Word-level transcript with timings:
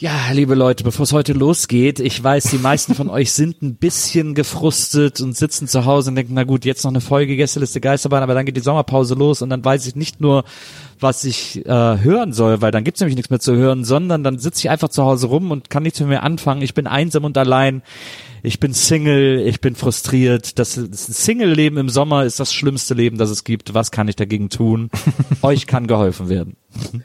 Ja, 0.00 0.30
liebe 0.30 0.54
Leute, 0.54 0.84
bevor 0.84 1.02
es 1.02 1.12
heute 1.12 1.32
losgeht, 1.32 1.98
ich 1.98 2.22
weiß, 2.22 2.52
die 2.52 2.58
meisten 2.58 2.94
von 2.94 3.10
euch 3.10 3.32
sind 3.32 3.62
ein 3.62 3.74
bisschen 3.74 4.36
gefrustet 4.36 5.20
und 5.20 5.36
sitzen 5.36 5.66
zu 5.66 5.86
Hause 5.86 6.10
und 6.10 6.14
denken, 6.14 6.34
na 6.34 6.44
gut, 6.44 6.64
jetzt 6.64 6.84
noch 6.84 6.92
eine 6.92 7.00
Folge 7.00 7.34
Gästeliste 7.34 7.80
Geisterbahn, 7.80 8.22
aber 8.22 8.34
dann 8.34 8.46
geht 8.46 8.56
die 8.56 8.60
Sommerpause 8.60 9.16
los 9.16 9.42
und 9.42 9.50
dann 9.50 9.64
weiß 9.64 9.88
ich 9.88 9.96
nicht 9.96 10.20
nur, 10.20 10.44
was 11.00 11.24
ich 11.24 11.66
äh, 11.66 11.98
hören 11.98 12.32
soll, 12.32 12.62
weil 12.62 12.70
dann 12.70 12.84
gibt's 12.84 13.00
nämlich 13.00 13.16
nichts 13.16 13.30
mehr 13.30 13.40
zu 13.40 13.56
hören, 13.56 13.82
sondern 13.82 14.22
dann 14.22 14.38
sitze 14.38 14.60
ich 14.60 14.70
einfach 14.70 14.88
zu 14.88 15.02
Hause 15.02 15.26
rum 15.26 15.50
und 15.50 15.68
kann 15.68 15.82
nichts 15.82 15.98
mehr 15.98 16.22
anfangen. 16.22 16.62
Ich 16.62 16.74
bin 16.74 16.86
einsam 16.86 17.24
und 17.24 17.36
allein. 17.36 17.82
Ich 18.44 18.60
bin 18.60 18.72
Single, 18.72 19.40
ich 19.44 19.60
bin 19.60 19.74
frustriert. 19.74 20.60
Das, 20.60 20.74
das 20.74 21.06
Single-Leben 21.06 21.76
im 21.76 21.88
Sommer 21.88 22.24
ist 22.24 22.38
das 22.38 22.54
schlimmste 22.54 22.94
Leben, 22.94 23.18
das 23.18 23.30
es 23.30 23.42
gibt. 23.42 23.74
Was 23.74 23.90
kann 23.90 24.06
ich 24.06 24.14
dagegen 24.14 24.48
tun? 24.48 24.90
Euch 25.42 25.66
kann 25.66 25.88
geholfen 25.88 26.28
werden. 26.28 26.56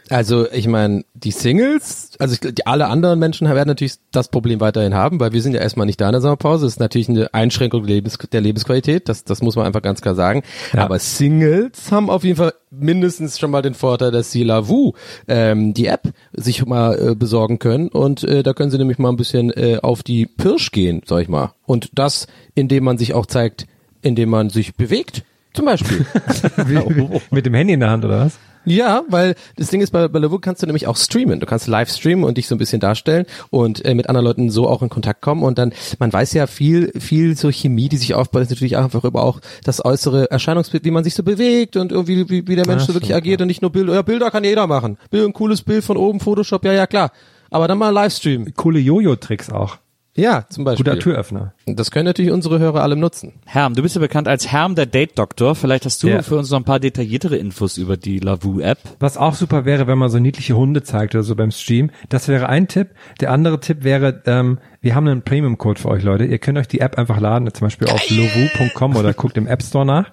Also 0.09 0.49
ich 0.51 0.67
meine, 0.67 1.05
die 1.13 1.31
Singles, 1.31 2.11
also 2.19 2.33
ich, 2.33 2.39
die, 2.41 2.65
alle 2.67 2.87
anderen 2.87 3.17
Menschen 3.17 3.47
werden 3.47 3.67
natürlich 3.67 3.95
das 4.11 4.27
Problem 4.27 4.59
weiterhin 4.59 4.93
haben, 4.93 5.19
weil 5.19 5.31
wir 5.31 5.41
sind 5.41 5.53
ja 5.53 5.61
erstmal 5.61 5.85
nicht 5.85 6.01
da 6.01 6.07
in 6.07 6.11
der 6.11 6.21
Sommerpause. 6.21 6.65
Das 6.65 6.73
ist 6.73 6.79
natürlich 6.79 7.09
eine 7.09 7.33
Einschränkung 7.33 7.85
der, 7.85 7.95
Lebens, 7.95 8.17
der 8.31 8.41
Lebensqualität, 8.41 9.07
das, 9.09 9.23
das 9.23 9.41
muss 9.41 9.55
man 9.55 9.65
einfach 9.65 9.81
ganz 9.81 10.01
klar 10.01 10.15
sagen. 10.15 10.43
Ja. 10.73 10.83
Aber 10.83 10.99
Singles 10.99 11.91
haben 11.91 12.09
auf 12.09 12.23
jeden 12.23 12.35
Fall 12.35 12.53
mindestens 12.71 13.39
schon 13.39 13.51
mal 13.51 13.61
den 13.61 13.73
Vorteil, 13.73 14.11
dass 14.11 14.31
sie 14.31 14.43
Lavu, 14.43 14.93
ähm, 15.27 15.73
die 15.73 15.87
App, 15.87 16.13
sich 16.33 16.65
mal 16.65 17.11
äh, 17.11 17.15
besorgen 17.15 17.59
können 17.59 17.87
und 17.87 18.23
äh, 18.23 18.43
da 18.43 18.53
können 18.53 18.71
sie 18.71 18.77
nämlich 18.77 18.99
mal 18.99 19.09
ein 19.09 19.17
bisschen 19.17 19.51
äh, 19.51 19.79
auf 19.81 20.03
die 20.03 20.25
Pirsch 20.25 20.71
gehen, 20.71 21.01
sag 21.05 21.21
ich 21.21 21.29
mal. 21.29 21.53
Und 21.65 21.89
das, 21.93 22.27
indem 22.53 22.83
man 22.83 22.97
sich 22.97 23.13
auch 23.13 23.25
zeigt, 23.25 23.65
indem 24.01 24.29
man 24.29 24.49
sich 24.49 24.75
bewegt. 24.75 25.23
Zum 25.53 25.65
Beispiel. 25.65 26.05
Wie, 26.65 27.21
mit 27.29 27.45
dem 27.45 27.53
Handy 27.53 27.73
in 27.73 27.79
der 27.79 27.91
Hand 27.91 28.03
oder 28.05 28.25
was? 28.25 28.39
Ja, 28.65 29.03
weil 29.09 29.35
das 29.55 29.67
Ding 29.67 29.81
ist, 29.81 29.91
bei, 29.91 30.07
bei 30.07 30.19
Lavu 30.19 30.39
kannst 30.39 30.61
du 30.61 30.65
nämlich 30.67 30.87
auch 30.87 30.97
streamen. 30.97 31.39
Du 31.39 31.45
kannst 31.45 31.67
live 31.67 31.89
streamen 31.89 32.23
und 32.23 32.37
dich 32.37 32.47
so 32.47 32.55
ein 32.55 32.57
bisschen 32.57 32.79
darstellen 32.79 33.25
und 33.49 33.83
äh, 33.85 33.93
mit 33.93 34.09
anderen 34.09 34.25
Leuten 34.25 34.49
so 34.49 34.67
auch 34.67 34.81
in 34.81 34.89
Kontakt 34.89 35.21
kommen 35.21 35.43
und 35.43 35.57
dann, 35.57 35.73
man 35.99 36.11
weiß 36.11 36.33
ja 36.33 36.47
viel, 36.47 36.91
viel 36.99 37.35
so 37.35 37.51
Chemie, 37.51 37.89
die 37.89 37.97
sich 37.97 38.13
aufbaut, 38.13 38.43
ist 38.43 38.49
natürlich 38.49 38.77
auch 38.77 38.83
einfach 38.83 39.03
über 39.03 39.23
auch 39.23 39.39
das 39.63 39.83
äußere 39.83 40.31
Erscheinungsbild, 40.31 40.85
wie 40.85 40.91
man 40.91 41.03
sich 41.03 41.13
so 41.13 41.23
bewegt 41.23 41.75
und 41.75 41.91
irgendwie, 41.91 42.29
wie, 42.29 42.47
wie 42.47 42.55
der 42.55 42.67
Mensch 42.67 42.83
Ja, 42.83 42.87
so 42.87 42.93
wirklich 42.93 43.09
stimmt, 43.09 43.17
agiert 43.17 43.41
und 43.41 43.47
nicht 43.47 43.61
nur 43.61 43.71
Bilder. 43.71 43.93
Ja, 43.93 44.01
Bilder 44.01 44.31
kann 44.31 44.43
jeder 44.43 44.67
machen. 44.67 44.97
Bild, 45.09 45.25
ein 45.25 45.33
cooles 45.33 45.61
Bild 45.61 45.83
von 45.83 45.97
oben, 45.97 46.19
Photoshop, 46.19 46.63
ja, 46.65 46.73
ja, 46.73 46.87
klar. 46.87 47.11
Aber 47.49 47.67
dann 47.67 47.77
mal 47.77 47.89
Livestream. 47.89 48.53
Coole 48.55 48.79
Jojo-Tricks 48.79 49.51
auch. 49.51 49.77
Ja, 50.15 50.45
zum 50.47 50.63
Beispiel. 50.63 50.83
Guter 50.85 50.99
Türöffner. 50.99 51.53
Das 51.65 51.89
können 51.89 52.05
natürlich 52.05 52.29
unsere 52.31 52.59
Hörer 52.59 52.83
alle 52.83 52.95
nutzen. 52.95 53.33
Herm, 53.47 53.73
du 53.73 53.81
bist 53.81 53.95
ja 53.95 53.99
bekannt 54.01 54.27
als 54.27 54.51
Herm 54.51 54.75
der 54.75 54.85
Date-Doktor. 54.85 55.55
Vielleicht 55.55 55.85
hast 55.85 56.03
du 56.03 56.07
Ja. 56.07 56.21
für 56.21 56.37
uns 56.37 56.51
noch 56.51 56.59
ein 56.59 56.63
paar 56.65 56.79
detailliertere 56.79 57.35
Infos 57.37 57.77
über 57.79 57.97
die 57.97 58.19
Lavu-App. 58.19 58.77
Was 58.99 59.17
auch 59.17 59.33
super 59.33 59.65
wäre, 59.65 59.87
wenn 59.87 59.97
man 59.97 60.11
so 60.11 60.19
niedliche 60.19 60.55
Hunde 60.55 60.83
zeigt 60.83 61.15
oder 61.15 61.23
so 61.23 61.35
beim 61.35 61.49
Stream. 61.49 61.89
Das 62.09 62.27
wäre 62.27 62.47
ein 62.47 62.67
Tipp. 62.67 62.89
Der 63.21 63.31
andere 63.31 63.59
Tipp 63.59 63.83
wäre, 63.83 64.21
ähm, 64.27 64.59
wir 64.81 64.93
haben 64.93 65.07
einen 65.07 65.23
Premium-Code 65.23 65.79
für 65.81 65.89
euch, 65.89 66.03
Leute. 66.03 66.25
Ihr 66.25 66.37
könnt 66.37 66.59
euch 66.59 66.67
die 66.67 66.79
App 66.81 66.99
einfach 66.99 67.19
laden, 67.19 67.51
zum 67.51 67.65
Beispiel 67.65 67.87
auf 67.89 68.07
lovu.com 68.11 68.95
oder 68.95 69.13
guckt 69.13 69.35
im 69.37 69.47
App 69.47 69.63
Store 69.63 69.85
nach. 69.85 70.11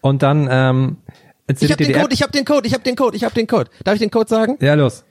Und 0.00 0.22
dann 0.22 0.46
ähm, 0.48 0.98
Ich 1.48 1.56
hab 1.64 1.70
ihr 1.70 1.76
den 1.76 1.86
die 1.88 1.92
Code, 1.94 2.04
App. 2.04 2.12
ich 2.12 2.22
hab 2.22 2.30
den 2.30 2.44
Code, 2.44 2.66
ich 2.68 2.74
hab 2.74 2.84
den 2.84 2.94
Code, 2.94 3.16
ich 3.16 3.24
hab 3.24 3.34
den 3.34 3.48
Code. 3.48 3.68
Darf 3.82 3.94
ich 3.94 4.00
den 4.00 4.12
Code 4.12 4.28
sagen? 4.28 4.58
Ja, 4.60 4.74
los. 4.74 5.04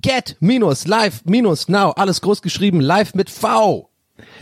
Get 0.00 0.36
minus 0.40 0.86
live 0.86 1.22
minus 1.24 1.68
now, 1.68 1.90
alles 1.90 2.20
groß 2.20 2.42
geschrieben, 2.42 2.80
live 2.80 3.14
mit 3.14 3.30
V. 3.30 3.90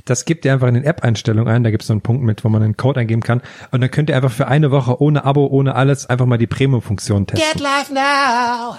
Das 0.04 0.24
gebt 0.26 0.44
ihr 0.44 0.52
einfach 0.52 0.68
in 0.68 0.74
den 0.74 0.84
App-Einstellungen 0.84 1.52
ein. 1.52 1.64
Da 1.64 1.70
gibt 1.70 1.82
es 1.82 1.86
so 1.86 1.94
einen 1.94 2.02
Punkt 2.02 2.22
mit, 2.22 2.44
wo 2.44 2.48
man 2.50 2.62
einen 2.62 2.76
Code 2.76 3.00
eingeben 3.00 3.22
kann. 3.22 3.40
Und 3.70 3.80
dann 3.80 3.90
könnt 3.90 4.10
ihr 4.10 4.16
einfach 4.16 4.30
für 4.30 4.46
eine 4.46 4.70
Woche 4.70 5.00
ohne 5.00 5.24
Abo, 5.24 5.46
ohne 5.46 5.74
alles 5.74 6.06
einfach 6.06 6.26
mal 6.26 6.36
die 6.36 6.46
Premium-Funktion 6.46 7.26
testen. 7.26 7.62
live 7.62 7.90
now. 7.90 8.76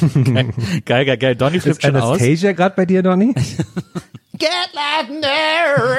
Geil, 0.84 1.04
geil, 1.04 1.16
geil. 1.18 1.36
Donny 1.36 1.60
flippt 1.60 1.78
Ist 1.78 1.82
schon 1.82 1.96
aus. 1.96 2.20
Anastasia 2.20 2.52
gerade 2.52 2.74
bei 2.76 2.86
dir, 2.86 3.02
Donny? 3.02 3.34
Get 4.40 4.72
now. 5.10 5.96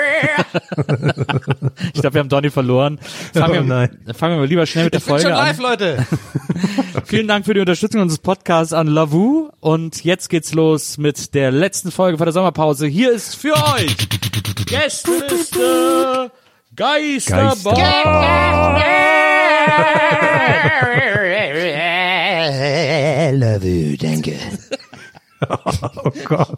Ich 1.94 2.02
glaube, 2.02 2.14
wir 2.16 2.20
haben 2.20 2.30
Donny 2.30 2.50
verloren. 2.50 2.98
Fangen, 3.34 3.50
Oh 3.50 3.54
wir, 3.54 3.62
nein. 3.62 4.00
fangen 4.16 4.36
wir 4.36 4.40
mal 4.40 4.48
lieber 4.48 4.66
schnell 4.66 4.86
mit 4.86 4.94
der 4.94 5.00
Ich 5.00 5.06
bin 5.06 5.12
Folge 5.12 5.24
schon 5.24 5.34
an. 5.34 5.48
live, 5.48 5.60
Leute. 5.60 6.06
Vielen 7.06 7.28
Dank 7.28 7.46
für 7.46 7.54
die 7.54 7.60
Unterstützung 7.60 8.02
unseres 8.02 8.20
Podcasts 8.20 8.74
an 8.74 8.88
Lavu. 8.88 9.50
Und 9.60 10.04
jetzt 10.04 10.30
geht's 10.30 10.54
los 10.54 10.98
mit 10.98 11.34
der 11.36 11.52
letzten 11.52 11.92
Folge 11.92 12.18
vor 12.18 12.26
der 12.26 12.34
Sommerpause. 12.34 12.88
Hier 12.88 13.12
ist 13.12 13.36
für 13.36 13.54
euch 13.54 13.96
Gästeliste 14.66 16.32
Geisterbahn. 16.76 17.76
Love 23.40 23.98
danke. 23.98 24.38
Oh 26.04 26.12
Gott. 26.26 26.58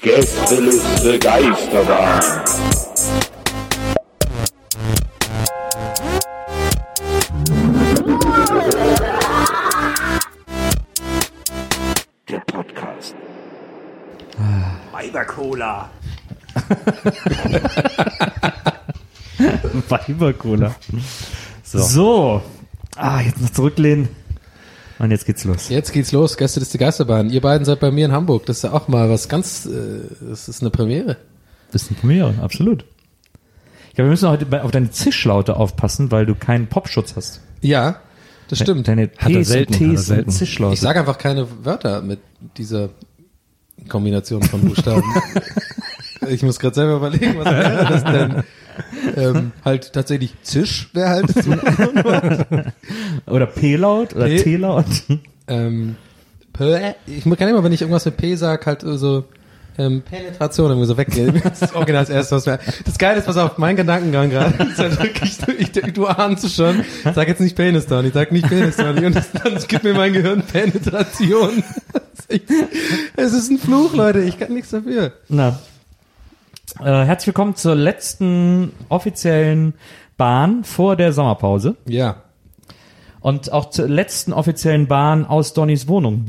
Gästeliste 0.00 1.18
Geisterbahn. 1.18 2.20
Der 12.28 12.38
Podcast. 12.46 13.14
Weibercola. 14.92 15.90
Weibercola. 19.88 20.74
So. 21.64 21.82
so. 21.82 22.42
Ah, 22.96 23.20
jetzt 23.20 23.40
noch 23.40 23.50
zurücklehnen. 23.50 24.08
Und 24.98 25.10
jetzt 25.10 25.26
geht's 25.26 25.44
los. 25.44 25.68
Jetzt 25.68 25.92
geht's 25.92 26.12
los, 26.12 26.36
Gäste 26.36 26.60
des 26.60 26.72
Geisterbahn. 26.72 27.30
Ihr 27.30 27.40
beiden 27.40 27.64
seid 27.64 27.80
bei 27.80 27.90
mir 27.90 28.06
in 28.06 28.12
Hamburg. 28.12 28.46
Das 28.46 28.58
ist 28.58 28.62
ja 28.62 28.72
auch 28.72 28.88
mal 28.88 29.10
was 29.10 29.28
ganz, 29.28 29.66
äh, 29.66 30.00
das 30.20 30.48
ist 30.48 30.62
eine 30.62 30.70
Premiere. 30.70 31.16
Das 31.72 31.82
ist 31.82 31.90
eine 31.90 32.00
Premiere, 32.00 32.34
absolut. 32.40 32.84
Ja, 33.92 34.04
wir 34.04 34.10
müssen 34.10 34.28
heute 34.28 34.62
auf 34.62 34.70
deine 34.70 34.90
Zischlaute 34.90 35.56
aufpassen, 35.56 36.10
weil 36.10 36.26
du 36.26 36.34
keinen 36.34 36.66
Popschutz 36.66 37.16
hast. 37.16 37.40
Ja, 37.60 38.00
das 38.48 38.60
stimmt. 38.60 38.86
Deine 38.88 39.10
Hat 39.18 39.32
er 39.32 39.44
selten, 39.44 39.74
hat 39.74 39.80
er 39.80 39.98
selten. 39.98 40.30
Zischlaute. 40.30 40.74
Ich 40.74 40.80
sage 40.80 41.00
einfach 41.00 41.18
keine 41.18 41.46
Wörter 41.64 42.02
mit 42.02 42.20
dieser 42.56 42.90
Kombination 43.88 44.42
von 44.42 44.60
Buchstaben. 44.62 45.02
ich 46.28 46.42
muss 46.42 46.58
gerade 46.58 46.74
selber 46.74 46.96
überlegen, 46.96 47.38
was 47.38 47.46
wäre 47.46 47.86
das 47.88 48.04
denn? 48.04 48.42
Ähm, 49.16 49.52
halt 49.64 49.92
tatsächlich 49.92 50.34
Zisch 50.42 50.90
wäre 50.92 51.08
halt 51.08 51.26
so. 51.32 51.52
oder 53.32 53.46
P-Laut 53.46 54.14
oder 54.14 54.26
P- 54.26 54.42
T-Laut. 54.42 54.84
ähm, 55.48 55.96
ich 57.06 57.24
kann 57.24 57.48
immer, 57.48 57.62
wenn 57.64 57.72
ich 57.72 57.82
irgendwas 57.82 58.04
mit 58.04 58.16
P 58.16 58.34
sag, 58.34 58.66
halt 58.66 58.82
so 58.82 59.24
ähm, 59.78 60.02
Penetration 60.02 60.70
irgendwie 60.70 60.86
so 60.86 60.96
weggehen. 60.96 61.40
Das 61.44 61.62
ist 61.62 61.74
original 61.74 62.02
das 62.02 62.10
erste, 62.10 62.36
was 62.36 62.46
mir. 62.46 62.58
Das 62.84 62.96
Geile 62.98 63.18
ist, 63.18 63.28
was 63.28 63.36
auf 63.36 63.58
mein 63.58 63.76
Gedankengang 63.76 64.30
gerade 64.30 64.64
ist 64.64 64.78
halt 64.78 65.00
wirklich, 65.02 65.38
du, 65.38 65.52
ich, 65.52 65.70
du 65.72 66.06
ahnst 66.06 66.44
es 66.44 66.54
schon. 66.54 66.82
Sag 67.14 67.28
jetzt 67.28 67.40
nicht 67.40 67.56
Penis, 67.56 67.86
Donny, 67.86 68.10
sag 68.12 68.32
nicht 68.32 68.48
Penis, 68.48 68.76
Donny. 68.76 69.04
Und 69.06 69.16
das, 69.16 69.30
dann 69.32 69.58
gibt 69.68 69.84
mir 69.84 69.94
mein 69.94 70.12
Gehirn 70.12 70.42
Penetration. 70.42 71.62
Es 73.16 73.32
ist 73.32 73.50
ein 73.50 73.58
Fluch, 73.58 73.94
Leute. 73.94 74.20
Ich 74.20 74.38
kann 74.38 74.52
nichts 74.52 74.70
dafür. 74.70 75.12
Na. 75.28 75.58
Äh, 76.80 77.04
herzlich 77.04 77.28
willkommen 77.28 77.54
zur 77.56 77.74
letzten 77.74 78.72
offiziellen 78.88 79.74
Bahn 80.16 80.64
vor 80.64 80.96
der 80.96 81.12
Sommerpause. 81.12 81.76
Ja. 81.86 82.22
Und 83.20 83.50
auch 83.52 83.70
zur 83.70 83.88
letzten 83.88 84.32
offiziellen 84.32 84.86
Bahn 84.86 85.24
aus 85.24 85.52
Donnys 85.54 85.88
Wohnung. 85.88 86.26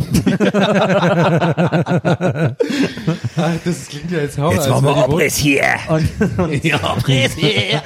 Ach, 3.35 3.51
das 3.65 3.87
klingt 3.87 4.09
ja 4.11 4.19
jetzt 4.19 4.37
Horror. 4.37 4.53
Jetzt 4.53 4.67
als 4.67 4.81
machen 4.81 4.85
wir 4.85 4.93
die 4.93 4.95
Wohnung- 4.99 5.03
Abriss 5.13 5.35
hier. 5.35 5.63
ja, 6.63 6.75
Abriss 6.81 7.33
hier. 7.35 7.81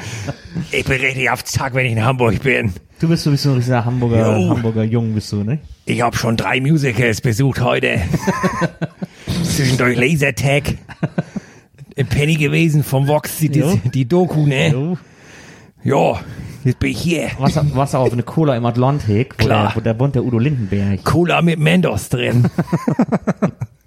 Ich 0.71 0.85
bin 0.85 1.01
richtig 1.01 1.29
auf 1.29 1.43
Zack, 1.43 1.73
wenn 1.73 1.85
ich 1.87 1.91
in 1.93 2.03
Hamburg 2.05 2.41
bin. 2.43 2.73
Du 2.99 3.09
bist 3.09 3.23
so 3.23 3.31
ein 3.31 3.55
richtiger 3.55 3.83
Hamburger, 3.83 4.37
Jo. 4.37 4.49
Hamburger 4.51 4.83
Jung, 4.83 5.13
bist 5.13 5.31
du, 5.31 5.43
ne? 5.43 5.59
Ich 5.85 6.01
habe 6.01 6.15
schon 6.15 6.37
drei 6.37 6.61
Musicals 6.61 7.19
besucht 7.19 7.59
heute. 7.61 7.99
Zwischendurch 9.43 9.97
Lasertag. 9.97 10.75
Im 11.95 12.07
Penny 12.07 12.35
gewesen 12.35 12.83
vom 12.83 13.07
Vox, 13.07 13.37
die, 13.39 13.49
die, 13.49 13.63
die 13.93 14.07
Doku, 14.07 14.45
ne? 14.45 14.69
Jo. 14.71 14.97
Ja, 15.83 16.19
jetzt 16.63 16.79
bin 16.79 16.91
ich 16.91 17.01
hier. 17.01 17.29
Wasser, 17.39 17.65
Wasser 17.75 17.99
auf 17.99 18.13
eine 18.13 18.23
Cola 18.23 18.55
im 18.55 18.65
Atlantik, 18.65 19.35
wo, 19.39 19.45
Klar. 19.45 19.67
der, 19.69 19.75
wo 19.75 19.79
der 19.81 19.99
wohnt 19.99 20.15
der 20.15 20.23
Udo 20.23 20.37
Lindenberg. 20.39 21.03
Cola 21.03 21.41
mit 21.41 21.59
Mendos 21.59 22.09
drin. 22.09 22.45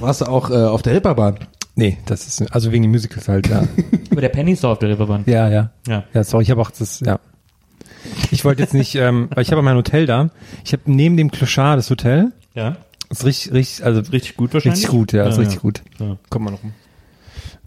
Warst 0.00 0.20
du 0.20 0.24
auch 0.26 0.50
äh, 0.50 0.54
auf 0.54 0.82
der 0.82 0.94
Ripperbahn? 0.94 1.38
Nee, 1.74 1.98
das 2.06 2.26
ist, 2.26 2.52
also 2.54 2.72
wegen 2.72 2.82
den 2.82 2.90
Musicals 2.90 3.28
halt, 3.28 3.48
ja. 3.48 3.64
Aber 4.10 4.20
der 4.20 4.28
Penny 4.28 4.52
ist 4.52 4.64
doch 4.64 4.70
auf 4.72 4.78
der 4.78 4.90
Reeperbahn. 4.90 5.24
ja, 5.26 5.48
ja. 5.48 5.70
Ja. 5.86 6.04
Ja, 6.12 6.24
sorry, 6.24 6.42
ich 6.44 6.50
habe 6.50 6.60
auch 6.60 6.70
das, 6.70 7.00
ja. 7.00 7.18
Ich 8.30 8.44
wollte 8.44 8.62
jetzt 8.62 8.74
nicht, 8.74 8.94
ähm, 8.96 9.28
weil 9.34 9.42
ich 9.42 9.52
habe 9.52 9.62
mein 9.62 9.76
Hotel 9.76 10.06
da. 10.06 10.30
Ich 10.64 10.72
habe 10.72 10.82
neben 10.86 11.16
dem 11.16 11.30
Clochard 11.30 11.78
das 11.78 11.88
Hotel. 11.88 12.32
Ja. 12.54 12.76
Ist 13.08 13.24
richtig, 13.24 13.52
richtig, 13.52 13.84
also 13.86 14.00
Richtig 14.00 14.36
gut 14.36 14.52
wahrscheinlich? 14.54 14.80
richtig 14.84 14.90
gut, 14.90 15.12
ja, 15.12 15.26
ist 15.26 15.36
Ja, 15.36 15.40
richtig 15.40 15.56
ja. 15.56 15.60
gut. 15.62 15.82
Ja. 15.98 16.16
Kommt 16.28 16.44
mal 16.46 16.50
noch 16.50 16.62
rum. 16.62 16.72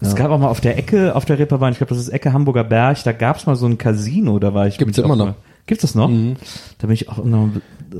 Es 0.01 0.15
gab 0.15 0.30
auch 0.30 0.39
mal 0.39 0.50
auf 0.50 0.62
der 0.62 0.77
Ecke, 0.77 1.15
auf 1.15 1.25
der 1.25 1.39
Reeperbahn, 1.39 1.71
ich 1.71 1.77
glaube, 1.77 1.89
das 1.89 2.00
ist 2.00 2.09
Ecke 2.09 2.33
Hamburger 2.33 2.63
Berg, 2.63 3.03
da 3.03 3.12
gab 3.12 3.38
es 3.38 3.45
mal 3.45 3.56
so 3.56 3.65
ein 3.65 3.77
Casino, 3.77 4.39
da 4.39 4.53
war 4.53 4.68
ich. 4.68 4.77
Gibt's 4.77 4.97
immer 4.97 5.15
noch. 5.15 5.25
Mal, 5.27 5.36
gibt's 5.67 5.81
das 5.81 5.95
noch? 5.95 6.09
Da 6.09 6.88
bin 6.88 6.91
ich 6.91 7.09
auch 7.09 7.23
noch 7.23 7.50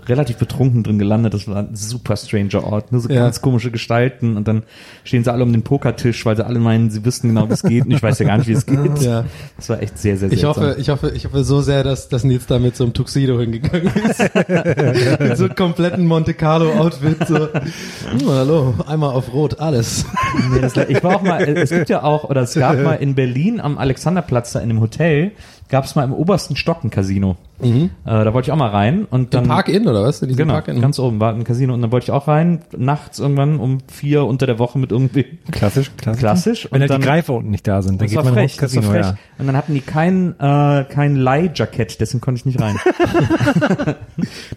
relativ 0.08 0.38
betrunken 0.38 0.84
drin 0.84 1.00
gelandet. 1.00 1.34
Das 1.34 1.48
war 1.48 1.58
ein 1.58 1.76
super 1.76 2.18
stranger 2.18 2.64
Ort. 2.66 2.92
Nur 2.92 3.00
so 3.02 3.10
Ja. 3.10 3.22
ganz 3.24 3.40
komische 3.42 3.72
Gestalten 3.72 4.36
und 4.36 4.46
dann 4.48 4.64
stehen 5.06 5.24
sie 5.24 5.32
alle 5.32 5.44
um 5.44 5.54
den 5.54 5.62
Pokertisch, 5.64 6.26
weil 6.26 6.36
sie 6.36 6.46
alle 6.46 6.60
meinen, 6.60 6.90
sie 6.90 7.06
wüssten 7.06 7.30
genau, 7.30 7.48
wie 7.50 7.54
es 7.54 7.64
geht. 7.64 7.86
Und 7.86 7.92
ich 7.92 8.04
weiß 8.04 8.20
ja 8.20 8.26
gar 8.26 8.38
nicht, 8.38 8.48
wie 8.48 8.54
es 8.54 8.66
geht. 8.66 9.02
Ja. 9.02 9.26
Das 9.56 9.70
war 9.70 9.82
echt 9.82 9.98
sehr, 9.98 10.18
sehr 10.18 10.32
Ich 10.32 10.42
seltsam. 10.42 10.64
hoffe, 10.64 10.76
ich 10.80 10.90
hoffe, 10.90 11.12
ich 11.16 11.26
hoffe 11.26 11.44
so 11.46 11.62
sehr, 11.62 11.84
dass, 11.84 12.10
dass 12.10 12.24
Nils 12.26 12.46
da 12.46 12.60
mit 12.60 12.76
so 12.76 12.84
einem 12.84 12.94
Tuxedo 12.94 13.40
hingegangen 13.40 13.88
ist. 14.10 14.20
mit 15.20 15.38
so 15.38 15.46
einem 15.46 15.56
kompletten 15.56 16.06
Monte 16.08 16.34
Carlo 16.34 16.74
Outfit. 16.74 17.26
So. 17.28 17.48
Hm, 17.54 18.28
hallo, 18.28 18.74
einmal 18.88 19.12
auf 19.12 19.32
Rot, 19.34 19.60
alles. 19.60 20.06
Nee, 20.52 20.60
das, 20.62 20.76
ich 20.76 21.02
war 21.04 21.16
auch 21.18 21.22
mal, 21.22 21.42
es 21.44 21.70
gibt 21.70 21.90
ja 21.90 22.04
auch, 22.04 22.26
oder 22.26 22.42
es 22.42 22.54
gab 22.54 22.78
mal 22.84 22.96
in 22.96 23.16
Berlin 23.16 23.62
am 23.62 23.78
Alexanderplatz 23.78 24.52
da 24.52 24.60
in 24.60 24.70
einem 24.72 24.82
Hotel, 24.82 25.32
gab 25.70 25.86
es 25.86 25.96
mal 25.96 26.04
im 26.04 26.14
obersten 26.14 26.56
Stock 26.56 26.84
ein 26.84 26.90
Casino. 26.90 27.36
Äh, 27.62 27.88
da 28.06 28.34
wollte 28.34 28.48
ich 28.48 28.52
auch 28.52 28.58
mal 28.58 28.70
rein 28.70 29.06
und 29.10 29.34
dann. 29.34 29.46
Im 29.46 29.50
Park 29.50 29.70
Inn 29.70 29.88
oder 29.88 30.04
was? 30.04 30.22
In 30.22 30.28
diesem 30.28 30.40
Genau, 30.40 30.54
Park 30.56 30.68
Inn? 30.68 30.82
ganz 30.82 31.00
oben 31.00 31.22
war 31.22 31.34
ein 31.34 31.46
Casino 31.46 31.74
und 31.74 31.82
dann 31.82 31.92
wollte 31.92 32.04
ich 32.06 32.12
auch 32.12 32.28
rein, 32.28 32.60
nachts 32.78 33.20
irgendwann 33.20 33.60
um 33.62 33.78
vier 33.88 34.26
unter 34.26 34.46
der 34.46 34.60
Woche 34.60 34.78
mit 34.78 34.92
irgendwie. 34.92 35.26
Klassisch, 35.52 35.90
klassisch. 35.96 36.20
Klassisch. 36.20 36.66
Wenn 36.70 36.76
Und 36.76 36.82
halt 36.82 36.92
dann- 36.92 37.02
die 37.02 37.08
Greifer 37.08 37.34
unten 37.34 37.52
nicht 37.52 37.66
da 37.66 37.82
sind, 37.82 38.02
dann 38.02 38.10
geht 38.10 38.22
man 38.22 38.34
frech, 38.34 38.58
Casino, 38.58 38.84
frech. 38.90 39.06
ja. 39.06 39.18
Und 39.38 39.48
dann 39.48 39.56
hatten 39.56 39.74
die 39.74 39.80
kein, 39.80 40.36
äh, 40.38 40.84
kein 40.84 41.16
Leihjackett, 41.16 42.02
deswegen 42.02 42.20
konnte 42.22 42.40
ich 42.40 42.46
nicht 42.46 42.60
rein. 42.62 42.76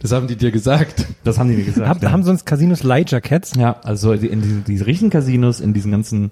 Das 0.00 0.12
haben 0.12 0.26
die 0.26 0.36
dir 0.36 0.50
gesagt. 0.50 1.06
Das 1.24 1.38
haben 1.38 1.48
die 1.50 1.56
mir 1.56 1.64
gesagt. 1.64 1.88
Haben, 1.88 2.00
ja. 2.02 2.10
haben 2.12 2.22
sonst 2.22 2.44
Casinos 2.46 2.82
Leihjackets? 2.82 3.52
Ja, 3.56 3.76
also 3.82 4.14
die- 4.14 4.26
in 4.28 4.42
diesen, 4.42 4.64
diese 4.64 4.86
richtigen 4.86 5.10
Casinos, 5.10 5.60
in 5.60 5.72
diesen 5.74 5.90
ganzen, 5.90 6.30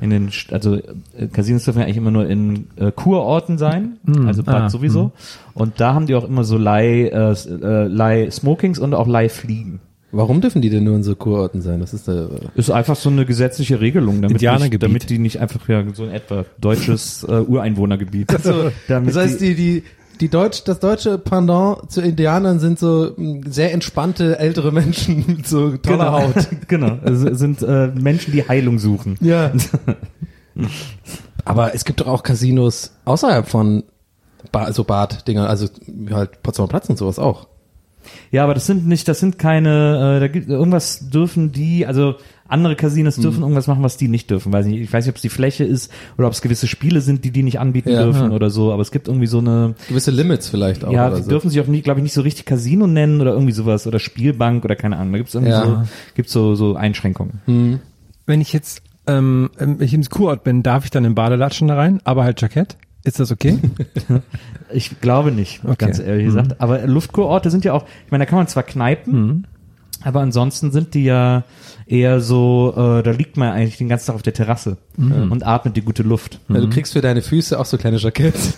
in 0.00 0.10
den, 0.10 0.30
also 0.50 0.76
äh, 0.76 1.26
Casinos 1.32 1.64
dürfen 1.64 1.80
ja 1.80 1.84
eigentlich 1.84 1.96
immer 1.96 2.10
nur 2.10 2.28
in 2.28 2.66
äh, 2.76 2.92
Kurorten 2.92 3.58
sein, 3.58 3.98
also 4.26 4.42
Bad 4.42 4.62
ah, 4.62 4.68
sowieso. 4.68 5.12
Und 5.54 5.80
da 5.80 5.94
haben 5.94 6.06
die 6.06 6.14
auch 6.14 6.24
immer 6.24 6.44
so 6.44 6.58
Leih, 6.58 7.08
äh, 7.08 7.32
äh, 7.32 7.86
Leih 7.86 8.30
Smokings 8.30 8.78
und 8.78 8.94
auch 8.94 9.06
Leih 9.06 9.28
Fliegen. 9.28 9.80
Warum 10.16 10.40
dürfen 10.40 10.62
die 10.62 10.70
denn 10.70 10.84
nur 10.84 10.94
in 10.94 11.02
so 11.02 11.16
Kurorten 11.16 11.60
sein? 11.60 11.80
Das 11.80 11.92
ist 11.92 12.06
äh, 12.06 12.28
Ist 12.54 12.70
einfach 12.70 12.94
so 12.94 13.10
eine 13.10 13.26
gesetzliche 13.26 13.80
Regelung, 13.80 14.22
damit, 14.22 14.40
nicht, 14.40 14.82
damit 14.82 15.10
die 15.10 15.18
nicht 15.18 15.40
einfach 15.40 15.68
ja 15.68 15.82
so 15.92 16.04
in 16.04 16.10
etwa 16.10 16.44
deutsches 16.60 17.24
äh, 17.24 17.40
Ureinwohnergebiet. 17.40 18.30
so. 18.40 18.70
damit 18.88 19.10
Das 19.10 19.16
heißt, 19.16 19.40
die, 19.40 19.54
die, 19.56 19.82
die 20.20 20.28
Deutsch, 20.28 20.64
das 20.64 20.80
deutsche 20.80 21.18
Pendant 21.18 21.90
zu 21.90 22.00
Indianern 22.00 22.58
sind 22.58 22.78
so 22.78 23.12
mh, 23.16 23.50
sehr 23.50 23.72
entspannte 23.72 24.38
ältere 24.38 24.72
Menschen 24.72 25.24
mit 25.26 25.46
so 25.46 25.76
toller 25.76 26.06
genau, 26.06 26.12
Haut. 26.12 26.48
genau, 26.68 26.98
es 27.04 27.38
sind 27.38 27.62
äh, 27.62 27.88
Menschen, 27.88 28.32
die 28.32 28.46
Heilung 28.46 28.78
suchen. 28.78 29.16
Ja. 29.20 29.52
Aber 31.44 31.74
es 31.74 31.84
gibt 31.84 32.00
doch 32.00 32.06
auch 32.06 32.22
Casinos 32.22 32.92
außerhalb 33.04 33.48
von 33.48 33.84
ba 34.52 34.72
so 34.72 34.84
Bad-Dinger, 34.84 35.48
also 35.48 35.68
halt 36.10 36.42
Potsdamer 36.42 36.68
Platz 36.68 36.88
und 36.88 36.96
sowas 36.96 37.18
auch. 37.18 37.48
Ja, 38.30 38.44
aber 38.44 38.54
das 38.54 38.66
sind 38.66 38.86
nicht, 38.86 39.08
das 39.08 39.20
sind 39.20 39.38
keine, 39.38 40.16
äh, 40.16 40.20
da 40.20 40.28
gibt 40.28 40.48
irgendwas 40.48 41.08
dürfen 41.08 41.52
die, 41.52 41.86
also 41.86 42.16
andere 42.48 42.76
Casinos 42.76 43.16
dürfen 43.16 43.38
Mhm. 43.38 43.42
irgendwas 43.44 43.66
machen, 43.66 43.82
was 43.82 43.96
die 43.96 44.08
nicht 44.08 44.30
dürfen. 44.30 44.52
Weiß 44.52 44.66
nicht, 44.66 44.80
ich 44.80 44.92
weiß 44.92 45.04
nicht, 45.06 45.10
ob 45.12 45.16
es 45.16 45.22
die 45.22 45.28
Fläche 45.30 45.64
ist 45.64 45.90
oder 46.18 46.26
ob 46.26 46.34
es 46.34 46.42
gewisse 46.42 46.66
Spiele 46.66 47.00
sind, 47.00 47.24
die 47.24 47.30
die 47.30 47.42
nicht 47.42 47.58
anbieten 47.58 47.90
Ja. 47.90 48.02
dürfen 48.04 48.30
Ja. 48.30 48.36
oder 48.36 48.50
so. 48.50 48.72
Aber 48.72 48.82
es 48.82 48.90
gibt 48.90 49.08
irgendwie 49.08 49.26
so 49.26 49.38
eine, 49.38 49.74
Gewisse 49.88 50.10
Limits 50.10 50.48
vielleicht 50.48 50.84
auch. 50.84 50.92
ja, 50.92 51.06
oder 51.08 51.16
die 51.16 51.22
so. 51.22 51.30
dürfen 51.30 51.48
sich 51.50 51.60
auch 51.60 51.66
nie, 51.66 51.80
glaube 51.80 52.00
ich, 52.00 52.04
nicht 52.04 52.12
so 52.12 52.20
richtig 52.20 52.44
Casino 52.44 52.86
nennen 52.86 53.20
oder 53.20 53.32
irgendwie 53.32 53.52
sowas 53.52 53.86
oder 53.86 53.98
Spielbank 53.98 54.64
oder 54.64 54.76
keine 54.76 54.96
Ahnung. 54.98 55.12
Da 55.12 55.18
gibt 55.18 55.28
es 55.30 55.34
irgendwie 55.34 55.52
Ja. 55.52 55.64
so, 55.64 55.82
gibt's 56.14 56.32
so, 56.32 56.54
so 56.54 56.76
Einschränkungen. 56.76 57.80
Wenn 58.26 58.40
ich 58.40 58.52
jetzt, 58.52 58.82
ähm, 59.06 59.50
wenn 59.56 59.80
ich 59.80 59.94
ins 59.94 60.10
Kurort 60.10 60.44
bin, 60.44 60.62
darf 60.62 60.84
ich 60.84 60.90
dann 60.90 61.04
in 61.04 61.14
Badelatschen 61.14 61.68
da 61.68 61.76
rein, 61.76 62.00
aber 62.04 62.24
halt 62.24 62.40
Jackett? 62.40 62.76
Ist 63.04 63.20
das 63.20 63.30
okay? 63.32 63.58
Ich 64.72 65.00
glaube 65.00 65.30
nicht, 65.30 65.60
Okay. 65.64 65.76
ganz 65.78 65.98
ehrlich 65.98 66.24
gesagt. 66.26 66.60
Aber 66.60 66.86
Luftkurorte 66.86 67.50
sind 67.50 67.64
ja 67.64 67.72
auch, 67.74 67.84
ich 68.06 68.10
meine, 68.10 68.24
da 68.24 68.28
kann 68.30 68.38
man 68.38 68.48
zwar 68.48 68.62
kneipen, 68.62 69.46
aber 70.02 70.20
ansonsten 70.20 70.72
sind 70.72 70.94
die 70.94 71.04
ja 71.04 71.44
eher 71.86 72.20
so, 72.20 72.72
äh, 72.76 73.02
da 73.02 73.10
liegt 73.10 73.36
man 73.36 73.50
eigentlich 73.50 73.76
den 73.76 73.88
ganzen 73.88 74.06
Tag 74.06 74.14
auf 74.16 74.22
der 74.22 74.32
Terrasse 74.32 74.76
und 74.96 75.44
atmet 75.44 75.76
die 75.76 75.82
gute 75.82 76.04
Luft. 76.04 76.38
Ja, 76.48 76.60
du 76.60 76.70
kriegst 76.70 76.92
für 76.92 77.00
deine 77.00 77.20
Füße 77.20 77.58
auch 77.58 77.64
so 77.64 77.76
kleine 77.76 77.96
Jacketts. 77.96 78.56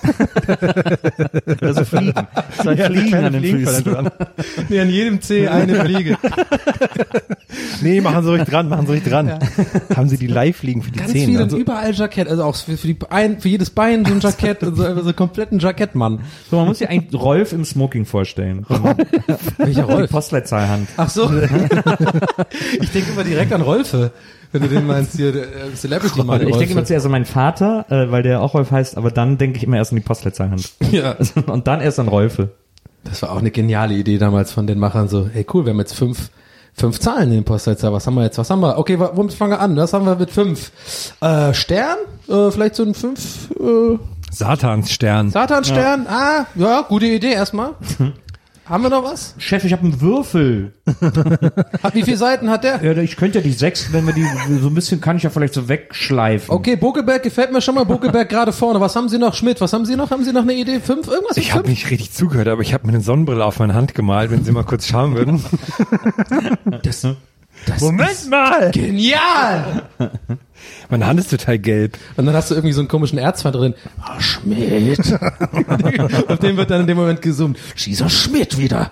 Oder 1.46 1.74
so 1.74 1.84
Fliegen. 1.84 2.12
Zwei 2.58 2.76
Fliegen 2.76 3.14
an 3.14 3.32
den 3.32 3.42
Füßen. 3.42 3.84
nee, 4.68 4.80
an 4.80 4.90
jedem 4.90 5.20
Zeh 5.22 5.48
eine 5.48 5.76
Fliege. 5.84 6.18
nee, 7.80 8.02
machen 8.02 8.22
Sie 8.22 8.30
ruhig 8.30 8.44
dran, 8.44 8.68
machen 8.68 8.86
Sie 8.86 8.92
ruhig 8.92 9.04
dran. 9.04 9.38
Haben 9.94 10.08
Sie 10.10 10.18
die 10.18 10.26
Live-Liegen 10.26 10.82
für 10.82 10.90
die 10.90 10.98
Ganz 10.98 11.12
Zehen? 11.12 11.30
viel 11.30 11.40
und 11.40 11.52
dann? 11.52 11.58
überall 11.60 11.94
Jackett, 11.94 12.28
also 12.28 12.44
auch 12.44 12.54
für, 12.54 12.76
für, 12.76 12.86
die 12.86 12.94
Bein, 12.94 13.40
für 13.40 13.48
jedes 13.48 13.70
Bein 13.70 14.04
so 14.04 14.12
ein 14.12 14.20
Jackett, 14.20 14.62
und 14.62 14.76
so, 14.76 14.84
also 14.84 15.02
so 15.02 15.12
kompletten 15.14 15.58
Jackettmann. 15.58 16.20
So, 16.50 16.56
man 16.56 16.68
muss 16.68 16.78
sich 16.78 16.88
eigentlich 16.88 17.18
Rolf 17.18 17.52
im 17.54 17.64
Smoking 17.64 18.04
vorstellen. 18.04 18.66
Welcher 19.56 20.02
Die 20.02 20.06
Postleitzahlhand. 20.06 20.88
Ach 20.98 21.08
so. 21.08 21.32
ich 22.80 22.90
denke 22.90 23.15
immer 23.16 23.24
direkt 23.24 23.52
an 23.52 23.62
Rolfe, 23.62 24.12
wenn 24.52 24.62
du 24.62 24.68
den 24.68 24.86
meinst 24.86 25.16
hier, 25.16 25.34
äh, 25.34 25.74
Celebrity 25.74 26.22
Mann. 26.22 26.46
Ich 26.46 26.56
denke 26.56 26.72
immer 26.72 26.84
zuerst 26.84 27.06
an 27.06 27.12
meinen 27.12 27.24
Vater, 27.24 27.86
äh, 27.88 28.10
weil 28.10 28.22
der 28.22 28.42
auch 28.42 28.54
Rolf 28.54 28.70
heißt, 28.70 28.96
aber 28.96 29.10
dann 29.10 29.38
denke 29.38 29.58
ich 29.58 29.64
immer 29.64 29.76
erst 29.78 29.92
an 29.92 29.96
die 29.96 30.04
Postleitzahlhand. 30.04 30.70
ja. 30.92 31.16
Und 31.46 31.66
dann 31.66 31.80
erst 31.80 31.98
an 31.98 32.08
Rolfe. 32.08 32.50
Das 33.04 33.22
war 33.22 33.32
auch 33.32 33.38
eine 33.38 33.50
geniale 33.50 33.94
Idee 33.94 34.18
damals 34.18 34.52
von 34.52 34.66
den 34.66 34.78
Machern 34.78 35.08
so, 35.08 35.28
hey 35.32 35.46
cool, 35.52 35.64
wir 35.64 35.72
haben 35.72 35.78
jetzt 35.78 35.94
fünf, 35.94 36.30
fünf 36.74 37.00
Zahlen 37.00 37.30
in 37.30 37.36
den 37.36 37.44
Postleitzahl. 37.44 37.92
Was 37.92 38.06
haben 38.06 38.14
wir 38.14 38.24
jetzt? 38.24 38.38
Was 38.38 38.50
haben 38.50 38.60
wir? 38.60 38.78
Okay, 38.78 38.98
womit 38.98 39.32
fangen 39.32 39.52
wir 39.52 39.60
an? 39.60 39.76
Was 39.76 39.92
haben 39.92 40.04
wir 40.04 40.16
mit 40.16 40.30
fünf? 40.30 40.72
Äh, 41.20 41.54
Stern? 41.54 41.98
Äh, 42.28 42.50
vielleicht 42.50 42.74
so 42.74 42.82
ein 42.82 42.94
fünf, 42.94 43.50
äh, 43.52 43.98
Satansstern. 44.30 45.30
Satanstern? 45.30 46.06
Ah, 46.08 46.46
ja, 46.56 46.82
gute 46.82 47.06
Idee 47.06 47.32
erstmal. 47.32 47.70
haben 48.68 48.82
wir 48.82 48.90
noch 48.90 49.04
was? 49.04 49.34
Chef, 49.38 49.64
ich 49.64 49.72
habe 49.72 49.84
einen 49.84 50.00
Würfel. 50.00 50.72
Hat, 51.82 51.94
wie 51.94 52.02
viele 52.02 52.16
Seiten 52.16 52.50
hat 52.50 52.64
der? 52.64 52.82
Ja, 52.82 52.96
ich 53.00 53.16
könnte 53.16 53.38
ja 53.38 53.44
die 53.44 53.52
sechs, 53.52 53.92
wenn 53.92 54.06
wir 54.06 54.12
die 54.12 54.26
so 54.60 54.68
ein 54.68 54.74
bisschen, 54.74 55.00
kann 55.00 55.16
ich 55.16 55.22
ja 55.22 55.30
vielleicht 55.30 55.54
so 55.54 55.68
wegschleifen. 55.68 56.52
Okay, 56.52 56.76
Bokeberg 56.76 57.22
gefällt 57.22 57.52
mir 57.52 57.60
schon 57.60 57.76
mal. 57.76 57.84
Bokeberg 57.84 58.28
gerade 58.28 58.52
vorne. 58.52 58.80
Was 58.80 58.96
haben 58.96 59.08
Sie 59.08 59.18
noch, 59.18 59.34
Schmidt? 59.34 59.60
Was 59.60 59.72
haben 59.72 59.86
Sie 59.86 59.96
noch? 59.96 60.10
Haben 60.10 60.24
Sie 60.24 60.32
noch 60.32 60.42
eine 60.42 60.54
Idee? 60.54 60.80
Fünf? 60.80 61.06
Irgendwas? 61.06 61.36
Ich 61.36 61.54
habe 61.54 61.68
nicht 61.68 61.90
richtig 61.90 62.12
zugehört, 62.12 62.48
aber 62.48 62.62
ich 62.62 62.74
habe 62.74 62.86
mir 62.86 62.94
eine 62.94 63.02
Sonnenbrille 63.02 63.44
auf 63.44 63.58
meine 63.58 63.74
Hand 63.74 63.94
gemalt, 63.94 64.30
wenn 64.30 64.44
Sie 64.44 64.52
mal 64.52 64.64
kurz 64.64 64.86
schauen 64.86 65.14
würden. 65.14 65.44
Das, 66.82 67.06
das 67.66 67.80
Moment 67.82 68.30
mal! 68.30 68.70
Genial! 68.70 69.82
Meine 70.88 71.06
Hand 71.06 71.20
ist 71.20 71.30
total 71.30 71.58
gelb. 71.58 71.98
Und 72.16 72.26
dann 72.26 72.34
hast 72.34 72.50
du 72.50 72.54
irgendwie 72.54 72.72
so 72.72 72.80
einen 72.80 72.88
komischen 72.88 73.18
Erzfeind 73.18 73.54
drin. 73.56 73.74
Ah, 74.00 74.20
Schmidt. 74.20 74.98
Auf 76.28 76.38
dem 76.38 76.56
wird 76.56 76.70
dann 76.70 76.82
in 76.82 76.86
dem 76.86 76.96
Moment 76.96 77.22
gesummt. 77.22 77.58
Dieser 77.84 78.08
Schmidt 78.08 78.58
wieder. 78.58 78.90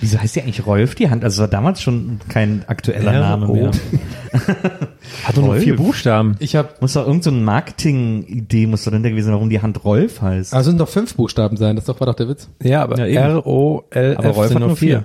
Wieso 0.00 0.18
heißt 0.20 0.36
die 0.36 0.42
eigentlich 0.42 0.66
Rolf, 0.66 0.94
die 0.94 1.08
Hand? 1.08 1.24
Also 1.24 1.36
es 1.36 1.40
war 1.40 1.48
damals 1.48 1.80
schon 1.80 2.20
kein 2.28 2.64
aktueller 2.66 3.12
R.O. 3.12 3.22
Name 3.22 3.52
mehr. 3.52 3.70
Hat 5.24 5.36
doch 5.36 5.42
nur 5.42 5.56
vier 5.56 5.76
Buchstaben. 5.76 6.36
Ich 6.38 6.54
habe, 6.54 6.68
Muss 6.80 6.92
doch 6.92 7.06
irgendeine 7.06 7.38
so 7.38 7.42
Marketing-Idee 7.44 8.66
muss 8.66 8.84
doch 8.84 8.90
dahinter 8.90 9.10
gewesen 9.10 9.26
sein, 9.26 9.34
warum 9.34 9.48
die 9.48 9.62
Hand 9.62 9.84
Rolf 9.84 10.20
heißt. 10.20 10.52
also 10.52 10.70
sind 10.70 10.78
doch 10.80 10.88
fünf 10.88 11.14
Buchstaben 11.14 11.56
sein. 11.56 11.76
Das 11.76 11.86
doch, 11.86 11.98
war 12.00 12.06
doch 12.06 12.14
der 12.14 12.28
Witz. 12.28 12.48
Ja, 12.62 12.82
aber 12.82 13.06
Ja. 13.06 13.22
R-O-L-F 13.28 14.18
Aber 14.18 14.28
Rolf 14.30 14.48
sind 14.48 14.60
hat 14.60 14.66
nur 14.66 14.76
vier. 14.76 15.04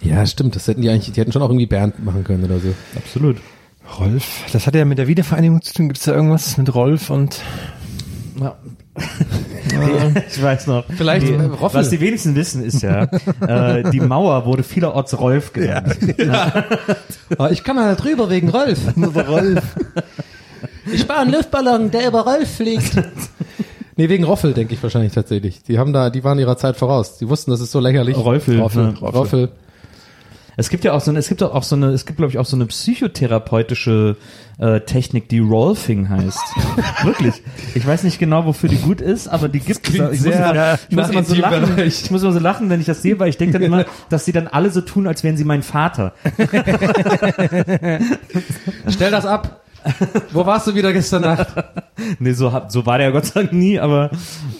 Ja, 0.00 0.24
stimmt. 0.26 0.54
Das 0.56 0.68
hätten 0.68 0.82
die 0.82 0.90
eigentlich, 0.90 1.12
die 1.12 1.20
hätten 1.20 1.32
schon 1.32 1.42
auch 1.42 1.48
irgendwie 1.48 1.66
Bernd 1.66 2.04
machen 2.04 2.24
können 2.24 2.44
oder 2.44 2.58
so. 2.58 2.74
Absolut. 2.96 3.38
Rolf, 3.98 4.44
das 4.52 4.66
hat 4.66 4.74
ja 4.74 4.84
mit 4.84 4.98
der 4.98 5.08
Wiedervereinigung 5.08 5.62
zu 5.62 5.72
tun. 5.74 5.88
Gibt 5.88 5.98
es 5.98 6.04
da 6.04 6.12
irgendwas 6.12 6.56
mit 6.58 6.74
Rolf 6.74 7.10
und 7.10 7.40
Ja. 8.40 8.56
ich 10.28 10.42
weiß 10.42 10.66
noch. 10.66 10.84
Vielleicht, 10.96 11.26
die, 11.28 11.32
äh, 11.32 11.42
Roffel. 11.42 11.80
Was 11.80 11.90
die 11.90 12.00
wenigsten 12.00 12.34
wissen, 12.34 12.64
ist 12.64 12.82
ja, 12.82 13.04
äh, 13.40 13.90
die 13.90 14.00
Mauer 14.00 14.44
wurde 14.46 14.62
vielerorts 14.62 15.18
Rolf 15.18 15.52
genannt. 15.52 15.96
Ah, 17.38 17.48
ich 17.50 17.64
kann 17.64 17.76
mal 17.76 17.94
drüber 17.96 18.30
wegen 18.30 18.48
Rolf. 18.48 18.78
Rolf. 19.28 19.62
Ich 20.92 21.06
baue 21.06 21.18
einen 21.18 21.32
Luftballon, 21.32 21.90
der 21.90 22.08
über 22.08 22.22
Rolf 22.22 22.56
fliegt. 22.56 22.92
Nee, 23.96 24.08
wegen 24.08 24.24
Roffel, 24.24 24.54
denke 24.54 24.74
ich 24.74 24.82
wahrscheinlich 24.82 25.12
tatsächlich. 25.12 25.62
Die 25.64 25.78
haben 25.78 25.92
da, 25.92 26.10
die 26.10 26.24
waren 26.24 26.38
ihrer 26.38 26.56
Zeit 26.56 26.76
voraus. 26.76 27.18
Die 27.18 27.28
wussten, 27.28 27.50
das 27.50 27.60
ist 27.60 27.72
so 27.72 27.80
lächerlich. 27.80 28.16
Rollfil. 28.16 28.60
Roffel. 28.60 28.94
Ja, 29.00 29.08
Roffel. 29.08 29.50
Es 30.58 30.68
gibt 30.70 30.82
ja 30.82 30.92
auch 30.92 31.00
so 31.00 31.12
eine, 31.12 31.20
es 31.20 31.28
gibt 31.28 31.40
auch 31.40 31.62
so 31.62 31.76
eine, 31.76 31.90
es 31.90 32.04
gibt 32.04 32.16
glaube 32.16 32.32
ich 32.32 32.38
auch 32.38 32.44
so 32.44 32.56
eine 32.56 32.66
psychotherapeutische 32.66 34.16
äh, 34.58 34.80
Technik, 34.80 35.28
die 35.28 35.38
Rolfing 35.38 36.08
heißt. 36.08 36.40
Wirklich. 37.04 37.42
Ich 37.76 37.86
weiß 37.86 38.02
nicht 38.02 38.18
genau, 38.18 38.44
wofür 38.44 38.68
die 38.68 38.78
gut 38.78 39.00
ist, 39.00 39.28
aber 39.28 39.48
die 39.48 39.60
gibt 39.60 39.88
es. 39.88 39.94
Ich, 39.94 40.20
sehr 40.20 40.72
muss, 40.72 40.80
ich, 40.88 40.96
muss 40.96 41.10
immer 41.10 41.22
so 41.22 41.34
lachen, 41.36 41.78
ich 41.78 42.10
muss 42.10 42.22
immer 42.24 42.32
so 42.32 42.40
lachen, 42.40 42.70
wenn 42.70 42.80
ich 42.80 42.86
das 42.86 43.02
sehe, 43.02 43.20
weil 43.20 43.28
ich 43.28 43.36
denke 43.36 43.52
dann 43.52 43.62
immer, 43.62 43.84
dass 44.10 44.24
sie 44.24 44.32
dann 44.32 44.48
alle 44.48 44.70
so 44.70 44.80
tun, 44.80 45.06
als 45.06 45.22
wären 45.22 45.36
sie 45.36 45.44
mein 45.44 45.62
Vater. 45.62 46.12
Stell 48.88 49.12
das 49.12 49.26
ab. 49.26 49.60
Wo 50.32 50.44
warst 50.44 50.66
du 50.66 50.74
wieder 50.74 50.92
gestern 50.92 51.22
Nacht? 51.22 51.54
Nee, 52.18 52.32
so, 52.32 52.62
so 52.66 52.84
war 52.84 52.98
der 52.98 53.12
Gott 53.12 53.26
sei 53.26 53.42
Dank 53.42 53.52
nie, 53.52 53.78
aber, 53.78 54.10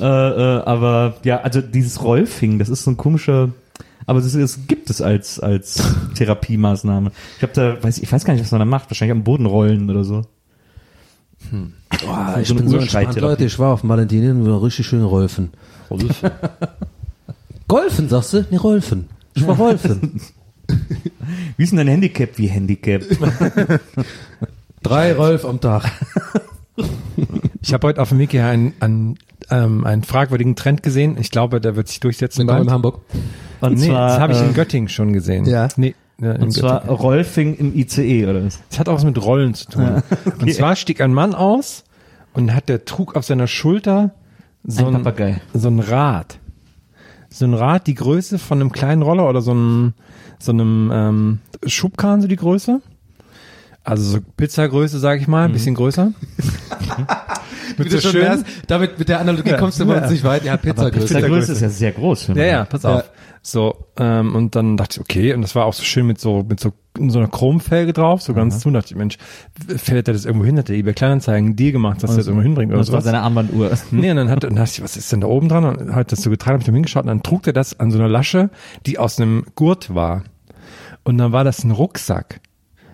äh, 0.00 0.04
äh, 0.04 0.62
aber 0.62 1.14
ja, 1.24 1.40
also 1.40 1.60
dieses 1.60 2.04
Rolfing, 2.04 2.60
das 2.60 2.68
ist 2.68 2.84
so 2.84 2.92
ein 2.92 2.96
komischer, 2.96 3.48
aber 4.08 4.22
das, 4.22 4.32
das 4.32 4.60
gibt 4.66 4.88
es 4.88 5.02
als, 5.02 5.38
als 5.38 5.82
Therapiemaßnahme. 6.14 7.12
Ich 7.36 7.42
habe 7.42 7.52
da, 7.52 7.82
weiß, 7.82 7.98
ich 7.98 8.10
weiß 8.10 8.24
gar 8.24 8.32
nicht, 8.32 8.42
was 8.42 8.50
man 8.50 8.60
da 8.60 8.64
macht, 8.64 8.90
wahrscheinlich 8.90 9.14
am 9.14 9.22
Boden 9.22 9.44
rollen 9.44 9.90
oder 9.90 10.02
so. 10.02 10.22
Boah, 12.00 12.38
ich 12.40 12.54
bin 12.54 12.68
so 12.68 12.78
entspannt, 12.78 13.20
Leute. 13.20 13.44
Ich 13.44 13.58
war 13.58 13.74
auf 13.74 13.86
Valentinien 13.86 14.46
wieder 14.46 14.62
richtig 14.62 14.86
schön 14.86 15.04
Rolfen. 15.04 15.50
Golfen, 17.68 18.08
sagst 18.08 18.32
du? 18.32 18.46
Nee, 18.50 18.56
Rolfen. 18.56 19.10
Ich 19.34 19.46
war 19.46 19.56
Rolfen. 19.56 20.22
Wie 21.58 21.62
ist 21.62 21.70
denn 21.72 21.76
dein 21.76 21.88
Handicap 21.88 22.30
wie 22.38 22.46
Handicap? 22.46 23.02
Drei 24.82 25.12
Rolf 25.12 25.44
am 25.44 25.60
Tag. 25.60 25.84
Ich 27.60 27.74
habe 27.74 27.88
heute 27.88 28.00
auf 28.00 28.08
dem 28.08 28.18
Wiki 28.18 28.40
einen, 28.40 28.72
einen, 28.80 29.18
ähm, 29.50 29.84
einen 29.84 30.02
fragwürdigen 30.02 30.56
Trend 30.56 30.82
gesehen. 30.82 31.16
Ich 31.18 31.30
glaube, 31.30 31.60
der 31.60 31.76
wird 31.76 31.88
sich 31.88 32.00
durchsetzen. 32.00 32.46
Genau, 32.46 32.54
in 32.54 32.66
bald. 32.66 32.70
Hamburg. 32.70 33.00
Und 33.60 33.78
nee, 33.78 33.86
zwar, 33.86 34.08
das 34.08 34.20
habe 34.20 34.32
ich 34.32 34.40
äh, 34.40 34.46
in 34.46 34.54
Göttingen 34.54 34.88
schon 34.88 35.12
gesehen. 35.12 35.44
Ja. 35.46 35.68
Nee, 35.76 35.94
ja, 36.20 36.32
in 36.32 36.42
Und 36.42 36.50
zwar 36.52 36.80
Göttingen. 36.80 36.96
Rolfing 37.00 37.54
im 37.54 37.76
ICE, 37.76 38.26
oder 38.26 38.44
was? 38.44 38.60
Das 38.70 38.78
hat 38.78 38.88
auch 38.88 38.94
was 38.94 39.04
mit 39.04 39.22
Rollen 39.22 39.54
zu 39.54 39.66
tun. 39.66 40.02
Und 40.40 40.52
zwar 40.52 40.76
stieg 40.76 41.00
ein 41.00 41.12
Mann 41.12 41.34
aus 41.34 41.84
und 42.34 42.54
hat 42.54 42.68
der 42.68 42.84
trug 42.84 43.16
auf 43.16 43.24
seiner 43.24 43.46
Schulter 43.46 44.12
so 44.64 44.86
Ein 44.86 45.06
ein, 45.06 45.40
so 45.54 45.68
ein 45.68 45.80
Rad. 45.80 46.38
So 47.30 47.44
ein 47.44 47.54
Rad, 47.54 47.86
die 47.86 47.94
Größe 47.94 48.38
von 48.38 48.60
einem 48.60 48.72
kleinen 48.72 49.02
Roller 49.02 49.28
oder 49.28 49.40
so 49.40 49.52
einem, 49.52 49.94
so 50.38 50.52
einem 50.52 50.90
ähm, 50.92 51.38
Schubkahn, 51.66 52.20
so 52.20 52.28
die 52.28 52.36
Größe. 52.36 52.80
Also 53.84 54.02
so 54.04 54.18
Pizzagröße, 54.36 54.98
sage 54.98 55.20
ich 55.20 55.28
mal, 55.28 55.46
ein 55.46 55.52
bisschen 55.52 55.74
größer. 55.74 56.12
Wie 57.76 57.88
du 57.88 58.00
schon 58.00 58.18
merkst, 58.18 58.44
damit 58.66 58.98
mit 58.98 59.08
der 59.08 59.20
Analogie 59.20 59.54
kommst 59.58 59.80
du 59.80 59.86
bei 59.86 60.00
uns 60.00 60.10
nicht 60.10 60.24
weit. 60.24 60.44
Ja, 60.44 60.56
Pizzagröße. 60.56 61.14
Pizzagröße 61.14 61.52
ist 61.52 61.60
ja 61.60 61.68
sehr 61.68 61.92
groß. 61.92 62.28
Ja, 62.28 62.44
ja, 62.44 62.64
pass 62.64 62.84
auf. 62.84 63.04
So, 63.42 63.86
ähm, 63.98 64.34
und 64.34 64.56
dann 64.56 64.76
dachte 64.76 64.96
ich, 64.96 65.00
okay, 65.00 65.32
und 65.32 65.42
das 65.42 65.54
war 65.54 65.64
auch 65.64 65.72
so 65.72 65.82
schön 65.82 66.06
mit 66.06 66.20
so, 66.20 66.44
mit 66.46 66.60
so, 66.60 66.72
so 66.98 67.18
einer 67.18 67.28
Chromfelge 67.28 67.92
drauf, 67.92 68.20
so 68.20 68.34
ganz 68.34 68.58
zu, 68.58 68.70
dachte 68.70 68.88
ich, 68.90 68.96
Mensch, 68.96 69.16
fällt 69.76 70.06
der 70.06 70.14
das 70.14 70.24
irgendwo 70.24 70.44
hin? 70.44 70.58
Hat 70.58 70.68
der 70.68 70.76
eBay 70.76 70.92
Kleinanzeigen 70.92 71.56
dir 71.56 71.72
gemacht, 71.72 72.02
dass 72.02 72.10
der 72.10 72.18
das 72.18 72.26
irgendwo 72.26 72.42
hinbringt 72.42 72.72
oder 72.72 72.80
Das 72.80 72.92
war 72.92 73.00
seine 73.00 73.20
Armbanduhr. 73.20 73.70
Nee, 73.90 74.10
und 74.10 74.16
dann 74.16 74.28
hat, 74.28 74.44
und 74.44 74.50
dann 74.50 74.64
dachte 74.64 74.72
ich, 74.74 74.82
was 74.82 74.96
ist 74.96 75.10
denn 75.12 75.20
da 75.20 75.28
oben 75.28 75.48
dran? 75.48 75.64
Und 75.64 75.94
hat 75.94 76.12
das 76.12 76.22
so 76.22 76.30
getragen, 76.30 76.54
hab 76.54 76.60
ich 76.60 76.66
da 76.66 76.72
hingeschaut, 76.72 77.04
und 77.04 77.08
dann 77.08 77.22
trug 77.22 77.44
der 77.44 77.52
das 77.52 77.78
an 77.78 77.90
so 77.90 77.98
einer 77.98 78.08
Lasche, 78.08 78.50
die 78.86 78.98
aus 78.98 79.20
einem 79.20 79.44
Gurt 79.54 79.94
war. 79.94 80.24
Und 81.04 81.16
dann 81.18 81.32
war 81.32 81.44
das 81.44 81.64
ein 81.64 81.70
Rucksack. 81.70 82.40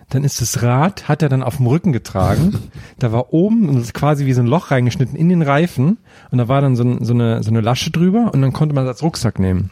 Dann 0.09 0.23
ist 0.23 0.39
das 0.39 0.61
Rad, 0.61 1.07
hat 1.07 1.21
er 1.23 1.29
dann 1.29 1.41
auf 1.43 1.57
dem 1.57 1.67
Rücken 1.67 1.91
getragen. 1.91 2.57
da 2.99 3.11
war 3.11 3.33
oben 3.33 3.67
und 3.69 3.75
das 3.77 3.85
ist 3.85 3.93
quasi 3.93 4.25
wie 4.25 4.33
so 4.33 4.41
ein 4.41 4.47
Loch 4.47 4.69
reingeschnitten 4.71 5.15
in 5.17 5.29
den 5.29 5.41
Reifen. 5.41 5.97
Und 6.31 6.37
da 6.37 6.47
war 6.47 6.61
dann 6.61 6.75
so, 6.75 6.83
ein, 6.83 7.03
so, 7.03 7.13
eine, 7.13 7.41
so 7.43 7.49
eine 7.49 7.61
Lasche 7.61 7.91
drüber 7.91 8.31
und 8.33 8.41
dann 8.41 8.53
konnte 8.53 8.75
man 8.75 8.85
das 8.85 8.95
als 8.97 9.03
Rucksack 9.03 9.39
nehmen. 9.39 9.71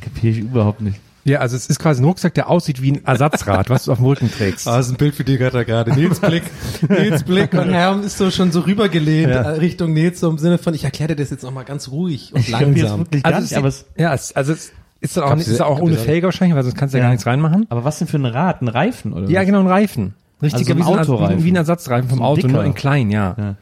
Kapiere 0.00 0.32
ich 0.32 0.38
überhaupt 0.40 0.80
nicht. 0.80 1.00
Ja, 1.24 1.38
also 1.38 1.54
es 1.54 1.66
ist 1.66 1.78
quasi 1.78 2.02
ein 2.02 2.04
Rucksack, 2.04 2.34
der 2.34 2.50
aussieht 2.50 2.82
wie 2.82 2.92
ein 2.92 3.04
Ersatzrad, 3.04 3.70
was 3.70 3.84
du 3.84 3.92
auf 3.92 3.98
dem 3.98 4.06
Rücken 4.06 4.28
trägst. 4.30 4.66
Ah, 4.68 4.76
das 4.78 4.86
ist 4.86 4.92
ein 4.94 4.96
Bild 4.98 5.14
für 5.14 5.22
dich 5.22 5.40
hat 5.40 5.54
er 5.54 5.64
gerade. 5.64 5.92
Nils 5.92 6.18
Blick, 6.18 6.42
Nils 6.88 7.22
Blick 7.22 7.52
und 7.54 7.70
Herm 7.70 8.02
ist 8.02 8.18
so 8.18 8.30
schon 8.32 8.50
so 8.50 8.60
rübergelehnt 8.60 9.30
Ja. 9.30 9.42
äh, 9.42 9.48
Richtung 9.58 9.92
Nils, 9.92 10.18
so 10.18 10.28
im 10.28 10.38
Sinne 10.38 10.58
von, 10.58 10.74
ich 10.74 10.82
erkläre 10.82 11.14
dir 11.14 11.22
das 11.22 11.30
jetzt 11.30 11.44
nochmal 11.44 11.64
ganz 11.64 11.88
ruhig 11.88 12.32
und 12.34 12.40
Ich 12.40 12.50
kapiere 12.50 12.70
es 12.72 12.76
langsam. 12.82 13.00
wirklich 13.00 13.22
gar 13.22 13.34
Also 13.34 13.42
nicht, 13.44 13.56
aber, 13.56 13.68
es, 13.68 13.84
ja, 13.96 14.12
es, 14.12 14.34
also 14.34 14.52
es 14.52 14.72
ist 15.02 15.16
dann 15.16 15.24
auch, 15.24 15.34
nicht, 15.34 15.48
ist 15.48 15.60
auch 15.60 15.80
ohne 15.80 15.96
Felge 15.96 16.26
wahrscheinlich, 16.26 16.56
weil 16.56 16.62
sonst 16.62 16.76
kannst 16.76 16.94
du 16.94 16.98
ja, 16.98 17.02
Ja. 17.04 17.08
gar 17.08 17.12
nichts 17.12 17.26
reinmachen. 17.26 17.66
aber 17.68 17.84
was 17.84 17.98
denn 17.98 18.08
für 18.08 18.16
ein 18.16 18.24
Rad? 18.24 18.62
Ein 18.62 18.68
Reifen, 18.68 19.12
oder? 19.12 19.28
Ja, 19.28 19.40
was? 19.40 19.46
genau, 19.46 19.60
ein 19.60 19.66
Reifen. 19.66 20.14
Richtiger 20.40 20.58
Also 20.58 20.72
ein 20.72 20.78
wie, 20.78 20.82
so 20.82 20.92
ein, 20.92 20.98
Autoreifen. 21.00 21.44
wie 21.44 21.52
ein 21.52 21.56
Ersatzreifen 21.56 22.08
vom 22.08 22.18
So 22.18 22.24
ein 22.24 22.26
Auto, 22.26 22.40
nur 22.48 22.50
dicker. 22.58 22.64
in 22.64 22.74
klein, 22.74 23.10
ja. 23.10 23.36
Ja. 23.38 23.54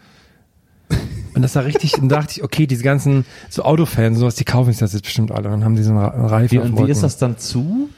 Und 1.34 1.42
das 1.42 1.54
war 1.54 1.64
richtig, 1.64 1.96
und 2.00 2.08
da 2.08 2.16
dachte 2.16 2.34
ich, 2.36 2.44
okay, 2.44 2.66
diese 2.66 2.82
ganzen 2.82 3.24
so 3.48 3.62
Autofans, 3.62 4.18
sowas, 4.18 4.34
die 4.34 4.44
kaufen 4.44 4.70
sich 4.72 4.78
das 4.80 4.92
jetzt 4.92 5.02
bestimmt 5.04 5.30
alle. 5.30 5.44
Und 5.48 5.52
dann 5.52 5.64
haben 5.64 5.76
die 5.76 5.82
so 5.82 5.92
einen 5.92 5.98
Reifen 5.98 6.50
Wie, 6.50 6.58
und 6.58 6.86
wie 6.86 6.90
ist 6.90 7.02
das 7.02 7.18
dann 7.18 7.38
zu? 7.38 7.88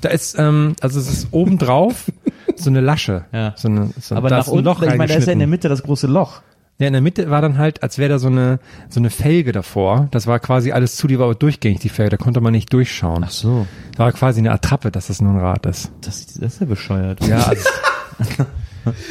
Da 0.00 0.08
ist, 0.10 0.36
ähm, 0.38 0.74
also 0.80 0.98
es 1.00 1.08
ist 1.10 1.28
oben 1.30 1.58
drauf 1.58 2.10
so 2.56 2.70
eine 2.70 2.80
Lasche. 2.80 3.24
Ja. 3.32 3.52
So 3.56 3.68
eine, 3.68 3.90
so, 4.00 4.14
Aber 4.16 4.28
da 4.28 4.36
nach 4.38 4.42
ist 4.44 4.48
ein 4.48 4.52
unten, 4.58 4.64
Loch 4.66 4.82
ich 4.82 4.88
meine, 4.96 5.06
da 5.12 5.18
ist 5.18 5.26
ja 5.26 5.32
in 5.32 5.38
der. 5.38 5.48
Mitte 5.48 5.68
das 5.68 5.82
große 5.82 6.06
Loch. 6.06 6.42
Ja, 6.82 6.88
in 6.88 6.92
der 6.92 7.00
Mitte 7.02 7.30
war 7.30 7.40
dann 7.40 7.56
halt, 7.58 7.82
als 7.82 7.96
wäre 7.98 8.10
da 8.10 8.18
so 8.18 8.26
eine, 8.28 8.58
so 8.90 9.00
eine 9.00 9.08
Felge 9.10 9.52
davor. 9.52 10.08
Das 10.10 10.26
war 10.26 10.38
quasi 10.40 10.72
alles 10.72 10.96
zu, 10.96 11.06
die 11.06 11.18
war 11.18 11.26
aber 11.26 11.34
durchgängig, 11.34 11.78
die 11.80 11.88
Felge. 11.88 12.10
Da 12.10 12.16
konnte 12.16 12.40
man 12.40 12.52
nicht 12.52 12.72
durchschauen. 12.72 13.24
so. 13.28 13.66
Da 13.96 14.04
war 14.04 14.12
quasi 14.12 14.40
eine 14.40 14.50
Attrappe, 14.52 14.90
dass 14.90 15.06
das 15.06 15.20
nur 15.20 15.32
ein 15.32 15.38
Rad 15.40 15.64
ist. 15.66 15.90
Das, 16.00 16.26
das 16.26 16.54
ist 16.54 16.60
ja 16.60 16.66
bescheuert. 16.66 17.26
Ja, 17.26 17.38
also, 17.44 17.62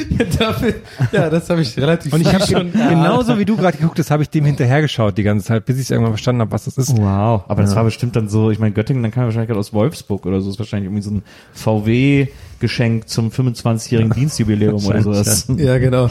Ja, 0.09 0.25
dafür, 0.37 0.73
ja, 1.13 1.29
das 1.29 1.49
habe 1.49 1.61
ich 1.61 1.77
relativ 1.77 2.11
und 2.11 2.19
ich 2.19 2.33
habe 2.33 2.45
schon. 2.51 2.73
genauso 2.73 3.39
wie 3.39 3.45
du 3.45 3.55
gerade 3.55 3.77
geguckt 3.77 3.97
hast, 3.99 4.11
habe 4.11 4.21
ich 4.21 4.29
dem 4.29 4.43
hinterhergeschaut 4.43 5.17
die 5.17 5.23
ganze 5.23 5.45
Zeit, 5.45 5.63
bis 5.65 5.79
ich 5.79 5.89
irgendwann 5.89 6.11
verstanden 6.11 6.41
habe, 6.41 6.51
was 6.51 6.65
das 6.65 6.77
ist. 6.77 6.97
Wow. 6.97 7.43
Aber 7.47 7.61
das 7.61 7.71
Ja. 7.71 7.77
war 7.77 7.85
bestimmt 7.85 8.17
dann 8.17 8.27
so, 8.27 8.51
ich 8.51 8.59
meine, 8.59 8.73
Göttingen, 8.73 9.01
dann 9.01 9.13
kam 9.13 9.23
er 9.23 9.25
wahrscheinlich 9.27 9.47
gerade 9.47 9.61
aus 9.61 9.71
Wolfsburg 9.71 10.25
oder 10.25 10.41
so. 10.41 10.47
Das 10.47 10.55
ist 10.55 10.59
wahrscheinlich 10.59 10.87
irgendwie 10.87 11.03
so 11.03 11.11
ein 11.11 11.23
VW-Geschenk 11.53 13.07
zum 13.07 13.29
25-jährigen 13.29 14.11
Dienstjubiläum 14.11 14.85
oder 14.85 15.01
sowas. 15.03 15.47
Ja, 15.55 15.77
genau. 15.79 16.09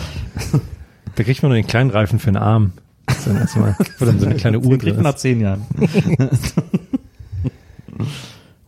Da 1.21 1.25
kriegt 1.25 1.43
man 1.43 1.51
nur 1.51 1.57
den 1.57 1.67
kleinen 1.67 1.91
Reifen 1.91 2.19
für 2.19 2.29
einen 2.29 2.39
Arm. 2.39 2.73
Das 3.05 3.19
ist 3.19 3.27
dann 3.27 3.37
erstmal, 3.37 3.77
wo 3.99 4.07
dann 4.07 4.19
so 4.19 4.25
eine 4.25 4.37
kleine 4.37 4.59
Uhr 4.59 4.71
Den 4.71 4.79
kriegt 4.79 4.85
drin 4.85 4.95
man 4.95 5.03
nach 5.03 5.17
ist. 5.17 5.21
zehn 5.21 5.39
Jahren. 5.39 5.67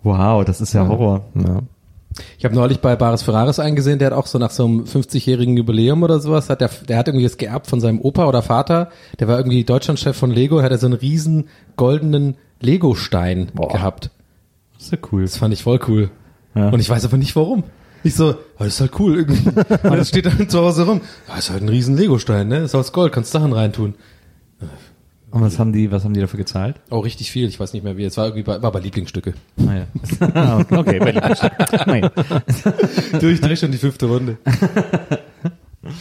wow, 0.02 0.44
das 0.44 0.60
ist 0.60 0.74
ja 0.74 0.86
Horror. 0.86 1.24
Ja. 1.34 1.60
Ich 2.36 2.44
habe 2.44 2.54
neulich 2.54 2.80
bei 2.80 2.94
Baris 2.94 3.22
Ferraris 3.22 3.58
eingesehen, 3.58 3.98
der 3.98 4.10
hat 4.10 4.12
auch 4.12 4.26
so 4.26 4.38
nach 4.38 4.50
so 4.50 4.66
einem 4.66 4.84
50-jährigen 4.84 5.56
Jubiläum 5.56 6.02
oder 6.02 6.20
sowas, 6.20 6.50
hat 6.50 6.60
der, 6.60 6.68
der 6.86 6.98
hat 6.98 7.08
irgendwie 7.08 7.24
das 7.24 7.38
geerbt 7.38 7.68
von 7.68 7.80
seinem 7.80 8.02
Opa 8.02 8.26
oder 8.26 8.42
Vater, 8.42 8.90
der 9.18 9.28
war 9.28 9.38
irgendwie 9.38 9.64
Deutschlandchef 9.64 10.14
von 10.14 10.30
Lego, 10.30 10.60
hat 10.60 10.72
er 10.72 10.76
so 10.76 10.88
einen 10.88 10.96
riesen 10.96 11.48
goldenen 11.76 12.36
Lego-Stein 12.60 13.50
gehabt. 13.56 14.10
Das 14.74 14.84
ist 14.84 14.92
ja 14.92 14.98
cool. 15.10 15.22
Das 15.22 15.38
fand 15.38 15.54
ich 15.54 15.62
voll 15.62 15.80
cool. 15.88 16.10
Ja. 16.54 16.68
Und 16.68 16.80
ich 16.80 16.90
weiß 16.90 17.02
aber 17.06 17.16
nicht 17.16 17.34
warum. 17.34 17.64
Ich 18.04 18.14
so, 18.14 18.30
oh, 18.30 18.64
das 18.64 18.68
ist 18.68 18.80
halt 18.82 18.92
cool 18.98 19.16
irgendwie. 19.16 19.48
Und 19.48 19.96
das 19.96 20.08
steht 20.08 20.26
dann 20.26 20.48
zu 20.48 20.58
Hause 20.58 20.84
rum. 20.84 21.00
Ja, 21.28 21.36
ist 21.36 21.50
halt 21.50 21.62
ein 21.62 21.68
riesen 21.68 21.96
Lego-Stein, 21.96 22.48
ne? 22.48 22.58
Ist 22.58 22.74
aus 22.74 22.92
Gold, 22.92 23.12
kannst 23.12 23.32
Sachen 23.32 23.52
reintun. 23.52 23.94
Und 25.32 25.40
was 25.40 25.58
haben 25.58 25.72
die, 25.72 25.90
was 25.90 26.04
haben 26.04 26.12
die 26.12 26.20
dafür 26.20 26.36
gezahlt? 26.36 26.76
Oh, 26.90 26.98
richtig 26.98 27.30
viel, 27.30 27.48
ich 27.48 27.58
weiß 27.58 27.72
nicht 27.72 27.82
mehr 27.82 27.96
wie. 27.96 28.04
Es 28.04 28.18
war 28.18 28.26
irgendwie 28.26 28.42
bei, 28.42 28.60
war 28.60 28.70
bei 28.70 28.80
Lieblingsstücke. 28.80 29.32
Ah, 29.66 29.74
ja. 29.74 30.58
okay, 30.78 30.98
bei 30.98 31.12
Nein. 31.86 32.10
Du, 33.18 33.28
ich 33.28 33.40
dreh 33.40 33.56
schon 33.56 33.72
die 33.72 33.78
fünfte 33.78 34.06
Runde. 34.06 34.36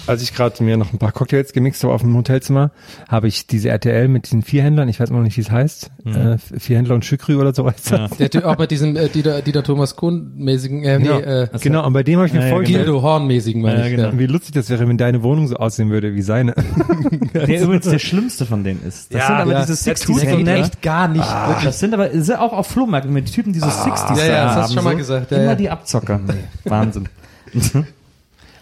Als 0.06 0.22
ich 0.22 0.34
gerade 0.36 0.64
mir 0.64 0.78
noch 0.78 0.94
ein 0.94 1.00
paar 1.00 1.12
Cocktails 1.12 1.54
gemixt 1.54 1.84
habe 1.84 1.94
auf 1.94 2.02
dem 2.02 2.16
Hotelzimmer, 2.16 2.70
habe 3.10 3.28
ich 3.28 3.48
diese 3.48 3.70
RTL 3.70 4.08
mit 4.08 4.26
diesen 4.26 4.44
Vierhändlern, 4.44 4.88
ich 4.90 5.00
weiß 5.00 5.10
immer 5.10 5.20
noch 5.20 5.26
nicht, 5.26 5.38
wie 5.38 5.42
es 5.42 5.50
heißt, 5.50 5.90
äh, 6.06 6.38
Vierhändler 6.60 6.94
und 6.96 7.04
Schükrü 7.04 7.36
oder 7.38 7.54
so 7.54 7.66
heißt 7.68 7.92
das. 7.92 8.12
Der 8.18 8.30
Typ 8.30 8.46
auch 8.46 8.58
mit 8.60 8.70
diesem 8.70 8.96
äh, 8.96 9.10
Dieter, 9.10 9.42
Dieter 9.42 9.64
Thomas 9.64 9.96
Kuhn-mäßigen, 9.96 10.84
äh, 10.84 11.00
nee, 11.00 11.06
Genau, 11.06 11.18
äh, 11.20 11.48
genau, 11.60 11.88
und 11.88 11.94
bei 11.94 12.04
dem 12.04 12.18
habe 12.18 12.28
ich 12.28 12.34
mir 12.34 12.40
Ja, 12.42 12.46
ja, 12.46 12.52
vorgestellt, 12.52 12.86
Gildo 12.86 13.02
Horn-mäßigen, 13.02 13.62
meine 13.62 13.80
Ja, 13.80 13.86
ich. 13.88 13.96
genau. 13.96 14.10
Ja. 14.10 14.20
wie 14.20 14.28
lustig 14.28 14.54
das 14.54 14.70
wäre, 14.70 14.88
wenn 14.88 14.98
deine 14.98 15.24
Wohnung 15.24 15.48
so 15.48 15.56
aussehen 15.56 15.90
würde 15.90 16.14
wie 16.14 16.22
seine. 16.22 16.54
Der 17.34 17.62
übrigens 17.62 17.88
der 17.88 18.00
schlimmste 18.00 18.46
von 18.46 18.64
denen 18.64 18.84
ist. 18.86 19.14
Das 19.14 19.22
Ja, 19.22 19.28
sind 19.28 19.36
aber 19.38 19.52
ja, 19.54 19.66
diese 19.66 19.72
das 19.90 20.02
60s 20.02 20.06
tut 20.06 20.20
so 20.20 20.26
Händler. 20.28 20.56
echt 20.56 20.82
gar 20.82 21.08
nicht. 21.08 21.26
wirklich. 21.26 21.64
Das 21.66 21.80
sind 21.80 21.94
aber 21.94 22.14
ja 22.14 22.40
auch 22.40 22.54
auf 22.54 22.68
Flohmärkten 22.68 23.14
mit 23.14 23.28
die 23.30 23.32
Typen, 23.32 23.54
die 23.54 23.60
so 23.60 23.66
60s 23.68 24.18
ja, 24.18 24.26
ja, 24.26 24.32
da 24.32 24.46
das 24.46 24.56
hast 24.56 24.70
du 24.72 24.76
schon 24.76 24.84
mal 24.84 24.92
so. 24.92 24.98
gesagt, 24.98 25.32
ja, 25.32 25.38
Immer 25.38 25.46
ja. 25.48 25.56
die 25.56 25.70
Abzocker. 25.70 26.20
Wahnsinn. 26.66 27.08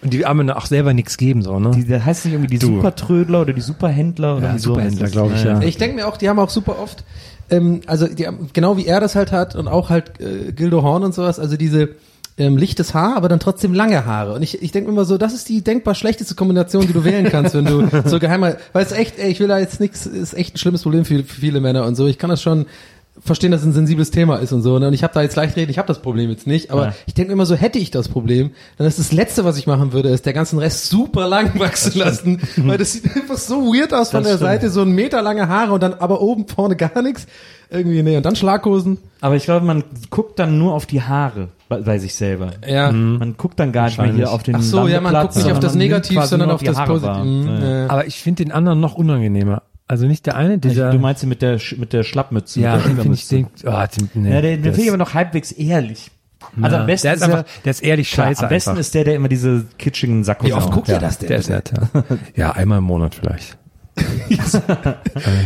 Und 0.01 0.13
die 0.13 0.25
haben 0.25 0.49
auch 0.51 0.65
selber 0.65 0.93
nichts 0.93 1.17
geben, 1.17 1.41
so, 1.41 1.59
ne? 1.59 1.71
Die, 1.75 1.83
der 1.85 2.05
heißt 2.05 2.25
nicht 2.25 2.33
irgendwie 2.33 2.51
die 2.57 2.59
Du. 2.59 2.75
Supertrödler 2.77 3.41
oder 3.41 3.53
die 3.53 3.61
Superhändler 3.61 4.37
oder 4.37 4.47
Ja, 4.53 4.57
so 4.57 4.69
Superhändler, 4.69 5.05
heißt 5.05 5.15
das. 5.15 5.21
glaub 5.21 5.33
ich, 5.35 5.43
ja. 5.43 5.61
Ich 5.61 5.77
denke 5.77 5.95
mir 5.97 6.07
auch, 6.07 6.17
die 6.17 6.29
haben 6.29 6.39
auch 6.39 6.49
super 6.49 6.79
oft, 6.79 7.03
ähm, 7.49 7.81
also 7.85 8.07
die 8.07 8.25
haben, 8.27 8.49
genau 8.53 8.77
wie 8.77 8.85
er 8.85 8.99
das 9.01 9.15
halt 9.15 9.31
hat 9.31 9.55
und 9.55 9.67
auch 9.67 9.89
halt 9.89 10.19
äh, 10.21 10.51
Gildo 10.53 10.83
Horn 10.83 11.03
und 11.03 11.13
sowas, 11.13 11.39
also 11.39 11.57
diese 11.57 11.89
ähm, 12.37 12.55
lichtes 12.55 12.93
Haar, 12.93 13.17
aber 13.17 13.27
dann 13.27 13.41
trotzdem 13.41 13.73
lange 13.73 14.05
Haare. 14.05 14.33
Und 14.33 14.41
ich, 14.41 14.61
ich 14.61 14.71
denke 14.71 14.89
immer 14.89 15.03
so, 15.03 15.17
das 15.17 15.33
ist 15.33 15.49
die 15.49 15.61
denkbar 15.61 15.93
schlechteste 15.95 16.35
Kombination, 16.35 16.87
die 16.87 16.93
du 16.93 17.03
wählen 17.03 17.25
kannst, 17.29 17.53
wenn 17.53 17.65
du 17.65 17.89
so 18.05 18.19
geheimer, 18.19 18.55
weil 18.71 18.85
es 18.85 18.93
echt, 18.93 19.19
ey, 19.19 19.29
ich 19.29 19.41
will 19.41 19.49
da 19.49 19.59
jetzt 19.59 19.81
nichts, 19.81 20.05
ist 20.05 20.33
echt 20.33 20.55
ein 20.55 20.57
schlimmes 20.57 20.83
Problem 20.83 21.03
für, 21.03 21.17
für 21.23 21.41
viele 21.41 21.59
Männer 21.59 21.85
und 21.85 21.95
so. 21.95 22.07
Ich 22.07 22.17
kann 22.17 22.29
das 22.29 22.41
schon 22.41 22.67
verstehen, 23.23 23.51
dass 23.51 23.61
es 23.61 23.67
ein 23.67 23.73
sensibles 23.73 24.11
Thema 24.11 24.37
ist 24.37 24.51
und 24.53 24.61
so. 24.61 24.79
Ne? 24.79 24.87
Und 24.87 24.93
ich 24.93 25.03
habe 25.03 25.13
da 25.13 25.21
jetzt 25.21 25.35
leicht 25.35 25.55
reden, 25.55 25.69
ich 25.69 25.77
habe 25.77 25.87
das 25.87 25.99
Problem 26.01 26.29
jetzt 26.29 26.47
nicht, 26.47 26.71
aber 26.71 26.85
Ja. 26.87 26.93
ich 27.05 27.13
denke 27.13 27.33
immer 27.33 27.45
so, 27.45 27.55
hätte 27.55 27.77
ich 27.79 27.91
das 27.91 28.07
Problem, 28.09 28.51
dann 28.77 28.87
ist 28.87 28.99
das 28.99 29.11
Letzte, 29.11 29.45
was 29.45 29.57
ich 29.57 29.67
machen 29.67 29.93
würde, 29.93 30.09
ist 30.09 30.25
der 30.25 30.33
ganzen 30.33 30.59
Rest 30.59 30.87
super 30.89 31.27
lang 31.27 31.51
wachsen 31.59 31.97
lassen, 31.99 32.41
weil 32.57 32.77
das 32.77 32.93
sieht 32.93 33.05
einfach 33.15 33.37
so 33.37 33.73
weird 33.73 33.93
aus 33.93 34.11
von 34.11 34.23
Das 34.23 34.31
der 34.31 34.37
stimmt. 34.37 34.49
Seite, 34.51 34.69
so 34.69 34.81
ein 34.81 34.91
Meter 34.91 35.21
lange 35.21 35.47
Haare 35.47 35.73
und 35.73 35.83
dann 35.83 35.93
aber 35.95 36.21
oben 36.21 36.47
vorne 36.47 36.75
gar 36.75 37.01
nichts. 37.01 37.27
Irgendwie, 37.71 38.01
nee, 38.01 38.17
und 38.17 38.25
dann 38.25 38.35
Schlaghosen. 38.35 38.97
Aber 39.21 39.35
ich 39.35 39.43
glaube, 39.43 39.63
man 39.63 39.83
guckt 40.09 40.39
dann 40.39 40.57
nur 40.57 40.73
auf 40.73 40.87
die 40.87 41.03
Haare 41.03 41.49
bei, 41.67 41.77
bei 41.81 41.99
sich 41.99 42.15
selber. 42.15 42.53
Ja. 42.67 42.91
Man 42.91 43.35
guckt 43.37 43.59
dann 43.59 43.71
gar 43.71 43.85
nicht 43.85 43.99
mehr 44.01 44.11
hier 44.11 44.31
auf 44.31 44.41
den 44.41 44.55
Ach 44.55 44.61
so, 44.63 44.87
ja, 44.87 44.99
man 45.01 45.13
guckt 45.13 45.35
nicht 45.35 45.51
auf 45.51 45.59
das 45.59 45.75
Negativ, 45.75 46.19
sondern 46.23 46.49
auf 46.49 46.63
das 46.63 46.83
Positive. 46.83 47.23
Mhm, 47.25 47.61
ja. 47.61 47.87
Aber 47.89 48.07
ich 48.07 48.19
finde 48.21 48.43
den 48.43 48.51
anderen 48.51 48.79
noch 48.79 48.95
unangenehmer. 48.95 49.61
Also 49.89 50.05
nicht 50.05 50.25
der 50.27 50.35
eine, 50.37 50.59
dieser. 50.59 50.91
Du 50.91 50.99
meinst 50.99 51.25
mit 51.25 51.41
der 51.41 51.59
Sch- 51.59 51.77
mit 51.79 51.91
der 51.93 52.03
Schlappmütze? 52.03 52.61
ja, 52.61 52.75
mit 52.77 52.85
der 52.85 52.93
den 52.93 53.01
finde 53.01 53.15
ich 53.15 53.27
den, 53.27 53.47
oh, 53.65 53.71
den, 53.71 54.09
nee, 54.23 54.29
Ja, 54.33 54.41
den, 54.41 54.51
den 54.61 54.63
das- 54.63 54.75
finde 54.75 54.81
ich 54.83 54.89
aber 54.89 54.97
noch 54.97 55.13
halbwegs 55.15 55.51
ehrlich. 55.51 56.11
Also 56.61 56.77
am 56.77 56.85
besten 56.85 57.07
der 57.07 57.13
ist 57.15 57.21
ist, 57.21 57.27
einfach, 57.27 57.43
der 57.65 57.71
ist 57.71 57.83
ehrlich 57.83 58.11
ja, 58.11 58.15
klar, 58.15 58.27
scheiße 58.27 58.43
am 58.43 58.49
besten 58.49 58.69
einfach. 58.69 58.79
ist 58.81 58.93
der, 58.95 59.03
der 59.03 59.15
immer 59.15 59.27
diese 59.27 59.65
kitschigen 59.77 60.23
Sackos 60.23 60.47
Wie 60.47 60.53
oft 60.53 60.71
guckt 60.71 60.87
ihr 60.87 60.99
das 60.99 61.17
denn? 61.17 61.27
Der 61.29 61.39
ist 61.39 61.49
nett, 61.49 61.73
ja. 61.93 62.03
ja, 62.35 62.51
einmal 62.51 62.77
im 62.77 62.85
Monat 62.85 63.15
vielleicht. 63.15 63.57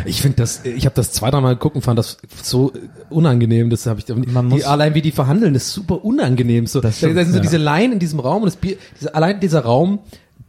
Ich 0.05 0.21
finde 0.21 0.38
das, 0.38 0.63
ich 0.65 0.85
habe 0.85 0.95
das 0.95 1.12
zwei, 1.12 1.31
dreimal 1.31 1.55
gucken, 1.55 1.81
fand 1.81 1.97
das 1.97 2.17
so 2.41 2.71
unangenehm. 3.09 3.69
Das 3.69 3.85
habe 3.85 4.00
ich, 4.00 4.07
Man 4.09 4.50
die, 4.50 4.55
muss- 4.55 4.63
allein 4.65 4.93
wie 4.93 5.01
die 5.01 5.12
verhandeln, 5.12 5.55
ist 5.55 5.71
super 5.71 6.03
unangenehm. 6.03 6.67
So, 6.67 6.79
da, 6.81 6.89
da 6.89 6.93
stimmt, 6.93 7.15
sind 7.15 7.29
so 7.31 7.35
ja. 7.38 7.41
diese 7.41 7.57
Laien 7.57 7.93
in 7.93 8.00
diesem 8.00 8.19
Raum 8.19 8.43
und 8.43 8.47
das 8.47 8.55
Bier, 8.57 8.75
diese, 9.00 9.15
allein 9.15 9.39
dieser 9.39 9.62
Raum 9.62 10.00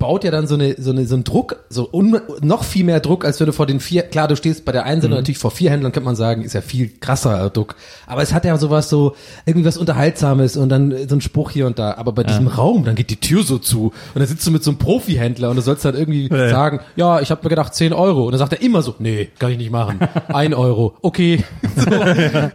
baut 0.04 0.22
ja 0.22 0.30
dann 0.30 0.46
so 0.46 0.54
eine 0.54 0.74
so 0.78 0.90
eine 0.90 1.06
so 1.06 1.14
einen 1.14 1.24
Druck, 1.24 1.64
so 1.70 1.88
un, 1.90 2.20
noch 2.42 2.62
viel 2.62 2.84
mehr 2.84 3.00
Druck, 3.00 3.24
als 3.24 3.40
wenn 3.40 3.46
du 3.46 3.54
vor 3.54 3.64
den 3.64 3.80
vier. 3.80 4.02
Klar, 4.02 4.28
du 4.28 4.36
stehst 4.36 4.66
bei 4.66 4.72
der 4.72 4.84
einen 4.84 5.00
Mhm. 5.02 5.10
Natürlich 5.10 5.38
vor 5.38 5.50
vier 5.50 5.70
Händlern, 5.70 5.92
könnte 5.92 6.04
man 6.04 6.14
sagen, 6.14 6.42
ist 6.42 6.52
ja 6.52 6.60
viel 6.60 6.90
krasser 7.00 7.48
Druck. 7.48 7.74
Aber 8.06 8.20
es 8.20 8.34
hat 8.34 8.44
ja 8.44 8.56
sowas 8.58 8.90
so 8.90 9.16
irgendwie 9.46 9.66
was 9.66 9.78
Unterhaltsames 9.78 10.58
und 10.58 10.68
dann 10.68 10.94
so 11.08 11.16
ein 11.16 11.22
Spruch 11.22 11.50
hier 11.52 11.66
und 11.66 11.78
da. 11.78 11.94
Aber 11.94 12.12
bei 12.12 12.22
diesem 12.22 12.48
Raum, 12.48 12.84
dann 12.84 12.96
geht 12.96 13.08
die 13.08 13.16
Tür 13.16 13.42
so 13.44 13.56
zu 13.58 13.84
und 13.86 13.92
dann 14.20 14.26
sitzt 14.26 14.46
du 14.46 14.50
mit 14.50 14.62
so 14.62 14.70
einem 14.72 14.78
Profi-Händler 14.78 15.48
und 15.48 15.56
du 15.56 15.62
sollst 15.62 15.86
dann 15.86 15.94
irgendwie 15.94 16.28
sagen, 16.28 16.80
ja, 16.96 17.20
ich 17.22 17.30
habe 17.30 17.40
mir 17.44 17.48
gedacht 17.48 17.74
10 17.74 17.94
Euro 17.94 18.26
und 18.26 18.32
dann 18.32 18.38
sagt 18.38 18.52
er 18.52 18.60
immer 18.60 18.82
so, 18.82 18.94
nee, 18.98 19.30
kann 19.38 19.50
ich 19.52 19.58
nicht 19.58 19.70
machen, 19.70 19.98
ein 20.28 20.52
Euro, 20.52 20.94
okay. 21.00 21.42
So, 21.76 21.90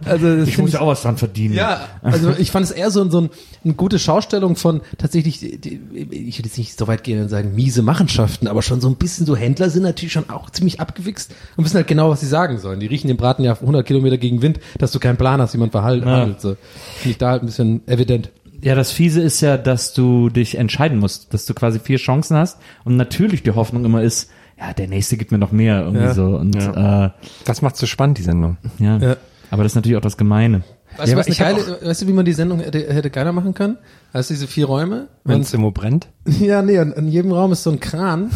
also 0.05 0.37
Ich 0.43 0.57
muss 0.57 0.73
ja 0.73 0.81
auch 0.81 0.87
was 0.87 1.01
dran 1.01 1.17
verdienen. 1.17 1.53
ja, 1.55 1.81
also 2.01 2.31
ich 2.37 2.51
fand 2.51 2.65
es 2.65 2.71
eher 2.71 2.89
so, 2.91 3.07
so 3.09 3.21
ein, 3.21 3.29
eine 3.63 3.73
gute 3.73 3.99
Schaustellung 3.99 4.55
von 4.55 4.81
tatsächlich, 4.97 5.43
ich 5.43 6.37
will 6.37 6.45
jetzt 6.45 6.57
nicht 6.57 6.77
so 6.77 6.87
weit 6.87 7.03
gehen 7.03 7.21
und 7.21 7.29
sagen 7.29 7.38
miese 7.43 7.81
Machenschaften, 7.81 8.47
aber 8.47 8.61
schon 8.61 8.81
so 8.81 8.87
ein 8.89 8.95
bisschen 8.95 9.25
so 9.25 9.35
Händler 9.35 9.69
sind 9.69 9.83
natürlich 9.83 10.13
schon 10.13 10.29
auch 10.29 10.49
ziemlich 10.49 10.79
abgewichst 10.79 11.33
und 11.57 11.65
wissen 11.65 11.75
halt 11.77 11.87
genau, 11.87 12.09
was 12.09 12.19
sie 12.21 12.27
sagen 12.27 12.57
sollen. 12.59 12.79
Die 12.79 12.87
riechen 12.87 13.07
den 13.07 13.17
Braten 13.17 13.43
ja 13.43 13.53
100 13.53 13.85
Kilometer 13.85 14.17
gegen 14.17 14.41
Wind, 14.41 14.59
dass 14.77 14.91
du 14.91 14.99
keinen 14.99 15.17
Plan 15.17 15.41
hast, 15.41 15.53
wie 15.53 15.57
man 15.57 15.69
verhal- 15.71 16.03
handelt. 16.05 16.41
So. 16.41 16.55
Finde 16.97 17.11
ich 17.11 17.17
da 17.17 17.29
halt 17.31 17.43
ein 17.43 17.47
bisschen 17.47 17.87
evident. 17.87 18.31
Ja, 18.61 18.75
das 18.75 18.91
Fiese 18.91 19.21
ist 19.21 19.39
ja, 19.41 19.57
dass 19.57 19.93
du 19.93 20.29
dich 20.29 20.57
entscheiden 20.57 20.97
musst, 20.99 21.33
dass 21.33 21.45
du 21.45 21.53
quasi 21.53 21.79
vier 21.79 21.97
Chancen 21.97 22.35
hast 22.35 22.57
und 22.83 22.97
natürlich 22.97 23.41
die 23.43 23.51
Hoffnung 23.51 23.85
immer 23.85 24.01
ist, 24.03 24.29
ja, 24.59 24.73
der 24.73 24.89
nächste 24.89 25.15
gibt 25.15 25.31
mir 25.31 25.37
noch 25.37 25.53
mehr 25.53 25.81
irgendwie 25.83 26.03
Ja. 26.03 26.13
so 26.13 26.25
und 26.35 26.55
ja. 26.55 27.13
Das 27.45 27.61
macht 27.61 27.77
so 27.77 27.85
spannend, 27.85 28.17
die 28.17 28.23
Sendung. 28.23 28.57
Äh, 28.79 28.83
ja. 28.83 28.97
Ja. 28.97 29.15
Aber 29.51 29.63
das 29.63 29.71
ist 29.71 29.75
natürlich 29.77 29.95
auch 29.97 30.01
das 30.01 30.17
Gemeine. 30.17 30.63
Weißt 30.99 31.07
Ja, 31.07 31.13
du, 31.15 31.19
was 31.19 31.27
eine 31.27 31.35
geile, 31.55 31.77
weißt 31.81 32.01
du, 32.01 32.07
wie 32.07 32.13
man 32.13 32.25
die 32.25 32.33
Sendung 32.33 32.59
hätte, 32.59 32.79
hätte 32.93 33.09
geiler 33.09 33.31
machen 33.31 33.53
können? 33.53 33.77
Weißt 34.13 34.29
du, 34.29 34.33
diese 34.33 34.47
vier 34.47 34.65
Räume? 34.65 35.07
Wenn 35.23 35.41
es 35.41 35.53
irgendwo 35.53 35.71
brennt. 35.71 36.07
Ja, 36.39 36.61
nee, 36.61 36.77
und 36.79 36.91
in 36.93 37.07
jedem 37.07 37.31
Raum 37.31 37.51
ist 37.51 37.63
so 37.63 37.71
ein 37.71 37.79
Kran, 37.79 38.29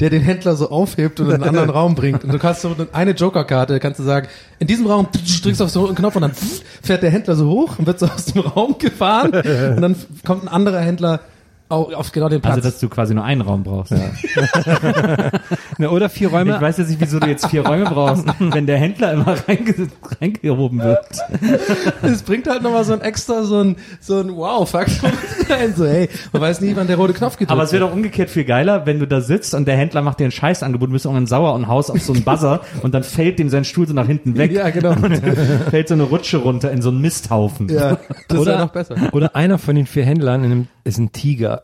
der 0.00 0.10
den 0.10 0.22
Händler 0.22 0.54
so 0.56 0.70
aufhebt 0.70 1.20
und 1.20 1.26
in 1.28 1.34
einen 1.34 1.44
anderen 1.44 1.70
Raum 1.78 1.94
bringt. 1.94 2.24
Und 2.24 2.32
du 2.32 2.38
kannst 2.38 2.62
so 2.62 2.74
eine 2.92 3.10
Joker-Karte, 3.12 3.78
kannst 3.80 3.98
du 4.00 4.04
sagen, 4.04 4.28
in 4.58 4.66
diesem 4.66 4.86
Raum 4.86 5.08
drückst 5.42 5.60
du 5.60 5.64
auf 5.64 5.70
so 5.70 5.86
einen 5.86 5.94
Knopf 5.96 6.16
und 6.16 6.22
dann 6.22 6.32
fährt 6.82 7.02
der 7.02 7.10
Händler 7.10 7.34
so 7.36 7.48
hoch 7.48 7.78
und 7.78 7.86
wird 7.86 7.98
so 7.98 8.06
aus 8.06 8.26
dem 8.26 8.40
Raum 8.42 8.76
gefahren 8.78 9.32
und 9.32 9.82
dann 9.82 9.96
kommt 10.24 10.44
ein 10.44 10.48
anderer 10.48 10.80
Händler 10.80 11.20
auf, 11.68 11.92
auf 11.94 12.12
genau 12.12 12.28
den 12.28 12.40
Platz. 12.40 12.56
Also, 12.56 12.68
dass 12.68 12.80
du 12.80 12.88
quasi 12.88 13.14
nur 13.14 13.24
einen 13.24 13.42
Raum 13.42 13.62
brauchst. 13.62 13.94
Ne, 15.78 15.88
oder 15.90 16.08
vier 16.08 16.28
Räume. 16.30 16.56
Ich 16.56 16.60
weiß 16.60 16.78
jetzt 16.78 16.88
nicht, 16.88 17.00
wieso 17.00 17.20
du 17.20 17.28
jetzt 17.28 17.46
vier 17.46 17.64
Räume 17.64 17.84
brauchst, 17.84 18.24
wenn 18.40 18.66
der 18.66 18.78
Händler 18.78 19.12
immer 19.12 19.36
reinge 19.46 19.88
reingehoben 20.20 20.80
wird. 20.80 21.06
Es 22.02 22.22
bringt 22.24 22.48
halt 22.48 22.62
nochmal 22.62 22.82
so 22.84 22.94
ein 22.94 23.00
extra, 23.00 23.44
so 23.44 23.62
ein, 23.62 23.76
so 24.00 24.18
ein 24.18 24.34
Wow-Faktor 24.34 25.10
rein. 25.48 25.74
So, 25.76 25.86
hey, 25.86 26.08
man 26.32 26.42
weiß 26.42 26.60
nie, 26.62 26.74
wann 26.74 26.88
der 26.88 26.96
rote 26.96 27.12
Knopf 27.12 27.34
gedrückt 27.34 27.52
Aber 27.52 27.62
es 27.62 27.70
wäre 27.72 27.82
wird. 27.82 27.90
doch 27.92 27.96
umgekehrt 27.96 28.28
viel 28.28 28.42
geiler, 28.44 28.86
wenn 28.86 28.98
du 28.98 29.06
da 29.06 29.20
sitzt 29.20 29.54
und 29.54 29.68
der 29.68 29.76
Händler 29.76 30.02
macht 30.02 30.18
dir 30.18 30.24
ein 30.24 30.32
Scheißangebot, 30.32 30.88
du 30.88 30.92
bist 30.94 31.04
irgendwann 31.04 31.28
sauer 31.28 31.54
und 31.54 31.68
haust 31.68 31.92
auf 31.92 32.02
so 32.02 32.12
einen 32.12 32.24
Buzzer 32.24 32.60
und 32.82 32.92
dann 32.92 33.04
fällt 33.04 33.38
dem 33.38 33.48
sein 33.50 33.64
Stuhl 33.64 33.86
so 33.86 33.94
nach 33.94 34.06
hinten 34.06 34.36
weg. 34.36 34.50
Ja, 34.50 34.70
genau. 34.70 34.90
Und 34.90 35.16
fällt 35.70 35.86
so 35.86 35.94
eine 35.94 36.02
Rutsche 36.02 36.38
runter 36.38 36.72
in 36.72 36.82
so 36.82 36.88
einen 36.88 37.00
Misthaufen. 37.00 37.68
Ja, 37.68 37.98
das 38.26 38.38
oder, 38.38 38.50
wäre 38.52 38.60
noch 38.62 38.72
besser. 38.72 38.96
oder 39.12 39.36
einer 39.36 39.58
von 39.58 39.76
den 39.76 39.86
vier 39.86 40.04
Händlern 40.04 40.42
in 40.42 40.50
einem, 40.50 40.66
ist 40.82 40.98
ein 40.98 41.12
Tiger. 41.12 41.57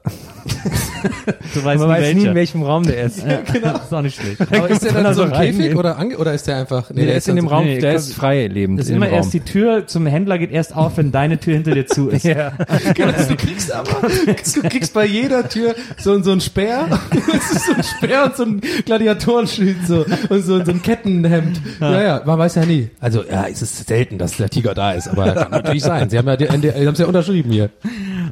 Du 1.54 1.64
weißt 1.64 1.78
Man 1.80 1.88
nie 1.88 1.94
weiß 1.94 2.00
nie, 2.00 2.14
welcher. 2.16 2.28
in 2.30 2.34
welchem 2.34 2.62
Raum 2.62 2.82
der 2.84 3.02
ist. 3.04 3.24
Ja, 3.24 3.40
genau. 3.40 3.76
Ist 3.76 3.92
auch 3.92 4.02
nicht 4.02 4.20
schlecht. 4.20 4.40
Aber 4.40 4.68
ist 4.68 4.84
der 4.84 4.92
dann 4.92 5.14
so 5.14 5.22
ein 5.22 5.32
Käfig 5.32 5.76
oder, 5.76 5.98
oder 6.18 6.34
ist 6.34 6.46
der 6.46 6.56
einfach, 6.58 6.90
Nee, 6.90 7.06
der 7.06 7.16
ist 7.16 7.28
in 7.28 7.36
dem 7.36 7.46
Raum, 7.46 7.64
nee, 7.64 7.78
der 7.78 7.94
ist 7.94 8.12
frei 8.14 8.46
lebend. 8.46 8.78
Das 8.78 8.86
ist 8.86 8.94
immer 8.94 9.08
erst 9.08 9.32
die 9.32 9.40
Tür 9.40 9.86
zum 9.86 10.06
Händler 10.06 10.38
geht 10.38 10.50
erst 10.50 10.74
auf, 10.76 10.96
wenn 10.96 11.12
deine 11.12 11.38
Tür 11.38 11.54
hinter 11.54 11.72
dir 11.72 11.86
zu 11.86 12.08
ist. 12.10 12.24
Ja. 12.24 12.52
Genau, 12.94 13.12
du 13.12 13.36
kriegst 13.36 13.72
aber, 13.72 14.08
du 14.08 14.68
kriegst 14.68 14.94
bei 14.94 15.06
jeder 15.06 15.48
Tür 15.48 15.74
so, 15.98 16.20
so 16.22 16.32
ein 16.32 16.40
Speer, 16.40 16.88
so 17.66 17.72
ein 17.74 17.82
Speer 17.82 18.24
und 18.24 18.36
so 18.36 18.42
ein 18.44 18.60
Gladiatorenschild 18.84 19.76
so, 19.86 20.04
und 20.28 20.42
so, 20.42 20.64
so 20.64 20.70
ein 20.70 20.82
Kettenhemd. 20.82 21.60
Ja, 21.80 22.02
ja, 22.02 22.22
man 22.24 22.38
weiß 22.38 22.56
ja 22.56 22.64
nie. 22.66 22.90
Also, 23.00 23.24
ja, 23.24 23.46
es 23.50 23.62
ist 23.62 23.86
selten, 23.86 24.18
dass 24.18 24.36
der 24.36 24.50
Tiger 24.50 24.74
da 24.74 24.92
ist, 24.92 25.08
aber 25.08 25.32
kann 25.34 25.50
natürlich 25.50 25.82
sein. 25.82 26.10
Sie 26.10 26.18
haben 26.18 26.26
ja, 26.26 26.36
die, 26.36 26.46
die 26.46 26.72
haben 26.72 26.92
es 26.92 26.98
ja 26.98 27.06
unterschrieben 27.06 27.50
hier. 27.50 27.70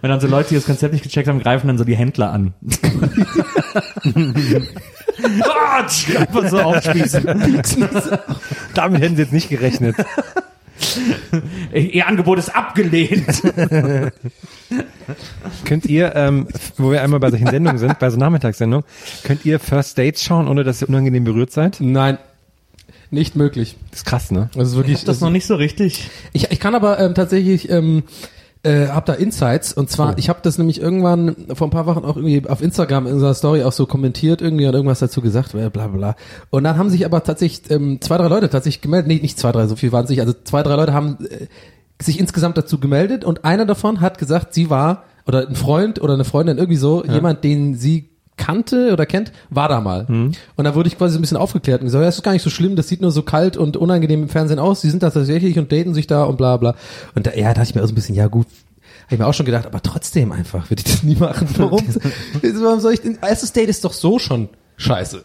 Wenn 0.00 0.10
dann 0.10 0.20
so 0.20 0.26
Leute, 0.26 0.50
die 0.50 0.54
das 0.56 0.64
Konzept 0.64 0.92
nicht 0.92 1.02
gecheckt 1.04 1.28
haben, 1.28 1.40
greifen 1.52 1.66
dann 1.66 1.76
so 1.76 1.84
die 1.84 1.96
Händler 1.96 2.32
an. 2.32 2.54
Einfach 6.18 6.48
so 6.48 6.60
aufspießen. 6.60 7.24
Damit 8.74 9.02
hätten 9.02 9.16
sie 9.16 9.22
jetzt 9.22 9.32
nicht 9.32 9.50
gerechnet. 9.50 9.96
Ihr 11.74 12.06
Angebot 12.06 12.38
ist 12.38 12.48
abgelehnt. 12.56 13.42
Könnt 15.66 15.84
ihr, 15.86 16.16
ähm, 16.16 16.48
wo 16.78 16.90
wir 16.90 17.02
einmal 17.02 17.20
bei 17.20 17.30
solchen 17.30 17.48
Sendungen 17.48 17.78
sind, 17.78 17.98
bei 17.98 18.08
so 18.08 18.16
Nachmittagssendungen, 18.16 18.86
könnt 19.22 19.44
ihr 19.44 19.60
First 19.60 19.98
Dates 19.98 20.24
schauen, 20.24 20.48
ohne 20.48 20.64
dass 20.64 20.80
ihr 20.80 20.88
unangenehm 20.88 21.24
berührt 21.24 21.52
seid? 21.52 21.76
Nein, 21.80 22.16
nicht 23.10 23.36
möglich. 23.36 23.76
Das 23.90 24.00
ist 24.00 24.06
krass, 24.06 24.30
ne? 24.30 24.48
Das 24.54 24.68
ist 24.68 24.76
wirklich, 24.76 25.04
Das 25.04 25.16
ist 25.16 25.20
noch 25.20 25.30
nicht 25.30 25.46
so 25.46 25.56
richtig. 25.56 26.08
Ich, 26.32 26.50
ich 26.50 26.60
kann 26.60 26.74
aber 26.74 26.98
ähm, 26.98 27.14
tatsächlich, 27.14 27.68
ähm, 27.68 28.04
äh, 28.62 28.88
hab 28.88 29.06
da 29.06 29.14
Insights. 29.14 29.72
Und 29.72 29.90
zwar, 29.90 30.18
ich 30.18 30.28
habe 30.28 30.40
das 30.42 30.58
nämlich 30.58 30.80
irgendwann 30.80 31.34
vor 31.54 31.66
ein 31.66 31.70
paar 31.70 31.86
Wochen 31.86 32.04
auch 32.04 32.16
irgendwie 32.16 32.48
auf 32.48 32.62
Instagram 32.62 33.06
in 33.06 33.14
unserer 33.14 33.34
Story 33.34 33.64
auch 33.64 33.72
so 33.72 33.86
kommentiert 33.86 34.40
irgendwie 34.40 34.66
und 34.66 34.74
irgendwas 34.74 35.00
dazu 35.00 35.20
gesagt, 35.20 35.52
bla 35.52 35.68
bla 35.68 35.88
bla. 35.88 36.16
Und 36.50 36.64
dann 36.64 36.76
haben 36.76 36.90
sich 36.90 37.04
aber 37.04 37.22
tatsächlich 37.24 37.70
ähm, 37.70 38.00
zwei, 38.00 38.18
drei 38.18 38.28
Leute 38.28 38.48
tatsächlich 38.50 38.80
gemeldet, 38.80 39.08
nee, 39.08 39.20
nicht 39.20 39.38
zwei, 39.38 39.52
drei, 39.52 39.66
so 39.66 39.76
viel 39.76 39.92
waren 39.92 40.04
es 40.04 40.10
nicht, 40.10 40.20
also 40.20 40.32
zwei, 40.44 40.62
drei 40.62 40.76
Leute 40.76 40.92
haben 40.92 41.18
äh, 41.26 41.46
sich 42.00 42.18
insgesamt 42.18 42.56
dazu 42.56 42.78
gemeldet 42.78 43.24
und 43.24 43.44
einer 43.44 43.66
davon 43.66 44.00
hat 44.00 44.18
gesagt, 44.18 44.54
sie 44.54 44.70
war, 44.70 45.04
oder 45.26 45.48
ein 45.48 45.54
Freund 45.54 46.00
oder 46.00 46.14
eine 46.14 46.24
Freundin, 46.24 46.58
irgendwie 46.58 46.76
so, 46.76 47.04
jemand, 47.04 47.44
den 47.44 47.76
sie 47.76 48.11
kannte 48.42 48.92
oder 48.92 49.06
kennt, 49.06 49.30
war 49.50 49.68
da 49.68 49.80
mal. 49.80 50.06
Und 50.56 50.64
da 50.64 50.74
wurde 50.74 50.88
ich 50.88 50.98
quasi 50.98 51.12
so 51.12 51.18
ein 51.18 51.22
bisschen 51.22 51.36
aufgeklärt 51.36 51.80
und 51.80 51.86
gesagt, 51.86 52.02
ja, 52.02 52.06
das 52.06 52.16
ist 52.16 52.22
gar 52.22 52.32
nicht 52.32 52.42
so 52.42 52.50
schlimm, 52.50 52.74
das 52.74 52.88
sieht 52.88 53.00
nur 53.00 53.12
so 53.12 53.22
kalt 53.22 53.56
und 53.56 53.76
unangenehm 53.76 54.24
im 54.24 54.28
Fernsehen 54.28 54.58
aus, 54.58 54.80
sie 54.80 54.90
sind 54.90 55.02
da 55.02 55.10
tatsächlich 55.10 55.58
und 55.58 55.70
daten 55.70 55.94
sich 55.94 56.08
da 56.08 56.24
und 56.24 56.36
bla 56.38 56.56
bla. 56.56 56.74
Und 57.14 57.26
da, 57.26 57.34
ja, 57.34 57.48
da 57.48 57.54
dachte 57.54 57.68
ich 57.68 57.74
mir 57.76 57.82
auch 57.82 57.86
so 57.86 57.92
ein 57.92 57.94
bisschen, 57.94 58.16
ja 58.16 58.26
gut, 58.26 58.46
habe 59.04 59.14
ich 59.14 59.18
mir 59.20 59.26
auch 59.26 59.34
schon 59.34 59.46
gedacht, 59.46 59.66
aber 59.66 59.80
trotzdem 59.80 60.32
einfach, 60.32 60.70
würde 60.70 60.82
ich 60.84 60.92
das 60.92 61.02
nie 61.04 61.14
machen. 61.14 61.46
Warum, 61.56 61.82
warum 62.42 62.80
soll 62.80 62.94
ich, 62.94 63.00
denn, 63.00 63.18
erstes 63.22 63.52
Date 63.52 63.68
ist 63.68 63.84
doch 63.84 63.92
so 63.92 64.18
schon 64.18 64.48
scheiße. 64.76 65.24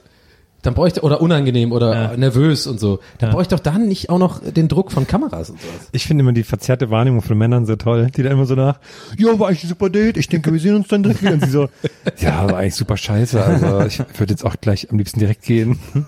Dann 0.67 0.73
bräuchte, 0.73 1.01
oder 1.01 1.21
unangenehm 1.21 1.71
oder 1.71 2.17
nervös 2.17 2.67
und 2.67 2.77
so. 2.77 2.99
Dann 3.19 3.29
brauche 3.31 3.41
ich 3.43 3.47
doch 3.47 3.59
dann 3.61 3.87
nicht 3.87 4.09
auch 4.09 4.17
noch 4.19 4.41
den 4.43 4.67
Druck 4.67 4.91
von 4.91 5.07
Kameras 5.07 5.49
und 5.49 5.61
sowas. 5.61 5.87
Ich 5.93 6.05
finde 6.05 6.23
immer 6.23 6.33
die 6.33 6.43
verzerrte 6.43 6.89
Wahrnehmung 6.89 7.21
von 7.21 7.37
Männern 7.37 7.65
so 7.65 7.77
toll, 7.77 8.09
die 8.15 8.21
da 8.21 8.31
immer 8.31 8.45
so 8.45 8.55
nach, 8.55 8.79
ja, 9.17 9.39
war 9.39 9.47
eigentlich 9.47 9.63
ein 9.63 9.69
super 9.69 9.89
Date, 9.89 10.17
ich 10.17 10.27
denke, 10.27 10.51
wir 10.51 10.59
sehen 10.59 10.75
uns 10.75 10.89
dann 10.89 11.03
direkt 11.03 11.21
wieder. 11.21 11.31
Und 11.33 11.45
sie 11.45 11.51
so, 11.51 11.69
ja, 12.19 12.49
war 12.51 12.57
eigentlich 12.57 12.75
super 12.75 12.97
scheiße, 12.97 13.41
also 13.41 13.81
ich 13.85 13.99
würde 14.19 14.33
jetzt 14.33 14.43
auch 14.45 14.57
gleich 14.59 14.91
am 14.91 14.97
liebsten 14.97 15.19
direkt 15.19 15.43
gehen. 15.43 15.79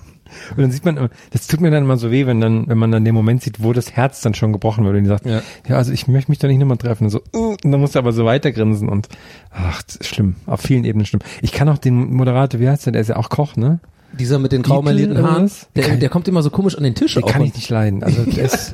Und 0.52 0.62
dann 0.62 0.69
sieht 0.72 0.86
man, 0.86 0.95
immer- 0.98 1.10
das 1.32 1.48
tut 1.48 1.60
mir 1.60 1.72
dann 1.72 1.84
immer 1.86 1.98
so 1.98 2.12
weh, 2.12 2.28
wenn 2.28 2.39
dann, 2.39 2.67
wenn 2.67 2.78
man 2.78 2.91
dann 2.91 3.04
den 3.04 3.15
Moment 3.15 3.41
sieht, 3.41 3.63
wo 3.63 3.74
das 3.74 3.93
Herz 3.93 4.22
dann 4.22 4.36
schon 4.36 4.52
gebrochen 4.54 4.86
wird 4.86 4.95
und 4.95 5.02
die 5.04 5.08
sagt, 5.10 5.26
Ja. 5.26 5.41
ja, 5.67 5.78
also 5.78 5.91
ich 5.91 6.08
möchte 6.08 6.30
mich 6.30 6.38
da 6.38 6.48
nicht 6.48 6.60
nochmal 6.60 6.78
treffen. 6.78 7.06
Und 7.06 7.10
so, 7.10 7.22
uh, 7.34 7.56
und 7.63 7.72
dann 7.72 7.80
muss 7.80 7.95
er 7.95 8.00
aber 8.00 8.12
so 8.12 8.26
weitergrinsen 8.26 8.89
und 8.89 9.08
ach, 9.52 9.82
das 9.82 9.95
ist 9.95 10.08
schlimm, 10.08 10.36
auf 10.45 10.62
vielen 10.62 10.84
Ebenen 10.84 11.08
schlimm. 11.08 11.22
Ich 11.41 11.52
kann 11.52 11.67
auch 11.69 11.80
den 11.80 12.13
Moderator, 12.13 12.60
wie 12.60 12.69
heißt 12.69 12.86
der, 12.86 12.91
der 12.93 13.02
ist 13.02 13.08
ja 13.08 13.15
auch 13.15 13.30
Koch, 13.30 13.56
ne? 13.56 13.80
Dieser 14.17 14.39
mit 14.39 14.52
den 14.52 14.63
grau 14.63 14.82
malierten 14.82 15.22
Haaren, 15.22 15.52
der, 15.76 15.95
der 15.98 16.10
kommt 16.10 16.28
immer 16.28 16.41
so 16.41 16.50
komisch 16.50 16.76
an 16.76 16.84
den 16.84 16.95
Tisch 16.95 17.13
Den 17.15 17.26
kann 17.26 17.41
ich 17.43 17.54
nicht 17.54 17.69
leiden. 17.69 18.04
Also 18.04 18.24
der 18.26 18.45
ist, 18.45 18.74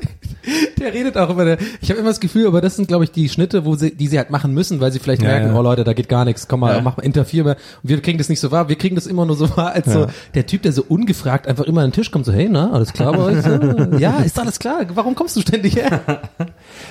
Der 0.80 0.94
redet 0.94 1.18
auch 1.18 1.30
über 1.30 1.46
der, 1.46 1.58
ich 1.82 1.90
habe 1.90 2.00
immer 2.00 2.10
das 2.10 2.20
Gefühl, 2.20 2.48
aber 2.48 2.62
das 2.62 2.76
sind, 2.76 2.88
glaube 2.88 3.04
ich, 3.04 3.12
die 3.12 3.30
Schnitte, 3.30 3.66
wo 3.66 3.76
sie, 3.76 3.96
die 3.96 4.08
sie 4.08 4.18
halt 4.18 4.30
machen 4.30 4.54
müssen, 4.54 4.80
weil 4.80 4.92
sie 4.92 5.00
vielleicht 5.00 5.22
Ja, 5.22 5.30
merken, 5.30 5.48
ja. 5.48 5.60
oh 5.60 5.62
Leute, 5.62 5.84
da 5.84 5.94
geht 5.94 6.10
gar 6.10 6.26
nichts, 6.26 6.48
komm 6.48 6.60
mal, 6.62 6.82
mach 6.82 6.98
mal 6.98 7.04
Interview 7.04 7.44
mehr. 7.44 7.58
Und 7.84 7.90
wir 7.90 8.02
kriegen 8.02 8.18
das 8.18 8.30
nicht 8.30 8.40
so 8.40 8.52
wahr, 8.52 8.70
wir 8.70 8.76
kriegen 8.76 8.96
das 8.96 9.08
immer 9.08 9.26
nur 9.26 9.36
so 9.36 9.50
wahr, 9.58 9.72
als 9.72 9.92
so 9.92 10.08
der 10.34 10.46
Typ, 10.46 10.62
der 10.62 10.72
so 10.72 10.84
ungefragt 10.88 11.48
einfach 11.48 11.66
immer 11.66 11.82
an 11.82 11.88
den 11.90 11.94
Tisch 11.94 12.12
kommt, 12.12 12.26
so, 12.26 12.34
hey, 12.34 12.48
na, 12.50 12.72
alles 12.72 12.94
klar 12.94 13.14
bei 13.14 13.20
euch? 13.24 13.42
So? 13.44 13.56
Ja, 14.00 14.20
ist 14.20 14.40
alles 14.40 14.60
klar, 14.60 14.86
warum 14.94 15.16
kommst 15.16 15.36
du 15.36 15.42
ständig 15.42 15.76
her? 15.76 16.22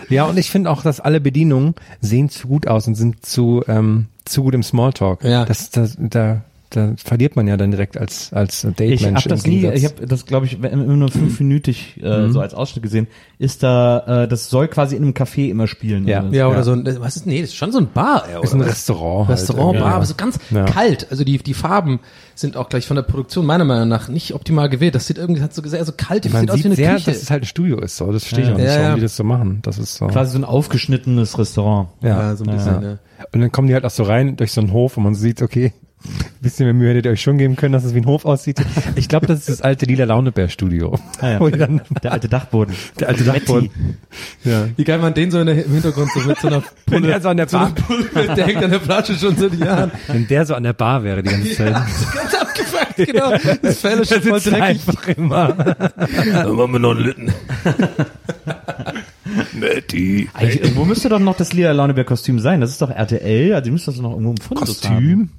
Ja, 0.08 0.24
und 0.24 0.38
ich 0.38 0.50
finde 0.50 0.70
auch, 0.70 0.82
dass 0.82 1.00
alle 1.00 1.20
Bedienungen 1.20 1.74
sehen 2.00 2.28
zu 2.28 2.48
gut 2.48 2.66
aus 2.66 2.86
und 2.86 2.94
sind 2.94 3.24
zu, 3.24 3.62
ähm, 3.68 4.06
zu 4.24 4.42
gut 4.42 4.54
im 4.54 4.62
Smalltalk. 4.62 5.22
Ja. 5.22 5.44
Das, 5.44 5.70
das, 5.70 5.96
da, 5.98 6.42
da 6.76 6.92
verliert 6.96 7.36
man 7.36 7.46
ja 7.46 7.56
dann 7.56 7.70
direkt 7.70 7.96
als, 7.96 8.32
als 8.32 8.64
Ich 8.64 8.74
Date-Mensch. 8.74 9.20
habe 9.20 9.28
das 9.28 9.44
im 9.44 9.50
nie, 9.52 9.66
ich 9.66 9.84
habe 9.84 10.06
das 10.06 10.26
glaube 10.26 10.46
ich 10.46 10.54
immer 10.62 10.74
nur 10.96 11.08
fünfminütig 11.10 12.02
äh, 12.02 12.28
so 12.30 12.40
als 12.40 12.54
Ausschnitt 12.54 12.82
gesehen. 12.82 13.06
Ist 13.38 13.62
da, 13.62 14.22
äh, 14.24 14.28
das 14.28 14.48
soll 14.50 14.68
quasi 14.68 14.96
in 14.96 15.02
einem 15.02 15.12
Café 15.12 15.48
immer 15.50 15.66
spielen. 15.66 16.06
Ja. 16.06 16.20
oder 16.20 16.28
so. 16.30 16.34
Ja, 16.36 16.48
oder 16.48 16.62
so 16.64 16.72
ein, 16.72 16.84
was 17.00 17.16
ist, 17.16 17.26
nee, 17.26 17.40
das 17.40 17.50
ist 17.50 17.56
schon 17.56 17.72
so 17.72 17.78
ein 17.78 17.88
Bar, 17.92 18.24
ey, 18.28 18.42
ist 18.42 18.54
ein? 18.54 18.60
Restaurant. 18.60 19.28
halt 19.28 19.38
Restaurant. 19.38 19.78
Bar, 19.78 19.94
aber 19.94 20.06
so 20.06 20.14
ganz 20.14 20.38
Ja. 20.50 20.64
kalt. 20.64 21.06
Also 21.10 21.24
die, 21.24 21.38
die 21.38 21.54
Farben 21.54 22.00
sind 22.34 22.56
auch 22.56 22.68
gleich 22.68 22.86
von 22.86 22.96
der 22.96 23.02
Produktion 23.04 23.46
meiner 23.46 23.64
Meinung 23.64 23.88
nach 23.88 24.08
nicht 24.08 24.34
optimal 24.34 24.68
gewählt. 24.68 24.94
Das 24.94 25.06
sieht 25.06 25.18
irgendwie, 25.18 25.42
hat 25.42 25.54
so 25.54 25.62
sehr 25.66 25.84
so 25.84 25.92
kalt, 25.96 26.24
das 26.24 26.32
Man 26.32 26.42
sieht 26.42 26.50
aus 26.50 26.58
wie 26.60 26.64
eine 26.66 26.74
sehr, 26.76 26.94
Küche. 26.94 27.10
dass 27.12 27.22
es 27.22 27.30
halt 27.30 27.42
ein 27.44 27.46
Studio 27.46 27.80
ist. 27.80 27.96
So. 27.96 28.10
Das 28.10 28.24
verstehe 28.24 28.44
ich 28.46 28.52
auch 28.52 28.56
nicht, 28.56 28.66
Ja, 28.66 28.72
warum 28.74 28.84
ja. 28.90 28.94
die 28.96 29.00
das 29.02 29.16
so 29.16 29.24
machen. 29.24 29.58
Das 29.62 29.78
ist 29.78 29.94
so. 29.96 30.06
Quasi 30.06 30.32
so 30.32 30.38
ein 30.38 30.44
aufgeschnittenes 30.44 31.38
Restaurant. 31.38 31.88
ja, 32.02 32.34
so 32.36 32.44
ein 32.44 32.50
bisschen, 32.56 32.82
ja. 32.82 32.98
Und 33.32 33.40
dann 33.40 33.52
kommen 33.52 33.68
die 33.68 33.74
halt 33.74 33.84
auch 33.84 33.90
so 33.90 34.02
rein 34.02 34.36
durch 34.36 34.52
so 34.52 34.60
einen 34.60 34.72
Hof 34.72 34.96
und 34.96 35.04
man 35.04 35.14
sieht, 35.14 35.40
okay, 35.42 35.72
ein 36.04 36.42
bisschen 36.42 36.66
mehr 36.66 36.74
Mühe 36.74 36.90
hättet 36.90 37.06
ihr 37.06 37.12
euch 37.12 37.22
schon 37.22 37.38
geben 37.38 37.56
können, 37.56 37.72
dass 37.72 37.84
es 37.84 37.94
wie 37.94 37.98
ein 38.00 38.06
Hof 38.06 38.24
aussieht. 38.26 38.60
Ich 38.96 39.08
glaube, 39.08 39.26
das 39.26 39.40
ist 39.40 39.48
das 39.48 39.62
alte 39.62 39.86
Lila 39.86 40.04
Launebär 40.04 40.48
Studio. 40.48 40.98
Ah, 41.20 41.30
ja. 41.30 41.40
Wo 41.40 41.48
dann, 41.48 41.80
Der 42.02 42.12
alte 42.12 42.28
Dachboden. 42.28 42.74
der 43.00 43.08
alte 43.08 43.24
Dachboden. 43.24 43.70
Ja. 44.44 44.68
Wie 44.76 44.84
geil 44.84 44.98
man 44.98 45.14
den 45.14 45.30
so 45.30 45.40
in 45.40 45.46
der, 45.46 45.64
im 45.64 45.72
Hintergrund 45.72 46.10
so 46.12 46.20
mit 46.20 46.38
so 46.38 46.48
einer 46.48 46.62
Wenn 46.86 47.00
Pulle, 47.02 47.06
der 47.08 47.20
so 47.22 47.28
an 47.30 47.36
der 47.38 47.48
so 47.48 47.56
Bar, 47.58 47.74
Pulle, 47.74 48.34
der 48.34 48.46
hängt 48.46 48.62
an 48.62 48.70
der 48.70 48.80
Flasche 48.80 49.14
schon 49.14 49.36
seit 49.36 49.54
Jahren. 49.54 49.90
wenn 50.08 50.26
der 50.28 50.44
so 50.46 50.54
an 50.54 50.62
der 50.62 50.72
Bar 50.74 51.02
wäre 51.04 51.22
die 51.22 51.30
ganze 51.30 51.54
Zeit. 51.54 51.70
Ja, 51.72 51.86
so 51.86 52.06
ganz 52.18 52.34
abgefuckt, 52.34 52.96
genau. 52.96 53.30
Das 53.62 53.78
Fell 53.80 53.98
ist 54.00 54.12
schon 54.12 54.18
Das 54.22 54.28
voll 54.44 54.52
dreckig. 54.52 54.62
einfach 54.62 55.08
immer. 55.08 55.52
Dann 55.54 56.54
machen 56.56 56.72
wir 56.72 56.78
noch 56.78 56.90
einen 56.90 57.00
Litten. 57.04 57.32
Matti. 59.58 60.28
Eigentlich, 60.34 60.62
irgendwo 60.62 60.84
müsste 60.84 61.08
doch 61.08 61.18
noch 61.18 61.36
das 61.36 61.52
Lila 61.52 61.72
Launeberg-Kostüm 61.72 62.38
sein. 62.38 62.60
Das 62.60 62.70
ist 62.70 62.82
doch 62.82 62.90
RTL, 62.90 63.52
also 63.54 63.64
die 63.64 63.70
müssen 63.70 63.86
das 63.86 64.00
noch 64.00 64.10
irgendwo 64.12 64.30
im 64.32 64.36
Fundus 64.36 64.88
haben. 64.88 65.30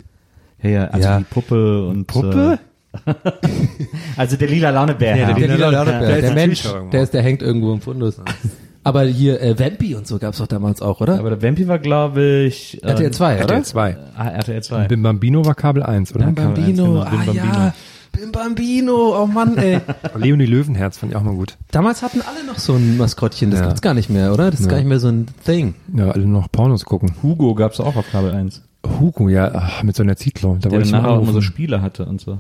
Ja, 0.62 0.70
ja, 0.70 0.84
also 0.86 1.08
Ja. 1.08 1.18
die 1.20 1.24
Puppe 1.26 1.88
und 1.88 2.06
Puppe? 2.08 2.60
Äh, 3.06 3.14
also 4.18 4.38
der 4.38 4.48
lila 4.48 4.70
Launebär. 4.70 5.16
Ja, 5.18 5.30
ja, 5.30 5.34
Der 5.36 5.48
lila 5.48 5.58
Der 5.58 5.72
Launebär, 5.72 6.00
der 6.00 6.10
natürlich 6.34 6.36
Mensch, 6.36 6.64
der 6.92 7.04
ist, 7.04 7.14
der 7.14 7.22
hängt 7.22 7.42
irgendwo 7.42 7.74
im 7.74 7.82
Fundus. 7.82 8.18
Aber 8.84 9.04
hier, 9.04 9.42
äh, 9.42 9.58
Vampi 9.60 9.96
und 9.96 10.06
so 10.08 10.20
gab's 10.20 10.38
doch 10.38 10.48
damals 10.48 10.82
auch, 10.82 11.02
oder? 11.02 11.18
Aber 11.20 11.32
der 11.32 11.42
Vampi 11.42 11.68
war, 11.68 11.80
glaube 11.80 12.44
ich, 12.48 12.82
äh, 12.84 12.88
RTL 12.88 13.12
2, 13.12 13.34
oder? 13.36 13.42
RTL 13.56 13.64
2. 13.66 13.98
Ah, 14.16 14.28
RTL 14.30 14.62
2. 14.64 14.88
Bim 14.88 15.02
Bambino 15.02 15.44
war 15.46 15.56
Kabel 15.56 15.84
1, 15.84 16.14
oder? 16.16 16.26
Bim 16.26 16.36
Bambino, 16.36 16.84
Genau, 16.86 17.02
ah 17.02 17.10
Bim 17.10 17.26
Bambino. 17.26 17.44
ja, 17.54 17.74
Bim 18.12 18.32
Bambino, 18.32 19.22
oh 19.24 19.26
Mann, 19.26 19.58
ey. 19.58 19.82
Leonie 20.16 20.46
Löwenherz 20.46 21.00
fand 21.00 21.12
ich 21.12 21.18
auch 21.18 21.24
mal 21.24 21.34
gut. 21.34 21.58
Damals 21.72 22.02
hatten 22.04 22.22
alle 22.22 22.46
noch 22.46 22.60
so 22.60 22.76
ein 22.76 22.96
Maskottchen, 22.98 23.50
das 23.52 23.60
Ja. 23.60 23.66
gibt's 23.66 23.82
gar 23.82 23.94
nicht 23.96 24.10
mehr, 24.10 24.32
oder? 24.32 24.52
Das 24.52 24.60
ist 24.62 24.70
gar 24.70 24.78
nicht 24.78 24.88
mehr 24.88 25.00
so 25.00 25.08
ein 25.10 25.26
Thing. 25.44 25.74
Ja, 25.94 26.12
alle 26.12 26.26
noch 26.28 26.50
Pornos 26.52 26.86
gucken. 26.86 27.16
Hugo 27.24 27.56
gab's 27.56 27.80
auch 27.82 27.96
auf 27.96 28.10
Kabel 28.12 28.32
1. 28.34 28.62
Hugo, 29.00 29.30
ja, 29.30 29.52
ach, 29.54 29.84
mit 29.84 29.96
so 29.96 30.04
einer 30.04 30.16
Zitlo. 30.16 30.58
Da 30.60 30.70
Der 30.70 30.82
ich 30.82 30.92
nachher 30.92 31.10
auch 31.10 31.22
immer 31.22 31.34
so. 31.34 31.42
Spiele 31.42 31.82
hatte 31.82 32.06
und 32.06 32.22
so. 32.22 32.40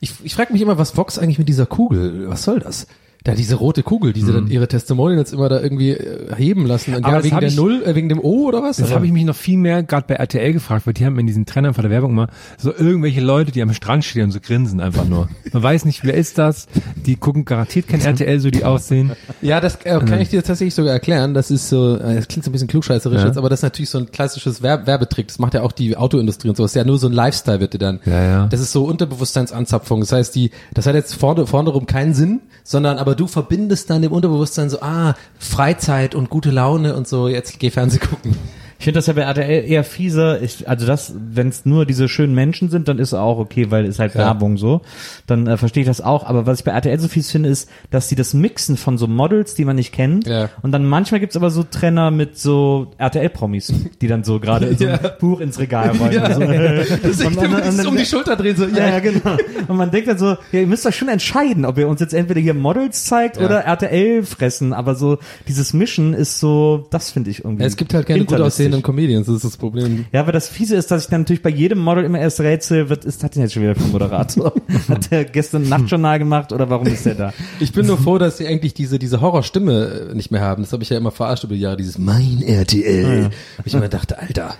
Ich, 0.00 0.14
ich 0.22 0.34
frage 0.34 0.52
mich 0.52 0.62
immer, 0.62 0.78
was 0.78 0.96
Vox 0.96 1.18
eigentlich 1.18 1.38
mit 1.38 1.48
dieser 1.48 1.66
Kugel, 1.66 2.28
was 2.28 2.44
soll 2.44 2.60
das? 2.60 2.86
Da 3.24 3.34
diese 3.34 3.56
rote 3.56 3.82
Kugel, 3.82 4.12
die 4.14 4.22
sie 4.22 4.32
dann 4.32 4.46
ihre 4.46 4.66
Testimonials 4.66 5.32
immer 5.32 5.48
da 5.50 5.60
irgendwie 5.60 5.90
äh, 5.90 6.34
heben 6.36 6.64
lassen. 6.66 6.94
Und 6.94 7.04
Aber 7.04 7.12
ja, 7.12 7.16
das 7.18 7.24
wegen 7.26 7.34
hab 7.36 7.40
der 7.40 7.48
ich- 7.50 7.56
Null, 7.56 7.82
äh, 7.84 7.94
wegen 7.94 8.08
dem 8.08 8.18
O 8.18 8.46
oder 8.48 8.62
was? 8.62 8.78
Das 8.78 8.86
Aber- 8.86 8.96
habe 8.96 9.06
ich 9.06 9.12
mich 9.12 9.24
noch 9.24 9.36
viel 9.36 9.58
mehr 9.58 9.82
gerade 9.82 10.06
bei 10.08 10.14
RTL 10.14 10.52
gefragt, 10.54 10.86
weil 10.86 10.94
die 10.94 11.04
haben 11.04 11.18
in 11.18 11.26
diesen 11.26 11.44
Trennern 11.44 11.74
vor 11.74 11.82
der 11.82 11.90
Werbung 11.90 12.12
immer 12.12 12.28
so 12.56 12.72
irgendwelche 12.74 13.20
Leute, 13.20 13.52
die 13.52 13.60
am 13.60 13.72
Strand 13.74 14.04
stehen 14.04 14.24
und 14.24 14.30
so 14.30 14.40
grinsen 14.40 14.80
einfach 14.80 15.06
nur. 15.06 15.28
Man 15.52 15.62
weiß 15.62 15.84
nicht, 15.84 16.02
wer 16.04 16.14
ist 16.14 16.38
das. 16.38 16.66
Die 17.06 17.16
gucken 17.16 17.44
garantiert 17.44 17.88
kein 17.88 18.00
RTL, 18.00 18.40
so 18.40 18.50
die 18.50 18.64
aussehen. 18.64 19.12
Ja, 19.42 19.60
das 19.60 19.76
äh, 19.84 19.98
kann 20.00 20.20
ich 20.20 20.30
dir 20.30 20.42
tatsächlich 20.42 20.74
sogar 20.74 20.92
erklären. 20.92 21.34
Das 21.34 21.50
ist 21.50 21.68
so, 21.68 21.96
äh, 21.96 22.14
das 22.16 22.28
klingt 22.28 22.44
so 22.44 22.50
ein 22.50 22.52
bisschen 22.52 22.68
klugscheißerisch 22.68 23.20
Ja. 23.20 23.26
jetzt, 23.26 23.36
aber 23.36 23.48
das 23.50 23.60
ist 23.60 23.64
natürlich 23.64 23.90
so 23.90 23.98
ein 23.98 24.10
klassisches 24.10 24.62
Werb 24.62 24.86
Werbetrick. 24.86 25.28
Das 25.28 25.38
macht 25.38 25.54
ja 25.54 25.62
auch 25.62 25.72
die 25.72 25.96
Autoindustrie 25.96 26.48
und 26.48 26.56
so. 26.56 26.62
Das 26.64 26.70
ist 26.72 26.76
ja 26.76 26.84
nur 26.84 26.98
so 26.98 27.06
ein 27.08 27.12
Lifestyle, 27.12 27.60
wird 27.60 27.74
dir 27.74 27.78
dann. 27.78 28.00
Ja, 28.06 28.22
ja. 28.24 28.46
Das 28.46 28.60
ist 28.60 28.72
so 28.72 28.84
Unterbewusstseinsanzapfung. 28.84 30.00
Das 30.00 30.12
heißt, 30.12 30.34
die, 30.34 30.50
das 30.74 30.86
hat 30.86 30.94
jetzt 30.94 31.14
vorne, 31.14 31.46
vorne 31.46 31.70
rum 31.70 31.86
keinen 31.86 32.14
Sinn, 32.14 32.40
sondern 32.64 32.98
aber 32.98 33.09
du 33.14 33.26
verbindest 33.26 33.90
dann 33.90 34.02
im 34.02 34.12
Unterbewusstsein 34.12 34.70
so, 34.70 34.80
ah, 34.80 35.14
Freizeit 35.38 36.14
und 36.14 36.30
gute 36.30 36.50
Laune 36.50 36.94
und 36.96 37.08
so, 37.08 37.28
jetzt 37.28 37.58
geh 37.58 37.70
Fernseh 37.70 37.98
gucken. 37.98 38.36
Ich 38.80 38.84
finde 38.84 38.96
das 38.96 39.06
ja 39.08 39.12
bei 39.12 39.20
RTL 39.20 39.70
eher 39.70 39.84
fieser. 39.84 40.40
Ich, 40.40 40.66
also 40.66 40.86
das, 40.86 41.12
wenn 41.14 41.48
es 41.48 41.66
nur 41.66 41.84
diese 41.84 42.08
schönen 42.08 42.34
Menschen 42.34 42.70
sind, 42.70 42.88
dann 42.88 42.98
ist 42.98 43.12
auch 43.12 43.38
okay, 43.38 43.70
weil 43.70 43.84
ist 43.84 43.98
halt 43.98 44.14
Ja. 44.14 44.20
Werbung 44.22 44.56
so. 44.56 44.80
Dann 45.26 45.46
äh, 45.46 45.58
verstehe 45.58 45.82
ich 45.82 45.86
das 45.86 46.00
auch. 46.00 46.24
Aber 46.24 46.46
was 46.46 46.60
ich 46.60 46.64
bei 46.64 46.70
RTL 46.70 46.98
so 46.98 47.06
fies 47.08 47.30
finde, 47.30 47.50
ist, 47.50 47.68
dass 47.90 48.08
sie 48.08 48.14
das 48.14 48.32
mixen 48.32 48.78
von 48.78 48.96
so 48.96 49.06
Models, 49.06 49.54
die 49.54 49.66
man 49.66 49.76
nicht 49.76 49.92
kennt. 49.92 50.26
Ja. 50.26 50.48
Und 50.62 50.72
dann 50.72 50.86
manchmal 50.86 51.20
gibt's 51.20 51.36
aber 51.36 51.50
so 51.50 51.62
Trenner 51.62 52.10
mit 52.10 52.38
so 52.38 52.86
RTL-Promis, 52.96 53.70
die 54.00 54.08
dann 54.08 54.24
so 54.24 54.40
gerade 54.40 54.64
in 54.64 54.78
so 54.78 54.86
ein 54.86 54.98
Buch 55.20 55.40
ins 55.40 55.58
Regal 55.58 55.90
rollen. 55.98 56.12
Ja, 56.12 56.24
und 56.24 56.32
so. 56.32 56.40
Das 56.40 57.20
Und 57.20 57.36
und 57.36 57.50
dieses 57.58 57.76
dann- 57.76 57.86
um 57.86 57.96
die 57.98 58.06
Schulter 58.06 58.34
drehen, 58.34 58.56
so, 58.56 58.64
Ja, 58.64 58.88
ja, 58.88 59.00
genau. 59.00 59.36
Und 59.68 59.76
man 59.76 59.90
denkt 59.90 60.08
dann 60.08 60.16
so, 60.16 60.38
ja, 60.52 60.60
ihr 60.60 60.66
müsst 60.66 60.86
euch 60.86 60.96
schon 60.96 61.08
entscheiden, 61.08 61.66
ob 61.66 61.76
ihr 61.76 61.86
uns 61.86 62.00
jetzt 62.00 62.14
entweder 62.14 62.40
hier 62.40 62.54
Models 62.54 63.04
zeigt 63.04 63.36
Ja. 63.36 63.44
oder 63.44 63.60
RTL 63.66 64.22
fressen. 64.22 64.72
Aber 64.72 64.94
so 64.94 65.18
dieses 65.48 65.74
Mischen 65.74 66.14
ist 66.14 66.40
so, 66.40 66.86
das 66.88 67.10
finde 67.10 67.28
ich 67.28 67.44
irgendwie. 67.44 67.62
Ja, 67.64 67.66
es 67.68 67.76
gibt 67.76 67.92
halt 67.92 68.06
keine 68.06 68.20
gut 68.20 68.30
hinterlistig. 68.30 68.69
Aussehenden 68.70 68.82
Comedians, 68.82 69.26
das 69.26 69.36
ist 69.36 69.44
das 69.44 69.56
Problem. 69.56 70.06
Ja, 70.12 70.20
aber 70.20 70.32
das 70.32 70.48
Fiese 70.48 70.76
ist, 70.76 70.90
dass 70.90 71.04
ich 71.04 71.10
dann 71.10 71.22
natürlich 71.22 71.42
bei 71.42 71.50
jedem 71.50 71.78
Model 71.78 72.04
immer 72.04 72.18
erst 72.18 72.40
rätsel, 72.40 72.90
was 72.90 73.04
ist 73.04 73.22
das 73.22 73.30
denn 73.30 73.42
jetzt 73.42 73.52
schon 73.52 73.62
wieder 73.62 73.74
für 73.74 73.84
ein 73.84 73.92
Moderator? 73.92 74.54
Hat 74.88 75.10
der 75.10 75.24
gestern 75.24 75.68
Nachtjournal 75.68 76.18
gemacht 76.18 76.52
oder 76.52 76.70
warum 76.70 76.86
ist 76.86 77.06
der 77.06 77.14
da? 77.14 77.32
Ich 77.58 77.72
bin 77.72 77.86
nur 77.86 77.98
froh, 77.98 78.18
dass 78.18 78.38
sie 78.38 78.46
eigentlich 78.46 78.74
diese, 78.74 78.98
diese 78.98 79.20
Horrorstimme 79.20 80.10
äh, 80.10 80.14
nicht 80.14 80.30
mehr 80.30 80.40
haben. 80.40 80.62
Das 80.62 80.72
habe 80.72 80.82
ich 80.82 80.90
ja 80.90 80.96
immer 80.96 81.10
verarscht 81.10 81.44
über 81.44 81.54
die 81.54 81.60
Jahre, 81.60 81.76
dieses 81.76 81.98
Mein 81.98 82.42
RTL. 82.42 83.24
Und 83.58 83.66
ich 83.66 83.74
immer 83.74 83.88
dachte, 83.88 84.18
Alter, 84.18 84.54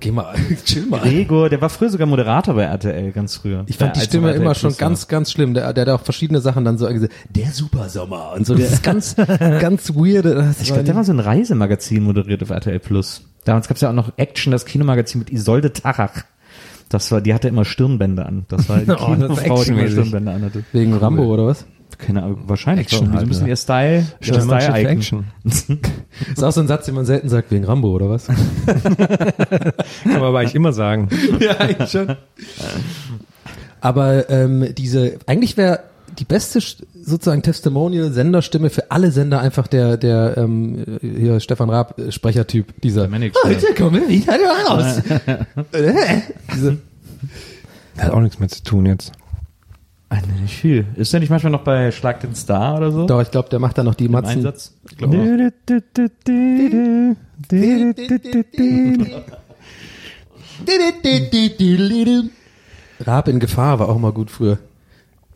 geh 0.00 0.10
mal, 0.10 0.34
chill 0.64 0.86
mal. 0.86 1.00
Gregor, 1.00 1.48
der 1.48 1.60
war 1.60 1.68
früher 1.70 1.90
sogar 1.90 2.06
Moderator 2.06 2.54
bei 2.54 2.64
RTL, 2.64 3.12
ganz 3.12 3.36
früher. 3.36 3.64
Ich 3.66 3.76
fand 3.76 3.96
die 3.96 4.00
Als 4.00 4.08
Stimme 4.08 4.32
immer 4.32 4.54
schon 4.54 4.76
ganz, 4.76 5.08
ganz 5.08 5.32
schlimm. 5.32 5.54
Der, 5.54 5.72
der 5.72 5.86
hat 5.86 6.00
auch 6.00 6.04
verschiedene 6.04 6.40
Sachen 6.40 6.64
dann 6.64 6.78
so 6.78 6.86
gesagt, 6.86 7.12
der 7.28 7.50
Supersommer 7.50 8.32
und 8.36 8.46
so. 8.46 8.54
Das 8.54 8.72
ist 8.72 8.82
ganz, 8.82 9.16
ganz 9.16 9.94
weirde. 9.94 10.34
Das 10.34 10.60
Ich 10.60 10.68
glaube, 10.68 10.84
der 10.84 10.94
war 10.94 11.04
so 11.04 11.12
ein 11.12 11.20
Reisemagazin 11.20 12.02
moderiert 12.02 12.42
auf 12.42 12.50
RTL 12.50 12.78
Plus. 12.78 13.22
Damals 13.44 13.68
gab's 13.68 13.80
ja 13.80 13.90
auch 13.90 13.94
noch 13.94 14.12
Action, 14.16 14.50
das 14.50 14.66
Kinomagazin 14.66 15.20
mit 15.20 15.30
Isolde 15.30 15.72
Tarach. 15.72 16.24
Das 16.88 17.10
war, 17.12 17.20
die 17.20 17.34
hatte 17.34 17.48
immer 17.48 17.64
Stirnbänder 17.64 18.26
an. 18.26 18.46
Das 18.48 18.68
war 18.68 18.78
die 18.80 18.90
Oh, 18.90 18.96
Kinofrau, 18.96 19.64
die 19.64 19.70
immer. 19.70 19.88
Stirnbänder 19.88 20.34
an 20.34 20.42
hatte. 20.42 20.64
wegen 20.72 20.94
Rambo 20.94 21.24
oder 21.24 21.46
was? 21.46 21.66
Keine 21.96 22.22
Ahnung, 22.22 22.42
wahrscheinlich. 22.46 22.86
Action 22.92 23.16
ein 23.16 23.28
bisschen 23.28 23.46
ja. 23.46 23.50
ihr 23.50 23.56
Style, 23.56 24.06
ihr 24.20 24.44
mal 24.44 24.60
Style. 24.60 24.88
Action. 24.88 25.24
Ist 25.44 26.44
auch 26.44 26.52
so 26.52 26.60
ein 26.60 26.68
Satz, 26.68 26.86
den 26.86 26.94
man 26.94 27.06
selten 27.06 27.28
sagt, 27.28 27.50
wegen 27.50 27.64
Rambo 27.64 27.88
oder 27.90 28.08
was? 28.08 28.26
Kann 28.26 28.36
man 30.04 30.22
aber 30.22 30.38
eigentlich 30.38 30.54
immer 30.54 30.72
sagen. 30.72 31.08
ja, 31.40 31.56
eigentlich 31.58 31.90
schon. 31.90 32.14
Aber 33.80 34.30
ähm, 34.30 34.74
diese, 34.76 35.18
eigentlich 35.26 35.56
wäre 35.56 35.80
die 36.18 36.24
beste 36.24 36.58
st- 36.58 36.82
sozusagen 37.00 37.42
Testimonial-Senderstimme 37.42 38.70
für 38.70 38.90
alle 38.90 39.10
Sender 39.12 39.40
einfach 39.40 39.66
der, 39.68 39.96
der 39.96 40.36
ähm, 40.36 40.98
hier 41.00 41.38
Stefan 41.40 41.70
Raab 41.70 41.98
äh, 41.98 42.10
Sprechertyp, 42.12 42.80
dieser 42.80 43.08
Manic 43.08 43.34
Heute 43.44 43.74
kommen 43.74 44.00
wir 44.02 44.08
wieder 44.08 44.32
raus. 44.66 45.02
Äh, 45.72 46.20
diese, 46.54 46.78
Hat 47.98 48.10
auch 48.10 48.20
nichts 48.20 48.38
mehr 48.40 48.48
zu 48.48 48.62
tun 48.62 48.86
jetzt. 48.86 49.12
Ah, 50.10 50.16
nee, 50.26 50.40
nicht 50.42 50.56
viel. 50.56 50.86
Ist 50.96 51.12
der 51.12 51.20
nicht 51.20 51.28
manchmal 51.28 51.52
noch 51.52 51.64
bei 51.64 51.90
Schlag 51.92 52.20
den 52.20 52.34
Star 52.34 52.78
oder 52.78 52.90
so? 52.90 53.06
doch, 53.06 53.20
ich 53.20 53.30
glaube, 53.30 53.50
der 53.50 53.58
macht 53.58 53.76
da 53.76 53.82
noch 53.84 53.94
die 53.94 54.06
Im 54.06 54.12
Matzen. 54.12 54.38
Einsatz? 54.38 54.74
Ich 54.90 54.96
glaube 54.96 55.18
auch. 55.18 55.22
Raab 63.06 63.28
in 63.28 63.38
Gefahr 63.38 63.78
war 63.78 63.88
auch 63.88 63.98
mal 63.98 64.12
gut 64.12 64.30
früher. 64.30 64.58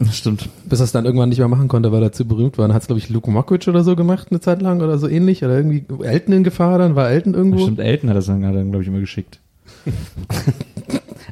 Das 0.05 0.17
stimmt. 0.17 0.49
Bis 0.65 0.81
er 0.81 0.85
es 0.85 0.93
dann 0.93 1.05
irgendwann 1.05 1.29
nicht 1.29 1.38
mehr 1.38 1.49
machen 1.49 1.69
konnte, 1.69 1.93
weil 1.93 2.03
er 2.03 2.12
zu 2.12 2.25
berühmt 2.25 2.59
war. 2.59 2.67
Dann 2.67 2.75
hat 2.75 2.83
es, 2.83 2.88
glaube 2.88 2.99
ich, 2.99 3.11
Luke 3.11 3.31
Mockridge 3.31 3.71
oder 3.71 3.85
so 3.85 3.97
gemacht 3.97 4.29
eine 4.31 4.41
Zeit 4.41 4.62
lang 4.62 4.81
oder 4.81 4.99
so 4.99 5.09
ähnlich. 5.09 5.45
Oder 5.45 5.57
irgendwie 5.57 5.85
Elton 6.03 6.35
in 6.35 6.45
Gefahr 6.45 6.79
dann, 6.79 6.97
war 6.97 7.11
Elton 7.11 7.35
irgendwo. 7.35 7.59
Stimmt, 7.59 7.81
Elton 7.81 8.11
hat 8.11 8.17
das 8.17 8.27
dann, 8.27 8.43
er, 8.43 8.53
glaube 8.53 8.83
ich, 8.83 8.88
immer 8.88 9.01
geschickt. 9.01 9.41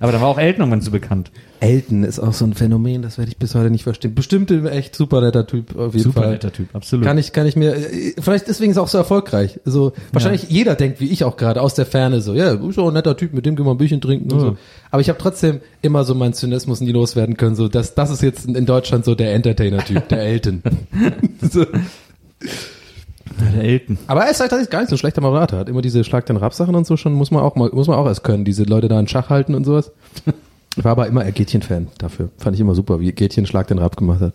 Aber 0.01 0.13
da 0.13 0.21
war 0.21 0.29
auch 0.29 0.39
Elton 0.39 0.63
irgendwann 0.63 0.81
so 0.81 0.91
bekannt. 0.91 1.31
Elton 1.61 2.05
ist 2.05 2.19
auch 2.19 2.33
so 2.33 2.47
ein 2.47 2.55
Phänomen, 2.55 3.03
das 3.03 3.19
werde 3.19 3.31
ich 3.31 3.37
bis 3.37 3.55
heute 3.55 3.71
nicht 3.71 3.85
verstehen. 3.85 4.15
Bestimmt 4.15 4.51
ein 4.51 4.67
echt 4.67 4.97
super 4.97 5.21
netter 5.21 5.47
Typ 5.47 5.77
auf 5.77 5.93
jeden 5.93 6.05
Super 6.05 6.23
Fall. 6.23 6.31
netter 6.33 6.51
Typ, 6.53 6.75
absolut. 6.75 7.05
Kann 7.05 7.19
ich, 7.19 7.33
kann 7.35 7.47
ich 7.47 7.55
mir, 7.55 7.75
äh, 7.77 8.15
vielleicht 8.19 8.49
deswegen 8.49 8.71
ist 8.71 8.79
er 8.79 8.83
auch 8.83 8.89
so 8.89 8.97
erfolgreich. 8.97 9.61
So, 9.67 9.93
wahrscheinlich 10.13 10.45
jeder 10.49 10.75
denkt, 10.75 11.01
wie 11.01 11.09
ich 11.11 11.23
auch 11.25 11.37
gerade, 11.37 11.61
aus 11.61 11.75
der 11.75 11.85
Ferne 11.85 12.23
so, 12.23 12.33
ja, 12.33 12.53
ist 12.55 12.79
auch 12.79 12.89
ein 12.89 12.95
netter 12.95 13.15
Typ, 13.17 13.35
mit 13.35 13.45
dem 13.45 13.57
können 13.57 13.69
wir 13.69 13.73
ein 13.73 13.79
Bierchen 13.79 14.01
trinken 14.01 14.33
und 14.33 14.39
Ja. 14.39 14.45
so. 14.47 14.57
Aber 14.91 15.03
ich 15.03 15.11
habe 15.11 15.19
trotzdem 15.19 15.61
immer 15.83 16.05
so 16.05 16.15
meinen 16.15 16.33
Zynismus 16.33 16.81
nie 16.81 16.93
loswerden 16.93 17.37
können, 17.37 17.55
so, 17.55 17.69
das, 17.69 17.95
das 17.95 18.11
ist 18.11 18.23
jetzt 18.23 18.47
in 18.47 18.55
in 18.55 18.65
Deutschland 18.67 19.05
so 19.05 19.15
der 19.15 19.35
Entertainer-Typ, 19.35 20.09
der 20.09 20.23
Elton. 20.25 20.63
so. 21.43 21.67
Der 23.41 23.63
Elton. 23.65 23.99
Aber 24.07 24.25
er 24.25 24.31
ist 24.31 24.41
halt 24.41 24.51
tatsächlich 24.51 24.71
gar 24.71 24.81
nicht 24.81 24.89
so 24.91 24.95
ein 24.95 24.99
schlechter 24.99 25.21
Moderator. 25.21 25.59
Hat 25.59 25.69
immer 25.69 25.83
diese 25.83 26.05
Schlag 26.05 26.27
den 26.27 26.37
Rab 26.37 26.55
Sachen 26.55 26.75
und 26.75 26.87
so 26.87 26.97
schon, 26.97 27.13
muss 27.13 27.31
man 27.31 27.43
auch 27.43 27.57
mal, 27.57 27.71
muss 27.73 27.89
man 27.89 27.97
auch 27.99 28.07
erst 28.07 28.25
können. 28.25 28.45
Diese 28.45 28.65
Leute 28.65 28.89
da 28.89 28.99
in 28.99 29.09
Schach 29.09 29.31
halten 29.31 29.55
und 29.55 29.65
sowas. 29.65 29.93
Ich 30.77 30.85
war 30.85 30.93
aber 30.93 31.07
immer 31.07 31.23
ein 31.23 31.35
Gätchen-Fan 31.35 31.89
dafür. 31.99 32.31
Fand 32.39 32.55
ich 32.55 32.61
immer 32.61 32.75
super, 32.75 33.01
wie 33.01 33.13
Gätchen 33.13 33.47
Schlag 33.47 33.69
den 33.69 33.79
Rab 33.79 33.97
gemacht 33.97 34.21
hat. 34.21 34.35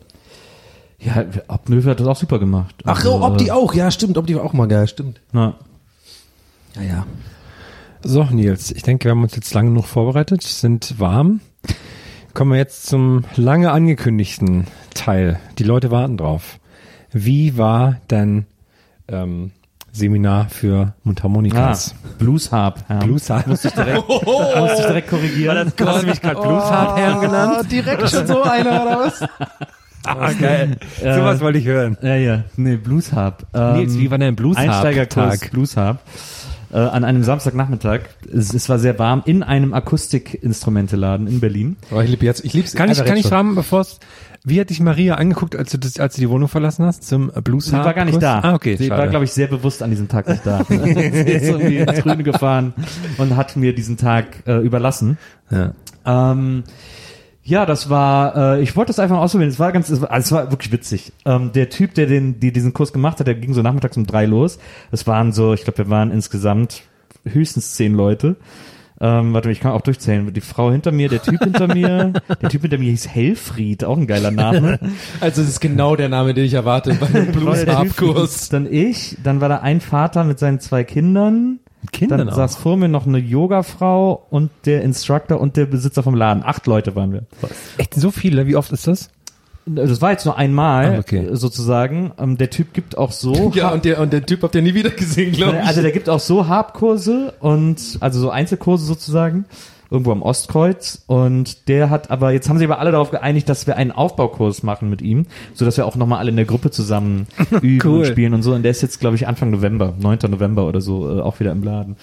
Ja, 1.00 1.24
Obnöwe 1.48 1.89
hat 1.91 2.00
das 2.00 2.08
auch 2.08 2.15
super 2.15 2.39
gemacht. 2.39 2.76
Ach, 2.86 2.98
Also, 2.98 3.15
oh, 3.15 3.22
ob 3.22 3.38
die 3.38 3.52
auch, 3.52 3.74
ja, 3.74 3.91
stimmt, 3.91 4.18
ob 4.18 4.28
die 4.28 4.36
war 4.36 4.44
auch 4.44 4.54
mal 4.54 4.68
geil, 4.68 4.88
stimmt. 4.88 5.20
Na, 5.32 5.56
Ja, 6.76 6.82
ja. 6.82 7.06
So, 8.04 8.24
Nils, 8.24 8.72
ich 8.72 8.84
denke, 8.84 9.06
wir 9.06 9.12
haben 9.12 9.24
uns 9.24 9.36
jetzt 9.36 9.54
lange 9.54 9.70
genug 9.70 9.86
vorbereitet, 9.86 10.44
sind 10.44 11.00
warm. 11.00 11.41
Kommen 12.34 12.52
wir 12.52 12.58
jetzt 12.58 12.86
zum 12.86 13.24
lange 13.36 13.72
angekündigten 13.72 14.68
Teil. 14.94 15.39
Die 15.58 15.63
Leute 15.63 15.89
warten 15.89 16.18
drauf. 16.18 16.60
Wie 17.12 17.58
war 17.58 17.98
dein 18.08 18.46
ähm, 19.08 19.52
Seminar 19.91 20.50
für 20.50 20.88
ah, 20.88 20.94
Mundharmonikas? 21.04 21.96
Blues 22.20 22.52
Harp. 22.52 22.84
Ja. 22.89 23.00
Blues 23.00 23.30
Harp. 23.30 23.48
Musste 23.48 23.70
ich 23.70 23.74
direkt, 23.74 24.08
musste 24.10 24.76
ich 24.80 24.86
direkt 24.86 25.10
korrigieren. 25.10 25.74
Hast 25.80 26.04
du 26.04 26.08
mich 26.08 26.22
gerade 26.22 26.41
Blues 26.41 26.63
Harp 26.63 26.98
Herren 26.98 27.22
genannt? 27.22 27.58
Oh, 27.60 27.63
direkt 27.63 28.10
schon 28.10 28.28
so 28.28 28.44
einer, 28.44 28.82
oder 28.82 29.00
was? 29.00 29.24
Ah, 30.08 30.32
geil. 30.34 30.78
Äh, 31.02 31.15
Sowas 31.15 31.41
wollte 31.41 31.58
ich 31.58 31.65
hören. 31.65 31.98
Ja, 32.04 32.15
ja. 32.15 32.44
Nee, 32.58 32.76
Blues 32.76 33.12
Harp. 33.12 33.48
Ähm, 33.56 33.78
Nils, 33.78 33.98
wie 33.98 34.12
war 34.12 34.20
dein 34.20 34.36
Blues 34.36 34.56
Harp 34.56 34.70
Einsteigerkurs? 34.70 35.39
Blues 35.50 35.76
Harp. 35.78 35.98
Äh, 36.76 36.80
an 36.80 37.06
einem 37.06 37.24
Samstagnachmittag. 37.24 38.02
Es, 38.30 38.54
es 38.54 38.68
war 38.68 38.80
sehr 38.80 39.00
warm 39.00 39.22
in 39.24 39.44
einem 39.44 39.74
Akustikinstrumenteladen 39.74 41.26
in 41.26 41.40
Berlin. 41.40 41.78
Oh, 41.90 42.02
ich 42.02 42.10
lieb 42.10 42.22
jetzt, 42.22 42.44
ich 42.44 42.52
lieb's. 42.52 42.74
Kann 42.74 42.92
ich, 42.92 43.02
kann 43.02 43.16
ich 43.16 43.28
fragen, 43.28 43.56
bevor 43.56 43.80
es, 43.80 44.02
wie 44.44 44.60
hat 44.60 44.70
dich 44.70 44.82
Maria 44.82 45.16
angeguckt, 45.16 45.56
als 45.56 45.72
du, 45.72 45.78
das, 45.78 46.02
als 46.02 46.16
du 46.16 46.20
die 46.20 46.30
Wohnung 46.30 46.50
verlassen 46.50 46.86
hast, 46.86 47.06
zum 47.06 47.32
Blues 47.46 47.68
Sie 47.68 47.72
war 47.72 47.94
gar 47.94 48.04
nicht 48.04 48.22
da. 48.22 48.42
Ah, 48.42 48.56
okay. 48.56 48.76
Sie 48.76 48.88
schade. 48.88 49.04
war, 49.04 49.08
glaube 49.08 49.24
ich, 49.24 49.32
sehr 49.32 49.48
bewusst 49.48 49.82
an 49.84 49.90
diesem 49.90 50.10
Tag 50.10 50.28
nicht 50.28 50.46
da. 50.46 50.66
Sie 50.68 50.76
ist 50.76 51.44
irgendwie 51.44 51.78
ins 51.78 52.02
Grüne 52.02 52.24
gefahren 52.24 52.74
und 53.20 53.38
hat 53.38 53.56
mir 53.56 53.74
diesen 53.74 53.96
Tag 53.96 54.44
äh, 54.46 54.58
überlassen. 54.58 55.18
ja. 55.52 55.72
Ähm, 56.06 56.66
ja, 57.45 57.67
das 57.67 57.91
war, 57.91 58.55
äh, 58.55 58.62
ich 58.63 58.75
wollte 58.75 58.89
das 58.89 58.97
einfach 58.97 59.17
mal 59.17 59.21
ausprobieren. 59.21 59.51
Es 59.51 59.60
war 59.60 59.71
ganz, 59.71 59.89
es 59.89 60.01
war, 60.01 60.10
also 60.10 60.25
es 60.25 60.31
war 60.31 60.51
wirklich 60.51 60.71
witzig. 60.71 61.13
Ähm, 61.25 61.51
der 61.53 61.69
Typ, 61.69 61.93
der 61.93 62.08
den, 62.08 62.39
die 62.39 62.51
diesen 62.51 62.73
Kurs 62.73 62.91
gemacht 62.91 63.19
hat, 63.19 63.27
der 63.27 63.36
ging 63.36 63.53
so 63.53 63.62
nachmittags 63.62 63.95
um 63.97 64.08
drei 64.08 64.25
los. 64.25 64.58
Es 64.91 65.05
waren 65.05 65.31
so, 65.31 65.53
ich 65.53 65.63
glaube, 65.63 65.77
wir 65.77 65.89
waren 65.89 66.10
insgesamt 66.10 66.81
höchstens 67.23 67.75
zehn 67.75 67.93
Leute. 67.93 68.36
Ähm, 68.99 69.34
warte, 69.34 69.51
ich 69.51 69.60
kann 69.60 69.73
auch 69.73 69.81
durchzählen. 69.81 70.34
Die 70.34 70.41
Frau 70.41 70.71
hinter 70.71 70.91
mir, 70.91 71.08
der 71.08 71.21
Typ 71.21 71.43
hinter 71.43 71.67
mir, 71.67 72.13
der 72.41 72.49
Typ 72.49 72.62
hinter 72.62 72.79
mir 72.79 72.89
hieß 72.89 73.10
Helfried, 73.10 73.84
auch 73.84 73.97
ein 73.97 74.08
geiler 74.08 74.31
Name. 74.31 74.79
Also, 75.19 75.41
das 75.41 75.49
ist 75.51 75.60
genau 75.60 75.95
der 75.95 76.10
Name, 76.10 76.34
den 76.34 76.45
ich 76.45 76.53
erwarte 76.53 76.95
bei 76.95 77.08
einem 77.08 77.25
Typ, 77.31 77.41
Blues-Harp-Kurs. 77.41 78.49
Dann 78.49 78.71
ich, 78.71 79.17
dann 79.23 79.39
war 79.39 79.49
da 79.49 79.58
ein 79.58 79.81
Vater 79.81 80.23
mit 80.23 80.39
seinen 80.39 80.60
zwei 80.60 80.84
Kindern. 80.84 81.60
Kindern 81.91 82.19
dann 82.19 82.30
auch. 82.30 82.36
saß 82.36 82.56
vor 82.58 82.78
mir 82.78 82.88
noch 82.89 83.06
eine 83.08 83.17
Yogafrau 83.17 84.26
und 84.30 84.50
der 84.65 84.82
Instructor 84.84 85.39
und 85.39 85.58
der 85.58 85.65
Besitzer 85.65 86.04
vom 86.04 86.15
Laden. 86.15 86.43
Acht 86.45 86.67
Leute 86.67 86.95
waren 86.95 87.12
wir. 87.13 87.24
Echt 87.78 87.93
so 87.95 88.12
viele? 88.12 88.48
Wie 88.48 88.56
oft 88.56 88.71
ist 88.71 88.88
das? 88.88 89.10
Das 89.67 90.00
war 90.00 90.12
jetzt 90.12 90.26
nur 90.26 90.38
einmal, 90.38 90.95
Ah, 90.95 91.00
okay. 91.00 91.28
sozusagen. 91.32 92.12
Ähm, 92.19 92.38
der 92.38 92.52
Typ 92.52 92.71
gibt 92.74 92.98
auch 92.98 93.12
so. 93.12 93.52
Ja, 93.56 93.71
und 93.71 93.84
der, 93.84 94.00
und 94.00 94.13
der 94.13 94.24
Typ 94.26 94.43
habt 94.43 94.54
ihr 94.54 94.62
nie 94.62 94.76
wieder 94.76 94.91
gesehen, 94.91 95.32
glaube 95.32 95.58
ich. 95.58 95.63
also 95.67 95.82
der 95.82 95.91
gibt 95.91 96.08
auch 96.08 96.19
so 96.19 96.48
Harp-Kurse 96.48 97.34
und 97.39 97.98
also 98.00 98.19
so 98.19 98.30
Einzelkurse 98.30 98.86
sozusagen 98.86 99.45
irgendwo 99.95 100.12
am 100.12 100.21
Ostkreuz 100.21 101.03
und 101.08 101.67
der 101.67 101.89
hat 101.89 102.12
aber 102.12 102.31
jetzt 102.31 102.49
haben 102.49 102.58
sie 102.60 102.65
aber 102.65 102.79
alle 102.79 102.91
darauf 102.91 103.12
geeinigt, 103.12 103.49
dass 103.49 103.65
wir 103.65 103.77
einen 103.77 103.91
Aufbaukurs 103.91 104.62
machen 104.62 104.89
mit 104.89 105.01
ihm, 105.01 105.25
so 105.53 105.65
dass 105.65 105.77
wir 105.77 105.86
auch 105.86 105.95
noch 105.95 106.08
mal 106.08 106.19
alle 106.19 106.29
in 106.29 106.36
der 106.36 106.45
Gruppe 106.45 106.69
zusammen 106.69 107.27
üben 107.62 107.88
Cool. 107.88 107.99
und 107.99 108.08
spielen 108.08 108.34
und 108.34 108.43
so 108.43 108.53
und 108.53 108.63
der 108.63 108.71
ist 108.71 108.81
jetzt 108.81 108.99
glaube 108.99 109.15
ich 109.15 109.27
Anfang 109.27 109.49
November, 109.51 109.93
9. 109.99 110.19
November 110.29 110.67
oder 110.67 110.81
so 110.81 111.17
äh, 111.17 111.21
auch 111.21 111.39
wieder 111.39 111.51
im 111.51 111.63
Laden. 111.63 111.95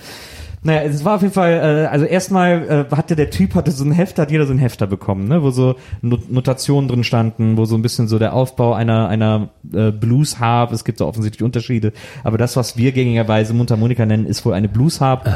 Naja, 0.64 0.82
es 0.82 1.04
war 1.04 1.16
auf 1.16 1.22
jeden 1.22 1.34
Fall, 1.34 1.54
äh, 1.54 1.86
also 1.86 2.04
erstmal 2.04 2.86
äh, 2.90 2.94
hatte 2.94 3.16
der 3.16 3.30
Typ, 3.30 3.56
hatte 3.56 3.72
so 3.72 3.84
ein 3.84 3.90
Hefter, 3.90 4.22
hat 4.22 4.30
jeder 4.30 4.46
so 4.46 4.52
ein 4.52 4.58
Hefter 4.58 4.86
bekommen, 4.86 5.26
ne, 5.26 5.42
wo 5.42 5.50
so 5.50 5.74
Not 6.02 6.30
Notationen 6.30 6.88
drin 6.88 7.02
standen, 7.02 7.56
wo 7.56 7.64
so 7.64 7.74
ein 7.74 7.82
bisschen 7.82 8.06
so 8.06 8.20
der 8.20 8.32
Aufbau 8.32 8.72
einer, 8.72 9.08
einer 9.08 9.48
äh, 9.72 9.90
Blues 9.90 10.38
Harp, 10.38 10.72
es 10.72 10.84
gibt 10.84 10.98
so 10.98 11.06
offensichtlich 11.08 11.42
Unterschiede, 11.42 11.92
aber 12.22 12.38
das, 12.38 12.56
was 12.56 12.76
wir 12.76 12.92
gängigerweise 12.92 13.54
Mundharmonika 13.54 14.06
nennen, 14.06 14.24
ist 14.24 14.46
wohl 14.46 14.54
eine 14.54 14.68
Blues 14.68 15.00
Harp. 15.00 15.28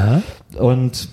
Und 0.57 1.09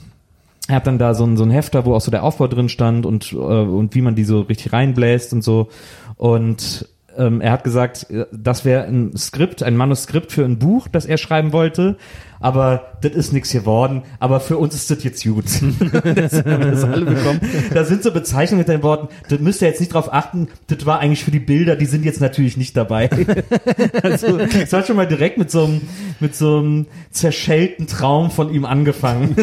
er 0.68 0.76
hat 0.76 0.86
dann 0.86 0.98
da 0.98 1.14
so 1.14 1.24
ein, 1.24 1.36
so 1.36 1.44
ein 1.44 1.50
Hefter, 1.50 1.84
wo 1.84 1.94
auch 1.94 2.00
so 2.00 2.10
der 2.10 2.22
Aufbau 2.22 2.46
drin 2.46 2.68
stand 2.68 3.04
und, 3.04 3.32
äh, 3.32 3.36
und 3.36 3.94
wie 3.94 4.02
man 4.02 4.14
die 4.14 4.24
so 4.24 4.40
richtig 4.40 4.72
reinbläst 4.72 5.32
und 5.32 5.42
so. 5.42 5.68
Und 6.16 6.88
ähm, 7.16 7.40
er 7.40 7.52
hat 7.52 7.64
gesagt, 7.64 8.10
äh, 8.10 8.26
das 8.32 8.64
wäre 8.64 8.84
ein 8.84 9.16
Skript, 9.16 9.62
ein 9.62 9.76
Manuskript 9.76 10.32
für 10.32 10.44
ein 10.44 10.58
Buch, 10.58 10.88
das 10.88 11.06
er 11.06 11.18
schreiben 11.18 11.52
wollte. 11.52 11.96
Aber 12.40 12.92
das 13.00 13.12
ist 13.12 13.32
nichts 13.32 13.50
geworden. 13.50 14.02
Aber 14.18 14.40
für 14.40 14.58
uns 14.58 14.74
ist 14.74 14.90
das 14.90 15.02
jetzt 15.04 15.24
gut. 15.24 15.44
das 15.44 15.62
haben 15.62 16.58
wir 16.58 16.70
das 16.70 16.84
alle 16.84 17.04
bekommen. 17.04 17.40
Da 17.72 17.84
sind 17.84 18.02
so 18.02 18.12
Bezeichnungen 18.12 18.60
mit 18.60 18.68
den 18.68 18.82
Worten, 18.82 19.08
das 19.28 19.40
müsst 19.40 19.62
ihr 19.62 19.68
jetzt 19.68 19.80
nicht 19.80 19.92
drauf 19.92 20.12
achten, 20.12 20.48
das 20.66 20.86
war 20.86 21.00
eigentlich 21.00 21.24
für 21.24 21.30
die 21.30 21.40
Bilder, 21.40 21.76
die 21.76 21.86
sind 21.86 22.04
jetzt 22.04 22.20
natürlich 22.20 22.56
nicht 22.56 22.76
dabei. 22.76 23.10
also, 24.02 24.38
es 24.38 24.72
hat 24.72 24.86
schon 24.86 24.96
mal 24.96 25.06
direkt 25.06 25.38
mit 25.38 25.50
so 25.50 25.64
einem, 25.64 25.82
mit 26.20 26.34
so 26.34 26.58
einem 26.58 26.86
zerschellten 27.10 27.86
Traum 27.86 28.30
von 28.30 28.52
ihm 28.52 28.64
angefangen. 28.64 29.34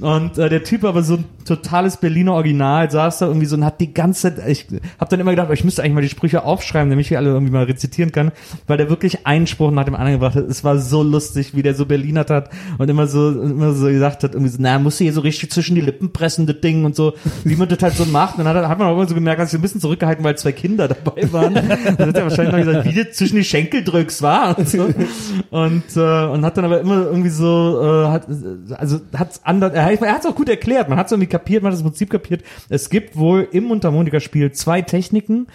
Und 0.00 0.38
äh, 0.38 0.48
der 0.48 0.64
Typ 0.64 0.84
aber 0.84 1.02
so 1.02 1.14
ein 1.14 1.24
totales 1.44 1.96
Berliner 1.98 2.34
Original 2.34 2.90
saß 2.90 3.18
da 3.18 3.26
irgendwie 3.26 3.46
so 3.46 3.56
und 3.56 3.64
hat 3.64 3.80
die 3.80 3.94
ganze 3.94 4.34
Zeit, 4.34 4.48
ich 4.48 4.66
habe 4.98 5.10
dann 5.10 5.20
immer 5.20 5.30
gedacht, 5.30 5.48
ich 5.52 5.64
müsste 5.64 5.82
eigentlich 5.82 5.94
mal 5.94 6.02
die 6.02 6.08
Sprüche 6.08 6.44
aufschreiben, 6.44 6.90
damit 6.90 7.04
ich 7.04 7.08
die 7.08 7.16
alle 7.16 7.30
irgendwie 7.30 7.52
mal 7.52 7.64
rezitieren 7.64 8.12
kann, 8.12 8.32
weil 8.66 8.76
der 8.76 8.90
wirklich 8.90 9.26
einen 9.26 9.46
Spruch 9.46 9.70
nach 9.70 9.84
dem 9.84 9.94
anderen 9.94 10.14
gebracht 10.14 10.36
hat. 10.36 10.44
Es 10.44 10.64
war 10.64 10.78
so 10.78 11.02
lustig, 11.10 11.54
wie 11.54 11.62
der 11.62 11.74
so 11.74 11.86
Berlinert 11.86 12.30
hat 12.30 12.50
und 12.78 12.88
immer 12.88 13.06
so 13.06 13.30
immer 13.30 13.72
so 13.72 13.86
gesagt 13.86 14.24
hat, 14.24 14.34
irgendwie 14.34 14.50
so, 14.50 14.58
na, 14.60 14.78
musst 14.78 15.00
du 15.00 15.04
hier 15.04 15.12
so 15.12 15.20
richtig 15.20 15.50
zwischen 15.50 15.74
die 15.74 15.80
Lippen 15.80 16.12
pressen, 16.12 16.46
das 16.46 16.60
Ding 16.60 16.84
und 16.84 16.94
so, 16.94 17.14
wie 17.44 17.56
man 17.56 17.68
das 17.68 17.82
halt 17.82 17.94
so 17.94 18.04
macht. 18.04 18.38
Und 18.38 18.44
dann 18.44 18.56
hat, 18.56 18.68
hat 18.68 18.78
man 18.78 18.88
auch 18.88 18.94
immer 18.94 19.08
so 19.08 19.14
gemerkt, 19.14 19.40
dass 19.40 19.52
ich 19.52 19.58
ein 19.58 19.62
bisschen 19.62 19.80
zurückgehalten, 19.80 20.24
weil 20.24 20.36
zwei 20.36 20.52
Kinder 20.52 20.88
dabei 20.88 21.32
waren. 21.32 21.54
Dann 21.54 22.08
hat 22.08 22.16
er 22.16 22.22
wahrscheinlich 22.24 22.54
noch 22.54 22.64
gesagt, 22.64 22.88
wie 22.88 22.94
du 22.94 23.10
zwischen 23.10 23.36
die 23.36 23.44
Schenkel 23.44 23.84
drückst, 23.84 24.22
war 24.22 24.58
und 24.58 24.68
so. 24.68 24.88
Und, 25.50 25.96
äh, 25.96 26.26
und 26.26 26.44
hat 26.44 26.56
dann 26.56 26.64
aber 26.64 26.80
immer 26.80 27.06
irgendwie 27.06 27.30
so, 27.30 27.80
äh, 27.82 28.08
hat, 28.08 28.26
also 28.76 29.00
hat's 29.14 29.40
anders, 29.44 29.72
er, 29.72 29.90
er 29.90 30.12
hat 30.12 30.20
es 30.20 30.26
auch 30.26 30.34
gut 30.34 30.48
erklärt, 30.48 30.88
man 30.88 30.98
hat 30.98 31.06
es 31.06 31.12
irgendwie 31.12 31.28
kapiert, 31.28 31.62
man 31.62 31.72
hat 31.72 31.78
das 31.78 31.82
Prinzip 31.82 32.10
kapiert. 32.10 32.42
Es 32.68 32.90
gibt 32.90 33.16
wohl 33.16 33.48
im 33.52 33.64
Mundharmonika-Spiel 33.64 34.52
zwei 34.52 34.82
Techniken, 34.82 35.46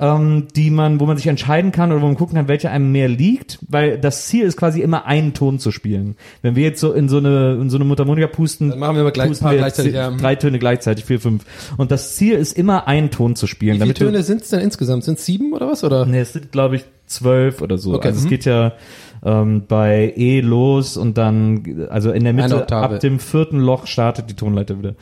ähm, 0.00 0.48
die 0.56 0.70
man, 0.70 0.98
wo 0.98 1.06
man 1.06 1.16
sich 1.18 1.26
entscheiden 1.26 1.72
kann 1.72 1.92
oder 1.92 2.00
wo 2.00 2.06
man 2.06 2.16
gucken 2.16 2.36
kann, 2.36 2.48
welche 2.48 2.70
einem 2.70 2.90
mehr 2.90 3.08
liegt, 3.08 3.58
weil 3.68 3.98
das 3.98 4.26
Ziel 4.26 4.44
ist 4.44 4.56
quasi 4.56 4.80
immer 4.80 5.04
einen 5.06 5.34
Ton 5.34 5.58
zu 5.58 5.70
spielen. 5.70 6.16
Wenn 6.42 6.56
wir 6.56 6.62
jetzt 6.64 6.80
so 6.80 6.92
in 6.92 7.08
so 7.08 7.18
eine 7.18 7.58
in 7.60 7.68
so 7.68 7.76
eine 7.76 7.84
Mundharmonika 7.84 8.26
pusten, 8.26 8.70
Dann 8.70 8.78
machen 8.78 8.96
wir 8.96 9.02
aber 9.02 9.12
gleich- 9.12 9.28
pusten 9.28 9.44
paar 9.44 9.52
wir 9.52 9.58
gleichzeitig, 9.58 9.92
ja. 9.94 10.10
drei 10.10 10.34
Töne 10.36 10.58
gleichzeitig, 10.58 11.04
vier, 11.04 11.20
fünf. 11.20 11.44
Und 11.76 11.90
das 11.90 12.16
Ziel 12.16 12.34
ist 12.36 12.56
immer 12.56 12.86
einen 12.88 13.10
Ton 13.10 13.36
zu 13.36 13.46
spielen. 13.46 13.76
Wie 13.76 13.82
viele 13.82 13.94
Töne 13.94 14.22
sind 14.22 14.40
es 14.42 14.48
denn 14.48 14.60
insgesamt? 14.60 15.04
Sind 15.04 15.18
sieben 15.18 15.52
oder 15.52 15.68
was? 15.68 15.84
Oder? 15.84 16.06
Nee, 16.06 16.20
es 16.20 16.32
sind, 16.32 16.50
glaube 16.50 16.76
ich, 16.76 16.84
zwölf 17.06 17.60
oder 17.60 17.76
so. 17.76 17.94
Okay, 17.94 18.08
Also 18.08 18.20
es 18.20 18.24
mhm. 18.24 18.28
geht 18.30 18.44
ja 18.46 18.72
ähm, 19.22 19.64
bei 19.68 20.14
E 20.16 20.40
los 20.40 20.96
und 20.96 21.18
dann, 21.18 21.86
also 21.90 22.10
in 22.10 22.24
der 22.24 22.32
Mitte, 22.32 22.66
ab 22.74 23.00
dem 23.00 23.18
vierten 23.18 23.58
Loch 23.58 23.86
startet 23.86 24.30
die 24.30 24.34
Tonleiter 24.34 24.78
wieder. 24.78 24.94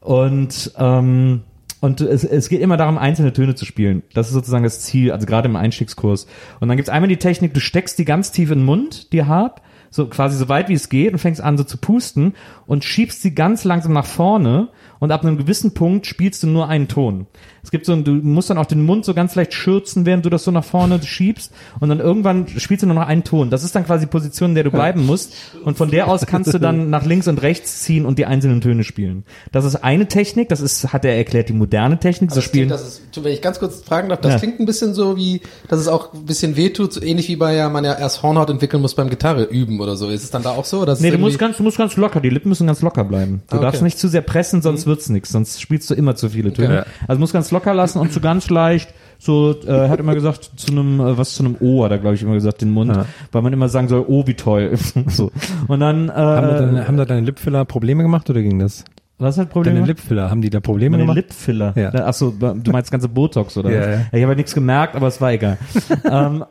Und 0.00 0.72
ähm, 0.78 1.42
und 1.82 2.00
es, 2.00 2.22
es 2.22 2.48
geht 2.48 2.60
immer 2.60 2.76
darum, 2.76 2.96
einzelne 2.96 3.32
Töne 3.32 3.56
zu 3.56 3.64
spielen. 3.64 4.04
Das 4.14 4.28
ist 4.28 4.34
sozusagen 4.34 4.62
das 4.62 4.82
Ziel, 4.82 5.10
also 5.10 5.26
gerade 5.26 5.48
im 5.48 5.56
Einstiegskurs. 5.56 6.28
Und 6.60 6.68
dann 6.68 6.76
gibt's 6.76 6.88
einmal 6.88 7.08
die 7.08 7.16
Technik, 7.16 7.54
du 7.54 7.60
steckst 7.60 7.98
die 7.98 8.04
ganz 8.04 8.30
tief 8.30 8.52
in 8.52 8.60
den 8.60 8.64
Mund, 8.64 9.12
die 9.12 9.24
Harp, 9.24 9.60
so 9.90 10.06
quasi 10.06 10.36
so 10.36 10.48
weit 10.48 10.68
wie 10.68 10.74
es 10.74 10.88
geht 10.88 11.12
und 11.12 11.18
fängst 11.18 11.40
an 11.40 11.58
so 11.58 11.64
zu 11.64 11.78
pusten 11.78 12.34
und 12.66 12.84
schiebst 12.84 13.20
sie 13.20 13.34
ganz 13.34 13.64
langsam 13.64 13.92
nach 13.94 14.06
vorne 14.06 14.68
und 15.00 15.10
ab 15.10 15.24
einem 15.24 15.36
gewissen 15.36 15.74
Punkt 15.74 16.06
spielst 16.06 16.44
du 16.44 16.46
nur 16.46 16.68
einen 16.68 16.86
Ton. 16.86 17.26
Es 17.64 17.70
gibt 17.70 17.86
so, 17.86 17.92
ein- 17.92 18.02
du 18.04 18.10
musst 18.12 18.50
dann 18.50 18.58
auch 18.58 18.66
den 18.66 18.82
Mund 18.84 19.04
so 19.04 19.14
ganz 19.14 19.34
leicht 19.36 19.54
schürzen, 19.54 20.04
während 20.04 20.24
du 20.24 20.30
das 20.30 20.42
so 20.44 20.50
nach 20.50 20.64
vorne 20.64 21.00
schiebst 21.02 21.52
und 21.78 21.88
dann 21.88 22.00
irgendwann 22.00 22.48
spielst 22.48 22.82
du 22.82 22.86
nur 22.86 22.96
noch 22.96 23.06
einen 23.06 23.22
Ton. 23.24 23.50
Das 23.50 23.62
ist 23.62 23.74
dann 23.74 23.84
quasi 23.86 24.06
die 24.06 24.10
Position, 24.10 24.50
in 24.50 24.54
der 24.56 24.64
du 24.64 24.70
bleiben 24.72 25.06
musst 25.06 25.32
und 25.64 25.76
von 25.78 25.90
der 25.90 26.08
aus 26.08 26.26
kannst 26.26 26.52
du 26.52 26.58
dann 26.58 26.90
nach 26.90 27.04
links 27.06 27.28
und 27.28 27.40
rechts 27.40 27.82
ziehen 27.82 28.04
und 28.04 28.18
die 28.18 28.26
einzelnen 28.26 28.60
Töne 28.60 28.82
spielen. 28.82 29.24
Das 29.52 29.64
ist 29.64 29.76
eine 29.76 30.08
Technik, 30.08 30.48
das 30.48 30.60
ist, 30.60 30.92
hat 30.92 31.04
er 31.04 31.16
erklärt, 31.16 31.48
die 31.48 31.52
moderne 31.52 31.98
Technik. 32.00 32.30
So 32.30 32.36
Das 32.36 32.44
spielen. 32.44 32.68
klingt, 32.68 32.80
das 32.80 33.00
ist, 33.12 33.24
wenn 33.24 33.32
ich 33.32 33.40
ganz 33.42 33.60
kurz 33.60 33.82
fragen 33.82 34.08
darf, 34.08 34.20
das 34.20 34.32
Ja. 34.32 34.38
klingt 34.40 34.58
ein 34.58 34.66
bisschen 34.66 34.92
so 34.94 35.16
wie, 35.16 35.40
dass 35.68 35.78
es 35.78 35.86
auch 35.88 36.12
ein 36.14 36.24
bisschen 36.26 36.56
wehtut, 36.56 36.92
so 36.92 37.00
ähnlich 37.02 37.28
wie 37.28 37.36
bei 37.36 37.54
ja, 37.54 37.68
man 37.68 37.84
ja 37.84 37.94
erst 37.96 38.22
Hornhaut 38.24 38.50
entwickeln 38.50 38.82
muss 38.82 38.94
beim 38.96 39.08
Gitarre 39.08 39.44
üben 39.44 39.80
oder 39.80 39.96
so. 39.96 40.08
Ist 40.08 40.24
es 40.24 40.30
dann 40.32 40.42
da 40.42 40.50
auch 40.50 40.64
so? 40.64 40.80
Oder 40.80 40.96
Nee, 40.98 41.10
du 41.12 41.18
musst 41.18 41.38
ganz, 41.38 41.58
du 41.58 41.62
musst 41.62 41.78
ganz 41.78 41.96
locker, 41.96 42.20
die 42.20 42.30
Lippen 42.30 42.48
müssen 42.48 42.66
ganz 42.66 42.82
locker 42.82 43.04
bleiben. 43.04 43.42
Du 43.48 43.54
Ah, 43.54 43.58
okay. 43.58 43.66
darfst 43.66 43.82
nicht 43.82 43.98
zu 44.00 44.08
sehr 44.08 44.22
pressen, 44.22 44.62
sonst 44.62 44.86
wird's 44.86 45.08
nix, 45.08 45.30
sonst 45.30 45.60
spielst 45.60 45.88
du 45.90 45.94
immer 45.94 46.16
zu 46.16 46.28
viele 46.28 46.52
Töne. 46.52 46.74
Ja. 46.74 46.86
Also 47.06 47.20
musst 47.20 47.32
ganz 47.32 47.51
locker 47.52 47.74
lassen 47.74 47.98
und 48.00 48.12
so 48.12 48.18
ganz 48.20 48.50
leicht, 48.50 48.92
so, 49.18 49.54
äh, 49.64 49.88
hat 49.88 50.00
immer 50.00 50.14
gesagt, 50.14 50.50
zu 50.56 50.72
einem, 50.72 50.98
äh, 50.98 51.16
was 51.16 51.34
zu 51.34 51.44
einem 51.44 51.56
O, 51.60 51.84
hat 51.84 51.92
er, 51.92 51.98
glaube 51.98 52.16
ich, 52.16 52.22
immer 52.22 52.34
gesagt, 52.34 52.60
den 52.60 52.70
Mund, 52.72 52.96
Ja. 52.96 53.06
weil 53.30 53.42
man 53.42 53.52
immer 53.52 53.68
sagen 53.68 53.86
soll, 53.86 54.04
oh, 54.08 54.26
wie 54.26 54.34
toll. 54.34 54.72
so. 55.06 55.30
Und 55.68 55.78
dann, 55.78 56.08
äh, 56.08 56.12
Haben, 56.12 56.48
da 56.48 56.58
deine, 56.58 56.88
haben 56.88 56.96
da 56.96 57.04
deine 57.04 57.20
Lipfiller 57.20 57.64
Probleme 57.64 58.02
gemacht 58.02 58.28
oder 58.28 58.42
ging 58.42 58.58
das? 58.58 58.84
Was 59.18 59.38
hat 59.38 59.50
Probleme? 59.50 59.76
Deine 59.76 59.86
Lipfiller, 59.86 60.28
haben 60.30 60.42
die 60.42 60.50
da 60.50 60.58
Probleme 60.58 60.96
Meine 60.96 61.04
gemacht? 61.04 61.16
Lipfiller. 61.16 61.72
Ja. 61.76 61.92
Ach 62.06 62.12
so, 62.14 62.30
du 62.32 62.72
meinst 62.72 62.90
ganze 62.90 63.08
Botox 63.08 63.56
oder? 63.56 63.70
Ja, 63.70 63.80
was? 63.80 63.86
ja. 63.86 63.94
Ich 64.10 64.22
habe 64.22 64.32
ja 64.32 64.34
nichts 64.34 64.52
gemerkt, 64.54 64.96
aber 64.96 65.06
es 65.06 65.20
war 65.20 65.30
egal. 65.30 65.58
ähm, 66.04 66.44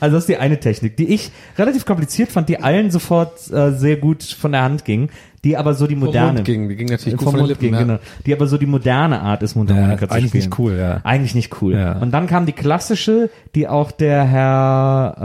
also 0.00 0.16
das 0.16 0.24
ist 0.24 0.28
die 0.28 0.38
eine 0.38 0.58
Technik, 0.58 0.96
die 0.96 1.14
ich 1.14 1.30
relativ 1.56 1.86
kompliziert 1.86 2.30
fand, 2.30 2.48
die 2.48 2.58
allen 2.58 2.90
sofort 2.90 3.48
äh, 3.52 3.70
sehr 3.70 3.98
gut 3.98 4.24
von 4.24 4.50
der 4.50 4.62
Hand 4.62 4.84
ging, 4.84 5.10
die 5.44 5.56
aber 5.56 5.74
so 5.74 5.86
die 5.88 5.96
Vom 5.96 6.04
moderne 6.06 6.34
Mund 6.34 6.44
ging, 6.44 6.68
die 6.68 6.76
ging 6.76 6.86
natürlich 6.88 7.18
gut 7.18 7.28
vom 7.30 7.36
Mund 7.36 7.48
Lippen. 7.48 7.60
ging, 7.62 7.74
ja. 7.74 7.80
genau. 7.80 7.98
Die 8.26 8.32
aber 8.32 8.46
so 8.46 8.58
die 8.58 8.66
moderne 8.66 9.20
Art 9.20 9.42
ist, 9.42 9.56
Mundharmonika 9.56 10.02
Ja, 10.02 10.08
zu 10.08 10.14
eigentlich 10.14 10.28
spielen. 10.28 10.44
nicht 10.44 10.58
cool, 10.58 10.76
ja. 10.78 11.00
Eigentlich 11.02 11.34
nicht 11.34 11.60
cool. 11.62 11.74
Ja. 11.74 11.98
Und 11.98 12.12
dann 12.12 12.26
kam 12.28 12.46
die 12.46 12.52
klassische, 12.52 13.28
die 13.54 13.66
auch 13.66 13.90
der 13.90 14.24
Herr 14.24 15.16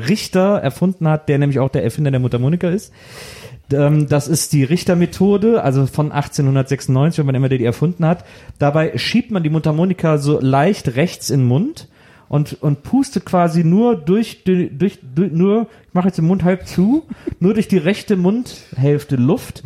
äh, 0.00 0.06
Richter 0.06 0.58
erfunden 0.58 1.08
hat, 1.08 1.28
der 1.28 1.38
nämlich 1.38 1.58
auch 1.58 1.68
der 1.68 1.82
Erfinder 1.82 2.10
der 2.12 2.20
Mundharmonika 2.20 2.68
ist. 2.68 2.92
Ähm, 3.72 4.06
Das 4.08 4.28
ist 4.28 4.52
die 4.52 4.62
Richter-Methode, 4.62 5.62
also 5.64 5.86
von 5.86 6.12
1896, 6.12 7.18
wenn 7.18 7.26
man 7.26 7.34
immer 7.34 7.48
die 7.48 7.64
erfunden 7.64 8.06
hat. 8.06 8.24
Dabei 8.60 8.96
schiebt 8.96 9.32
man 9.32 9.42
die 9.42 9.50
Mundharmonika 9.50 10.18
so 10.18 10.38
leicht 10.40 10.94
rechts 10.94 11.30
in 11.30 11.40
den 11.40 11.48
Mund 11.48 11.88
und, 12.28 12.60
und 12.62 12.82
pustet 12.84 13.24
quasi 13.24 13.64
nur 13.64 13.96
durch, 13.96 14.44
durch, 14.44 14.70
durch 14.72 14.98
nur, 15.32 15.66
mache 15.96 16.06
jetzt 16.08 16.18
den 16.18 16.26
Mund 16.26 16.44
halb 16.44 16.66
zu, 16.68 17.02
nur 17.40 17.54
durch 17.54 17.66
die 17.66 17.78
rechte 17.78 18.14
Mundhälfte 18.16 19.16
Luft 19.16 19.62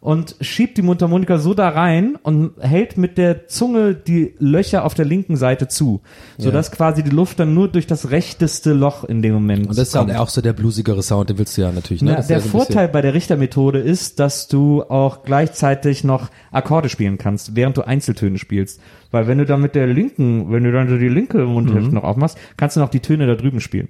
und 0.00 0.36
schiebt 0.40 0.78
die 0.78 0.82
Mundharmonika 0.82 1.38
so 1.38 1.52
da 1.52 1.68
rein 1.68 2.16
und 2.22 2.52
hält 2.60 2.96
mit 2.96 3.18
der 3.18 3.46
Zunge 3.48 3.94
die 3.94 4.34
Löcher 4.38 4.84
auf 4.84 4.94
der 4.94 5.04
linken 5.04 5.36
Seite 5.36 5.68
zu, 5.68 6.00
sodass 6.38 6.70
quasi 6.72 7.02
die 7.02 7.10
Luft 7.10 7.38
dann 7.40 7.52
nur 7.52 7.68
durch 7.68 7.86
das 7.86 8.10
rechteste 8.10 8.72
Loch 8.72 9.04
in 9.04 9.20
dem 9.20 9.34
Moment 9.34 9.66
Und 9.68 9.76
das 9.76 9.88
ist 9.88 9.94
kommt. 9.94 10.08
dann 10.10 10.16
auch 10.16 10.30
so 10.30 10.40
der 10.40 10.54
bluesigere 10.54 11.02
Sound, 11.02 11.28
den 11.28 11.36
willst 11.38 11.58
du 11.58 11.62
ja 11.62 11.70
natürlich. 11.72 12.02
Ne? 12.02 12.12
Ja, 12.12 12.16
der 12.22 12.22
ja 12.22 12.26
so 12.28 12.32
ein 12.34 12.36
bisschen- 12.38 12.50
Vorteil 12.52 12.88
bei 12.88 13.02
der 13.02 13.12
Richtermethode 13.14 13.78
ist, 13.80 14.18
dass 14.20 14.48
du 14.48 14.82
auch 14.84 15.24
gleichzeitig 15.24 16.04
noch 16.04 16.30
Akkorde 16.50 16.88
spielen 16.88 17.18
kannst, 17.18 17.56
während 17.56 17.76
du 17.76 17.82
Einzeltöne 17.82 18.38
spielst. 18.38 18.80
Weil 19.10 19.26
wenn 19.26 19.36
du 19.38 19.44
dann 19.44 19.60
mit 19.60 19.74
der 19.74 19.86
linken, 19.88 20.50
wenn 20.50 20.64
du 20.64 20.72
dann 20.72 20.88
so 20.88 20.96
die 20.96 21.08
linke 21.08 21.38
Mundhälfte 21.44 21.88
Mhm. 21.88 21.94
noch 21.96 22.04
aufmachst, 22.04 22.38
kannst 22.56 22.76
du 22.76 22.80
noch 22.80 22.88
die 22.88 23.00
Töne 23.00 23.26
da 23.26 23.34
drüben 23.34 23.60
spielen. 23.60 23.88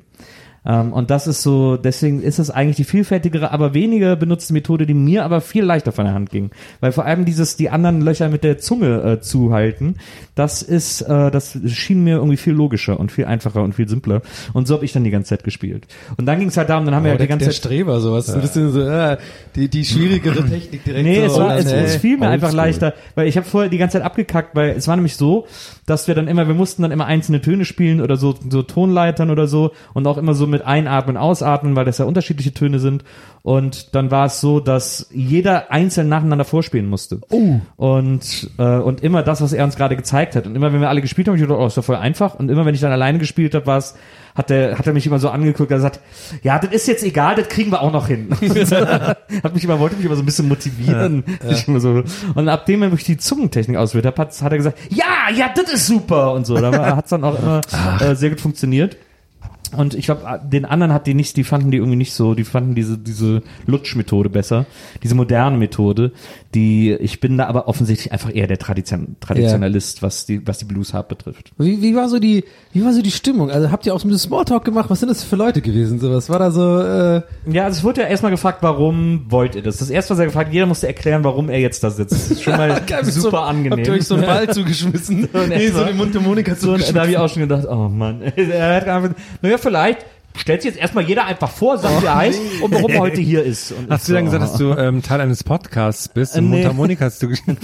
Ähm, 0.65 0.93
und 0.93 1.11
das 1.11 1.27
ist 1.27 1.43
so, 1.43 1.77
deswegen 1.77 2.23
ist 2.23 2.39
es 2.39 2.51
eigentlich 2.51 2.77
die 2.77 2.85
vielfältigere, 2.85 3.51
aber 3.51 3.75
weniger 3.75 4.17
benutzte 4.17 4.53
Methode, 4.53 4.87
die 4.87 4.95
mir 4.95 5.25
aber 5.25 5.41
viel 5.41 5.65
leichter 5.65 5.93
von 5.93 6.05
der 6.05 6.15
Hand 6.15 6.31
ging. 6.31 6.51
Weil 6.81 6.93
vor 6.93 7.05
allem 7.05 7.25
dieses, 7.25 7.57
die 7.57 7.71
anderen 7.71 8.01
Löcher 8.01 8.29
mit 8.29 8.45
der 8.45 8.59
Zunge 8.59 9.03
äh, 9.03 9.21
zuhalten, 9.21 9.97
das 10.35 10.63
ist, 10.63 11.03
äh, 11.03 11.31
das 11.31 11.59
schien 11.67 12.05
mir 12.05 12.17
irgendwie 12.17 12.37
viel 12.37 12.53
logischer 12.55 12.99
und 13.01 13.11
viel 13.13 13.25
einfacher 13.25 13.63
und 13.63 13.75
viel 13.75 13.89
simpler. 13.89 14.23
Und 14.53 14.67
so 14.69 14.75
habe 14.75 14.85
ich 14.85 14.93
dann 14.93 15.05
die 15.05 15.11
ganze 15.11 15.31
Zeit 15.31 15.45
gespielt. 15.45 15.87
Und 16.17 16.27
dann 16.27 16.39
ging 16.39 16.49
es 16.49 16.57
halt 16.57 16.69
darum, 16.69 16.85
dann 16.85 16.95
haben 16.95 17.05
wir 17.05 17.11
Oh, 17.11 17.15
ja 17.15 17.19
die 17.19 17.19
der, 17.19 17.27
ganze 17.29 17.45
der 17.47 17.53
Zeit 17.53 17.59
Streber, 17.59 18.01
sowas. 18.01 18.31
Ein 18.31 18.41
bisschen 18.41 18.71
so, 18.73 18.81
äh, 18.83 19.19
die, 19.57 19.69
die 19.69 19.85
schwierigere 19.85 20.45
Technik 20.49 20.85
direkt 20.85 21.05
Nee, 21.05 21.21
so. 21.21 21.33
es, 21.33 21.39
war, 21.39 21.57
es, 21.59 21.97
fiel 21.97 22.17
mir 22.19 22.29
einfach 22.29 22.49
oldschool. 22.49 22.65
leichter, 22.65 22.95
weil 23.17 23.27
ich 23.27 23.37
habe 23.37 23.47
vorher 23.47 23.69
die 23.69 23.79
ganze 23.79 23.99
Zeit 23.99 24.05
abgekackt, 24.07 24.55
weil 24.55 24.71
es 24.71 24.87
war 24.89 24.97
nämlich 24.97 25.17
so, 25.17 25.47
dass 25.87 26.07
wir 26.09 26.15
dann 26.15 26.29
immer, 26.29 26.47
wir 26.47 26.55
mussten 26.55 26.83
dann 26.83 26.93
immer 26.93 27.07
einzelne 27.07 27.41
Töne 27.41 27.65
spielen 27.65 28.01
oder 28.01 28.17
so, 28.17 28.35
so 28.49 28.63
Tonleitern 28.63 29.31
oder 29.31 29.47
so 29.49 29.73
und 29.95 30.07
auch 30.07 30.17
immer 30.19 30.35
so 30.35 30.47
mit 30.53 30.65
Einatmen, 30.65 31.17
Ausatmen, 31.17 31.75
weil 31.75 31.85
das 31.85 31.99
ja 31.99 32.05
unterschiedliche 32.05 32.55
Töne 32.55 32.79
sind. 32.79 33.03
Und 33.43 33.97
dann 33.97 34.13
war 34.13 34.27
es 34.27 34.41
so, 34.41 34.61
dass 34.61 35.09
jeder 35.13 35.73
einzeln 35.73 36.09
nacheinander 36.09 36.45
vorspielen 36.45 36.87
musste. 36.87 37.21
Oh. 37.31 37.61
Und, 37.77 38.51
äh, 38.59 38.77
und 38.77 39.03
immer 39.03 39.25
das, 39.25 39.41
was 39.41 39.53
er 39.53 39.65
uns 39.65 39.75
gerade 39.75 39.97
gezeigt 39.97 40.37
hat. 40.37 40.47
Und 40.47 40.55
immer, 40.55 40.73
wenn 40.73 40.81
wir 40.81 40.89
alle 40.89 41.01
gespielt 41.01 41.27
haben, 41.27 41.35
hab 41.35 41.41
ich 41.41 41.49
gedacht, 41.49 41.61
oh, 41.61 41.67
ist 41.67 41.77
doch 41.77 41.85
voll 41.85 41.97
einfach. 41.97 42.37
Und 42.37 42.51
immer, 42.51 42.65
wenn 42.65 42.75
ich 42.75 42.81
dann 42.81 42.93
alleine 42.93 43.19
gespielt 43.19 43.57
habe, 43.57 43.67
war 43.67 43.79
es, 43.79 43.97
hat 44.37 44.53
er, 44.53 44.79
hat 44.79 44.87
er 44.87 44.93
mich 44.93 45.07
immer 45.09 45.19
so 45.19 45.29
angeguckt 45.29 45.73
und 45.73 45.77
gesagt, 45.77 45.99
ja, 46.45 46.61
das 46.61 46.71
ist 46.71 46.87
jetzt 46.87 47.03
egal, 47.03 47.35
das 47.35 47.49
kriegen 47.49 47.73
wir 47.73 47.83
auch 47.83 47.93
noch 47.93 48.07
hin. 48.07 48.29
hat 49.43 49.55
mich 49.55 49.65
immer, 49.65 49.81
wollte 49.81 49.97
mich 49.97 50.07
immer 50.07 50.15
so 50.15 50.23
ein 50.23 50.27
bisschen 50.27 50.47
motivieren. 50.47 51.25
Ich 51.51 51.67
immer 51.67 51.81
so, 51.81 52.05
und 52.35 52.49
ab 52.49 52.65
dem, 52.67 52.81
wenn 52.81 52.95
ich 52.95 53.05
die 53.05 53.17
Zungentechnik 53.17 53.77
ausgewählt 53.77 54.07
habe, 54.07 54.19
hat, 54.19 54.41
hat 54.41 54.53
er 54.53 54.59
gesagt, 54.59 54.79
ja, 54.91 55.35
ja, 55.35 55.51
das 55.55 55.73
ist 55.73 55.87
super 55.89 56.33
und 56.33 56.47
so. 56.47 56.57
Da 56.57 56.97
hat 56.97 57.07
es 57.07 57.11
dann 57.11 57.25
auch 57.25 57.39
immer 57.39 57.61
äh, 58.01 58.15
sehr 58.15 58.31
gut 58.31 58.41
funktioniert. 58.41 58.97
Und 59.77 59.95
ich 59.95 60.05
glaube, 60.05 60.41
den 60.45 60.65
anderen 60.65 60.93
hat 60.93 61.07
die 61.07 61.15
nicht, 61.15 61.37
die 61.37 61.45
fanden 61.45 61.71
die 61.71 61.79
irgendwie 61.79 61.97
nicht 61.97 62.13
so, 62.13 62.35
die 62.35 62.45
fanden 62.45 62.75
diese, 62.75 62.99
diese 62.99 63.43
Lutsch-Methode 63.67 64.29
besser, 64.29 64.67
diese 65.03 65.15
moderne 65.15 65.57
Methode, 65.57 66.13
die, 66.55 66.93
ich 66.93 67.21
bin 67.21 67.39
da 67.39 67.47
aber 67.47 67.67
offensichtlich 67.69 68.13
einfach 68.13 68.35
eher 68.35 68.47
der 68.47 68.59
Tradition, 68.59 69.17
Traditionalist, 69.21 70.03
was 70.03 70.27
die, 70.27 70.47
was 70.47 70.59
die 70.59 70.65
Blues 70.67 70.93
Harp 70.93 71.09
betrifft. 71.09 71.53
Wie, 71.59 71.81
wie 71.81 71.95
war 71.97 72.09
so 72.09 72.19
die, 72.19 72.45
wie 72.73 72.85
war 72.85 72.93
so 72.93 73.01
die 73.01 73.11
Stimmung? 73.11 73.51
Also 73.51 73.71
habt 73.71 73.87
ihr 73.87 73.95
auch 73.95 74.01
so 74.01 74.07
ein 74.07 74.11
bisschen 74.11 74.29
Smalltalk 74.29 74.65
gemacht? 74.65 74.91
Was 74.91 75.01
sind 75.01 75.09
das 75.09 75.25
für 75.25 75.37
Leute 75.37 75.63
gewesen? 75.63 75.99
So, 75.99 76.13
was 76.13 76.29
war 76.29 76.39
da 76.39 76.51
so, 76.51 76.79
äh, 76.81 77.23
Ja, 77.51 77.65
also 77.65 77.79
es 77.79 77.85
wurde 77.85 78.03
ja 78.03 78.09
erstmal 78.09 78.31
gefragt, 78.33 78.59
warum 78.63 79.27
wollt 79.31 79.55
ihr 79.55 79.63
das? 79.63 79.79
Das 79.79 79.89
erste, 79.91 80.13
was 80.13 80.19
er 80.19 80.27
gefragt, 80.27 80.53
jeder 80.53 80.67
musste 80.67 80.87
erklären, 80.87 81.25
warum 81.25 81.49
er 81.49 81.59
jetzt 81.59 81.83
da 81.83 81.91
sitzt. 81.91 82.13
Das 82.13 82.31
ist 82.31 82.43
schon 82.43 82.57
mal 82.57 82.83
super 83.05 83.31
so, 83.31 83.37
angenehm. 83.39 83.79
Habt 83.79 83.87
ihr 83.89 83.95
euch 83.95 84.05
so 84.05 84.15
einen 84.17 84.27
Ball 84.27 84.49
zugeschmissen? 84.55 85.29
nee, 85.49 85.69
so 85.69 85.83
eine 85.83 85.95
Mundharmonika 85.95 86.55
So, 86.55 86.73
und 86.73 86.81
zugeschmissen. 86.83 86.95
da 86.95 87.01
habe 87.03 87.11
ich 87.11 87.19
auch 87.19 87.29
schon 87.29 87.43
gedacht, 87.43 87.67
oh 87.69 87.89
Mann. 87.89 88.21
Er 88.37 88.77
hat 88.77 88.89
einfach, 88.89 89.11
naja, 89.41 89.57
vielleicht 89.59 90.05
stellt 90.37 90.63
sich 90.63 90.73
jetzt 90.73 90.81
erstmal 90.81 91.05
jeder 91.05 91.27
einfach 91.27 91.51
vor, 91.51 91.79
sagt, 91.79 92.03
wie 92.03 92.07
er 92.07 92.17
heißt 92.17 92.41
und 92.63 92.75
warum 92.75 92.91
er 92.91 93.01
heute 93.01 93.21
hier 93.21 93.43
ist. 93.43 93.73
Und 93.73 93.91
Hast 93.91 94.03
ich 94.03 94.07
du 94.09 94.13
dann 94.15 94.27
so, 94.27 94.33
gesagt, 94.33 94.53
dass 94.53 94.59
du 94.59 94.73
ähm, 94.73 95.03
Teil 95.03 95.21
eines 95.21 95.45
Podcasts 95.45 96.09
bist 96.09 96.37
und 96.37 96.51
nee. 96.51 96.57
Mundharmonika 96.57 97.05
hast 97.05 97.23
du 97.23 97.29
gespielt? 97.29 97.59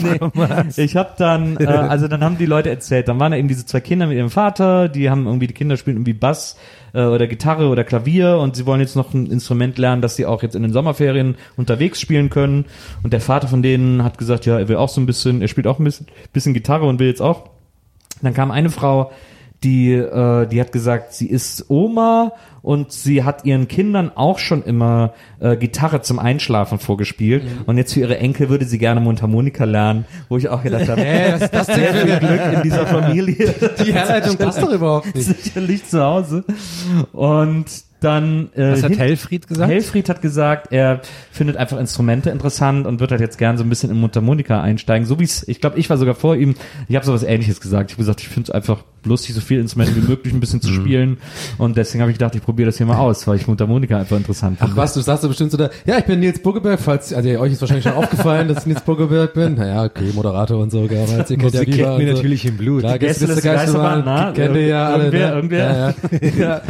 Ich 0.77 0.97
habe 0.97 1.11
dann, 1.19 1.57
äh, 1.59 1.67
also 1.67 2.09
dann 2.09 2.23
haben 2.23 2.39
die 2.39 2.47
Leute 2.47 2.71
erzählt, 2.71 3.09
dann 3.09 3.19
waren 3.21 3.33
da 3.33 3.39
eben 3.39 3.49
diese 3.49 3.67
zwei 3.67 3.81
Kinder 3.81 4.07
mit 4.07 4.17
ihrem 4.17 4.31
Vater, 4.31 4.89
die 4.89 5.11
haben 5.11 5.27
irgendwie, 5.27 5.47
die 5.47 5.55
Kinder 5.55 5.77
spielen 5.77 5.97
irgendwie 5.97 6.13
Bass 6.13 6.57
äh, 6.93 7.05
oder 7.05 7.27
Gitarre 7.27 7.69
oder 7.69 7.85
Klavier 7.85 8.39
und 8.39 8.57
sie 8.57 8.67
wollen 8.67 8.81
jetzt 8.81 8.97
noch 8.97 9.15
ein 9.15 9.27
Instrument 9.27 9.79
lernen, 9.79 10.03
das 10.03 10.17
sie 10.17 10.27
auch 10.27 10.43
jetzt 10.43 10.55
in 10.55 10.63
den 10.63 10.73
Sommerferien 10.73 11.37
unterwegs 11.57 12.01
spielen 12.01 12.31
können. 12.31 12.67
Und 13.03 13.13
der 13.13 13.21
Vater 13.21 13.49
von 13.49 13.63
denen 13.63 14.05
hat 14.05 14.19
gesagt, 14.19 14.47
ja, 14.47 14.59
er 14.59 14.69
will 14.69 14.77
auch 14.77 14.89
so 14.89 15.01
ein 15.01 15.07
bisschen, 15.07 15.43
er 15.43 15.49
spielt 15.49 15.67
auch 15.67 15.79
ein 15.79 15.85
bisschen, 15.85 16.07
bisschen 16.33 16.55
Gitarre 16.55 16.87
und 16.87 16.99
will 16.99 17.09
jetzt 17.09 17.23
auch. 17.23 17.51
Dann 18.23 18.35
kam 18.35 18.51
eine 18.51 18.71
Frau, 18.71 19.13
die, 19.65 19.93
äh, 19.93 20.47
die 20.47 20.61
hat 20.61 20.73
gesagt, 20.73 21.15
sie 21.15 21.27
ist 21.27 21.67
Oma 21.69 22.33
und 22.63 22.93
sie 22.93 23.25
hat 23.25 23.45
ihren 23.45 23.67
Kindern 23.67 24.13
auch 24.15 24.39
schon 24.39 24.63
immer 24.63 25.15
äh, 25.41 25.57
Gitarre 25.57 26.01
zum 26.03 26.19
Einschlafen 26.19 26.79
vorgespielt 26.79 27.43
und 27.67 27.77
jetzt 27.77 27.95
für 27.95 28.01
ihre 28.01 28.19
Enkel 28.19 28.49
würde 28.51 28.67
sie 28.67 28.79
gerne 28.79 29.01
Mundharmonika 29.01 29.65
lernen, 29.65 30.05
wo 30.29 30.37
ich 30.37 30.49
auch 30.49 30.63
gedacht 30.63 30.89
habe, 30.89 31.05
Äh, 31.05 31.33
was 31.35 31.43
ist 31.43 31.55
das 31.55 31.67
denn 31.67 31.95
für 31.95 32.01
eine 32.03 32.19
Glück 32.19 32.41
in 32.55 32.63
dieser 32.63 32.87
Familie. 32.87 33.55
Die 33.85 33.93
Herleitung 33.93 34.37
passt 34.39 34.63
doch 34.63 34.73
überhaupt 34.73 35.15
nicht. 35.15 35.27
Sicherlich 35.43 35.85
zu 35.87 36.03
Hause. 36.03 36.45
Und 37.13 37.67
dann 38.01 38.51
äh, 38.55 38.73
Was 38.73 38.85
hat 38.85 38.97
Helfried 38.97 39.49
gesagt? 39.49 39.71
Helfried 39.73 40.09
hat 40.09 40.23
gesagt, 40.23 40.73
er 40.73 41.01
findet 41.33 41.57
einfach 41.57 41.79
Instrumente 41.79 42.31
interessant 42.31 42.87
und 42.87 43.01
wird 43.01 43.11
halt 43.11 43.21
jetzt 43.21 43.39
gern 43.39 43.59
so 43.59 43.65
ein 43.65 43.69
bisschen 43.69 43.91
in 43.91 43.99
Mundharmonika 44.01 44.63
einsteigen. 44.63 45.07
So 45.07 45.19
wie 45.19 45.25
es, 45.25 45.47
ich 45.49 45.61
glaube, 45.61 45.79
ich 45.79 45.91
war 45.91 45.99
sogar 45.99 46.15
vor 46.15 46.37
ihm, 46.37 46.55
ich 46.89 46.95
habe 46.95 47.05
sowas 47.05 47.25
ähnliches 47.25 47.61
gesagt. 47.61 47.91
Ich 47.91 47.97
habe 47.97 48.03
gesagt, 48.03 48.21
ich 48.21 48.29
finde 48.29 48.51
es 48.51 48.51
einfach 48.55 48.85
lustig, 49.09 49.35
so 49.35 49.41
viele 49.41 49.61
Instrumente 49.61 49.97
wie 49.97 50.07
möglich 50.07 50.33
ein 50.33 50.41
bisschen 50.41 50.61
zu 50.61 50.73
spielen. 50.73 51.19
Und 51.59 51.77
deswegen 51.77 52.03
habe 52.03 52.11
ich 52.11 52.19
gedacht, 52.19 52.35
ich 52.35 52.43
probiere 52.43 52.67
das 52.67 52.77
hier 52.77 52.87
mal 52.87 52.99
aus, 52.99 53.27
weil 53.27 53.37
ich 53.37 53.47
Mundharmonika 53.47 53.99
einfach 53.99 54.17
interessant 54.17 54.59
finde. 54.59 54.73
Ach 54.75 54.77
was, 54.77 54.95
du 54.95 55.01
sagst 55.01 55.25
doch 55.25 55.29
bestimmt 55.29 55.51
so 55.51 55.57
da, 55.57 55.71
ja, 55.87 55.99
ich 55.99 56.05
bin 56.05 56.21
Nils 56.21 56.41
Buggeberg, 56.41 56.79
falls, 56.81 57.13
also 57.13 57.29
euch 57.29 57.53
ist 57.53 57.61
wahrscheinlich 57.61 57.85
schon 57.85 57.95
aufgefallen, 57.95 58.49
dass 58.49 58.59
ich 58.59 58.67
Nils 58.67 58.83
Buggeberg 58.83 59.35
bin. 59.35 59.55
Naja, 59.55 59.85
okay, 59.85 60.11
Moderator 60.15 60.61
und 60.61 60.71
so, 60.71 60.87
gell, 60.87 61.03
aber 61.09 61.19
jetzt, 61.19 61.31
ihr 61.31 61.39
kennt 61.39 61.55
ja 61.55 61.65
kennt 61.65 61.99
mir 61.99 62.09
so. 62.09 62.15
natürlich 62.15 62.45
im 62.45 62.57
Blut. 62.57 62.83
Gäste, 62.83 62.99
Gästeliste 62.99 63.43
Gäste, 63.43 63.49
Geisterbahn, 63.49 64.03
na, 64.05 64.33
kennt 64.33 64.55
ihr 64.55 64.67
ja 64.67 64.89
alle. 64.89 65.05
irgendwer, 65.05 65.29
ne? 65.29 65.35
irgendwer. 65.35 65.59
Ja, 65.59 65.95
ja. 66.21 66.63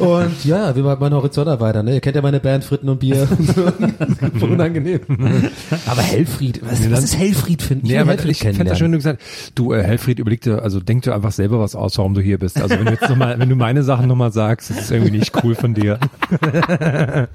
ja. 0.00 0.04
Und 0.04 0.44
ja, 0.44 0.76
wir 0.76 0.82
machen 0.82 1.00
meinen 1.00 1.14
Horizont 1.14 1.48
erweitern, 1.48 1.86
ne? 1.86 1.94
Ihr 1.94 2.00
kennt 2.00 2.16
ja 2.16 2.22
meine 2.22 2.40
Band 2.40 2.64
Fritten 2.64 2.88
und 2.88 3.00
Bier. 3.00 3.28
unangenehm. 4.40 5.00
Aber 5.86 6.02
Helfried, 6.02 6.60
was, 6.62 6.90
was 6.90 7.04
ist 7.04 7.18
Helfried 7.18 7.62
finden? 7.62 7.86
Nee, 7.86 7.98
aber 7.98 8.12
ich 8.24 8.38
fände 8.38 8.64
das 8.64 8.78
schön, 8.78 8.92
du 8.92 8.98
gesagt, 8.98 9.22
du, 9.54 9.72
äh, 9.72 9.82
Helfried, 9.82 10.18
überleg 10.18 10.40
dir, 10.40 10.62
also 10.62 10.80
denk 10.80 11.02
dir 11.02 11.14
einfach 11.14 11.32
selber 11.32 11.60
was 11.60 11.74
aus, 11.74 11.83
warum 11.96 12.14
du 12.14 12.20
hier 12.20 12.38
bist. 12.38 12.60
Also 12.60 12.76
wenn 12.78 12.86
du 12.86 12.92
jetzt 12.92 13.08
nochmal, 13.08 13.38
wenn 13.38 13.48
du 13.48 13.56
meine 13.56 13.82
Sachen 13.82 14.08
nochmal 14.08 14.32
sagst, 14.32 14.70
das 14.70 14.78
ist 14.78 14.90
irgendwie 14.90 15.12
nicht 15.18 15.32
cool 15.44 15.54
von 15.54 15.74
dir. 15.74 15.98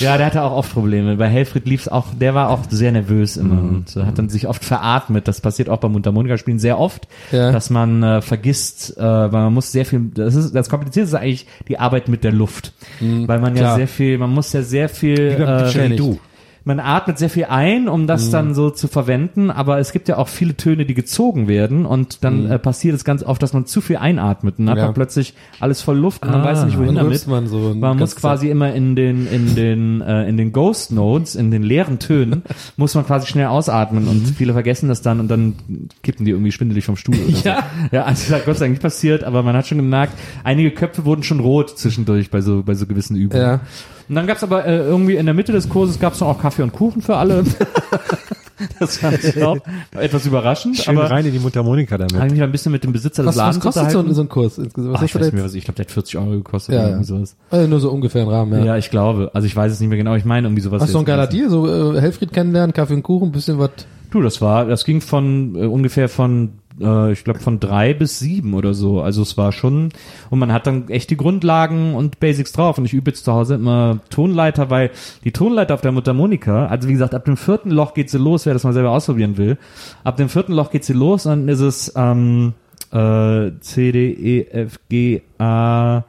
Ja, 0.00 0.16
der 0.16 0.24
hatte 0.26 0.42
auch 0.42 0.52
oft 0.56 0.72
Probleme. 0.72 1.16
Bei 1.16 1.28
Helfried 1.28 1.66
lief's 1.66 1.86
auch, 1.86 2.06
der 2.18 2.34
war 2.34 2.48
auch 2.48 2.60
sehr 2.70 2.92
nervös 2.92 3.36
immer 3.36 3.56
Mhm. 3.56 3.68
und 3.68 3.96
äh, 3.96 4.04
hat 4.04 4.18
dann 4.18 4.30
sich 4.30 4.48
oft 4.48 4.64
veratmet. 4.64 5.28
Das 5.28 5.42
passiert 5.42 5.68
auch 5.68 5.76
beim 5.78 5.92
Mundharmonika-Spielen 5.92 6.58
sehr 6.58 6.78
oft, 6.78 7.06
Ja. 7.30 7.52
dass 7.52 7.68
man 7.68 8.02
äh, 8.02 8.22
vergisst, 8.22 8.96
äh, 8.96 9.02
weil 9.02 9.28
man 9.30 9.52
muss 9.52 9.72
sehr 9.72 9.84
viel, 9.84 10.10
das 10.14 10.34
ist, 10.34 10.54
das 10.54 10.70
Komplizierte 10.70 11.08
ist 11.08 11.14
eigentlich 11.14 11.46
die 11.68 11.78
Arbeit 11.78 12.08
mit 12.08 12.24
der 12.24 12.32
Luft. 12.32 12.72
weil 13.00 13.38
man 13.38 13.54
ja 13.54 13.62
Mhm. 13.62 13.64
klar. 13.66 13.76
sehr 13.76 13.88
viel, 13.88 14.16
man 14.16 14.30
muss 14.30 14.50
ja 14.54 14.62
sehr 14.62 14.88
viel, 14.88 15.16
Wie 15.38 15.42
äh, 15.42 15.64
Didgeridoo. 15.64 16.18
Man 16.66 16.80
atmet 16.80 17.16
sehr 17.16 17.30
viel 17.30 17.44
ein, 17.46 17.88
um 17.88 18.02
Mhm. 18.02 18.06
das 18.08 18.28
dann 18.30 18.52
so 18.54 18.68
zu 18.70 18.88
verwenden, 18.88 19.50
aber 19.50 19.78
es 19.78 19.92
gibt 19.92 20.08
ja 20.08 20.18
auch 20.18 20.28
viele 20.28 20.56
Töne, 20.56 20.84
die 20.84 20.92
gezogen 20.94 21.48
werden 21.48 21.86
und 21.86 22.22
dann 22.24 22.50
äh, 22.50 22.58
passiert 22.58 22.94
es 22.96 23.04
ganz 23.04 23.22
oft, 23.22 23.42
dass 23.42 23.52
man 23.54 23.64
zu 23.66 23.80
viel 23.80 23.96
einatmet 23.96 24.58
und 24.58 24.66
dann 24.66 24.72
hat 24.72 24.76
Mhm. 24.76 24.80
Ja. 24.80 24.84
man 24.86 24.94
plötzlich 24.94 25.32
alles 25.60 25.80
voll 25.80 25.96
Luft 25.96 26.22
und 26.24 26.32
man 26.32 26.42
Ah, 26.42 26.44
weiß 26.44 26.64
nicht, 26.66 26.76
wohin 26.76 26.96
damit. 26.96 27.26
man 27.28 27.46
so 27.46 27.72
man 27.74 27.96
muss 27.96 28.16
quasi 28.16 28.50
immer 28.50 28.74
in 28.74 28.96
den 28.96 29.26
in 29.28 29.54
den 29.54 30.00
äh, 30.02 30.28
in 30.28 30.36
den 30.36 30.52
Ghost 30.52 30.90
Notes, 30.92 31.36
in 31.36 31.50
den 31.50 31.62
leeren 31.62 31.98
Tönen, 32.00 32.42
muss 32.76 32.94
man 32.96 33.06
quasi 33.06 33.26
schnell 33.28 33.46
ausatmen 33.46 34.08
und 34.08 34.26
viele 34.36 34.52
vergessen 34.52 34.88
das 34.88 35.00
dann 35.02 35.20
und 35.20 35.28
dann 35.28 35.54
kippen 36.02 36.24
die 36.26 36.32
irgendwie 36.32 36.50
schwindelig 36.52 36.84
vom 36.84 36.96
Stuhl. 36.96 37.14
Oder 37.14 37.38
Ja. 37.44 37.56
so. 37.90 37.96
ja, 37.96 38.02
also 38.04 38.22
das 38.28 38.40
hat 38.40 38.44
Gott 38.44 38.56
sei 38.56 38.64
Dank 38.64 38.72
nicht 38.72 38.82
passiert, 38.82 39.22
aber 39.22 39.42
man 39.44 39.54
hat 39.56 39.68
schon 39.68 39.78
gemerkt, 39.78 40.14
einige 40.42 40.72
Köpfe 40.72 41.04
wurden 41.04 41.22
schon 41.22 41.38
rot 41.38 41.78
zwischendurch 41.78 42.30
bei 42.30 42.40
so 42.40 42.64
bei 42.64 42.74
so 42.74 42.86
gewissen 42.86 43.14
Übungen. 43.16 43.40
Ja. 43.42 43.60
Und 44.08 44.14
dann 44.14 44.26
gab's 44.26 44.42
aber 44.42 44.64
äh, 44.66 44.76
irgendwie 44.78 45.16
in 45.16 45.26
der 45.26 45.34
Mitte 45.34 45.52
des 45.52 45.68
Kurses 45.68 45.98
gab's 45.98 46.20
noch 46.20 46.28
auch 46.28 46.40
Kaffee 46.40 46.62
und 46.62 46.72
Kuchen 46.72 47.02
für 47.02 47.16
alle. 47.16 47.44
Das 48.78 48.96
fand 48.98 49.22
ich 49.22 49.42
auch 49.42 49.58
etwas 49.92 50.24
überraschend, 50.24 50.78
Schön 50.78 50.96
aber 50.96 51.10
rein 51.10 51.26
in 51.26 51.32
die 51.32 51.38
Mundharmonika 51.38 51.98
damit. 51.98 52.14
habe 52.18 52.30
mich 52.32 52.42
ein 52.42 52.50
bisschen 52.52 52.72
mit 52.72 52.84
dem 52.84 52.92
Besitzer 52.92 53.22
des 53.22 53.28
Was, 53.28 53.36
was 53.36 53.38
Ladens 53.38 53.62
kostet 53.62 53.90
so, 53.90 53.98
ein- 53.98 54.14
so 54.14 54.22
ein 54.22 54.28
Kurs 54.30 54.56
insgesamt? 54.56 54.94
Was 54.94 55.00
Ach, 55.00 55.04
ich 55.04 55.14
weiß 55.14 55.22
nicht 55.24 55.34
mehr, 55.34 55.44
was 55.44 55.52
ich 55.54 55.64
glaube, 55.64 55.76
der 55.76 55.84
hat 55.84 55.92
40 55.92 56.16
Euro 56.16 56.30
gekostet 56.30 56.74
Ja, 56.74 56.80
oder 56.80 56.84
ja. 56.88 56.94
irgendwie 56.94 57.06
sowas. 57.06 57.36
Also 57.50 57.68
nur 57.68 57.80
so 57.80 57.90
ungefähr 57.90 58.22
im 58.22 58.28
Rahmen, 58.28 58.58
ja. 58.58 58.64
Ja. 58.64 58.76
ich 58.78 58.90
glaube. 58.90 59.30
Also 59.34 59.46
ich 59.46 59.54
weiß 59.54 59.70
es 59.72 59.80
nicht 59.80 59.90
mehr 59.90 59.98
genau. 59.98 60.14
Ich 60.14 60.24
meine 60.24 60.46
irgendwie 60.46 60.62
sowas. 60.62 60.80
Hast 60.80 60.94
du 60.94 60.98
einen 60.98 61.06
jetzt. 61.06 61.14
geiler 61.14 61.26
Deal? 61.26 61.50
So 61.50 61.94
äh, 61.96 62.00
Helfried 62.00 62.32
kennenlernen, 62.32 62.72
Kaffee 62.72 62.94
und 62.94 63.02
Kuchen, 63.02 63.30
bisschen 63.30 63.58
was. 63.58 63.70
Du, 64.10 64.22
das 64.22 64.40
war, 64.40 64.64
das 64.64 64.86
ging 64.86 65.02
von 65.02 65.54
äh, 65.54 65.66
ungefähr 65.66 66.08
von, 66.08 66.52
äh, 66.80 67.12
ich 67.12 67.24
glaube 67.24 67.40
von 67.40 67.60
drei 67.60 67.94
bis 67.94 68.18
sieben 68.18 68.54
oder 68.54 68.74
so. 68.74 69.00
Also 69.00 69.22
es 69.22 69.36
war 69.36 69.52
schon, 69.52 69.90
und 70.30 70.38
man 70.38 70.52
hat 70.52 70.66
dann 70.66 70.88
echt 70.88 71.10
die 71.10 71.16
Grundlagen 71.16 71.94
und 71.94 72.20
Basics 72.20 72.52
drauf. 72.52 72.78
Und 72.78 72.84
ich 72.84 72.92
übe 72.92 73.10
jetzt 73.10 73.24
zu 73.24 73.32
Hause 73.32 73.54
immer 73.54 74.00
Tonleiter, 74.10 74.70
weil 74.70 74.90
die 75.24 75.32
Tonleiter 75.32 75.74
auf 75.74 75.80
der 75.80 75.92
Mundharmonika, 75.92 76.66
also 76.66 76.88
wie 76.88 76.92
gesagt, 76.92 77.14
ab 77.14 77.24
dem 77.24 77.36
vierten 77.36 77.70
Loch 77.70 77.94
geht 77.94 78.10
sie 78.10 78.18
los, 78.18 78.46
wer 78.46 78.52
das 78.52 78.64
mal 78.64 78.72
selber 78.72 78.90
ausprobieren 78.90 79.36
will. 79.36 79.58
Ab 80.04 80.16
dem 80.16 80.28
vierten 80.28 80.52
Loch 80.52 80.70
geht 80.70 80.84
sie 80.84 80.92
los 80.92 81.26
und 81.26 81.32
dann 81.32 81.48
ist 81.48 81.60
es 81.60 81.92
ähm, 81.96 82.54
äh, 82.92 83.50
C, 83.60 83.92
D, 83.92 84.10
E, 84.12 84.46
F, 84.50 84.80
G, 84.88 85.22
A, 85.38 86.04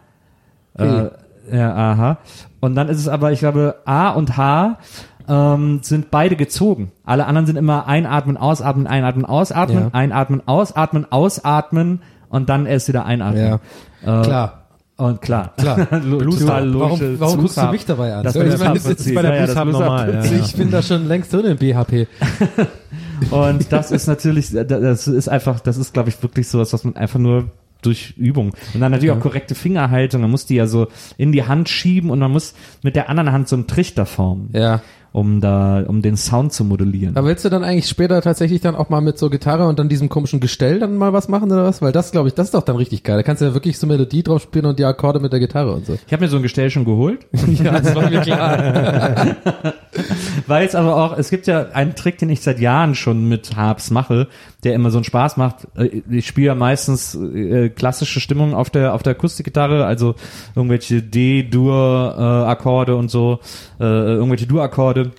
äh, 0.78 1.09
ja, 1.51 1.74
aha. 1.74 2.18
Und 2.59 2.76
dann 2.76 2.89
ist 2.89 2.99
es 2.99 3.07
aber, 3.07 3.32
ich 3.32 3.39
glaube, 3.39 3.76
A 3.86 4.09
und 4.09 4.38
H 4.38 4.80
ähm, 5.28 5.80
sind 5.84 6.11
beide 6.11 6.36
gezogen. 6.36 6.91
Alle 7.03 7.25
anderen 7.25 7.45
sind 7.47 7.55
immer 7.57 7.88
einatmen, 7.88 8.38
ausatmen, 8.38 8.88
einatmen, 8.88 9.25
ausatmen, 9.25 9.84
Ja. 9.84 9.89
einatmen, 9.93 10.41
ausatmen, 10.47 11.11
ausatmen 11.11 12.01
und 12.30 12.49
dann 12.49 12.65
erst 12.65 12.88
wieder 12.88 13.05
einatmen. 13.05 13.59
Ja. 14.05 14.21
Äh, 14.21 14.23
Klar. 14.23 14.63
Und 14.97 15.21
klar. 15.21 15.53
Klar. 15.57 15.78
Warum, 15.91 17.19
warum 17.19 17.41
guckst 17.41 17.57
du 17.57 17.67
mich 17.67 17.86
dabei 17.86 18.15
an? 18.15 18.23
Das 18.23 18.34
Ja, 18.34 18.43
ich 18.45 18.57
meine, 18.57 18.73
das 18.73 18.86
ist 18.88 19.13
bei 19.13 19.21
der 19.21 19.36
ja, 19.36 19.45
ja, 19.45 19.65
normal, 19.65 20.13
ja. 20.25 20.32
Ich 20.39 20.55
bin 20.55 20.71
da 20.71 20.82
schon 20.82 21.07
längst 21.07 21.32
drin 21.32 21.45
im 21.45 21.57
BHP. 21.57 22.07
Und 23.30 23.71
das 23.71 23.91
ist 23.91 24.07
natürlich, 24.07 24.51
das 24.51 25.07
ist 25.07 25.28
einfach, 25.28 25.59
das 25.59 25.78
ist, 25.78 25.93
glaube 25.93 26.09
ich, 26.09 26.21
wirklich 26.23 26.47
so 26.47 26.57
was, 26.59 26.73
was 26.73 26.84
man 26.84 26.95
einfach 26.95 27.19
nur 27.19 27.49
durch 27.84 28.15
Übung. 28.17 28.53
Und 28.73 28.80
dann 28.82 28.91
natürlich 28.91 29.11
auch 29.11 29.19
korrekte 29.19 29.53
Fingerhaltung. 29.53 30.21
Man 30.21 30.32
muss 30.32 30.47
die 30.47 30.55
ja 30.55 30.65
so 30.65 30.88
in 31.17 31.32
die 31.32 31.43
Hand 31.45 31.69
schieben 31.69 32.09
und 32.09 32.17
man 32.17 32.32
muss 32.32 32.55
mit 32.82 32.95
der 32.95 33.09
anderen 33.09 33.32
Hand 33.32 33.47
so 33.49 33.55
einen 33.55 33.67
Trichter 33.67 34.07
formen, 34.07 34.49
Ja. 34.53 34.82
Um 35.18 35.41
da, 35.41 35.84
um 35.88 36.03
den 36.03 36.15
Sound 36.15 36.53
zu 36.53 36.63
modellieren. 36.63 37.18
Aber 37.18 37.28
willst 37.28 37.43
du 37.43 37.49
dann 37.49 37.63
eigentlich 37.63 37.88
später 37.88 38.22
tatsächlich 38.22 38.61
dann 38.61 38.76
auch 38.76 38.89
mal 38.89 39.01
mit 39.01 39.18
so 39.18 39.32
Gitarre 39.32 39.65
und 39.68 39.80
dann 39.80 39.89
diesem 39.89 40.09
komischen 40.09 40.39
Gestell 40.39 40.78
dann 40.78 40.95
mal 40.95 41.11
was 41.11 41.28
machen 41.28 41.51
oder 41.51 41.63
was? 41.63 41.82
Weil 41.82 41.91
das, 41.91 42.11
glaube 42.11 42.28
ich, 42.28 42.36
das 42.36 42.47
ist 42.47 42.53
doch 42.53 42.61
dann 42.61 42.76
richtig 42.76 43.01
geil. 43.01 43.18
Da 43.18 43.24
kannst 43.24 43.41
du 43.41 43.47
ja 43.47 43.55
wirklich 43.55 43.80
so 43.80 43.88
Melodie 43.88 44.22
drauf 44.22 44.43
spielen 44.43 44.68
und 44.68 44.78
die 44.78 44.86
Akkorde 44.86 45.20
mit 45.20 45.34
der 45.34 45.39
Gitarre 45.39 45.74
und 45.74 45.88
so. 45.88 45.97
Ich 46.05 46.13
habe 46.13 46.24
mir 46.24 46.30
so 46.30 46.38
ein 46.38 46.43
Gestell 46.43 46.70
schon 46.70 46.86
geholt, 46.86 47.26
ja, 47.47 47.80
das 47.80 47.95
war 47.95 48.11
mir 48.11 48.22
klar. 48.22 49.36
weil 50.45 50.68
es 50.68 50.76
aber 50.76 50.95
auch, 50.95 51.18
es 51.18 51.32
gibt 51.32 51.47
ja 51.47 51.65
einen 51.74 51.95
Trick, 51.95 52.20
den 52.20 52.30
ich 52.30 52.41
seit 52.41 52.59
Jahren 52.59 52.93
schon 52.93 53.28
mit 53.28 53.55
Harps 53.55 53.89
mache, 53.89 54.28
der 54.64 54.74
immer 54.74 54.89
so 54.89 54.97
einen 54.97 55.03
Spaß 55.05 55.38
macht. 55.38 55.68
Äh, 55.78 56.01
Ich 56.10 56.26
spiele 56.28 56.47
ja 56.47 56.55
meistens 56.55 57.14
äh, 57.16 57.70
klassische 57.70 58.20
Stimmungen 58.20 58.53
auf 58.55 58.70
der 58.70 58.93
auf 58.93 59.03
der 59.03 59.12
Akustikgitarre, 59.12 59.86
also 59.86 60.16
irgendwelche 60.55 61.01
D-Dur-Akkorde 61.01 62.95
und 62.95 63.10
so, 63.12 63.39
äh, 63.80 63.84
irgendwelche 63.84 64.47
Dur-Akkorde. 64.47 65.12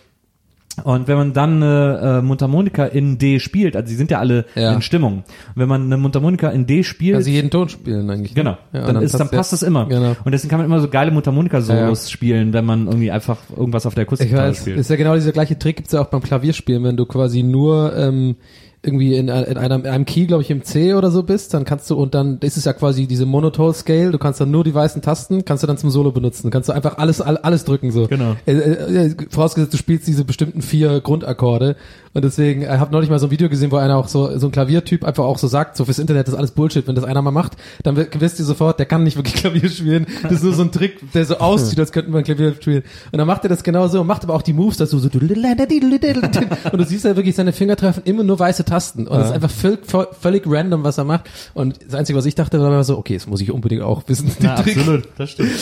Und 0.84 1.08
wenn 1.08 1.16
man 1.16 1.32
dann 1.32 1.60
eine 1.60 2.18
äh, 2.20 2.22
Mundharmonika 2.22 2.84
in 2.84 3.18
D 3.18 3.40
spielt, 3.40 3.74
also 3.74 3.88
die 3.88 3.96
sind 3.96 4.12
ja 4.12 4.20
alle 4.20 4.44
Ja. 4.54 4.74
in 4.74 4.80
Stimmung. 4.80 5.18
Und 5.24 5.56
wenn 5.56 5.68
man 5.68 5.82
eine 5.82 5.96
Mundharmonika 5.96 6.50
in 6.50 6.66
D 6.66 6.84
spielt, 6.84 7.16
Also 7.16 7.30
jeden 7.30 7.50
Ton 7.50 7.68
spielen 7.68 8.08
eigentlich. 8.08 8.32
ne? 8.36 8.42
Genau, 8.44 8.58
Ja, 8.72 8.86
dann, 8.92 9.02
ist, 9.02 9.12
dann 9.14 9.22
passt 9.22 9.32
ja- 9.32 9.38
passt 9.38 9.52
es 9.54 9.62
immer. 9.64 9.86
Genau. 9.86 10.14
Und 10.24 10.30
deswegen 10.30 10.50
kann 10.50 10.60
man 10.60 10.66
immer 10.66 10.78
so 10.78 10.86
geile 10.88 11.10
Mundharmonika-Solos 11.10 12.12
spielen, 12.12 12.52
wenn 12.52 12.64
man 12.64 12.86
irgendwie 12.86 13.10
einfach 13.10 13.38
irgendwas 13.56 13.86
auf 13.86 13.94
der 13.96 14.02
Akustikgitarre 14.02 14.54
spielt. 14.54 14.78
ist 14.78 14.88
ja 14.88 14.94
genau 14.94 15.16
dieser 15.16 15.32
gleiche 15.32 15.58
Trick, 15.58 15.76
gibt's 15.78 15.90
ja 15.92 16.00
auch 16.00 16.06
beim 16.10 16.22
Klavierspielen, 16.22 16.84
wenn 16.84 16.96
du 16.96 17.06
quasi 17.06 17.42
nur 17.42 17.96
ähm, 17.96 18.36
irgendwie 18.82 19.16
in, 19.16 19.28
in, 19.28 19.56
einem, 19.58 19.80
in 19.80 19.86
einem 19.90 20.04
Key, 20.04 20.26
glaube 20.26 20.42
ich, 20.42 20.50
im 20.50 20.62
C 20.62 20.94
oder 20.94 21.10
so 21.10 21.22
bist, 21.24 21.52
dann 21.52 21.64
kannst 21.64 21.90
du, 21.90 21.96
und 21.96 22.14
dann 22.14 22.38
ist 22.40 22.56
es 22.56 22.64
ja 22.64 22.72
quasi 22.72 23.06
diese 23.06 23.26
Monotone-Scale, 23.26 24.12
du 24.12 24.18
kannst 24.18 24.40
dann 24.40 24.50
nur 24.50 24.62
die 24.64 24.74
weißen 24.74 25.02
Tasten, 25.02 25.44
kannst 25.44 25.62
du 25.62 25.66
dann 25.66 25.78
zum 25.78 25.90
Solo 25.90 26.12
benutzen, 26.12 26.50
kannst 26.50 26.68
du 26.68 26.72
einfach 26.72 26.98
alles, 26.98 27.20
all, 27.20 27.36
alles 27.38 27.64
drücken 27.64 27.90
so. 27.90 28.06
Genau. 28.06 28.36
Äh, 28.46 28.52
äh, 28.52 29.06
äh, 29.06 29.14
vorausgesetzt, 29.30 29.72
du 29.72 29.78
spielst 29.78 30.06
diese 30.06 30.24
bestimmten 30.24 30.62
vier 30.62 31.00
Grundakkorde 31.00 31.74
und 32.14 32.24
deswegen, 32.24 32.62
ich 32.62 32.68
habe 32.68 32.92
neulich 32.92 33.10
mal 33.10 33.18
so 33.18 33.26
ein 33.26 33.30
Video 33.30 33.48
gesehen, 33.48 33.70
wo 33.72 33.76
einer 33.76 33.96
auch 33.96 34.08
so, 34.08 34.38
so 34.38 34.46
ein 34.46 34.52
Klaviertyp 34.52 35.04
einfach 35.04 35.24
auch 35.24 35.38
so 35.38 35.46
sagt, 35.48 35.76
so 35.76 35.84
fürs 35.84 35.98
Internet 35.98 36.26
das 36.28 36.34
ist 36.34 36.38
alles 36.38 36.52
Bullshit, 36.52 36.86
wenn 36.86 36.94
das 36.94 37.04
einer 37.04 37.20
mal 37.22 37.30
macht, 37.32 37.52
dann 37.82 37.96
wi- 37.96 38.06
wisst 38.18 38.38
ihr 38.38 38.44
sofort, 38.44 38.78
der 38.78 38.86
kann 38.86 39.02
nicht 39.02 39.16
wirklich 39.16 39.34
Klavier 39.42 39.68
spielen, 39.68 40.06
das 40.22 40.32
ist 40.34 40.44
nur 40.44 40.54
so 40.54 40.62
ein 40.62 40.72
Trick, 40.72 41.12
der 41.12 41.24
so 41.24 41.38
aussieht, 41.38 41.78
als 41.80 41.90
könnte 41.92 42.10
man 42.10 42.22
Klavier 42.22 42.54
spielen 42.54 42.82
und 43.12 43.18
dann 43.18 43.26
macht 43.26 43.44
er 43.44 43.48
das 43.48 43.62
genau 43.64 43.88
so, 43.88 44.04
macht 44.04 44.22
aber 44.24 44.34
auch 44.34 44.42
die 44.42 44.52
Moves 44.52 44.76
dazu, 44.76 44.98
so 44.98 45.08
und 46.72 46.78
du 46.78 46.84
siehst 46.84 47.04
ja 47.04 47.16
wirklich, 47.16 47.34
seine 47.34 47.52
Finger 47.52 47.76
treffen 47.76 48.02
immer 48.04 48.22
nur 48.22 48.38
weiße 48.38 48.64
Tasten 48.68 49.06
und 49.08 49.18
es 49.20 49.26
ist 49.28 49.32
einfach 49.32 49.50
völlig, 49.50 49.80
völlig 50.20 50.42
random, 50.46 50.84
was 50.84 50.98
er 50.98 51.04
macht 51.04 51.28
und 51.54 51.78
das 51.86 51.94
Einzige, 51.94 52.18
was 52.18 52.26
ich 52.26 52.34
dachte, 52.34 52.60
war 52.60 52.84
so, 52.84 52.98
okay, 52.98 53.14
das 53.14 53.26
muss 53.26 53.40
ich 53.40 53.50
unbedingt 53.50 53.82
auch 53.82 54.02
wissen, 54.06 54.30
Ja, 54.40 54.54
absolut, 54.56 55.08
das 55.16 55.30
stimmt. 55.30 55.50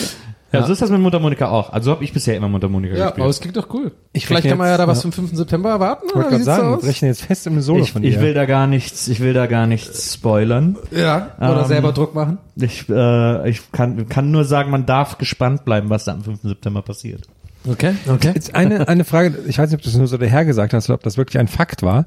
Ja, 0.53 0.61
Ja. 0.61 0.65
so 0.65 0.71
ist 0.71 0.81
das 0.81 0.89
mit 0.89 1.01
Mundharmonika 1.01 1.49
auch. 1.49 1.73
Also 1.73 1.91
habe 1.91 2.05
ich 2.05 2.13
bisher 2.13 2.37
immer 2.37 2.47
Mundharmonika 2.47 2.95
Ja, 2.95 3.07
gespielt. 3.07 3.21
aber 3.21 3.29
es 3.29 3.41
klingt 3.41 3.57
doch 3.57 3.67
cool. 3.73 3.91
Ich 4.13 4.25
Vielleicht 4.25 4.47
kann 4.47 4.57
man 4.57 4.69
ja 4.69 4.77
da 4.77 4.87
was 4.87 4.99
ja. 4.99 5.01
zum 5.01 5.11
5. 5.11 5.35
September 5.35 5.71
erwarten, 5.71 6.05
wollte 6.13 6.29
gerade 6.29 6.43
sagen, 6.45 6.73
aus? 6.75 6.83
wir 6.83 6.87
rechnen 6.89 7.09
jetzt 7.09 7.21
fest 7.23 7.47
im 7.47 7.59
Solo 7.59 7.83
ich, 7.83 7.91
von 7.91 8.01
dir. 8.01 8.07
ich 8.07 8.21
will 8.21 8.33
da 8.33 8.45
gar 8.45 8.65
nichts, 8.65 9.09
ich 9.09 9.19
will 9.19 9.33
da 9.33 9.45
gar 9.47 9.67
nichts 9.67 10.13
spoilern. 10.13 10.77
Ja, 10.91 11.31
oder 11.37 11.63
Ähm, 11.63 11.67
selber 11.67 11.91
Druck 11.91 12.15
machen. 12.15 12.37
Ich, 12.55 12.87
äh, 12.87 13.49
ich 13.49 13.73
kann, 13.73 14.07
kann 14.07 14.31
nur 14.31 14.45
sagen, 14.45 14.71
man 14.71 14.85
darf 14.85 15.17
gespannt 15.17 15.65
bleiben, 15.65 15.89
was 15.89 16.05
da 16.05 16.13
am 16.13 16.23
5. 16.23 16.39
September 16.43 16.81
passiert. 16.81 17.27
Okay, 17.69 17.93
okay. 18.07 18.31
Jetzt 18.33 18.55
eine, 18.55 18.87
eine 18.87 19.03
Frage, 19.03 19.37
ich 19.47 19.57
weiß 19.57 19.69
nicht, 19.69 19.79
ob 19.79 19.81
du 19.83 19.89
das 19.89 19.97
nur 19.97 20.07
so 20.07 20.17
daher 20.17 20.45
gesagt 20.45 20.73
hast 20.73 20.89
oder 20.89 20.95
ob 20.95 21.03
das 21.03 21.17
wirklich 21.17 21.39
ein 21.39 21.47
Fakt 21.47 21.83
war, 21.83 22.05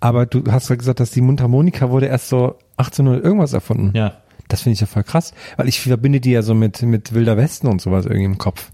aber 0.00 0.26
du 0.26 0.42
hast 0.50 0.68
ja 0.70 0.76
gesagt, 0.76 1.00
dass 1.00 1.10
die 1.10 1.20
Mundharmonika 1.20 1.90
wurde 1.90 2.06
erst 2.06 2.28
so 2.28 2.56
1800 2.78 3.24
irgendwas 3.24 3.52
erfunden. 3.52 3.96
Ja. 3.96 4.14
Das 4.48 4.62
finde 4.62 4.74
ich 4.74 4.80
ja 4.80 4.86
voll 4.86 5.02
krass, 5.04 5.32
weil 5.56 5.68
ich 5.68 5.80
verbinde 5.80 6.20
die 6.20 6.30
ja 6.32 6.42
so 6.42 6.54
mit, 6.54 6.82
mit 6.82 7.12
Wilder 7.14 7.36
Westen 7.36 7.66
und 7.68 7.80
sowas 7.80 8.04
irgendwie 8.06 8.24
im 8.24 8.38
Kopf. 8.38 8.70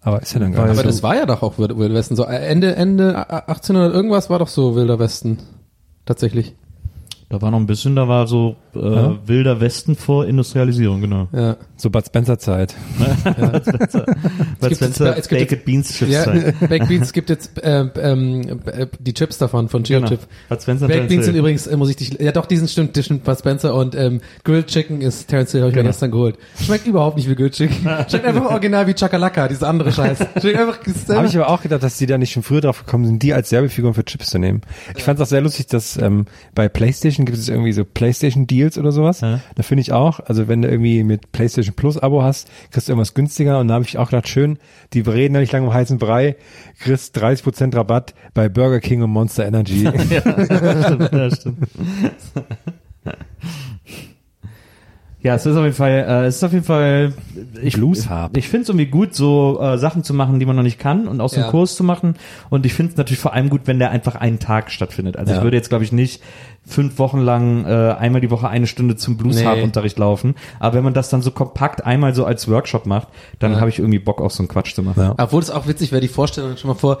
Aber 0.00 0.22
ist 0.22 0.32
ja 0.34 0.38
dann 0.40 0.52
gar 0.52 0.64
Aber 0.64 0.72
nicht 0.74 0.84
das 0.86 0.98
so. 0.98 1.02
war 1.02 1.16
ja 1.16 1.26
doch 1.26 1.42
auch 1.42 1.58
Wild- 1.58 1.76
Wilder 1.76 1.94
Westen. 1.94 2.14
So 2.14 2.24
äh, 2.24 2.36
Ende, 2.46 2.76
Ende 2.76 3.28
1800 3.48 3.92
irgendwas 3.92 4.30
war 4.30 4.38
doch 4.38 4.46
so 4.48 4.76
Wilder 4.76 4.98
Westen. 5.00 5.38
Tatsächlich. 6.04 6.54
Da 7.28 7.42
war 7.42 7.50
noch 7.50 7.58
ein 7.58 7.66
bisschen, 7.66 7.96
da 7.96 8.06
war 8.06 8.28
so 8.28 8.54
äh, 8.78 9.28
wilder 9.28 9.60
Westen 9.60 9.96
vor 9.96 10.26
Industrialisierung, 10.26 11.00
genau. 11.00 11.28
Ja. 11.32 11.56
So 11.76 11.90
Bud 11.90 12.06
Spencer 12.06 12.38
Zeit. 12.38 12.74
Jetzt- 14.62 14.76
Spencer 14.76 15.16
es 15.16 15.28
gibt 15.28 15.40
Baked 15.48 15.64
Beans 15.64 15.92
Chips 15.96 16.10
Ja, 16.12 16.24
sein. 16.24 16.54
Baked 16.68 16.88
Beans 16.88 17.12
gibt 17.12 17.30
jetzt 17.30 17.62
äh, 17.62 17.86
ähm, 18.00 18.60
äh, 18.66 18.86
die 18.98 19.14
Chips 19.14 19.38
davon, 19.38 19.68
von 19.68 19.82
Geo 19.82 19.98
Genau. 19.98 20.08
Chip. 20.10 20.20
Hat 20.50 20.62
Spencer 20.62 20.88
Baked 20.88 21.08
Beans 21.08 21.24
sind 21.26 21.34
übrigens, 21.36 21.66
äh, 21.66 21.76
muss 21.76 21.90
ich 21.90 21.96
dich, 21.96 22.18
ja 22.20 22.32
doch, 22.32 22.46
diesen 22.46 22.68
stimmt, 22.68 22.96
das 22.96 23.04
stimmt, 23.06 23.24
Bud 23.24 23.38
Spencer 23.38 23.74
und 23.74 23.94
ähm, 23.94 24.20
Grilled 24.44 24.66
Chicken 24.66 25.00
ist 25.00 25.28
Terence 25.28 25.52
Hill, 25.52 25.60
habe 25.62 25.70
ich 25.70 25.76
mir 25.76 25.82
Genau. 25.82 25.90
gestern 25.90 26.10
geholt. 26.10 26.36
Schmeckt 26.60 26.86
überhaupt 26.86 27.16
nicht 27.16 27.28
wie 27.28 27.34
Grilled 27.34 27.52
Chicken. 27.54 27.76
Schmeckt 28.08 28.24
einfach 28.24 28.46
original 28.50 28.86
wie 28.86 28.94
Chakalaka, 28.94 29.48
dieses 29.48 29.62
andere 29.62 29.92
Scheiß. 29.92 30.18
Schmeckt 30.40 30.58
einfach, 30.58 30.78
Habe 31.08 31.26
ich 31.26 31.36
aber 31.36 31.48
auch 31.50 31.62
gedacht, 31.62 31.82
dass 31.82 31.96
die 31.98 32.06
da 32.06 32.18
nicht 32.18 32.32
schon 32.32 32.42
früher 32.42 32.60
drauf 32.60 32.84
gekommen 32.84 33.04
sind, 33.06 33.22
die 33.22 33.32
als 33.32 33.52
Werbefiguren 33.52 33.94
für 33.94 34.04
Chips 34.04 34.30
zu 34.30 34.38
nehmen. 34.38 34.62
Ich 34.96 35.02
fand 35.04 35.18
es 35.18 35.22
auch 35.26 35.28
sehr 35.30 35.40
lustig, 35.40 35.66
dass 35.68 35.96
ähm, 35.96 36.26
bei 36.54 36.68
PlayStation 36.68 37.26
gibt 37.26 37.38
es 37.38 37.48
irgendwie 37.48 37.72
so 37.72 37.84
PlayStation 37.84 38.46
Deals 38.66 38.78
oder 38.78 38.92
sowas. 38.92 39.20
Ja. 39.20 39.40
Da 39.54 39.62
finde 39.62 39.82
ich 39.82 39.92
auch, 39.92 40.20
also 40.20 40.48
wenn 40.48 40.62
du 40.62 40.68
irgendwie 40.68 41.04
mit 41.04 41.32
PlayStation 41.32 41.74
Plus 41.74 41.98
Abo 41.98 42.22
hast, 42.22 42.48
kriegst 42.70 42.88
du 42.88 42.92
irgendwas 42.92 43.14
günstiger 43.14 43.60
und 43.60 43.68
da 43.68 43.74
habe 43.74 43.84
ich 43.84 43.98
auch 43.98 44.10
gedacht, 44.10 44.28
schön, 44.28 44.58
die 44.92 45.00
reden 45.00 45.34
ja 45.34 45.40
nicht 45.40 45.52
lange 45.52 45.66
um 45.66 45.72
heißen 45.74 45.98
Brei, 45.98 46.36
kriegst 46.80 47.16
30% 47.18 47.74
Rabatt 47.74 48.14
bei 48.34 48.48
Burger 48.48 48.80
King 48.80 49.02
und 49.02 49.10
Monster 49.10 49.46
Energy. 49.46 49.84
ja, 50.10 51.30
stimmt. 51.30 51.58
Ja, 53.04 53.12
es 55.34 55.46
ist 55.46 55.56
auf 55.56 55.62
jeden 55.64 55.74
Fall, 55.74 55.90
äh, 55.90 56.26
es 56.26 56.36
ist 56.36 56.44
auf 56.44 56.52
jeden 56.52 56.64
Fall, 56.64 57.12
ich, 57.62 57.74
Blues 57.74 58.08
Harp. 58.08 58.36
ich 58.36 58.48
finde 58.48 58.62
es 58.64 58.68
irgendwie 58.68 58.86
gut, 58.86 59.14
so 59.14 59.58
äh, 59.60 59.78
Sachen 59.78 60.04
zu 60.04 60.14
machen, 60.14 60.38
die 60.38 60.46
man 60.46 60.56
noch 60.56 60.62
nicht 60.62 60.78
kann 60.78 61.08
und 61.08 61.20
aus 61.20 61.32
dem 61.32 61.42
Ja. 61.44 61.50
Kurs 61.50 61.74
zu 61.74 61.84
machen. 61.84 62.14
Und 62.50 62.66
ich 62.66 62.74
finde 62.74 62.92
es 62.92 62.96
natürlich 62.98 63.18
vor 63.18 63.32
allem 63.32 63.48
gut, 63.50 63.62
wenn 63.64 63.78
der 63.78 63.90
einfach 63.90 64.14
einen 64.14 64.38
Tag 64.38 64.70
stattfindet. 64.70 65.16
Also 65.16 65.32
Ja. 65.32 65.38
ich 65.38 65.44
würde 65.44 65.56
jetzt, 65.56 65.68
glaube 65.68 65.84
ich, 65.84 65.92
nicht 65.92 66.22
fünf 66.68 66.98
Wochen 66.98 67.20
lang 67.20 67.64
äh, 67.64 67.92
einmal 67.98 68.20
die 68.20 68.30
Woche 68.30 68.48
eine 68.48 68.66
Stunde 68.66 68.96
zum 68.96 69.16
Blues 69.16 69.44
Harp 69.44 69.58
Nee. 69.58 69.62
Unterricht 69.62 69.98
laufen. 69.98 70.34
Aber 70.58 70.74
wenn 70.76 70.84
man 70.84 70.94
das 70.94 71.08
dann 71.10 71.22
so 71.22 71.30
kompakt 71.30 71.84
einmal 71.86 72.14
so 72.14 72.24
als 72.24 72.48
Workshop 72.48 72.86
macht, 72.86 73.08
dann 73.38 73.52
Ja. 73.52 73.60
habe 73.60 73.70
ich 73.70 73.78
irgendwie 73.78 74.00
Bock, 74.00 74.20
auch 74.20 74.30
so 74.32 74.42
einen 74.42 74.48
Quatsch 74.48 74.74
zu 74.74 74.82
machen. 74.82 75.00
Ja. 75.00 75.14
Obwohl 75.16 75.40
es 75.42 75.50
auch 75.50 75.66
witzig 75.68 75.92
wäre, 75.92 76.00
die 76.00 76.08
Vorstellung 76.08 76.56
schon 76.56 76.68
mal 76.68 76.74
vor, 76.74 76.98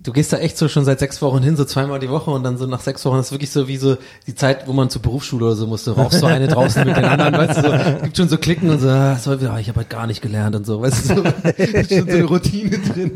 du 0.00 0.12
gehst 0.12 0.32
da 0.32 0.38
echt 0.38 0.56
so 0.56 0.68
schon 0.68 0.84
seit 0.84 1.00
sechs 1.00 1.20
Wochen 1.22 1.42
hin, 1.42 1.56
so 1.56 1.64
zweimal 1.64 1.98
die 1.98 2.08
Woche 2.08 2.30
und 2.30 2.44
dann 2.44 2.56
so 2.56 2.66
nach 2.66 2.78
sechs 2.80 3.04
Wochen, 3.04 3.16
das 3.16 3.26
ist 3.26 3.32
wirklich 3.32 3.50
so 3.50 3.66
wie 3.68 3.76
so 3.76 3.96
die 4.26 4.34
Zeit, 4.34 4.66
wo 4.66 4.72
man 4.72 4.88
zur 4.90 5.02
Berufsschule 5.02 5.46
oder 5.46 5.56
so 5.56 5.66
musste, 5.66 5.92
rauchst 5.92 6.20
so 6.20 6.26
eine 6.26 6.48
draußen 6.48 6.86
mit 6.86 6.96
den 6.96 7.04
anderen, 7.04 7.34
weißt 7.34 7.58
du, 7.58 7.62
so, 7.62 8.02
gibt 8.02 8.16
schon 8.16 8.28
so 8.28 8.38
Klicken 8.38 8.70
und 8.70 8.80
so, 8.80 8.88
ah, 8.88 9.16
so, 9.16 9.32
ah, 9.32 9.58
ich 9.58 9.68
habe 9.68 9.78
halt 9.78 9.90
gar 9.90 10.06
nicht 10.06 10.22
gelernt 10.22 10.54
und 10.54 10.64
so, 10.64 10.80
weißt 10.80 11.10
du, 11.10 11.16
so, 11.16 11.22
ist 11.22 11.92
schon 11.92 12.08
so 12.08 12.16
eine 12.16 12.24
Routine 12.24 12.78
drin. 12.78 13.12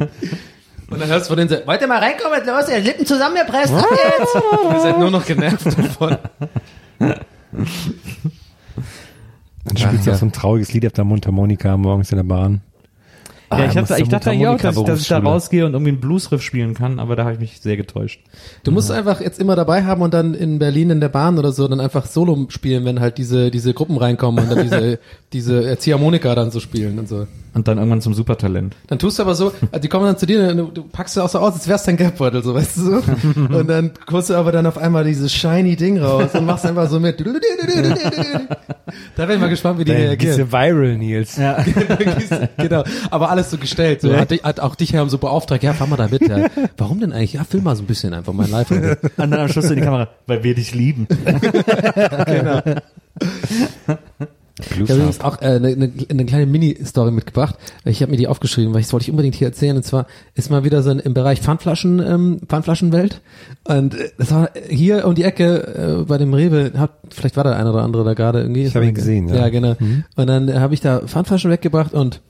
Und 0.90 1.00
dann 1.00 1.08
hörst 1.08 1.26
du 1.26 1.28
von 1.28 1.36
denen 1.38 1.48
so, 1.48 1.56
wollt 1.66 1.80
ihr 1.80 1.86
mal 1.86 2.00
reinkommen, 2.00 2.38
was 2.38 2.68
los, 2.68 2.76
ihr 2.76 2.82
Lippen 2.82 3.06
zusammengepresst, 3.06 3.72
ab 3.72 3.86
jetzt! 3.90 4.34
Ihr 4.74 4.80
seid 4.80 4.98
nur 4.98 5.10
noch 5.10 5.24
genervt 5.24 5.66
davon. 5.66 6.18
Dann 6.98 7.16
spielst 9.76 10.06
du 10.06 10.10
ja. 10.10 10.16
auch 10.16 10.20
so 10.20 10.26
ein 10.26 10.32
trauriges 10.32 10.72
Lied 10.72 10.84
auf 10.86 10.92
der 10.92 11.04
Mundharmonika 11.04 11.76
morgens 11.76 12.10
in 12.10 12.16
der 12.16 12.24
Bahn. 12.24 12.60
Ja, 13.58 13.66
ich, 13.66 13.76
hatte, 13.76 13.96
ich 14.00 14.08
dachte 14.08 14.30
eigentlich 14.30 14.48
auch, 14.48 14.60
dass 14.60 14.76
ich, 14.76 14.84
dass 14.84 15.00
ich 15.00 15.08
da 15.08 15.18
rausgehe 15.18 15.66
und 15.66 15.72
irgendwie 15.72 15.92
einen 15.92 16.00
Bluesriff 16.00 16.42
spielen 16.42 16.74
kann, 16.74 16.98
aber 16.98 17.16
da 17.16 17.24
habe 17.24 17.34
ich 17.34 17.40
mich 17.40 17.60
sehr 17.60 17.76
getäuscht. 17.76 18.20
Du 18.64 18.70
musst 18.70 18.90
einfach 18.90 19.20
jetzt 19.20 19.38
immer 19.38 19.56
dabei 19.56 19.84
haben 19.84 20.02
und 20.02 20.14
dann 20.14 20.34
in 20.34 20.58
Berlin 20.58 20.90
in 20.90 21.00
der 21.00 21.08
Bahn 21.08 21.38
oder 21.38 21.52
so 21.52 21.68
dann 21.68 21.80
einfach 21.80 22.06
Solo 22.06 22.46
spielen, 22.48 22.84
wenn 22.84 23.00
halt 23.00 23.18
diese 23.18 23.50
diese 23.50 23.74
Gruppen 23.74 23.96
reinkommen 23.96 24.44
und 24.44 24.50
dann 24.50 24.62
diese 24.64 24.98
diese 25.32 25.78
Ziehharmonika 25.78 26.34
dann 26.34 26.50
so 26.50 26.60
spielen 26.60 26.98
und 26.98 27.08
so. 27.08 27.26
Und 27.54 27.68
dann 27.68 27.76
irgendwann 27.76 28.00
zum 28.00 28.14
Supertalent. 28.14 28.74
Dann 28.86 28.98
tust 28.98 29.18
du 29.18 29.22
aber 29.22 29.34
so, 29.34 29.52
die 29.82 29.88
kommen 29.88 30.06
dann 30.06 30.16
zu 30.16 30.24
dir, 30.26 30.54
du, 30.54 30.64
du 30.66 30.84
packst 30.84 31.16
du 31.16 31.20
auch 31.20 31.28
so 31.28 31.38
aus, 31.38 31.54
als 31.54 31.68
wär's 31.68 31.84
dein 31.84 31.96
Geldbeutel, 31.98 32.42
so 32.42 32.54
weißt 32.54 32.76
du 32.78 32.82
so. 32.82 32.92
Und 33.58 33.68
dann 33.68 33.90
holst 34.10 34.30
du 34.30 34.34
aber 34.34 34.52
dann 34.52 34.64
auf 34.66 34.78
einmal 34.78 35.04
dieses 35.04 35.32
shiny 35.32 35.76
Ding 35.76 35.98
raus 35.98 36.30
und 36.34 36.46
machst 36.46 36.64
einfach 36.64 36.88
so 36.88 36.98
mit. 36.98 37.22
Da 39.16 39.26
bin 39.26 39.36
ich 39.36 39.40
mal 39.40 39.48
gespannt, 39.48 39.78
wie 39.78 39.84
die 39.84 39.92
reagieren. 39.92 40.38
du 40.38 40.52
viral, 40.52 40.98
Nils. 40.98 41.36
Ja. 41.36 41.64
genau, 42.58 42.84
aber 43.10 43.30
alles 43.30 43.50
so 43.50 43.56
gestellt. 43.56 44.02
So. 44.02 44.14
Hat, 44.14 44.30
hat 44.30 44.60
auch 44.60 44.74
dich 44.74 44.94
haben 44.94 45.08
so 45.08 45.18
beauftragt, 45.18 45.62
ja, 45.62 45.72
fahr 45.72 45.86
mal 45.86 45.96
da 45.96 46.08
mit. 46.08 46.28
Ja. 46.28 46.46
Warum 46.76 47.00
denn 47.00 47.12
eigentlich? 47.12 47.34
Ja, 47.34 47.44
film 47.44 47.64
mal 47.64 47.76
so 47.76 47.82
ein 47.82 47.86
bisschen 47.86 48.12
einfach 48.12 48.32
mein 48.32 48.50
Live. 48.50 48.70
Und 48.70 48.96
dann 49.16 49.32
am 49.32 49.48
Schluss 49.48 49.70
in 49.70 49.76
die 49.76 49.82
Kamera, 49.82 50.08
weil 50.26 50.44
wir 50.44 50.54
dich 50.54 50.74
lieben. 50.74 51.06
Ich 54.70 54.90
habe 54.90 54.94
übrigens 54.94 55.20
auch 55.20 55.40
äh, 55.42 55.46
eine, 55.46 55.68
eine, 55.68 55.92
eine 56.08 56.24
kleine 56.24 56.46
Mini-Story 56.46 57.10
mitgebracht. 57.10 57.56
Ich 57.84 58.02
habe 58.02 58.10
mir 58.10 58.18
die 58.18 58.28
aufgeschrieben, 58.28 58.72
weil 58.72 58.80
ich 58.80 58.86
das 58.86 58.92
wollte 58.92 59.04
ich 59.04 59.10
unbedingt 59.10 59.34
hier 59.34 59.48
erzählen. 59.48 59.76
Und 59.76 59.84
zwar 59.84 60.06
ist 60.34 60.50
mal 60.50 60.64
wieder 60.64 60.82
so 60.82 60.90
ein, 60.90 60.98
im 60.98 61.14
Bereich 61.14 61.40
Pfandflaschen, 61.40 62.00
ähm, 62.00 62.40
Pfandflaschenwelt. 62.46 63.20
Und 63.64 63.94
äh, 63.94 64.10
das 64.18 64.30
war 64.32 64.50
hier 64.68 65.06
um 65.06 65.14
die 65.14 65.24
Ecke 65.24 66.00
äh, 66.00 66.04
bei 66.04 66.18
dem 66.18 66.34
Rewe, 66.34 66.72
hat, 66.76 66.92
vielleicht 67.10 67.36
war 67.36 67.44
der 67.44 67.56
eine 67.56 67.72
oder 67.72 67.82
andere 67.82 68.04
da 68.04 68.14
gerade 68.14 68.40
irgendwie. 68.40 68.64
Ich 68.64 68.76
hab 68.76 68.82
ihn 68.82 68.94
gesehen, 68.94 69.28
ja. 69.28 69.36
Ja, 69.36 69.48
genau. 69.48 69.76
Und 70.16 70.26
dann 70.26 70.48
äh, 70.48 70.54
habe 70.54 70.74
ich 70.74 70.80
da 70.80 71.00
Pfandflaschen 71.00 71.50
weggebracht 71.50 71.92
und 71.92 72.20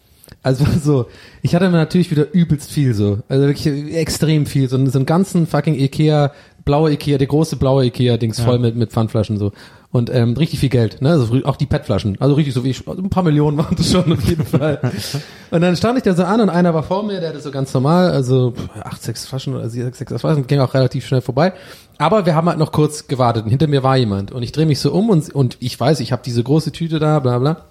also 0.43 0.65
so, 0.83 1.07
ich 1.43 1.55
hatte 1.55 1.69
natürlich 1.71 2.11
wieder 2.11 2.33
übelst 2.33 2.71
viel 2.71 2.95
so, 2.95 3.19
also 3.29 3.47
wirklich 3.47 3.67
extrem 3.95 4.47
viel, 4.47 4.69
so, 4.69 4.85
so 4.87 4.99
einen 4.99 5.07
ganzen 5.07 5.47
fucking 5.47 5.75
Ikea, 5.75 6.33
blaue 6.65 6.93
Ikea, 6.93 7.19
der 7.19 7.27
große 7.27 7.57
blaue 7.57 7.87
Ikea-Dings 7.87 8.41
voll 8.41 8.59
mit, 8.59 8.77
mit 8.77 8.93
Pfandflaschen 8.93 9.39
so. 9.39 9.53
Und 9.93 10.09
ähm, 10.09 10.33
richtig 10.39 10.59
viel 10.59 10.71
Geld, 10.71 11.03
ne? 11.03 11.11
Also 11.11 11.45
auch 11.45 11.57
die 11.57 11.67
PET-Flaschen. 11.67 12.17
Also 12.19 12.35
richtig 12.35 12.55
so 12.55 12.65
wie 12.65 12.71
ich, 12.71 12.89
also 12.89 13.03
ein 13.03 13.11
paar 13.11 13.23
Millionen 13.23 13.59
waren 13.59 13.77
das 13.77 13.93
schon 13.93 14.11
auf 14.11 14.25
jeden 14.27 14.47
Fall. 14.47 14.81
und 15.51 15.61
dann 15.61 15.77
stand 15.77 15.99
ich 15.99 16.03
da 16.03 16.15
so 16.15 16.25
an 16.25 16.41
und 16.41 16.49
einer 16.49 16.73
war 16.73 16.83
vor 16.83 17.03
mir, 17.03 17.21
der 17.21 17.29
hatte 17.29 17.43
so 17.43 17.51
ganz 17.51 17.75
normal, 17.75 18.11
also 18.11 18.55
acht, 18.83 19.03
sechs 19.03 19.27
Flaschen 19.27 19.55
oder 19.55 19.69
sechs, 19.69 19.99
sechs 19.99 20.19
Flaschen, 20.19 20.47
ging 20.47 20.61
auch 20.61 20.73
relativ 20.73 21.07
schnell 21.07 21.21
vorbei. 21.21 21.53
Aber 21.99 22.25
wir 22.25 22.35
haben 22.35 22.49
halt 22.49 22.59
noch 22.59 22.73
kurz 22.73 23.07
gewartet 23.07 23.45
und 23.45 23.51
hinter 23.51 23.67
mir 23.67 23.83
war 23.83 23.99
jemand. 23.99 24.33
Und 24.33 24.43
ich 24.43 24.53
drehe 24.53 24.65
mich 24.65 24.81
so 24.81 24.93
um 24.93 25.11
und, 25.11 25.29
und 25.35 25.59
ich 25.61 25.79
weiß, 25.79 26.01
ich 26.01 26.11
habe 26.11 26.23
diese 26.25 26.43
große 26.43 26.73
Tüte 26.73 26.99
da, 26.99 27.19
bla 27.19 27.39
bla. 27.39 27.67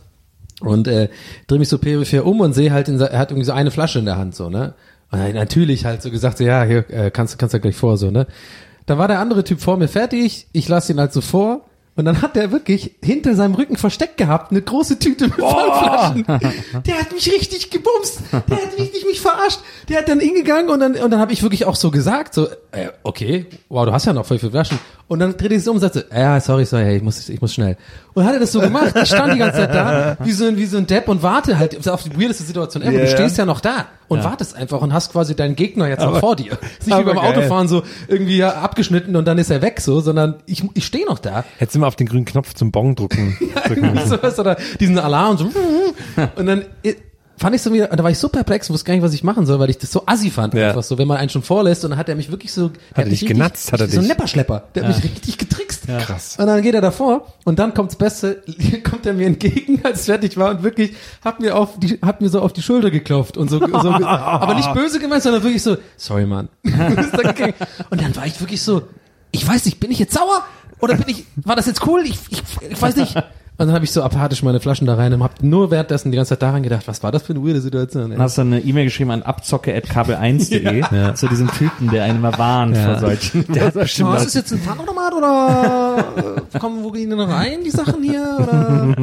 Und 0.59 0.87
äh, 0.87 1.09
drehe 1.47 1.57
mich 1.57 1.69
so 1.69 1.79
peripher 1.79 2.23
um 2.23 2.39
und 2.41 2.53
sehe 2.53 2.71
halt, 2.71 2.87
in, 2.87 2.99
er 2.99 3.17
hat 3.17 3.31
irgendwie 3.31 3.47
so 3.47 3.53
eine 3.53 3.71
Flasche 3.71 3.97
in 3.97 4.05
der 4.05 4.17
Hand, 4.17 4.35
so, 4.35 4.47
ne? 4.51 4.75
Und 5.11 5.17
dann 5.17 5.33
natürlich 5.33 5.85
halt 5.85 6.03
so 6.03 6.11
gesagt, 6.11 6.37
so, 6.37 6.43
ja, 6.43 6.63
hier, 6.65 6.87
äh, 6.91 7.09
kannst, 7.09 7.39
kannst 7.39 7.55
du 7.55 7.59
gleich 7.59 7.75
vor, 7.75 7.97
so, 7.97 8.11
ne? 8.11 8.27
Dann 8.85 8.99
war 8.99 9.07
der 9.07 9.19
andere 9.19 9.43
Typ 9.43 9.59
vor 9.59 9.77
mir 9.77 9.87
fertig, 9.87 10.45
ich 10.53 10.69
lasse 10.69 10.93
ihn 10.93 10.99
halt 10.99 11.13
so 11.13 11.21
vor. 11.21 11.65
Und 11.97 12.05
dann 12.05 12.21
hat 12.21 12.37
der 12.37 12.51
wirklich 12.53 12.95
hinter 13.03 13.35
seinem 13.35 13.53
Rücken 13.53 13.75
versteckt 13.75 14.15
gehabt, 14.15 14.51
eine 14.51 14.61
große 14.61 14.97
Tüte 14.97 15.25
mit 15.25 15.35
Pfandflaschen. 15.35 16.25
Der 16.85 16.99
hat 16.99 17.11
mich 17.11 17.29
richtig 17.29 17.69
gebumst. 17.69 18.21
Der 18.31 18.39
hat 18.39 18.79
richtig 18.79 19.05
mich 19.05 19.19
verarscht. 19.19 19.59
Der 19.89 19.97
hat 19.97 20.07
dann 20.07 20.21
hingegangen 20.21 20.69
und 20.69 20.79
dann, 20.79 20.95
und 20.95 21.11
dann 21.11 21.19
habe 21.19 21.33
ich 21.33 21.43
wirklich 21.43 21.65
auch 21.65 21.75
so 21.75 21.91
gesagt, 21.91 22.33
so, 22.33 22.47
äh, 22.71 22.87
okay, 23.03 23.45
wow, 23.67 23.85
du 23.85 23.91
hast 23.91 24.05
ja 24.05 24.13
noch 24.13 24.25
voll 24.25 24.39
viele 24.39 24.51
Flaschen. 24.51 24.79
Und 25.09 25.19
dann 25.19 25.35
drehte 25.35 25.55
ich 25.55 25.59
sich 25.63 25.69
um 25.69 25.75
und 25.75 25.81
sagte, 25.81 26.05
ja, 26.15 26.39
sorry, 26.39 26.63
sorry, 26.63 26.83
hey, 26.85 26.95
ich 26.95 27.03
muss, 27.03 27.27
ich 27.27 27.41
muss 27.41 27.53
schnell. 27.53 27.75
Und 28.13 28.23
hat 28.23 28.33
er 28.33 28.39
das 28.39 28.53
so 28.53 28.61
gemacht. 28.61 28.93
Ich 28.95 29.09
stand 29.09 29.33
die 29.33 29.39
ganze 29.39 29.57
Zeit 29.57 29.75
da, 29.75 30.15
wie 30.23 30.31
so 30.31 30.45
ein, 30.45 30.55
wie 30.55 30.65
so 30.65 30.77
ein 30.77 30.87
Depp 30.87 31.09
und 31.09 31.21
warte 31.21 31.59
halt 31.59 31.85
auf 31.89 32.03
die 32.03 32.17
weirdeste 32.17 32.43
Situation 32.43 32.81
ever. 32.81 32.97
Du 32.97 33.07
stehst 33.07 33.37
ja 33.37 33.45
noch 33.45 33.59
da 33.59 33.87
und 34.07 34.23
wartest 34.23 34.55
einfach 34.55 34.81
und 34.81 34.93
hast 34.93 35.11
quasi 35.11 35.35
deinen 35.35 35.55
Gegner 35.57 35.89
jetzt 35.89 36.01
noch 36.01 36.19
vor 36.19 36.37
dir. 36.37 36.51
Nicht 36.51 36.87
wie 36.87 36.93
aber 36.93 37.13
beim 37.13 37.15
geil. 37.17 37.25
Autofahren 37.29 37.67
so 37.67 37.83
irgendwie 38.07 38.37
ja, 38.37 38.53
abgeschnitten 38.53 39.17
und 39.17 39.25
dann 39.25 39.37
ist 39.37 39.49
er 39.51 39.61
weg 39.61 39.81
so, 39.81 39.99
sondern 39.99 40.35
ich, 40.45 40.63
ich 40.75 40.85
stehe 40.85 41.05
noch 41.05 41.19
da. 41.19 41.43
Hättest 41.57 41.75
du 41.75 41.79
mal 41.81 41.87
auf 41.87 41.95
den 41.97 42.07
grünen 42.07 42.25
Knopf 42.25 42.53
zum 42.53 42.71
Bon 42.71 42.95
drücken. 42.95 43.35
drücken 43.65 43.83
Irgendwie 43.83 43.89
müssen. 43.95 44.09
sowas 44.09 44.39
oder 44.39 44.57
diesen 44.79 44.97
Alarm 44.97 45.37
so 45.37 45.45
und 46.35 46.45
dann 46.45 46.65
fand 47.37 47.55
ich 47.55 47.61
so 47.63 47.73
wieder, 47.73 47.87
da 47.87 48.03
war 48.03 48.11
ich 48.11 48.19
so 48.19 48.29
perplex, 48.29 48.69
wusste 48.69 48.85
gar 48.85 48.93
nicht, 48.93 49.01
was 49.03 49.13
ich 49.13 49.23
machen 49.23 49.47
soll, 49.47 49.57
weil 49.59 49.71
ich 49.71 49.77
das 49.79 49.91
so 49.91 50.03
assi 50.05 50.29
fand, 50.29 50.53
Ja. 50.53 50.69
einfach 50.69 50.83
so, 50.83 50.99
wenn 50.99 51.07
man 51.07 51.17
einen 51.17 51.29
schon 51.29 51.41
vorlässt 51.41 51.83
und 51.83 51.89
dann 51.89 51.97
hat 51.97 52.07
er 52.07 52.15
mich 52.15 52.29
wirklich 52.29 52.53
so, 52.53 52.67
der 52.95 53.03
er 53.05 53.09
dich 53.09 53.25
genatzt, 53.25 53.71
hat 53.73 53.79
er 53.79 53.87
so 53.87 53.97
ein 53.97 54.01
dich? 54.01 54.09
Nepperschlepper, 54.09 54.65
der 54.75 54.83
hat 54.87 54.95
mich 54.95 55.03
richtig 55.03 55.39
getrickst. 55.39 55.87
Krass. 55.87 56.37
Und 56.37 56.45
dann 56.45 56.61
geht 56.61 56.75
er 56.75 56.81
davor 56.81 57.25
und 57.43 57.57
dann 57.57 57.73
kommt's 57.73 57.95
Beste, 57.95 58.43
kommt 58.87 59.07
er 59.07 59.13
mir 59.13 59.25
entgegen, 59.25 59.81
als 59.83 60.01
ich 60.01 60.05
fertig 60.05 60.37
war 60.37 60.51
und 60.51 60.61
wirklich 60.61 60.93
hat 61.25 61.39
mir 61.39 61.57
auf 61.57 61.79
die, 61.79 61.97
hat 62.03 62.21
mir 62.21 62.29
so 62.29 62.41
auf 62.41 62.53
die 62.53 62.61
Schulter 62.61 62.91
geklopft 62.91 63.37
und 63.37 63.49
so, 63.49 63.57
so 63.57 63.65
aber 63.91 64.53
nicht 64.53 64.71
böse 64.75 64.99
gemeint, 64.99 65.23
sondern 65.23 65.41
wirklich 65.41 65.63
so, 65.63 65.77
sorry 65.97 66.27
Mann. 66.27 66.47
Und 66.63 68.01
dann 68.01 68.15
war 68.15 68.27
ich 68.27 68.39
wirklich 68.39 68.61
so, 68.61 68.83
ich 69.31 69.47
weiß 69.47 69.65
nicht, 69.65 69.79
bin 69.79 69.89
ich 69.91 69.97
jetzt 69.99 70.13
sauer 70.13 70.43
oder 70.81 70.95
bin 70.95 71.05
ich, 71.09 71.25
war 71.43 71.55
das 71.55 71.65
jetzt 71.67 71.85
cool? 71.87 72.01
Ich, 72.05 72.19
ich, 72.29 72.43
ich 72.69 72.81
weiß 72.81 72.95
nicht. 72.95 73.15
Und 73.57 73.67
dann 73.67 73.75
habe 73.75 73.85
ich 73.85 73.91
so 73.91 74.01
apathisch 74.01 74.41
meine 74.41 74.59
Flaschen 74.59 74.87
da 74.87 74.95
rein 74.95 75.13
und 75.13 75.21
hab 75.21 75.43
nur 75.43 75.69
währenddessen 75.69 76.09
die 76.09 76.15
ganze 76.15 76.29
Zeit 76.29 76.41
daran 76.41 76.63
gedacht, 76.63 76.87
was 76.87 77.03
war 77.03 77.11
das 77.11 77.21
für 77.21 77.33
eine 77.33 77.45
weirde 77.45 77.61
Situation? 77.61 78.05
Ey? 78.05 78.17
Dann 78.17 78.21
hast 78.21 78.37
du 78.37 78.41
eine 78.41 78.59
E-Mail 78.59 78.85
geschrieben 78.85 79.11
an 79.11 79.21
abzocke.kabel1.de 79.21 81.13
zu 81.15 81.27
diesem 81.27 81.47
Typen, 81.51 81.91
der 81.91 82.05
einen 82.05 82.17
immer 82.19 82.35
warnt 82.39 82.75
vor 82.75 82.97
solchen. 82.97 83.45
Der 83.53 83.67
hat 83.67 83.73
bestimmt 83.75 84.09
Oh, 84.09 84.13
ist 84.15 84.25
das 84.25 84.33
jetzt 84.33 84.51
ein 84.51 84.59
Pfandautomat 84.59 85.13
oder 85.13 86.05
äh, 86.51 86.59
kommen 86.59 86.83
wo 86.83 86.89
gehen 86.89 87.11
die 87.11 87.15
noch 87.15 87.29
rein, 87.29 87.63
die 87.63 87.69
Sachen 87.69 88.01
hier? 88.01 88.37
Oder? 88.39 88.95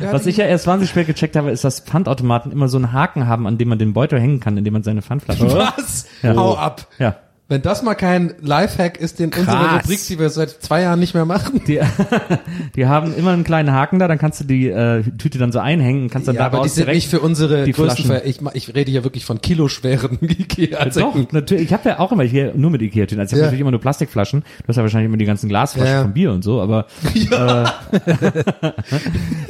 Ja, 0.00 0.12
Was 0.12 0.24
ich 0.24 0.38
ja 0.38 0.46
erst 0.46 0.66
wahnsinnig 0.66 0.90
spät 0.90 1.06
gecheckt 1.06 1.36
habe, 1.36 1.50
ist, 1.50 1.64
dass 1.64 1.80
Pfandautomaten 1.80 2.52
immer 2.52 2.68
so 2.68 2.78
einen 2.78 2.92
Haken 2.92 3.26
haben, 3.26 3.46
an 3.46 3.58
dem 3.58 3.68
man 3.68 3.78
den 3.78 3.92
Beutel 3.92 4.18
hängen 4.18 4.40
kann, 4.40 4.56
in 4.56 4.64
dem 4.64 4.72
man 4.72 4.82
seine 4.82 5.02
Pfandflasche 5.02 5.44
Was? 5.52 6.06
Hau 6.24 6.56
ab. 6.56 6.86
Ja. 6.98 7.16
Wenn 7.50 7.62
das 7.62 7.82
mal 7.82 7.96
kein 7.96 8.32
Lifehack 8.40 8.96
ist, 8.98 9.18
den 9.18 9.30
unsere 9.30 9.44
Krass. 9.44 9.82
Rubrik, 9.82 9.98
die 10.06 10.18
wir 10.20 10.30
seit 10.30 10.50
zwei 10.62 10.82
Jahren 10.82 11.00
nicht 11.00 11.14
mehr 11.14 11.24
machen. 11.24 11.60
Die, 11.66 11.80
die 12.76 12.86
haben 12.86 13.12
immer 13.14 13.32
einen 13.32 13.42
kleinen 13.42 13.72
Haken 13.72 13.98
da, 13.98 14.06
dann 14.06 14.18
kannst 14.18 14.38
du 14.40 14.44
die 14.44 14.68
äh, 14.68 15.02
Tüte 15.18 15.38
dann 15.38 15.50
so 15.50 15.58
einhängen 15.58 16.04
und 16.04 16.10
kannst 16.10 16.28
dann 16.28 16.36
Ja, 16.36 16.42
aber 16.46 16.58
die 16.58 16.62
daraus 16.62 16.74
sind 16.76 16.86
nicht 16.88 17.08
für 17.10 17.18
unsere 17.18 17.64
die 17.64 17.72
größten 17.72 18.04
Flaschen. 18.06 18.22
Ver 18.40 18.54
ich, 18.54 18.68
ich 18.68 18.74
rede 18.76 18.90
hier 18.92 19.02
wirklich 19.02 19.24
von 19.24 19.40
kiloschweren 19.40 20.18
ikea 20.22 20.84
Doch, 20.90 21.16
natürlich. 21.32 21.64
Ich 21.64 21.72
habe 21.72 21.88
ja 21.88 21.98
auch 21.98 22.12
immer 22.12 22.22
hier 22.22 22.52
nur 22.54 22.70
mit 22.70 22.82
Ikea-Tüten. 22.82 23.18
Also 23.20 23.30
ich 23.30 23.32
habe 23.32 23.40
Ja. 23.40 23.46
natürlich 23.46 23.60
immer 23.62 23.72
nur 23.72 23.80
Plastikflaschen. 23.80 24.42
Du 24.42 24.68
hast 24.68 24.76
ja 24.76 24.82
wahrscheinlich 24.84 25.08
immer 25.08 25.16
die 25.18 25.24
ganzen 25.24 25.48
Glasflaschen 25.48 25.90
Ja, 25.90 25.96
ja. 25.98 26.02
von 26.04 26.12
Bier 26.12 26.32
und 26.32 26.44
so, 26.44 26.60
aber 26.62 26.86
äh, 27.14 27.64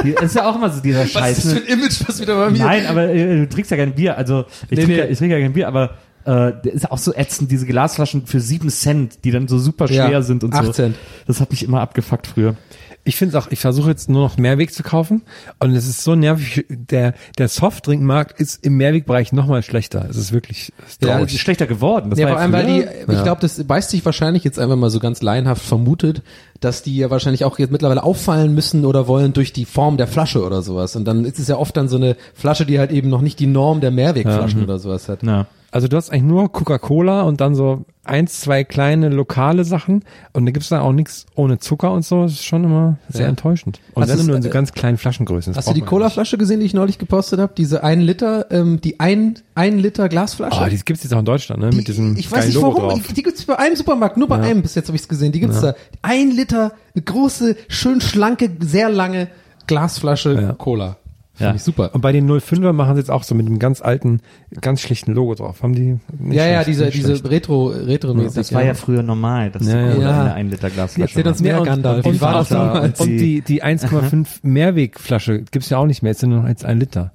die, 0.04 0.10
ist 0.12 0.34
ja 0.36 0.48
auch 0.48 0.56
immer 0.56 0.70
so 0.70 0.80
dieser 0.80 1.00
Was 1.02 1.10
Scheiß. 1.10 1.38
ist 1.38 1.46
das 1.46 1.54
Ne? 1.54 1.60
für 1.60 1.66
ein 1.72 1.78
Image, 1.78 2.00
was 2.08 2.20
wieder 2.20 2.36
bei 2.36 2.50
mir... 2.50 2.58
Nein, 2.64 2.86
aber 2.86 3.08
äh, 3.10 3.36
du 3.40 3.48
trinkst 3.48 3.70
ja 3.70 3.76
kein 3.76 3.92
Bier. 3.94 4.16
Also 4.16 4.44
ich 4.70 4.70
Nee, 4.70 4.76
trinke 4.76 4.92
nee. 4.92 4.98
ja, 4.98 5.04
ich 5.06 5.18
trinke 5.18 5.36
ja 5.36 5.42
kein 5.42 5.52
Bier, 5.52 5.68
aber 5.68 5.90
äh, 6.24 6.52
der 6.64 6.72
ist 6.72 6.90
auch 6.90 6.98
so 6.98 7.14
ätzend, 7.14 7.50
diese 7.50 7.66
Glasflaschen 7.66 8.26
für 8.26 8.40
sieben 8.40 8.68
Cent, 8.70 9.24
die 9.24 9.30
dann 9.30 9.48
so 9.48 9.58
super 9.58 9.88
schwer 9.88 10.10
Ja, 10.10 10.22
sind 10.22 10.44
und 10.44 10.54
acht 10.54 10.66
so. 10.66 10.72
Cent. 10.72 10.96
Das 11.26 11.40
hat 11.40 11.50
mich 11.50 11.62
immer 11.62 11.80
abgefuckt 11.80 12.26
früher. 12.26 12.56
Ich 13.02 13.16
finde 13.16 13.36
es 13.36 13.42
auch, 13.42 13.50
ich 13.50 13.60
versuche 13.60 13.88
jetzt 13.88 14.10
nur 14.10 14.22
noch 14.22 14.36
Mehrweg 14.36 14.74
zu 14.74 14.82
kaufen 14.82 15.22
und 15.58 15.74
es 15.74 15.88
ist 15.88 16.04
so 16.04 16.14
nervig. 16.14 16.66
Der, 16.68 17.14
der 17.38 17.48
Softdrinkmarkt 17.48 18.38
ist 18.38 18.64
im 18.64 18.76
Mehrwegbereich 18.76 19.32
nochmal 19.32 19.62
schlechter. 19.62 20.06
Es 20.10 20.18
ist 20.18 20.32
wirklich 20.32 20.70
ist 20.86 21.02
Ja, 21.02 21.18
ist 21.18 21.38
schlechter 21.38 21.66
geworden. 21.66 22.10
Das 22.10 22.18
Ja, 22.18 22.26
war 22.26 22.32
vor 22.34 22.42
allem, 22.42 22.52
weil 22.52 22.66
die, 22.66 23.12
ich 23.12 23.22
glaube, 23.22 23.40
das 23.40 23.64
beißt 23.64 23.88
sich 23.88 24.04
wahrscheinlich 24.04 24.44
jetzt 24.44 24.58
einfach 24.58 24.76
mal 24.76 24.90
so 24.90 24.98
ganz 24.98 25.22
laienhaft 25.22 25.62
vermutet, 25.64 26.22
dass 26.60 26.82
die 26.82 26.94
ja 26.94 27.08
wahrscheinlich 27.08 27.46
auch 27.46 27.58
jetzt 27.58 27.72
mittlerweile 27.72 28.02
auffallen 28.02 28.54
müssen 28.54 28.84
oder 28.84 29.08
wollen 29.08 29.32
durch 29.32 29.54
die 29.54 29.64
Form 29.64 29.96
der 29.96 30.06
Flasche 30.06 30.44
oder 30.44 30.60
sowas. 30.60 30.94
Und 30.94 31.06
dann 31.06 31.24
ist 31.24 31.38
es 31.38 31.48
ja 31.48 31.56
oft 31.56 31.74
dann 31.78 31.88
so 31.88 31.96
eine 31.96 32.16
Flasche, 32.34 32.66
die 32.66 32.78
halt 32.78 32.90
eben 32.92 33.08
noch 33.08 33.22
nicht 33.22 33.38
die 33.40 33.46
Norm 33.46 33.80
der 33.80 33.92
Mehrwegflaschen 33.92 34.62
oder 34.62 34.78
sowas 34.78 35.08
hat. 35.08 35.22
Ja. 35.22 35.46
Also 35.72 35.86
du 35.86 35.96
hast 35.96 36.10
eigentlich 36.10 36.24
nur 36.24 36.50
Coca-Cola 36.50 37.22
und 37.22 37.40
dann 37.40 37.54
so 37.54 37.84
eins, 38.02 38.40
zwei 38.40 38.64
kleine 38.64 39.08
lokale 39.08 39.64
Sachen 39.64 40.04
und 40.32 40.44
da 40.46 40.50
gibt's 40.50 40.68
dann 40.68 40.80
auch 40.80 40.92
nichts 40.92 41.26
ohne 41.36 41.58
Zucker 41.60 41.92
und 41.92 42.04
so. 42.04 42.22
Das 42.24 42.32
ist 42.32 42.44
schon 42.44 42.64
immer 42.64 42.96
sehr 43.08 43.22
Ja. 43.22 43.28
enttäuschend. 43.28 43.78
Und 43.94 44.02
Hast 44.02 44.10
dann 44.18 44.26
nur 44.26 44.34
in 44.34 44.42
so 44.42 44.48
äh, 44.48 44.52
ganz 44.52 44.72
kleinen 44.72 44.96
Flaschengrößen. 44.98 45.52
Das 45.52 45.58
Hast 45.58 45.68
du 45.68 45.74
die 45.74 45.86
Colaflasche 45.86 46.38
gesehen, 46.38 46.58
die 46.58 46.66
ich 46.66 46.74
neulich 46.74 46.98
gepostet 46.98 47.38
habe? 47.38 47.52
Diese 47.56 47.84
ein 47.84 48.00
Liter, 48.00 48.50
ähm, 48.50 48.80
die 48.80 48.98
ein, 48.98 49.38
ein 49.54 49.78
Liter. 49.78 50.08
Glasflasche? 50.08 50.60
Oh, 50.60 50.68
die 50.68 50.78
gibt's 50.84 51.04
jetzt 51.04 51.14
auch 51.14 51.20
in 51.20 51.24
Deutschland, 51.24 51.62
ne? 51.62 51.70
Mit 51.72 51.86
diesem 51.86 52.16
ich 52.16 52.30
weiß 52.32 52.46
nicht 52.46 52.54
Logo 52.56 52.78
warum, 52.78 52.88
drauf. 52.98 53.06
die, 53.06 53.12
die 53.14 53.22
gibt's 53.22 53.44
bei 53.44 53.56
einem 53.58 53.76
Supermarkt, 53.76 54.16
nur 54.16 54.26
bei 54.26 54.40
einem, 54.40 54.62
bis 54.62 54.74
jetzt 54.74 54.88
habe 54.88 54.96
ich 54.96 55.02
es 55.02 55.08
gesehen, 55.08 55.30
die 55.30 55.38
gibt's 55.40 55.60
da. 55.60 55.74
Ein 56.02 56.32
Liter, 56.32 56.72
eine 56.96 57.02
große, 57.04 57.54
schön 57.68 58.00
schlanke, 58.00 58.50
sehr 58.60 58.88
lange 58.88 59.28
Glasflasche 59.68 60.32
Ja. 60.34 60.52
Cola. 60.54 60.96
Finde 61.40 61.52
Ja. 61.52 61.56
ich 61.56 61.62
super. 61.62 61.90
Und 61.94 62.02
bei 62.02 62.12
den 62.12 62.28
05er 62.30 62.72
machen 62.74 62.94
sie 62.96 63.00
jetzt 63.00 63.10
auch 63.10 63.22
so 63.22 63.34
mit 63.34 63.46
einem 63.46 63.58
ganz 63.58 63.80
alten, 63.80 64.20
ganz 64.60 64.82
schlichten 64.82 65.12
Logo 65.12 65.34
drauf. 65.34 65.62
Haben 65.62 65.74
die 65.74 65.98
nicht 66.18 66.36
Ja, 66.36 66.46
ja, 66.46 66.64
diese, 66.64 66.84
nicht 66.84 66.96
diese 66.98 67.16
schlecht. 67.16 67.30
Retro, 67.30 67.68
Retro-mäßig. 67.68 68.34
Das 68.34 68.52
war 68.52 68.62
ja 68.62 68.74
früher 68.74 69.02
normal, 69.02 69.50
dass 69.50 69.66
Ja, 69.66 69.94
ja. 69.94 70.20
eine 70.22 70.34
1 70.34 70.50
Liter 70.50 70.68
Glasflasche 70.70 71.16
Erzähl 71.18 71.30
uns 71.30 71.40
mehr, 71.40 71.58
und, 71.60 71.66
Gandalf. 71.66 72.04
Und, 72.04 72.14
Wie 72.14 72.20
war 72.20 72.34
das 72.34 72.50
und, 72.50 72.58
damals? 72.58 73.00
und 73.00 73.08
die, 73.08 73.40
die 73.40 73.62
1,5 73.64 74.26
Mehrwegflasche 74.42 75.42
gibt's 75.50 75.70
ja 75.70 75.78
auch 75.78 75.86
nicht 75.86 76.02
mehr. 76.02 76.10
Jetzt 76.12 76.20
sind 76.20 76.30
nur 76.30 76.42
noch 76.42 76.48
jetzt 76.48 76.64
ein 76.64 76.78
Liter. 76.78 77.12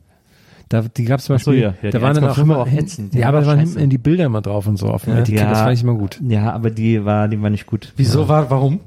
Da, 0.70 0.82
die 0.82 1.06
gab's 1.06 1.26
zum 1.26 1.36
Ach 1.36 1.40
so, 1.40 1.52
Beispiel, 1.52 1.62
ja. 1.64 1.74
Ja, 1.84 1.92
da 1.92 2.02
waren 2.02 2.16
dann 2.16 2.24
auch 2.26 2.36
1,5 2.38 2.42
immer, 2.42 2.58
auch 2.58 2.68
ätzend. 2.68 3.14
Die 3.14 3.20
ja, 3.20 3.28
aber 3.30 3.42
da 3.42 3.46
waren 3.46 3.60
scheiße. 3.60 3.70
hinten 3.74 3.84
in 3.84 3.90
die 3.92 4.00
Bilder 4.00 4.26
immer 4.26 4.42
drauf 4.42 4.66
und 4.66 4.78
so 4.78 4.88
auf 4.88 5.04
dem 5.04 5.14
Ja. 5.14 5.20
Etikett. 5.20 5.44
Das 5.44 5.60
Ja. 5.60 5.64
fand 5.66 5.78
ich 5.78 5.84
immer 5.84 5.94
gut. 5.94 6.20
Ja, 6.28 6.52
aber 6.54 6.72
die 6.72 7.06
war, 7.06 7.28
die 7.28 7.40
war 7.40 7.52
nicht 7.52 7.68
gut. 7.68 7.94
Wieso 7.98 8.28
war, 8.28 8.50
warum? 8.50 8.80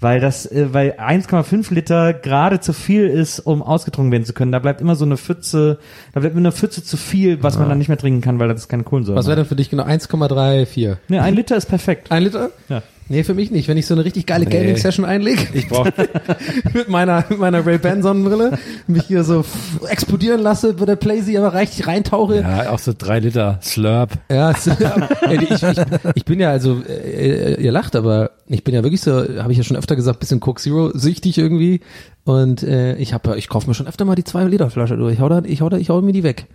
Weil 0.00 0.20
das, 0.20 0.46
äh, 0.46 0.72
weil 0.72 0.92
1,5 0.98 1.72
Liter 1.72 2.12
gerade 2.14 2.60
zu 2.60 2.72
viel 2.72 3.06
ist, 3.06 3.40
um 3.40 3.62
ausgetrunken 3.62 4.10
werden 4.10 4.24
zu 4.24 4.32
können. 4.32 4.52
Da 4.52 4.58
bleibt 4.58 4.80
immer 4.80 4.96
so 4.96 5.04
eine 5.04 5.16
Pfütze, 5.16 5.78
da 6.12 6.20
bleibt 6.20 6.34
immer 6.34 6.42
eine 6.42 6.52
Pfütze 6.52 6.82
zu 6.82 6.96
viel, 6.96 7.42
was 7.42 7.58
man 7.58 7.68
dann 7.68 7.78
nicht 7.78 7.88
mehr 7.88 7.98
trinken 7.98 8.20
kann, 8.20 8.38
weil 8.38 8.48
das 8.48 8.68
keine 8.68 8.82
Kohlensäure 8.82 9.18
Was 9.18 9.26
wäre 9.26 9.36
denn 9.36 9.46
für 9.46 9.56
dich 9.56 9.70
genau? 9.70 9.84
1,34. 9.84 10.96
Ne, 11.08 11.22
ein 11.22 11.34
Liter 11.34 11.56
ist 11.56 11.66
perfekt. 11.66 12.10
Ein 12.10 12.24
Liter? 12.24 12.50
Ja. 12.68 12.82
Nee, 13.10 13.24
für 13.24 13.34
mich 13.34 13.50
nicht. 13.50 13.66
Wenn 13.66 13.76
ich 13.76 13.86
so 13.86 13.94
eine 13.94 14.04
richtig 14.04 14.24
geile 14.24 14.46
Gaming-Session 14.46 15.04
einlege, 15.04 15.42
Ich 15.52 15.68
brauche 15.68 15.92
mit 16.72 16.88
meiner, 16.88 17.24
mit 17.28 17.40
meiner 17.40 17.66
Ray-Ban-Sonnenbrille, 17.66 18.56
mich 18.86 19.02
hier 19.02 19.24
so 19.24 19.44
explodieren 19.88 20.40
lasse, 20.40 20.74
bei 20.74 20.84
der 20.86 20.94
Playsee 20.94 21.36
aber 21.36 21.52
richtig 21.52 21.88
reintauche. 21.88 22.36
ja 22.40 22.70
auch 22.70 22.78
so 22.78 22.92
drei 22.96 23.18
Liter 23.18 23.58
Slurp. 23.62 24.12
Ja, 24.30 24.50
es, 24.52 24.68
ey, 24.68 25.42
ich, 25.42 25.50
ich, 25.60 25.78
ich 26.14 26.24
bin 26.24 26.38
ja 26.38 26.50
also, 26.50 26.82
äh, 26.88 27.60
ihr 27.60 27.72
lacht, 27.72 27.96
aber 27.96 28.30
ich 28.46 28.62
bin 28.62 28.76
ja 28.76 28.84
wirklich 28.84 29.00
so, 29.00 29.12
habe 29.42 29.50
ich 29.50 29.58
ja 29.58 29.64
schon 29.64 29.76
öfter 29.76 29.96
gesagt, 29.96 30.20
bisschen 30.20 30.38
Coke 30.38 30.62
Zero 30.62 30.96
süchtig 30.96 31.36
irgendwie. 31.36 31.80
Und 32.22 32.62
äh, 32.62 32.94
ich 32.94 33.12
habe, 33.12 33.36
ich 33.36 33.48
kaufe 33.48 33.66
mir 33.66 33.74
schon 33.74 33.88
öfter 33.88 34.04
mal 34.04 34.14
die 34.14 34.22
zwei 34.24 34.44
Liter 34.44 34.70
Flasche 34.70 34.96
durch. 34.96 35.14
Ich 35.14 35.20
hau 35.20 35.28
da, 35.28 35.42
ich 35.44 35.60
hau 35.62 35.68
da, 35.68 35.78
ich 35.78 35.90
hau 35.90 36.00
mir 36.00 36.12
die 36.12 36.22
weg. 36.22 36.46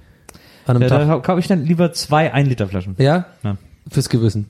An 0.67 0.77
einem 0.77 0.83
Ja, 0.83 0.87
Tag. 0.89 1.07
da 1.07 1.19
kaufe 1.19 1.39
ich 1.41 1.47
dann 1.47 1.65
lieber 1.65 1.91
zwei 1.91 2.31
1 2.33 2.47
Liter 2.47 2.67
Flaschen. 2.67 2.95
Ja? 2.97 3.25
Ja. 3.43 3.57
Fürs 3.91 4.09
Gewissen. 4.09 4.49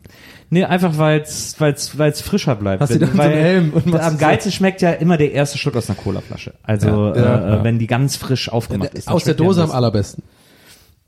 Nee, 0.49 0.63
einfach 0.63 0.97
weil's, 0.97 1.55
weil's, 1.59 1.97
weil's 1.97 2.21
frischer 2.21 2.55
bleibt. 2.55 2.81
Hast 2.81 2.93
du 2.93 2.99
dann 2.99 3.11
so 3.11 3.17
Weil 3.17 3.31
einen 3.31 3.41
Helm 3.41 3.69
und 3.73 3.85
machst 3.87 4.05
am 4.05 4.13
so- 4.13 4.19
geilsten 4.19 4.51
schmeckt 4.51 4.81
ja 4.81 4.91
immer 4.91 5.17
der 5.17 5.33
erste 5.33 5.57
Schluck 5.57 5.75
aus 5.75 5.89
einer 5.89 5.97
Colaflasche. 5.97 6.53
Also 6.63 6.87
Ja, 7.13 7.15
ja, 7.15 7.59
äh, 7.59 7.63
wenn 7.63 7.77
die 7.79 7.87
ganz 7.87 8.15
frisch 8.15 8.47
aufgemacht 8.49 8.93
ist. 8.93 9.07
Aus 9.09 9.25
der 9.25 9.33
Dose 9.33 9.59
am 9.61 9.63
am 9.63 9.67
besten. 9.69 9.75
allerbesten. 9.77 10.23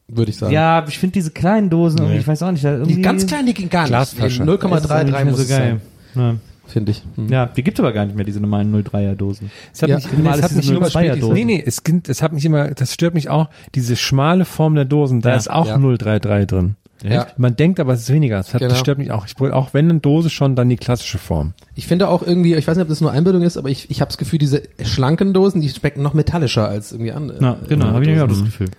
Würde 0.10 0.32
ich 0.32 0.38
sagen. 0.38 0.54
Ja, 0.54 0.86
ich 0.88 1.00
finde 1.00 1.14
diese 1.14 1.32
kleinen 1.32 1.70
Dosen, 1.70 2.00
irgendwie, 2.00 2.18
ich 2.20 2.28
weiß 2.28 2.42
auch 2.44 2.52
nicht. 2.52 2.64
Die 2.64 3.02
ganz 3.02 3.26
kleinen, 3.28 3.46
die 3.46 3.54
gehen 3.54 3.70
gar 3.70 3.82
nicht. 3.84 3.90
Glasflasche. 3.90 4.44
Nee, 4.44 4.54
ist 4.54 4.64
es 4.64 4.64
irgendwie 4.64 4.78
0,33 4.88 5.04
nicht 5.06 5.14
mehr 5.14 5.26
muss 5.26 5.36
so 5.38 5.44
es 5.44 5.50
geil. 5.50 5.82
sein, 6.16 6.24
Ja. 6.24 6.36
finde 6.72 6.92
ich. 6.92 7.04
Hm. 7.16 7.28
ja, 7.30 7.46
die 7.46 7.64
gibt 7.64 7.80
aber 7.80 7.92
gar 7.94 8.06
nicht 8.06 8.16
mehr, 8.16 8.26
diese 8.26 8.40
normalen 8.40 8.74
03er 8.74 9.16
Dosen. 9.16 9.52
Es 9.74 9.82
hat 9.84 9.90
Ja, 9.90 9.96
mich, 9.98 10.06
nee, 10.12 10.30
es 10.30 10.42
hat 10.42 10.52
mich 10.54 10.62
diese 10.62 10.76
immer 10.76 10.88
02er 10.88 11.16
Dosen. 11.18 11.34
Nee, 11.34 11.46
nee, 11.46 11.64
es, 11.66 11.84
gibt- 11.84 12.08
es 12.10 12.22
hat 12.22 12.32
mich 12.34 12.44
immer, 12.46 12.70
das 12.70 12.94
stört 12.94 13.14
mich 13.14 13.30
auch, 13.30 13.50
diese 13.76 13.96
schmale 13.98 14.46
Form 14.46 14.76
der 14.76 14.86
Dosen, 14.86 15.22
da 15.22 15.30
Ja. 15.32 15.36
ist 15.36 15.50
auch 15.50 15.68
Ja. 15.68 15.78
033 15.78 16.48
drin. 16.48 16.76
Ja. 17.04 17.28
Man 17.38 17.56
denkt 17.56 17.80
aber, 17.80 17.94
es 17.94 18.02
ist 18.02 18.12
weniger. 18.14 18.38
Das, 18.38 18.54
hat, 18.54 18.60
Genau. 18.62 18.70
das 18.72 18.80
stört 18.80 18.98
mich 18.98 19.12
auch. 19.12 19.26
Ich 19.28 19.40
wollte 19.40 19.56
auch, 19.56 19.74
wenn 19.74 19.90
eine 19.90 20.00
Dose 20.00 20.30
schon, 20.30 20.56
dann 20.56 20.68
die 20.70 20.78
klassische 20.78 21.18
Form. 21.18 21.54
Ich 21.76 21.86
finde 21.88 22.08
auch 22.10 22.22
irgendwie, 22.24 22.56
ich 22.56 22.68
weiß 22.68 22.76
nicht, 22.76 22.84
ob 22.84 22.90
das 22.90 23.02
nur 23.02 23.12
Einbildung 23.12 23.42
ist, 23.44 23.58
aber 23.58 23.70
ich, 23.70 23.90
ich 23.92 24.02
habe 24.02 24.10
das 24.10 24.18
Gefühl, 24.18 24.40
diese 24.40 24.64
schlanken 24.84 25.34
Dosen, 25.34 25.62
die 25.62 25.70
schmecken 25.70 26.02
noch 26.02 26.14
metallischer 26.14 26.68
als 26.68 26.92
irgendwie 26.92 27.12
andere. 27.12 27.42
Ja, 27.44 27.58
genau, 27.68 27.86
habe 27.88 28.06
ich 28.06 28.20
auch 28.20 28.28
das. 28.28 28.44
Gefühl. 28.44 28.70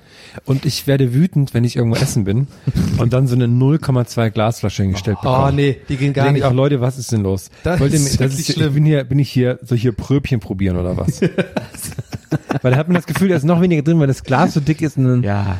Und 0.44 0.64
ich 0.66 0.86
werde 0.86 1.14
wütend, 1.14 1.54
wenn 1.54 1.64
ich 1.64 1.76
irgendwo 1.76 1.96
essen 1.96 2.24
bin 2.24 2.46
und 2.98 3.12
dann 3.12 3.26
so 3.26 3.34
eine 3.34 3.46
0,2 3.46 4.30
Glasflasche 4.30 4.82
hingestellt 4.82 5.20
bekomme. 5.20 5.46
Oh 5.48 5.50
nee, 5.54 5.78
die 5.88 5.96
gehen 5.96 6.12
gar 6.12 6.30
nicht. 6.32 6.40
ich 6.40 6.44
auch, 6.44 6.52
Leute, 6.52 6.80
was 6.80 6.98
ist 6.98 7.10
denn 7.12 7.22
los? 7.22 7.50
Das 7.64 7.80
Wollt 7.80 7.92
ihr 7.92 7.98
ist 7.98 8.20
mir- 8.20 8.26
das 8.28 8.38
ist, 8.38 8.52
schlimm. 8.52 8.68
Ich 8.68 8.74
bin 8.74 8.84
hier, 8.84 9.04
bin 9.04 9.18
ich 9.18 9.30
hier, 9.30 9.58
hier 9.74 9.92
Pröbchen 9.92 10.40
probieren 10.40 10.76
oder 10.76 10.96
was? 10.96 11.20
weil 12.62 12.72
da 12.72 12.76
hat 12.76 12.88
man 12.88 12.94
das 12.96 13.06
Gefühl, 13.06 13.28
da 13.28 13.36
ist 13.36 13.44
noch 13.44 13.60
weniger 13.60 13.82
drin, 13.82 13.98
weil 14.00 14.06
das 14.06 14.22
Glas 14.22 14.54
so 14.54 14.60
dick 14.60 14.82
ist 14.82 14.96
und 14.98 15.04
dann, 15.04 15.22
Ja, 15.22 15.56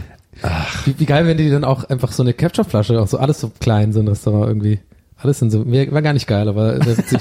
Wie, 0.85 0.95
wie 0.99 1.05
geil, 1.07 1.27
wenn 1.27 1.37
die 1.37 1.51
dann 1.51 1.65
auch 1.65 1.85
einfach 1.85 2.13
so 2.13 2.23
eine 2.23 2.33
Capture-Flasche, 2.33 3.01
auch 3.01 3.09
so 3.09 3.19
alles 3.19 3.41
so 3.41 3.51
klein 3.61 3.93
so 3.93 4.01
ein 4.01 4.09
Restaurant 4.09 4.49
irgendwie. 4.49 4.81
Alles 5.17 5.41
sind 5.41 5.51
so, 5.51 5.61
mir 5.65 5.91
war 5.93 6.03
gar 6.03 6.13
nicht 6.13 6.29
geil, 6.29 6.49
aber 6.49 6.81
sehr 6.83 6.97
witzig. 6.99 7.21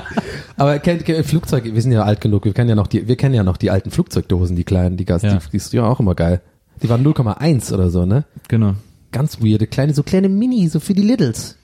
aber 0.56 0.78
kennt, 0.78 1.04
kennt 1.04 1.26
Flugzeug, 1.26 1.64
wir 1.64 1.82
sind 1.82 1.92
ja 1.92 2.02
alt 2.04 2.20
genug, 2.20 2.44
wir 2.44 2.52
kennen 2.52 2.68
ja 2.68 2.76
noch 2.76 2.86
die, 2.86 3.08
wir 3.08 3.16
kennen 3.16 3.34
ja 3.34 3.42
noch 3.42 3.56
die 3.56 3.70
alten 3.70 3.90
Flugzeugdosen, 3.90 4.54
die 4.54 4.64
kleinen, 4.64 4.96
die 4.96 5.04
Gas, 5.04 5.22
Ja. 5.22 5.34
die, 5.36 5.50
die 5.50 5.56
ist 5.56 5.72
ja 5.72 5.84
auch 5.84 5.98
immer 6.00 6.14
geil. 6.14 6.40
Die 6.82 6.88
waren 6.88 7.04
0,1 7.04 7.72
oder 7.72 7.90
so, 7.90 8.06
ne? 8.06 8.24
genau. 8.48 8.74
Ganz 9.10 9.40
weirde, 9.42 9.66
kleine, 9.66 9.92
so 9.92 10.02
kleine 10.02 10.28
Mini, 10.28 10.68
so 10.68 10.80
für 10.80 10.94
die 10.94 11.02
Littles. 11.02 11.56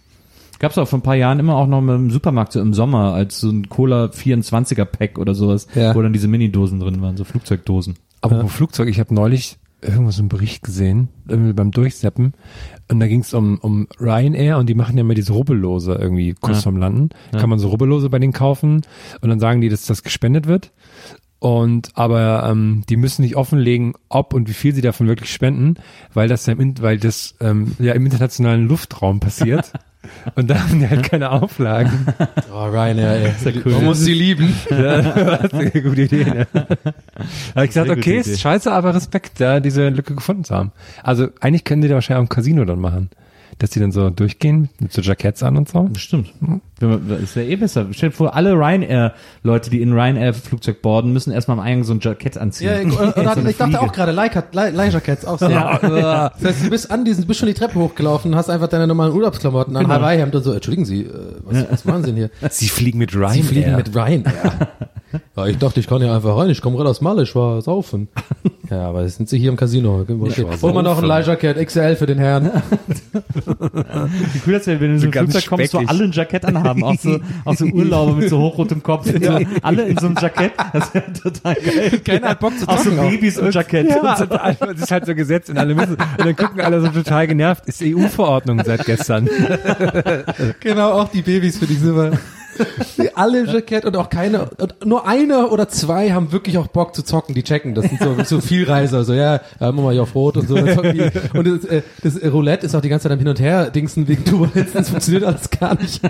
Gab's 0.58 0.76
auch 0.76 0.86
vor 0.88 0.98
ein 0.98 1.02
paar 1.02 1.14
Jahren 1.14 1.38
immer 1.38 1.54
auch 1.54 1.66
noch 1.68 1.78
im 1.78 2.10
Supermarkt 2.10 2.52
so 2.52 2.60
im 2.60 2.74
Sommer 2.74 3.14
als 3.14 3.38
so 3.40 3.48
ein 3.48 3.68
Cola 3.68 4.06
24er 4.06 4.84
Pack 4.84 5.18
oder 5.18 5.34
sowas, 5.34 5.68
Ja. 5.74 5.94
wo 5.94 6.02
dann 6.02 6.12
diese 6.12 6.26
Mini-Dosen 6.28 6.80
drin 6.80 7.00
waren, 7.00 7.16
so 7.16 7.22
Flugzeugdosen. 7.24 7.94
Aber 8.20 8.42
wo 8.42 8.48
Flugzeug, 8.48 8.88
ich 8.88 8.98
habe 8.98 9.14
neulich 9.14 9.57
irgendwo 9.80 10.10
so 10.10 10.22
einen 10.22 10.28
Bericht 10.28 10.62
gesehen, 10.62 11.08
irgendwie 11.28 11.52
beim 11.52 11.70
Durchseppen, 11.70 12.34
und 12.90 13.00
da 13.00 13.06
ging 13.06 13.20
es 13.20 13.32
um, 13.34 13.58
um 13.58 13.86
Ryanair 14.00 14.58
und 14.58 14.68
die 14.68 14.74
machen 14.74 14.96
ja 14.96 15.02
immer 15.02 15.14
diese 15.14 15.32
Rubbellose 15.32 15.92
irgendwie 15.94 16.34
kurz 16.40 16.56
Ja. 16.58 16.62
vorm 16.62 16.76
Landen. 16.78 17.10
Kann 17.32 17.48
man 17.50 17.58
so 17.58 17.68
Rubbellose 17.68 18.08
bei 18.10 18.18
denen 18.18 18.32
kaufen 18.32 18.82
und 19.20 19.28
dann 19.28 19.38
sagen 19.40 19.60
die, 19.60 19.68
dass 19.68 19.86
das 19.86 20.02
gespendet 20.02 20.46
wird. 20.46 20.72
Und 21.40 21.90
aber 21.94 22.48
ähm, 22.50 22.82
die 22.88 22.96
müssen 22.96 23.22
nicht 23.22 23.36
offenlegen, 23.36 23.94
ob 24.08 24.34
und 24.34 24.48
wie 24.48 24.54
viel 24.54 24.74
sie 24.74 24.80
davon 24.80 25.06
wirklich 25.06 25.32
spenden, 25.32 25.76
weil 26.12 26.28
das 26.28 26.46
ja 26.46 26.54
im, 26.54 26.80
weil 26.82 26.98
das 26.98 27.36
ähm, 27.40 27.76
ja 27.78 27.92
im 27.92 28.04
internationalen 28.04 28.66
Luftraum 28.66 29.20
passiert. 29.20 29.72
und 30.34 30.50
da 30.50 30.60
haben 30.60 30.80
die 30.80 30.88
halt 30.88 31.04
keine 31.04 31.30
Auflagen. 31.30 32.06
Oh, 32.50 32.64
Ryanair, 32.64 33.26
ey. 33.26 33.32
ja 33.44 33.60
cool. 33.64 33.72
Man 33.72 33.84
muss 33.84 34.00
sie 34.00 34.14
lieben. 34.14 34.52
Ja, 34.70 35.02
das 35.02 35.44
ist 35.44 35.54
eine 35.54 35.82
gute 35.82 36.02
Idee. 36.02 36.24
Ne? 36.24 36.46
Da 36.52 36.64
habe 37.54 37.64
ich 37.64 37.70
gesagt, 37.70 37.90
okay, 37.90 38.18
ist 38.18 38.40
scheiße, 38.40 38.72
aber 38.72 38.94
Respekt, 38.94 39.40
da 39.40 39.60
diese 39.60 39.90
Lücke 39.90 40.14
gefunden 40.14 40.44
zu 40.44 40.54
haben. 40.56 40.72
Also 41.04 41.28
eigentlich 41.40 41.64
können 41.64 41.82
die 41.82 41.88
da 41.88 41.94
wahrscheinlich 41.94 42.18
auch 42.18 42.22
im 42.22 42.28
Casino 42.34 42.64
dann 42.64 42.80
machen. 42.80 43.10
Dass 43.60 43.70
die 43.70 43.80
dann 43.80 43.90
so 43.90 44.08
durchgehen 44.10 44.68
mit 44.78 44.92
so 44.92 45.00
Jacketts 45.02 45.42
an 45.42 45.56
und 45.56 45.68
so. 45.68 45.82
Bestimmt. 45.82 46.32
Man- 46.40 46.60
Ist 47.22 47.34
ja 47.34 47.42
eh 47.42 47.56
besser. 47.56 47.86
Stell 47.90 48.10
dir 48.10 48.14
vor, 48.14 48.36
alle 48.36 48.52
Ryanair-Leute, 48.52 49.68
die 49.70 49.82
in 49.82 49.92
Ryanair-Flugzeug 49.92 50.80
boarden, 50.80 51.12
müssen 51.12 51.32
erstmal 51.32 51.58
am 51.58 51.64
Eingang 51.64 51.82
so 51.82 51.92
ein 51.92 51.98
Jackett 52.00 52.38
anziehen. 52.38 52.92
Ja, 52.92 53.00
und, 53.00 53.16
und, 53.16 53.34
So 53.34 53.48
ich 53.48 53.56
dachte 53.56 53.80
auch 53.80 53.92
gerade, 53.92 54.12
Leica- 54.12 54.44
Le- 54.52 54.70
Leisure 54.70 55.00
Cats 55.00 55.24
auch 55.24 55.40
so. 55.40 55.48
Ja. 55.48 56.30
Das 56.40 56.44
heißt, 56.54 56.66
du 56.66 56.70
bist 56.70 56.88
an 56.92 57.04
diesen, 57.04 57.26
bist 57.26 57.40
schon 57.40 57.48
die 57.48 57.54
Treppe 57.54 57.80
hochgelaufen, 57.80 58.36
hast 58.36 58.48
einfach 58.48 58.68
deine 58.68 58.86
normalen 58.86 59.12
Urlaubsklamotten 59.12 59.76
an, 59.76 59.82
Genau. 59.84 59.96
Hawaii-Hemd 59.96 60.36
und 60.36 60.42
so. 60.44 60.52
Entschuldigen 60.52 60.84
Sie, 60.84 61.02
äh, 61.02 61.10
was, 61.44 61.66
was 61.68 61.84
machen 61.84 62.02
Sie 62.04 62.12
denn 62.12 62.16
hier? 62.16 62.30
Sie 62.50 62.68
fliegen 62.68 62.98
mit 62.98 63.12
Ryanair. 63.12 63.32
Sie 63.32 63.42
fliegen 63.42 63.74
mit 63.74 63.92
Ryanair. 63.92 64.68
ja, 65.36 65.46
ich 65.46 65.58
dachte, 65.58 65.80
ich 65.80 65.88
kann 65.88 66.00
ja 66.00 66.14
einfach 66.14 66.36
rein. 66.38 66.50
Ich 66.50 66.62
komme 66.62 66.76
gerade 66.76 66.90
aus 66.90 67.00
Malle, 67.00 67.24
ich 67.24 67.34
war 67.34 67.60
saufen. 67.60 68.06
Ja, 68.70 68.88
aber 68.88 69.02
jetzt 69.02 69.16
sind 69.16 69.28
Sie 69.28 69.38
hier 69.38 69.50
im 69.50 69.56
Casino. 69.56 70.04
Hol 70.06 70.72
mal 70.74 70.82
noch 70.82 70.98
ein 70.98 71.04
Leisure 71.04 71.36
Cat 71.36 71.56
XL 71.56 71.96
für 71.96 72.06
den 72.06 72.18
Herrn. 72.18 72.50
Wie 73.12 74.40
cool 74.46 74.52
das 74.52 74.66
wäre, 74.66 74.80
wenn 74.80 74.88
du 74.88 74.94
in 74.94 75.00
so 75.00 75.06
ein 75.06 75.10
ganz 75.10 75.30
Flugzeug 75.32 75.48
kommst, 75.48 75.74
wo 75.74 75.78
speckig. 75.78 75.88
alle 75.88 76.04
ein 76.04 76.12
Jackett 76.12 76.44
anhaben, 76.44 76.84
auch 76.84 76.98
so, 76.98 77.18
auch 77.44 77.54
so 77.54 77.64
Urlauber 77.64 78.12
mit 78.14 78.28
so 78.28 78.38
hochrotem 78.38 78.82
Kopf. 78.82 79.08
So, 79.18 79.38
alle 79.62 79.82
in 79.84 79.96
so 79.98 80.06
einem 80.06 80.16
Jackett. 80.20 80.52
Das 80.72 80.94
wäre 80.94 81.12
total 81.12 81.54
geil. 81.54 82.00
Keiner 82.04 82.28
hat 82.28 82.40
Bock 82.40 82.56
zu 82.56 82.68
Auch 82.68 82.78
so. 82.78 82.90
Babys 82.90 83.36
im 83.38 83.50
Jackett. 83.50 83.88
Ja, 83.88 84.16
und 84.16 84.30
das 84.30 84.80
ist 84.80 84.90
halt 84.90 85.06
so 85.06 85.14
Gesetz 85.14 85.48
und 85.48 85.58
alle 85.58 85.74
müssen, 85.74 85.92
und 85.96 86.00
dann 86.18 86.36
gucken 86.36 86.60
alle 86.60 86.80
so 86.80 86.88
total 86.88 87.26
genervt. 87.26 87.66
Ist 87.66 87.82
EU-Verordnung 87.82 88.62
seit 88.64 88.84
gestern. 88.84 89.28
Genau, 90.60 90.92
auch 90.92 91.08
die 91.10 91.22
Babys 91.22 91.58
für 91.58 91.66
die 91.66 91.74
Silber. 91.74 92.12
Die 92.98 93.16
alle 93.16 93.46
Jackett 93.46 93.84
und 93.84 93.96
auch 93.96 94.10
keine, 94.10 94.50
und 94.58 94.84
nur 94.86 95.06
einer 95.06 95.52
oder 95.52 95.68
zwei 95.68 96.12
haben 96.12 96.32
wirklich 96.32 96.58
auch 96.58 96.68
Bock 96.68 96.94
zu 96.94 97.02
zocken, 97.02 97.34
die 97.34 97.42
checken. 97.42 97.74
Das 97.74 97.86
sind 97.86 98.00
so, 98.00 98.16
so 98.24 98.40
Vielreiser, 98.40 99.04
so, 99.04 99.14
ja, 99.14 99.40
machen 99.60 99.76
wir 99.76 99.92
hier 99.92 100.02
auf 100.02 100.14
Rot 100.14 100.36
und 100.36 100.48
so. 100.48 100.56
Und 100.56 101.46
das, 101.46 101.64
äh, 101.64 101.82
das 102.02 102.22
Roulette 102.22 102.66
ist 102.66 102.74
auch 102.74 102.80
die 102.80 102.88
ganze 102.88 103.04
Zeit 103.04 103.12
am 103.12 103.18
Hin 103.18 103.28
und 103.28 103.40
Her 103.40 103.70
dingsen 103.70 104.08
wegen 104.08 104.24
Turbulenzen, 104.24 104.74
das 104.74 104.90
funktioniert 104.90 105.24
alles 105.24 105.50
gar 105.50 105.74
nicht. 105.80 106.00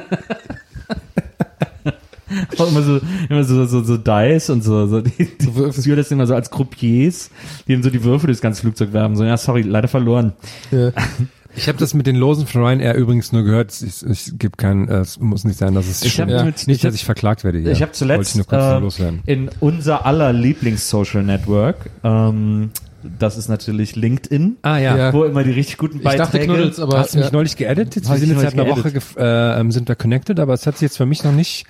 Auch 2.58 2.68
immer 2.68 2.82
so, 2.82 3.00
immer 3.30 3.44
so, 3.44 3.64
so, 3.66 3.82
so 3.82 3.96
Dice 3.96 4.50
und 4.50 4.62
so, 4.62 4.86
so, 4.86 5.00
die, 5.00 5.36
die 5.38 5.54
Würfel. 5.54 5.96
das 5.96 6.10
immer 6.10 6.26
so 6.26 6.34
als 6.34 6.50
Croupiers, 6.50 7.30
die 7.66 7.72
eben 7.72 7.82
so 7.82 7.90
die 7.90 8.04
Würfel 8.04 8.26
durchs 8.26 8.42
ganze 8.42 8.60
Flugzeug 8.60 8.92
werfen. 8.92 9.16
So, 9.16 9.24
ja, 9.24 9.36
sorry, 9.36 9.62
leider 9.62 9.88
verloren. 9.88 10.32
Ja. 10.70 10.92
Ich 11.56 11.66
habe 11.68 11.78
das 11.78 11.94
mit 11.94 12.06
den 12.06 12.16
Losen 12.16 12.46
von 12.46 12.62
Ryanair 12.62 12.94
übrigens 12.94 13.32
nur 13.32 13.42
gehört. 13.42 13.70
Es, 13.70 14.02
es, 14.02 14.34
gibt 14.38 14.58
kein, 14.58 14.88
äh, 14.88 14.98
es 14.98 15.18
muss 15.18 15.44
nicht 15.44 15.58
sein, 15.58 15.74
dass 15.74 15.88
es 15.88 16.02
Ich 16.02 16.20
hab 16.20 16.28
Ja. 16.28 16.44
mit- 16.44 16.66
nicht, 16.66 16.84
dass 16.84 16.94
ich 16.94 17.04
verklagt 17.04 17.42
werde 17.44 17.58
hier. 17.58 17.72
Ich 17.72 17.82
habe 17.82 17.92
zuletzt 17.92 18.36
äh, 18.52 18.80
in 19.26 19.50
unser 19.60 20.06
aller 20.06 20.32
Lieblings-Social 20.32 21.22
Network, 21.22 21.90
ähm, 22.04 22.70
das 23.02 23.36
ist 23.36 23.48
natürlich 23.48 23.96
LinkedIn, 23.96 24.56
Ah 24.62 24.78
ja. 24.78 24.96
Ja. 24.96 25.12
wo 25.12 25.24
immer 25.24 25.44
die 25.44 25.52
richtig 25.52 25.76
guten 25.76 25.98
Ich 25.98 26.04
Beiträge... 26.04 26.24
dachte 26.24 26.38
Knuddels, 26.40 26.80
aber 26.80 26.98
Hast 26.98 27.14
du 27.14 27.18
mich 27.18 27.26
ja. 27.26 27.32
neulich 27.32 27.56
geedit? 27.56 27.94
Jetzt, 27.94 28.08
wir 28.08 28.14
ich 28.14 28.20
sind 28.20 28.30
jetzt 28.30 28.40
seit 28.40 28.54
einer 28.54 28.68
Woche 28.68 28.92
äh, 29.16 29.60
ähm, 29.60 29.70
sind 29.70 29.88
wir 29.88 29.94
connected, 29.94 30.40
aber 30.40 30.54
es 30.54 30.66
hat 30.66 30.76
sich 30.76 30.82
jetzt 30.82 30.96
für 30.96 31.06
mich 31.06 31.22
noch 31.22 31.32
nicht 31.32 31.66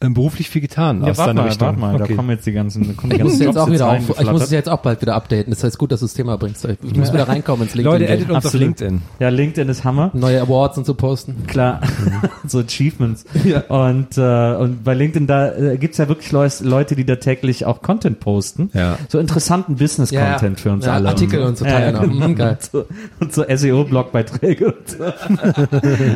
ähm, 0.00 0.14
beruflich 0.14 0.48
viel 0.48 0.62
getan 0.62 1.02
ja, 1.02 1.10
aus 1.10 1.18
warte 1.18 1.34
mal, 1.34 1.48
Richtung. 1.48 1.66
warte 1.66 1.80
mal, 1.80 1.94
okay. 1.96 2.08
da 2.08 2.14
kommen 2.16 2.30
jetzt 2.30 2.46
die 2.46 2.52
ganzen, 2.52 2.88
da 2.88 2.94
kommen 2.94 3.10
die 3.10 3.16
Ich 3.16 3.22
muss 3.22 3.34
es 3.34 3.38
ganzen 3.40 3.48
jetzt 3.48 3.58
auch 3.58 3.66
Jobs 3.66 3.74
wieder 3.74 3.88
auf, 3.88 4.20
ich 4.20 4.30
muss 4.30 4.42
es 4.42 4.50
jetzt 4.50 4.68
auch 4.68 4.80
bald 4.80 5.02
wieder 5.02 5.14
updaten. 5.14 5.50
Das 5.52 5.62
heißt 5.62 5.76
gut, 5.76 5.92
dass 5.92 6.00
du 6.00 6.06
das 6.06 6.14
Thema 6.14 6.38
bringst. 6.38 6.66
Ich 6.82 6.96
muss 6.96 7.12
wieder 7.12 7.28
reinkommen 7.28 7.66
ins 7.66 7.74
LinkedIn. 7.74 8.00
Leute, 8.00 8.12
edit 8.12 8.28
uns 8.28 8.38
auf 8.38 8.44
Absolut. 8.46 8.66
LinkedIn. 8.66 9.02
Ja, 9.18 9.28
LinkedIn 9.28 9.68
ist 9.68 9.84
Hammer. 9.84 10.10
Neue 10.14 10.40
Awards 10.40 10.78
und 10.78 10.86
so 10.86 10.94
posten. 10.94 11.46
Klar, 11.46 11.80
so 12.46 12.60
Achievements. 12.60 13.24
Ja. 13.44 13.60
Und, 13.68 14.16
äh, 14.16 14.54
und 14.54 14.84
bei 14.84 14.94
LinkedIn, 14.94 15.26
da 15.26 15.52
äh, 15.52 15.76
gibt's 15.76 15.98
ja 15.98 16.08
wirklich 16.08 16.32
Leute, 16.32 16.96
die 16.96 17.04
da 17.04 17.16
täglich 17.16 17.66
auch 17.66 17.82
Content 17.82 18.20
posten. 18.20 18.70
Ja. 18.72 18.98
So 19.08 19.18
interessanten 19.18 19.76
Business-Content 19.76 20.60
für 20.60 20.69
uns 20.70 20.86
Ja, 20.86 20.94
alle. 20.94 21.08
Artikel 21.08 21.42
und 21.42 21.58
so 21.58 21.64
teilen 21.64 21.96
auch. 21.96 22.06
Mhm, 22.06 22.34
geil. 22.34 22.58
Und 23.20 23.32
so, 23.32 23.44
und 23.44 23.50
so 23.50 23.56
SEO-Blogbeiträge 23.56 24.66
und 24.66 24.88
so. 24.88 25.04
und 25.04 25.12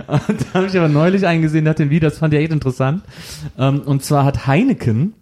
da 0.08 0.54
habe 0.54 0.66
ich 0.66 0.76
aber 0.76 0.88
neulich 0.88 1.26
eingesehen, 1.26 1.68
hat 1.68 1.78
den 1.78 1.90
Video, 1.90 2.08
das 2.08 2.18
fand 2.18 2.34
ich 2.34 2.40
echt 2.40 2.52
interessant. 2.52 3.02
Ähm, 3.58 3.80
und 3.82 4.02
zwar 4.04 4.24
hat 4.24 4.46
Heineken 4.46 5.14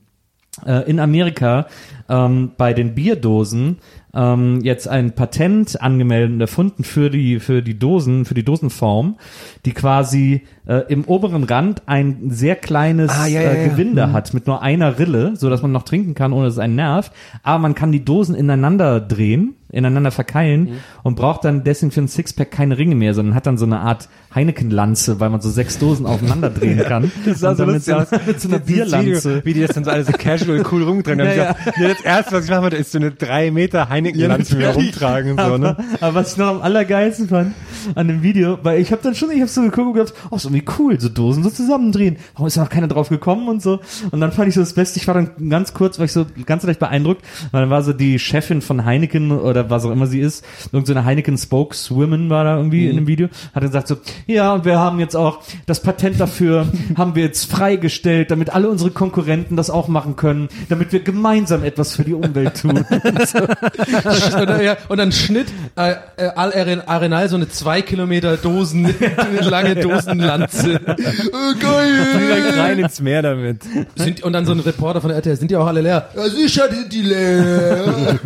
äh, 0.66 0.88
in 0.88 1.00
Amerika 1.00 1.66
ähm, 2.08 2.52
bei 2.56 2.72
den 2.74 2.94
Bierdosen 2.94 3.78
ähm, 4.14 4.60
jetzt 4.62 4.88
ein 4.88 5.14
Patent 5.14 5.80
angemeldet 5.80 6.32
und 6.32 6.40
erfunden 6.40 6.84
für 6.84 7.10
die 7.10 7.40
für 7.40 7.62
die 7.62 7.78
Dosen, 7.78 8.24
für 8.24 8.34
die 8.34 8.44
Dosenform, 8.44 9.16
die 9.64 9.72
quasi 9.72 10.42
äh, 10.66 10.82
im 10.88 11.04
oberen 11.04 11.44
Rand 11.44 11.82
ein 11.86 12.30
sehr 12.30 12.56
kleines 12.56 13.10
Ah, 13.10 13.26
ja, 13.26 13.40
ja, 13.40 13.50
äh, 13.50 13.62
ja. 13.62 13.68
Gewinde 13.68 14.12
hat 14.12 14.34
mit 14.34 14.46
nur 14.46 14.62
einer 14.62 14.98
Rille, 14.98 15.34
so 15.36 15.48
dass 15.48 15.62
man 15.62 15.72
noch 15.72 15.84
trinken 15.84 16.14
kann, 16.14 16.32
ohne 16.32 16.46
dass 16.46 16.54
es 16.54 16.58
einen 16.58 16.76
nervt. 16.76 17.12
Aber 17.42 17.58
man 17.58 17.74
kann 17.74 17.92
die 17.92 18.04
Dosen 18.04 18.34
ineinander 18.34 19.00
drehen, 19.00 19.54
ineinander 19.72 20.10
verkeilen 20.10 20.80
und 21.02 21.16
braucht 21.16 21.44
dann 21.44 21.64
deswegen 21.64 21.90
für 21.90 22.02
ein 22.02 22.08
Sixpack 22.08 22.50
keine 22.50 22.78
Ringe 22.78 22.94
mehr, 22.94 23.14
sondern 23.14 23.34
hat 23.34 23.46
dann 23.46 23.58
so 23.58 23.64
eine 23.64 23.80
Art 23.80 24.08
Heineken-Lanze, 24.34 25.18
weil 25.20 25.30
man 25.30 25.40
so 25.40 25.50
sechs 25.50 25.78
Dosen 25.78 26.06
aufeinander 26.06 26.50
drehen 26.50 26.78
kann. 26.88 27.10
Das 27.24 27.40
sah 27.40 27.54
so 27.54 27.64
lustig 27.64 27.94
aus. 27.94 28.08
mit 28.26 28.40
so 28.40 28.48
einer 28.48 28.58
Bierlanze. 28.58 29.44
Wie 29.44 29.54
die 29.54 29.60
das 29.60 29.72
dann 29.72 29.84
so 29.84 29.90
alle 29.90 30.04
so 30.04 30.12
casual 30.12 30.62
cool 30.70 30.82
rumdrehen. 30.84 31.18
Ja, 31.18 31.24
Ja, 31.24 31.34
ja. 31.34 31.56
ja, 31.76 31.88
das 31.88 32.00
erste, 32.02 32.32
was 32.36 32.44
ich 32.44 32.50
machen 32.50 32.62
würde, 32.62 32.76
ist 32.76 32.92
so 32.92 32.98
eine 32.98 33.10
drei 33.10 33.50
Meter 33.50 33.88
Heineken-Lanze 33.88 34.56
mir 34.56 34.68
rumtragen 34.68 35.32
und 35.32 35.40
so, 35.40 35.58
ne? 35.58 35.76
Aber, 35.76 35.84
aber 36.00 36.14
was 36.14 36.32
ich 36.32 36.38
noch 36.38 36.48
am 36.48 36.62
allergeilsten 36.62 37.28
fand 37.28 37.54
an 37.94 38.08
dem 38.08 38.22
Video, 38.22 38.58
weil 38.62 38.80
ich 38.80 38.92
habe 38.92 39.02
dann 39.02 39.14
schon, 39.14 39.30
ich 39.30 39.40
habe 39.40 39.48
so 39.48 39.62
geguckt 39.62 39.86
und 39.86 39.94
gedacht, 39.94 40.14
oh, 40.30 40.36
ist 40.36 40.44
irgendwie 40.44 40.64
cool, 40.78 41.00
so 41.00 41.08
Dosen 41.08 41.42
so 41.42 41.50
zusammendrehen. 41.50 42.16
Warum 42.34 42.46
ist 42.46 42.56
da 42.56 42.62
noch 42.62 42.70
keiner 42.70 42.88
drauf 42.88 43.08
gekommen 43.08 43.48
und 43.48 43.62
so? 43.62 43.80
Und 44.10 44.20
dann 44.20 44.32
fand 44.32 44.48
ich 44.48 44.54
so 44.54 44.60
das 44.60 44.74
Beste, 44.74 44.98
ich 44.98 45.06
war 45.08 45.14
dann 45.14 45.48
ganz 45.48 45.74
kurz, 45.74 45.98
war 45.98 46.04
ich 46.04 46.12
so 46.12 46.26
ganz 46.46 46.62
leicht 46.62 46.80
beeindruckt, 46.80 47.22
weil 47.50 47.62
dann 47.62 47.70
war 47.70 47.82
so 47.82 47.92
die 47.92 48.18
Chefin 48.18 48.60
von 48.60 48.84
Heineken 48.84 49.32
oder 49.32 49.61
was 49.70 49.84
auch 49.84 49.90
immer 49.90 50.06
sie 50.06 50.20
ist, 50.20 50.44
irgend 50.72 50.86
so 50.86 50.92
eine 50.92 51.04
Heineken 51.04 51.36
Spokeswoman 51.38 52.30
war 52.30 52.44
da 52.44 52.56
irgendwie 52.56 52.88
in 52.88 52.96
dem 52.96 53.06
Video, 53.06 53.28
hat 53.54 53.62
dann 53.62 53.70
gesagt 53.70 53.88
so, 53.88 53.96
ja, 54.26 54.52
und 54.52 54.64
wir 54.64 54.78
haben 54.78 55.00
jetzt 55.00 55.16
auch 55.16 55.40
das 55.66 55.80
Patent 55.80 56.20
dafür, 56.20 56.66
haben 56.96 57.14
wir 57.14 57.24
jetzt 57.24 57.50
freigestellt, 57.50 58.30
damit 58.30 58.50
alle 58.50 58.68
unsere 58.68 58.90
Konkurrenten 58.90 59.56
das 59.56 59.70
auch 59.70 59.88
machen 59.88 60.16
können, 60.16 60.48
damit 60.68 60.92
wir 60.92 61.00
gemeinsam 61.00 61.64
etwas 61.64 61.96
für 61.96 62.04
die 62.04 62.14
Umwelt 62.14 62.60
tun. 62.60 62.72
und, 62.92 64.48
dann, 64.48 64.62
ja, 64.62 64.76
und 64.88 64.98
dann 64.98 65.12
Schnitt 65.12 65.48
äh, 65.76 65.92
äh, 66.16 66.28
Al 66.34 66.52
Aren- 66.52 66.86
Arenal 66.86 67.28
so 67.28 67.36
eine 67.36 67.48
zwei 67.48 67.82
Kilometer 67.82 68.36
Dosen, 68.36 68.94
lange 69.40 69.74
Dosenlanze. 69.76 70.80
Direkt 70.80 71.60
geil. 71.60 72.60
rein 72.60 72.78
ins 72.78 73.00
Meer 73.00 73.22
damit. 73.22 73.62
Sind, 73.96 74.22
und 74.22 74.32
dann 74.32 74.46
so 74.46 74.52
ein 74.52 74.60
Reporter 74.60 75.00
von 75.00 75.08
der 75.08 75.16
RTL, 75.16 75.36
sind 75.36 75.50
die 75.50 75.56
auch 75.56 75.66
alle 75.66 75.80
leer? 75.80 76.08
Ja, 76.14 76.28
sicher 76.28 76.68
sind 76.70 76.92
die 76.92 77.02
leer. 77.02 78.18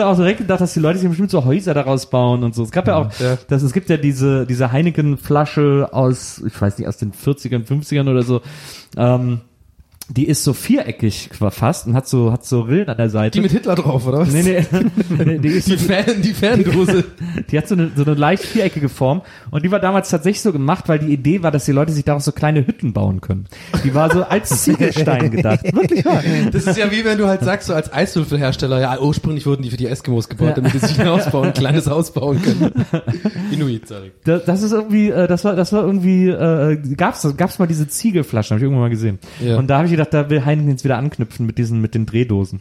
Dann 0.00 0.08
auch 0.08 0.16
direkt 0.16 0.38
gedacht, 0.38 0.60
dass 0.60 0.72
die 0.74 0.80
Leute 0.80 0.98
sich 0.98 1.08
bestimmt 1.08 1.30
so 1.30 1.44
Häuser 1.44 1.74
daraus 1.74 2.08
bauen 2.10 2.42
und 2.42 2.54
so. 2.54 2.62
Es 2.64 2.70
gab 2.70 2.86
ja 2.88 2.96
auch, 2.96 3.12
Ja. 3.20 3.38
das, 3.48 3.62
es 3.62 3.72
gibt 3.72 3.88
ja 3.90 3.96
diese, 3.96 4.46
diese 4.46 4.72
Heineken-Flasche 4.72 5.88
aus, 5.92 6.42
ich 6.46 6.60
weiß 6.60 6.78
nicht, 6.78 6.88
aus 6.88 6.96
den 6.96 7.12
40ern, 7.12 7.64
50ern 7.66 8.08
oder 8.10 8.22
so, 8.22 8.40
ähm, 8.96 9.40
die 10.10 10.26
ist 10.26 10.42
so 10.42 10.52
viereckig 10.52 11.30
fast 11.32 11.86
und 11.86 11.94
hat 11.94 12.08
so, 12.08 12.32
hat 12.32 12.44
so 12.44 12.62
Rillen 12.62 12.88
an 12.88 12.96
der 12.96 13.10
Seite. 13.10 13.30
Die 13.38 13.40
mit 13.40 13.52
Hitler 13.52 13.76
drauf, 13.76 14.06
oder 14.06 14.18
was? 14.18 14.32
nee, 14.32 14.42
nee, 14.42 15.24
nee, 15.24 15.38
die 15.38 15.48
ist 15.48 15.68
Die, 15.68 15.76
Fan, 15.76 16.20
die 16.22 16.34
Fandose. 16.34 17.04
Die 17.50 17.58
hat 17.58 17.68
so 17.68 17.74
eine, 17.74 17.90
so 17.94 18.04
eine 18.04 18.14
leicht 18.14 18.44
viereckige 18.44 18.88
Form 18.88 19.22
und 19.50 19.64
die 19.64 19.70
war 19.70 19.80
damals 19.80 20.10
tatsächlich 20.10 20.42
so 20.42 20.52
gemacht, 20.52 20.88
weil 20.88 20.98
die 20.98 21.12
Idee 21.12 21.42
war, 21.42 21.50
dass 21.50 21.64
die 21.64 21.72
Leute 21.72 21.92
sich 21.92 22.04
daraus 22.04 22.24
so 22.24 22.32
kleine 22.32 22.66
Hütten 22.66 22.92
bauen 22.92 23.20
können. 23.20 23.46
Die 23.84 23.94
war 23.94 24.12
so 24.12 24.22
als 24.24 24.48
Ziegelstein 24.62 25.30
gedacht. 25.30 25.64
Wirklich 25.72 26.04
wahr. 26.04 26.22
Das 26.52 26.66
ist 26.66 26.76
ja 26.76 26.90
wie 26.90 27.04
wenn 27.04 27.18
du 27.18 27.26
halt 27.26 27.42
sagst, 27.42 27.68
so 27.68 27.74
als 27.74 27.92
Eiswürfelhersteller, 27.92 28.80
ja, 28.80 29.00
ursprünglich 29.00 29.46
wurden 29.46 29.62
die 29.62 29.70
für 29.70 29.76
die 29.76 29.86
Eskimos 29.86 30.28
gebaut, 30.28 30.56
damit 30.56 30.74
die 30.74 30.78
sich 30.78 30.98
ein 31.00 31.08
Haus 31.08 31.30
bauen, 31.30 31.48
ein 31.48 31.54
kleines 31.54 31.88
Haus 31.88 32.12
bauen 32.12 32.40
können. 32.42 32.72
Inuit, 33.50 33.88
sorry. 33.88 34.12
Das, 34.24 34.44
das 34.44 34.62
ist 34.62 34.72
irgendwie, 34.72 35.10
äh, 35.10 35.26
das 35.26 35.44
war, 35.44 35.56
das 35.56 35.72
war 35.72 35.82
irgendwie, 35.82 36.28
äh, 36.28 36.76
gab's, 36.96 37.26
gab's 37.36 37.58
mal 37.58 37.66
diese 37.66 37.88
Ziegelflaschen, 37.88 38.54
habe 38.54 38.58
ich 38.60 38.64
irgendwann 38.64 38.82
mal 38.82 38.90
gesehen. 38.90 39.18
Ja. 39.40 39.56
Und 39.56 39.68
da 39.68 39.78
habe 39.78 39.86
ich 39.86 39.92
gedacht, 40.04 40.14
da 40.14 40.30
will 40.30 40.44
Heineken 40.44 40.70
jetzt 40.70 40.84
wieder 40.84 40.98
anknüpfen 40.98 41.46
mit 41.46 41.58
diesen, 41.58 41.80
mit 41.80 41.94
den 41.94 42.06
Drehdosen. 42.06 42.60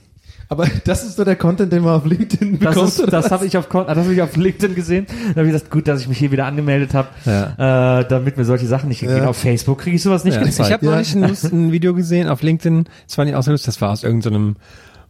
Aber 0.51 0.65
das 0.85 1.03
ist 1.03 1.17
so 1.17 1.23
der 1.23 1.35
Content, 1.35 1.71
den 1.71 1.83
man 1.83 1.93
auf 1.95 2.05
LinkedIn 2.05 2.59
Das, 2.59 2.73
bekommt. 2.73 2.87
ist, 2.89 2.99
oder 3.01 3.11
das 3.11 3.29
habe 3.29 3.45
ich 3.45 3.55
auf, 3.57 3.67
das 3.67 3.97
habe 3.97 4.13
ich 4.13 4.21
auf 4.21 4.35
LinkedIn 4.35 4.73
gesehen. 4.73 5.05
Da 5.07 5.41
habe 5.41 5.47
ich 5.47 5.53
gesagt, 5.53 5.69
gut, 5.69 5.87
dass 5.87 6.01
ich 6.01 6.07
mich 6.07 6.17
hier 6.17 6.31
wieder 6.31 6.45
angemeldet 6.45 6.93
habe, 6.95 7.09
äh, 7.25 8.07
damit 8.09 8.37
mir 8.37 8.45
solche 8.45 8.65
Sachen 8.65 8.89
nicht 8.89 9.01
gehen. 9.01 9.25
Auf 9.25 9.37
Facebook 9.37 9.79
kriege 9.79 9.95
ich 9.95 10.01
sowas 10.01 10.23
nicht 10.23 10.37
Ich 10.37 10.43
gezeigt. 10.43 10.71
habe 10.71 10.85
neulich 10.85 11.13
ein, 11.15 11.23
ein 11.23 11.71
Video 11.71 11.93
gesehen 11.93 12.27
auf 12.27 12.41
LinkedIn, 12.41 12.85
das 13.07 13.17
war 13.17 13.25
nicht 13.25 13.39
so 13.43 13.51
lustig, 13.51 13.67
das 13.67 13.81
war 13.81 13.91
aus 13.91 14.03
irgendeinem 14.03 14.55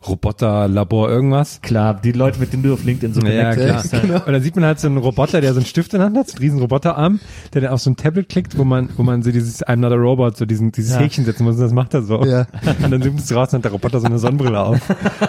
Roboterlabor 0.07 1.09
irgendwas. 1.09 1.61
Klar, 1.61 1.99
die 2.01 2.11
Leute, 2.11 2.39
mit 2.39 2.53
denen 2.53 2.63
du 2.63 2.73
auf 2.73 2.83
LinkedIn 2.83 3.13
so 3.13 3.21
Ja, 3.21 3.53
connected 3.53 3.91
klar. 3.91 4.01
bist. 4.01 4.27
Und 4.27 4.33
dann 4.33 4.41
sieht 4.41 4.55
man 4.55 4.65
halt 4.65 4.79
so 4.79 4.87
einen 4.87 4.97
Roboter, 4.97 5.41
der 5.41 5.53
so 5.53 5.59
einen 5.59 5.65
Stift 5.65 5.93
in 5.93 5.99
der 5.99 6.07
Hand 6.07 6.17
hat, 6.17 6.27
so 6.29 6.35
einen 6.35 6.41
riesen 6.43 6.59
Roboterarm, 6.59 7.19
der 7.53 7.61
dann 7.61 7.71
auf 7.71 7.81
so 7.81 7.89
ein 7.89 7.95
Tablet 7.97 8.29
klickt, 8.29 8.57
wo 8.57 8.63
man, 8.63 8.89
wo 8.97 9.03
man 9.03 9.23
so 9.23 9.31
dieses 9.31 9.65
I'm 9.65 9.77
not 9.77 9.91
a 9.91 9.95
robot, 9.95 10.37
so 10.37 10.45
diesen, 10.45 10.71
dieses 10.71 10.93
Ja. 10.93 10.99
Häkchen 10.99 11.25
setzen 11.25 11.43
muss 11.43 11.55
und 11.55 11.61
das 11.61 11.73
macht 11.73 11.93
er 11.93 12.01
so. 12.03 12.23
Ja. 12.23 12.47
Und 12.83 12.91
dann 12.91 13.01
zoomt 13.01 13.19
es 13.19 13.33
raus 13.33 13.49
und 13.53 13.57
hat 13.57 13.65
der 13.65 13.71
Roboter 13.71 13.99
so 13.99 14.05
eine 14.07 14.19
Sonnenbrille 14.19 14.59
auf. 14.59 14.79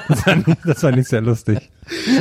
Das 0.08 0.26
war 0.26 0.36
nicht, 0.36 0.58
das 0.64 0.82
war 0.82 0.92
nicht 0.92 1.08
sehr 1.08 1.20
lustig. 1.20 1.70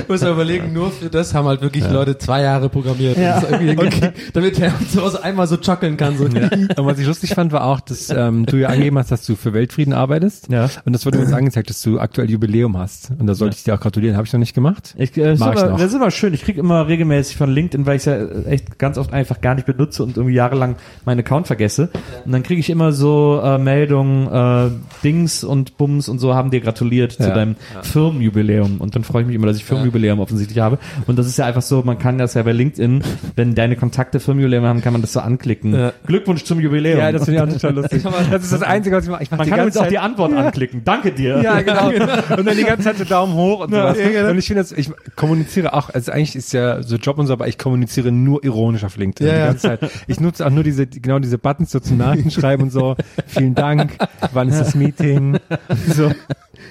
muss 0.08 0.22
man 0.22 0.34
überlegen, 0.34 0.74
nur 0.74 0.92
für 0.92 1.10
das 1.10 1.34
haben 1.34 1.48
halt 1.48 1.62
wirklich 1.62 1.88
Leute 1.90 2.18
zwei 2.18 2.42
Jahre 2.42 2.70
programmiert. 2.70 3.18
Ja. 3.18 3.36
Das 3.36 3.44
ist 3.44 3.52
irgendwie 3.52 3.70
hingekriegt, 3.70 4.14
damit 4.36 4.60
er 4.60 4.74
zu 4.92 5.02
Hause 5.04 5.24
einmal 5.24 5.48
so 5.48 5.58
chuckeln 5.58 5.98
kann. 5.98 6.18
So. 6.18 6.28
Ja. 6.28 6.50
Und 6.52 6.86
was 6.86 6.98
ich 7.00 7.06
lustig 7.06 7.34
fand, 7.36 7.52
war 7.52 7.66
auch, 7.66 7.80
dass 7.80 8.10
ähm, 8.10 8.46
du 8.46 8.58
ja 8.58 8.70
angegeben 8.70 8.98
hast, 8.98 9.12
dass 9.12 9.26
du 9.26 9.36
für 9.36 9.54
Weltfrieden 9.54 9.94
arbeitest. 9.94 10.50
Ja. 10.50 10.70
Und 10.86 10.94
das 10.94 11.06
wurde 11.06 11.20
jetzt 11.20 11.34
angezeigt, 11.34 11.70
dass 11.70 11.82
du 11.82 12.00
aktuell 12.00 12.30
Jubiläum 12.40 12.78
hast. 12.78 13.12
Und 13.18 13.28
da 13.28 13.34
sollte 13.34 13.56
ich 13.58 13.64
dir 13.64 13.76
auch 13.76 13.80
gratulieren. 13.80 14.16
Habe 14.16 14.26
ich 14.26 14.34
noch 14.34 14.40
nicht 14.40 14.54
gemacht. 14.54 14.96
Ich, 14.98 15.16
äh, 15.18 15.24
das, 15.24 15.34
ist 15.34 15.40
Mach 15.40 15.54
ich 15.56 15.62
noch. 15.62 15.72
das 15.78 15.82
ist 15.88 15.94
immer 15.94 16.12
schön. 16.12 16.34
Ich 16.34 16.44
kriege 16.44 16.60
immer 16.60 16.88
regelmäßig 16.88 17.36
von 17.38 17.50
LinkedIn, 17.50 17.86
weil 17.86 17.98
ich 17.98 18.06
ja 18.06 18.16
äh, 18.16 18.46
echt 18.46 18.80
ganz 18.80 18.98
oft 18.98 19.12
einfach 19.14 19.42
gar 19.42 19.56
nicht 19.56 19.66
benutze 19.66 20.04
und 20.04 20.16
irgendwie 20.18 20.36
jahrelang 20.36 20.76
meinen 21.06 21.20
Account 21.20 21.48
vergesse. 21.48 21.90
Und 22.26 22.32
dann 22.32 22.44
kriege 22.44 22.60
ich 22.60 22.70
immer 22.70 22.92
so 22.94 23.42
äh, 23.44 23.58
Meldungen, 23.58 24.28
äh, 24.28 24.72
Dings 25.04 25.44
und 25.44 25.78
Bums 25.78 26.08
und 26.10 26.20
so 26.20 26.34
haben 26.34 26.52
dir 26.52 26.62
gratuliert 26.62 27.12
zu 27.14 27.24
Ja. 27.24 27.34
deinem 27.34 27.56
Firmenjubiläum. 27.82 28.78
Und 28.80 28.96
dann 28.96 29.04
freue 29.04 29.22
ich 29.24 29.28
mich 29.28 29.36
immer, 29.36 29.48
dass 29.48 29.58
ich 29.58 29.66
Firmenjubiläum 29.66 30.20
offensichtlich 30.20 30.60
habe. 30.60 30.80
Und 31.08 31.20
das 31.20 31.28
ist 31.28 31.38
ja 31.38 31.46
einfach 31.46 31.62
so, 31.62 31.82
man 31.84 31.98
kann 32.00 32.18
das 32.18 32.34
ja 32.36 32.44
bei 32.44 32.52
LinkedIn, 32.54 33.04
wenn 33.36 33.56
deine 33.56 33.76
Kontakte 33.76 34.20
Firmenjubiläum 34.20 34.64
haben, 34.66 34.82
kann 34.82 34.94
man 34.94 35.02
das 35.02 35.14
so 35.14 35.20
anklicken. 35.20 35.74
Ja. 35.74 35.94
Glückwunsch 36.06 36.44
zum 36.44 36.60
Jubiläum. 36.60 37.00
Ja, 37.00 37.12
das 37.12 37.26
finde 37.26 37.44
ich 37.44 37.50
auch 37.50 37.54
total 37.54 37.74
lustig. 37.82 38.04
Das 38.32 38.44
ist 38.44 38.54
das 38.54 38.62
Einzige, 38.64 38.96
was 38.96 39.04
ich 39.04 39.10
mache. 39.10 39.24
Ich 39.24 39.32
mache 39.32 39.40
man 39.40 39.50
kann 39.50 39.60
übrigens 39.60 39.78
auch 39.78 39.88
die 39.88 39.98
Antwort 40.00 40.34
anklicken. 40.34 40.82
Danke 40.86 41.12
dir. 41.12 41.42
Ja, 41.42 41.62
genau. 41.62 41.90
Und 42.38 42.46
dann 42.46 42.58
die 42.58 42.64
ganze 42.64 42.84
Zeit 42.84 42.98
so 42.98 43.04
Daumen 43.04 43.34
hoch 43.34 43.62
und 43.62 43.72
sowas. 43.72 43.98
Ja, 43.98 44.10
genau. 44.10 44.30
Und 44.30 44.38
ich 44.38 44.48
finde 44.48 44.62
das, 44.62 44.72
ich 44.72 44.92
kommuniziere 45.16 45.74
auch, 45.74 45.90
also 45.90 46.12
eigentlich 46.12 46.36
ist 46.36 46.54
ja 46.54 46.84
so 46.84 46.96
Job 46.98 47.18
und 47.18 47.28
so, 47.28 47.34
aber 47.34 47.48
ich 47.48 47.58
kommuniziere 47.58 48.12
nur 48.12 48.44
ironisch 48.44 48.84
auf 48.84 48.98
LinkedIn 48.98 49.28
Ja, 49.28 49.34
die 49.34 49.48
ganze 49.48 49.68
Zeit. 49.68 49.92
Ich 50.08 50.20
nutze 50.20 50.46
auch 50.46 50.52
nur 50.52 50.64
diese, 50.64 50.88
genau 50.88 51.20
diese 51.20 51.38
Buttons 51.38 51.72
so 51.72 51.80
zum 51.80 51.98
Nachrichtenschreiben 51.98 52.66
und 52.66 52.72
so. 52.72 52.96
Vielen 53.28 53.56
Dank. 53.56 53.98
Wann 54.34 54.50
ist 54.50 54.60
das 54.60 54.76
Meeting? 54.76 55.40
So. 55.88 56.12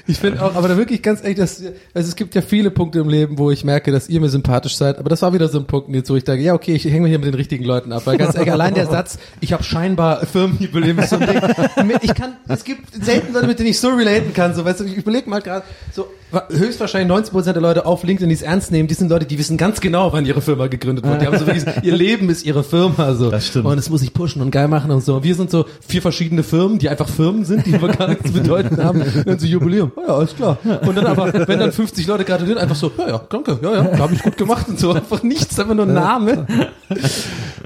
Ich 0.09 0.19
finde 0.19 0.43
auch, 0.43 0.57
aber 0.57 0.69
da 0.69 0.77
wirklich 0.79 1.03
ganz 1.03 1.23
ehrlich, 1.23 1.37
dass, 1.37 1.63
also 1.93 2.09
es 2.09 2.17
gibt 2.17 2.35
ja 2.35 2.41
viele 2.41 2.71
Punkte 2.71 2.99
im 2.99 3.11
Leben, 3.11 3.37
wo 3.37 3.51
ich 3.51 3.63
merke, 3.63 3.93
dass 3.93 4.09
ihr 4.09 4.21
mir 4.21 4.31
sympathisch 4.31 4.77
seid, 4.77 4.99
aber 4.99 5.11
das 5.11 5.21
war 5.21 5.35
wieder 5.35 5.49
so 5.49 5.59
ein 5.59 5.67
Punkt, 5.67 5.95
jetzt, 5.95 6.09
wo 6.09 6.17
ich 6.17 6.25
denke, 6.25 6.43
ja, 6.43 6.55
okay, 6.55 6.75
ich 6.75 6.85
hänge 6.87 7.09
hier 7.09 7.19
mit 7.19 7.29
den 7.29 7.35
richtigen 7.35 7.65
Leuten 7.65 7.93
ab, 7.93 8.03
weil 8.07 8.17
ganz 8.17 8.35
ehrlich, 8.35 8.51
allein 8.51 8.73
der 8.73 8.87
Satz, 8.87 9.19
ich 9.41 9.53
habe 9.53 9.63
scheinbar 9.63 10.25
Firmenjubiläum 10.25 10.99
ist 10.99 11.11
so 11.11 11.17
ein 11.17 11.27
Ding. 11.27 11.99
Ich 12.01 12.15
kann, 12.15 12.37
es 12.49 12.65
gibt 12.65 13.05
selten 13.05 13.35
Leute, 13.35 13.47
mit 13.47 13.59
denen 13.59 13.69
ich 13.69 13.79
so 13.79 13.89
relaten 13.91 14.33
kann, 14.33 14.55
so, 14.55 14.65
weißt 14.65 14.81
du, 14.81 14.85
ich 14.85 14.97
überlege 14.97 15.29
mal 15.29 15.43
gerade, 15.43 15.65
so, 15.93 16.07
höchstwahrscheinlich 16.51 17.31
90% 17.31 17.53
der 17.53 17.63
Leute 17.63 17.87
auf 17.87 18.03
LinkedIn, 18.03 18.29
die 18.29 18.35
es 18.35 18.43
ernst 18.43 18.71
nehmen, 18.71 18.89
die 18.89 18.95
sind 18.95 19.09
Leute, 19.09 19.27
die 19.27 19.39
wissen 19.39 19.57
ganz 19.57 19.81
genau, 19.81 20.13
wann 20.13 20.27
ihre 20.27 20.43
Firma 20.43 20.67
gegründet 20.67 21.07
wurde. 21.07 21.19
Die 21.19 21.27
haben 21.27 21.39
so 21.39 21.47
wirklich, 21.47 21.65
ihr 21.83 21.97
Leben 21.97 22.29
ist 22.29 22.45
ihre 22.45 22.65
Firma, 22.65 23.15
so. 23.15 23.31
Das 23.31 23.47
stimmt. 23.47 23.67
Und 23.67 23.79
es 23.79 23.89
muss 23.89 24.03
ich 24.03 24.13
pushen 24.13 24.43
und 24.43 24.51
geil 24.51 24.69
machen 24.69 24.91
und 24.91 25.03
so. 25.03 25.23
Wir 25.25 25.35
sind 25.35 25.51
so 25.51 25.65
vier 25.87 26.03
verschiedene 26.03 26.43
Firmen, 26.43 26.79
die 26.79 26.89
einfach 26.89 27.09
Firmen 27.09 27.45
sind, 27.45 27.67
die 27.67 27.75
aber 27.75 27.89
gar 27.89 28.09
nichts 28.09 28.31
bedeuten 28.31 28.83
haben. 28.83 29.03
Und 29.27 29.41
so 29.41 29.47
Jubiläum. 29.47 29.93
Oh 29.99 30.03
ja, 30.07 30.15
alles 30.15 30.37
klar. 30.37 30.59
Und 30.87 30.97
dann 30.97 31.07
aber, 31.07 31.33
wenn 31.49 31.59
dann 31.59 31.73
50 31.73 32.07
Leute 32.07 32.25
gratulieren, 32.25 32.59
einfach 32.59 32.77
so, 32.77 32.93
ja, 32.99 33.09
ja, 33.09 33.21
danke, 33.29 33.59
ja, 33.61 33.75
ja, 33.75 33.99
habe 33.99 34.15
ich 34.15 34.23
gut 34.23 34.37
gemacht 34.37 34.69
und 34.69 34.79
so. 34.79 34.93
Einfach 34.93 35.23
nichts, 35.25 35.59
einfach 35.59 35.75
nur 35.75 35.87
ein 35.87 35.95
Name. 35.95 36.47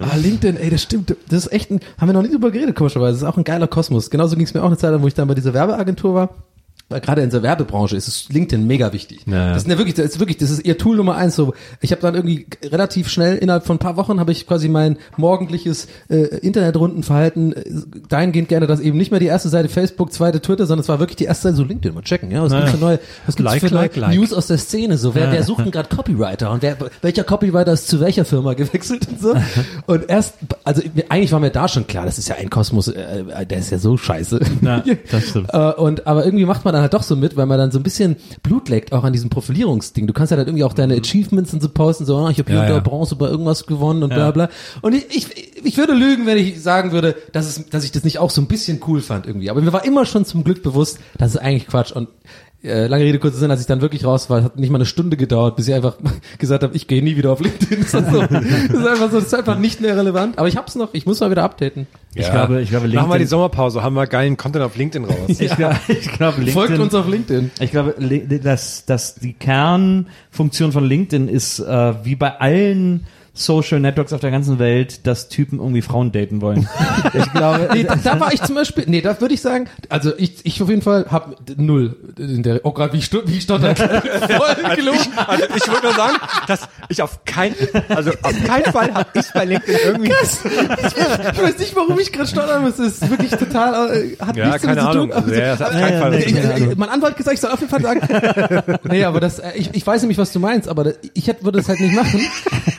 Ah, 0.01 0.16
LinkedIn, 0.16 0.57
ey, 0.57 0.68
das 0.68 0.83
stimmt. 0.83 1.14
Das 1.28 1.47
ist 1.47 1.53
echt 1.53 1.70
ein, 1.70 1.78
haben 1.97 2.09
wir 2.09 2.12
noch 2.14 2.22
nie 2.22 2.30
drüber 2.30 2.51
geredet, 2.51 2.74
komischerweise. 2.74 3.12
Das 3.12 3.22
ist 3.22 3.28
auch 3.28 3.37
ein 3.37 3.45
geiler 3.45 3.68
Kosmos. 3.68 4.11
Genauso 4.11 4.35
ging 4.35 4.45
es 4.45 4.53
mir 4.53 4.61
auch 4.61 4.66
eine 4.66 4.76
Zeit 4.76 4.91
lang, 4.91 5.01
wo 5.01 5.07
ich 5.07 5.14
dann 5.14 5.28
bei 5.28 5.35
dieser 5.35 5.55
Werbeagentur 5.55 6.12
war. 6.12 6.30
Gerade 7.01 7.22
in 7.22 7.30
der 7.30 7.43
Werbebranche 7.43 7.97
ist 7.97 8.09
es 8.09 8.28
LinkedIn 8.28 8.66
mega 8.66 8.93
wichtig. 8.93 9.20
Ja, 9.26 9.32
ja. 9.32 9.53
Das 9.55 9.62
ist 9.62 9.70
ja 9.70 9.78
wirklich, 9.78 9.95
das 9.95 10.07
ist 10.07 10.18
wirklich, 10.18 10.38
das 10.38 10.51
ist 10.51 10.64
ihr 10.64 10.78
Tool 10.78 10.97
Nummer 10.97 11.16
eins. 11.16 11.36
So, 11.36 11.55
ich 11.80 11.93
habe 11.93 12.03
dann 12.03 12.14
irgendwie 12.14 12.47
relativ 12.64 13.09
schnell 13.09 13.36
innerhalb 13.36 13.66
von 13.66 13.76
ein 13.76 13.78
paar 13.78 13.97
Wochen 13.97 14.20
habe 14.20 14.32
ich 14.32 14.47
quasi 14.47 14.68
mein 14.68 14.97
morgendliches 15.16 15.88
äh, 16.09 16.16
Internetrundenverhalten 16.16 17.53
äh, 17.53 17.64
dahingehend 18.09 18.49
geändert, 18.49 18.70
dass 18.70 18.80
eben 18.80 18.99
nicht 18.99 19.11
mehr 19.11 19.20
die 19.20 19.26
erste 19.26 19.49
Seite 19.49 19.68
Facebook, 19.68 20.12
zweite 20.12 20.40
Twitter, 20.40 20.66
sondern 20.66 20.82
es 20.82 20.88
war 20.88 20.99
wirklich 20.99 21.16
die 21.16 21.24
erste 21.24 21.49
Seite 21.49 21.57
so 21.57 21.64
LinkedIn 21.64 21.95
mal 21.95 22.03
checken. 22.03 22.30
Ja, 22.30 22.43
was 22.43 22.53
gibt's 22.53 22.70
für 22.70 22.78
neue, 22.78 22.99
was 23.26 23.36
gibt's 23.36 23.53
Like, 23.53 23.61
für 23.61 23.74
neue 23.74 23.82
like, 23.82 23.97
like. 23.97 24.14
News 24.14 24.32
aus 24.32 24.47
der 24.47 24.59
Szene? 24.59 24.99
So, 24.99 25.14
wer, 25.14 25.32
wer 25.32 25.43
sucht 25.43 25.64
denn 25.64 25.70
gerade 25.70 25.95
Copywriter 25.95 26.51
und 26.51 26.62
wer, 26.62 26.76
welcher 27.01 27.24
Copywriter 27.24 27.72
ist 27.72 27.88
zu 27.88 28.01
welcher 28.01 28.24
Firma 28.24 28.55
gewechselt 28.55 29.09
und 29.09 29.20
so? 29.20 29.34
Und 29.86 30.09
erst, 30.09 30.34
also 30.64 30.82
eigentlich 31.09 31.32
war 31.32 31.40
mir 31.40 31.51
da 31.51 31.68
schon 31.68 31.86
klar, 31.86 32.05
das 32.05 32.18
ist 32.18 32.28
ja 32.28 32.36
ein 32.36 32.51
Kosmos, 32.51 32.88
äh, 32.88 33.47
der 33.47 33.59
ist 33.59 33.70
ja 33.70 33.78
so 33.78 33.97
scheiße. 33.97 34.40
Ja, 34.62 34.82
das 35.11 35.28
stimmt. 35.28 35.49
Äh, 35.53 35.72
und 35.72 36.07
aber 36.07 36.24
irgendwie 36.24 36.47
macht 36.47 36.64
man 36.64 36.72
dann 36.72 36.82
halt 36.83 36.95
doch 36.95 37.03
so 37.03 37.16
mit, 37.16 37.37
weil 37.37 37.47
man 37.47 37.59
dann 37.59 37.70
so 37.70 37.78
ein 37.78 37.83
bisschen 37.83 38.16
Blut 38.43 38.68
leckt 38.68 38.93
auch 38.93 39.05
an 39.05 39.12
diesem 39.12 39.30
Profilierungsding. 39.30 40.07
Du 40.07 40.12
kannst 40.12 40.30
ja 40.30 40.37
dann 40.37 40.47
irgendwie 40.47 40.64
auch 40.64 40.74
deine 40.74 40.97
Achievements 40.97 41.55
und 41.55 41.62
so 41.62 41.68
posten, 41.68 42.05
so, 42.05 42.16
ah, 42.18 42.30
ich 42.30 42.39
habe 42.39 42.51
hier 42.51 42.62
Ja, 42.62 42.68
ja. 42.68 42.78
Bronze 42.80 43.16
bei 43.16 43.28
irgendwas 43.28 43.66
gewonnen 43.66 44.03
und 44.03 44.11
bla 44.11 44.30
bla. 44.30 44.49
Und 44.83 44.95
ich, 44.95 45.07
ich, 45.11 45.64
ich 45.64 45.76
würde 45.78 45.95
lügen, 45.95 46.26
wenn 46.26 46.39
ich 46.39 46.62
sagen 46.62 46.93
würde, 46.93 47.16
dass, 47.33 47.47
es, 47.47 47.68
dass 47.70 47.85
ich 47.85 47.93
das 47.93 48.05
nicht 48.05 48.18
auch 48.18 48.30
so 48.30 48.41
ein 48.43 48.47
bisschen 48.47 48.80
cool 48.87 49.01
fand 49.01 49.26
irgendwie. 49.26 49.51
Aber 49.51 49.61
mir 49.61 49.72
war 49.72 49.85
immer 49.85 50.05
schon 50.05 50.24
zum 50.24 50.45
Glück 50.45 50.62
bewusst, 50.62 50.99
das 51.16 51.35
ist 51.35 51.41
eigentlich 51.41 51.66
Quatsch. 51.66 51.93
Und 51.93 52.09
äh, 52.64 52.86
lange 52.86 53.04
Rede, 53.04 53.18
kurzer 53.18 53.38
Sinn, 53.38 53.50
als 53.50 53.60
ich 53.60 53.66
dann 53.66 53.80
wirklich 53.80 54.04
raus 54.04 54.30
war, 54.30 54.44
hat 54.44 54.58
nicht 54.58 54.70
mal 54.70 54.78
eine 54.78 54.86
Stunde 54.86 55.16
gedauert, 55.16 55.56
bis 55.56 55.68
ich 55.68 55.74
einfach 55.74 55.96
gesagt 56.38 56.62
habe, 56.62 56.76
ich 56.76 56.86
gehe 56.86 57.02
nie 57.02 57.16
wieder 57.16 57.32
auf 57.32 57.40
LinkedIn. 57.40 57.86
Das 57.92 57.94
ist, 57.94 58.10
so, 58.10 58.22
das 58.22 58.42
ist 58.42 58.86
einfach 58.86 59.10
so, 59.10 59.16
das 59.16 59.26
ist 59.26 59.34
einfach 59.34 59.58
nicht 59.58 59.80
mehr 59.80 59.96
relevant. 59.96 60.38
Aber 60.38 60.48
ich 60.48 60.56
hab's 60.56 60.74
noch, 60.76 60.90
ich 60.92 61.04
muss 61.04 61.20
mal 61.20 61.30
wieder 61.30 61.42
updaten. 61.42 61.86
Ich 62.14 62.30
glaube, 62.30 62.60
ich 62.60 62.70
glaube, 62.70 62.86
Machen 62.86 62.94
wir 62.94 63.02
die 63.02 63.08
LinkedIn, 63.08 63.26
Sommerpause, 63.26 63.82
haben 63.82 63.94
wir 63.94 64.06
geilen 64.06 64.36
Content 64.36 64.64
auf 64.64 64.76
LinkedIn 64.76 65.04
raus. 65.06 65.16
ich 65.28 65.56
glaube, 65.56 65.78
ich 65.88 66.12
glaube, 66.12 66.36
LinkedIn, 66.42 66.52
Folgt 66.52 66.78
uns 66.78 66.94
auf 66.94 67.08
LinkedIn. 67.08 67.50
Ich 67.60 67.70
glaube, 67.70 67.94
dass, 68.42 68.84
dass 68.84 69.16
die 69.16 69.32
Kernfunktion 69.32 70.72
von 70.72 70.84
LinkedIn 70.84 71.28
ist, 71.28 71.58
äh, 71.58 72.04
wie 72.04 72.14
bei 72.14 72.38
allen 72.38 73.06
Social 73.35 73.80
Networks 73.80 74.12
auf 74.12 74.20
der 74.20 74.30
ganzen 74.30 74.59
Welt, 74.59 75.07
dass 75.07 75.28
Typen 75.30 75.59
irgendwie 75.59 75.80
Frauen 75.83 76.12
daten 76.12 76.41
wollen. 76.43 76.68
Ich 77.14 77.33
glaube, 77.33 77.68
Nee, 77.72 77.85
da, 77.85 77.97
da 77.97 78.20
war 78.20 78.33
ich 78.33 78.43
zum 78.43 78.55
Beispiel, 78.55 78.85
nee, 78.87 79.01
da 79.01 79.20
würde 79.20 79.35
ich 79.35 79.41
sagen, 79.41 79.68
also 79.89 80.12
ich, 80.16 80.45
ich 80.45 80.62
auf 80.62 80.68
jeden 80.68 80.83
Fall 80.83 81.07
habe 81.11 81.37
null 81.57 81.97
in 82.18 82.43
der, 82.43 82.61
oh 82.64 82.72
gerade 82.72 82.93
wie, 82.95 82.99
ich 82.99 83.05
sto- 83.07 83.22
wie 83.26 83.37
ich 83.39 83.43
stotter. 83.43 83.74
Voll 83.76 84.76
gelogen. 84.76 84.99
Also 85.26 85.45
ich 85.57 85.66
würde 85.68 85.83
nur 85.87 85.95
sagen, 85.95 86.16
dass 86.47 86.68
ich 86.89 87.03
auf 87.03 87.24
keinen, 87.24 87.55
also 87.89 88.11
auf 88.22 88.45
keinen 88.45 88.72
Fall 88.72 88.93
habe 88.95 89.09
ich 89.14 89.26
bei 89.35 89.45
LinkedIn 89.45 89.76
irgendwie. 89.85 90.12
Ich 90.12 91.43
weiß 91.43 91.59
nicht, 91.59 91.76
warum 91.76 91.99
ich 91.99 92.12
gerade 92.12 92.28
stottern 92.28 92.62
muss. 92.62 92.76
Das 92.76 92.87
ist 93.03 93.11
wirklich 93.11 93.30
total, 93.33 93.95
äh, 93.97 94.16
hat 94.24 94.37
Ja, 94.37 94.47
nichts 94.49 94.62
keine 94.62 94.76
damit 94.76 94.93
zu 94.95 94.99
Ahnung. 95.01 95.11
tun. 95.11 95.16
Also, 95.16 95.28
Also, 95.64 95.78
ja, 95.78 95.89
Ja, 95.91 96.01
Fall. 96.01 96.11
nee, 96.11 96.16
Ich, 96.24 96.35
ich, 96.70 96.76
mein 96.76 96.89
Anwalt 96.89 97.16
gesagt, 97.16 97.35
ich 97.35 97.41
soll 97.41 97.51
auf 97.51 97.61
jeden 97.61 97.70
Fall 97.70 97.83
sagen. 97.83 98.78
nee, 98.85 99.05
aber 99.05 99.20
das, 99.20 99.39
äh, 99.39 99.53
ich, 99.57 99.70
ich 99.74 99.87
weiß 99.87 100.03
nämlich, 100.03 100.18
was 100.18 100.33
du 100.33 100.39
meinst, 100.41 100.68
aber 100.68 100.93
ich 101.14 101.26
hätte, 101.28 101.45
würde 101.45 101.59
es 101.61 101.68
halt 101.68 101.80
nicht 101.80 101.95
machen, 101.95 102.20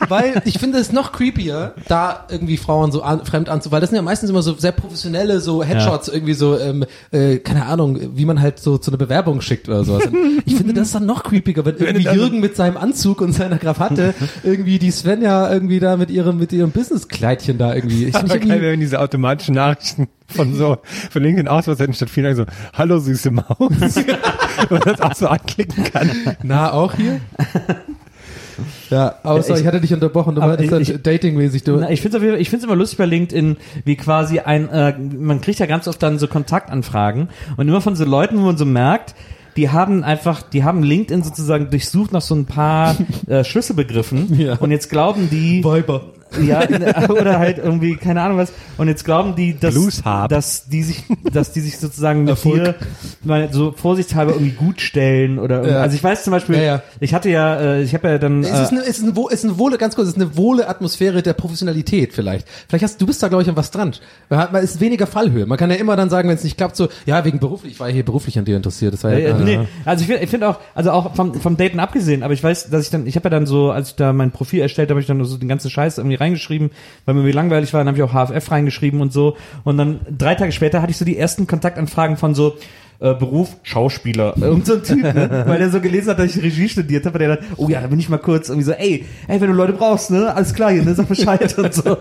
weil 0.09 0.41
ich 0.45 0.59
finde 0.59 0.79
es 0.79 0.91
noch 0.91 1.11
creepier, 1.11 1.73
da 1.87 2.25
irgendwie 2.29 2.57
Frauen 2.57 2.91
so 2.91 3.01
an, 3.01 3.25
fremd 3.25 3.49
weil 3.49 3.81
das 3.81 3.89
sind 3.89 3.97
ja 3.97 4.01
meistens 4.01 4.29
immer 4.29 4.41
so 4.41 4.53
sehr 4.53 4.71
professionelle, 4.71 5.39
so 5.39 5.63
Headshots, 5.63 6.07
irgendwie 6.07 6.33
so, 6.33 6.57
ähm, 6.57 6.85
äh, 7.11 7.37
keine 7.37 7.65
Ahnung, 7.65 7.99
wie 8.15 8.25
man 8.25 8.41
halt 8.41 8.59
so 8.59 8.77
zu 8.77 8.91
einer 8.91 8.97
Bewerbung 8.97 9.41
schickt 9.41 9.67
oder 9.67 9.83
sowas. 9.83 10.05
Und 10.05 10.41
ich 10.45 10.55
finde 10.55 10.73
das 10.73 10.91
dann 10.91 11.05
noch 11.05 11.23
creepiger, 11.23 11.65
wenn 11.65 11.77
irgendwie 11.77 12.09
Jürgen 12.09 12.39
mit 12.39 12.55
seinem 12.55 12.77
Anzug 12.77 13.21
und 13.21 13.33
seiner 13.33 13.57
Krawatte 13.57 14.13
irgendwie 14.43 14.79
die 14.79 14.91
Svenja 14.91 15.51
irgendwie 15.51 15.79
da 15.79 15.97
mit 15.97 16.09
ihrem, 16.09 16.37
mit 16.37 16.51
ihrem 16.51 16.71
Businesskleidchen 16.71 17.57
da 17.57 17.73
irgendwie. 17.73 18.05
Ich, 18.05 18.15
ich, 18.15 18.47
geil, 18.47 18.61
wenn 18.61 18.79
diese 18.79 18.99
automatischen 18.99 19.55
Nachrichten 19.55 20.07
von 20.27 20.55
so, 20.55 20.77
von 21.11 21.21
LinkedIn 21.21 21.47
aus, 21.47 21.67
was 21.67 21.79
hätten 21.79 21.93
statt 21.93 22.09
vielen 22.09 22.35
Dank 22.35 22.37
so, 22.37 22.45
hallo 22.73 22.99
süße 22.99 23.31
Maus. 23.31 23.47
Und 24.69 24.85
das 24.85 25.01
auch 25.01 25.15
so 25.15 25.27
anklicken 25.27 25.83
kann. 25.85 26.09
na, 26.43 26.71
auch 26.71 26.93
hier? 26.93 27.19
Ja, 28.89 29.15
aber 29.23 29.41
sorry, 29.43 29.61
ich- 29.61 29.67
hatte 29.67 29.81
dich 29.81 29.93
unterbrochen, 29.93 30.35
du 30.35 30.41
aber 30.41 30.57
meintest 30.57 30.89
ich- 30.89 31.01
datingmäßig, 31.01 31.63
du. 31.63 31.77
Na, 31.77 31.89
ich 31.91 32.01
finde 32.01 32.17
es 32.17 32.39
ich 32.39 32.49
find's 32.49 32.65
immer 32.65 32.75
lustig 32.75 32.97
bei 32.97 33.05
LinkedIn, 33.05 33.57
wie 33.85 33.95
quasi 33.95 34.39
ein, 34.39 34.69
äh, 34.69 34.93
man 34.97 35.41
kriegt 35.41 35.59
ja 35.59 35.65
ganz 35.65 35.87
oft 35.87 36.01
dann 36.03 36.19
so 36.19 36.27
Kontaktanfragen 36.27 37.29
und 37.57 37.67
immer 37.67 37.81
von 37.81 37.95
so 37.95 38.05
Leuten, 38.05 38.37
wo 38.37 38.41
man 38.41 38.57
so 38.57 38.65
merkt, 38.65 39.15
die 39.55 39.69
haben 39.69 40.03
einfach, 40.03 40.41
die 40.41 40.63
haben 40.63 40.81
LinkedIn 40.81 41.21
sozusagen 41.23 41.69
durchsucht 41.69 42.11
nach 42.11 42.21
so 42.21 42.33
ein 42.35 42.45
paar 42.45 42.95
äh, 43.27 43.43
Schlüsselbegriffen 43.43 44.39
Ja. 44.39 44.55
und 44.55 44.71
jetzt 44.71 44.89
glauben 44.89 45.29
die, 45.29 45.63
Weiber. 45.63 46.01
Ja, 46.41 46.61
oder 47.09 47.39
halt 47.39 47.57
irgendwie, 47.57 47.95
keine 47.95 48.21
Ahnung 48.21 48.37
was. 48.37 48.53
Und 48.77 48.87
jetzt 48.87 49.05
glauben 49.05 49.35
die, 49.35 49.57
dass, 49.59 49.75
dass 50.29 50.67
die 50.67 50.83
sich, 50.83 51.03
dass 51.31 51.51
die 51.51 51.61
sich 51.61 51.77
sozusagen 51.77 52.23
mit 52.23 52.43
dir 52.43 52.75
mal 53.23 53.49
so 53.51 53.71
vorsichtshalber 53.71 54.33
irgendwie 54.33 54.51
gut 54.53 54.81
stellen 54.81 55.39
oder 55.39 55.55
irgendwie. 55.57 55.73
Ja. 55.75 55.81
also 55.81 55.95
ich 55.95 56.03
weiß 56.03 56.23
zum 56.23 56.31
Beispiel, 56.31 56.55
Ja, 56.55 56.61
ja. 56.63 56.81
ich 56.99 57.13
hatte 57.13 57.29
ja, 57.29 57.55
äh, 57.59 57.83
ich 57.83 57.93
habe 57.93 58.07
ja 58.09 58.17
dann, 58.17 58.43
Es 58.43 58.49
äh, 58.49 58.63
ist 58.63 58.71
eine, 58.71 58.81
es 58.81 58.87
ist 58.97 59.03
eine, 59.03 59.15
wo- 59.15 59.27
es 59.29 59.35
ist 59.35 59.45
eine 59.45 59.57
wohle, 59.59 59.77
ganz 59.77 59.95
kurz, 59.95 60.07
es 60.07 60.15
ist 60.15 60.21
eine 60.21 60.35
wohle 60.37 60.67
Atmosphäre 60.67 61.21
der 61.21 61.33
Professionalität 61.33 62.13
vielleicht. 62.13 62.47
Vielleicht 62.67 62.83
hast 62.83 63.01
du 63.01 63.05
bist 63.05 63.21
da 63.21 63.27
glaube 63.27 63.43
ich 63.43 63.49
an 63.49 63.55
was 63.55 63.71
dran. 63.71 63.93
Man 64.29 64.39
hat- 64.39 64.51
man 64.53 64.63
ist 64.63 64.79
weniger 64.81 65.07
Fallhöhe. 65.07 65.45
Man 65.45 65.57
kann 65.57 65.69
ja 65.69 65.75
immer 65.77 65.95
dann 65.95 66.09
sagen, 66.09 66.29
wenn 66.29 66.35
es 66.35 66.43
nicht 66.43 66.57
klappt, 66.57 66.75
so 66.75 66.89
ja 67.05 67.23
wegen 67.25 67.39
beruflich. 67.39 67.73
Ich 67.73 67.79
war 67.79 67.87
ja 67.89 67.93
hier 67.93 68.05
beruflich 68.05 68.37
an 68.39 68.45
dir 68.45 68.57
interessiert. 68.57 68.93
Das 68.93 69.03
war 69.03 69.13
ja, 69.13 69.29
ja, 69.29 69.37
nee, 69.37 69.59
also 69.85 70.01
ich 70.01 70.07
finde 70.07 70.27
find 70.27 70.43
auch, 70.43 70.59
also 70.75 70.91
auch 70.91 71.15
vom, 71.15 71.33
vom 71.35 71.57
Daten 71.57 71.79
abgesehen, 71.79 72.23
aber 72.23 72.33
ich 72.33 72.43
weiß, 72.43 72.69
dass 72.69 72.83
ich 72.85 72.89
dann, 72.89 73.05
ich 73.07 73.15
habe 73.15 73.25
ja 73.25 73.29
dann 73.29 73.45
so, 73.45 73.71
als 73.71 73.89
ich 73.89 73.95
da 73.95 74.13
mein 74.13 74.31
Profil 74.31 74.61
erstellt 74.61 74.89
habe, 74.89 74.95
habe 74.95 75.01
ich 75.01 75.07
dann 75.07 75.23
so 75.23 75.37
den 75.37 75.47
ganzen 75.49 75.69
Scheiß 75.69 75.97
irgendwie 75.97 76.15
reingeschrieben, 76.23 76.71
weil 77.05 77.13
mir 77.13 77.21
irgendwie 77.21 77.35
langweilig 77.35 77.73
war, 77.73 77.81
dann 77.81 77.87
habe 77.87 77.97
ich 77.97 78.03
auch 78.03 78.13
HFF 78.13 78.51
reingeschrieben 78.51 79.01
und 79.01 79.13
so. 79.13 79.37
Und 79.63 79.77
dann 79.77 79.99
drei 80.17 80.35
Tage 80.35 80.51
später 80.51 80.81
hatte 80.81 80.91
ich 80.91 80.97
so 80.97 81.05
die 81.05 81.17
ersten 81.17 81.47
Kontaktanfragen 81.47 82.17
von 82.17 82.33
so, 82.33 82.57
äh, 83.03 83.13
Beruf 83.13 83.57
Schauspieler. 83.63 84.33
Irgend 84.41 84.65
so 84.65 84.75
ein 84.75 84.83
Typ, 84.83 85.03
ne? 85.03 85.43
weil 85.45 85.59
der 85.59 85.69
so 85.69 85.81
gelesen 85.81 86.11
hat, 86.11 86.19
dass 86.19 86.35
ich 86.35 86.41
Regie 86.41 86.69
studiert 86.69 87.05
habe, 87.05 87.19
der 87.19 87.35
dann, 87.35 87.45
oh 87.57 87.67
ja, 87.67 87.81
da 87.81 87.87
bin 87.87 87.99
ich 87.99 88.09
mal 88.09 88.17
kurz 88.17 88.49
irgendwie 88.49 88.65
so, 88.65 88.71
ey, 88.71 89.05
ey, 89.27 89.41
wenn 89.41 89.49
du 89.49 89.55
Leute 89.55 89.73
brauchst, 89.73 90.09
ne, 90.09 90.33
alles 90.33 90.53
klar 90.53 90.71
hier, 90.71 90.83
ne, 90.83 90.93
sag 90.93 91.09
Bescheid 91.09 91.57
und 91.57 91.73
so. 91.73 91.97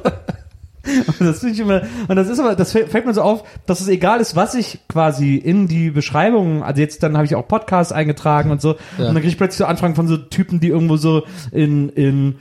Und 0.85 1.21
das 1.21 1.41
finde 1.41 1.55
ich 1.55 1.61
immer, 1.61 1.83
und 2.09 2.17
das 2.17 2.29
ist 2.29 2.41
aber, 2.41 2.57
das 2.57 2.73
fällt 2.73 3.07
mir 3.07 3.15
so 3.15 3.23
auf, 3.23 3.45
dass 3.67 3.81
es 3.81 3.89
egal 3.89 4.21
ist, 4.21 4.35
was 4.35 4.55
ich 4.55 4.81
quasi 4.89 5.37
in 5.37 5.69
die 5.69 5.91
Beschreibung, 5.91 6.65
also 6.65 6.81
jetzt 6.81 7.03
dann 7.03 7.17
habe 7.17 7.25
ich 7.25 7.35
auch 7.37 7.47
Podcasts 7.47 7.93
eingetragen 7.93 8.51
und 8.51 8.61
so, 8.61 8.71
und 8.99 9.05
dann 9.05 9.15
kriege 9.15 9.29
ich 9.29 9.39
plötzlich 9.39 9.59
so 9.59 9.65
Anfragen 9.65 9.95
von 9.95 10.09
so 10.09 10.17
Typen, 10.17 10.59
die 10.59 10.69
irgendwo 10.69 10.97
so 10.97 11.23
in, 11.53 11.89
in 11.91 12.37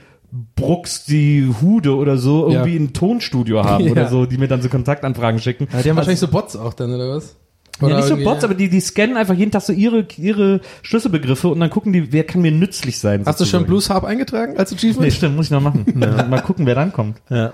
Brooks 0.56 1.04
die 1.04 1.46
Hude 1.60 1.94
oder 1.94 2.16
so 2.16 2.48
irgendwie 2.48 2.74
Ja. 2.76 2.80
ein 2.80 2.92
Tonstudio 2.94 3.64
haben 3.64 3.84
Ja. 3.84 3.92
oder 3.92 4.08
so, 4.08 4.24
die 4.26 4.38
mir 4.38 4.48
dann 4.48 4.62
so 4.62 4.68
Kontaktanfragen 4.70 5.40
schicken. 5.40 5.68
Ja, 5.72 5.82
die 5.82 5.90
haben 5.90 5.96
wahrscheinlich 5.96 6.20
so 6.20 6.28
Bots 6.28 6.56
auch 6.56 6.72
dann 6.74 6.92
oder 6.94 7.10
was? 7.16 7.36
Ja, 7.80 7.86
Oder 7.86 7.96
nicht 7.96 8.06
so 8.08 8.16
Bots, 8.18 8.44
aber 8.44 8.54
die, 8.54 8.68
die 8.68 8.80
scannen 8.80 9.16
einfach 9.16 9.34
jeden 9.34 9.50
Tag 9.50 9.62
so 9.62 9.72
ihre, 9.72 10.06
ihre 10.18 10.60
Schlüsselbegriffe 10.82 11.48
und 11.48 11.58
dann 11.58 11.70
gucken 11.70 11.92
die, 11.92 12.12
wer 12.12 12.22
kann 12.24 12.40
mir 12.42 12.52
nützlich 12.52 12.98
sein. 12.98 13.22
Hast 13.26 13.40
du 13.40 13.44
schon 13.44 13.60
sozusagen. 13.60 13.66
Blues 13.66 13.90
Harp 13.90 14.04
eingetragen 14.04 14.56
als 14.58 14.70
Nee, 14.70 14.76
Achievement? 14.76 15.12
stimmt, 15.12 15.36
muss 15.36 15.46
ich 15.46 15.50
noch 15.52 15.62
machen. 15.62 15.86
Ja, 16.00 16.22
mal 16.30 16.42
gucken, 16.42 16.64
wer 16.66 16.74
dann 16.76 16.92
kommt. 16.92 17.16
Ja. 17.30 17.52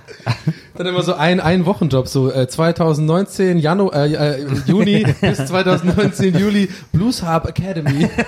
Dann 0.77 0.87
immer 0.87 1.03
so 1.03 1.15
ein 1.15 1.41
ein 1.41 1.67
Wochenjob 1.67 2.09
so 2.09 2.31
äh, 2.33 2.47
2019 2.49 3.59
Januar 3.59 3.95
äh, 3.95 4.13
äh, 4.43 4.47
Juni 4.67 5.07
bis 5.21 5.47
2019 5.47 6.37
Juli 6.37 6.69
Blues 6.93 7.23
Harp 7.23 7.49
Academy. 7.49 8.09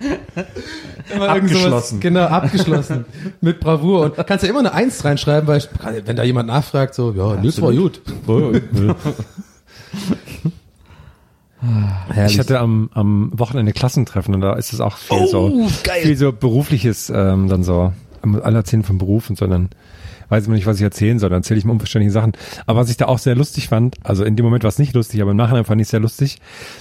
Immer 1.14 1.28
Abgeschlossen. 1.28 2.00
Genau, 2.00 2.24
abgeschlossen. 2.26 3.04
Mit 3.40 3.60
Bravour. 3.60 4.02
Und 4.16 4.26
kannst 4.26 4.44
ja 4.44 4.50
immer 4.50 4.60
eine 4.60 4.72
Eins 4.72 5.04
reinschreiben, 5.04 5.46
weil 5.48 5.58
ich- 5.58 5.68
wenn 6.06 6.16
da 6.16 6.22
jemand 6.22 6.46
nachfragt, 6.48 6.94
so, 6.94 7.12
ja, 7.12 7.34
nützt 7.36 7.60
war 7.62 7.72
gut. 7.72 8.00
Ich 12.26 12.38
hatte 12.38 12.60
am, 12.60 12.88
am 12.94 13.32
Wochenende 13.34 13.72
Klassentreffen 13.72 14.32
und 14.34 14.40
da 14.42 14.52
ist 14.54 14.72
es 14.72 14.80
auch 14.80 14.96
viel 14.96 15.26
so, 15.26 15.68
viel 16.02 16.16
so 16.16 16.32
berufliches, 16.32 17.10
ähm, 17.10 17.48
dann 17.48 17.64
so, 17.64 17.92
alle 18.42 18.58
erzählen 18.58 18.84
vom 18.84 18.98
Beruf 18.98 19.28
und 19.28 19.36
so, 19.38 19.46
dann 19.48 19.68
weiß 20.28 20.46
man 20.46 20.56
nicht, 20.56 20.66
was 20.66 20.76
ich 20.76 20.82
erzählen 20.82 21.18
soll, 21.18 21.30
dann 21.30 21.40
erzähle 21.40 21.58
ich 21.58 21.64
mir 21.64 21.72
unverständliche 21.72 22.12
Sachen. 22.12 22.32
Aber 22.66 22.80
was 22.80 22.90
ich 22.90 22.96
da 22.96 23.06
auch 23.06 23.18
sehr 23.18 23.34
lustig 23.34 23.68
fand, 23.68 23.96
also 24.04 24.24
in 24.24 24.36
dem 24.36 24.44
Moment 24.44 24.64
war 24.64 24.68
es 24.68 24.78
nicht 24.78 24.94
lustig, 24.94 25.22
aber 25.22 25.30
im 25.30 25.36
Nachhinein 25.36 25.64
fand 25.64 25.80
ich 25.80 25.86
es 25.86 25.90
sehr 25.90 26.00
lustig, 26.00 26.38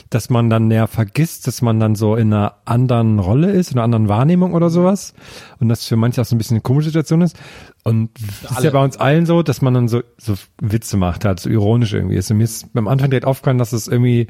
dass 0.09 0.29
man 0.29 0.49
dann 0.49 0.69
ja 0.71 0.87
vergisst, 0.87 1.47
dass 1.47 1.61
man 1.61 1.79
dann 1.79 1.95
so 1.95 2.15
in 2.15 2.33
einer 2.33 2.55
anderen 2.65 3.19
Rolle 3.19 3.51
ist, 3.51 3.71
in 3.71 3.77
einer 3.77 3.85
anderen 3.85 4.09
Wahrnehmung 4.09 4.53
oder 4.53 4.69
sowas 4.69 5.13
und 5.59 5.69
das 5.69 5.85
für 5.85 5.95
manche 5.95 6.21
auch 6.21 6.25
so 6.25 6.35
ein 6.35 6.37
bisschen 6.37 6.55
eine 6.55 6.61
komische 6.61 6.89
Situation 6.89 7.21
ist. 7.21 7.37
Und 7.83 8.09
das 8.43 8.57
ist 8.57 8.63
ja 8.63 8.71
bei 8.71 8.83
uns 8.83 8.97
allen 8.97 9.25
so, 9.25 9.43
dass 9.43 9.61
man 9.61 9.73
dann 9.73 9.87
so, 9.87 10.01
so 10.17 10.35
Witze 10.61 10.97
macht, 10.97 11.23
halt 11.23 11.39
so 11.39 11.49
ironisch 11.49 11.93
irgendwie 11.93 12.15
ist. 12.15 12.29
Und 12.31 12.37
mir 12.37 12.43
ist 12.43 12.73
beim 12.73 12.87
Anfang 12.87 13.09
direkt 13.09 13.25
aufgefallen, 13.25 13.57
dass 13.57 13.71
es 13.71 13.87
irgendwie 13.87 14.27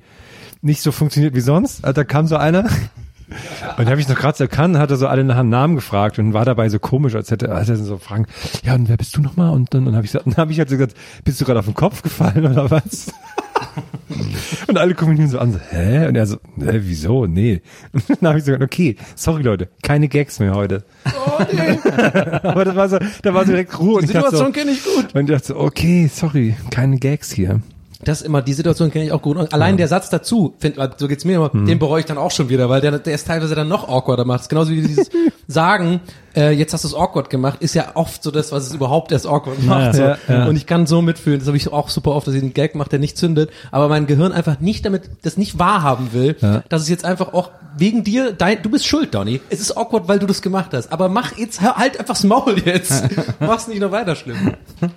nicht 0.62 0.82
so 0.82 0.92
funktioniert 0.92 1.36
wie 1.36 1.42
sonst. 1.42 1.84
Also 1.84 1.94
da 1.94 2.04
kam 2.04 2.28
so 2.28 2.38
einer 2.38 2.70
und 3.78 3.86
da 3.86 3.92
habe 3.92 4.00
ich 4.00 4.08
noch 4.08 4.16
gerade 4.16 4.38
so 4.38 4.44
erkannt, 4.46 4.78
hat 4.78 4.90
er 4.90 4.98
so 4.98 5.08
alle 5.08 5.24
nach 5.24 5.38
einem 5.38 5.50
Namen 5.50 5.76
gefragt 5.76 6.18
und 6.20 6.34
war 6.34 6.46
dabei 6.46 6.70
so 6.70 6.80
komisch, 6.80 7.14
als 7.16 7.30
hätte 7.32 7.48
er 7.48 7.64
so 7.66 7.98
fragen, 7.98 8.26
ja, 8.64 8.76
und 8.76 8.88
wer 8.90 8.98
bist 8.98 9.16
du 9.18 9.22
nochmal? 9.22 9.52
Und 9.52 9.74
dann, 9.74 9.86
dann 9.86 9.96
habe 9.96 10.06
ich, 10.06 10.12
so- 10.12 10.20
dann 10.26 10.36
hab 10.38 10.50
ich 10.50 10.60
halt 10.60 10.70
so 10.70 10.78
gesagt, 10.78 10.96
bist 11.26 11.40
du 11.42 11.46
gerade 11.46 11.60
auf 11.60 11.66
den 11.66 11.74
Kopf 11.74 12.02
gefallen 12.02 12.46
oder 12.46 12.72
was? 12.72 13.12
und 14.68 14.78
alle 14.78 14.94
gucken 14.96 15.18
ihn 15.18 15.28
so 15.30 15.40
an, 15.40 15.52
so, 15.54 15.60
hä? 15.72 16.08
Und 16.08 16.16
er 16.16 16.26
so, 16.26 16.38
hä, 16.60 16.80
wieso? 16.84 17.26
Nee. 17.26 17.62
Und 17.92 18.04
dann 18.22 18.30
habe 18.30 18.40
ich 18.40 18.46
so 18.46 18.52
gesagt, 18.52 18.64
okay, 18.64 18.96
sorry 19.16 19.42
Leute, 19.44 19.68
keine 19.84 20.08
Gags 20.08 20.40
mehr 20.40 20.54
heute. 20.54 20.84
Oh, 21.06 21.42
nee. 21.52 21.78
Aber 22.44 22.66
das 22.66 22.76
war 22.76 22.88
so, 22.90 23.00
da 23.24 23.34
war 23.34 23.46
so 23.46 23.52
direkt 23.52 23.78
Ruhe. 23.80 23.96
Und 23.96 24.02
Die 24.04 24.08
ich 24.08 24.14
dachte 24.14 24.30
so, 24.32 24.38
Situation 24.38 24.54
kenne 24.54 24.72
ich 24.72 24.84
gut. 24.84 25.14
und 25.16 25.22
ich 25.30 25.36
dachte 25.36 25.48
so, 25.48 25.58
okay, 25.60 26.10
sorry, 26.14 26.56
keine 26.72 26.98
Gags 26.98 27.32
hier. 27.32 27.62
Das 28.08 28.22
ist 28.22 28.28
immer, 28.28 28.42
die 28.42 28.54
Situation 28.54 28.90
kenne 28.90 29.06
ich 29.06 29.12
auch 29.12 29.22
gut. 29.22 29.38
Und 29.38 29.54
allein 29.54 29.76
der 29.76 29.88
Satz 29.88 30.10
dazu, 30.10 30.56
find, 30.60 30.78
so 30.98 31.08
geht's 31.08 31.26
mir 31.26 31.36
immer, 31.36 31.50
den 31.50 31.78
bereue 31.78 32.00
ich 32.00 32.06
dann 32.06 32.18
auch 32.18 32.32
schon 32.32 32.48
wieder, 32.48 32.70
weil 32.70 32.80
der, 32.80 33.00
der 33.00 33.14
ist 33.14 33.28
teilweise 33.28 33.54
dann 33.54 33.68
noch 33.68 33.90
awkwarder 33.90 34.24
macht. 34.24 34.42
Ist 34.42 34.50
genauso 34.50 34.72
wie 34.72 34.82
dieses 34.82 35.10
Sagen, 35.48 36.02
äh, 36.36 36.52
jetzt 36.52 36.74
hast 36.74 36.84
du 36.84 36.90
es 36.90 36.94
awkward 36.94 37.30
gemacht, 37.30 37.62
ist 37.62 37.74
ja 37.74 37.92
oft 37.96 38.22
so 38.22 38.32
das, 38.32 38.52
was 38.52 38.68
es 38.68 38.74
überhaupt 38.74 39.12
erst 39.12 39.26
awkward 39.28 39.64
macht. 39.64 39.96
so. 39.96 40.02
ja, 40.04 40.18
ja. 40.28 40.46
Und 40.46 40.56
ich 40.56 40.66
kann 40.66 40.86
so 40.86 41.02
mitfühlen, 41.02 41.40
das 41.40 41.48
habe 41.48 41.58
ich 41.58 41.72
auch 41.72 41.90
super 41.90 42.12
oft, 42.12 42.28
dass 42.28 42.34
ich 42.34 42.42
einen 42.42 42.54
Gag 42.54 42.76
mache, 42.76 42.90
der 42.90 43.00
nicht 43.00 43.18
zündet, 43.18 43.50
aber 43.72 43.88
mein 43.90 44.08
Gehirn 44.08 44.32
einfach 44.32 44.60
nicht 44.60 44.86
damit, 44.86 45.10
das 45.24 45.38
nicht 45.38 45.58
wahrhaben 45.58 46.14
will, 46.14 46.36
dass 46.70 46.82
es 46.82 46.90
jetzt 46.90 47.06
einfach 47.06 47.34
auch 47.34 47.52
wegen 47.78 48.04
dir, 48.04 48.34
dein, 48.34 48.62
du 48.62 48.70
bist 48.70 48.88
schuld, 48.88 49.14
Donny. 49.14 49.42
Es 49.50 49.60
ist 49.60 49.78
awkward, 49.78 50.08
weil 50.08 50.20
du 50.20 50.26
das 50.28 50.42
gemacht 50.42 50.72
hast. 50.74 50.92
Aber 50.92 51.10
mach 51.10 51.38
jetzt, 51.38 51.62
halt 51.62 52.00
einfach 52.00 52.16
das 52.16 52.24
Maul 52.24 52.58
jetzt. 52.64 53.04
Mach's 53.40 53.68
nicht 53.68 53.80
noch 53.82 53.92
weiter 53.92 54.16
schlimm. 54.16 54.54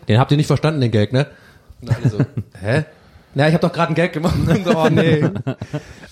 Den 0.08 0.18
habt 0.18 0.30
ihr 0.30 0.36
nicht 0.36 0.46
verstanden, 0.46 0.80
den 0.80 0.90
Gag, 0.90 1.12
ne? 1.12 1.26
Und 1.80 1.90
alle 1.94 2.08
so, 2.08 2.18
hä? 2.60 2.84
Na, 3.34 3.46
ich 3.46 3.54
habe 3.54 3.64
doch 3.66 3.72
gerade 3.72 3.92
ein 3.92 3.94
Gag 3.94 4.12
gemacht. 4.12 4.34
oh 4.74 4.88
nee. 4.90 5.22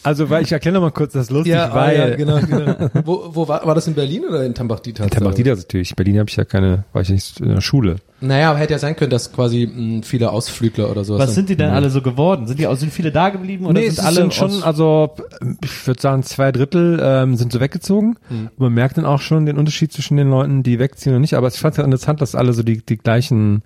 Also, 0.05 0.31
weil 0.31 0.45
ich 0.45 0.53
erkläre 0.53 0.75
noch 0.75 0.83
mal 0.83 0.93
kurz 0.93 1.15
das 1.15 1.31
lustig, 1.31 1.53
Ja, 1.53 1.75
weil 1.75 2.01
ah, 2.01 2.09
ja, 2.11 2.17
genau, 2.17 2.39
genau. 2.39 2.91
Wo, 3.05 3.31
wo 3.33 3.49
war, 3.49 3.67
war 3.67 3.75
das 3.75 3.89
in 3.89 3.95
Berlin 3.95 4.25
oder 4.29 4.45
in 4.45 4.55
Tambach-Dieter? 4.55 5.09
Tambach-Dieter 5.09 5.57
natürlich. 5.57 5.97
Berlin 5.97 6.21
habe 6.21 6.31
ich 6.31 6.37
ja 6.37 6.45
keine, 6.45 6.85
war 6.93 7.03
ich 7.03 7.09
nicht 7.09 7.41
in 7.41 7.49
der 7.49 7.61
Schule. 7.61 7.97
Naja, 8.21 8.51
aber 8.51 8.61
hätte 8.61 8.73
ja 8.75 8.79
sein 8.79 8.95
können, 8.95 9.11
dass 9.11 9.33
quasi 9.33 9.67
mh, 9.73 10.03
viele 10.05 10.31
Ausflügler 10.31 10.91
oder 10.91 11.03
sowas. 11.05 11.29
Was 11.29 11.35
sind 11.35 11.49
die 11.49 11.57
denn 11.57 11.71
alle 11.71 11.91
so 11.91 12.03
geworden? 12.03 12.47
Sind 12.47 12.61
die 12.61 12.67
auch, 12.69 12.77
sind 12.77 12.93
viele 12.93 13.11
da 13.11 13.31
geblieben 13.31 13.65
oder 13.67 13.75
nee, 13.81 13.89
sind 13.89 13.99
es 13.99 14.05
alle 14.05 14.17
sind 14.17 14.35
schon, 14.35 14.51
aus- 14.51 14.63
also 14.63 15.15
ich 15.63 15.87
würde 15.87 16.01
sagen, 16.01 16.23
zwei 16.23 16.53
Drittel 16.53 17.01
ähm, 17.03 17.37
sind 17.37 17.53
so 17.53 17.61
weggezogen. 17.61 18.17
Hm. 18.29 18.51
Und 18.57 18.59
man 18.61 18.73
merkt 18.73 18.97
dann 18.97 19.05
auch 19.07 19.21
schon 19.21 19.45
den 19.47 19.59
Unterschied 19.59 19.93
zwischen 19.93 20.17
den 20.17 20.31
Leuten, 20.31 20.63
die 20.63 20.79
wegziehen 20.79 21.15
und 21.15 21.21
nicht. 21.21 21.35
Aber 21.35 21.49
ich 21.49 21.55
fand 21.59 21.77
es 21.79 21.85
interessant, 21.85 22.21
dass 22.21 22.35
alle 22.37 22.53
so 22.53 22.63
die, 22.63 22.85
die 22.85 22.97
gleichen, 22.97 23.63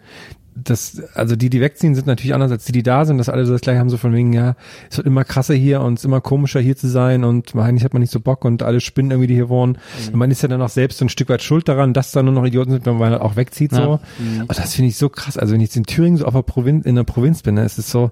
das, 0.54 1.02
also 1.14 1.34
die, 1.36 1.48
die 1.50 1.60
wegziehen, 1.60 1.94
sind 1.94 2.06
natürlich 2.06 2.34
anders 2.34 2.50
als 2.52 2.64
die, 2.64 2.72
die 2.72 2.82
da 2.82 3.04
sind, 3.04 3.18
dass 3.18 3.28
alle 3.28 3.46
so 3.46 3.52
das 3.52 3.62
gleiche 3.62 3.78
haben, 3.80 3.88
so 3.90 3.96
von 3.96 4.12
wegen, 4.12 4.32
ja, 4.32 4.54
es 4.90 4.96
wird 4.98 5.06
immer 5.06 5.24
krasser 5.24 5.54
hier 5.54 5.80
und 5.80 5.94
es 5.94 6.00
ist 6.00 6.04
immer 6.04 6.20
komischer 6.20 6.60
hier 6.60 6.76
zu 6.76 6.88
sein 6.88 7.24
und 7.24 7.54
eigentlich 7.56 7.84
hat 7.84 7.92
man 7.94 8.00
nicht 8.00 8.12
so 8.12 8.20
Bock 8.20 8.44
und 8.44 8.62
alle 8.62 8.80
spinnen 8.80 9.10
irgendwie, 9.10 9.28
die 9.28 9.34
hier 9.34 9.48
wohnen. 9.48 9.72
Mhm. 10.06 10.12
Und 10.12 10.18
man 10.18 10.30
ist 10.30 10.42
ja 10.42 10.48
dann 10.48 10.60
auch 10.62 10.68
selbst 10.68 10.98
so 10.98 11.04
ein 11.04 11.08
Stück 11.08 11.28
weit 11.30 11.42
schuld 11.42 11.68
daran, 11.68 11.94
dass 11.94 12.12
da 12.12 12.22
nur 12.22 12.34
noch 12.34 12.44
Idioten 12.44 12.70
sind, 12.72 12.84
wenn 12.86 12.98
man 12.98 13.12
halt 13.12 13.22
auch 13.22 13.36
wegzieht, 13.36 13.72
so. 13.72 13.98
Mhm. 14.18 14.42
Und 14.42 14.58
das 14.58 14.74
finde 14.74 14.88
ich 14.88 14.96
so 14.98 15.08
krass. 15.08 15.36
Also 15.38 15.54
wenn 15.54 15.60
ich 15.60 15.68
jetzt 15.68 15.76
in 15.76 15.84
Thüringen 15.84 16.18
so 16.18 16.26
auf 16.26 16.34
der 16.34 16.42
Provinz, 16.42 16.84
in 16.84 16.96
der 16.96 17.04
Provinz 17.04 17.42
bin, 17.42 17.54
ne, 17.54 17.64
ist 17.64 17.78
es 17.78 17.90
so, 17.90 18.10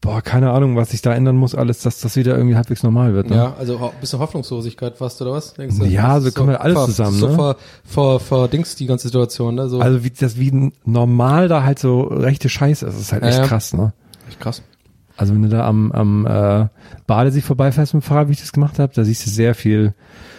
boah, 0.00 0.20
keine 0.22 0.50
Ahnung, 0.50 0.76
was 0.76 0.90
sich 0.90 1.02
da 1.02 1.14
ändern 1.14 1.36
muss, 1.36 1.54
alles, 1.54 1.80
dass 1.80 2.00
das 2.00 2.16
wieder 2.16 2.36
irgendwie 2.36 2.56
halbwegs 2.56 2.82
normal 2.82 3.14
wird. 3.14 3.30
Ne? 3.30 3.36
Ja, 3.36 3.54
also 3.58 3.80
ho- 3.80 3.92
bisschen 4.00 4.18
Hoffnungslosigkeit 4.18 4.96
fast, 4.98 5.22
oder 5.22 5.32
was? 5.32 5.54
Denkst 5.54 5.78
du? 5.78 5.84
Ja, 5.86 6.20
so 6.20 6.30
kommt 6.32 6.48
halt 6.50 6.60
alles 6.60 6.74
vor, 6.76 6.86
zusammen, 6.86 7.16
So 7.16 7.28
ne? 7.28 7.34
vor, 7.34 7.56
vor, 7.84 8.20
vor 8.20 8.48
Dings 8.48 8.74
die 8.76 8.86
ganze 8.86 9.08
Situation, 9.08 9.54
ne? 9.54 9.68
So, 9.68 9.80
Also 9.80 10.04
wie 10.04 10.10
das 10.10 10.38
wie 10.38 10.72
normal 10.84 11.48
da 11.48 11.62
halt 11.62 11.75
so 11.78 12.02
rechte 12.02 12.48
Scheiße 12.48 12.86
ist, 12.86 12.94
das 12.94 13.00
ist 13.00 13.12
halt 13.12 13.22
echt 13.22 13.36
Ja, 13.36 13.42
ja. 13.42 13.48
krass, 13.48 13.72
ne? 13.72 13.92
echt 14.28 14.40
krass. 14.40 14.62
Also 15.16 15.32
wenn 15.34 15.42
du 15.42 15.48
da 15.48 15.66
am, 15.66 15.92
am 15.92 16.26
äh, 16.26 16.66
Badesee 17.06 17.40
vorbeifährst 17.40 17.94
mit 17.94 18.02
dem 18.02 18.06
Fahrrad, 18.06 18.28
wie 18.28 18.32
ich 18.32 18.40
das 18.40 18.52
gemacht 18.52 18.78
habe, 18.78 18.92
da 18.94 19.02
siehst 19.04 19.24
du 19.26 19.30
sehr 19.30 19.54
viel 19.54 19.94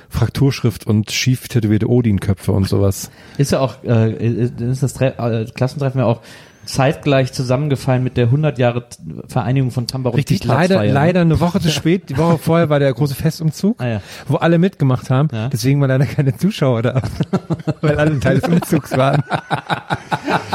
Frakturschrift 0.10 0.86
und 0.86 1.12
schief 1.12 1.48
tätowierte 1.48 1.90
Odin-Köpfe 1.90 2.52
und 2.52 2.68
sowas. 2.68 3.10
Ist 3.38 3.52
ja 3.52 3.60
auch, 3.60 3.84
äh, 3.84 4.12
ist 4.14 4.84
das 4.84 4.94
Tre 4.94 5.18
äh, 5.18 5.46
Klassentreffen 5.46 6.00
ja 6.00 6.06
auch 6.06 6.22
zeitgleich 6.68 7.34
zusammengefallen 7.34 8.04
mit 8.04 8.18
der 8.18 8.26
100 8.26 8.60
Jahre 8.60 8.86
Vereinigung 9.28 9.72
von 9.72 9.88
Tambach 9.88 10.12
und 10.12 10.18
Richtig, 10.18 10.44
leider, 10.44 10.84
leider 10.86 11.22
eine 11.22 11.40
Woche 11.40 11.60
zu 11.60 11.70
spät. 11.72 12.10
Die 12.10 12.18
Woche 12.18 12.38
vorher 12.38 12.70
war 12.70 12.80
der 12.80 12.94
große 12.94 13.16
Festumzug, 13.16 13.82
Ah, 13.82 13.88
ja. 13.88 14.02
wo 14.28 14.36
alle 14.36 14.58
mitgemacht 14.60 15.10
haben. 15.10 15.30
Ja. 15.32 15.50
Deswegen 15.50 15.80
waren 15.82 15.90
leider 15.90 16.06
keine 16.06 16.36
Zuschauer 16.38 16.82
da, 16.82 17.02
weil 17.82 17.98
alle 17.98 18.20
Teil 18.20 18.40
des 18.40 18.50
Umzugs 18.50 18.92
waren. 18.98 19.24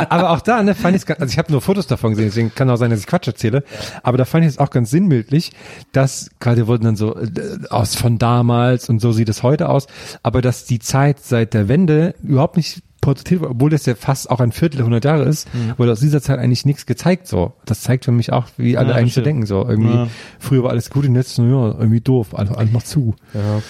Aber 0.09 0.31
auch 0.31 0.41
da, 0.41 0.63
ne, 0.63 0.75
fand 0.75 0.97
ich 0.97 1.07
ganz, 1.07 1.21
also 1.21 1.33
ich 1.33 1.39
habe 1.39 1.51
nur 1.51 1.61
Fotos 1.61 1.87
davon 1.87 2.11
gesehen, 2.11 2.27
deswegen 2.27 2.55
kann 2.55 2.69
auch 2.71 2.77
sein, 2.77 2.91
dass 2.91 3.01
ich 3.01 3.07
Quatsch 3.07 3.27
erzähle. 3.27 3.65
Aber 4.03 4.19
da 4.19 4.25
fand 4.25 4.45
ich 4.45 4.51
es 4.51 4.59
auch 4.59 4.71
ganz 4.71 4.91
sinnbildlich, 4.91 5.53
dass 5.93 6.31
gerade 6.41 6.67
wurden 6.67 6.85
dann 6.85 6.97
so 6.97 7.17
äh, 7.17 7.29
aus 7.71 7.95
von 7.95 8.19
damals 8.19 8.89
und 8.89 9.01
so 9.01 9.13
sieht 9.13 9.29
es 9.29 9.43
heute 9.43 9.69
aus, 9.69 9.87
aber 10.23 10.43
dass 10.43 10.65
die 10.65 10.79
Zeit 10.79 11.21
seit 11.21 11.55
der 11.55 11.69
Wende 11.69 12.15
überhaupt 12.23 12.57
nicht 12.57 12.83
porträtiert 13.03 13.41
wurde, 13.43 13.51
obwohl 13.51 13.69
das 13.69 13.85
ja 13.85 13.95
fast 13.95 14.31
auch 14.31 14.41
ein 14.41 14.53
Viertel 14.53 14.83
hundert 14.83 15.05
Jahre 15.05 15.25
ist, 15.25 15.47
wurde 15.77 15.93
aus 15.93 16.01
dieser 16.01 16.23
Zeit 16.23 16.39
eigentlich 16.39 16.65
nichts 16.65 16.87
gezeigt 16.87 17.27
so. 17.29 17.53
Das 17.67 17.83
zeigt 17.83 18.07
für 18.07 18.13
mich 18.13 18.33
auch, 18.33 18.47
wie 18.57 18.79
alle 18.79 18.91
Ja, 18.91 18.95
eigentlich 18.95 19.13
so 19.13 19.21
denken 19.21 19.45
so. 19.45 19.67
Irgendwie 19.69 19.93
Ja. 19.93 20.09
früher 20.39 20.63
war 20.63 20.71
alles 20.71 20.89
gut 20.89 21.05
und 21.07 21.15
jetzt 21.17 21.37
ja, 21.37 21.45
irgendwie 21.45 22.01
doof, 22.01 22.29
also 22.35 22.55
einfach 22.55 22.83
zu. 22.85 23.15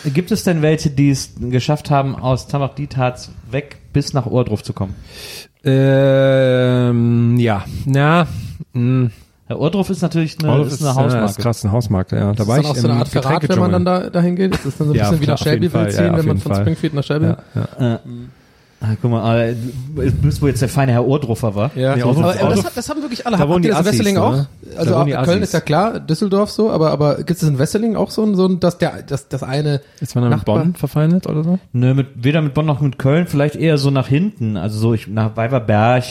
Gibt 0.05 0.31
es 0.31 0.45
denn 0.45 0.63
welche, 0.63 0.91
die 0.91 1.11
es 1.11 1.33
geschafft 1.41 1.91
haben, 1.91 2.15
aus 2.15 2.47
Tambach 2.47 2.75
Dietharz 2.77 3.33
weg 3.51 3.79
bis 3.93 4.13
nach 4.13 4.27
Ohrdruf 4.27 4.63
zu 4.63 4.73
kommen? 4.73 4.95
Ähm, 5.65 7.37
ja, 7.39 7.65
na, 7.87 8.27
mh. 8.75 9.11
Ja, 9.49 9.57
Ohrdruf 9.57 9.91
ist 9.91 10.03
natürlich 10.03 10.39
eine, 10.43 10.63
ist 10.63 10.81
eine 10.81 10.91
Ja, 10.91 10.95
Hausmarke. 10.97 11.25
ist 11.31 11.39
krass, 11.39 11.65
eine 11.65 11.73
Hausmarke, 11.73 12.17
ja. 12.17 12.33
Da 12.33 12.43
ist 12.43 12.49
war 12.49 12.57
dann 12.57 12.65
ich 12.65 12.71
auch 12.71 12.77
so 12.77 12.89
eine 12.89 12.99
Art 12.99 13.09
Verrat, 13.09 13.49
wenn 13.49 13.59
man 13.59 13.73
dann 13.73 13.85
da 13.85 14.09
dahin 14.11 14.37
geht? 14.37 14.55
Ist 14.55 14.65
das 14.67 14.77
dann 14.79 14.87
so 14.89 14.93
ein 14.93 14.97
Ja, 14.97 15.11
bisschen 15.11 15.21
wie 15.23 15.27
nach 15.31 15.39
Shelbyville 15.39 15.89
ziehen, 15.89 16.05
ja, 16.05 16.17
wenn 16.17 16.27
man 16.27 16.39
von 16.39 16.53
Fall. 16.53 16.63
Springfield 16.63 16.95
nach 16.95 17.05
Shelbyville? 17.05 17.39
Ja, 17.55 17.69
ja. 17.81 18.01
Ah, 18.85 18.97
guck 19.01 19.13
mal, 19.13 19.51
äh, 19.51 19.55
du 19.95 20.11
bist 20.11 20.43
wohl 20.43 20.49
jetzt 20.49 20.61
der 20.61 20.69
feine 20.69 20.91
Herr 20.91 21.07
Ohrdruffer 21.07 21.55
war. 21.55 21.71
Ja, 21.77 21.95
Nee, 21.95 22.03
aber, 22.03 22.35
aber 22.41 22.55
das, 22.57 22.75
das 22.75 22.89
haben 22.89 23.01
wirklich 23.01 23.25
alle. 23.25 23.37
Da 23.37 23.45
Habt 23.45 23.53
ihr 23.53 23.61
die 23.61 23.69
das 23.69 23.79
in 23.79 23.87
Assis, 23.87 23.93
Wesseling 24.01 24.15
ne? 24.17 24.23
auch? 24.23 24.77
Also 24.77 25.05
die 25.05 25.13
Köln 25.13 25.43
ist 25.43 25.55
ja 25.55 25.61
klar, 25.61 26.01
Düsseldorf 26.01 26.51
so, 26.51 26.69
aber 26.69 26.91
aber 26.91 27.17
gibt 27.19 27.31
es 27.31 27.43
in 27.45 27.61
Wesseling 27.61 27.95
auch 27.95 28.11
so 28.11 28.25
ein, 28.25 28.35
so 28.35 28.47
ein 28.47 28.59
dass 28.59 28.79
der 28.79 29.03
das 29.03 29.29
das 29.29 29.45
eine 29.45 29.83
Ist 30.01 30.17
man 30.17 30.25
dann 30.25 30.39
mit 30.39 30.45
Bonn 30.45 30.75
verfeindet 30.75 31.29
oder 31.29 31.45
so? 31.45 31.59
Nö, 31.73 31.95
mit, 31.95 32.09
weder 32.25 32.43
mit 32.43 32.55
Bonn 32.55 32.67
noch 32.67 32.81
mit 32.81 32.99
Köln, 32.99 33.29
vielleicht 33.29 33.55
eher 33.55 33.79
so 33.79 33.91
nach 33.91 34.09
hinten. 34.09 34.57
Also 34.57 34.79
so 34.81 34.95
ich, 34.95 35.07
nach 35.07 35.37
Weiberberg, 35.37 36.03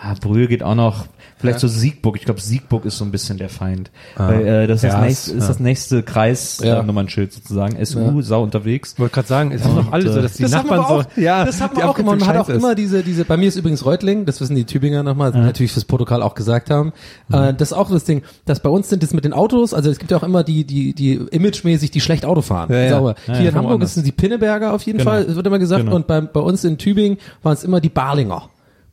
ah, 0.00 0.14
Brühl 0.18 0.46
geht 0.46 0.62
auch 0.62 0.76
noch, 0.76 1.06
vielleicht 1.38 1.60
so 1.60 1.68
Siegburg. 1.68 2.16
Ich 2.16 2.24
glaube, 2.24 2.40
Siegburg 2.40 2.84
ist 2.84 2.98
so 2.98 3.04
ein 3.04 3.10
bisschen 3.10 3.38
der 3.38 3.48
Feind. 3.48 3.90
Weil, 4.16 4.46
äh, 4.46 4.66
das 4.66 4.78
ist, 4.78 4.82
Ja, 4.84 4.90
das, 4.98 5.00
nächste, 5.06 5.30
ist- 5.30 5.36
ist 5.36 5.42
ja. 5.42 5.48
das 5.48 5.60
nächste 5.60 6.02
Kreis 6.02 6.60
Ja. 6.62 6.80
äh, 6.80 6.82
Nummernschild 6.82 7.32
sozusagen. 7.32 7.76
SU, 7.84 8.20
Sau 8.22 8.42
unterwegs. 8.42 8.92
Ich 8.94 8.98
wollte 9.00 9.14
gerade 9.14 9.28
sagen, 9.28 9.52
es 9.52 9.64
haben 9.64 9.76
doch 9.76 9.92
alle 9.92 10.10
so, 10.12 10.20
dass 10.20 10.34
die 10.34 10.42
das 10.42 10.54
haben 10.54 10.68
Nachbarn 10.68 10.80
wir 10.80 10.88
auch, 10.90 11.02
so, 11.14 11.20
ja, 11.20 11.44
das 11.44 11.60
haben 11.60 11.74
die 11.74 11.80
wir 11.82 11.88
auch 11.90 11.98
immer. 11.98 12.16
Man 12.16 12.26
hat 12.26 12.36
auch 12.36 12.48
ist. 12.48 12.56
immer 12.56 12.74
diese, 12.74 13.02
diese, 13.02 13.24
bei 13.24 13.36
mir 13.36 13.48
ist 13.48 13.56
übrigens 13.56 13.84
Reutling, 13.84 14.24
das 14.26 14.40
wissen 14.40 14.56
die 14.56 14.64
Tübinger 14.64 15.02
nochmal, 15.02 15.30
natürlich 15.32 15.72
fürs 15.72 15.84
Protokoll 15.84 16.22
auch 16.22 16.34
gesagt 16.34 16.70
haben. 16.70 16.92
Äh, 17.32 17.54
das 17.54 17.70
ist 17.70 17.72
auch 17.72 17.90
das 17.90 18.04
Ding, 18.04 18.22
dass 18.44 18.60
bei 18.60 18.68
uns 18.70 18.88
sind 18.88 19.02
es 19.02 19.12
mit 19.14 19.24
den 19.24 19.32
Autos, 19.32 19.74
also 19.74 19.90
es 19.90 19.98
gibt 19.98 20.10
ja 20.10 20.16
auch 20.16 20.22
immer 20.22 20.44
die, 20.44 20.64
die, 20.64 20.92
die 20.94 21.14
imagemäßig, 21.14 21.90
die 21.90 22.00
schlecht 22.00 22.24
Auto 22.24 22.42
fahren. 22.42 22.70
Ja, 22.72 22.78
ja. 22.82 22.90
Sauber. 22.90 23.14
Ja, 23.26 23.34
Hier 23.34 23.42
ja, 23.44 23.48
in 23.50 23.54
Hamburg 23.56 23.84
sind 23.88 24.06
die 24.06 24.12
Pinneberger 24.12 24.72
auf 24.72 24.82
jeden 24.82 24.98
Genau. 24.98 25.10
Fall, 25.10 25.22
es 25.22 25.36
wird 25.36 25.46
immer 25.46 25.58
gesagt, 25.58 25.84
Genau. 25.84 25.96
und 25.96 26.06
bei, 26.06 26.20
bei 26.20 26.40
uns 26.40 26.64
in 26.64 26.78
Tübingen 26.78 27.18
waren 27.42 27.52
es 27.54 27.64
immer 27.64 27.80
die 27.80 27.88
Barlinger. 27.88 28.48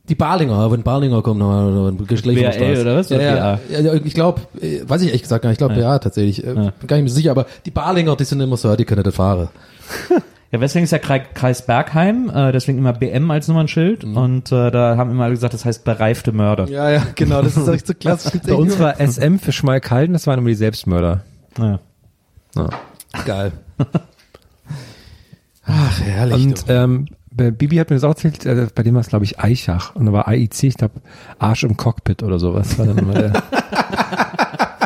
Die 0.08 0.14
Barlinger, 0.14 0.70
wenn 0.70 0.82
Barlinger 0.82 1.20
kommen, 1.22 1.40
dann 1.40 2.06
gleich 2.06 2.20
von 2.20 2.34
der 2.34 2.50
BRL 2.50 2.52
Straße. 2.52 2.80
oder 2.82 2.96
was? 2.96 3.08
Ja, 3.08 3.20
ja, 3.20 3.58
ja, 3.80 3.94
ich 3.94 4.14
glaube, 4.14 4.42
weiß 4.52 5.00
ich 5.02 5.08
ehrlich 5.08 5.22
gesagt 5.22 5.42
gar 5.42 5.50
nicht, 5.50 5.60
ich 5.60 5.66
glaube, 5.66 5.80
ja. 5.80 5.98
tatsächlich, 5.98 6.44
äh, 6.46 6.54
bin 6.54 6.86
gar 6.86 6.96
nicht 6.96 7.04
mehr 7.04 7.12
sicher, 7.12 7.32
aber 7.32 7.46
die 7.64 7.70
Barlinger, 7.72 8.14
die 8.14 8.24
sind 8.24 8.40
immer 8.40 8.56
so, 8.56 8.74
die 8.76 8.84
können 8.84 9.02
nicht 9.02 9.16
fahren. 9.16 9.48
Ja, 10.52 10.60
Wesseling 10.60 10.84
ist 10.84 10.92
ja 10.92 10.98
Kreis, 10.98 11.66
Bergheim, 11.66 12.30
äh, 12.32 12.52
deswegen 12.52 12.78
immer 12.78 12.92
BM 12.92 13.28
als 13.32 13.48
Nummernschild. 13.48 14.04
Und 14.04 14.52
äh, 14.52 14.70
da 14.70 14.96
haben 14.96 15.10
immer 15.10 15.24
alle 15.24 15.34
gesagt, 15.34 15.54
das 15.54 15.64
heißt 15.64 15.84
bereifte 15.84 16.30
Mörder. 16.30 16.68
Ja, 16.68 16.88
ja, 16.88 17.02
genau, 17.16 17.42
das 17.42 17.56
ist 17.56 17.66
echt 17.66 17.88
so 17.88 17.94
klassisch. 17.94 18.40
Bei 18.46 18.54
uns 18.54 18.78
war 18.78 18.94
SM 19.00 19.38
für 19.38 19.50
Schmalkalden, 19.50 20.12
das 20.12 20.28
waren 20.28 20.38
immer 20.38 20.48
die 20.48 20.54
Selbstmörder. 20.54 21.24
Ja. 21.58 21.80
Ja. 22.54 22.68
geil. 23.24 23.52
Ach, 25.66 26.00
herrlich. 26.00 26.46
Und 26.46 26.64
ähm, 26.68 27.06
bei 27.06 27.25
Bibi 27.36 27.76
hat 27.76 27.90
mir 27.90 27.96
das 27.96 28.04
auch 28.04 28.10
erzählt, 28.10 28.44
äh, 28.46 28.66
bei 28.74 28.82
dem 28.82 28.94
war 28.94 29.00
es 29.00 29.08
glaube 29.08 29.24
ich 29.24 29.38
Eichach 29.40 29.94
und 29.94 30.06
da 30.06 30.12
war 30.12 30.26
AIC, 30.28 30.62
ich 30.64 30.76
glaube 30.76 30.94
Arsch 31.38 31.64
im 31.64 31.76
Cockpit 31.76 32.22
oder 32.22 32.38
sowas. 32.38 32.78
War 32.78 32.86
dann 32.86 32.98
immer 32.98 33.14
der. 33.14 33.32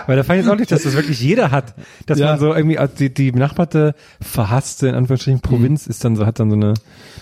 Weil 0.06 0.16
da 0.16 0.24
fand 0.24 0.40
ich 0.40 0.44
jetzt 0.46 0.52
auch 0.52 0.58
nicht, 0.58 0.72
dass 0.72 0.82
das 0.82 0.94
wirklich 0.96 1.20
jeder 1.20 1.52
hat. 1.52 1.74
Dass 2.06 2.18
Ja. 2.18 2.30
man 2.30 2.40
so 2.40 2.52
irgendwie, 2.52 2.78
also 2.78 2.92
die, 2.98 3.14
die 3.14 3.30
benachbarte, 3.30 3.94
verhasste, 4.20 4.88
in 4.88 4.96
Anführungsstrichen, 4.96 5.40
Provinz 5.40 5.86
ist 5.86 6.04
dann 6.04 6.16
so, 6.16 6.26
hat 6.26 6.40
dann 6.40 6.50
so 6.50 6.56
eine, 6.56 6.74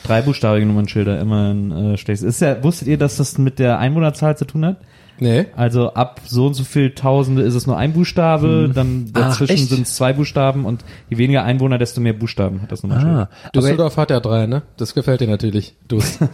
Dreibuchstabige 0.05 0.65
Nummernschilder 0.65 1.21
immer 1.21 1.51
in 1.51 1.71
äh, 1.71 1.97
Stechs. 1.99 2.23
Ist 2.23 2.41
ja, 2.41 2.63
wusstet 2.65 2.89
ihr, 2.89 2.97
dass 2.97 3.17
das 3.19 3.37
mit 3.37 3.59
der 3.59 3.79
Einwohnerzahl 3.79 4.39
zu 4.39 4.47
tun 4.47 4.65
hat? 4.65 4.77
Nee. 5.21 5.47
Also 5.57 5.95
ab 5.95 6.21
so 6.27 6.47
und 6.47 6.55
so 6.55 6.65
viel 6.65 6.95
Tausende 6.95 7.43
ist 7.43 7.55
es 7.55 7.67
nur 7.67 7.77
ein 7.77 7.93
Buchstabe, 7.93 8.71
dann 8.75 9.13
dazwischen 9.13 9.67
sind 9.67 9.83
es 9.83 9.95
zwei 9.95 10.13
Buchstaben 10.13 10.65
und 10.65 10.85
je 11.11 11.19
weniger 11.19 11.45
Einwohner, 11.45 11.79
desto 11.79 12.01
mehr 12.01 12.13
Buchstaben 12.13 12.63
hat 12.63 12.73
das 12.73 12.83
Nummernschild. 12.83 13.15
ah, 13.15 13.29
Düsseldorf 13.55 13.97
hat 13.97 14.11
ja 14.11 14.21
drei, 14.21 14.47
ne? 14.47 14.63
Das 14.77 14.95
gefällt 14.95 15.21
dir 15.21 15.29
natürlich. 15.29 15.75
Dus. 15.87 16.19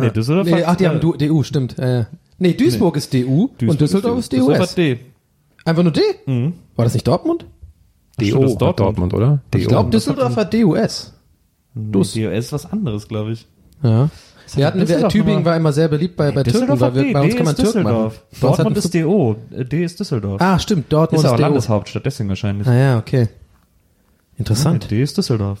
Nee, 0.00 0.10
Düsseldorf 0.10 0.46
nee, 0.46 0.52
hat, 0.54 0.64
ach, 0.66 0.76
die 0.76 0.88
haben 0.88 1.00
du, 1.00 1.14
DU, 1.14 1.42
stimmt. 1.42 1.78
Äh, 1.78 2.06
nee, 2.38 2.54
Duisburg 2.54 2.96
ist 2.96 3.12
DU 3.12 3.50
und 3.60 3.80
Düsseldorf 3.80 4.18
ist 4.18 4.32
Düsseldorf 4.32 4.58
DUS. 4.58 4.70
hat 4.70 4.76
D. 4.78 4.98
Einfach 5.64 5.82
nur 5.82 5.92
D? 5.92 6.00
War 6.76 6.84
das 6.84 6.94
nicht 6.94 7.06
Dortmund? 7.06 7.46
Das 8.16 8.28
ist 8.28 8.34
DO, 8.34 8.66
hat 8.66 8.80
Dortmund, 8.80 9.14
oder? 9.14 9.40
Ich 9.54 9.66
glaube, 9.66 9.90
Düsseldorf 9.90 10.36
hat 10.36 10.52
DUS. 10.54 11.14
Dus. 11.74 12.14
DOS 12.14 12.32
ist 12.32 12.52
was 12.52 12.70
anderes, 12.72 13.08
glaube 13.08 13.32
ich. 13.32 13.46
Ja. 13.82 14.10
Wir 14.56 14.66
hatten, 14.66 14.80
Düsseldorf 14.80 15.12
Tübingen 15.12 15.44
war 15.44 15.56
immer 15.56 15.72
sehr 15.72 15.88
beliebt 15.88 16.16
bei, 16.16 16.30
bei 16.32 16.42
Türken, 16.42 16.80
weil 16.80 16.94
wir, 16.94 17.02
D. 17.02 17.12
bei 17.12 17.20
uns 17.20 17.30
D 17.32 17.36
kann 17.36 17.44
man 17.44 17.54
ist 17.54 17.60
Türken 17.60 17.82
machen. 17.82 17.94
Düsseldorf. 17.94 18.22
Uns 18.30 18.40
Dortmund 18.40 18.76
ist 18.76 18.94
DO. 18.94 19.36
D 19.50 19.84
ist 19.84 20.00
Düsseldorf. 20.00 20.40
Ah, 20.40 20.58
stimmt, 20.58 20.92
Dortmund 20.92 21.18
ist 21.18 21.24
ja 21.24 21.32
auch 21.32 21.36
DO. 21.36 21.42
Landeshauptstadt, 21.42 22.06
deswegen 22.06 22.28
wahrscheinlich. 22.28 22.66
Ah 22.66 22.74
ja, 22.74 22.98
okay. 22.98 23.28
Interessant. 24.38 24.90
D 24.90 25.02
ist 25.02 25.16
Düsseldorf. 25.18 25.60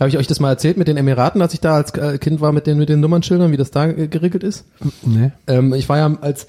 Habe 0.00 0.08
ich 0.08 0.18
euch 0.18 0.26
das 0.26 0.40
mal 0.40 0.50
erzählt 0.50 0.76
mit 0.76 0.88
den 0.88 0.96
Emiraten, 0.96 1.40
als 1.40 1.54
ich 1.54 1.60
da 1.60 1.76
als 1.76 1.92
äh, 1.92 2.18
Kind 2.18 2.40
war 2.40 2.52
mit 2.52 2.66
den, 2.66 2.78
mit 2.78 2.88
den 2.88 3.00
Nummernschildern, 3.00 3.52
wie 3.52 3.56
das 3.56 3.70
da 3.70 3.86
geregelt 3.86 4.42
ist? 4.42 4.64
Nee. 5.02 5.30
Ähm, 5.46 5.72
ich 5.72 5.88
war 5.88 5.98
ja 5.98 6.18
als 6.20 6.48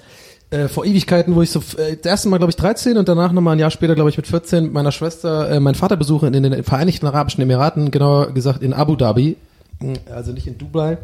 äh, 0.50 0.66
vor 0.66 0.84
Ewigkeiten, 0.84 1.36
wo 1.36 1.42
ich 1.42 1.50
so 1.50 1.60
äh, 1.76 1.96
das 1.96 2.06
erste 2.06 2.28
Mal, 2.28 2.38
glaube 2.38 2.50
ich, 2.50 2.56
13 2.56 2.96
und 2.96 3.08
danach 3.08 3.30
nochmal 3.30 3.54
ein 3.54 3.60
Jahr 3.60 3.70
später, 3.70 3.94
glaube 3.94 4.10
ich, 4.10 4.16
mit 4.16 4.26
14 4.26 4.64
mit 4.64 4.72
meiner 4.72 4.90
Schwester 4.90 5.48
äh, 5.48 5.60
meinen 5.60 5.76
Vater 5.76 5.96
besuchen 5.96 6.34
in 6.34 6.42
den 6.42 6.64
Vereinigten 6.64 7.06
Arabischen 7.06 7.42
Emiraten, 7.42 7.92
genauer 7.92 8.32
gesagt 8.32 8.62
in 8.62 8.72
Abu 8.72 8.96
Dhabi, 8.96 9.36
Mm, 9.80 9.94
also 10.12 10.32
nicht 10.32 10.46
in 10.46 10.58
Dubai. 10.58 10.98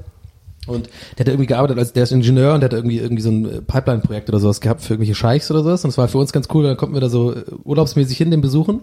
Und 0.67 0.89
der 1.17 1.25
hat 1.25 1.29
irgendwie 1.29 1.47
gearbeitet, 1.47 1.79
als 1.79 1.93
der 1.93 2.03
ist 2.03 2.13
Ingenieur 2.13 2.55
und 2.55 2.61
der 2.61 2.69
hat 2.69 2.75
irgendwie 2.75 2.99
irgendwie 2.99 3.23
so 3.23 3.31
ein 3.31 3.45
äh, 3.45 3.63
Pipeline-Projekt 3.63 4.29
oder 4.29 4.41
sowas 4.41 4.61
gehabt 4.61 4.81
für 4.83 4.95
irgendwelche 4.95 5.15
Scheichs 5.15 5.51
oder 5.51 5.63
sowas. 5.63 5.85
Und 5.85 5.91
das 5.91 5.99
war 5.99 6.09
für 6.09 6.19
uns 6.19 6.33
ganz 6.33 6.49
cool, 6.53 6.65
dann 6.65 6.77
konnten 6.77 6.95
wir 6.95 7.01
da 7.01 7.09
so 7.09 7.33
äh, 7.33 7.45
urlaubsmäßig 7.65 8.17
hin, 8.17 8.31
den 8.31 8.41
besuchen. 8.41 8.81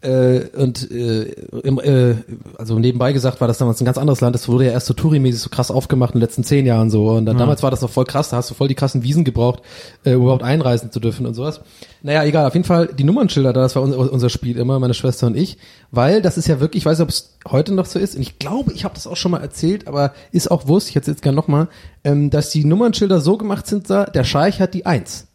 Äh, 0.00 0.46
und 0.56 0.88
äh, 0.92 1.24
im, 1.64 1.80
äh, 1.80 2.14
also 2.56 2.78
nebenbei 2.78 3.12
gesagt 3.12 3.40
war 3.40 3.48
das 3.48 3.58
damals 3.58 3.80
ein 3.80 3.84
ganz 3.84 3.98
anderes 3.98 4.20
Land. 4.20 4.34
Das 4.34 4.48
wurde 4.48 4.66
ja 4.66 4.70
erst 4.70 4.86
so 4.86 4.94
Touri-mäßig 4.94 5.40
so 5.40 5.50
krass 5.50 5.72
aufgemacht 5.72 6.14
in 6.14 6.20
den 6.20 6.24
letzten 6.24 6.44
zehn 6.44 6.66
Jahren 6.66 6.88
so. 6.88 7.08
Und 7.08 7.26
dann, 7.26 7.36
damals 7.36 7.64
war 7.64 7.72
das 7.72 7.80
noch 7.80 7.90
voll 7.90 8.04
krass. 8.04 8.28
Da 8.28 8.36
hast 8.36 8.48
du 8.48 8.54
voll 8.54 8.68
die 8.68 8.76
krassen 8.76 9.02
Wiesen 9.02 9.24
gebraucht, 9.24 9.60
äh, 10.04 10.14
um 10.14 10.22
überhaupt 10.22 10.44
einreisen 10.44 10.92
zu 10.92 11.00
dürfen 11.00 11.26
und 11.26 11.34
sowas. 11.34 11.62
Naja, 12.02 12.22
egal. 12.22 12.46
Auf 12.46 12.54
jeden 12.54 12.66
Fall 12.66 12.86
die 12.86 13.02
Nummernschilder 13.02 13.52
da. 13.52 13.62
Das 13.62 13.74
war 13.74 13.82
unser, 13.82 13.98
unser 14.12 14.30
Spiel 14.30 14.56
immer, 14.56 14.78
meine 14.78 14.94
Schwester 14.94 15.26
und 15.26 15.36
ich. 15.36 15.58
Weil 15.90 16.22
das 16.22 16.38
ist 16.38 16.46
ja 16.46 16.60
wirklich, 16.60 16.82
ich 16.82 16.86
weiß 16.86 16.98
nicht, 16.98 17.04
ob 17.04 17.08
es 17.08 17.36
heute 17.48 17.74
noch 17.74 17.86
so 17.86 17.98
ist. 17.98 18.14
Und 18.14 18.22
ich 18.22 18.38
glaube, 18.38 18.72
ich 18.72 18.84
habe 18.84 18.94
das 18.94 19.08
auch 19.08 19.16
schon 19.16 19.32
mal 19.32 19.40
erzählt, 19.40 19.88
aber 19.88 20.12
ist 20.30 20.48
auch 20.50 20.68
Wurst. 20.68 20.90
Ich 20.90 20.96
erzähle 20.96 21.14
jetzt 21.16 21.22
gerne 21.22 21.36
nochmal, 21.36 21.66
ähm, 22.04 22.30
dass 22.30 22.50
die 22.50 22.64
Nummernschilder 22.64 23.20
so 23.20 23.36
gemacht 23.36 23.66
sind, 23.66 23.90
da, 23.90 24.04
der 24.04 24.22
Scheich 24.22 24.60
hat 24.60 24.74
die 24.74 24.86
Eins. 24.86 25.27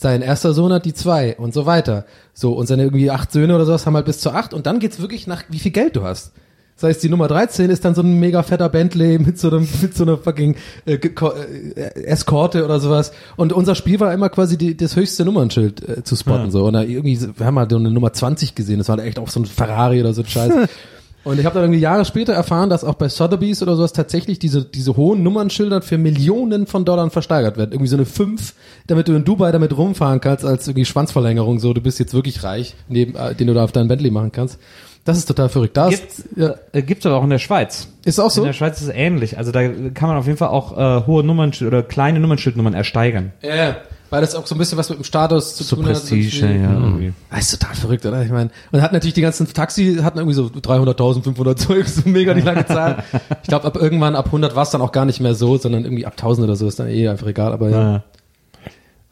Sein 0.00 0.22
erster 0.22 0.54
Sohn 0.54 0.72
hat 0.72 0.84
die 0.84 0.94
zwei 0.94 1.36
und 1.38 1.52
so 1.52 1.66
weiter. 1.66 2.04
So, 2.32 2.52
und 2.52 2.68
seine 2.68 2.84
irgendwie 2.84 3.10
acht 3.10 3.32
Söhne 3.32 3.56
oder 3.56 3.66
sowas 3.66 3.84
haben 3.84 3.96
halt 3.96 4.06
bis 4.06 4.20
zu 4.20 4.30
acht 4.30 4.54
und 4.54 4.64
dann 4.64 4.78
geht's 4.78 5.00
wirklich 5.00 5.26
nach, 5.26 5.42
wie 5.48 5.58
viel 5.58 5.72
Geld 5.72 5.96
du 5.96 6.04
hast. 6.04 6.30
Das 6.76 6.84
heißt, 6.84 7.02
die 7.02 7.08
Nummer 7.08 7.26
13 7.26 7.68
ist 7.68 7.84
dann 7.84 7.96
so 7.96 8.02
ein 8.02 8.20
mega 8.20 8.44
fetter 8.44 8.68
Bentley 8.68 9.18
mit 9.26 9.40
so 9.40 9.50
einem, 9.50 9.66
mit 9.82 9.96
so 9.96 10.04
einer 10.04 10.16
fucking 10.16 10.54
äh, 10.86 10.92
äh, 10.94 12.04
Eskorte 12.04 12.64
oder 12.64 12.78
sowas. 12.78 13.10
Und 13.34 13.52
unser 13.52 13.74
Spiel 13.74 13.98
war 13.98 14.14
immer 14.14 14.28
quasi 14.28 14.56
die, 14.56 14.76
das 14.76 14.94
höchste 14.94 15.24
Nummernschild 15.24 15.88
äh, 15.88 16.04
zu 16.04 16.14
spotten. 16.14 16.52
So. 16.52 16.66
Und 16.66 16.74
da 16.74 16.82
irgendwie, 16.82 17.18
wir 17.36 17.44
haben 17.44 17.58
halt 17.58 17.72
so 17.72 17.78
eine 17.78 17.90
Nummer 17.90 18.12
20 18.12 18.54
gesehen. 18.54 18.78
Das 18.78 18.88
war 18.88 19.00
echt 19.00 19.18
auch 19.18 19.28
so 19.28 19.40
ein 19.40 19.46
Ferrari 19.46 20.00
oder 20.00 20.14
so 20.14 20.22
ein 20.22 20.28
Scheiß. 20.28 20.52
Und 21.28 21.38
ich 21.38 21.44
habe 21.44 21.56
dann 21.56 21.64
irgendwie 21.64 21.80
Jahre 21.80 22.06
später 22.06 22.32
erfahren, 22.32 22.70
dass 22.70 22.84
auch 22.84 22.94
bei 22.94 23.10
Sotheby's 23.10 23.62
oder 23.62 23.76
sowas 23.76 23.92
tatsächlich 23.92 24.38
diese, 24.38 24.64
diese 24.64 24.96
hohen 24.96 25.22
Nummernschilder 25.22 25.82
für 25.82 25.98
Millionen 25.98 26.66
von 26.66 26.86
Dollar 26.86 27.10
versteigert 27.10 27.58
werden. 27.58 27.72
Irgendwie 27.72 27.90
so 27.90 27.96
eine 27.96 28.06
5, 28.06 28.54
damit 28.86 29.08
du 29.08 29.12
in 29.12 29.26
Dubai 29.26 29.52
damit 29.52 29.76
rumfahren 29.76 30.22
kannst, 30.22 30.46
als 30.46 30.66
irgendwie 30.68 30.86
Schwanzverlängerung. 30.86 31.58
So, 31.58 31.74
du 31.74 31.82
bist 31.82 31.98
jetzt 31.98 32.14
wirklich 32.14 32.44
reich, 32.44 32.76
neben, 32.88 33.14
äh, 33.14 33.34
den 33.34 33.46
du 33.46 33.52
da 33.52 33.64
auf 33.64 33.72
deinen 33.72 33.88
Bentley 33.88 34.10
machen 34.10 34.32
kannst. 34.32 34.58
Das 35.04 35.18
ist 35.18 35.26
total 35.26 35.50
verrückt. 35.50 35.76
Da 35.76 35.88
ist, 35.88 36.00
Gibt's, 36.00 36.24
ja, 36.34 36.54
äh, 36.72 36.80
gibt's 36.80 37.04
aber 37.04 37.16
auch 37.16 37.24
in 37.24 37.30
der 37.30 37.38
Schweiz. 37.38 37.88
ist 38.06 38.18
auch 38.18 38.28
In 38.28 38.30
so. 38.30 38.44
der 38.46 38.54
Schweiz 38.54 38.80
ist 38.80 38.88
es 38.88 38.94
ähnlich. 38.94 39.36
Also 39.36 39.52
da 39.52 39.68
kann 39.68 40.08
man 40.08 40.16
auf 40.16 40.26
jeden 40.26 40.38
Fall 40.38 40.48
auch 40.48 40.78
äh, 40.78 41.06
hohe 41.06 41.22
Nummernschild 41.24 41.68
oder 41.70 41.82
kleine 41.82 42.20
Nummernschildnummern 42.20 42.72
ersteigern. 42.72 43.32
Ja, 43.42 43.54
ja. 43.54 43.76
Weil 44.10 44.20
das 44.20 44.34
auch 44.34 44.46
so 44.46 44.54
ein 44.54 44.58
bisschen 44.58 44.78
was 44.78 44.88
mit 44.88 44.98
dem 44.98 45.04
Status 45.04 45.56
zu 45.56 45.64
So 45.64 45.76
tun 45.76 45.86
hat. 45.86 45.92
Prestige, 45.92 46.46
ja, 46.46 46.72
irgendwie. 46.72 47.12
Das 47.30 47.40
ist 47.40 47.60
total 47.60 47.74
verrückt, 47.76 48.06
oder? 48.06 48.22
Ich 48.22 48.30
meine, 48.30 48.50
und 48.72 48.82
hat 48.82 48.92
natürlich 48.92 49.14
die 49.14 49.20
ganzen 49.20 49.52
Taxi 49.52 49.96
hatten 50.02 50.18
irgendwie 50.18 50.34
so 50.34 50.46
300.000, 50.46 51.22
500 51.24 51.58
Zeug, 51.58 51.88
so 51.88 52.08
mega 52.08 52.34
die 52.34 52.40
lange 52.40 52.66
Zahl. 52.66 53.04
ich 53.42 53.48
glaube, 53.48 53.66
ab 53.66 53.76
irgendwann 53.76 54.16
ab 54.16 54.26
100 54.26 54.54
war 54.56 54.62
es 54.62 54.70
dann 54.70 54.80
auch 54.82 54.92
gar 54.92 55.04
nicht 55.04 55.20
mehr 55.20 55.34
so, 55.34 55.56
sondern 55.56 55.84
irgendwie 55.84 56.06
ab 56.06 56.14
1000 56.14 56.44
oder 56.46 56.56
so 56.56 56.66
ist 56.66 56.78
dann 56.78 56.88
eh 56.88 57.08
einfach 57.08 57.26
egal. 57.26 57.52
Aber 57.52 57.70
ja, 57.70 57.92
Ja. 57.92 58.04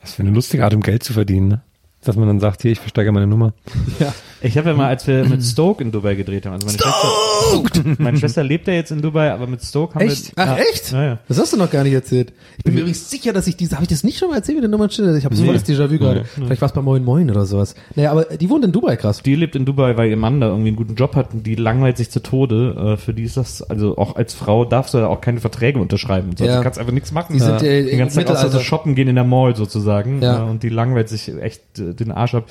Was 0.01 0.14
für 0.14 0.22
eine 0.22 0.30
lustige 0.30 0.64
Art, 0.64 0.72
um 0.74 0.82
Geld 0.82 1.03
zu 1.03 1.12
verdienen, 1.12 1.49
ne? 1.49 1.61
Dass 2.07 2.14
man 2.16 2.28
dann 2.28 2.38
sagt, 2.40 2.62
hier, 2.62 2.70
ich 2.70 2.78
versteigere 2.78 3.12
meine 3.12 3.26
Nummer. 3.26 3.52
ja. 3.98 4.14
Ich 4.42 4.57
habe 4.57 4.68
ja 4.70 4.76
mal, 4.76 4.86
als 4.88 5.07
wir 5.09 5.24
mit 5.24 5.42
Stoke 5.42 5.82
in 5.82 5.90
Dubai 5.90 6.14
gedreht 6.14 6.46
haben, 6.46 6.52
also 6.52 6.66
meine 6.66 6.78
Schwester, 6.78 7.94
meine 8.02 8.18
Schwester 8.18 8.44
lebt 8.44 8.68
ja 8.68 8.74
jetzt 8.74 8.92
in 8.92 9.00
Dubai, 9.02 9.32
aber 9.32 9.46
mit 9.46 9.62
Stoke 9.62 9.94
haben 9.94 10.07
Echt? 10.07 10.36
wir... 10.36 10.44
Ach 10.44 10.57
ja, 10.59 10.62
echt? 10.72 10.92
Ja, 10.92 11.04
ja. 11.04 11.18
Das 11.26 11.38
hast 11.40 11.52
du 11.52 11.57
noch 11.57 11.70
gar 11.70 11.82
nicht 11.82 11.94
erzählt. 11.94 12.32
Ich 12.59 12.62
bin 12.64 12.74
mir 12.74 12.80
übrigens 12.80 13.11
sicher, 13.11 13.32
dass 13.32 13.46
ich 13.48 13.57
diese, 13.57 13.74
habe 13.74 13.82
ich 13.84 13.88
das 13.88 14.04
nicht 14.04 14.18
schon 14.18 14.28
mal 14.28 14.36
erzählt 14.36 14.57
mit 14.57 14.62
der 14.62 14.70
Nummernstelle? 14.70 15.16
Ich 15.18 15.24
habe 15.24 15.34
so 15.34 15.42
Nee. 15.42 15.48
volles 15.48 15.64
Déjà-vu 15.66 15.98
gerade. 15.98 16.24
Vielleicht 16.26 16.61
war 16.61 16.66
es 16.66 16.74
bei 16.74 16.82
Moin 16.82 17.02
Moin 17.02 17.28
oder 17.30 17.44
sowas. 17.46 17.74
Naja, 17.96 18.12
aber 18.12 18.24
die 18.24 18.48
wohnt 18.48 18.64
in 18.64 18.70
Dubai, 18.72 18.96
krass. 18.96 19.22
Die 19.22 19.34
lebt 19.34 19.57
in 19.57 19.64
Dubai, 19.64 19.96
weil 19.96 20.11
ihr 20.11 20.16
Mann 20.16 20.40
da 20.40 20.48
irgendwie 20.48 20.68
einen 20.68 20.76
guten 20.76 20.94
Job 20.94 21.16
hat 21.16 21.32
und 21.32 21.44
die 21.44 21.54
langweilt 21.57 21.96
sich 21.96 22.11
zu 22.11 22.20
Tode. 22.22 22.94
Äh, 22.94 22.96
für 22.98 23.14
die 23.14 23.24
ist 23.24 23.36
das, 23.36 23.62
also 23.62 23.96
auch 23.98 24.14
als 24.16 24.34
Frau 24.34 24.64
darfst 24.64 24.94
du 24.94 24.98
da 24.98 25.07
auch 25.09 25.22
keine 25.22 25.40
Verträge 25.40 25.80
unterschreiben. 25.80 26.36
So. 26.36 26.44
Ja. 26.44 26.59
Du 26.59 26.62
kannst 26.62 26.78
einfach 26.78 26.92
nichts 26.92 27.11
machen. 27.11 27.32
Die 27.32 27.40
sind, 27.40 27.62
äh, 27.62 27.84
den 27.84 27.98
ganzen 27.98 28.18
Tag 28.18 28.26
außer 28.30 28.36
so 28.38 28.44
Mittelalter. 28.44 28.64
shoppen 28.64 28.94
gehen 28.94 29.09
in 29.09 29.14
der 29.16 29.24
Mall 29.24 29.57
sozusagen. 29.57 30.22
Ja. 30.22 30.46
Äh, 30.46 30.50
und 30.50 30.62
die 30.62 30.68
langweilt 30.68 31.09
sich 31.09 31.28
echt 31.40 31.78
äh, 31.80 31.94
den 32.01 32.12
Arsch 32.12 32.34
ab. 32.34 32.44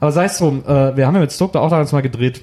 Aber 0.00 0.12
sei 0.12 0.24
es 0.24 0.38
drum, 0.38 0.64
äh, 0.66 0.96
wir 0.96 1.06
haben 1.06 1.14
ja 1.14 1.20
mit 1.20 1.32
Stoke 1.32 1.52
da 1.52 1.60
auch 1.60 1.70
damals 1.70 1.92
mal 1.92 2.02
gedreht. 2.02 2.42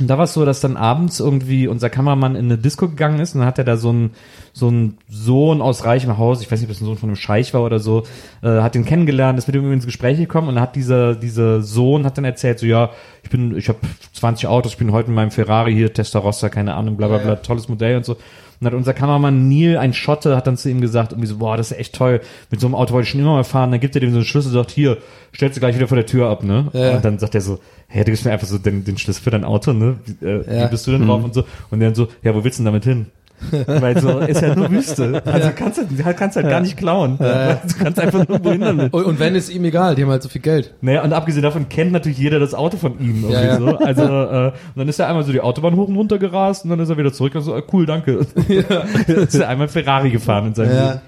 Und 0.00 0.06
da 0.06 0.16
war 0.16 0.24
es 0.24 0.34
so, 0.34 0.44
dass 0.44 0.60
dann 0.60 0.76
abends 0.76 1.18
irgendwie 1.18 1.66
unser 1.66 1.90
Kameramann 1.90 2.36
in 2.36 2.44
eine 2.44 2.56
Disco 2.56 2.88
gegangen 2.88 3.18
ist 3.18 3.34
und 3.34 3.40
dann 3.40 3.48
hat 3.48 3.58
er 3.58 3.64
da 3.64 3.76
so 3.76 3.92
ein 3.92 4.10
so 4.52 4.72
Sohn 5.08 5.60
aus 5.60 5.84
reichem 5.84 6.18
Haus, 6.18 6.40
ich 6.40 6.50
weiß 6.50 6.60
nicht, 6.60 6.68
ob 6.68 6.74
das 6.74 6.80
ein 6.80 6.84
Sohn 6.84 6.98
von 6.98 7.08
einem 7.08 7.16
Scheich 7.16 7.52
war 7.52 7.62
oder 7.62 7.80
so, 7.80 8.04
äh, 8.42 8.60
hat 8.60 8.76
ihn 8.76 8.84
kennengelernt, 8.84 9.40
ist 9.40 9.48
mit 9.48 9.56
ihm 9.56 9.72
ins 9.72 9.86
Gespräch 9.86 10.16
gekommen 10.16 10.48
und 10.48 10.54
dann 10.54 10.62
hat 10.62 10.76
dieser 10.76 11.16
dieser 11.16 11.62
Sohn 11.62 12.04
hat 12.04 12.16
dann 12.16 12.24
erzählt 12.24 12.60
so 12.60 12.66
ja, 12.66 12.90
ich 13.24 13.30
bin 13.30 13.56
ich 13.56 13.68
habe 13.68 13.78
20 14.12 14.46
Autos, 14.46 14.72
ich 14.72 14.78
bin 14.78 14.92
heute 14.92 15.08
mit 15.08 15.16
meinem 15.16 15.32
Ferrari 15.32 15.74
hier 15.74 15.92
Testarossa, 15.92 16.48
keine 16.48 16.74
Ahnung, 16.74 16.96
bla 16.96 17.08
bla 17.08 17.18
bla, 17.18 17.36
tolles 17.36 17.68
Modell 17.68 17.96
und 17.96 18.04
so. 18.04 18.16
Und 18.60 18.66
hat 18.66 18.74
unser 18.74 18.92
Kameramann 18.94 19.48
Neil, 19.48 19.76
ein 19.78 19.92
Schotte, 19.94 20.36
hat 20.36 20.46
dann 20.46 20.56
zu 20.56 20.68
ihm 20.68 20.80
gesagt, 20.80 21.12
irgendwie 21.12 21.28
so, 21.28 21.38
boah, 21.38 21.56
das 21.56 21.70
ist 21.70 21.78
echt 21.78 21.94
toll, 21.94 22.20
mit 22.50 22.60
so 22.60 22.66
einem 22.66 22.74
Auto 22.74 22.92
wollte 22.92 23.04
ich 23.04 23.10
schon 23.10 23.20
immer 23.20 23.34
mal 23.34 23.44
fahren. 23.44 23.70
Dann 23.70 23.80
gibt 23.80 23.94
er 23.94 24.00
dem 24.00 24.10
so 24.10 24.16
einen 24.16 24.24
Schlüssel 24.24 24.48
und 24.48 24.54
sagt, 24.54 24.70
hier, 24.72 24.98
stellst 25.34 25.56
du 25.56 25.60
gleich 25.60 25.76
wieder 25.76 25.86
vor 25.88 25.96
der 25.96 26.06
Tür 26.06 26.28
ab, 26.28 26.42
ne? 26.42 26.68
Ja. 26.72 26.96
Und 26.96 27.04
dann 27.04 27.18
sagt 27.18 27.34
er 27.36 27.40
so, 27.40 27.60
hey, 27.86 28.04
du 28.04 28.10
gibst 28.10 28.24
mir 28.24 28.32
einfach 28.32 28.46
so 28.48 28.58
den, 28.58 28.84
den 28.84 28.98
Schlüssel 28.98 29.22
für 29.22 29.30
dein 29.30 29.44
Auto, 29.44 29.72
ne? 29.72 29.98
Wie, 30.04 30.26
äh, 30.26 30.56
Ja. 30.58 30.66
wie 30.66 30.70
bist 30.70 30.86
du 30.86 30.90
denn 30.90 31.06
drauf 31.06 31.22
und 31.22 31.34
so? 31.34 31.44
Und 31.70 31.80
dann 31.80 31.94
so, 31.94 32.08
ja, 32.22 32.34
wo 32.34 32.42
willst 32.42 32.58
du 32.58 32.62
denn 32.62 32.66
damit 32.72 32.84
hin? 32.84 33.06
Weil 33.66 34.00
so, 34.00 34.18
ist 34.18 34.42
ja 34.42 34.54
nur 34.54 34.70
Wüste. 34.70 35.22
Also 35.24 35.50
kannst 35.54 35.78
du 35.78 35.84
kannst 36.14 36.36
halt 36.36 36.48
gar 36.48 36.60
nicht 36.60 36.76
klauen. 36.76 37.18
Du 37.18 37.74
kannst 37.82 38.00
einfach 38.00 38.26
nur 38.26 38.44
wohin 38.44 38.60
damit. 38.60 38.92
Und, 38.92 39.04
und 39.04 39.18
wenn, 39.20 39.34
ist 39.34 39.48
ihm 39.50 39.64
egal, 39.64 39.94
die 39.94 40.02
haben 40.02 40.10
halt 40.10 40.22
so 40.22 40.28
viel 40.28 40.40
Geld. 40.40 40.74
Naja, 40.80 41.02
und 41.02 41.12
abgesehen 41.12 41.42
davon 41.42 41.68
kennt 41.68 41.92
natürlich 41.92 42.18
jeder 42.18 42.38
das 42.40 42.54
Auto 42.54 42.76
von 42.76 42.98
ihm. 42.98 43.24
Irgendwie 43.24 43.32
Ja, 43.32 43.42
ja. 43.42 43.58
So. 43.58 43.78
Also, 43.78 44.02
äh, 44.02 44.46
und 44.48 44.52
dann 44.76 44.88
ist 44.88 44.98
er 44.98 45.08
einmal 45.08 45.24
so 45.24 45.32
die 45.32 45.40
Autobahn 45.40 45.76
hoch 45.76 45.88
und 45.88 45.96
runter 45.96 46.18
gerast 46.18 46.64
und 46.64 46.70
dann 46.70 46.80
ist 46.80 46.88
er 46.88 46.96
wieder 46.96 47.12
zurück 47.12 47.34
und 47.34 47.42
so, 47.42 47.56
äh, 47.56 47.62
cool, 47.72 47.86
danke. 47.86 48.26
Ja. 48.48 48.62
ist 49.06 49.34
er 49.34 49.48
einmal 49.48 49.68
Ferrari 49.68 50.10
gefahren 50.10 50.46
in 50.48 50.54
seinem 50.54 50.74
Ja. 50.74 50.88
Leben. 50.90 51.00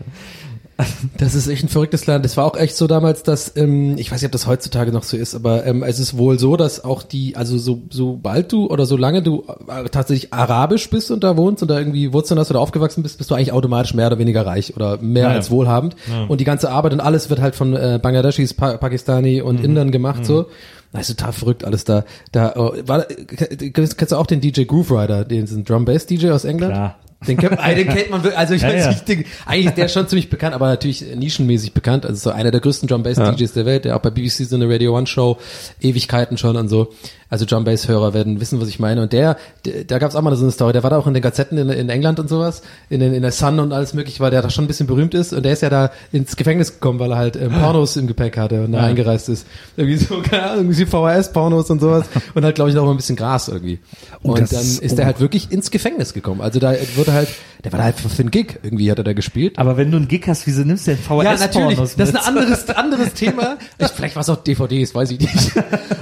Das 1.19 1.35
ist 1.35 1.47
echt 1.49 1.65
ein 1.65 1.69
verrücktes 1.69 2.07
Land. 2.07 2.25
Das 2.25 2.37
war 2.37 2.45
auch 2.45 2.57
echt 2.57 2.77
so 2.77 2.87
damals, 2.87 3.23
dass, 3.23 3.57
ähm, 3.57 3.97
ich 3.99 4.11
weiß 4.11 4.21
nicht, 4.23 4.29
ob 4.29 4.33
das 4.33 4.47
heutzutage 4.47 4.93
noch 4.93 5.03
so 5.03 5.17
ist, 5.17 5.35
aber 5.35 5.67
ähm, 5.67 5.83
es 5.83 5.99
ist 5.99 6.17
wohl 6.17 6.39
so, 6.39 6.57
dass 6.57 6.83
auch 6.85 7.03
die, 7.03 7.37
also 7.37 7.59
so, 7.59 7.83
sobald 7.91 8.53
du 8.53 8.67
oder 8.69 8.87
solange 8.87 9.23
du 9.23 9.45
äh, 9.69 9.89
tatsächlich 9.91 10.33
arabisch 10.33 10.89
bist 10.91 11.11
und 11.11 11.23
da 11.25 11.37
wohnst 11.37 11.63
und 11.63 11.71
da 11.71 11.79
irgendwie 11.79 12.13
Wurzeln 12.13 12.39
hast 12.41 12.51
oder 12.51 12.61
aufgewachsen 12.61 13.03
bist, 13.03 13.19
bist 13.19 13.31
du 13.31 13.35
eigentlich 13.35 13.53
automatisch 13.53 13.95
mehr 13.95 14.07
oder 14.07 14.19
weniger 14.19 14.47
reich 14.47 14.75
oder 14.77 14.99
mehr 14.99 15.25
Ja, 15.25 15.31
ja. 15.31 15.37
als 15.37 15.51
wohlhabend. 15.51 15.97
Und 16.29 16.41
die 16.41 16.45
ganze 16.45 16.71
Arbeit 16.71 16.93
und 16.93 17.01
alles 17.01 17.31
wird 17.31 17.41
halt 17.41 17.55
von 17.55 17.75
äh, 17.75 17.99
Bangladeschis, 18.03 18.55
pa 18.55 18.77
Pakistani 18.77 19.41
Mhm. 19.41 19.47
und 19.47 19.65
Indern 19.65 19.91
gemacht 19.91 20.25
so. 20.25 20.47
Das 20.93 21.09
ist 21.09 21.19
total 21.19 21.33
verrückt 21.33 21.65
alles 21.65 21.85
da. 21.85 22.05
Da 22.33 22.51
äh, 22.53 22.89
war, 22.89 23.05
kennst, 23.05 23.97
kennst 23.97 24.11
du 24.13 24.17
auch 24.17 24.27
den 24.27 24.41
DJ 24.41 24.65
Groove 24.65 24.91
Rider, 24.91 25.25
den 25.25 25.65
Drum 25.65 25.85
Bass 25.85 26.07
DJ 26.07 26.31
aus 26.31 26.45
England? 26.45 26.73
Klar. 26.73 26.97
Den 27.29 27.37
kennt, 27.37 27.53
den 27.77 27.89
kennt 27.89 28.11
man 28.11 28.23
wirklich, 28.23 28.39
also 28.39 28.55
ich 28.55 28.63
Ja, 28.63 28.69
weiß 28.69 28.87
nicht, 28.89 29.09
den, 29.09 29.25
eigentlich 29.47 29.67
ist 29.67 29.77
der 29.77 29.89
schon 29.89 30.09
ziemlich 30.09 30.31
bekannt, 30.31 30.55
aber 30.55 30.69
natürlich 30.69 31.05
nischenmäßig 31.15 31.73
bekannt. 31.75 32.07
Also 32.07 32.31
so 32.31 32.31
einer 32.31 32.51
der 32.51 32.61
größten 32.61 32.89
Drum 32.89 33.03
Bass 33.03 33.17
DJs 33.17 33.53
der 33.53 33.67
Welt, 33.67 33.85
der 33.85 33.97
auch 33.97 34.01
bei 34.01 34.11
BBC 34.11 34.47
so 34.47 34.57
eine 34.57 34.69
Radio 34.69 34.97
One 34.97 35.07
Show 35.07 35.39
Ewigkeiten 35.81 36.39
schon 36.39 36.57
und 36.57 36.69
so. 36.69 36.89
Also 37.29 37.45
Drum 37.45 37.63
Bass 37.65 37.87
Hörer 37.87 38.13
werden 38.13 38.41
wissen, 38.41 38.61
was 38.61 38.69
ich 38.69 38.81
meine. 38.81 39.03
Und 39.03 39.13
der, 39.13 39.37
der 39.65 39.85
da 39.85 39.99
gab 39.99 40.11
es 40.11 40.17
auch 40.17 40.23
mal 40.23 40.35
so 40.35 40.43
eine 40.43 40.51
Story. 40.51 40.73
Der 40.73 40.83
war 40.83 40.91
da 40.91 40.97
auch 40.99 41.07
in 41.07 41.15
den 41.15 41.23
Gazetten 41.23 41.59
in, 41.59 41.69
in 41.69 41.89
England 41.89 42.19
und 42.19 42.29
sowas, 42.29 42.63
in, 42.89 42.99
den, 42.99 43.15
in 43.15 43.23
der 43.23 43.31
Sun 43.31 43.61
und 43.61 43.73
alles 43.73 43.95
mögliche, 43.95 44.19
weil 44.21 44.33
der 44.33 44.43
da 44.43 44.51
schon 44.51 44.65
ein 44.65 44.67
bisschen 44.67 44.89
berühmt 44.89 45.15
ist. 45.15 45.33
Und 45.33 45.45
der 45.45 45.53
ist 45.53 45.63
ja 45.63 45.71
da 45.71 45.93
ins 46.11 46.35
Gefängnis 46.35 46.73
gekommen, 46.75 46.99
weil 46.99 47.13
er 47.13 47.19
halt 47.19 47.37
ähm, 47.37 47.53
Pornos 47.53 47.97
im 47.97 48.09
Gepäck 48.09 48.37
hatte 48.37 48.65
und 48.65 48.73
da 48.73 48.81
eingereist 48.83 49.29
ist. 49.29 49.47
Irgendwie 49.77 49.97
so, 49.99 50.21
keine 50.23 50.43
Ahnung, 50.43 50.65
irgendwie 50.73 50.87
VHS-Pornos 50.87 51.71
und 51.71 51.81
sowas. 51.81 52.07
Und 52.35 52.45
halt, 52.45 52.57
glaube 52.57 52.71
ich, 52.71 52.77
noch 52.77 52.85
mal 52.85 52.91
ein 52.93 52.97
bisschen 52.97 53.15
Gras 53.17 53.47
irgendwie. 53.47 53.79
Und 54.23 54.41
das 54.41 54.51
dann 54.51 54.61
ist- 54.63 54.83
ist 54.83 54.99
der 54.99 55.07
halt 55.07 55.21
wirklich 55.21 55.53
ins 55.53 55.71
Gefängnis 55.71 56.13
gekommen. 56.15 56.41
Also 56.41 56.59
da 56.59 56.73
wurde 57.11 57.19
halt, 57.19 57.29
der 57.65 57.73
war 57.73 57.79
da 57.79 57.85
halt 57.85 57.97
für 57.97 58.23
einen 58.23 58.31
Gig 58.31 58.59
irgendwie 58.63 58.91
hat 58.91 58.99
er 58.99 59.05
da 59.05 59.13
gespielt. 59.13 59.59
Aber 59.59 59.77
wenn 59.77 59.91
du 59.91 59.97
einen 59.99 60.09
Gig 60.09 60.27
hast, 60.27 60.47
wieso 60.47 60.63
nimmst 60.63 60.87
du 60.87 60.93
denn 60.93 61.01
VHS 61.01 61.25
Ja, 61.25 61.37
natürlich. 61.37 61.79
Das 61.79 62.09
ist 62.09 62.17
ein 62.17 62.37
anderes, 62.37 62.69
anderes 62.71 63.13
Thema. 63.15 63.59
Ich, 63.79 63.89
vielleicht 63.89 64.17
war 64.17 64.23
es 64.23 64.31
auch 64.31 64.37
DVDs, 64.37 64.95
weiß 64.95 65.11
ich 65.11 65.21
nicht. 65.21 65.53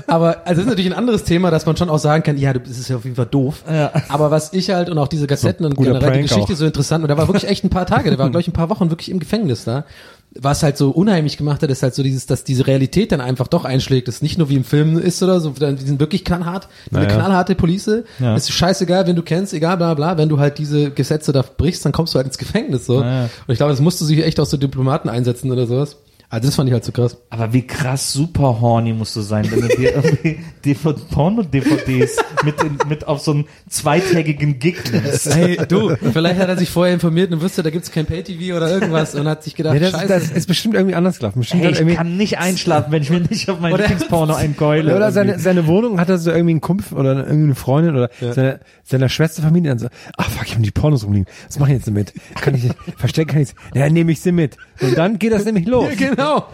Aber 0.06 0.46
also 0.46 0.46
das 0.46 0.58
ist 0.60 0.66
natürlich 0.66 0.92
ein 0.92 0.98
anderes 0.98 1.24
Thema, 1.24 1.50
dass 1.50 1.66
man 1.66 1.76
schon 1.76 1.90
auch 1.90 1.98
sagen 1.98 2.22
kann, 2.22 2.38
ja, 2.38 2.52
du 2.52 2.60
bist 2.60 2.88
ja 2.88 2.96
auf 2.96 3.04
jeden 3.04 3.16
Fall 3.16 3.26
doof. 3.26 3.64
Ja. 3.68 3.92
Aber 4.08 4.30
was 4.30 4.52
ich 4.52 4.70
halt 4.70 4.88
und 4.88 4.98
auch 4.98 5.08
diese 5.08 5.26
Kassetten 5.26 5.66
und 5.66 5.74
guter 5.74 5.94
generell 5.94 6.12
die 6.12 6.22
Geschichte 6.22 6.52
auch. 6.52 6.56
so 6.56 6.66
interessant 6.66 7.02
und 7.02 7.08
der 7.08 7.16
war 7.16 7.28
wirklich 7.28 7.48
echt 7.48 7.64
ein 7.64 7.70
paar 7.70 7.86
Tage, 7.86 8.10
der 8.10 8.18
war 8.18 8.28
glaube 8.30 8.40
ich 8.40 8.48
ein 8.48 8.52
paar 8.52 8.70
Wochen 8.70 8.90
wirklich 8.90 9.10
im 9.10 9.18
Gefängnis 9.18 9.64
da. 9.64 9.84
Was 10.40 10.62
halt 10.62 10.76
so 10.76 10.90
unheimlich 10.90 11.36
gemacht 11.36 11.62
hat, 11.62 11.70
ist 11.70 11.82
halt 11.82 11.94
so 11.94 12.02
dieses, 12.02 12.26
dass 12.26 12.44
diese 12.44 12.66
Realität 12.66 13.10
dann 13.10 13.20
einfach 13.20 13.48
doch 13.48 13.64
einschlägt, 13.64 14.06
dass 14.06 14.22
nicht 14.22 14.38
nur 14.38 14.48
wie 14.48 14.54
im 14.56 14.64
Film 14.64 14.96
ist 14.98 15.20
oder 15.22 15.40
so, 15.40 15.50
die 15.50 15.84
sind 15.84 15.98
wirklich 15.98 16.24
knallhart, 16.24 16.68
eine 16.92 17.02
Naja. 17.04 17.16
knallharte 17.16 17.54
Police. 17.56 18.04
Ja. 18.20 18.36
Es 18.36 18.44
ist 18.48 18.52
scheißegal, 18.52 19.06
wenn 19.08 19.16
du 19.16 19.22
kennst, 19.22 19.52
egal, 19.52 19.76
bla 19.76 19.94
bla, 19.94 20.16
wenn 20.16 20.28
du 20.28 20.38
halt 20.38 20.58
diese 20.58 20.90
Gesetze 20.92 21.32
da 21.32 21.42
brichst, 21.42 21.84
dann 21.84 21.92
kommst 21.92 22.14
du 22.14 22.18
halt 22.18 22.26
ins 22.26 22.38
Gefängnis 22.38 22.86
so. 22.86 23.02
Ja. 23.02 23.22
Und 23.24 23.30
ich 23.48 23.56
glaube, 23.56 23.72
das 23.72 23.80
musst 23.80 24.00
du 24.00 24.04
sich 24.04 24.22
echt 24.24 24.38
auch 24.38 24.46
so 24.46 24.56
Diplomaten 24.56 25.08
einsetzen 25.08 25.50
oder 25.50 25.66
sowas. 25.66 25.96
Also 26.30 26.46
das 26.48 26.56
fand 26.56 26.68
ich 26.68 26.74
halt 26.74 26.84
so 26.84 26.92
krass. 26.92 27.16
Aber 27.30 27.54
wie 27.54 27.66
krass 27.66 28.12
super 28.12 28.60
horny 28.60 28.92
musst 28.92 29.16
du 29.16 29.22
sein, 29.22 29.50
wenn 29.50 29.62
du 29.62 29.68
dir 29.68 29.94
irgendwie 29.94 30.38
DVD 30.64 31.00
Porno-DVDs 31.10 32.16
mit, 32.44 32.62
in- 32.62 32.78
mit 32.86 33.06
auf 33.08 33.20
so 33.20 33.30
einen 33.32 33.46
zweitägigen 33.70 34.58
Gig 34.58 34.76
nimmst. 34.92 35.34
Hey, 35.34 35.58
du, 35.68 35.96
vielleicht 36.12 36.38
hat 36.38 36.48
er 36.48 36.58
sich 36.58 36.68
vorher 36.68 36.92
informiert 36.92 37.32
und 37.32 37.40
wusste, 37.40 37.62
da 37.62 37.70
gibt's 37.70 37.90
kein 37.90 38.04
Pay-TV 38.04 38.56
oder 38.56 38.70
irgendwas 38.70 39.14
und 39.14 39.26
hat 39.26 39.42
sich 39.42 39.54
gedacht, 39.54 39.72
Nee, 39.74 39.80
das, 39.80 39.92
scheiße. 39.92 40.06
das 40.08 40.30
ist 40.30 40.46
bestimmt 40.48 40.74
irgendwie 40.74 40.94
anders 40.94 41.18
gelaufen. 41.18 41.38
Bestimmt 41.40 41.62
Hey, 41.62 41.72
ich 41.72 41.78
irgendwie, 41.78 41.96
kann 41.96 42.16
nicht 42.18 42.38
einschlafen, 42.38 42.92
wenn 42.92 43.02
ich 43.02 43.08
mir 43.08 43.20
nicht 43.20 43.48
auf 43.48 43.60
meinen 43.60 43.72
Oder- 43.72 43.84
Lieblingsporno 43.84 44.34
einkeule. 44.34 44.94
oder 44.94 45.08
irgendwie. 45.08 45.12
seine, 45.14 45.38
seine 45.38 45.66
Wohnung 45.66 45.98
hat 45.98 46.10
er 46.10 46.18
so 46.18 46.30
irgendwie 46.30 46.50
einen 46.52 46.60
Kumpf 46.60 46.92
oder 46.92 47.16
irgendwie 47.26 47.44
eine 47.44 47.54
Freundin 47.54 47.96
oder 47.96 48.10
seine, 48.20 48.60
seiner 48.84 49.08
Schwesterfamilie 49.08 49.70
dann 49.70 49.78
so, 49.78 49.88
ach 50.18 50.28
fuck, 50.30 50.46
ich 50.46 50.54
hab 50.54 50.62
die 50.62 50.70
Pornos 50.70 51.04
rumliegen. 51.04 51.26
Was 51.46 51.58
mach 51.58 51.68
ich 51.68 51.74
jetzt 51.74 51.86
damit? 51.88 52.12
Kann 52.34 52.54
ich, 52.54 52.68
verstecken 52.98 53.30
kann 53.32 53.40
ich 53.40 53.54
Ja, 53.74 53.84
dann 53.84 53.94
nehme 53.94 54.12
ich 54.12 54.20
sie 54.20 54.32
mit. 54.32 54.58
Und 54.80 54.96
dann 54.98 55.18
geht 55.18 55.32
das 55.32 55.46
nämlich 55.46 55.66
los. 55.66 55.86
Ja, 55.88 55.94
genau. 56.08 56.17
Genau. 56.18 56.46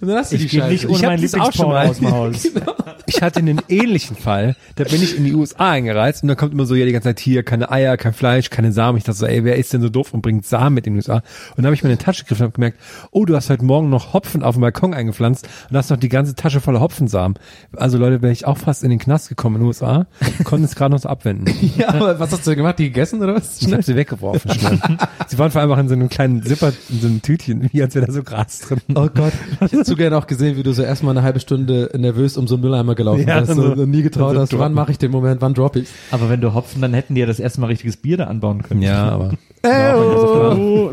Und 0.00 0.08
dann 0.08 0.16
hast 0.18 0.32
du 0.32 0.38
die 0.38 0.44
Ich 0.44 0.50
gehe 0.50 0.60
Scheiße. 0.60 0.72
nicht 0.72 0.86
ohne 0.86 0.96
Ich 0.96 1.02
hab 1.04 1.10
meinen 1.12 1.22
das 1.22 1.34
auch 1.34 1.52
schon 1.52 1.70
Lieblingsporno 1.70 1.72
mal. 1.72 2.30
aus 2.30 2.42
dem 2.42 2.66
Haus. 2.66 2.96
Ich 3.06 3.22
hatte 3.22 3.38
einen 3.38 3.60
ähnlichen 3.68 4.16
Fall, 4.16 4.56
da 4.74 4.84
bin 4.84 5.02
ich 5.02 5.16
in 5.16 5.24
die 5.24 5.34
USA 5.34 5.70
eingereist 5.70 6.22
und 6.22 6.28
da 6.28 6.34
kommt 6.34 6.52
immer 6.52 6.66
so, 6.66 6.74
ja, 6.74 6.84
die 6.86 6.92
ganze 6.92 7.08
Zeit 7.08 7.20
hier, 7.20 7.42
keine 7.44 7.70
Eier, 7.70 7.96
kein 7.96 8.12
Fleisch, 8.12 8.50
keine 8.50 8.72
Samen. 8.72 8.98
Ich 8.98 9.04
dachte 9.04 9.18
so, 9.18 9.26
ey, 9.26 9.44
wer 9.44 9.56
ist 9.56 9.72
denn 9.72 9.80
so 9.80 9.88
doof 9.88 10.12
und 10.12 10.22
bringt 10.22 10.44
Samen 10.44 10.74
mit 10.74 10.86
in 10.86 10.94
die 10.94 10.98
USA? 10.98 11.16
Und 11.16 11.22
dann 11.58 11.66
habe 11.66 11.74
ich 11.74 11.82
mir 11.84 11.88
eine 11.88 11.98
Tasche 11.98 12.22
gegriffen 12.24 12.42
und 12.44 12.48
hab 12.48 12.54
gemerkt, 12.54 12.78
oh, 13.12 13.24
du 13.24 13.34
hast 13.36 13.48
heute 13.48 13.64
Morgen 13.64 13.90
noch 13.90 14.12
Hopfen 14.12 14.42
auf 14.42 14.56
dem 14.56 14.60
Balkon 14.62 14.92
eingepflanzt 14.92 15.48
und 15.70 15.76
hast 15.76 15.90
noch 15.90 15.96
die 15.98 16.08
ganze 16.08 16.34
Tasche 16.34 16.60
voller 16.60 16.80
Hopfensamen. 16.80 17.38
Also 17.76 17.96
Leute, 17.98 18.22
wäre 18.22 18.32
ich 18.32 18.44
auch 18.46 18.58
fast 18.58 18.82
in 18.82 18.90
den 18.90 18.98
Knast 18.98 19.28
gekommen 19.28 19.56
in 19.56 19.62
den 19.62 19.66
USA, 19.68 20.06
konnten 20.44 20.64
es 20.64 20.74
gerade 20.74 20.92
noch 20.92 21.00
so 21.00 21.08
abwenden. 21.08 21.46
Ja, 21.76 21.88
aber 21.90 22.18
was 22.18 22.32
hast 22.32 22.46
du 22.46 22.50
denn 22.50 22.58
gemacht? 22.58 22.78
Die 22.78 22.84
gegessen 22.84 23.22
oder 23.22 23.34
was? 23.34 23.60
Ich 23.60 23.70
habe 23.72 23.82
sie 23.82 23.96
weggeworfen 23.96 24.50
schnell. 24.52 24.78
sie 25.28 25.38
waren 25.38 25.50
vor 25.50 25.60
allem 25.60 25.70
auch 25.72 25.78
in 25.78 25.88
so 25.88 25.94
einem 25.94 26.08
kleinen 26.08 26.42
Zipper, 26.42 26.72
in 26.88 27.00
so 27.00 27.06
einem 27.06 27.22
Tütchen, 27.22 27.68
wie 27.72 27.82
als 27.82 27.94
wäre 27.94 28.06
da 28.06 28.12
so 28.12 28.22
Gras 28.22 28.60
drin. 28.60 28.80
Oh 28.94 29.05
Gott. 29.14 29.32
Ich 29.64 29.72
hätte 29.72 29.84
so 29.84 29.96
gerne 29.96 30.16
auch 30.16 30.26
gesehen, 30.26 30.56
wie 30.56 30.62
du 30.62 30.72
so 30.72 30.82
erstmal 30.82 31.16
eine 31.16 31.22
halbe 31.24 31.40
Stunde 31.40 31.90
nervös 31.96 32.36
um 32.36 32.46
so 32.46 32.54
einen 32.56 32.62
Mülleimer 32.64 32.94
gelaufen 32.94 33.26
Ja, 33.26 33.40
bist 33.40 33.54
so- 33.54 33.62
und 33.72 33.90
nie 33.90 34.02
getraut 34.02 34.36
hast. 34.36 34.56
Wann 34.58 34.74
mache 34.74 34.92
ich 34.92 34.98
den 34.98 35.10
Moment? 35.10 35.40
Wann 35.42 35.54
drop 35.54 35.76
ich? 35.76 35.88
Aber 36.10 36.28
wenn 36.30 36.40
du 36.40 36.54
hopfen, 36.54 36.80
dann 36.82 36.94
hätten 36.94 37.14
die 37.14 37.20
ja 37.20 37.26
das 37.26 37.40
erste 37.40 37.60
Mal 37.60 37.68
richtiges 37.68 37.96
Bier 37.96 38.16
da 38.16 38.24
anbauen 38.24 38.62
können. 38.62 38.82
Ja, 38.82 39.08
aber 39.10 39.32
Oh. 40.58 40.92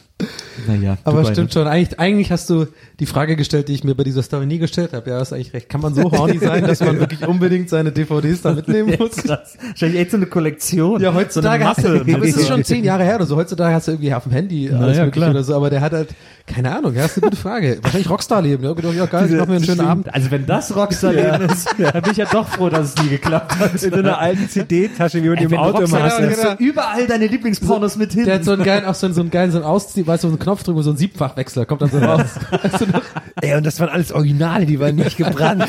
Naja, 0.67 0.97
Aber 1.05 1.23
stimmt 1.25 1.53
schon. 1.53 1.67
Eigentlich, 1.67 1.97
eigentlich 1.99 2.31
hast 2.31 2.49
du 2.49 2.67
die 2.99 3.05
Frage 3.05 3.37
gestellt, 3.37 3.69
die 3.69 3.73
ich 3.73 3.83
mir 3.83 3.95
bei 3.95 4.03
dieser 4.03 4.21
Story 4.21 4.45
nie 4.45 4.57
gestellt 4.57 4.91
habe. 4.91 5.09
Ja, 5.09 5.19
hast 5.19 5.31
eigentlich 5.31 5.53
recht. 5.53 5.69
Kann 5.69 5.79
man 5.79 5.93
so 5.93 6.11
horny 6.11 6.37
sein, 6.41 6.65
dass 6.65 6.81
man 6.81 6.99
wirklich 6.99 7.25
unbedingt 7.25 7.69
seine 7.69 7.91
DVDs 7.91 8.41
da 8.41 8.53
mitnehmen 8.53 8.95
muss? 8.99 9.15
Krass. 9.15 9.57
Wahrscheinlich 9.65 10.01
echt 10.01 10.11
so 10.11 10.17
eine 10.17 10.25
Kollektion. 10.25 11.01
Ja, 11.01 11.13
heutzutage 11.13 11.63
so 11.63 11.69
hast 11.69 11.83
du, 11.83 12.01
aber 12.01 12.25
es 12.25 12.35
ist 12.35 12.47
schon 12.47 12.63
zehn 12.63 12.83
Jahre 12.83 13.03
her 13.03 13.15
oder 13.15 13.25
so. 13.25 13.37
Heutzutage 13.37 13.73
hast 13.73 13.87
du 13.87 13.93
irgendwie 13.93 14.13
auf 14.13 14.23
dem 14.23 14.33
Handy 14.33 14.69
alles 14.69 14.97
ja, 14.97 15.05
mögliche 15.05 15.29
oder 15.29 15.43
so, 15.43 15.55
aber 15.55 15.69
der 15.69 15.81
hat 15.81 15.93
halt, 15.93 16.09
keine 16.49 16.75
Ahnung, 16.75 16.95
ja, 16.95 17.05
ist 17.05 17.17
eine 17.17 17.29
gute 17.29 17.37
Frage. 17.37 17.77
Wahrscheinlich 17.81 18.09
Rockstar-Leben. 18.09 18.63
Ja, 18.63 18.73
gedacht, 18.73 18.95
ja 18.95 19.05
geil, 19.05 19.29
ich 19.29 19.37
mach 19.37 19.47
mir 19.47 19.55
einen 19.55 19.63
schönen 19.63 19.81
Abend. 19.81 20.13
Also 20.13 20.31
wenn 20.31 20.45
das 20.45 20.75
Rockstar-Leben 20.75 21.41
ist, 21.49 21.69
dann 21.77 22.01
bin 22.01 22.11
ich 22.11 22.17
ja 22.17 22.25
doch 22.25 22.47
froh, 22.47 22.69
dass 22.69 22.95
es 22.95 23.03
nie 23.03 23.09
geklappt 23.09 23.57
hat. 23.59 23.73
in 23.81 23.91
so 23.91 23.97
einer 23.97 24.17
alten 24.17 24.49
CD-Tasche, 24.49 25.23
wie 25.23 25.29
man 25.29 25.37
die 25.37 25.45
im 25.45 25.53
Auto 25.53 25.83
immer 25.83 26.03
hast. 26.03 26.17
genau. 26.17 26.55
du 26.55 26.63
überall 26.63 27.07
deine 27.07 27.27
Lieblingspornos 27.27 27.97
mit 27.97 28.13
hin. 28.13 28.25
Der 28.25 28.35
hat 28.35 28.43
so 28.43 28.51
einen 28.51 28.63
geilen, 28.63 28.85
auch 28.85 28.95
so 28.95 29.05
einen, 29.05 29.13
so 29.13 29.21
einen 29.21 29.29
geilen, 29.29 29.51
so 29.51 29.57
einen 29.57 29.65
Auszieh, 29.65 30.05
weißt 30.05 30.23
du, 30.23 30.27
so 30.27 30.33
einen 30.33 30.39
Knopf 30.39 30.63
drücken, 30.63 30.77
wo 30.77 30.81
so 30.81 30.91
ein 30.91 30.97
Siebfachwechsler 30.97 31.65
kommt 31.65 31.81
dann 31.81 31.91
so 31.91 31.99
raus. 31.99 32.21
Weißt 32.51 32.81
du 32.81 32.85
noch? 32.87 33.03
Ey, 33.41 33.55
und 33.55 33.65
das 33.65 33.79
waren 33.79 33.89
alles 33.89 34.11
Originale, 34.11 34.65
die 34.65 34.79
waren 34.79 34.95
nicht 34.95 35.17
gebrannt. 35.17 35.65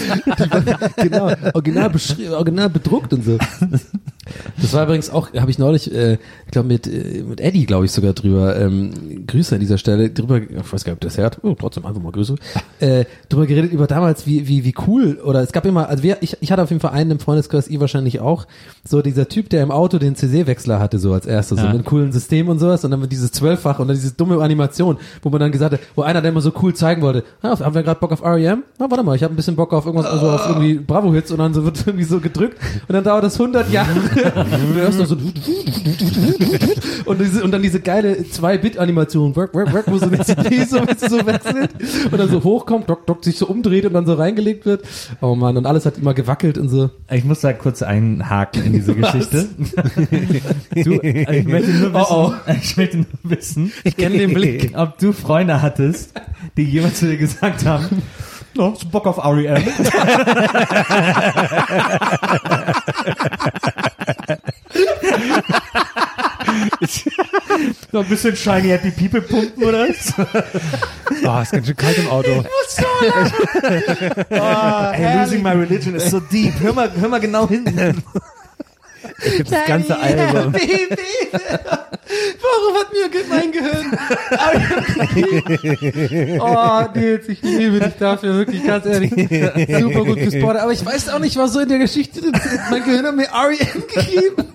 genau, 0.97 1.33
original, 1.55 1.93
original 2.33 2.71
bedruckt 2.71 3.13
und 3.13 3.25
so. 3.25 3.39
Das 4.61 4.73
war 4.73 4.85
übrigens 4.85 5.11
auch, 5.11 5.33
habe 5.35 5.51
ich 5.51 5.59
neulich, 5.59 5.93
äh, 5.93 6.15
ich 6.15 6.51
glaube 6.51 6.69
mit, 6.69 6.87
äh, 6.87 7.23
mit 7.23 7.41
Eddie, 7.41 7.67
glaube 7.67 7.87
ich, 7.87 7.93
sogar 7.93 8.13
drüber, 8.13 8.57
ähm, 8.59 9.27
Grüße 9.27 9.55
an 9.55 9.61
dieser 9.61 9.79
Stelle, 9.79 10.11
drüber, 10.11 10.41
ich 10.71 10.75
weiß 10.75 10.85
gar 10.85 10.93
nicht, 10.93 10.99
ob 10.99 11.01
das 11.09 11.19
hört, 11.19 11.39
oh, 11.43 11.55
trotzdem 11.59 11.85
einfach 11.85 12.01
mal 12.01 12.13
Grüße, 12.13 12.37
äh, 12.81 13.05
drüber 13.29 13.47
geredet 13.47 13.73
über 13.73 13.87
damals, 13.89 14.27
wie, 14.27 14.47
wie, 14.47 14.65
wie 14.65 14.75
cool, 14.87 15.19
oder 15.25 15.43
es 15.43 15.51
gab 15.53 15.67
immer, 15.67 15.89
also 15.89 16.03
wir, 16.03 16.19
ich, 16.21 16.37
ich 16.41 16.53
hatte 16.53 16.63
auf 16.63 16.71
jeden 16.71 16.81
Fall 16.81 16.93
einen 16.93 17.11
im 17.13 17.19
Freundeskreis, 17.19 17.69
ihr 17.69 17.81
wahrscheinlich 17.81 18.21
auch, 18.21 18.47
so 18.89 19.03
dieser 19.03 19.29
Typ, 19.29 19.49
der 19.51 19.63
im 19.63 19.71
Auto 19.73 19.99
den 19.99 20.15
CC-Wechsler 20.15 20.79
hatte, 20.79 20.99
so 20.99 21.13
als 21.13 21.27
erstes, 21.27 21.59
so 21.59 21.65
Ja. 21.65 21.71
mit 21.73 21.81
einem 21.81 21.85
coolen 21.85 22.13
System 22.13 22.49
und 22.49 22.59
sowas, 22.61 22.85
und 22.85 22.91
dann 22.93 23.01
mit 23.01 23.11
dieses 23.13 23.33
Zwölffach 23.33 23.79
und 23.81 23.89
dann 23.89 23.97
diese 23.97 24.13
dumme 24.13 24.41
Animation, 24.43 24.97
wo 25.23 25.31
man 25.31 25.41
dann 25.41 25.53
gesagt 25.53 25.73
hat, 25.75 25.81
wo 25.97 26.03
einer, 26.03 26.21
der 26.23 26.31
immer 26.31 26.41
so 26.41 26.53
cool 26.63 26.73
zeigen 26.75 27.03
wollte, 27.03 27.25
ah, 27.43 27.59
haben 27.59 27.75
wir 27.75 27.83
gerade 27.83 27.99
Bock 27.99 28.13
auf 28.13 28.23
R.E.M.? 28.23 28.63
Na, 28.79 28.91
warte 28.91 29.03
mal, 29.03 29.17
ich 29.17 29.23
habe 29.23 29.35
ein 29.35 29.37
bisschen 29.37 29.57
Bock 29.57 29.73
auf 29.73 29.87
irgendwas, 29.87 30.07
also 30.11 30.31
auf 30.31 30.47
irgendwie 30.49 30.75
Bravo-Hits 30.75 31.33
und 31.33 31.39
dann 31.39 31.53
so 31.53 31.65
wird 31.65 31.79
irgendwie 31.87 32.05
so 32.05 32.21
gedrückt 32.21 32.59
und 32.87 32.95
dann 32.95 33.03
dauert 33.05 33.25
das 33.25 33.39
100 33.41 33.71
Jahre. 33.71 33.91
Und 34.41 34.75
du 34.75 34.81
hörst 34.81 34.99
nur 34.99 35.07
so 35.07 35.17
und, 37.11 37.21
diese, 37.21 37.43
und 37.45 37.51
dann 37.51 37.63
diese 37.63 37.81
geile 37.81 38.15
2-Bit-Animation, 38.15 39.35
work, 39.37 39.55
work, 39.55 39.73
work, 39.73 39.85
wo 39.89 39.99
so 39.99 40.07
eine 40.07 40.25
CD 40.25 40.65
so, 40.65 40.79
so 40.97 41.27
wechselt 41.27 41.71
und 42.11 42.19
dann 42.19 42.29
so 42.29 42.43
hochkommt, 42.45 42.89
dock, 42.89 43.07
dock, 43.07 43.25
sich 43.25 43.37
so 43.37 43.47
umdreht 43.47 43.85
und 43.85 43.95
dann 43.95 44.07
so 44.07 44.15
reingelegt 44.15 44.65
wird. 44.67 44.83
Oh 45.21 45.35
Mann, 45.35 45.57
und 45.57 45.67
alles 45.67 45.87
hat 45.87 45.99
immer 45.99 46.15
gewackelt 46.15 46.59
und 46.59 46.69
so. 46.69 46.91
Ich 47.11 47.25
muss 47.25 47.41
da 47.41 47.53
kurz 47.53 47.83
einhaken 47.83 48.65
in 48.65 48.73
diese 48.73 48.95
Geschichte. 49.01 49.49
Du, 50.75 51.01
ich 51.03 51.45
möchte 51.47 51.71
nur 51.73 51.93
wissen, 51.93 52.07
Oh, 52.11 52.33
ich 52.63 52.77
möchte 52.77 52.97
nur 52.99 53.07
wissen, 53.25 53.73
Ich 53.85 53.97
kenne 53.97 54.19
den 54.19 54.35
Blick. 54.35 54.73
ob 54.77 54.99
du 54.99 55.13
Freunde 55.13 55.63
hattest, 55.63 56.13
die 56.57 56.65
jemand 56.65 56.97
zu 56.97 57.07
dir 57.07 57.17
gesagt 57.17 57.65
haben, 57.67 58.03
no, 58.55 58.73
hast 58.73 58.85
du 58.85 58.89
Bock 58.89 59.07
auf 59.07 59.19
R.E.M.? 59.19 59.63
Noch 67.93 68.03
ein 68.05 68.09
bisschen 68.09 68.35
Shiny 68.37 68.69
Happy 68.69 68.91
People 68.91 69.21
pumpen 69.23 69.65
oder 69.65 69.89
was? 69.89 70.13
Oh, 71.23 71.41
ist 71.43 71.53
ganz 71.53 71.67
schön 71.67 71.77
kalt 71.77 71.99
im 71.99 72.09
Auto. 72.09 72.29
Hey, 74.31 75.23
losing 75.23 75.43
my 75.43 75.51
religion 75.51 75.95
is 75.97 76.11
so 76.11 76.21
deep. 76.21 76.55
Hör 76.61 76.73
mal, 76.73 76.91
hör 76.99 77.09
mal 77.09 77.21
genau 77.21 77.47
hin. 77.49 77.65
Ich 79.23 79.41
hab 79.41 79.49
das 79.49 79.67
ganze 79.67 79.99
Album. 79.99 80.55
Warum 82.41 82.77
hat 82.79 82.93
mir 82.93 83.11
mein 83.29 83.53
Gehirn? 83.53 83.99
oh, 86.41 86.85
Nils, 86.95 87.29
ich 87.29 87.43
liebe 87.43 87.81
dich 87.81 87.95
dafür, 87.99 88.35
wirklich, 88.35 88.65
ganz 88.65 88.87
ehrlich. 88.87 89.11
Super 89.11 90.05
gut 90.05 90.17
gespottet. 90.17 90.63
Aber 90.63 90.73
ich 90.73 90.85
weiß 90.87 91.11
auch 91.11 91.19
nicht, 91.19 91.37
was 91.37 91.53
so 91.53 91.61
in 91.61 91.69
der 91.69 91.79
Geschichte 91.79 92.21
drin 92.21 92.35
ist. 92.35 92.71
Mein 92.71 92.85
Gehirn 92.85 93.07
hat 93.07 93.17
mir 93.17 93.27
R.E.M. 93.27 93.83
gegeben. 93.95 94.55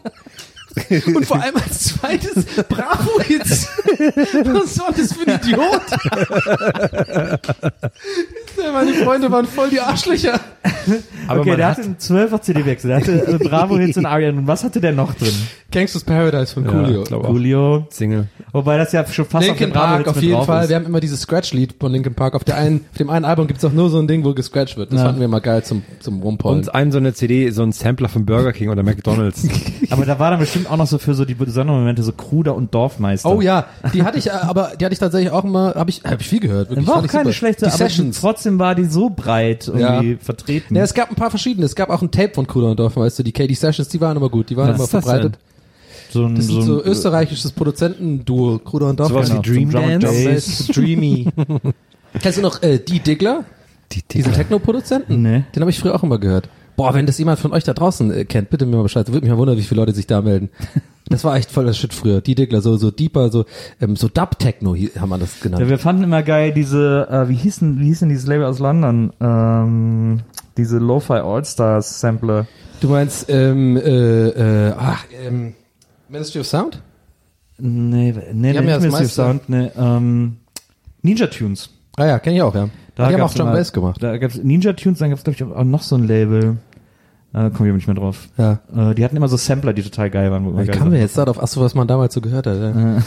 Und 1.07 1.26
vor 1.26 1.41
allem 1.41 1.56
als 1.56 1.85
zweites 1.85 2.45
Bravo-Hits. 2.68 3.68
Was 4.43 4.80
war 4.80 4.91
das 4.95 5.14
für 5.14 5.27
ein 5.27 5.39
Idiot? 5.41 5.81
Meine 8.73 8.93
Freunde 8.93 9.31
waren 9.31 9.45
voll 9.45 9.69
die 9.69 9.80
Arschlöcher. 9.80 10.39
Aber 11.27 11.41
okay, 11.41 11.56
der 11.56 11.68
hat, 11.68 11.77
hatte 11.77 11.88
einen 11.88 11.97
12er 11.97 12.41
CD-Wechsel. 12.41 12.88
Der 12.89 12.97
hatte 12.97 13.27
äh, 13.27 13.38
Bravo-Hits 13.38 13.97
und 13.97 14.06
Arian. 14.06 14.38
Und 14.39 14.47
was 14.47 14.64
hatte 14.64 14.81
der 14.81 14.91
noch 14.91 15.14
drin? 15.14 15.34
Gangsters 15.72 16.03
Paradise 16.03 16.53
von 16.53 16.65
Coolio. 16.65 17.03
Ja. 17.10 17.18
Julio. 17.30 17.88
Single. 17.89 18.27
Wobei 18.52 18.77
das 18.77 18.91
ja 18.91 19.06
schon 19.07 19.26
fast 19.26 19.47
Linkin 19.47 19.69
auf 19.72 19.73
Park 19.73 20.07
auf 20.07 20.15
mit 20.15 20.23
jeden 20.23 20.35
drauf 20.35 20.45
Fall. 20.45 20.64
ist. 20.64 20.69
Wir 20.69 20.76
haben 20.77 20.85
immer 20.85 20.99
dieses 20.99 21.22
Scratch-Lied 21.22 21.76
von 21.80 21.91
Linkin 21.91 22.14
Park. 22.15 22.34
Auf, 22.35 22.43
der 22.43 22.56
einen, 22.57 22.85
auf 22.91 22.97
dem 22.97 23.10
einen 23.10 23.26
Album 23.26 23.47
gibt's 23.47 23.64
auch 23.65 23.73
nur 23.73 23.89
so 23.89 23.99
ein 23.99 24.07
Ding, 24.07 24.23
wo 24.23 24.34
gescratcht 24.34 24.77
wird. 24.77 24.91
Das 24.91 24.99
Ja. 24.99 25.06
fanden 25.07 25.22
wir 25.22 25.27
mal 25.27 25.39
geil 25.41 25.64
zum, 25.64 25.84
zum 25.99 26.22
Rumpollen. 26.22 26.60
Und 26.60 26.76
ein 26.76 26.91
so 26.91 26.97
eine 26.97 27.14
CD, 27.14 27.49
so 27.52 27.64
ein 27.64 27.72
Sampler 27.72 28.07
von 28.10 28.26
Burger 28.26 28.53
King 28.53 28.69
oder 28.69 28.84
McDonalds. 28.84 29.47
Aber 29.89 30.06
da 30.06 30.18
war 30.19 30.31
dann 30.31 30.39
bestimmt 30.39 30.65
auch 30.70 30.78
noch 30.78 30.88
so 30.88 30.98
für 30.98 31.14
so 31.14 31.26
die 31.26 31.34
besonderen 31.36 31.80
Momente 31.80 32.04
so 32.04 32.12
Kruder 32.12 32.56
und 32.56 32.74
Dorfmeister. 32.74 33.30
Oh 33.30 33.42
ja, 33.42 33.66
die 33.94 34.04
hatte 34.04 34.18
ich, 34.18 34.28
äh, 34.28 34.32
aber 34.32 34.72
die 34.80 34.86
hatte 34.86 34.94
ich 34.94 35.00
tatsächlich 35.00 35.32
auch 35.32 35.44
immer, 35.44 35.74
habe 35.76 35.90
ich, 35.90 36.02
hab 36.04 36.20
ich 36.22 36.28
viel 36.28 36.40
gehört. 36.40 36.70
Wirklich, 36.70 36.88
War 36.88 36.98
auch 36.98 37.08
keine 37.08 37.26
super. 37.26 37.34
schlechte, 37.34 37.66
die 37.66 37.72
aber 37.72 37.78
Sessions. 37.78 38.20
trotzdem 38.20 38.60
war 38.60 38.76
die 38.76 38.86
so 38.86 39.10
breit 39.10 39.68
irgendwie 39.68 40.12
Ja. 40.12 40.18
vertreten. 40.20 40.76
Ja, 40.76 40.84
es 40.84 40.94
gab 40.94 41.10
ein 41.10 41.16
paar 41.16 41.30
verschiedene. 41.30 41.66
Es 41.66 41.76
gab 41.76 41.90
auch 41.90 42.02
ein 42.02 42.12
Tape 42.12 42.34
von 42.34 42.48
Kruder 42.48 42.72
und 42.72 42.80
Dorf, 42.80 42.96
weißt 42.96 43.20
du, 43.20 43.24
die 43.24 43.32
KD 43.32 43.54
Sessions, 43.54 43.88
die 43.90 44.00
waren 44.02 44.18
immer 44.18 44.30
gut, 44.30 44.50
die 44.50 44.58
waren 44.58 44.70
Was 44.70 44.76
immer 44.76 44.84
ist 44.86 44.94
das 44.94 45.04
verbreitet. 45.04 45.38
so 46.12 46.26
ein, 46.26 46.36
Das 46.36 46.46
ist 46.46 46.52
so, 46.52 46.62
so 46.62 46.82
ein, 46.82 46.88
österreichisches 46.88 47.52
Produzentenduo, 47.52 48.60
Kruder 48.60 48.90
und 48.90 49.00
Dorf. 49.00 49.10
Sowas 49.10 49.30
genau, 49.30 49.44
wie 49.46 49.50
Dream 49.66 49.72
Dance. 49.72 50.72
Dreamy. 50.74 51.28
Kennst 52.22 52.38
du 52.38 52.42
noch 52.42 52.62
äh, 52.64 52.80
Die 52.80 53.00
Diggler? 53.00 53.44
Die 53.92 54.02
Diesen 54.02 54.34
Techno-Produzenten? 54.34 55.22
Nee. 55.22 55.44
Den 55.56 55.62
habe 55.62 55.70
ich 55.70 55.80
früher 55.80 55.94
auch 55.96 56.04
immer 56.04 56.18
gehört. 56.18 56.50
Boah, 56.76 56.93
wenn 56.93 57.06
das 57.06 57.18
jemand 57.18 57.39
von 57.39 57.53
euch 57.53 57.64
da 57.64 57.73
draußen 57.73 58.11
äh, 58.11 58.26
kennt, 58.26 58.49
bitte 58.49 58.65
mir 58.65 58.76
mal 58.77 58.84
Bescheid. 58.84 59.07
Würde 59.07 59.22
mich 59.26 59.31
mal 59.31 59.38
wundern, 59.38 59.57
wie 59.57 59.61
viele 59.64 59.81
Leute 59.81 59.93
sich 59.93 60.07
da 60.07 60.22
melden. 60.22 60.49
Das 61.07 61.23
war 61.23 61.35
echt 61.38 61.52
voll 61.52 61.65
das 61.65 61.77
Shit 61.77 61.93
früher. 61.93 62.19
Die 62.22 62.34
Diggler, 62.35 62.61
so, 62.61 62.77
so 62.77 62.89
deeper, 62.91 63.30
so, 63.31 63.45
ähm, 63.80 63.95
so 63.95 64.07
Dub-Techno 64.10 64.73
hi- 64.76 64.91
haben 64.99 65.10
wir 65.10 65.19
das 65.19 65.39
genannt. 65.39 65.61
ja, 65.61 65.69
wir 65.69 65.77
fanden 65.77 66.03
immer 66.03 66.23
geil 66.23 66.52
diese, 66.52 67.07
äh, 67.10 67.30
wie 67.30 67.35
hießen, 67.35 67.80
wie 67.80 67.85
hießen 67.85 68.10
dieses 68.10 68.26
Label 68.26 68.45
aus 68.45 68.57
London? 68.60 69.14
Ähm, 69.22 70.22
diese 70.57 70.80
Lo-Fi 70.80 71.14
All-Stars 71.14 71.99
Sampler. 71.99 72.47
Du 72.81 72.89
meinst, 72.89 73.27
ähm, 73.30 73.77
äh, 73.77 74.69
äh, 74.69 74.73
ach, 74.77 75.06
ähm, 75.26 75.53
Ministry 76.10 76.39
of 76.41 76.47
Sound? 76.47 76.81
Nee, 77.57 78.11
nee, 78.11 78.23
nee, 78.34 78.53
ja 78.53 78.61
das 78.61 78.65
Mystery 78.84 78.91
meiste- 78.91 79.07
Sound, 79.15 79.47
nee, 79.49 79.69
ähm, 79.77 80.38
Ninja 81.03 81.27
Tunes. 81.27 81.69
Ah 81.97 82.06
ja, 82.07 82.19
kenne 82.19 82.35
ich 82.38 82.41
auch, 82.41 82.53
ja. 82.56 82.69
Da 82.96 83.08
die 83.10 83.14
haben 83.16 83.22
auch 83.22 83.36
immer- 83.36 83.52
Bass 83.52 83.74
gemacht. 83.74 84.02
Da 84.02 84.18
gab's 84.18 84.38
Ninja 84.42 84.74
Tunes, 84.74 85.00
dann 85.00 85.10
gab's 85.10 85.24
glaube 85.24 85.36
ich 85.36 85.44
auch 85.44 85.64
noch 85.64 85.82
so 85.82 85.96
ein 85.96 86.08
Label. 86.08 86.58
Äh, 87.34 87.50
komm 87.54 87.66
ich 87.66 87.70
aber 87.70 87.74
nicht 87.74 87.88
mehr 87.88 87.96
drauf. 87.96 88.30
Ja. 88.38 88.60
Äh, 88.76 88.96
die 88.96 89.04
hatten 89.04 89.18
immer 89.18 89.28
so 89.28 89.36
Sampler, 89.36 89.74
die 89.74 89.84
total 89.84 90.10
geil 90.10 90.32
waren. 90.32 90.58
Wie 90.58 90.66
kamen 90.68 90.94
wir 90.94 91.00
jetzt 91.00 91.18
darauf? 91.18 91.42
Achso, 91.42 91.60
was 91.62 91.76
man 91.76 91.88
damals 91.88 92.14
so 92.14 92.22
gehört 92.22 92.48
hat, 92.48 92.58
ja. 92.58 93.02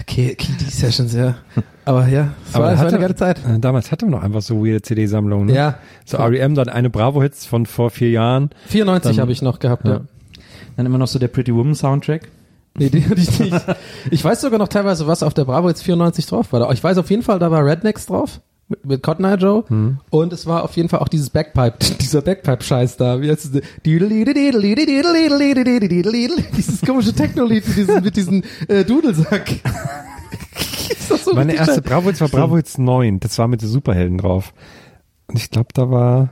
Okay, 0.00 0.34
KD-Sessions, 0.34 1.14
ja. 1.14 1.36
Aber 1.84 2.06
ja, 2.08 2.28
es 2.46 2.54
war, 2.54 2.60
Aber 2.64 2.72
es 2.72 2.78
war 2.78 2.86
hatte- 2.86 2.96
eine 2.96 3.02
geile 3.04 3.14
Zeit. 3.14 3.38
Äh, 3.48 3.58
Damals 3.58 3.90
hatte 3.90 4.04
man 4.04 4.12
noch 4.12 4.22
einfach 4.22 4.42
so 4.42 4.64
weirde 4.64 4.82
CD-Sammlungen. 4.82 5.46
Ne? 5.46 5.54
Ja. 5.54 5.74
So 6.04 6.18
R.E.M. 6.18 6.54
dann 6.54 6.68
eine 6.68 6.90
Bravo-Hits 6.90 7.46
von 7.46 7.66
vor 7.66 7.90
vier 7.90 8.10
Jahren. 8.10 8.50
94 8.66 9.12
Dann- 9.16 9.22
habe 9.22 9.32
ich 9.32 9.42
noch 9.42 9.58
gehabt, 9.58 9.86
ja. 9.86 10.00
Dann 10.76 10.86
immer 10.86 10.98
noch 10.98 11.08
so 11.08 11.18
der 11.18 11.28
Pretty 11.28 11.54
Woman 11.54 11.74
Soundtrack. 11.74 12.28
Nee, 12.78 12.90
die 12.90 13.02
hatte 13.08 13.20
ich 13.20 13.40
nicht. 13.40 13.56
Ich 14.10 14.22
weiß 14.22 14.42
sogar 14.42 14.58
noch 14.58 14.68
teilweise, 14.68 15.06
was 15.06 15.22
auf 15.22 15.32
der 15.32 15.44
Bravo 15.46 15.68
jetzt 15.68 15.82
94 15.82 16.26
drauf 16.26 16.52
war. 16.52 16.70
Ich 16.72 16.84
weiß 16.84 16.98
auf 16.98 17.08
jeden 17.10 17.22
Fall, 17.22 17.38
da 17.38 17.50
war 17.50 17.64
Rednecks 17.64 18.06
drauf. 18.06 18.40
Mit, 18.68 18.84
mit 18.84 19.02
Cotton 19.02 19.24
Eye 19.24 19.36
Joe. 19.36 19.64
Und 20.10 20.32
es 20.32 20.46
war 20.46 20.64
auf 20.64 20.76
jeden 20.76 20.88
Fall 20.88 21.00
auch 21.00 21.08
dieses 21.08 21.30
Backpipe, 21.30 21.78
dieser 22.00 22.22
Backpipe-Scheiß 22.22 22.96
da. 22.96 23.20
Wie 23.20 23.30
heißt 23.30 23.54
es? 23.54 23.62
Dieses 26.56 26.80
komische 26.80 27.12
Techno-Lied 27.12 27.66
mit 27.68 27.76
diesem, 27.76 28.02
mit 28.02 28.16
diesem 28.16 28.42
äh, 28.68 28.84
Dudelsack. 28.84 29.60
so 31.24 31.34
Meine 31.34 31.54
erste. 31.54 31.82
Bravo 31.82 32.08
Hits 32.08 32.20
war 32.20 32.28
Bravo 32.28 32.56
Hits 32.56 32.78
9. 32.78 33.20
Das 33.20 33.38
war 33.38 33.48
mit 33.48 33.62
den 33.62 33.68
Superhelden 33.68 34.18
drauf. 34.18 34.52
Und 35.28 35.38
ich 35.38 35.50
glaube, 35.50 35.68
da 35.72 35.90
war 35.90 36.30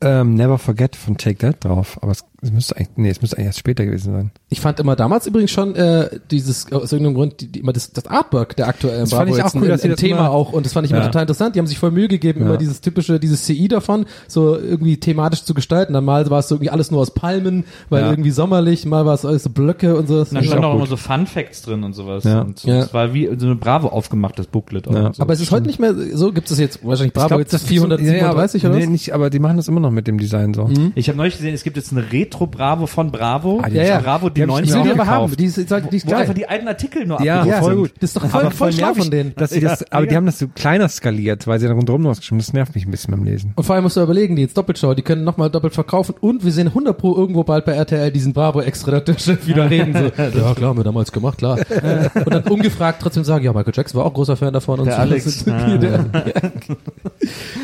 ähm, 0.00 0.34
Never 0.34 0.58
Forget 0.58 0.96
von 0.96 1.16
Take 1.16 1.38
That 1.38 1.64
drauf. 1.64 1.98
Aber 2.02 2.12
es, 2.12 2.24
es 2.40 2.52
müsste 2.52 2.76
eigentlich, 2.76 2.90
nee, 2.96 3.10
es 3.10 3.20
müsste 3.20 3.36
eigentlich 3.36 3.46
erst 3.46 3.58
später 3.58 3.84
gewesen 3.84 4.12
sein. 4.12 4.30
Ich 4.48 4.60
fand 4.60 4.78
immer 4.78 4.94
damals 4.94 5.26
übrigens 5.26 5.50
schon 5.50 5.74
äh, 5.74 6.08
dieses 6.30 6.70
aus 6.72 6.92
irgendeinem 6.92 7.14
Grund 7.14 7.40
die, 7.40 7.48
die, 7.50 7.58
immer 7.60 7.72
das, 7.72 7.92
das 7.92 8.06
Artwork 8.06 8.54
der 8.56 8.68
aktuellen 8.68 9.00
Das 9.00 9.10
fand 9.10 9.24
Bravo 9.26 9.36
ich 9.36 9.42
auch 9.42 9.46
jetzt 9.46 9.56
cool, 9.56 9.62
ein, 9.64 9.68
dass 9.70 9.82
ein 9.82 9.90
das 9.90 9.98
Thema 10.00 10.18
immer- 10.20 10.30
auch 10.30 10.52
und 10.52 10.64
das 10.64 10.72
fand 10.72 10.84
ich 10.86 10.92
immer 10.92 11.00
Ja. 11.00 11.06
total 11.06 11.22
interessant. 11.22 11.54
Die 11.56 11.58
haben 11.58 11.66
sich 11.66 11.78
voll 11.78 11.90
Mühe 11.90 12.06
gegeben, 12.08 12.40
Ja. 12.40 12.46
immer 12.46 12.56
dieses 12.56 12.80
typische, 12.80 13.18
dieses 13.18 13.44
CI 13.44 13.66
davon 13.68 14.06
so 14.28 14.56
irgendwie 14.56 14.98
thematisch 14.98 15.42
zu 15.44 15.52
gestalten. 15.54 15.92
Dann 15.94 16.04
mal 16.04 16.30
war 16.30 16.38
es 16.38 16.48
so 16.48 16.54
irgendwie 16.54 16.70
alles 16.70 16.90
nur 16.92 17.00
aus 17.00 17.10
Palmen, 17.12 17.64
weil 17.88 18.02
Ja. 18.04 18.10
irgendwie 18.10 18.30
sommerlich, 18.30 18.86
mal 18.86 19.04
war 19.04 19.14
es 19.14 19.24
alles 19.24 19.42
so 19.42 19.50
Blöcke 19.50 19.96
und 19.96 20.06
so. 20.06 20.18
Das 20.20 20.28
Da 20.30 20.34
fand 20.36 20.44
ich 20.44 20.50
stand 20.50 20.64
auch 20.64 20.70
auch 20.70 20.76
immer 20.76 20.86
so 20.86 20.96
Fun 20.96 21.26
Facts 21.26 21.62
drin 21.62 21.82
und 21.82 21.94
sowas. 21.94 22.22
Ja. 22.24 22.42
Und 22.42 22.62
Ja. 22.64 22.78
es 22.80 22.94
war 22.94 23.14
wie 23.14 23.26
so 23.36 23.46
eine 23.46 23.56
Bravo 23.56 23.88
aufgemachtes 23.88 24.46
Booklet. 24.46 24.86
Ja. 24.86 25.06
und 25.08 25.16
so. 25.16 25.22
Aber 25.22 25.32
es 25.32 25.40
ist 25.40 25.50
heute 25.50 25.66
nicht 25.66 25.80
mehr 25.80 25.92
so, 26.14 26.32
gibt 26.32 26.50
es 26.50 26.58
jetzt 26.58 26.86
wahrscheinlich 26.86 27.14
Bravo 27.14 27.28
glaub, 27.28 27.40
jetzt 27.40 27.52
das 27.52 27.62
ist 27.62 27.68
so- 27.68 27.74
437 27.74 28.62
ja, 28.62 28.68
aber, 28.68 28.76
oder 28.76 28.86
Nee, 28.86 28.92
nicht, 28.92 29.12
aber 29.12 29.28
die 29.30 29.40
machen 29.40 29.56
das 29.56 29.66
immer 29.66 29.80
noch 29.80 29.90
mit 29.90 30.06
dem 30.06 30.18
Design 30.18 30.54
so. 30.54 30.70
Ich 30.94 31.08
habe 31.08 31.16
neulich 31.18 31.36
gesehen, 31.36 31.54
es 31.54 31.64
gibt 31.64 31.76
jetzt 31.76 31.90
eine 31.92 32.12
Retro-Bravo 32.28 32.86
von 32.86 33.10
Bravo. 33.10 33.60
Ah, 33.62 33.68
die 33.68 33.76
Ja, 33.76 33.84
ja. 33.84 33.98
Bravo, 34.00 34.28
die, 34.28 34.34
Die 34.34 34.42
hab 34.42 34.48
ich 34.48 34.54
90 34.54 34.70
Ich 34.70 34.76
will 34.76 34.82
die 34.84 35.00
aber 35.00 35.06
haben, 35.06 35.36
die 35.36 35.44
ist, 35.46 35.56
die 35.56 35.62
ist, 35.62 35.70
die 35.90 35.96
ist 35.96 36.06
wo 36.06 36.10
geil. 36.10 36.20
einfach 36.20 36.34
die 36.34 36.48
alten 36.48 36.68
Artikel 36.68 37.06
nur 37.06 37.22
Ja, 37.22 37.40
abgedruckt 37.40 37.64
voll 37.64 37.76
gut. 37.76 37.92
Das 38.00 38.10
ist 38.10 38.16
doch 38.16 38.26
voll, 38.26 38.40
aber 38.42 38.50
voll 38.50 38.72
schlau 38.72 38.94
von 38.94 39.10
denen. 39.10 39.34
Dass 39.36 39.50
sie 39.50 39.60
das, 39.60 39.90
aber 39.90 40.06
die 40.06 40.16
haben 40.16 40.26
das 40.26 40.38
so 40.38 40.48
kleiner 40.48 40.88
skaliert, 40.88 41.46
weil 41.46 41.58
sie 41.58 41.66
dann 41.66 41.76
rundherum 41.76 42.02
noch 42.02 42.10
was 42.10 42.18
geschrieben 42.18 42.38
Das 42.40 42.52
nervt 42.52 42.74
mich 42.74 42.86
ein 42.86 42.90
bisschen 42.90 43.12
beim 43.12 43.24
Lesen. 43.24 43.52
Und 43.56 43.64
vor 43.64 43.74
allem 43.74 43.84
musst 43.84 43.96
du 43.96 44.02
überlegen, 44.02 44.36
die 44.36 44.42
jetzt 44.42 44.56
Doppelschau, 44.56 44.94
die 44.94 45.02
können 45.02 45.24
nochmal 45.24 45.50
doppelt 45.50 45.74
verkaufen 45.74 46.14
und 46.20 46.44
wir 46.44 46.52
sehen 46.52 46.68
100 46.68 46.96
pro 46.96 47.14
irgendwo 47.16 47.44
bald 47.44 47.64
bei 47.64 47.72
RTL 47.72 48.10
diesen 48.12 48.32
Bravo-Ex-Redakteurchef 48.32 49.46
wieder 49.46 49.70
reden. 49.70 49.94
So, 49.94 50.04
ja 50.38 50.54
klar, 50.54 50.70
haben 50.70 50.78
wir 50.78 50.84
damals 50.84 51.12
gemacht, 51.12 51.38
klar. 51.38 51.58
und 52.24 52.34
dann 52.34 52.42
ungefragt 52.44 53.00
trotzdem 53.02 53.24
sagen, 53.24 53.44
ja, 53.44 53.52
Michael 53.52 53.72
Jackson 53.74 53.98
war 53.98 54.06
auch 54.06 54.14
großer 54.14 54.36
Fan 54.36 54.52
davon. 54.52 54.80
Und 54.80 54.86
Der 54.86 54.94
so. 54.94 55.00
Alex. 55.00 55.44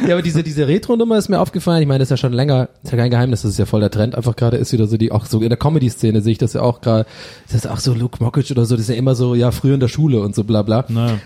Ja, 0.07 0.15
aber 0.15 0.23
diese, 0.23 0.43
diese 0.43 0.69
Retro-Nummer 0.69 1.17
ist 1.17 1.29
mir 1.29 1.41
aufgefallen. 1.41 1.81
Ich 1.83 1.89
meine, 1.89 2.01
das 2.01 2.07
ist 2.07 2.11
ja 2.11 2.17
schon 2.19 2.33
länger, 2.33 2.69
ist 2.83 2.93
ja 2.93 2.99
kein 2.99 3.11
Geheimnis, 3.11 3.43
das 3.43 3.53
ist 3.53 3.59
ja 3.59 3.65
voll 3.67 3.81
der 3.81 3.91
Trend. 3.91 4.15
Einfach 4.15 4.37
gerade 4.37 4.54
ist 4.59 4.73
wieder 4.73 4.87
so 4.87 4.97
die, 4.97 5.13
auch 5.13 5.27
so 5.27 5.41
in 5.41 5.49
der 5.49 5.59
Comedy-Szene 5.59 6.21
sehe 6.21 6.33
ich 6.33 6.39
das 6.39 6.53
ja 6.53 6.63
auch 6.63 6.81
gerade. 6.81 7.07
Das 7.47 7.55
ist 7.55 7.67
auch 7.69 7.79
so 7.79 7.95
Luke 7.95 8.23
Mockridge 8.23 8.53
oder 8.53 8.65
so, 8.65 8.75
das 8.77 8.83
ist 8.85 8.89
ja 8.91 8.95
immer 8.97 9.15
so, 9.15 9.35
ja, 9.35 9.51
früher 9.51 9.75
in 9.75 9.81
der 9.81 9.89
Schule 9.89 10.21
und 10.21 10.35
so 10.35 10.45
bla 10.45 10.63
bla. 10.63 10.85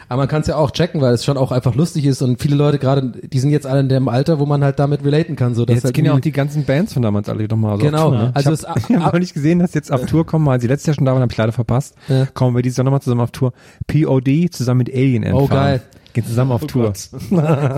Aber 0.08 0.22
man 0.22 0.28
kann 0.28 0.42
es 0.42 0.46
ja 0.48 0.56
auch 0.56 0.70
checken, 0.70 1.00
weil 1.00 1.14
es 1.14 1.24
schon 1.24 1.36
auch 1.36 1.52
einfach 1.52 1.74
lustig 1.74 2.04
ist 2.06 2.22
und 2.22 2.40
viele 2.40 2.56
Leute 2.56 2.78
gerade, 2.78 3.02
die 3.30 3.38
sind 3.38 3.50
jetzt 3.50 3.66
alle 3.66 3.80
in 3.80 3.88
dem 3.88 4.08
Alter, 4.08 4.38
wo 4.38 4.46
man 4.46 4.62
halt 4.64 4.78
damit 4.78 5.04
relaten 5.04 5.36
kann. 5.36 5.54
So, 5.54 5.64
dass 5.64 5.74
Jetzt 5.74 5.84
halt 5.84 5.94
gehen 5.94 6.04
ja 6.04 6.14
auch 6.14 6.20
die 6.20 6.32
ganzen 6.32 6.64
Bands 6.64 6.92
von 6.92 7.02
damals 7.02 7.28
alle 7.28 7.46
nochmal 7.48 7.78
so 7.78 7.84
Genau, 7.84 8.06
auf 8.08 8.14
Tour. 8.14 8.30
also 8.34 8.52
ich 8.52 8.58
es- 8.60 8.66
habe 8.68 9.04
hab 9.04 9.12
noch 9.14 9.20
nicht 9.20 9.34
gesehen, 9.34 9.58
dass 9.58 9.74
jetzt 9.74 9.92
auf 9.92 10.06
Tour 10.06 10.26
kommen, 10.26 10.46
weil 10.46 10.60
sie 10.60 10.66
letztes 10.66 10.86
Jahr 10.86 10.94
schon 10.94 11.04
da 11.04 11.12
waren, 11.12 11.22
habe 11.22 11.32
ich 11.32 11.38
leider 11.38 11.52
verpasst. 11.52 11.94
Ja. 12.08 12.26
Kommen 12.26 12.56
wir 12.56 12.62
dieses 12.62 12.76
Jahr 12.78 12.84
nochmal 12.84 13.00
zusammen 13.02 13.20
auf 13.20 13.30
Tour. 13.30 13.52
POD 13.86 14.48
zusammen 14.50 14.78
mit 14.78 14.90
Alien 14.94 15.24
Ant 15.24 15.34
Oh, 15.34 15.46
geil. 15.46 15.82
Gehen 16.12 16.26
zusammen 16.26 16.52
auf 16.52 16.66
Tour. 16.66 16.92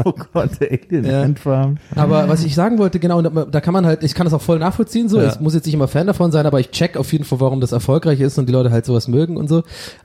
oh 0.04 0.12
Gott, 0.32 0.50
Alien 0.60 1.04
Ja. 1.04 1.22
Endfarm. 1.22 1.78
Aber 1.96 2.28
was 2.28 2.44
ich 2.44 2.54
sagen 2.54 2.78
wollte, 2.78 2.98
genau, 3.00 3.20
da, 3.22 3.44
da 3.44 3.60
kann 3.60 3.74
man 3.74 3.86
halt, 3.86 4.02
ich 4.04 4.14
kann 4.14 4.24
das 4.24 4.32
auch 4.34 4.42
voll 4.42 4.58
nachvollziehen, 4.58 5.08
so, 5.08 5.20
Ja. 5.20 5.28
ich 5.28 5.40
muss 5.40 5.54
jetzt 5.54 5.66
nicht 5.66 5.74
immer 5.74 5.88
Fan 5.88 6.06
davon 6.06 6.30
sein, 6.32 6.46
aber 6.46 6.60
ich 6.60 6.70
check 6.70 6.96
auf 6.96 7.10
jeden 7.12 7.24
Fall, 7.24 7.40
warum 7.40 7.60
das 7.60 7.72
erfolgreich 7.72 8.20
ist 8.20 8.38
und 8.38 8.46
die 8.46 8.52
Leute 8.52 8.70
halt 8.70 8.86
sowas 8.86 9.08
mögen 9.08 9.36
und 9.36 9.48
so. 9.48 9.62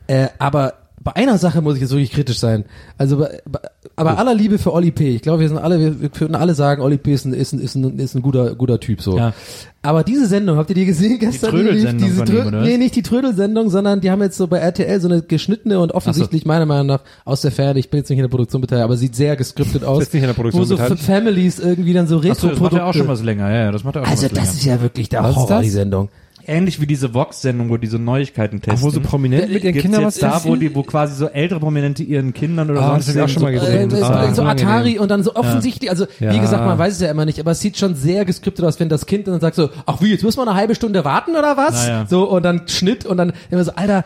Äh, 0.08 0.28
aber 0.40 0.74
bei 1.04 1.16
einer 1.16 1.38
Sache 1.38 1.62
muss 1.62 1.76
ich 1.76 1.82
jetzt 1.82 1.92
wirklich 1.92 2.12
kritisch 2.12 2.40
sein. 2.40 2.66
Also, 2.98 3.18
bei, 3.20 3.42
bei, 3.46 3.60
aber 3.98 4.18
aller 4.18 4.34
Liebe 4.34 4.58
für 4.58 4.74
Oli 4.74 4.92
P. 4.92 5.16
Ich 5.16 5.22
glaube, 5.22 5.40
wir 5.42 5.48
sind 5.48 5.58
alle, 5.58 6.02
wir, 6.02 6.10
können 6.10 6.36
alle 6.36 6.54
sagen, 6.54 6.82
Oli 6.82 6.98
P. 6.98 7.14
ist 7.14 7.26
ein, 7.26 7.34
ist 7.34 7.54
ein, 7.54 7.60
ist 7.60 7.76
ein, 7.76 7.98
ist 7.98 8.16
ein 8.16 8.22
guter, 8.22 8.56
guter 8.56 8.80
Typ, 8.80 9.02
so. 9.02 9.18
Ja. 9.18 9.34
Aber 9.82 10.04
diese 10.04 10.28
Sendung, 10.28 10.58
habt 10.58 10.70
ihr 10.70 10.76
die 10.76 10.86
gesehen 10.86 11.20
gestern? 11.20 11.52
Trödelsendung 11.52 12.10
diese 12.10 12.26
von 12.26 12.54
ihm? 12.54 12.62
Nee, 12.64 12.78
nicht 12.78 12.96
die 12.96 13.04
Trödelsendung, 13.04 13.70
sondern 13.70 14.02
die 14.02 14.12
haben 14.12 14.22
jetzt 14.22 14.38
so 14.38 14.48
bei 14.48 14.58
RTL 14.58 15.00
so 15.00 15.08
eine 15.08 15.22
geschnittene 15.22 15.80
und 15.80 15.94
offensichtlich 15.94 16.46
meiner 16.46 16.66
Meinung 16.66 16.88
nach 16.88 17.02
aus 17.24 17.42
der 17.42 17.52
Ferne, 17.52 17.80
ich 17.80 17.90
bin 17.90 18.00
jetzt 18.00 18.10
nicht 18.10 18.18
in 18.18 18.24
der 18.24 18.30
Produktion 18.30 18.62
beteiligt, 18.62 18.84
aber 18.84 18.98
sieht 18.98 19.16
sehr 19.16 19.36
geskriptet 19.36 19.84
aus. 19.84 20.00
Bist 20.00 20.14
nicht 20.14 20.24
in 20.24 20.28
der 20.28 20.34
Produktion 20.34 20.64
Wo 20.64 20.66
so 20.66 20.76
beteiligt? 20.76 21.02
für 21.02 21.12
Families 21.12 21.60
irgendwie 21.60 21.94
dann 21.94 22.08
so 22.08 22.20
Achso, 22.20 22.50
das 22.50 22.60
macht 22.60 22.74
er 22.74 22.88
auch 22.88 22.94
schon 22.94 23.08
was 23.08 23.24
länger, 23.24 23.50
ja, 23.50 23.66
ja, 23.66 23.72
das 23.72 23.84
macht 23.84 23.96
er 23.96 24.02
auch 24.02 24.08
also 24.08 24.28
das 24.28 24.34
länger. 24.34 24.50
ist 24.50 24.66
ja 24.66 24.82
wirklich 24.82 25.10
der 25.10 25.22
ist 25.30 25.36
Horror, 25.36 25.48
das? 25.50 25.64
die 25.64 25.70
Sendung. 25.70 26.10
Ähnlich 26.48 26.80
wie 26.80 26.86
diese 26.86 27.14
Vox-Sendung, 27.14 27.70
wo 27.70 27.78
die 27.78 27.88
so 27.88 27.98
Neuigkeiten 27.98 28.62
testen. 28.62 28.80
Ach, 28.80 28.84
wo 28.84 28.90
so 28.92 29.00
Prominente 29.00 29.48
mit 29.48 29.64
ihren 29.64 29.74
Gibt's 29.74 29.82
Kindern 29.82 30.04
was 30.06 30.16
da, 30.18 30.44
wo 30.44 30.56
die, 30.56 30.74
wo 30.76 30.84
quasi 30.84 31.16
so 31.16 31.28
ältere 31.28 31.60
Prominente 31.60 32.04
ihren 32.04 32.34
Kindern 32.34 32.70
oder 32.70 32.82
Ah, 32.82 32.90
sonst 32.92 33.08
das 33.10 33.16
hab 33.18 33.28
ich 33.28 33.32
auch 33.32 33.34
schon 33.34 33.44
mal 33.44 33.54
so- 33.60 33.66
gesehen. 33.66 33.90
So, 33.90 34.02
war 34.02 34.34
so. 34.36 34.44
Atari 34.44 35.00
und 35.00 35.10
dann 35.10 35.24
so 35.24 35.36
offensichtlich, 35.36 35.90
also 35.90 36.06
wie 36.20 36.26
Ja. 36.26 36.38
gesagt, 36.40 36.64
man 36.66 36.78
weiß 36.78 36.94
es 36.94 37.00
ja 37.02 37.10
immer 37.10 37.26
nicht, 37.26 37.40
aber 37.40 37.52
es 37.52 37.60
sieht 37.62 37.78
schon 37.78 37.96
sehr 37.96 38.26
geskriptet 38.26 38.64
aus, 38.66 38.80
wenn 38.80 38.90
das 38.90 39.06
Kind 39.06 39.28
dann 39.28 39.40
sagt 39.40 39.56
so, 39.56 39.70
ach 39.86 40.02
wie, 40.02 40.12
jetzt 40.12 40.24
muss 40.24 40.38
man 40.38 40.48
eine 40.48 40.58
halbe 40.58 40.76
Stunde 40.76 41.04
warten 41.04 41.32
oder 41.36 41.58
was? 41.58 41.74
Naja. 41.88 42.06
So 42.10 42.30
und 42.30 42.44
dann 42.44 42.68
Schnitt 42.68 43.06
und 43.06 43.18
dann 43.18 43.34
immer 43.50 43.64
so, 43.64 43.72
Alter, 43.76 44.04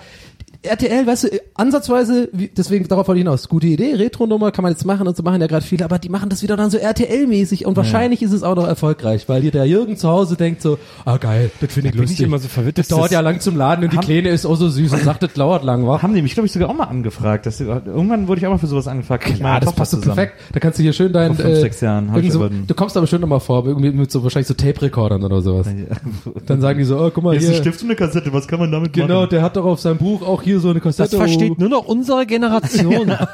RTL, 0.61 1.07
weißt 1.07 1.23
du, 1.23 1.27
ansatzweise, 1.55 2.27
wie, 2.33 2.49
deswegen 2.49 2.85
darauf 2.87 3.07
wollte 3.07 3.19
ich 3.19 3.23
hinaus, 3.23 3.47
gute 3.47 3.67
Idee, 3.67 3.93
Retro-Nummer 3.95 4.51
kann 4.51 4.63
man 4.63 4.73
jetzt 4.73 4.85
machen 4.85 5.07
und 5.07 5.15
so 5.15 5.23
machen 5.23 5.39
ja 5.39 5.47
gerade 5.47 5.65
viele, 5.65 5.85
aber 5.85 5.99
die 5.99 6.09
machen 6.09 6.29
das 6.29 6.43
wieder 6.43 6.57
dann 6.57 6.69
so 6.69 6.77
RTL-mäßig 6.77 7.65
und 7.65 7.77
wahrscheinlich 7.77 8.21
ist 8.21 8.33
es 8.33 8.43
auch 8.43 8.55
noch 8.57 8.67
erfolgreich, 8.67 9.29
weil 9.29 9.41
hier 9.41 9.51
der 9.51 9.63
Jürgen 9.65 9.95
zu 9.95 10.09
Hause 10.09 10.35
denkt 10.35 10.61
so, 10.61 10.77
ah 11.05 11.15
geil, 11.15 11.49
das 11.61 11.71
finde 11.71 11.89
ich 11.89 11.95
bin 11.95 12.03
ich 12.03 12.09
lustig. 12.09 12.25
immer 12.25 12.39
so 12.39 12.49
verwirrt, 12.49 12.77
das 12.77 12.87
dass 12.89 12.97
dauert 12.97 13.05
das- 13.05 13.13
ja 13.13 13.19
lang 13.21 13.39
zum 13.39 13.55
Laden 13.55 13.85
und 13.85 13.93
die 13.93 13.97
Kleine 13.97 14.29
ist 14.29 14.45
auch 14.45 14.55
so 14.55 14.67
süß 14.67 14.91
und 14.91 15.03
sagt, 15.03 15.23
das 15.23 15.31
dauert 15.31 15.63
lang, 15.63 15.87
wa? 15.87 16.01
Haben 16.01 16.13
die 16.13 16.21
mich, 16.21 16.33
glaube 16.33 16.47
ich, 16.47 16.51
sogar 16.51 16.69
auch 16.69 16.75
mal 16.75 16.85
angefragt. 16.85 17.45
Dass, 17.45 17.61
irgendwann 17.61 18.27
wurde 18.27 18.41
ich 18.41 18.47
auch 18.47 18.51
mal 18.51 18.57
für 18.57 18.67
sowas 18.67 18.87
angefragt. 18.87 19.29
Ja, 19.29 19.43
meiner 19.43 19.59
das 19.61 19.73
passt 19.73 19.91
so 19.91 19.97
zusammen. 19.97 20.15
perfekt. 20.15 20.41
Da 20.51 20.59
kannst 20.59 20.77
du 20.77 20.83
hier 20.83 20.91
schön 20.91 21.13
dein, 21.13 21.35
Vor 21.35 21.45
fünf, 21.45 21.59
sechs 21.59 21.79
Jahren 21.79 22.11
so, 22.29 22.49
du 22.49 22.73
kommst 22.73 22.97
aber 22.97 23.07
schön 23.07 23.21
nochmal 23.21 23.39
vor, 23.39 23.65
irgendwie 23.65 23.91
mit 23.91 24.11
so 24.11 24.23
wahrscheinlich 24.23 24.47
so 24.47 24.53
Tape-Rekordern 24.55 25.23
oder 25.23 25.41
sowas. 25.41 25.67
Dann 26.45 26.59
sagen 26.59 26.79
die 26.79 26.85
so, 26.85 26.99
oh, 26.99 27.09
guck 27.13 27.23
mal 27.23 27.37
hier. 27.37 27.49
und 27.49 27.83
eine 27.83 27.95
Kassette, 27.95 28.33
was 28.33 28.45
kann 28.45 28.59
man 28.59 28.71
damit 28.71 28.91
Genau, 28.91 29.25
der 29.25 29.41
hat 29.41 29.55
doch 29.55 29.65
auf 29.65 29.79
seinem 29.79 29.97
Buch 29.97 30.21
auch 30.21 30.41
hier 30.41 30.48
so 30.57 30.69
eine 30.71 30.79
Kassette. 30.79 31.11
Das 31.11 31.17
versteht 31.19 31.59
nur 31.59 31.69
noch 31.69 31.85
unsere 31.85 32.25
Generation. 32.25 33.13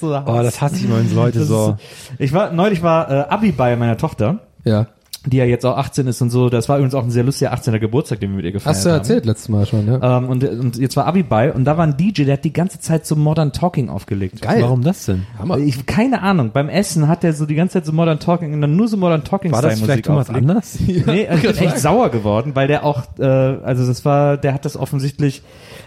So, 0.00 0.14
oh, 0.14 0.42
das 0.42 0.60
hasse 0.60 0.76
ich 0.76 0.84
immer, 0.84 0.98
wenn 0.98 1.08
so 1.08 1.14
Leute 1.16 1.38
Das 1.40 1.48
so. 1.48 1.76
ist, 1.78 2.20
ich 2.20 2.32
war, 2.32 2.52
neulich 2.52 2.82
war 2.82 3.10
äh, 3.10 3.14
Abi 3.28 3.52
bei 3.52 3.74
meiner 3.76 3.96
Tochter, 3.96 4.40
Ja. 4.64 4.86
die 5.26 5.38
ja 5.38 5.44
jetzt 5.44 5.66
auch 5.66 5.76
18 5.76 6.06
ist 6.06 6.20
und 6.22 6.30
so. 6.30 6.48
Das 6.48 6.68
war 6.68 6.76
übrigens 6.78 6.94
auch 6.94 7.02
ein 7.02 7.10
sehr 7.10 7.24
lustiger 7.24 7.52
18er 7.52 7.78
Geburtstag, 7.80 8.20
den 8.20 8.30
wir 8.30 8.36
mit 8.36 8.44
ihr 8.44 8.52
gefeiert 8.52 8.76
Hast 8.76 8.84
du 8.86 8.90
haben. 8.90 8.98
erzählt 8.98 9.26
letztes 9.26 9.48
Mal 9.48 9.66
schon, 9.66 9.86
ja. 9.88 10.18
Ähm, 10.18 10.28
und, 10.28 10.44
und 10.44 10.76
jetzt 10.78 10.96
war 10.96 11.06
Abi 11.06 11.24
bei 11.24 11.52
und 11.52 11.64
da 11.64 11.76
war 11.76 11.84
ein 11.86 11.96
DJ, 11.96 12.22
der 12.24 12.34
hat 12.34 12.44
die 12.44 12.52
ganze 12.52 12.78
Zeit 12.78 13.04
so 13.04 13.16
Modern 13.16 13.52
Talking 13.52 13.88
aufgelegt. 13.88 14.40
Geil. 14.42 14.62
Warum 14.62 14.82
das 14.82 15.06
denn? 15.06 15.26
Hammer. 15.38 15.58
Ich 15.58 15.86
keine 15.86 16.22
Ahnung. 16.22 16.50
Beim 16.52 16.68
Essen 16.68 17.08
hat 17.08 17.24
er 17.24 17.32
so 17.32 17.44
die 17.46 17.56
ganze 17.56 17.74
Zeit 17.74 17.86
so 17.86 17.92
Modern 17.92 18.20
Talking 18.20 18.52
und 18.54 18.60
dann 18.60 18.76
nur 18.76 18.86
so 18.86 18.96
Modern 18.96 19.24
Talking 19.24 19.50
War 19.50 19.62
das 19.62 19.74
Style 19.78 19.86
vielleicht 19.86 20.08
Musik 20.08 20.26
Thomas 20.26 20.30
anders? 20.30 20.78
Nee, 20.86 21.26
ich 21.34 21.42
bin 21.42 21.56
echt 21.58 21.78
sauer 21.80 22.10
geworden, 22.10 22.52
weil 22.54 22.68
der 22.68 22.84
auch, 22.84 23.02
äh, 23.18 23.24
also 23.24 23.86
das 23.86 24.04
war, 24.04 24.36
der 24.36 24.54
hat 24.54 24.64
das 24.64 24.76
offensichtlich, 24.76 25.42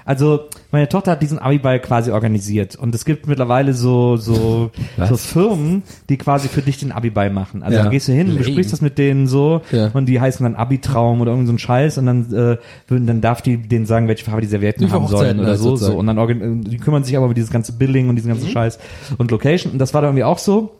also 0.05 0.41
meine 0.71 0.87
Tochter 0.89 1.11
hat 1.11 1.21
diesen 1.21 1.39
Abi-Ball 1.39 1.79
quasi 1.79 2.11
organisiert 2.11 2.75
und 2.75 2.93
es 2.95 3.05
gibt 3.05 3.27
mittlerweile 3.27 3.73
so 3.73 4.17
so 4.17 4.71
so 5.09 5.17
Firmen, 5.17 5.83
die 6.09 6.17
quasi 6.17 6.47
für 6.47 6.61
dich 6.61 6.77
den 6.79 6.91
Abi-Ball 6.91 7.29
machen. 7.29 7.63
Also 7.63 7.77
Ja. 7.77 7.83
dann 7.83 7.91
gehst 7.91 8.07
du 8.07 8.13
hin, 8.13 8.27
Lame. 8.27 8.39
besprichst 8.39 8.71
das 8.73 8.81
mit 8.81 8.97
denen 8.97 9.27
so 9.27 9.61
Ja. 9.71 9.89
und 9.93 10.05
die 10.07 10.19
heißen 10.19 10.43
dann 10.43 10.55
Abi-Traum 10.55 11.21
oder 11.21 11.31
irgend 11.31 11.47
so 11.47 11.53
ein 11.53 11.59
Scheiß 11.59 11.97
und 11.97 12.05
dann 12.05 12.21
äh, 12.33 12.57
würden, 12.87 13.07
dann 13.07 13.21
darf 13.21 13.41
die 13.41 13.57
denen 13.57 13.85
sagen, 13.85 14.07
welche 14.07 14.25
Farbe 14.25 14.41
die 14.41 14.47
Servietten 14.47 14.87
für 14.87 14.93
haben 14.93 15.07
sollen 15.07 15.39
oder 15.39 15.49
halt 15.49 15.59
so, 15.59 15.75
so 15.75 15.93
und 15.97 16.07
dann 16.07 16.17
organ- 16.17 16.61
die 16.63 16.77
kümmern 16.77 17.03
sich 17.03 17.15
aber 17.17 17.25
um 17.27 17.33
dieses 17.33 17.51
ganze 17.51 17.73
Billing 17.73 18.09
und 18.09 18.15
diesen 18.15 18.29
ganzen 18.29 18.49
Scheiß 18.49 18.79
und 19.17 19.31
Location 19.31 19.73
und 19.73 19.79
das 19.79 19.93
war 19.93 20.01
dann 20.01 20.09
irgendwie 20.11 20.23
auch 20.23 20.37
so. 20.39 20.71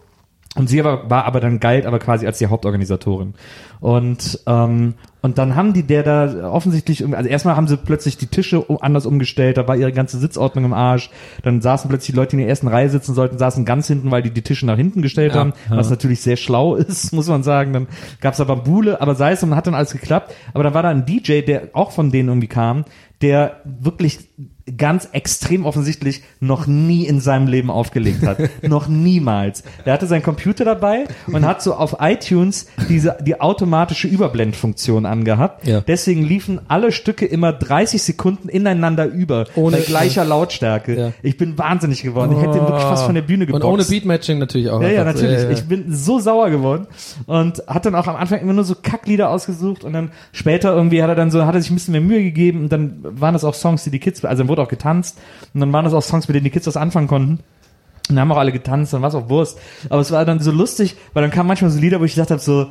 Und 0.55 0.67
sie 0.67 0.81
aber, 0.81 1.09
war 1.09 1.23
aber 1.23 1.39
dann 1.39 1.61
galt 1.61 1.85
aber 1.85 1.99
quasi 1.99 2.27
als 2.27 2.37
die 2.37 2.47
Hauptorganisatorin. 2.47 3.35
Und, 3.79 4.39
ähm, 4.47 4.95
und 5.21 5.37
dann 5.37 5.55
haben 5.55 5.71
die 5.71 5.83
der 5.83 6.03
da 6.03 6.51
offensichtlich, 6.51 7.05
also 7.15 7.29
erstmal 7.29 7.55
haben 7.55 7.69
sie 7.69 7.77
plötzlich 7.77 8.17
die 8.17 8.27
Tische 8.27 8.65
anders 8.81 9.05
umgestellt, 9.05 9.55
da 9.55 9.67
war 9.69 9.77
ihre 9.77 9.93
ganze 9.93 10.17
Sitzordnung 10.19 10.65
im 10.65 10.73
Arsch. 10.73 11.09
Dann 11.43 11.61
saßen 11.61 11.89
plötzlich 11.89 12.13
die 12.13 12.17
Leute, 12.17 12.31
die 12.31 12.35
in 12.35 12.39
der 12.41 12.49
ersten 12.49 12.67
Reihe 12.67 12.89
sitzen 12.89 13.15
sollten, 13.15 13.37
saßen 13.37 13.63
ganz 13.63 13.87
hinten, 13.87 14.11
weil 14.11 14.23
die 14.23 14.31
die 14.31 14.41
Tische 14.41 14.65
nach 14.65 14.75
hinten 14.75 15.01
gestellt 15.01 15.35
Ja, 15.35 15.39
haben, 15.39 15.53
was 15.69 15.89
natürlich 15.89 16.21
sehr 16.21 16.35
schlau 16.35 16.75
ist, 16.75 17.13
muss 17.13 17.27
man 17.27 17.43
sagen. 17.43 17.71
Dann 17.71 17.87
gab's 18.19 18.41
aber 18.41 18.57
Buhle, 18.57 18.99
aber 18.99 19.15
sei 19.15 19.31
es 19.31 19.43
und 19.43 19.55
hat 19.55 19.67
dann 19.67 19.75
alles 19.75 19.93
geklappt. 19.93 20.35
Aber 20.53 20.65
dann 20.65 20.73
war 20.73 20.83
da 20.83 20.89
ein 20.89 21.05
DJ, 21.05 21.41
der 21.41 21.69
auch 21.71 21.91
von 21.91 22.11
denen 22.11 22.27
irgendwie 22.27 22.47
kam, 22.47 22.83
der 23.21 23.61
wirklich 23.63 24.27
ganz 24.77 25.09
extrem 25.11 25.65
offensichtlich 25.65 26.21
noch 26.39 26.67
nie 26.67 27.05
in 27.05 27.19
seinem 27.19 27.47
Leben 27.47 27.69
aufgelegt 27.69 28.25
hat. 28.25 28.37
noch 28.61 28.87
niemals. 28.87 29.63
Der 29.85 29.93
hatte 29.93 30.07
seinen 30.07 30.23
Computer 30.23 30.65
dabei 30.65 31.05
und 31.27 31.45
hat 31.45 31.61
so 31.61 31.73
auf 31.73 31.97
iTunes 31.99 32.67
diese, 32.89 33.17
die 33.21 33.39
automatische 33.41 34.07
Überblendfunktion 34.07 35.05
angehabt. 35.05 35.67
Ja. 35.67 35.81
Deswegen 35.81 36.23
liefen 36.23 36.59
alle 36.67 36.91
Stücke 36.91 37.25
immer 37.25 37.53
30 37.53 38.01
Sekunden 38.01 38.49
ineinander 38.49 39.05
über. 39.05 39.45
Ohne- 39.55 39.77
bei 39.77 39.83
gleicher 39.83 40.25
Lautstärke. 40.25 40.95
Ja. 40.99 41.11
Ich 41.21 41.37
bin 41.37 41.57
wahnsinnig 41.57 42.01
geworden. 42.03 42.33
Ich 42.33 42.39
hätte 42.39 42.53
den 42.53 42.61
wirklich 42.63 42.83
fast 42.83 43.05
von 43.05 43.15
der 43.15 43.21
Bühne 43.21 43.45
Und 43.45 43.53
geboxt. 43.53 43.65
ohne 43.65 43.83
Beatmatching 43.83 44.39
natürlich 44.39 44.69
auch. 44.69 44.81
Ja, 44.81 44.89
ja, 44.89 45.03
natürlich. 45.03 45.43
ja. 45.43 45.49
Ich 45.49 45.63
bin 45.65 45.85
so 45.93 46.19
sauer 46.19 46.49
geworden 46.49 46.87
und 47.25 47.63
hat 47.67 47.85
dann 47.85 47.95
auch 47.95 48.07
am 48.07 48.15
Anfang 48.15 48.39
immer 48.41 48.53
nur 48.53 48.63
so 48.63 48.75
Kacklieder 48.81 49.29
ausgesucht 49.29 49.83
und 49.83 49.93
dann 49.93 50.11
später 50.31 50.73
irgendwie 50.75 51.01
hat 51.03 51.09
er 51.09 51.15
dann 51.15 51.31
so, 51.31 51.45
hat 51.45 51.55
er 51.55 51.61
sich 51.61 51.71
ein 51.71 51.75
bisschen 51.75 51.91
mehr 51.93 52.01
Mühe 52.01 52.23
gegeben 52.23 52.61
und 52.63 52.71
dann 52.71 52.97
waren 53.03 53.33
das 53.33 53.43
auch 53.43 53.53
Songs, 53.53 53.83
die 53.83 53.89
die 53.91 53.99
Kids, 53.99 54.23
also 54.25 54.43
dann 54.43 54.47
wurde 54.49 54.60
auch 54.61 54.69
getanzt 54.69 55.17
und 55.53 55.59
dann 55.59 55.73
waren 55.73 55.85
das 55.85 55.93
auch 55.93 56.03
Songs, 56.03 56.27
mit 56.27 56.35
denen 56.35 56.45
die 56.45 56.49
Kids 56.49 56.67
was 56.67 56.77
anfangen 56.77 57.07
konnten. 57.07 57.39
Und 58.09 58.15
dann 58.15 58.19
haben 58.19 58.31
auch 58.31 58.37
alle 58.37 58.51
getanzt 58.51 58.93
und 58.93 59.01
was 59.01 59.15
auch 59.15 59.29
Wurst. 59.29 59.59
Aber 59.89 60.01
es 60.01 60.11
war 60.11 60.25
dann 60.25 60.39
so 60.39 60.51
lustig, 60.51 60.97
weil 61.13 61.21
dann 61.21 61.31
kamen 61.31 61.47
manchmal 61.47 61.71
so 61.71 61.79
Lieder, 61.79 61.99
wo 61.99 62.03
ich 62.03 62.15
gedacht 62.15 62.31
habe, 62.31 62.41
so, 62.41 62.67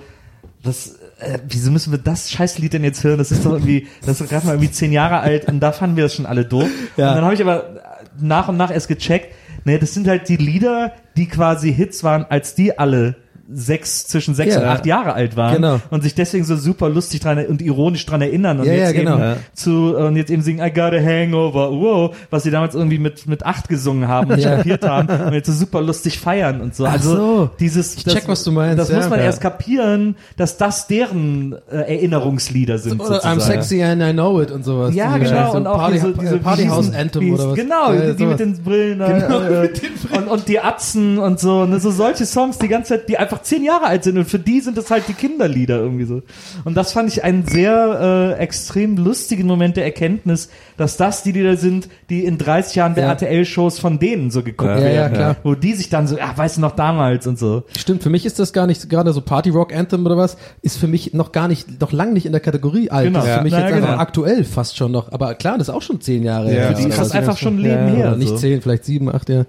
was, 0.63 0.99
äh, 1.21 1.39
wieso 1.49 1.71
müssen 1.71 1.93
wir 1.93 1.99
das 1.99 2.31
Scheißlied 2.31 2.73
denn 2.73 2.85
jetzt 2.85 3.05
hören? 3.05 3.19
Das 3.19 3.31
ist 3.31 3.47
doch 3.47 3.53
irgendwie, 3.53 3.87
das 4.05 4.21
ist 4.21 4.29
gerade 4.29 4.47
mal 4.47 4.53
irgendwie 4.53 4.71
zehn 4.71 4.93
Jahre 4.93 5.21
alt 5.21 5.47
und 5.47 5.61
da 5.61 5.73
fanden 5.73 5.97
wir 5.97 6.05
das 6.05 6.15
schon 6.15 6.27
alle 6.27 6.45
doof. 6.45 6.69
Ja. 6.97 7.11
Und 7.11 7.17
dann 7.17 7.25
habe 7.25 7.35
ich 7.35 7.41
aber 7.41 7.81
nach 8.19 8.49
und 8.49 8.57
nach 8.57 8.71
erst 8.71 8.89
gecheckt, 8.89 9.35
ne, 9.65 9.79
das 9.79 9.95
sind 9.95 10.09
halt 10.09 10.29
die 10.29 10.37
Lieder, 10.37 10.93
die 11.17 11.27
quasi 11.29 11.73
Hits 11.73 12.05
waren, 12.05 12.25
als 12.25 12.55
die 12.55 12.79
alle 12.79 13.17
sechs, 13.53 14.07
zwischen 14.07 14.35
sechs 14.35 14.55
Ja. 14.55 14.61
und 14.61 14.67
acht 14.69 14.87
Jahre 14.87 15.15
alt 15.15 15.37
waren 15.37 15.55
Genau. 15.57 15.81
und 15.91 16.03
sich 16.03 16.15
deswegen 16.15 16.45
so 16.45 16.57
super 16.57 16.89
lustig 16.89 17.21
dran 17.21 17.45
und 17.47 17.61
ironisch 17.63 18.07
dran 18.07 18.23
erinnern 18.23 18.61
und 18.61 18.67
Ja, 18.67 18.73
jetzt 18.73 18.95
ja, 18.95 19.01
genau. 19.01 19.17
eben 19.17 19.37
zu 19.55 19.97
und 19.97 20.17
jetzt 20.17 20.31
eben 20.31 20.43
singen 20.43 20.65
I 20.65 20.71
got 20.73 20.93
a 20.93 21.01
hangover, 21.01 21.71
wow, 21.73 22.15
was 22.31 22.45
sie 22.45 22.51
damals 22.51 22.75
irgendwie 22.75 22.99
mit 22.99 23.27
mit 23.27 23.45
acht 23.45 23.69
gesungen 23.69 24.09
haben 24.09 24.31
und 24.33 24.41
kapiert 24.43 24.87
haben 24.87 25.09
und 25.27 25.33
jetzt 25.33 25.47
so 25.47 25.53
super 25.53 25.81
lustig 25.83 26.19
feiern 26.21 26.61
und 26.61 26.75
so. 26.75 26.85
Also 26.87 27.17
so. 27.17 27.51
dieses 27.59 27.97
Ich 27.97 28.05
check, 28.05 28.29
was 28.29 28.45
du 28.45 28.53
meinst, 28.53 28.79
Das 28.79 28.93
muss 28.93 29.09
man 29.09 29.21
erst 29.21 29.41
kapieren, 29.41 30.17
dass 30.37 30.57
das 30.57 30.87
deren 30.87 31.57
äh, 31.71 31.77
Erinnerungslieder 31.79 32.79
sind 32.79 33.01
Oder 33.01 33.15
sozusagen. 33.15 33.41
I'm 33.41 33.43
sexy 33.43 33.83
and 33.83 34.03
I 34.03 34.13
know 34.13 34.41
it 34.41 34.51
und 34.51 34.65
sowas. 34.65 34.95
Ja, 34.95 35.17
genau. 35.19 35.51
so 35.53 35.57
und 35.57 35.67
auch 35.67 35.79
Party, 35.79 35.95
diese, 35.95 36.13
diese 36.13 36.39
Partyhouse 36.39 36.87
diesen- 36.87 36.95
Anthem 36.95 37.35
oder 37.35 37.49
was. 37.51 37.57
Genau, 37.57 37.93
die, 37.93 37.99
sowas. 37.99 38.19
mit 38.19 38.41
den 38.41 38.63
Brillen. 38.63 38.99
Genau, 38.99 39.41
äh, 39.41 39.63
mit 39.63 39.83
den 39.83 39.91
Und, 40.19 40.29
und 40.29 40.49
die 40.49 40.61
Atzen 40.61 41.19
und 41.19 41.41
so. 41.41 41.65
Ne, 41.67 41.81
so 41.81 41.91
solche 41.91 42.27
Songs, 42.27 42.59
die 42.59 42.69
ganze 42.69 42.91
Zeit, 42.95 43.09
die 43.09 43.17
einfach 43.19 43.40
zehn 43.43 43.65
Jahre 43.65 43.85
alt 43.87 44.05
sind. 44.05 44.19
Und 44.19 44.25
für 44.27 44.39
die 44.39 44.61
sind 44.61 44.77
das 44.79 44.91
halt 44.91 45.05
die 45.09 45.15
Kinderlieder 45.15 45.77
irgendwie 45.79 46.05
so. 46.05 46.23
Und 46.65 46.75
das 46.77 46.93
fand 46.93 47.09
ich 47.11 47.25
einen 47.25 47.47
sehr 47.47 48.35
äh, 48.39 48.43
extrem 48.43 48.97
lustigen 48.97 49.47
Moment 49.47 49.77
der 49.77 49.85
Erkenntnis, 49.85 50.49
dass 50.77 50.97
das 50.97 51.23
die 51.23 51.33
Lieder 51.33 51.57
sind, 51.57 51.89
die 52.09 52.25
in 52.25 52.39
30 52.39 52.75
Jahren 52.77 52.95
der 52.95 53.05
Ja. 53.05 53.11
RTL-Shows 53.11 53.79
von 53.79 53.99
denen 53.99 54.31
so 54.31 54.43
geguckt 54.43 54.71
Ja, 54.71 54.79
ja, 54.79 54.85
werden. 54.93 55.15
klar. 55.15 55.37
Wo 55.43 55.55
die 55.55 55.75
sich 55.75 55.89
dann 55.89 56.07
so, 56.07 56.17
ah, 56.21 56.33
weißt 56.37 56.57
du 56.59 56.61
noch 56.61 56.73
damals 56.77 57.27
und 57.27 57.39
so. 57.39 57.65
Stimmt, 57.77 58.03
für 58.03 58.11
mich 58.11 58.27
ist 58.27 58.39
das 58.39 58.53
gar 58.53 58.67
nicht, 58.67 58.89
gerade 58.89 59.13
so 59.13 59.21
Party 59.21 59.51
Rock 59.51 59.75
Anthem 59.75 60.05
oder 60.07 60.17
was, 60.17 60.37
ist 60.63 60.79
für 60.79 60.87
mich 60.89 61.15
noch 61.15 61.33
gar 61.33 61.49
nicht, 61.49 61.81
noch 61.81 61.93
lang 61.93 62.13
nicht 62.13 62.27
in 62.27 62.33
der 62.33 62.41
Kategorie 62.41 62.91
alt. 62.91 63.07
Genau. 63.07 63.19
Das 63.21 63.27
ist 63.27 63.33
für 63.33 63.37
Ja. 63.39 63.43
mich 63.45 63.53
Na, 63.53 63.61
jetzt 63.61 63.75
genau. 63.75 63.87
einfach 63.87 63.99
aktuell 64.01 64.45
fast 64.45 64.77
schon 64.77 64.93
noch. 64.93 65.13
Aber 65.13 65.35
klar, 65.35 65.59
das 65.59 65.69
ist 65.69 65.75
auch 65.75 65.83
schon 65.83 66.01
zehn 66.01 66.23
Jahre 66.23 66.55
Ja. 66.55 66.69
Für 66.69 66.75
die 66.75 66.89
ist 66.89 66.99
das 66.99 67.09
was. 67.09 67.13
einfach 67.13 67.37
schon 67.37 67.55
ein 67.57 67.59
Leben 67.59 67.89
Ja, 67.89 67.95
her. 67.95 68.17
Nicht 68.17 68.29
so. 68.29 68.37
zehn, 68.37 68.61
vielleicht 68.63 68.85
sieben, 68.85 69.09
acht 69.15 69.29
Jahre. 69.29 69.47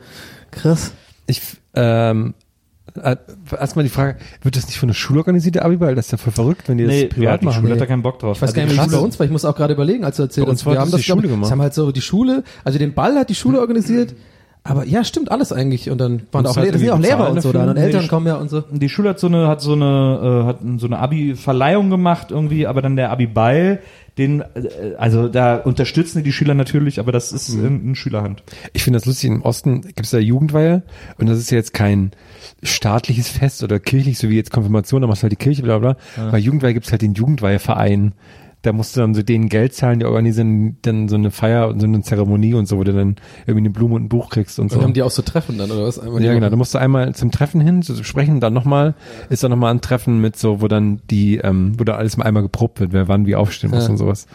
Krass. 0.52 0.92
Ich, 1.28 1.42
ähm, 1.76 2.34
äh, 2.38 2.41
erstmal 3.60 3.84
die 3.84 3.90
Frage, 3.90 4.18
wird 4.42 4.56
das 4.56 4.68
nicht 4.68 4.78
von 4.78 4.88
der 4.88 4.94
Schule 4.94 5.20
organisiert, 5.20 5.56
der 5.56 5.66
Abiball? 5.66 5.96
Das 5.96 6.06
ist 6.08 6.12
ja 6.12 6.18
voll 6.18 6.34
verrückt, 6.34 6.70
wenn 6.70 6.78
die 6.78 6.86
das 6.86 6.94
Nee, 6.94 7.06
privat 7.06 7.24
ja, 7.24 7.38
die 7.38 7.46
machen. 7.46 7.62
Schule 7.62 7.74
hat 7.74 7.82
da 7.82 7.86
keinen 7.86 8.02
Bock 8.02 8.20
drauf. 8.20 8.38
Ich 8.38 8.42
weiß 8.42 8.54
gar 8.54 8.66
nicht, 8.66 8.76
wie 8.76 8.80
es 8.80 8.92
bei 8.92 8.98
uns 8.98 9.20
war. 9.20 9.26
Ich 9.26 9.32
muss 9.32 9.46
auch 9.46 9.56
gerade 9.56 9.74
überlegen, 9.74 10.04
als 10.04 10.18
du 10.18 10.24
erzählt 10.24 10.48
hast. 10.48 10.66
Wir 10.66 10.74
das 10.74 10.82
haben 10.82 10.92
das, 10.92 11.00
die 11.00 11.06
Schule 11.06 11.28
gemacht. 11.28 11.44
das 11.44 11.52
haben 11.52 11.62
halt 11.62 11.74
so 11.74 11.92
die 11.92 12.02
Schule, 12.02 12.44
also 12.64 12.80
den 12.80 12.94
Ball 12.94 13.16
hat 13.16 13.30
die 13.30 13.36
Schule 13.36 13.60
organisiert. 13.60 14.14
Aber 14.64 14.86
ja, 14.86 15.04
stimmt 15.04 15.32
alles 15.32 15.52
eigentlich. 15.52 15.90
Und 15.90 15.98
dann 15.98 16.22
waren 16.32 16.44
Musst 16.44 16.54
auch, 16.54 16.58
halt 16.58 16.68
Le- 16.68 16.72
das 16.74 16.82
sind 16.82 16.88
ja 16.90 16.94
auch 16.94 17.00
Lehrer 17.00 17.32
und 17.32 17.42
so 17.42 17.52
da. 17.52 17.66
Und 17.68 17.74
Nee, 17.76 17.82
Eltern 17.82 18.04
die- 18.04 18.08
kommen 18.08 18.28
ja 18.28 18.36
und 18.36 18.50
so. 18.50 18.62
Die 18.62 18.90
Schule 18.90 19.10
hat 19.10 19.20
so 19.20 19.26
eine, 19.28 19.48
hat 19.48 19.60
so 19.62 19.74
eine, 19.74 20.44
äh, 20.44 20.48
hat 20.48 20.60
so 20.78 20.86
eine 20.86 21.00
Abi-Verleihung 21.00 21.90
gemacht 21.90 22.30
irgendwie, 22.30 22.68
aber 22.68 22.84
dann 22.84 22.96
der 22.96 23.10
Abi-Ball, 23.12 23.80
den, 24.20 24.42
äh, 24.42 24.46
also 25.00 25.30
da 25.30 25.56
unterstützen 25.56 26.20
die 26.20 26.26
die 26.26 26.32
Schüler 26.32 26.54
natürlich, 26.54 27.00
aber 27.00 27.12
das 27.12 27.32
ist 27.32 27.50
in, 27.50 27.84
in 27.88 27.96
Schülerhand. 27.96 28.44
Ich 28.74 28.84
finde 28.84 28.98
das 29.00 29.08
lustig, 29.08 29.32
im 29.32 29.42
Osten 29.42 29.82
gibt 29.82 30.02
es 30.04 30.12
da 30.12 30.20
Jugendweihe 30.20 30.84
und 31.18 31.28
das 31.28 31.40
ist 31.40 31.50
ja 31.50 31.58
jetzt 31.58 31.74
kein 31.74 32.12
staatliches 32.62 33.30
Fest 33.30 33.64
oder 33.64 33.80
kirchlich, 33.80 34.20
so 34.20 34.30
wie 34.30 34.36
jetzt 34.36 34.52
Konfirmation, 34.52 35.02
da 35.02 35.08
machst 35.08 35.22
du 35.22 35.24
halt 35.24 35.32
die 35.32 35.38
Kirche, 35.38 35.64
bla 35.64 35.80
bla. 35.80 35.96
Bei 36.30 36.38
Jugendweihe 36.38 36.76
gibt 36.76 36.86
es 36.86 36.92
halt 36.92 37.02
den 37.02 37.16
Jugendweiheverein. 37.16 38.14
Da 38.64 38.74
musst 38.74 38.96
du 38.96 39.00
dann 39.00 39.16
so 39.16 39.24
denen 39.24 39.50
Geld 39.50 39.74
zahlen, 39.74 40.00
die 40.00 40.06
organisieren 40.06 40.78
dann 40.84 41.10
so 41.10 41.16
eine 41.16 41.32
Feier 41.32 41.68
und 41.70 41.80
so 41.80 41.88
eine 41.88 42.02
Zeremonie 42.02 42.54
und 42.54 42.68
so, 42.68 42.78
wo 42.78 42.84
du 42.84 42.94
dann 42.94 43.16
irgendwie 43.48 43.62
eine 43.62 43.70
Blume 43.72 43.96
und 43.96 44.04
ein 44.04 44.10
Buch 44.10 44.30
kriegst 44.30 44.60
und 44.60 44.70
so. 44.72 44.78
Und 44.78 44.84
haben 44.84 44.94
die 44.94 45.02
auch 45.02 45.10
so 45.10 45.24
Treffen 45.24 45.58
dann, 45.58 45.72
oder 45.72 45.86
was? 45.88 45.98
Einmal 45.98 46.24
Ja, 46.24 46.34
genau. 46.34 46.50
Da 46.50 46.56
musst 46.56 46.74
du 46.76 46.78
einmal 46.78 47.16
zum 47.16 47.32
Treffen 47.32 47.60
hin, 47.60 47.82
zu 47.82 48.04
sprechen, 48.04 48.40
dann 48.40 48.54
nochmal, 48.54 48.94
ist 49.30 49.44
dann 49.44 49.50
nochmal 49.50 49.74
ein 49.74 49.82
Treffen 49.82 50.22
mit 50.22 50.38
so, 50.38 50.62
wo 50.62 50.68
dann 50.68 51.02
die, 51.10 51.38
ähm, 51.38 51.74
wo 51.80 51.84
da 51.84 51.96
alles 51.96 52.18
mal 52.18 52.26
einmal 52.26 52.44
geprobt 52.44 52.80
wird, 52.80 52.94
wer 52.94 53.08
wann 53.08 53.26
wie 53.26 53.36
aufstehen 53.36 53.72
muss 53.72 53.86
Ja. 53.86 53.90
und 53.90 53.98
sowas. 53.98 54.28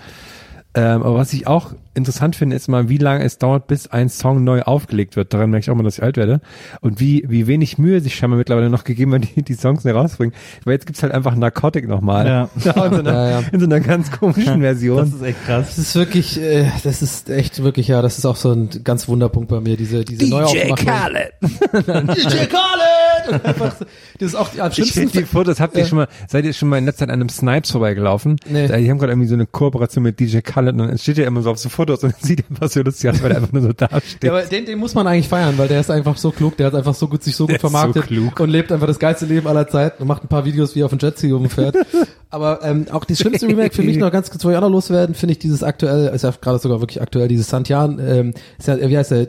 Ähm, 0.77 1.03
aber 1.03 1.15
was 1.15 1.33
ich 1.33 1.47
auch 1.47 1.73
interessant 1.95 2.37
finde, 2.37 2.55
ist 2.55 2.69
mal, 2.69 2.91
wie 2.91 2.99
lange 2.99 3.25
es 3.25 3.39
dauert, 3.39 3.67
bis 3.67 3.87
ein 3.87 4.11
Song 4.11 4.45
neu 4.45 4.61
aufgelegt 4.61 5.17
wird. 5.17 5.33
Daran 5.33 5.49
merke 5.51 5.65
ich 5.65 5.71
auch 5.71 5.75
mal, 5.75 5.83
dass 5.83 5.97
ich 5.97 6.03
alt 6.03 6.19
werde. 6.19 6.43
Und 6.83 7.01
wie, 7.01 7.25
wie 7.29 7.47
wenig 7.47 7.79
Mühe 7.79 8.03
sich 8.03 8.15
scheinbar 8.15 8.37
mittlerweile 8.37 8.69
noch 8.69 8.85
gegeben 8.85 9.13
wird, 9.13 9.35
die, 9.35 9.43
die 9.43 9.55
Songs 9.55 9.85
neu 9.85 9.93
rausbringen. 9.93 10.35
Weil 10.65 10.75
jetzt 10.75 10.85
gibt's 10.87 11.03
halt 11.03 11.13
einfach 11.15 11.35
Narcotic 11.35 11.89
nochmal. 11.89 12.27
Ja. 12.27 12.51
in, 12.55 12.61
so 12.61 12.71
einer, 13.01 13.13
Ja, 13.13 13.31
ja. 13.41 13.43
in 13.53 13.61
so 13.61 13.67
einer 13.67 13.81
ganz 13.81 14.11
komischen 14.11 14.61
Version. 14.61 14.99
Das 14.99 15.15
ist 15.15 15.23
echt 15.23 15.45
krass. 15.47 15.69
Das 15.69 15.79
ist 15.79 15.95
wirklich, 15.95 16.41
äh, 16.41 16.67
das 16.85 17.01
ist 17.01 17.31
echt 17.31 17.63
wirklich, 17.63 17.89
ja, 17.89 18.03
das 18.03 18.19
ist 18.19 18.27
auch 18.27 18.37
so 18.37 18.53
ein 18.53 18.69
ganz 18.85 19.09
Wunderpunkt 19.09 19.49
bei 19.49 19.61
mir, 19.61 19.77
diese, 19.77 20.05
diese 20.05 20.29
Neuaufmachung. 20.29 20.77
DJ 20.77 20.85
Khaled! 20.85 21.33
Und 23.29 23.45
einfach, 23.45 23.77
so- 23.77 23.85
das 24.19 24.29
ist 24.29 24.35
auch 24.35 24.49
am 24.59 24.69
Ich 24.69 24.75
schlimmsten. 24.75 25.01
finde 25.01 25.19
die 25.19 25.25
Fotos, 25.25 25.61
habt 25.61 25.77
ihr 25.77 25.85
schon 25.87 25.99
mal, 25.99 26.09
seid 26.29 26.45
ihr 26.45 26.53
schon 26.53 26.69
mal 26.69 26.79
in 26.79 26.85
letzter 26.87 27.01
Zeit 27.07 27.11
an 27.11 27.21
einem 27.21 27.29
Snipes 27.29 27.71
vorbeigelaufen? 27.71 28.37
Nee. 28.49 28.67
Die 28.69 28.91
haben 28.91 28.99
gerade 28.99 29.13
irgendwie 29.13 29.29
so 29.29 29.35
eine 29.35 29.47
Kooperation 29.47 30.03
mit 30.03 30.19
DJ 30.21 30.39
Khaled 30.41 30.73
und 30.75 30.79
dann 30.87 30.99
steht 30.99 31.19
ja 31.19 31.27
immer 31.27 31.43
so 31.43 31.51
auf 31.51 31.59
so 31.59 31.69
Fotos 31.69 32.03
und 32.05 32.15
sieht 32.21 32.45
einfach 32.51 32.69
so 32.69 32.83
lustig 32.83 33.11
aus, 33.11 33.23
weil 33.23 33.31
er 33.33 33.39
einfach 33.39 33.53
nur 33.53 33.63
so 33.63 33.73
da 33.73 33.89
steht. 34.05 34.25
Ja, 34.25 34.31
aber 34.33 34.43
den, 34.43 34.65
den 34.67 34.79
muss 34.79 34.95
man 34.95 35.07
eigentlich 35.07 35.29
feiern, 35.29 35.59
weil 35.59 35.69
der 35.69 35.81
ist 35.81 35.91
einfach 35.91 36.17
so 36.17 36.31
klug, 36.31 36.57
der 36.57 36.67
hat 36.69 36.75
einfach 36.75 36.95
so 36.95 37.09
gut 37.09 37.23
sich 37.23 37.35
so 37.37 37.47
Der 37.47 37.57
gut 37.57 37.63
so 37.63 37.69
vermarktet 37.71 38.07
klug. 38.07 38.39
und 38.41 38.51
lebt 38.51 38.73
einfach 38.73 38.87
das 38.87 38.99
geilste 38.99 39.27
Leben 39.27 39.47
aller 39.47 39.67
Zeiten 39.69 40.03
und 40.03 40.09
macht 40.09 40.25
ein 40.25 40.29
paar 40.29 40.45
Videos, 40.45 40.75
wie 40.75 40.81
er 40.81 40.87
auf 40.87 40.91
dem 40.93 40.99
Jetski 41.01 41.31
rumfährt. 41.31 41.77
aber 42.31 42.61
ähm, 42.63 42.87
auch 42.91 43.05
das 43.05 43.19
schlimmste 43.19 43.47
Remake 43.47 43.75
für 43.75 43.83
mich 43.83 43.97
noch 43.97 44.11
ganz 44.11 44.31
kurz, 44.31 44.45
wo 44.45 44.51
ich 44.51 44.57
auch 44.57 44.61
noch 44.61 44.71
loswerden, 44.71 45.15
finde 45.15 45.33
ich 45.33 45.39
dieses 45.39 45.63
aktuell, 45.63 46.13
ist 46.15 46.23
ja 46.23 46.33
gerade 46.41 46.59
sogar 46.59 46.81
wirklich 46.81 47.01
aktuell, 47.01 47.29
dieses 47.29 47.49
Santian, 47.49 47.99
ähm, 47.99 48.35
ist 48.59 48.67
ja, 48.69 48.77
wie 48.81 48.99
heißt 48.99 49.13
der? 49.13 49.27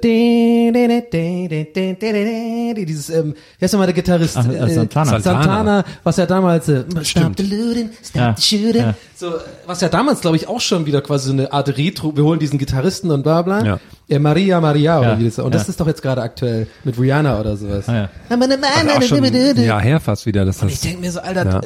Dieses, 2.85 3.09
ähm, 3.09 3.35
wie 3.59 3.65
heißt 3.65 3.73
nochmal 3.73 3.87
der 3.87 3.93
Gitarrist? 3.93 4.37
Ach, 4.37 4.47
äh, 4.47 4.73
Santana. 4.73 5.19
Santana, 5.19 5.85
was 6.03 6.17
ja 6.17 6.25
damals, 6.25 6.67
äh, 6.69 6.83
stop 7.03 7.33
the 7.37 7.43
looting, 7.43 7.89
stop 8.03 8.15
Ja, 8.21 8.35
the 8.35 8.41
shooting, 8.41 8.81
ja. 8.81 8.95
so, 9.15 9.33
was 9.65 9.81
ja 9.81 9.89
damals, 9.89 10.21
glaube 10.21 10.37
ich, 10.37 10.47
auch 10.47 10.61
schon 10.61 10.85
wieder 10.85 11.01
quasi 11.01 11.27
so 11.27 11.33
eine 11.33 11.53
Art 11.53 11.77
Retro, 11.77 12.15
wir 12.15 12.23
holen 12.23 12.39
diesen 12.39 12.57
Gitarristen 12.57 13.11
und 13.11 13.23
bla 13.23 13.41
bla. 13.41 13.63
Ja. 13.63 13.79
Ja, 14.09 14.19
Maria 14.19 14.61
Maria 14.61 14.99
oder 14.99 15.09
Ja, 15.11 15.19
wie 15.19 15.25
das 15.25 15.37
Und 15.39 15.53
das 15.53 15.63
ja. 15.63 15.69
ist 15.69 15.79
doch 15.81 15.87
jetzt 15.87 16.01
gerade 16.01 16.21
aktuell 16.21 16.67
mit 16.85 16.97
Rihanna 16.97 17.41
oder 17.41 17.57
sowas. 17.57 17.89
Ah, 17.89 17.93
ja. 17.93 18.09
Aber 18.29 18.47
auch 18.47 19.01
schon 19.01 19.21
Jahr 19.65 19.81
her 19.81 19.99
fast 19.99 20.25
wieder, 20.25 20.45
dass 20.45 20.61
Und 20.61 20.69
ich 20.69 20.75
das, 20.75 20.83
denke 20.83 21.01
mir 21.01 21.11
so, 21.11 21.19
Alter, 21.19 21.45
Ja. 21.45 21.61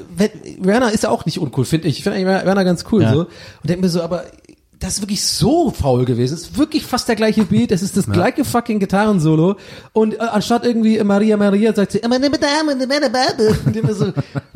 Rihanna 0.66 0.90
ist 0.90 1.04
ja 1.04 1.10
auch 1.10 1.21
nicht 1.26 1.40
uncool, 1.40 1.66
finde 1.66 1.88
ich. 1.88 1.98
Ich 1.98 2.04
finde 2.04 2.18
eigentlich 2.20 2.44
Rihanna 2.44 2.64
ganz 2.64 2.86
cool 2.92 3.04
Ja. 3.04 3.14
so. 3.14 3.20
Und 3.22 3.30
denke 3.64 3.82
mir 3.84 3.90
so, 3.90 4.02
aber 4.02 4.24
das 4.82 4.96
ist 4.96 5.02
wirklich 5.02 5.24
so 5.24 5.70
faul 5.70 6.06
gewesen. 6.06 6.34
Es 6.34 6.42
ist 6.42 6.58
wirklich 6.58 6.84
fast 6.84 7.08
der 7.08 7.16
gleiche 7.16 7.44
Beat. 7.46 7.72
Es 7.72 7.84
ist 7.84 7.96
das 7.96 8.08
gleiche 8.08 8.44
fucking 8.44 8.80
Gitarrensolo. 8.80 9.56
Und 9.94 10.16
äh, 10.16 10.18
anstatt 10.18 10.66
irgendwie 10.66 11.02
Maria 11.04 11.38
Maria 11.38 11.72
sagt 11.74 11.92
sie, 11.92 12.00
und 12.00 12.12
ich 12.12 12.20
denk 13.74 13.84
mir 13.84 13.94
so, 13.94 14.12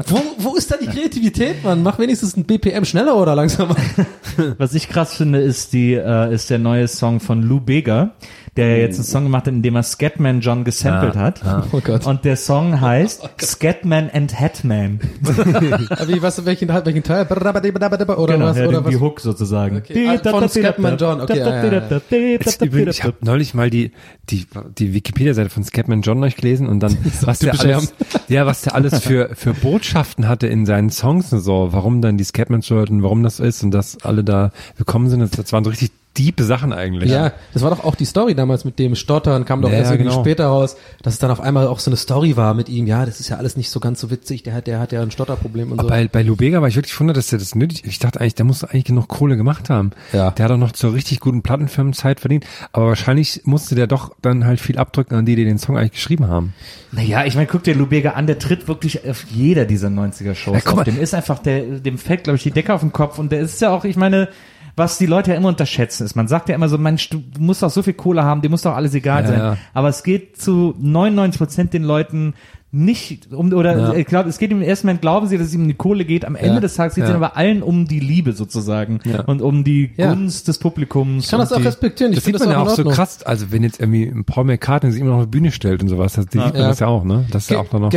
wo, 0.08 0.20
wo 0.40 0.56
ist 0.56 0.72
da 0.72 0.78
die 0.78 0.88
Kreativität, 0.88 1.64
Mann? 1.64 1.84
Mach 1.84 2.00
wenigstens 2.00 2.36
ein 2.36 2.44
BPM 2.44 2.86
schneller 2.86 3.16
oder 3.16 3.36
langsamer. 3.36 3.76
Was 4.58 4.74
ich 4.74 4.90
krass 4.90 5.14
finde, 5.14 5.42
ist 5.42 5.74
die, 5.74 5.94
äh, 5.94 6.34
ist 6.34 6.50
der 6.50 6.58
neue 6.58 6.88
Song 6.88 7.20
von 7.20 7.44
Lou 7.44 7.60
Bega, 7.60 8.16
der 8.58 8.80
jetzt 8.80 8.96
einen 8.96 9.06
Song 9.06 9.24
gemacht 9.24 9.48
hat, 9.48 9.54
in 9.54 9.62
dem 9.62 9.76
er 9.76 9.84
Scatman 9.84 10.40
John 10.40 10.64
gesampelt 10.64 11.16
hat. 11.16 11.42
Oh 11.72 11.82
Gott. 11.82 12.06
Und 12.06 12.24
der 12.24 12.38
Song 12.38 12.80
heißt 12.82 13.30
Scatman 13.42 14.10
and 14.12 14.40
Hatman. 14.40 15.00
Wie, 15.22 16.22
was, 16.22 16.46
welchen, 16.46 16.70
welchen 16.70 17.04
Teil? 17.04 17.26
Oder 17.28 18.36
Genau, 18.36 18.46
was? 18.46 18.58
ja, 18.58 18.68
oder 18.68 18.78
den, 18.78 18.86
was? 18.86 18.92
die 18.92 19.00
Hook 19.00 19.20
sozusagen. 19.20 19.78
Okay, 19.78 20.08
ah, 20.08 20.30
von 20.30 20.50
Scatman 20.50 20.98
John, 20.98 21.22
okay, 21.22 21.40
ja, 21.40 21.66
ja, 21.66 21.74
ja. 21.90 22.88
Ich 22.90 23.04
habe 23.04 23.18
neulich 23.22 23.54
mal 23.54 23.70
die 23.70 23.92
die 24.30 24.48
die 24.78 24.94
Wikipedia-Seite 24.94 25.50
von 25.50 25.64
Scatman 25.64 26.02
John 26.02 26.24
euch 26.24 26.36
gelesen 26.36 26.68
und 26.68 26.80
dann 26.80 26.98
was 27.22 27.40
der 27.40 27.60
alles, 27.60 27.94
ja 28.28 28.46
was 28.46 28.62
der 28.62 28.76
alles 28.76 29.00
für 29.00 29.30
für 29.36 29.54
Botschaften 29.54 30.28
hatte 30.28 30.48
in 30.48 30.66
seinen 30.66 30.90
Songs 30.90 31.32
und 31.34 31.40
so, 31.42 31.70
warum 31.72 32.02
dann 32.02 32.18
die 32.18 32.24
Scatman 32.24 32.62
sollten, 32.62 33.04
warum 33.04 33.24
das 33.24 33.40
ist 33.40 33.64
und 33.64 33.72
dass 33.72 34.04
alle 34.04 34.24
da 34.24 34.52
gekommen 34.78 35.10
sind, 35.10 35.20
das, 35.20 35.32
das 35.32 35.54
waren 35.54 35.64
so 35.64 35.70
richtig 35.70 35.92
diepe 36.18 36.44
Sachen 36.44 36.74
eigentlich. 36.74 37.12
Ja, 37.12 37.34
das 37.54 37.62
war 37.64 37.70
doch 37.70 37.84
auch 37.84 37.96
die 37.96 38.06
Story 38.06 38.36
damals 38.36 38.66
mit 38.66 38.80
dem 38.80 38.96
Stottern, 38.96 39.46
kam 39.46 39.62
doch 39.62 39.70
Ja, 39.70 39.78
erst 39.78 39.92
irgendwie 39.92 40.10
genau. 40.10 40.22
später 40.22 40.48
raus, 40.48 40.76
dass 41.04 41.14
es 41.14 41.20
dann 41.20 41.32
auf 41.32 41.42
einmal 41.42 41.68
auch 41.68 41.80
so 41.80 41.90
eine 41.92 41.98
Story 41.98 42.38
war 42.38 42.54
mit 42.54 42.70
ihm. 42.70 42.88
Ja, 42.88 43.06
das 43.06 43.20
ist 43.20 43.30
ja 43.30 43.38
alles 43.38 43.58
nicht 43.58 43.70
so 43.70 43.80
ganz 43.80 44.00
so 44.00 44.10
witzig, 44.10 44.44
der 44.44 44.54
hat, 44.54 44.68
der 44.68 44.80
hat 44.80 44.92
ja 44.92 45.02
ein 45.02 45.12
Stotterproblem 45.12 45.72
und 45.72 45.78
so. 45.78 45.88
Aber 45.88 45.90
bei, 45.90 46.08
bei 46.08 46.24
Lubega 46.24 46.62
war 46.62 46.68
ich 46.68 46.76
wirklich 46.76 47.00
wundert, 47.00 47.18
dass 47.18 47.28
der 47.28 47.40
das 47.40 47.56
nötig, 47.56 47.84
ich 47.86 48.00
dachte 48.00 48.20
eigentlich, 48.22 48.36
der 48.36 48.46
muss 48.46 48.64
eigentlich 48.64 48.86
genug 48.86 49.08
Kohle 49.08 49.38
gemacht 49.38 49.70
haben. 49.70 49.92
Ja. 50.14 50.32
Der 50.32 50.46
hat 50.46 50.52
auch 50.52 50.58
noch 50.58 50.72
zur 50.72 50.94
richtig 50.94 51.20
guten 51.20 51.42
Plattenfirmenzeit 51.42 52.20
verdient, 52.20 52.46
aber 52.72 52.88
wahrscheinlich 52.88 53.42
musste 53.46 53.76
der 53.76 53.88
doch 53.88 54.16
dann 54.22 54.46
halt 54.46 54.60
viel 54.60 54.78
abdrücken 54.78 55.16
an 55.16 55.26
die, 55.26 55.36
die 55.36 55.46
den 55.46 55.58
Song 55.58 55.78
eigentlich 55.78 55.92
geschrieben 55.94 56.28
haben. 56.28 56.54
Naja, 56.92 57.26
ich 57.26 57.36
meine, 57.36 57.48
guck 57.48 57.64
dir 57.64 57.76
Lou 57.76 57.88
Bega 57.88 58.12
an, 58.12 58.26
der 58.28 58.40
tritt 58.40 58.68
wirklich 58.68 59.08
auf 59.08 59.26
jeder 59.30 59.66
dieser 59.66 59.90
90er-Shows 59.90 60.56
Ja, 60.56 60.62
guck 60.64 60.76
mal. 60.76 60.82
auf. 60.82 60.86
Dem 60.86 61.00
ist 61.02 61.14
einfach, 61.14 61.40
der, 61.40 61.62
dem 61.80 61.98
fällt, 61.98 62.24
glaube 62.24 62.38
ich, 62.38 62.44
die 62.44 62.52
Decke 62.52 62.74
auf 62.74 62.82
den 62.82 62.94
Kopf 62.94 63.20
und 63.20 63.32
der 63.32 63.42
ist 63.42 63.60
ja 63.62 63.72
auch, 63.72 63.84
ich 63.84 63.98
meine, 63.98 64.30
was 64.78 64.98
die 64.98 65.06
Leute 65.06 65.32
ja 65.32 65.38
immer 65.38 65.50
unterschätzen 65.50 66.04
ist. 66.06 66.16
Man 66.16 66.28
sagt 66.28 66.50
ja 66.50 66.56
immer 66.56 66.68
so, 66.70 66.78
Mensch, 66.78 67.10
du 67.10 67.22
musst 67.40 67.64
doch 67.64 67.70
so 67.70 67.82
viel 67.82 67.94
Kohle 67.94 68.24
haben, 68.24 68.42
dir 68.42 68.50
muss 68.50 68.62
doch 68.64 68.76
alles 68.76 68.94
egal 68.94 69.24
Ja, 69.24 69.28
sein. 69.30 69.40
ja. 69.40 69.58
Aber 69.74 69.88
es 69.90 70.04
geht 70.04 70.38
zu 70.42 70.76
99 70.80 71.38
Prozent 71.40 71.74
den 71.74 71.84
Leuten 71.84 72.34
nicht 72.72 73.32
um, 73.32 73.54
oder 73.54 73.78
Ja. 73.78 73.94
ich 73.94 74.06
glaube, 74.06 74.28
es 74.28 74.38
geht 74.38 74.52
im 74.52 74.62
ersten 74.62 74.88
Moment, 74.88 75.00
glauben 75.02 75.28
sie, 75.28 75.38
dass 75.38 75.48
es 75.48 75.54
ihm 75.54 75.62
um 75.62 75.68
die 75.70 75.76
Kohle 75.76 76.04
geht. 76.04 76.26
Am 76.26 76.36
Ende 76.36 76.56
Ja. 76.56 76.60
des 76.60 76.76
Tages 76.76 76.96
geht 76.96 77.06
es 77.06 77.10
Ja. 77.10 77.16
aber 77.16 77.38
allen 77.38 77.64
um 77.64 77.88
die 77.88 78.02
Liebe 78.02 78.34
sozusagen 78.34 79.00
Ja. 79.06 79.22
und 79.22 79.42
um 79.42 79.64
die 79.64 79.92
Ja. 79.96 80.10
Gunst 80.14 80.50
des 80.50 80.58
Publikums. 80.60 81.24
ich 81.24 81.32
kann 81.32 81.40
das 81.40 81.54
auch 81.54 81.58
die, 81.58 81.64
respektieren. 81.64 82.12
Ich 82.12 82.18
Das 82.18 82.26
finde 82.26 82.40
sieht 82.40 82.48
man 82.50 82.58
ja 82.58 82.62
auch 82.62 82.70
so 82.70 82.84
krass, 82.84 83.24
also 83.24 83.52
wenn 83.52 83.64
jetzt 83.64 83.80
irgendwie 83.80 84.12
Paul 84.26 84.44
McCartney 84.44 84.92
sich 84.92 85.00
immer 85.00 85.12
noch 85.12 85.18
auf 85.20 85.24
die 85.26 85.30
Bühne 85.32 85.52
stellt 85.54 85.82
und 85.84 85.88
sowas, 85.88 86.14
das, 86.14 86.26
die 86.26 86.38
sieht 86.38 86.52
man 86.54 86.62
Ja. 86.64 86.68
das 86.68 86.80
ja 86.80 86.88
auch, 86.88 87.06
ne? 87.06 87.24
Das 87.32 87.44
ist 87.44 87.50
ja 87.52 87.60
auch 87.60 87.72
noch. 87.72 87.92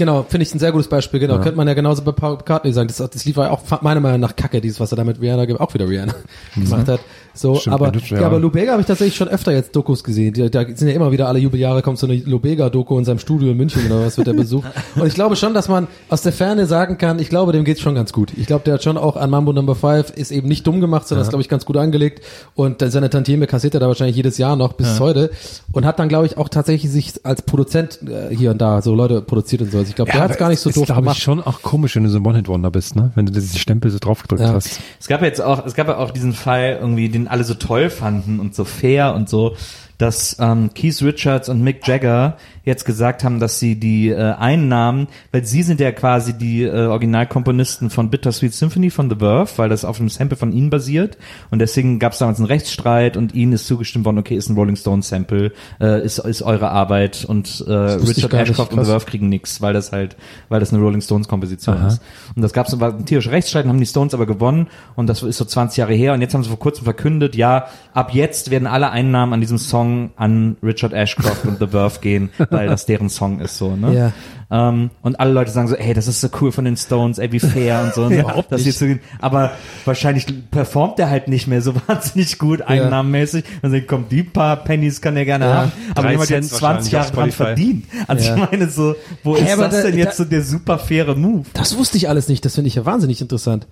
Genau, 0.00 0.22
finde 0.26 0.44
ich 0.44 0.54
ein 0.54 0.58
sehr 0.58 0.72
gutes 0.72 0.88
Beispiel. 0.88 1.20
Genau, 1.20 1.38
könnte 1.40 1.58
man 1.58 1.68
ja 1.68 1.74
genauso 1.74 2.00
bei 2.02 2.12
Paul 2.12 2.36
McCartney 2.38 2.72
sagen. 2.72 2.88
Das, 2.88 2.96
das 2.96 3.22
Lied 3.26 3.36
war 3.36 3.48
ja 3.48 3.50
auch 3.50 3.60
meiner 3.82 4.00
Meinung 4.00 4.18
nach 4.20 4.34
Kacke, 4.34 4.62
dieses, 4.62 4.80
was 4.80 4.90
er 4.90 4.96
da 4.96 5.04
mit 5.04 5.20
Rihanna, 5.20 5.60
auch 5.60 5.74
wieder 5.74 5.86
Rihanna 5.86 6.14
Mhm. 6.56 6.64
gemacht 6.64 6.88
hat. 6.88 7.00
So, 7.34 7.54
Stimmt, 7.54 7.74
aber, 7.74 7.92
ja. 7.94 8.20
ja. 8.20 8.26
aber 8.26 8.38
Lou 8.40 8.50
Bega 8.50 8.72
habe 8.72 8.80
ich 8.80 8.86
tatsächlich 8.86 9.16
schon 9.16 9.28
öfter 9.28 9.52
jetzt 9.52 9.74
Dokus 9.76 10.02
gesehen. 10.04 10.32
Die, 10.32 10.50
da 10.50 10.64
sind 10.74 10.88
ja 10.88 10.94
immer 10.94 11.12
wieder 11.12 11.28
alle 11.28 11.38
Jubeljahre 11.38 11.82
kommt 11.82 11.98
so 11.98 12.06
eine 12.06 12.16
Lou 12.16 12.38
Bega-Doku 12.38 12.98
in 12.98 13.04
seinem 13.04 13.18
Studio 13.18 13.50
in 13.52 13.56
München 13.56 13.86
oder 13.86 14.04
was 14.04 14.16
wird 14.16 14.26
der 14.26 14.32
Besuch. 14.32 14.64
Und 14.96 15.06
ich 15.06 15.14
glaube 15.14 15.36
schon, 15.36 15.54
dass 15.54 15.68
man 15.68 15.86
aus 16.08 16.22
der 16.22 16.32
Ferne 16.32 16.66
sagen 16.66 16.98
kann, 16.98 17.18
ich 17.18 17.28
glaube, 17.28 17.52
dem 17.52 17.64
geht's 17.64 17.80
schon 17.80 17.94
ganz 17.94 18.12
gut. 18.12 18.32
Ich 18.36 18.46
glaube, 18.46 18.64
der 18.64 18.74
hat 18.74 18.82
schon 18.82 18.96
auch 18.98 19.16
an 19.16 19.30
Mambo 19.30 19.52
Number 19.52 19.74
5 19.74 20.10
ist 20.10 20.30
eben 20.32 20.48
nicht 20.48 20.66
dumm 20.66 20.80
gemacht, 20.80 21.06
sondern 21.08 21.22
ist, 21.22 21.28
glaube 21.30 21.42
ich, 21.42 21.48
ganz 21.48 21.64
gut 21.64 21.76
angelegt. 21.76 22.24
Und 22.54 22.80
seine 22.80 23.10
Tantieme 23.10 23.46
kassiert 23.46 23.74
er 23.74 23.80
da 23.80 23.86
wahrscheinlich 23.88 24.16
jedes 24.16 24.38
Jahr 24.38 24.56
noch 24.56 24.72
bis 24.74 24.98
heute. 25.00 25.30
Und 25.72 25.84
hat 25.84 25.98
dann, 25.98 26.08
glaube 26.08 26.26
ich, 26.26 26.36
auch 26.36 26.48
tatsächlich 26.48 26.90
sich 26.90 27.24
als 27.24 27.42
Produzent 27.42 28.00
äh, 28.02 28.34
hier 28.34 28.50
und 28.50 28.58
da 28.60 28.82
so 28.82 28.94
Leute 28.94 29.22
produziert 29.22 29.62
und 29.62 29.70
so. 29.70 29.78
Also 29.78 29.88
ich 29.90 29.94
glaube, 29.96 30.10
der 30.10 30.20
hat's 30.20 30.36
gar 30.36 30.48
nicht 30.48 30.60
so 30.60 30.70
ist, 30.70 30.76
doof 30.76 30.86
glaube 30.86 31.02
gemacht. 31.02 31.16
ich, 31.18 31.22
schon 31.22 31.40
auch 31.42 31.62
komisch, 31.62 31.96
wenn 31.96 32.04
du 32.04 32.10
so 32.10 32.18
ein 32.18 32.26
One-Hit-Wonder 32.26 32.70
bist, 32.70 32.96
ne? 32.96 33.12
Wenn 33.14 33.26
du 33.26 33.32
diesen 33.32 33.58
Stempel 33.58 33.90
so 33.90 33.98
draufgedrückt 33.98 34.42
Ja. 34.42 34.52
hast. 34.52 34.80
Es 34.98 35.08
gab 35.08 35.20
ja 35.20 35.26
jetzt 35.26 35.40
auch, 35.40 35.64
es 35.64 35.74
gab 35.74 35.88
ja 35.88 35.98
auch 35.98 36.10
diesen 36.10 36.32
Fall 36.32 36.78
irgendwie, 36.80 37.08
den 37.08 37.19
alle 37.28 37.44
so 37.44 37.54
toll 37.54 37.90
fanden 37.90 38.40
und 38.40 38.54
so 38.54 38.64
fair 38.64 39.14
und 39.14 39.28
so, 39.28 39.56
dass 40.00 40.36
ähm, 40.40 40.70
Keith 40.74 41.02
Richards 41.02 41.50
und 41.50 41.60
Mick 41.62 41.86
Jagger 41.86 42.38
jetzt 42.64 42.84
gesagt 42.84 43.22
haben, 43.22 43.38
dass 43.38 43.58
sie 43.58 43.78
die 43.78 44.08
äh, 44.08 44.32
Einnahmen, 44.32 45.08
weil 45.30 45.44
sie 45.44 45.62
sind 45.62 45.78
ja 45.78 45.92
quasi 45.92 46.32
die 46.32 46.62
äh, 46.62 46.86
Originalkomponisten 46.86 47.90
von 47.90 48.08
Bittersweet 48.10 48.54
Symphony 48.54 48.90
von 48.90 49.10
The 49.10 49.16
Verve, 49.16 49.50
weil 49.56 49.68
das 49.68 49.84
auf 49.84 50.00
einem 50.00 50.08
Sample 50.08 50.38
von 50.38 50.52
ihnen 50.52 50.70
basiert 50.70 51.18
und 51.50 51.58
deswegen 51.58 51.98
gab 51.98 52.12
es 52.12 52.18
damals 52.18 52.38
einen 52.38 52.46
Rechtsstreit 52.46 53.18
und 53.18 53.34
ihnen 53.34 53.52
ist 53.52 53.66
zugestimmt 53.66 54.06
worden, 54.06 54.18
okay, 54.18 54.36
ist 54.36 54.48
ein 54.48 54.56
Rolling 54.56 54.76
Stone 54.76 55.02
Sample, 55.02 55.52
äh, 55.80 56.02
ist, 56.02 56.18
ist 56.18 56.42
eure 56.42 56.70
Arbeit 56.70 57.26
und 57.26 57.62
äh, 57.66 57.72
Richard 57.72 58.32
Ashcroft 58.32 58.72
und. 58.72 58.84
The 58.84 58.90
Verve 58.90 59.04
kriegen 59.04 59.28
nix, 59.28 59.60
weil 59.60 59.74
das 59.74 59.92
halt, 59.92 60.16
weil 60.48 60.60
das 60.60 60.72
eine 60.72 60.82
Rolling 60.82 61.02
Stones 61.02 61.28
Komposition 61.28 61.76
ist. 61.86 62.00
Und 62.34 62.42
das 62.42 62.52
gab 62.54 62.66
es 62.66 62.80
war 62.80 62.94
ein 62.94 63.04
tierischer 63.04 63.32
Rechtsstreit, 63.32 63.66
haben 63.66 63.78
die 63.78 63.86
Stones 63.86 64.14
aber 64.14 64.26
gewonnen 64.26 64.68
und 64.96 65.08
das 65.08 65.22
ist 65.22 65.36
so 65.36 65.44
20 65.44 65.76
Jahre 65.76 65.92
her 65.92 66.14
und 66.14 66.22
jetzt 66.22 66.32
haben 66.32 66.42
sie 66.42 66.48
vor 66.48 66.58
kurzem 66.58 66.84
verkündet, 66.84 67.36
ja, 67.36 67.66
ab 67.92 68.14
jetzt 68.14 68.50
werden 68.50 68.66
alle 68.66 68.90
Einnahmen 68.90 69.34
an 69.34 69.40
diesem 69.40 69.58
Song 69.58 69.89
an 70.16 70.56
Richard 70.62 70.92
Ashcroft 70.92 71.44
und 71.44 71.58
The 71.58 71.68
Verve 71.68 72.00
gehen, 72.00 72.30
weil 72.50 72.68
das 72.68 72.86
deren 72.86 73.08
Song 73.08 73.40
ist 73.40 73.58
so, 73.58 73.76
ne? 73.76 73.94
Ja. 73.94 74.12
Ähm, 74.52 74.90
und 75.02 75.20
alle 75.20 75.32
Leute 75.32 75.50
sagen 75.50 75.68
so, 75.68 75.76
ey, 75.76 75.94
das 75.94 76.08
ist 76.08 76.20
so 76.20 76.28
cool 76.40 76.50
von 76.50 76.64
den 76.64 76.76
Stones, 76.76 77.18
ey, 77.18 77.30
wie 77.30 77.38
fair 77.38 77.82
und 77.84 77.94
so. 77.94 78.02
Und 78.10 78.16
so 78.16 78.44
dass 78.50 78.62
die 78.64 78.70
so 78.72 78.86
aber 79.20 79.52
wahrscheinlich 79.84 80.26
performt 80.50 80.98
er 80.98 81.08
halt 81.10 81.28
nicht 81.28 81.46
mehr 81.46 81.62
so 81.62 81.74
wahnsinnig 81.86 82.38
gut 82.38 82.62
einnahmenmäßig. 82.62 83.44
Und 83.62 83.72
dann 83.72 83.86
kommt 83.86 84.10
die 84.10 84.22
paar 84.24 84.56
Pennies 84.56 85.00
kann 85.00 85.16
er 85.16 85.24
gerne 85.24 85.44
Ja. 85.44 85.54
haben. 85.54 85.72
Aber 85.94 86.10
jemand, 86.10 86.26
Cent 86.28 86.46
20 86.46 86.92
Jahre 86.92 87.12
dran 87.12 87.30
verdient. 87.30 87.84
Also 88.08 88.26
Ja. 88.28 88.34
ich 88.44 88.50
meine 88.50 88.68
so, 88.68 88.94
wo 89.22 89.36
Hä, 89.36 89.52
ist 89.52 89.58
das 89.60 89.70
da- 89.74 89.82
denn 89.82 89.98
jetzt 89.98 90.18
da- 90.18 90.24
so 90.24 90.30
der 90.30 90.42
super 90.42 90.78
faire 90.78 91.14
Move? 91.14 91.44
Das 91.52 91.76
wusste 91.78 91.96
ich 91.96 92.08
alles 92.08 92.28
nicht. 92.28 92.44
Das 92.44 92.54
finde 92.56 92.68
ich 92.68 92.74
ja 92.74 92.84
wahnsinnig 92.84 93.20
interessant. 93.20 93.66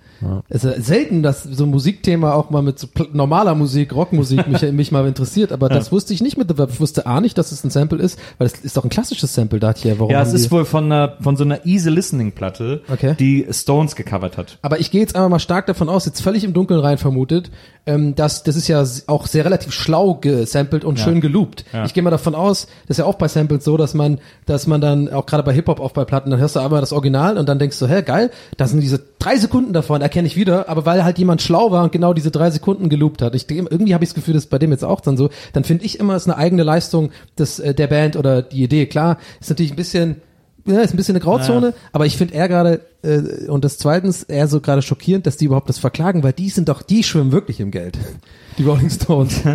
Es 0.47 0.63
ist 0.63 0.85
selten, 0.85 1.23
dass 1.23 1.43
so 1.43 1.65
ein 1.65 1.69
Musikthema 1.71 2.33
auch 2.33 2.49
mal 2.51 2.61
mit 2.61 2.79
so 2.79 2.87
normaler 3.11 3.55
Musik, 3.55 3.93
Rockmusik 3.93 4.47
mich, 4.47 4.61
mich 4.71 4.91
mal 4.91 5.05
interessiert. 5.07 5.51
Aber 5.51 5.67
das 5.69 5.91
wusste 5.91 6.13
ich 6.13 6.21
nicht 6.21 6.37
mit 6.37 6.47
The 6.49 6.57
Verb. 6.57 6.69
Ich 6.73 6.79
wusste 6.79 7.05
A 7.05 7.19
nicht, 7.19 7.37
dass 7.37 7.51
es 7.51 7.63
ein 7.63 7.69
Sample 7.69 7.99
ist, 7.99 8.17
weil 8.37 8.47
es 8.47 8.53
ist 8.53 8.77
doch 8.77 8.83
ein 8.85 8.89
klassisches 8.89 9.33
Sample, 9.33 9.59
da 9.59 9.73
hier. 9.75 9.99
Warum 9.99 10.11
Ja, 10.11 10.21
es 10.21 10.33
ist 10.33 10.51
wohl 10.51 10.65
von 10.69 10.85
einer, 10.85 11.17
von 11.19 11.35
so 11.35 11.43
einer 11.43 11.65
Easy 11.65 11.89
Listening 11.89 12.31
Platte, 12.31 12.81
Okay. 12.89 13.15
die 13.19 13.45
Stones 13.51 13.95
gecovert 13.95 14.37
hat. 14.37 14.57
Aber 14.61 14.79
ich 14.79 14.91
gehe 14.91 15.01
jetzt 15.01 15.15
einmal 15.15 15.29
mal 15.29 15.39
stark 15.39 15.65
davon 15.65 15.89
aus, 15.89 16.05
jetzt 16.05 16.21
völlig 16.21 16.43
im 16.43 16.53
Dunkeln 16.53 16.79
rein 16.79 16.97
vermutet, 16.97 17.51
ähm, 17.85 18.15
dass 18.15 18.43
das 18.43 18.55
ist 18.55 18.67
ja 18.67 18.83
auch 19.07 19.27
sehr 19.27 19.45
relativ 19.45 19.73
schlau 19.73 20.13
gesampelt 20.15 20.85
und 20.85 20.99
schön 20.99 21.21
geloopt. 21.21 21.65
Ich 21.85 21.93
gehe 21.93 22.03
mal 22.03 22.09
davon 22.11 22.35
aus, 22.35 22.67
das 22.87 22.95
ist 22.95 22.97
ja 22.99 23.05
auch 23.05 23.15
bei 23.15 23.27
Samples 23.27 23.63
so, 23.63 23.77
dass 23.77 23.93
man, 23.93 24.19
dass 24.45 24.67
man 24.67 24.79
dann 24.79 25.11
auch 25.11 25.25
gerade 25.25 25.43
bei 25.43 25.53
Hip 25.53 25.67
Hop 25.67 25.79
auch 25.79 25.91
bei 25.91 26.05
Platten, 26.05 26.29
dann 26.29 26.39
hörst 26.39 26.55
du 26.55 26.59
einmal 26.59 26.81
das 26.81 26.93
Original 26.93 27.37
und 27.37 27.49
dann 27.49 27.59
denkst 27.59 27.79
du, 27.79 27.87
hä, 27.87 28.01
geil, 28.03 28.29
da 28.57 28.67
sind 28.67 28.81
diese 28.81 29.01
drei 29.17 29.37
Sekunden 29.37 29.73
davon, 29.73 30.01
erkenne 30.01 30.27
ich 30.27 30.35
wieder, 30.35 30.69
aber 30.69 30.85
weil 30.85 31.03
halt 31.03 31.17
jemand 31.17 31.41
schlau 31.41 31.71
war 31.71 31.83
und 31.83 31.91
genau 31.91 32.13
diese 32.13 32.31
drei 32.31 32.51
Sekunden 32.51 32.89
geloopt 32.89 33.21
hat. 33.21 33.33
Ich 33.35 33.49
irgendwie 33.49 33.93
habe 33.93 34.03
ich 34.03 34.09
das 34.11 34.15
Gefühl, 34.15 34.33
das 34.35 34.43
ist 34.43 34.49
bei 34.49 34.59
dem 34.59 34.71
jetzt 34.71 34.85
auch 34.85 35.01
dann 35.01 35.17
so. 35.17 35.29
Dann 35.53 35.63
finde 35.63 35.83
ich 35.85 35.99
immer, 35.99 36.15
es 36.15 36.23
ist 36.23 36.29
eine 36.29 36.37
eigene 36.37 36.63
Leistung 36.63 37.09
des 37.37 37.59
äh, 37.59 37.73
der 37.73 37.87
Band 37.87 38.15
oder 38.15 38.41
die 38.41 38.63
Idee. 38.63 38.85
Klar, 38.85 39.17
ist 39.39 39.49
natürlich 39.49 39.71
ein 39.73 39.77
bisschen 39.77 40.21
ja, 40.69 40.81
ist 40.81 40.93
ein 40.93 40.97
bisschen 40.97 41.15
eine 41.15 41.23
Grauzone, 41.23 41.73
aber 41.91 42.05
ich 42.05 42.15
finde 42.17 42.33
eher 42.35 42.47
gerade, 42.47 42.81
äh, 43.03 43.47
und 43.47 43.63
das 43.65 43.77
zweitens 43.77 44.23
eher 44.23 44.47
so 44.47 44.61
gerade 44.61 44.81
schockierend, 44.81 45.25
dass 45.27 45.37
die 45.37 45.45
überhaupt 45.45 45.67
das 45.69 45.79
verklagen, 45.79 46.23
weil 46.23 46.33
die 46.33 46.49
sind 46.49 46.69
doch, 46.69 46.81
die 46.81 47.03
schwimmen 47.03 47.31
wirklich 47.31 47.59
im 47.59 47.71
Geld. 47.71 47.97
Die 48.57 48.63
Rolling 48.63 48.89
Stones. 48.89 49.41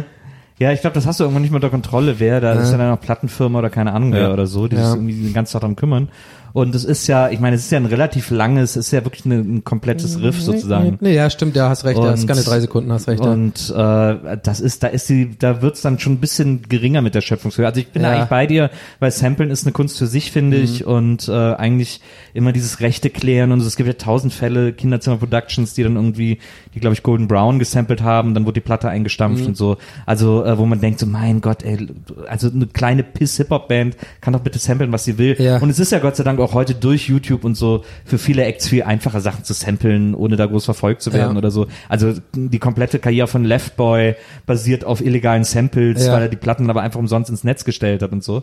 Ja, 0.57 0.71
ich 0.71 0.81
glaube, 0.83 0.95
das 0.95 1.05
hast 1.05 1.19
du 1.19 1.25
irgendwann 1.25 1.43
nicht 1.43 1.51
mehr 1.51 1.57
unter 1.57 1.69
Kontrolle, 1.69 2.21
wer, 2.21 2.41
da 2.41 2.53
ist 2.53 2.71
ja 2.71 2.79
dann 2.79 2.91
noch 2.91 3.01
Plattenfirma 3.01 3.59
oder 3.59 3.71
keine 3.71 3.93
Ahnung 3.93 4.13
wer 4.13 4.33
oder 4.33 4.47
so, 4.47 4.69
die 4.69 4.77
Ja. 4.77 4.85
sich 4.93 4.95
irgendwie 5.01 5.21
den 5.25 5.33
ganzen 5.33 5.55
Tag 5.55 5.63
darum 5.63 5.75
kümmern. 5.75 6.11
Und 6.55 6.73
es 6.77 6.85
ist 6.85 7.09
ja, 7.09 7.31
ich 7.31 7.41
meine, 7.41 7.57
es 7.57 7.63
ist 7.65 7.73
ja 7.73 7.79
ein 7.79 7.85
relativ 7.87 8.31
langes, 8.31 8.77
es 8.77 8.87
ist 8.87 8.93
ja 8.93 9.05
wirklich 9.05 9.25
eine, 9.27 9.35
ein 9.41 9.65
komplettes 9.65 10.21
Riff 10.21 10.41
sozusagen. 10.41 10.99
Nee, 11.01 11.13
ja, 11.17 11.29
stimmt, 11.29 11.57
ja, 11.57 11.69
hast 11.69 11.85
recht, 11.85 11.99
ja, 11.99 12.13
ist 12.13 12.29
keine 12.29 12.43
drei 12.45 12.61
Sekunden, 12.61 12.93
hast 12.93 13.09
recht. 13.09 13.25
Ja. 13.25 13.33
Und 13.33 13.75
äh, 13.77 14.37
das 14.41 14.61
ist, 14.61 14.85
da 14.85 14.87
ist 14.87 15.09
die, 15.09 15.37
da 15.37 15.63
wird's 15.63 15.83
dann 15.83 15.99
schon 15.99 16.13
ein 16.13 16.21
bisschen 16.21 16.63
geringer 16.69 17.03
mit 17.03 17.17
der 17.17 17.23
Schöpfungshöhe. 17.23 17.67
Also 17.67 17.81
ich 17.81 17.89
bin 17.89 18.03
Ja. 18.03 18.11
eigentlich 18.13 18.29
bei 18.29 18.47
dir, 18.47 18.71
weil 19.01 19.11
Samplen 19.11 19.51
ist 19.51 19.65
eine 19.67 19.73
Kunst 19.73 19.99
für 19.99 20.07
sich, 20.07 20.31
finde 20.31 20.59
ich, 20.59 20.85
und 20.87 21.29
äh, 21.29 21.33
eigentlich 21.33 22.01
immer 22.35 22.53
dieses 22.53 22.79
Rechte 22.79 23.11
klären 23.11 23.51
und 23.51 23.61
so. 23.61 23.67
Es 23.67 23.75
gibt 23.75 23.89
ja 23.89 23.95
tausend 23.95 24.33
Fälle, 24.33 24.73
Kinderzimmer 24.73 25.17
Productions, 25.17 25.75
die 25.75 25.83
dann 25.83 25.97
irgendwie, 25.97 26.39
die 26.73 26.79
glaube 26.79 26.95
ich 26.95 27.03
Golden 27.03 27.27
Brown 27.27 27.59
gesampelt 27.59 28.01
haben, 28.03 28.33
dann 28.33 28.45
wurde 28.45 28.61
die 28.61 28.65
Platte 28.65 28.89
eingestampft 28.89 29.45
und 29.45 29.57
so. 29.57 29.77
Also 30.07 30.45
äh, 30.45 30.57
wo 30.57 30.67
man 30.67 30.81
denkt 30.81 31.01
so, 31.01 31.07
mein 31.07 31.41
Gott, 31.41 31.65
ey, 31.65 31.89
also 32.29 32.49
eine 32.49 32.69
kleine 32.69 33.03
Piss-Hip-Hop-Band 33.03 33.97
kann 34.21 34.33
doch 34.35 34.41
bitte 34.41 34.61
samplen, 34.61 34.93
was 34.93 35.03
sie 35.03 35.19
will. 35.19 35.35
Ja. 35.41 35.59
Und 35.59 35.69
es 35.69 35.81
ist 35.81 35.91
ja 35.91 35.99
Gott 35.99 36.15
sei 36.15 36.23
Dank 36.23 36.44
auch 36.45 36.55
heute 36.55 36.75
durch 36.75 37.09
YouTube 37.09 37.45
und 37.45 37.57
so 37.57 37.85
für 38.05 38.19
viele 38.19 38.45
Acts 38.45 38.69
viel 38.69 38.83
einfacher 38.85 39.21
Sachen 39.21 39.45
zu 39.45 39.53
samplen, 39.53 40.15
ohne 40.15 40.37
da 40.37 40.47
groß 40.47 40.65
verfolgt 40.65 41.03
zu 41.03 41.13
werden 41.13 41.33
Ja. 41.33 41.39
oder 41.39 41.51
so. 41.51 41.67
Also 41.89 42.13
die 42.35 42.59
komplette 42.59 42.99
Karriere 42.99 43.27
von 43.27 43.45
Left 43.45 43.77
Boy 43.77 44.15
basiert 44.47 44.85
auf 44.85 45.05
illegalen 45.05 45.45
Samples, 45.45 46.07
Ja. 46.07 46.13
weil 46.13 46.23
er 46.23 46.29
die 46.29 46.37
Platten 46.37 46.69
aber 46.71 46.83
einfach 46.83 47.01
umsonst 47.01 47.31
ins 47.31 47.45
Netz 47.45 47.65
gestellt 47.65 48.03
hat 48.03 48.13
und 48.13 48.23
so. 48.23 48.43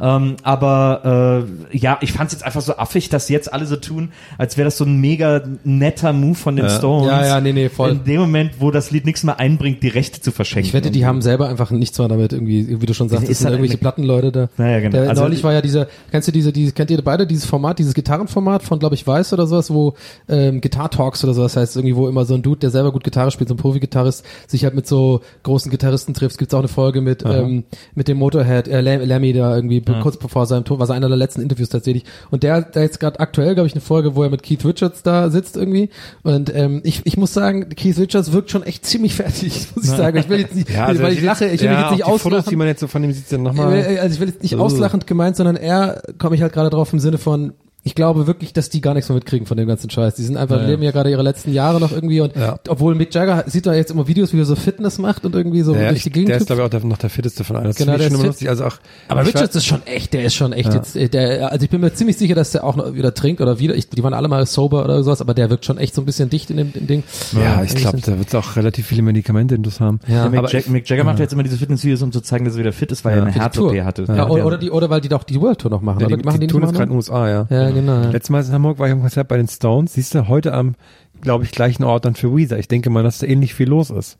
Ähm, 0.00 0.36
aber 0.42 1.44
äh, 1.72 1.76
ja, 1.76 1.98
ich 2.00 2.12
fand 2.12 2.28
es 2.28 2.32
jetzt 2.34 2.44
einfach 2.44 2.60
so 2.60 2.76
affig, 2.76 3.08
dass 3.08 3.28
jetzt 3.28 3.52
alle 3.52 3.66
so 3.66 3.76
tun, 3.76 4.10
als 4.38 4.56
wäre 4.56 4.66
das 4.66 4.76
so 4.76 4.84
ein 4.84 4.98
mega 5.00 5.42
netter 5.64 6.12
Move 6.12 6.34
von 6.36 6.56
den 6.56 6.68
Stones. 6.70 7.06
Ja, 7.08 7.26
ja, 7.26 7.40
nee, 7.40 7.52
nee, 7.52 7.68
voll. 7.68 7.90
In 7.90 8.04
dem 8.04 8.20
Moment, 8.20 8.52
wo 8.60 8.70
das 8.70 8.90
Lied 8.90 9.04
nichts 9.06 9.22
mehr 9.24 9.38
einbringt, 9.40 9.82
die 9.82 9.88
Rechte 9.88 10.20
zu 10.20 10.30
verschenken. 10.32 10.68
Ich 10.68 10.74
wette, 10.74 10.90
die 10.90 11.04
haben 11.06 11.22
selber 11.22 11.48
einfach 11.48 11.70
nichts 11.70 11.98
mehr 11.98 12.08
damit 12.08 12.32
irgendwie, 12.32 12.80
wie 12.80 12.86
du 12.86 12.94
schon 12.94 13.08
sagst, 13.08 13.24
das 13.24 13.30
Ist 13.30 13.38
sind 13.38 13.46
halt 13.46 13.54
irgendwelche 13.56 13.78
Plattenleute 13.78 14.32
da. 14.32 14.48
Naja, 14.56 14.80
genau. 14.80 14.92
Der, 14.98 15.08
Also- 15.10 15.22
neulich 15.22 15.42
war 15.44 15.52
ja 15.52 15.60
dieser, 15.60 15.86
kennst 16.10 16.28
du 16.28 16.32
diese, 16.32 16.52
diese, 16.52 16.72
kennt 16.72 16.90
ihr 16.90 17.02
beide 17.02 17.26
dieses 17.40 17.50
Format, 17.50 17.78
dieses 17.78 17.94
Gitarrenformat 17.94 18.62
von, 18.62 18.78
glaube 18.78 18.94
ich, 18.94 19.06
Weiß 19.06 19.32
oder 19.32 19.46
sowas, 19.46 19.72
wo 19.72 19.94
ähm, 20.28 20.60
Guitar 20.60 20.90
Talks 20.90 21.24
oder 21.24 21.34
sowas 21.34 21.56
heißt, 21.56 21.76
irgendwie, 21.76 21.96
wo 21.96 22.08
immer 22.08 22.24
so 22.24 22.34
ein 22.34 22.42
Dude, 22.42 22.60
der 22.60 22.70
selber 22.70 22.92
gut 22.92 23.02
Gitarre 23.04 23.30
spielt, 23.30 23.48
so 23.48 23.54
ein 23.54 23.58
Profi-Gitarrist, 23.58 24.24
sich 24.46 24.64
halt 24.64 24.74
mit 24.74 24.86
so 24.86 25.20
großen 25.42 25.70
Gitarristen 25.70 26.14
trifft. 26.14 26.38
Gibt's 26.38 26.54
auch 26.54 26.58
eine 26.60 26.68
Folge 26.68 27.00
mit, 27.00 27.24
ähm, 27.24 27.64
mit 27.94 28.08
dem 28.08 28.18
Motorhead, 28.18 28.68
äh, 28.68 28.80
Lemmy 28.80 29.32
da 29.32 29.54
irgendwie, 29.56 29.80
kurz 30.02 30.16
bevor 30.16 30.46
seinem 30.46 30.64
Tod, 30.64 30.78
war 30.78 30.86
so 30.86 30.92
einer 30.92 31.08
der 31.08 31.16
letzten 31.16 31.40
Interviews 31.40 31.68
tatsächlich. 31.70 32.04
Und 32.30 32.42
der, 32.42 32.62
da 32.62 32.80
jetzt 32.80 33.00
gerade 33.00 33.18
aktuell, 33.20 33.54
glaube 33.54 33.66
ich, 33.66 33.72
eine 33.74 33.80
Folge, 33.80 34.14
wo 34.14 34.22
er 34.22 34.30
mit 34.30 34.42
Keith 34.42 34.64
Richards 34.64 35.02
da 35.02 35.30
sitzt 35.30 35.56
irgendwie. 35.56 35.88
Und 36.22 36.54
ähm, 36.54 36.80
ich, 36.84 37.02
ich 37.04 37.16
muss 37.16 37.32
sagen, 37.32 37.68
Keith 37.70 37.98
Richards 37.98 38.32
wirkt 38.32 38.50
schon 38.50 38.62
echt 38.62 38.84
ziemlich 38.84 39.14
fertig, 39.14 39.68
muss 39.74 39.84
ich 39.84 39.90
sagen. 39.90 40.18
Ich 40.18 40.28
will 40.28 40.40
jetzt 40.40 40.54
nicht, 40.54 40.68
weil 40.76 41.12
ich 41.12 41.22
lache, 41.22 41.46
ich 41.46 41.62
will 41.62 41.70
mich 41.70 41.78
jetzt 41.78 41.90
nicht 41.92 42.04
also 42.04 42.16
die 42.16 42.20
Fotos, 42.20 42.24
auslachen. 42.38 42.50
die 42.50 42.56
man 42.56 42.66
jetzt 42.66 42.80
so 42.80 42.86
von 42.86 43.02
dem 43.02 43.12
sieht, 43.12 43.30
dann 43.32 43.40
Äh, 43.40 43.42
nochmal. 43.44 43.98
Also 44.00 44.14
ich 44.14 44.20
will 44.20 44.28
jetzt 44.28 44.42
nicht 44.42 44.56
Uh. 44.56 44.60
auslachend 44.60 45.06
gemeint, 45.06 45.36
sondern 45.36 45.56
eher 45.56 46.02
komme 46.18 46.34
ich 46.34 46.42
halt 46.42 46.52
gerade 46.52 46.70
drauf 46.70 46.92
im 46.92 46.98
Sinne 46.98 47.18
von, 47.18 47.29
von 47.30 47.54
ich 47.82 47.94
glaube 47.94 48.26
wirklich, 48.26 48.52
dass 48.52 48.68
die 48.68 48.80
gar 48.80 48.92
nichts 48.94 49.08
mehr 49.08 49.14
mitkriegen 49.16 49.46
von 49.46 49.56
dem 49.56 49.66
ganzen 49.66 49.88
Scheiß. 49.88 50.14
Die 50.14 50.22
sind 50.22 50.36
einfach, 50.36 50.66
leben 50.66 50.82
ja 50.82 50.90
gerade 50.90 51.10
ihre 51.10 51.22
letzten 51.22 51.52
Jahre 51.52 51.80
noch 51.80 51.92
irgendwie 51.92 52.20
und 52.20 52.36
Ja. 52.36 52.58
obwohl 52.68 52.94
Mick 52.94 53.14
Jagger 53.14 53.44
sieht 53.46 53.64
da 53.66 53.72
jetzt 53.74 53.90
immer 53.90 54.06
Videos, 54.06 54.32
wie 54.34 54.38
er 54.38 54.44
so 54.44 54.54
Fitness 54.54 54.98
macht 54.98 55.24
und 55.24 55.34
irgendwie 55.34 55.62
so 55.62 55.74
Ja, 55.74 55.86
durch 55.88 55.98
ich, 55.98 56.02
die 56.04 56.10
Gegend 56.10 56.28
der 56.28 56.36
ist, 56.36 56.46
glaube 56.46 56.60
ich, 56.62 56.66
auch 56.66 56.70
der, 56.70 56.84
noch 56.84 56.98
der 56.98 57.08
fitteste 57.10 57.42
von 57.42 57.56
allen. 57.56 57.66
Das 57.68 57.76
Genau, 57.76 57.92
ich 57.92 57.98
der 57.98 58.04
schon 58.08 58.14
ist 58.14 58.18
immer 58.20 58.26
lustig. 58.28 58.48
Also 58.50 58.64
auch, 58.66 58.76
Aber 59.08 59.22
ich 59.22 59.28
Richards 59.28 59.56
ist 59.56 59.64
schon 59.66 59.86
echt, 59.86 60.12
der 60.12 60.24
ist 60.24 60.34
schon 60.34 60.52
echt 60.52 60.68
Ja. 60.68 60.74
jetzt, 60.74 60.94
äh, 60.96 61.08
der, 61.08 61.50
also 61.52 61.64
ich 61.64 61.70
bin 61.70 61.80
mir 61.80 61.92
ziemlich 61.94 62.16
sicher, 62.18 62.34
dass 62.34 62.50
der 62.52 62.64
auch 62.64 62.76
noch 62.76 62.94
wieder 62.94 63.14
trinkt 63.14 63.40
oder 63.40 63.58
wieder, 63.58 63.74
ich, 63.74 63.88
die 63.88 64.02
waren 64.02 64.12
alle 64.14 64.28
mal 64.28 64.44
sober 64.46 64.84
oder 64.84 65.02
sowas, 65.02 65.20
aber 65.22 65.32
der 65.34 65.48
wirkt 65.50 65.64
schon 65.64 65.78
echt 65.78 65.94
so 65.94 66.02
ein 66.02 66.04
bisschen 66.04 66.28
dicht 66.28 66.50
in 66.50 66.58
dem, 66.58 66.66
in 66.68 66.72
dem 66.72 66.86
Ding. 66.86 67.02
ja, 67.32 67.62
ich 67.62 67.74
glaube, 67.74 67.98
da 68.00 68.18
wird 68.18 68.28
es 68.28 68.34
auch 68.34 68.56
relativ 68.56 68.86
viele 68.86 69.02
Medikamente 69.02 69.54
intus 69.54 69.80
haben. 69.80 70.00
Ja. 70.06 70.28
Mick, 70.28 70.38
aber 70.38 70.50
Jag 70.52 70.68
Mick 70.68 70.88
Jagger 70.88 71.04
macht 71.04 71.18
ja 71.18 71.22
jetzt 71.24 71.32
immer 71.32 71.42
diese 71.44 71.56
Fitnessvideos, 71.56 72.02
um 72.02 72.12
zu 72.12 72.20
zeigen, 72.20 72.44
dass 72.44 72.54
er 72.54 72.60
wieder 72.60 72.72
fit 72.72 72.92
ist, 72.92 73.04
weil 73.06 73.16
er 73.16 73.22
eine 73.22 73.32
die. 73.32 73.40
Herz-OP 73.40 73.74
hatte. 73.82 74.04
Ja, 74.08 74.28
oder, 74.28 74.44
oder 74.44 74.58
die, 74.58 74.70
oder 74.70 74.90
weil 74.90 75.00
die 75.00 75.08
doch 75.08 75.24
die 75.24 75.40
World 75.40 75.58
Tour 75.60 75.70
noch 75.70 75.80
machen, 75.80 76.00
Ja, 76.00 76.06
oder? 76.08 76.16
die, 76.18 76.24
machen 76.24 76.40
die, 76.40 76.46
die, 76.46 76.52
tun 76.52 76.60
das 76.62 76.72
gerade 76.72 76.84
in 76.84 76.90
den? 76.90 76.96
USA, 76.96 77.28
ja. 77.28 77.46
Ja, 77.70 77.80
genau. 77.80 78.02
ja. 78.02 78.10
Letztes 78.10 78.30
Mal 78.30 78.44
in 78.44 78.52
Hamburg 78.52 78.78
war 78.78 78.86
ich 78.86 78.92
am 78.92 79.00
Konzert 79.00 79.28
bei 79.28 79.36
den 79.36 79.48
Stones. 79.48 79.94
Siehst 79.94 80.14
du, 80.14 80.28
heute 80.28 80.52
am, 80.52 80.74
glaube 81.20 81.44
ich, 81.44 81.52
gleichen 81.52 81.84
Ort 81.84 82.04
dann 82.04 82.14
für 82.14 82.34
Weezer. 82.34 82.58
Ich 82.58 82.68
denke 82.68 82.90
mal, 82.90 83.02
dass 83.02 83.18
da 83.18 83.26
ähnlich 83.26 83.54
viel 83.54 83.68
los 83.68 83.90
ist. 83.90 84.18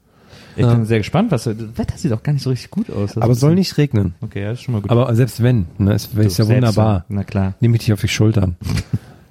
Ich 0.56 0.66
bin 0.66 0.84
sehr 0.84 0.98
gespannt, 0.98 1.30
was 1.30 1.44
das 1.44 1.56
Wetter 1.76 1.96
sieht 1.96 2.12
auch 2.12 2.22
gar 2.22 2.32
nicht 2.32 2.42
so 2.42 2.50
richtig 2.50 2.70
gut 2.70 2.90
aus. 2.90 3.14
Das 3.14 3.22
Aber 3.22 3.32
ist 3.32 3.40
soll 3.40 3.54
nicht 3.54 3.76
regnen. 3.78 4.14
Okay, 4.20 4.42
ja, 4.42 4.52
ist 4.52 4.62
schon 4.62 4.72
mal 4.72 4.82
gut. 4.82 4.90
Aber 4.90 5.14
selbst 5.14 5.42
wenn, 5.42 5.66
ne, 5.78 5.92
es 5.92 6.06
ist 6.06 6.38
ja 6.38 6.48
wunderbar. 6.48 7.04
wenn. 7.08 7.16
Na 7.16 7.24
klar. 7.24 7.54
Nehme 7.60 7.76
ich 7.76 7.84
dich 7.84 7.92
auf 7.92 8.00
die 8.00 8.08
Schultern. 8.08 8.56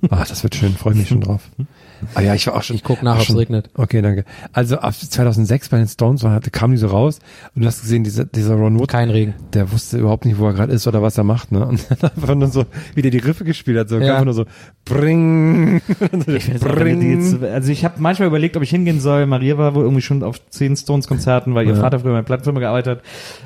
Ach, 0.09 0.27
das 0.29 0.43
wird 0.43 0.55
schön, 0.55 0.73
freue 0.73 0.95
mich 0.95 1.09
schon 1.09 1.21
drauf. 1.21 1.49
Ah 2.15 2.21
ja, 2.21 2.33
ich 2.35 2.47
war 2.47 2.55
auch 2.55 2.63
schon. 2.63 2.75
Ich 2.75 2.83
guck 2.83 3.03
nach, 3.03 3.15
ob's 3.17 3.25
schon, 3.25 3.37
regnet. 3.37 3.69
Okay, 3.75 4.01
danke. 4.01 4.25
Also 4.53 4.77
ab 4.77 4.93
2006 4.93 5.69
bei 5.69 5.77
den 5.77 5.87
Stones 5.87 6.23
war, 6.23 6.39
da 6.39 6.49
kam 6.49 6.71
die 6.71 6.77
so 6.77 6.87
raus 6.87 7.19
und 7.55 7.61
du 7.63 7.67
hast 7.67 7.81
gesehen, 7.81 8.03
dieser, 8.03 8.25
dieser 8.25 8.55
Ron 8.55 8.79
Wood, 8.79 8.89
Kein 8.89 9.09
Regen. 9.09 9.33
der 9.53 9.71
wusste 9.71 9.97
überhaupt 9.97 10.25
nicht, 10.25 10.37
wo 10.39 10.47
er 10.47 10.53
gerade 10.53 10.73
ist 10.73 10.87
oder 10.87 11.01
was 11.01 11.17
er 11.17 11.23
macht, 11.23 11.51
ne? 11.51 11.65
Und 11.65 11.85
dann 12.01 12.11
einfach 12.15 12.35
nur 12.35 12.47
so, 12.47 12.65
wie 12.95 13.01
der 13.01 13.11
die 13.11 13.17
Riffe 13.19 13.43
gespielt 13.43 13.77
hat, 13.77 13.89
so 13.89 13.97
Ja. 13.99 14.13
einfach 14.13 14.25
nur 14.25 14.33
so, 14.33 14.45
bring, 14.85 15.81
Ich 16.27 16.49
wenn 16.61 16.99
die 16.99 17.07
jetzt, 17.13 17.43
also 17.43 17.71
ich 17.71 17.83
habe 17.85 17.95
manchmal 17.99 18.27
überlegt, 18.27 18.55
ob 18.57 18.63
ich 18.63 18.69
hingehen 18.69 18.99
soll. 18.99 19.25
Maria 19.25 19.57
war 19.57 19.75
wohl 19.75 19.83
irgendwie 19.83 20.01
schon 20.01 20.23
auf 20.23 20.39
zehn 20.49 20.75
Stones-Konzerten, 20.75 21.53
weil 21.55 21.67
ihr 21.67 21.73
Ja. 21.75 21.79
Vater 21.81 21.99
früher 21.99 22.13
bei 22.13 22.21
Plattenfirma 22.21 22.59
gearbeitet 22.59 23.01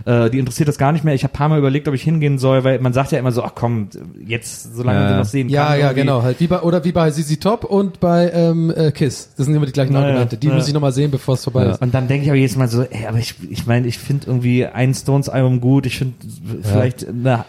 hat. 0.05 0.27
Äh, 0.27 0.29
die 0.29 0.39
interessiert 0.39 0.69
das 0.69 0.77
gar 0.77 0.91
nicht 0.91 1.03
mehr. 1.03 1.13
Ich 1.13 1.23
habe 1.23 1.33
paar 1.33 1.49
Mal 1.49 1.59
überlegt, 1.59 1.87
ob 1.87 1.95
ich 1.95 2.03
hingehen 2.03 2.37
soll, 2.37 2.63
weil 2.63 2.79
man 2.79 2.93
sagt 2.93 3.11
ja 3.11 3.19
immer 3.19 3.31
so, 3.31 3.43
ach 3.43 3.51
komm, 3.55 3.89
jetzt, 4.25 4.75
solange 4.75 4.99
man 4.99 5.07
Ja. 5.07 5.13
sie 5.13 5.19
noch 5.19 5.25
sehen 5.25 5.49
Ja, 5.49 5.65
kann. 5.65 5.73
ja, 5.73 5.79
irgendwie. 5.87 6.01
genau. 6.01 6.23
Halt 6.23 6.39
wie 6.39 6.47
bei, 6.47 6.61
oder 6.61 6.83
wie 6.85 6.91
bei 6.91 7.11
ZZ 7.11 7.39
Top 7.39 7.63
und 7.65 7.99
bei 7.99 8.29
ähm, 8.51 8.73
äh, 8.75 8.91
Kiss. 8.91 9.29
Das 9.37 9.45
sind 9.45 9.55
immer 9.55 9.65
die 9.65 9.71
gleichen 9.71 9.93
Naja, 9.93 10.07
Argumente. 10.07 10.37
Die 10.37 10.47
ja. 10.47 10.53
muss 10.53 10.67
ich 10.67 10.73
nochmal 10.73 10.91
sehen, 10.91 11.11
bevor 11.11 11.35
es 11.35 11.43
vorbei 11.43 11.65
ist. 11.65 11.81
Und 11.81 11.93
dann 11.93 12.07
denke 12.07 12.23
ich 12.23 12.29
aber 12.29 12.37
jedes 12.37 12.55
Mal 12.55 12.67
so, 12.67 12.83
ey, 12.83 13.07
aber 13.07 13.17
ich, 13.17 13.35
ich 13.49 13.65
meine, 13.65 13.87
ich 13.87 13.97
finde 13.97 14.27
irgendwie 14.27 14.65
ein 14.65 14.93
Stones-Album 14.93 15.61
gut, 15.61 15.85
ich 15.85 15.97
finde 15.97 16.15
vielleicht 16.61 17.07
eine, 17.07 17.45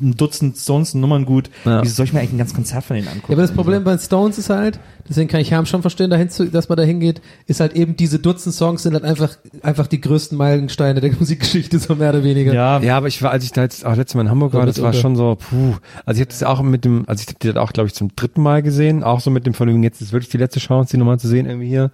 ein 0.00 0.16
Dutzend 0.16 0.56
Stones-Nummern 0.56 1.24
gut. 1.24 1.50
Ja. 1.64 1.82
Wieso 1.82 1.94
soll 1.94 2.06
ich 2.06 2.12
mir 2.12 2.20
eigentlich 2.20 2.32
ein 2.32 2.38
ganzes 2.38 2.54
Konzert 2.54 2.84
von 2.84 2.96
denen 2.96 3.08
angucken? 3.08 3.32
Ja, 3.32 3.34
aber 3.36 3.42
das 3.42 3.52
Problem 3.52 3.84
bei 3.84 3.92
den 3.96 4.00
Stones 4.00 4.38
ist 4.38 4.50
halt, 4.50 4.78
deswegen 5.08 5.28
kann 5.28 5.40
ich 5.40 5.52
Ham 5.52 5.66
schon 5.66 5.80
verstehen, 5.82 6.10
dahin 6.10 6.30
zu, 6.30 6.46
dass 6.46 6.68
man 6.68 6.76
da 6.76 6.84
hingeht, 6.84 7.20
ist 7.46 7.60
halt 7.60 7.74
eben 7.74 7.96
diese 7.96 8.18
Dutzend 8.18 8.54
Songs 8.54 8.82
sind 8.82 8.94
halt 8.94 9.04
einfach, 9.04 9.36
einfach 9.62 9.86
die 9.86 10.00
größten 10.00 10.36
Meilensteine 10.38 11.00
der 11.00 11.12
Musikgeschichte, 11.18 11.78
so 11.78 11.94
mehr 11.94 12.10
oder 12.10 12.24
weniger. 12.24 12.52
ja, 12.52 12.80
Ja, 12.80 12.96
aber 12.96 13.08
ich 13.08 13.22
war, 13.22 13.30
als 13.30 13.44
ich 13.44 13.52
da 13.52 13.62
jetzt 13.62 13.84
auch 13.84 13.96
letztes 13.96 14.14
Mal 14.14 14.22
in 14.22 14.30
Hamburg 14.30 14.52
war, 14.54 14.66
das 14.66 14.80
war 14.80 14.88
unter. 14.88 14.98
schon 15.00 15.16
so, 15.16 15.36
puh. 15.36 15.74
Also 16.04 16.18
ich 16.18 16.26
habe 16.26 16.30
das 16.30 16.42
auch 16.42 16.62
mit 16.62 16.84
dem, 16.84 17.04
also 17.08 17.22
ich 17.22 17.28
habe 17.28 17.38
die 17.40 17.48
dann 17.48 17.58
auch, 17.58 17.72
glaube 17.72 17.86
ich, 17.88 17.94
zum 17.94 18.14
dritten 18.14 18.42
Mal 18.42 18.62
gesehen, 18.62 19.02
auch 19.02 19.20
so 19.20 19.30
mit 19.30 19.46
dem 19.46 19.54
Vergnügen, 19.54 19.82
jetzt 19.82 20.00
ist 20.00 20.12
wirklich 20.12 20.30
die 20.30 20.38
letzte 20.38 20.60
Chance, 20.60 20.90
die 20.92 20.96
nochmal 20.98 21.18
zu 21.18 21.28
sehen 21.28 21.46
irgendwie 21.46 21.68
hier. 21.68 21.90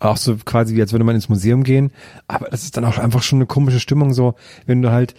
Auch 0.00 0.16
so 0.16 0.36
quasi, 0.44 0.74
wie 0.74 0.80
als 0.80 0.92
würde 0.92 1.04
man 1.04 1.14
ins 1.14 1.28
Museum 1.28 1.64
gehen. 1.64 1.90
Aber 2.28 2.48
das 2.50 2.64
ist 2.64 2.76
dann 2.76 2.84
auch 2.84 2.98
einfach 2.98 3.22
schon 3.22 3.38
eine 3.38 3.46
komische 3.46 3.80
Stimmung, 3.80 4.12
so, 4.14 4.34
wenn 4.66 4.82
du 4.82 4.90
halt 4.90 5.14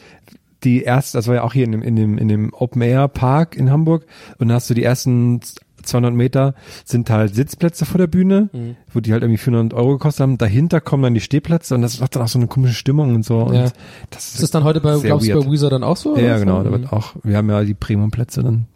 die 0.64 0.81
erste, 0.84 1.18
das 1.18 1.27
war 1.27 1.35
ja 1.35 1.44
auch 1.44 1.53
hier 1.53 1.65
in 1.65 1.72
dem, 1.73 1.81
in 1.81 1.95
dem, 1.95 2.18
in 2.18 2.27
dem 2.27 2.53
Open 2.53 2.81
Air 2.81 3.07
Park 3.07 3.56
in 3.56 3.69
Hamburg 3.72 4.06
und 4.38 4.48
dann 4.49 4.56
hast 4.56 4.69
du 4.69 4.73
die 4.73 4.84
ersten 4.84 5.40
200 5.84 6.14
Meter 6.14 6.56
sind 6.85 7.10
halt 7.10 7.35
Sitzplätze 7.35 7.85
vor 7.85 7.98
der 7.98 8.07
Bühne, 8.07 8.49
Mhm. 8.53 8.77
wo 8.94 9.02
die 9.02 9.11
halt 9.11 9.22
irgendwie 9.22 9.38
400 9.38 9.73
Euro 9.77 9.94
gekostet 9.98 10.22
haben. 10.22 10.38
Dahinter 10.38 10.80
kommen 10.80 11.03
dann 11.03 11.14
die 11.14 11.19
Stehplätze 11.19 11.76
und 11.76 11.81
das 11.81 11.99
macht 11.99 12.15
dann 12.15 12.23
auch 12.23 12.30
so 12.30 12.40
eine 12.40 12.48
komische 12.48 12.73
Stimmung 12.73 13.14
und 13.15 13.26
so. 13.26 13.40
Und 13.40 13.56
Ja. 13.56 13.65
das 14.10 14.34
Ist 14.35 14.44
das 14.44 14.52
dann 14.52 14.64
heute 14.64 14.80
bei, 14.80 14.98
glaubst 14.98 15.27
du, 15.27 15.41
bei 15.44 15.52
Weezer 15.52 15.69
dann 15.69 15.84
auch 15.84 15.98
so? 15.98 16.15
ja, 16.18 16.38
genau, 16.38 16.64
da 16.64 16.69
Mhm. 16.69 16.73
wird 16.84 16.94
auch, 16.94 17.15
wir 17.23 17.35
haben 17.35 17.49
ja 17.49 17.61
die 17.65 17.73
Premium-Plätze 17.73 18.44
dann. 18.44 18.68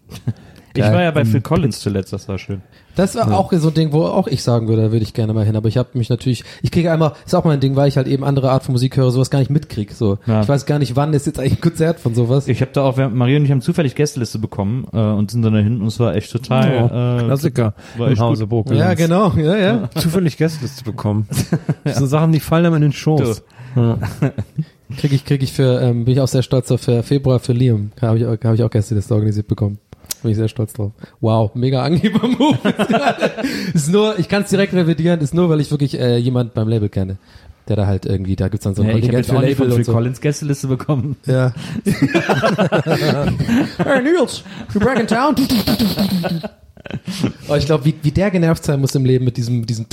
Ich 0.78 0.84
geil. 0.84 0.94
war 0.94 1.04
ja 1.04 1.12
bei 1.12 1.26
Phil 1.26 1.42
Collins 1.42 1.80
zuletzt, 1.80 2.14
das 2.14 2.28
war 2.30 2.38
schön. 2.38 2.62
Das 2.96 3.16
war 3.16 3.38
auch 3.38 3.54
so 3.54 3.68
ein 3.68 3.74
Ding, 3.76 3.92
wo 3.94 4.06
auch 4.06 4.26
ich 4.28 4.42
sagen 4.42 4.68
würde, 4.68 4.82
da 4.84 4.92
würde 4.92 5.04
ich 5.04 5.14
gerne 5.14 5.32
mal 5.32 5.46
hin. 5.46 5.56
Aber 5.56 5.68
ich 5.70 5.78
habe 5.78 5.90
mich 5.94 6.10
natürlich, 6.10 6.44
ich 6.64 6.72
kriege 6.72 6.92
einmal, 6.92 7.12
ist 7.26 7.36
auch 7.36 7.44
mein 7.44 7.60
Ding, 7.60 7.76
weil 7.76 7.88
ich 7.88 7.96
halt 7.98 8.08
eben 8.08 8.24
andere 8.24 8.50
Art 8.50 8.64
von 8.64 8.72
Musik 8.72 8.98
höre, 8.98 9.12
sowas 9.12 9.30
gar 9.30 9.38
nicht 9.38 9.52
mitkrieg. 9.52 9.92
So, 9.92 10.18
Ja. 10.26 10.42
ich 10.42 10.50
weiß 10.50 10.66
gar 10.66 10.80
nicht, 10.80 10.96
wann 10.96 11.14
ist 11.14 11.28
jetzt 11.28 11.40
eigentlich 11.40 11.60
ein 11.60 11.62
Konzert 11.62 12.00
von 12.00 12.16
sowas. 12.16 12.48
Ich 12.48 12.60
habe 12.62 12.72
da 12.74 12.82
auch, 12.84 12.98
wir, 12.98 13.10
Maria 13.10 13.38
und 13.38 13.46
ich 13.46 13.52
haben 13.52 13.62
zufällig 13.62 13.94
Gästeliste 13.94 14.40
bekommen 14.40 14.88
äh, 14.94 14.98
und 14.98 15.30
sind 15.30 15.44
dann 15.44 15.54
da 15.54 15.60
hinten 15.60 15.82
und 15.82 15.88
es 15.90 16.00
war 16.00 16.16
echt 16.16 16.32
total. 16.32 17.20
äh, 17.22 17.24
Klassiker 17.26 17.76
war 17.98 18.10
im 18.10 18.18
Hause 18.20 18.48
Burg. 18.48 18.72
ja, 18.72 18.96
genau, 18.96 19.32
ja, 19.38 19.56
ja. 19.58 19.90
Zufällig 19.96 20.38
Gästeliste 20.38 20.84
bekommen. 20.84 21.28
So 21.94 22.06
Sachen, 22.06 22.32
die 22.32 22.40
fallen 22.40 22.66
einem 22.66 22.76
in 22.76 22.82
den 22.82 22.92
Schoß. 22.94 23.44
Ja. 23.76 23.98
Krieg 24.98 25.12
ich, 25.14 25.26
krieg 25.26 25.44
ich 25.44 25.54
für, 25.54 25.82
ähm, 25.82 26.06
bin 26.06 26.14
ich 26.14 26.22
auch 26.22 26.28
sehr 26.28 26.42
stolz 26.44 26.72
auf 26.72 26.82
für 26.82 27.04
Februar 27.04 27.40
für 27.40 27.54
Liam. 27.54 27.92
Habe 28.02 28.18
ich, 28.18 28.24
hab 28.26 28.54
ich 28.54 28.64
auch 28.64 28.70
Gästeliste 28.70 29.14
organisiert 29.14 29.48
bekommen. 29.48 29.80
Bin 30.28 30.34
ich 30.34 30.38
sehr 30.40 30.50
stolz 30.50 30.74
drauf. 30.74 30.92
Wow, 31.22 31.56
mega 31.56 31.84
Angeber-Move. 31.84 32.58
ist 33.74 33.90
nur, 33.90 34.20
ich 34.20 34.28
kann 34.28 34.44
es 34.44 34.50
direkt 34.50 34.74
revidieren, 34.74 35.22
ist 35.22 35.34
nur, 35.34 35.48
weil 35.48 35.62
ich 35.62 35.72
wirklich 35.72 35.98
äh, 35.98 36.18
jemand 36.18 36.54
beim 36.54 36.68
Label 36.68 36.90
kenne. 36.90 37.16
Der 37.70 37.78
da 37.78 37.88
halt 37.88 38.06
irgendwie, 38.06 38.36
da 38.36 38.50
gibt's 38.50 38.66
dann 38.66 38.76
so 38.76 38.82
ein 38.82 38.90
ja, 38.90 38.96
ich 38.96 39.04
Kontingent 39.04 39.26
jetzt 39.26 39.34
auch 39.38 39.42
nicht 39.42 39.56
von 39.56 39.68
Phil 39.68 39.78
und 39.78 39.86
so. 39.86 39.94
Collins 39.94 40.20
Gästeliste 40.20 40.68
bekommen. 40.68 41.16
Ja. 41.26 41.54
hey 43.78 44.04
Nils, 44.04 44.44
you 44.74 44.82
back 44.82 45.00
in 45.00 45.08
town? 45.08 45.34
oh, 47.48 47.56
ich 47.56 47.66
glaube, 47.66 47.86
wie, 47.86 47.96
wie 48.02 48.12
der 48.12 48.30
genervt 48.30 48.66
sein 48.66 48.82
muss 48.82 48.96
im 48.96 49.06
Leben 49.06 49.24
mit 49.24 49.38
diesem, 49.38 49.66
diesem 49.66 49.86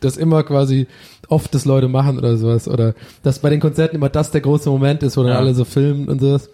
das 0.00 0.16
immer 0.16 0.42
quasi 0.42 0.88
oft 1.28 1.54
das 1.54 1.64
Leute 1.66 1.86
machen 1.86 2.18
oder 2.18 2.36
sowas. 2.36 2.66
Oder 2.66 2.94
dass 3.22 3.38
bei 3.38 3.50
den 3.50 3.60
Konzerten 3.60 3.94
immer 3.94 4.08
das 4.08 4.32
der 4.32 4.40
große 4.40 4.68
Moment 4.68 5.04
ist, 5.04 5.16
wo 5.16 5.22
dann 5.22 5.34
Ja. 5.34 5.38
alle 5.38 5.54
so 5.54 5.64
filmen 5.64 6.08
und 6.08 6.20
sowas. 6.20 6.48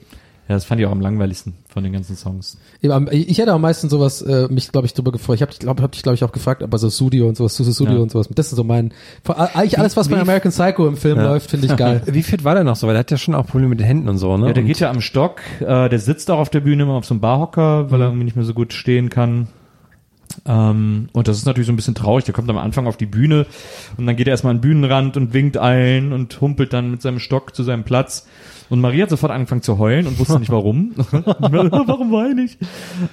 Ja, 0.47 0.57
das 0.57 0.67
fand 0.67 0.79
ich 0.79 0.87
auch 0.87 0.93
am 0.93 1.01
langweiligsten 1.01 1.55
von 1.69 1.83
den 1.85 1.95
ganzen 1.95 2.17
Songs. 2.17 2.59
Ich 2.83 3.39
hätte 3.39 3.53
am 3.53 3.63
meisten 3.63 3.89
sowas, 3.89 4.21
äh, 4.21 4.47
mich 4.51 4.71
glaube 4.73 4.87
ich 4.87 4.93
drüber 4.93 5.11
gefreut. 5.11 5.37
Ich 5.37 5.43
habe 5.43 5.53
glaube 5.59 5.83
hab 5.83 5.93
dich 5.93 6.03
glaube 6.03 6.17
ich 6.17 6.23
auch 6.25 6.33
gefragt, 6.33 6.63
aber 6.63 6.77
so 6.77 6.91
Studio 6.91 7.27
und 7.29 7.37
sowas, 7.39 7.57
Susu 7.57 7.73
Studio 7.73 7.95
Ja. 7.95 8.01
und 8.03 8.11
sowas. 8.11 8.29
Das 8.35 8.49
ist 8.51 8.57
so 8.57 8.63
mein, 8.63 8.93
eigentlich 9.27 9.79
alles 9.79 9.97
was 9.97 10.09
bei 10.11 10.17
wie- 10.17 10.21
American 10.21 10.53
Psycho 10.53 10.87
im 10.87 10.99
Film 10.99 11.17
Ja. 11.17 11.25
läuft, 11.29 11.49
finde 11.51 11.67
ich 11.69 11.77
geil. 11.77 12.03
Wie 12.07 12.23
fit 12.23 12.45
war 12.45 12.55
der 12.55 12.65
noch 12.65 12.77
so? 12.77 12.87
Weil 12.87 12.93
der 12.93 13.01
hat 13.01 13.11
ja 13.11 13.17
schon 13.17 13.35
auch 13.35 13.47
Probleme 13.47 13.71
mit 13.71 13.81
den 13.81 13.87
Händen 13.87 14.09
und 14.11 14.19
so, 14.19 14.37
ne? 14.37 14.49
Ja, 14.49 14.53
der 14.53 14.63
und 14.65 14.67
geht 14.69 14.81
ja 14.81 14.91
am 14.91 15.01
Stock, 15.01 15.41
äh, 15.61 15.89
der 15.89 15.99
sitzt 15.99 16.31
auch 16.31 16.39
auf 16.41 16.51
der 16.51 16.61
Bühne 16.61 16.83
immer 16.83 16.93
auf 16.95 17.07
so 17.07 17.15
einem 17.15 17.23
Barhocker, 17.23 17.91
weil 17.91 18.03
er 18.03 18.09
irgendwie 18.09 18.25
nicht 18.25 18.37
mehr 18.37 18.45
so 18.45 18.53
gut 18.53 18.75
stehen 18.75 19.09
kann. 19.09 19.49
Ähm, 20.47 21.09
und 21.13 21.29
das 21.29 21.39
ist 21.39 21.47
natürlich 21.47 21.67
so 21.67 21.73
ein 21.73 21.77
bisschen 21.77 21.95
traurig. 21.95 22.25
Der 22.25 22.35
kommt 22.35 22.51
am 22.51 22.59
Anfang 22.59 22.87
auf 22.87 22.97
die 22.97 23.07
Bühne 23.07 23.47
und 23.97 24.07
dann 24.07 24.17
geht 24.17 24.27
er 24.27 24.33
erstmal 24.33 24.51
an 24.51 24.57
den 24.59 24.63
Bühnenrand 24.63 25.17
und 25.17 25.33
winkt 25.33 25.57
allen 25.57 26.13
und 26.13 26.41
humpelt 26.41 26.73
dann 26.73 26.91
mit 26.91 27.03
seinem 27.03 27.19
Stock 27.19 27.55
zu 27.55 27.63
seinem 27.63 27.85
Platz. 27.85 28.27
Und 28.71 28.81
Maria 28.81 29.03
hat 29.03 29.11
sofort 29.11 29.31
angefangen 29.33 29.63
zu 29.63 29.79
heulen 29.79 30.07
und 30.07 30.19
wusste 30.19 30.39
nicht 30.39 30.51
warum. 30.51 30.93
warum 31.11 32.13
weine 32.13 32.43
ich? 32.45 32.57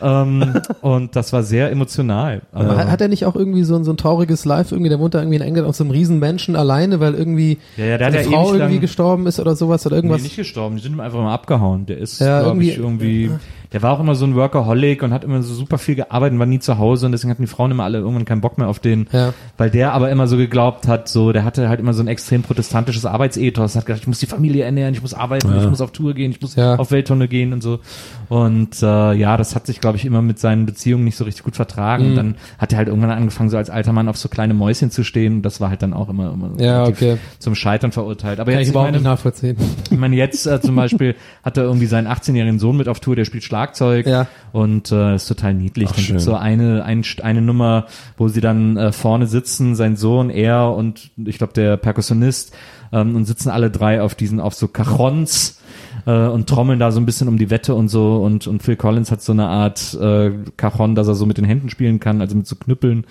Ähm, 0.02 0.62
und 0.82 1.16
das 1.16 1.34
war 1.34 1.44
sehr 1.44 1.72
emotional. 1.72 2.42
Aber 2.54 2.78
hat, 2.78 2.88
hat 2.90 3.02
er 3.02 3.08
nicht 3.10 3.26
auch 3.26 3.36
irgendwie 3.36 3.64
so 3.64 3.76
ein, 3.76 3.84
so 3.84 3.92
ein 3.92 3.98
trauriges 3.98 4.46
Live 4.46 4.72
irgendwie, 4.72 4.90
der 4.90 5.00
wohnt 5.00 5.14
da 5.14 5.20
irgendwie 5.20 5.36
in 5.38 5.42
England 5.44 5.68
auf 5.68 5.76
so 5.76 5.84
einem 5.84 5.92
riesen 5.92 6.20
Menschen 6.20 6.56
alleine, 6.56 7.00
weil 7.00 7.14
irgendwie 7.16 7.58
Ja, 7.78 7.86
ja, 7.86 7.98
der 7.98 8.08
hat 8.08 8.14
seine 8.14 8.26
ja 8.26 8.32
Frau 8.32 8.54
irgendwie 8.54 8.74
lang- 8.76 8.82
gestorben 8.82 9.28
ist 9.28 9.40
oder 9.40 9.56
sowas 9.56 9.86
oder 9.86 9.96
Nee, 9.96 10.00
irgendwas. 10.00 10.24
nicht 10.24 10.36
gestorben, 10.38 10.78
die 10.78 10.82
sind 10.84 10.94
ihm 10.94 11.00
einfach 11.00 11.20
immer 11.20 11.32
abgehauen. 11.32 11.86
Der 11.86 11.98
ist, 11.98 12.20
Ja, 12.20 12.42
ja, 12.42 12.48
irgendwie- 12.48 12.70
ich, 12.70 12.78
irgendwie, 12.78 13.32
der 13.74 13.82
war 13.82 13.92
auch 13.94 14.00
immer 14.00 14.16
so 14.16 14.26
ein 14.26 14.36
Workaholic 14.36 15.02
und 15.04 15.14
hat 15.14 15.24
immer 15.24 15.42
so 15.42 15.54
super 15.54 15.78
viel 15.78 15.96
gearbeitet 15.96 16.34
und 16.34 16.40
war 16.40 16.46
nie 16.46 16.60
zu 16.60 16.78
Hause 16.78 17.06
und 17.06 17.12
deswegen 17.14 17.32
hatten 17.32 17.42
die 17.44 17.48
Frauen 17.48 17.72
immer 17.72 17.84
alle 17.84 18.00
irgendwann 18.00 18.26
keinen 18.26 18.42
Bock 18.42 18.58
mehr 18.58 18.68
auf 18.68 18.80
den, 18.80 19.08
Ja. 19.12 19.34
weil 19.58 19.70
der 19.70 19.94
aber 19.94 20.10
immer 20.12 20.28
so 20.28 20.36
geglaubt 20.38 20.88
hat, 20.88 21.08
so, 21.08 21.32
der 21.32 21.46
hatte 21.46 21.70
halt 21.70 21.80
immer 21.80 21.94
so 21.94 22.04
ein 22.04 22.08
extrem 22.08 22.42
protestantisches 22.44 23.06
Arbeitsethos, 23.06 23.76
hat 23.76 23.86
gedacht, 23.86 24.02
ich 24.02 24.08
muss 24.08 24.20
die 24.20 24.26
Familie 24.26 24.66
ernähren, 24.66 24.94
ich 24.94 25.02
muss 25.02 25.14
arbeiten, 25.14 25.50
ich 25.58 25.70
muss 25.70 25.80
auf 25.82 25.92
Tour 25.92 26.14
gehen, 26.14 26.32
ich 26.32 26.42
muss 26.42 26.56
Ja. 26.56 26.76
auf 26.76 26.92
Welttournee 26.92 27.28
gehen 27.28 27.54
und 27.54 27.62
so. 27.64 27.80
Und 28.28 28.82
äh, 28.84 29.14
ja, 29.14 29.38
das 29.38 29.56
hat 29.56 29.68
sich, 29.68 29.80
glaube 29.80 29.98
ich, 29.98 30.06
immer 30.06 30.22
mit 30.22 30.38
seinen 30.40 30.66
Beziehungen 30.66 31.04
nicht 31.06 31.16
so 31.18 31.24
richtig 31.24 31.44
gut 31.44 31.56
vertragen. 31.56 32.04
Mhm. 32.04 32.10
Und 32.12 32.16
dann 32.18 32.36
hat 32.58 32.72
er 32.74 32.78
halt 32.78 32.88
irgendwann 32.90 33.12
angefangen, 33.12 33.50
so 33.50 33.58
als 33.58 33.70
alter 33.70 33.94
Mann 33.94 34.10
auf 34.10 34.18
so 34.18 34.28
kleine 34.30 34.54
Mäuschen 34.54 34.92
zu 34.92 35.04
stehen. 35.04 35.36
Und 35.38 35.42
das 35.44 35.62
war 35.62 35.70
halt 35.70 35.82
dann 35.82 35.94
auch 35.94 36.10
immer, 36.10 36.34
immer 36.34 36.52
Ja, 36.62 36.84
okay. 36.86 37.18
zum 37.40 37.56
Scheitern 37.56 37.92
verurteilt. 37.92 38.40
Aber 38.42 38.52
Kann 38.52 38.60
jetzt, 38.60 38.64
ich 38.64 38.68
ich 38.70 38.74
überhaupt 38.74 38.88
meine, 38.88 38.98
nicht 38.98 39.06
nachvollziehen. 39.06 39.58
ich 39.90 39.98
meine, 39.98 40.16
jetzt 40.18 40.46
äh, 40.46 40.60
zum 40.62 40.76
Beispiel 40.76 41.16
hat 41.44 41.56
er 41.58 41.64
irgendwie 41.64 41.86
seinen 41.88 42.08
18-jährigen 42.08 42.60
Sohn 42.60 42.76
mit 42.78 42.88
auf 42.90 43.00
Tour, 43.00 43.16
der 43.16 43.24
spielt 43.26 43.44
Schlagzeug 43.44 43.61
Ja. 44.06 44.28
und 44.52 44.92
äh, 44.92 45.16
ist 45.16 45.28
total 45.28 45.54
niedlich. 45.54 45.90
Ach, 45.90 45.96
dann 45.96 46.06
gibt's 46.06 46.24
schön. 46.24 46.32
so 46.32 46.36
eine, 46.36 46.84
ein, 46.84 47.04
eine 47.22 47.42
Nummer, 47.42 47.86
wo 48.18 48.28
sie 48.28 48.42
dann 48.42 48.78
äh, 48.78 48.92
vorne 48.92 49.28
sitzen, 49.28 49.76
sein 49.76 49.96
Sohn, 49.96 50.30
er 50.30 50.74
und 50.74 51.12
ich 51.18 51.38
glaube 51.38 51.54
der 51.54 51.78
Perkussionist 51.78 52.54
ähm, 52.92 53.16
und 53.16 53.26
sitzen 53.26 53.50
alle 53.50 53.72
drei 53.72 54.02
auf 54.02 54.16
diesen, 54.16 54.40
auf 54.40 54.54
so 54.54 54.68
Cajons 54.68 55.61
äh, 56.06 56.28
und 56.28 56.48
trommeln 56.48 56.80
da 56.80 56.92
so 56.92 57.00
ein 57.00 57.06
bisschen 57.06 57.28
um 57.28 57.38
die 57.38 57.50
Wette 57.50 57.76
und 57.76 57.88
so 57.90 58.18
und, 58.18 58.48
und 58.48 58.64
Phil 58.64 58.76
Collins 58.76 59.12
hat 59.12 59.22
so 59.22 59.32
eine 59.32 59.48
Art 59.48 59.94
äh, 60.00 60.32
Cajon, 60.58 60.96
dass 60.96 61.08
er 61.08 61.16
so 61.16 61.26
mit 61.26 61.38
den 61.38 61.46
Händen 61.46 61.70
spielen 61.70 62.00
kann, 62.00 62.22
also 62.22 62.36
mit 62.36 62.48
so 62.48 62.56
Knüppeln 62.56 63.06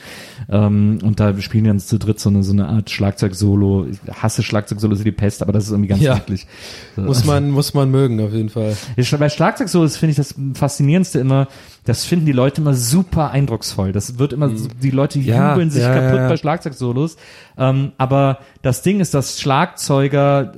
ähm, 0.48 0.98
und 1.02 1.20
da 1.20 1.36
spielen 1.40 1.64
dann 1.64 1.78
zu 1.80 1.98
dritt 1.98 2.20
so 2.20 2.30
eine, 2.30 2.42
so 2.42 2.52
eine 2.52 2.68
Art 2.68 2.90
Schlagzeug-Solo. 2.90 3.86
Ich 3.90 3.98
hasse 4.22 4.42
Schlagzeug-Solo, 4.42 4.94
ist 4.94 5.04
die 5.04 5.12
Pest, 5.12 5.42
aber 5.42 5.52
das 5.52 5.64
ist 5.64 5.70
irgendwie 5.70 5.88
ganz 5.88 6.02
Ja. 6.02 6.14
niedlich. 6.14 6.46
So. 6.96 7.02
Muss 7.02 7.24
man, 7.24 7.50
muss 7.50 7.74
man 7.74 7.90
mögen, 7.90 8.20
auf 8.20 8.32
jeden 8.32 8.48
Fall. 8.48 8.76
Ja, 8.96 9.16
Bei 9.18 9.28
Schlagzeug-Solos 9.28 9.96
finde 9.96 10.10
ich 10.12 10.16
das 10.16 10.34
Faszinierendste 10.54 11.18
immer, 11.18 11.48
das 11.84 12.04
finden 12.04 12.26
die 12.26 12.32
Leute 12.32 12.60
immer 12.60 12.74
super 12.74 13.30
eindrucksvoll. 13.30 13.92
Das 13.92 14.18
wird 14.18 14.32
immer, 14.32 14.50
so, 14.54 14.68
die 14.82 14.90
Leute 14.90 15.18
Ja, 15.18 15.50
jubeln 15.52 15.70
sich 15.70 15.82
ja, 15.82 15.94
kaputt 15.94 16.16
ja, 16.16 16.22
ja. 16.22 16.28
bei 16.28 16.36
Schlagzeugsolos. 16.36 17.16
Ähm, 17.58 17.92
aber 17.98 18.38
das 18.62 18.82
Ding 18.82 19.00
ist, 19.00 19.14
dass 19.14 19.40
Schlagzeuger 19.40 20.52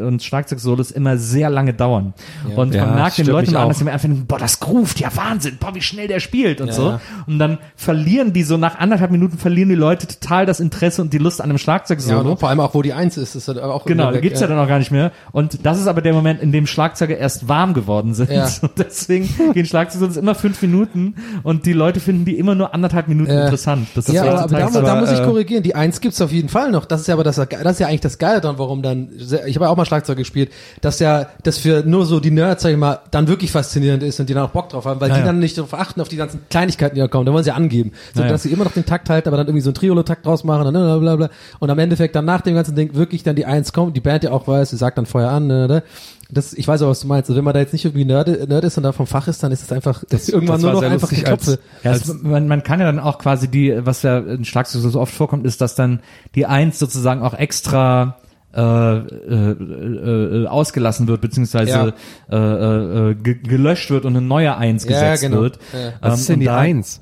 äh, 0.00 0.04
und 0.06 0.22
Schlagzeugsolos 0.22 0.90
immer 0.90 1.16
sehr 1.16 1.50
lange 1.50 1.74
dauern. 1.74 2.14
Und 2.56 2.74
Ja, 2.74 2.86
man 2.86 2.94
merkt 2.96 3.18
den 3.18 3.26
Leuten 3.26 3.54
an, 3.56 3.64
auch. 3.64 3.68
dass 3.68 3.78
sie 3.78 3.84
mir 3.84 3.92
einfach 3.92 4.08
denken, 4.08 4.26
boah, 4.26 4.38
das 4.38 4.60
groovt, 4.60 5.00
ja 5.00 5.08
Wahnsinn, 5.14 5.56
boah, 5.60 5.74
wie 5.74 5.80
schnell 5.82 6.08
der 6.08 6.20
spielt 6.20 6.60
und 6.60 6.68
Ja, 6.68 6.72
so. 6.72 6.88
ja. 6.90 7.00
Und 7.26 7.38
dann 7.38 7.58
verlieren 7.76 8.32
die 8.32 8.42
so, 8.42 8.56
nach 8.56 8.78
anderthalb 8.78 9.10
Minuten 9.10 9.38
verlieren 9.38 9.68
die 9.68 9.74
Leute 9.74 10.06
total 10.06 10.46
das 10.46 10.60
Interesse 10.60 11.02
und 11.02 11.12
die 11.12 11.18
Lust 11.18 11.40
an 11.40 11.44
einem 11.50 11.54
Ja, 11.56 11.58
Schlagzeugsolo. 11.58 12.32
und 12.32 12.40
vor 12.40 12.48
allem 12.48 12.60
auch, 12.60 12.74
wo 12.74 12.82
die 12.82 12.92
Eins 12.92 13.16
ist, 13.16 13.34
ist 13.34 13.48
halt 13.48 13.58
auch 13.60 13.84
Genau, 13.84 14.10
da 14.12 14.20
gibt's 14.20 14.40
ja 14.40 14.46
dann 14.46 14.58
auch 14.58 14.68
gar 14.68 14.78
nicht 14.78 14.90
mehr. 14.90 15.12
Und 15.32 15.64
das 15.64 15.80
ist 15.80 15.86
aber 15.86 16.02
der 16.02 16.12
Moment, 16.12 16.40
in 16.42 16.52
dem 16.52 16.66
Schlagzeuger 16.66 17.16
erst 17.16 17.48
warm 17.48 17.74
geworden 17.74 18.14
sind. 18.14 18.30
Ja. 18.30 18.48
Und 18.62 18.72
deswegen 18.78 19.28
gehen 19.52 19.66
Schlagzeuger 19.66 20.16
immer 20.16 20.34
fünf 20.34 20.62
Minuten 20.66 21.14
und 21.42 21.66
die 21.66 21.72
Leute 21.72 22.00
finden 22.00 22.24
die 22.24 22.38
immer 22.38 22.54
nur 22.54 22.74
anderthalb 22.74 23.08
Minuten 23.08 23.30
Ja. 23.32 23.44
interessant. 23.44 23.88
Das 23.94 24.08
Ja, 24.08 24.22
aber, 24.22 24.40
aber 24.42 24.48
da, 24.58 24.66
total 24.66 24.82
da 24.82 24.94
muss 25.00 25.10
ich 25.12 25.20
äh, 25.20 25.24
korrigieren. 25.24 25.62
Die 25.62 25.74
Eins 25.74 26.00
gibt's 26.00 26.20
auf 26.20 26.32
jeden 26.32 26.48
Fall 26.48 26.70
noch. 26.70 26.84
Das 26.84 27.00
ist 27.02 27.06
ja 27.06 27.14
aber 27.14 27.24
das, 27.24 27.36
das 27.36 27.46
ist 27.72 27.78
ja 27.80 27.86
eigentlich 27.88 28.00
das 28.00 28.18
Geile 28.18 28.40
dann, 28.40 28.58
warum 28.58 28.82
dann, 28.82 29.08
ich 29.16 29.56
habe 29.56 29.66
ja 29.66 29.68
auch 29.70 29.76
mal 29.76 29.84
Schlagzeug 29.84 30.16
gespielt, 30.18 30.50
dass 30.80 30.98
ja 30.98 31.26
das 31.42 31.58
für 31.58 31.82
nur 31.86 32.06
so 32.06 32.20
die 32.20 32.30
Nerds, 32.30 32.62
sag 32.62 32.70
ich 32.70 32.76
mal, 32.76 33.00
dann 33.10 33.28
wirklich 33.28 33.50
faszinierend 33.52 34.02
ist 34.02 34.20
und 34.20 34.28
die 34.28 34.34
dann 34.34 34.44
auch 34.44 34.50
Bock 34.50 34.68
drauf 34.68 34.84
haben, 34.86 35.00
weil 35.00 35.08
Ja, 35.10 35.14
die 35.16 35.20
ja. 35.20 35.26
dann 35.26 35.38
nicht 35.38 35.56
darauf 35.58 35.74
achten, 35.74 36.00
auf 36.00 36.08
die 36.08 36.16
ganzen 36.16 36.40
Kleinigkeiten, 36.50 36.94
die 36.94 37.00
da 37.00 37.08
kommen. 37.08 37.26
Da 37.26 37.32
wollen 37.32 37.44
sie 37.44 37.52
angeben. 37.52 37.92
So, 38.14 38.22
dass 38.22 38.42
sie 38.44 38.50
immer 38.50 38.64
noch 38.64 38.72
den 38.72 38.86
Takt 38.86 39.10
halten, 39.10 39.28
aber 39.28 39.36
dann 39.36 39.46
irgendwie 39.46 39.62
so 39.62 39.70
einen 39.70 39.74
Triolo-Takt 39.74 40.26
draus 40.26 40.44
machen 40.44 40.66
und 40.66 40.72
bla, 40.72 40.98
bla, 40.98 41.16
bla. 41.16 41.30
Und 41.58 41.70
am 41.70 41.78
Endeffekt 41.78 42.14
dann 42.16 42.24
nach 42.24 42.40
dem 42.40 42.54
ganzen 42.54 42.74
Ding 42.74 42.94
wirklich 42.94 43.22
dann 43.22 43.36
die 43.36 43.46
Eins 43.46 43.72
kommt, 43.72 43.96
die 43.96 44.00
Band 44.00 44.24
ja 44.24 44.30
auch 44.32 44.46
weiß, 44.48 44.70
sie 44.70 44.76
sagt 44.76 44.98
dann 44.98 45.06
vorher 45.06 45.30
an, 45.30 45.46
ne, 45.46 45.66
ne. 45.68 45.82
Das, 46.30 46.52
ich 46.54 46.66
weiß 46.66 46.82
auch, 46.82 46.88
was 46.88 47.00
du 47.00 47.06
meinst. 47.06 47.28
Also 47.28 47.36
wenn 47.36 47.44
man 47.44 47.54
da 47.54 47.60
jetzt 47.60 47.72
nicht 47.72 47.84
irgendwie 47.84 48.04
Nerd, 48.04 48.48
Nerd 48.48 48.64
ist 48.64 48.76
und 48.76 48.82
da 48.82 48.92
vom 48.92 49.06
Fach 49.06 49.28
ist, 49.28 49.42
dann 49.42 49.52
ist 49.52 49.62
es 49.62 49.70
einfach 49.72 50.04
das 50.08 50.28
irgendwann 50.28 50.56
das 50.56 50.62
nur 50.62 50.72
noch 50.72 50.82
einfach 50.82 51.10
lustig, 51.10 51.20
Geklopfe. 51.20 51.58
Ja, 51.82 51.92
es, 51.92 52.22
man, 52.22 52.48
man 52.48 52.62
kann 52.62 52.80
ja 52.80 52.86
dann 52.86 52.98
auch 52.98 53.18
quasi 53.18 53.48
die, 53.48 53.74
was 53.84 54.02
ja 54.02 54.18
in 54.18 54.44
Schlagzeug 54.44 54.82
so 54.82 55.00
oft 55.00 55.12
vorkommt, 55.14 55.44
ist, 55.46 55.60
dass 55.60 55.74
dann 55.74 56.00
die 56.34 56.46
Eins 56.46 56.78
sozusagen 56.78 57.22
auch 57.22 57.34
extra 57.34 58.16
äh, 58.56 58.60
äh, 58.60 59.50
äh, 59.50 60.46
ausgelassen 60.46 61.08
wird, 61.08 61.20
beziehungsweise 61.20 61.94
äh, 62.30 62.36
äh, 62.36 63.10
äh, 63.10 63.14
ge 63.16 63.34
gelöscht 63.42 63.90
wird 63.90 64.04
und 64.04 64.16
eine 64.16 64.24
neue 64.24 64.56
Eins 64.56 64.84
Ja, 64.84 64.90
gesetzt 64.90 65.22
genau. 65.22 65.40
wird. 65.42 65.58
Ja. 65.72 65.92
Was 66.00 66.20
ist 66.20 66.28
denn 66.28 66.40
die 66.40 66.46
da- 66.46 66.58
Eins? 66.58 67.00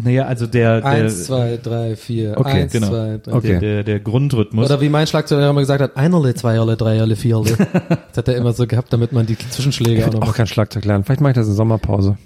Naja, 0.00 0.26
also 0.26 0.46
der, 0.46 0.80
der, 0.80 0.90
Eins, 0.90 1.24
zwei, 1.24 1.58
drei, 1.60 1.96
vier. 1.96 2.34
Okay, 2.36 2.62
Eins, 2.62 2.72
genau. 2.72 2.86
zwei, 2.88 3.18
drei, 3.20 3.32
Okay. 3.32 3.48
der, 3.48 3.60
der, 3.60 3.84
der 3.84 4.00
Grundrhythmus. 4.00 4.66
Oder 4.66 4.80
wie 4.80 4.88
mein 4.88 5.08
Schlagzeuger 5.08 5.50
immer 5.50 5.60
gesagt 5.60 5.82
hat, 5.82 5.96
einerle, 5.96 6.34
zweierle, 6.36 6.76
dreierle, 6.76 7.16
vierle. 7.16 7.56
das 7.88 8.16
hat 8.16 8.28
er 8.28 8.36
immer 8.36 8.52
so 8.52 8.68
gehabt, 8.68 8.92
damit 8.92 9.12
man 9.12 9.26
die 9.26 9.36
Zwischenschläge 9.36 10.00
Ich 10.00 10.04
auch 10.06 10.12
noch 10.12 10.28
auch 10.28 10.34
kein 10.34 10.46
Schlagzeug 10.46 10.84
lernen. 10.84 11.02
Vielleicht 11.02 11.20
mache 11.20 11.32
ich 11.32 11.36
das 11.36 11.48
in 11.48 11.54
Sommerpause. 11.54 12.16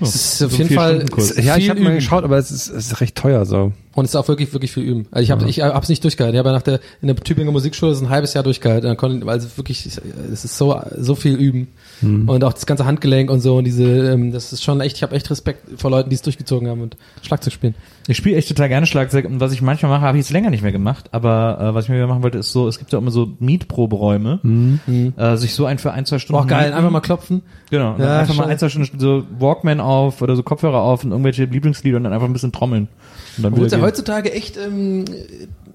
Es 0.00 0.14
ist 0.14 0.42
auf 0.42 0.52
so 0.52 0.58
jeden 0.62 0.74
Fall 0.74 1.04
viel 1.14 1.44
Ja, 1.44 1.58
ich 1.58 1.68
habe 1.68 1.80
mal 1.80 1.94
geschaut, 1.94 2.24
aber 2.24 2.38
es 2.38 2.50
ist, 2.50 2.68
es 2.68 2.86
ist 2.86 3.00
recht 3.02 3.16
teuer 3.16 3.44
so. 3.44 3.72
Und 3.98 4.04
es 4.04 4.12
ist 4.12 4.16
auch 4.16 4.28
wirklich, 4.28 4.52
wirklich 4.52 4.70
viel 4.70 4.84
üben. 4.84 5.06
Also 5.10 5.24
ich 5.24 5.30
habe 5.32 5.48
ich 5.48 5.60
hab's 5.60 5.88
nicht 5.88 6.04
durchgehalten. 6.04 6.36
Ich 6.36 6.38
habe 6.38 6.50
ja 6.50 6.54
nach 6.54 6.62
der, 6.62 6.78
in 7.02 7.08
der 7.08 7.16
Tübinger 7.16 7.50
Musikschule 7.50 7.94
so 7.94 8.04
ein 8.04 8.10
halbes 8.10 8.32
Jahr 8.32 8.44
durchgehalten. 8.44 8.86
Dann 8.86 8.96
konnte, 8.96 9.26
weil 9.26 9.38
es 9.38 9.56
wirklich, 9.58 9.86
es 9.86 10.44
ist 10.44 10.56
so, 10.56 10.80
so 10.96 11.16
viel 11.16 11.34
üben. 11.34 11.66
Und 12.00 12.44
auch 12.44 12.52
das 12.52 12.66
ganze 12.66 12.84
Handgelenk 12.84 13.28
und 13.28 13.40
so 13.40 13.56
und 13.56 13.64
diese, 13.64 14.12
ähm, 14.12 14.30
das 14.30 14.52
ist 14.52 14.62
schon 14.62 14.80
echt, 14.80 14.96
ich 14.96 15.02
habe 15.02 15.16
echt 15.16 15.28
Respekt 15.30 15.80
vor 15.80 15.90
Leuten, 15.90 16.10
die 16.10 16.14
es 16.14 16.22
durchgezogen 16.22 16.68
haben 16.68 16.80
und 16.80 16.96
Schlagzeug 17.22 17.52
spielen. 17.52 17.74
Ich 18.06 18.16
spiele 18.16 18.36
echt 18.36 18.48
total 18.48 18.68
gerne 18.68 18.86
Schlagzeug 18.86 19.24
und 19.24 19.40
was 19.40 19.52
ich 19.52 19.62
manchmal 19.62 19.90
mache, 19.90 20.02
habe 20.02 20.16
ich 20.16 20.24
jetzt 20.24 20.32
länger 20.32 20.50
nicht 20.50 20.62
mehr 20.62 20.70
gemacht, 20.70 21.06
aber 21.10 21.58
äh, 21.60 21.74
was 21.74 21.84
ich 21.84 21.90
mir 21.90 21.96
wieder 21.96 22.06
machen 22.06 22.22
wollte, 22.22 22.38
ist 22.38 22.52
so, 22.52 22.68
es 22.68 22.78
gibt 22.78 22.92
ja 22.92 22.98
immer 22.98 23.10
so 23.10 23.32
Mietproberäume, 23.40 24.40
äh, 25.16 25.36
sich 25.36 25.54
so 25.54 25.66
ein 25.66 25.78
für 25.78 25.92
ein, 25.92 26.06
zwei 26.06 26.20
Stunden 26.20 26.40
Auch 26.40 26.46
geil, 26.46 26.72
einfach 26.72 26.90
mal 26.90 27.00
klopfen. 27.00 27.42
Genau, 27.70 27.96
Ja, 27.98 28.20
einfach 28.20 28.36
mal 28.36 28.46
ein, 28.46 28.58
zwei 28.58 28.68
Stunden 28.68 29.00
so 29.00 29.24
Walkman 29.38 29.80
auf 29.80 30.22
oder 30.22 30.36
so 30.36 30.44
Kopfhörer 30.44 30.80
auf 30.80 31.02
und 31.02 31.10
irgendwelche 31.10 31.46
Lieblingslieder 31.46 31.96
und 31.96 32.04
dann 32.04 32.12
einfach 32.12 32.28
ein 32.28 32.32
bisschen 32.32 32.52
trommeln. 32.52 32.88
Und 33.36 33.42
dann 33.42 33.52
es 33.54 33.72
wieder 33.72 33.78
ja. 33.78 33.84
Heutzutage 33.88 34.32
echt, 34.32 34.56
ähm, 34.56 35.04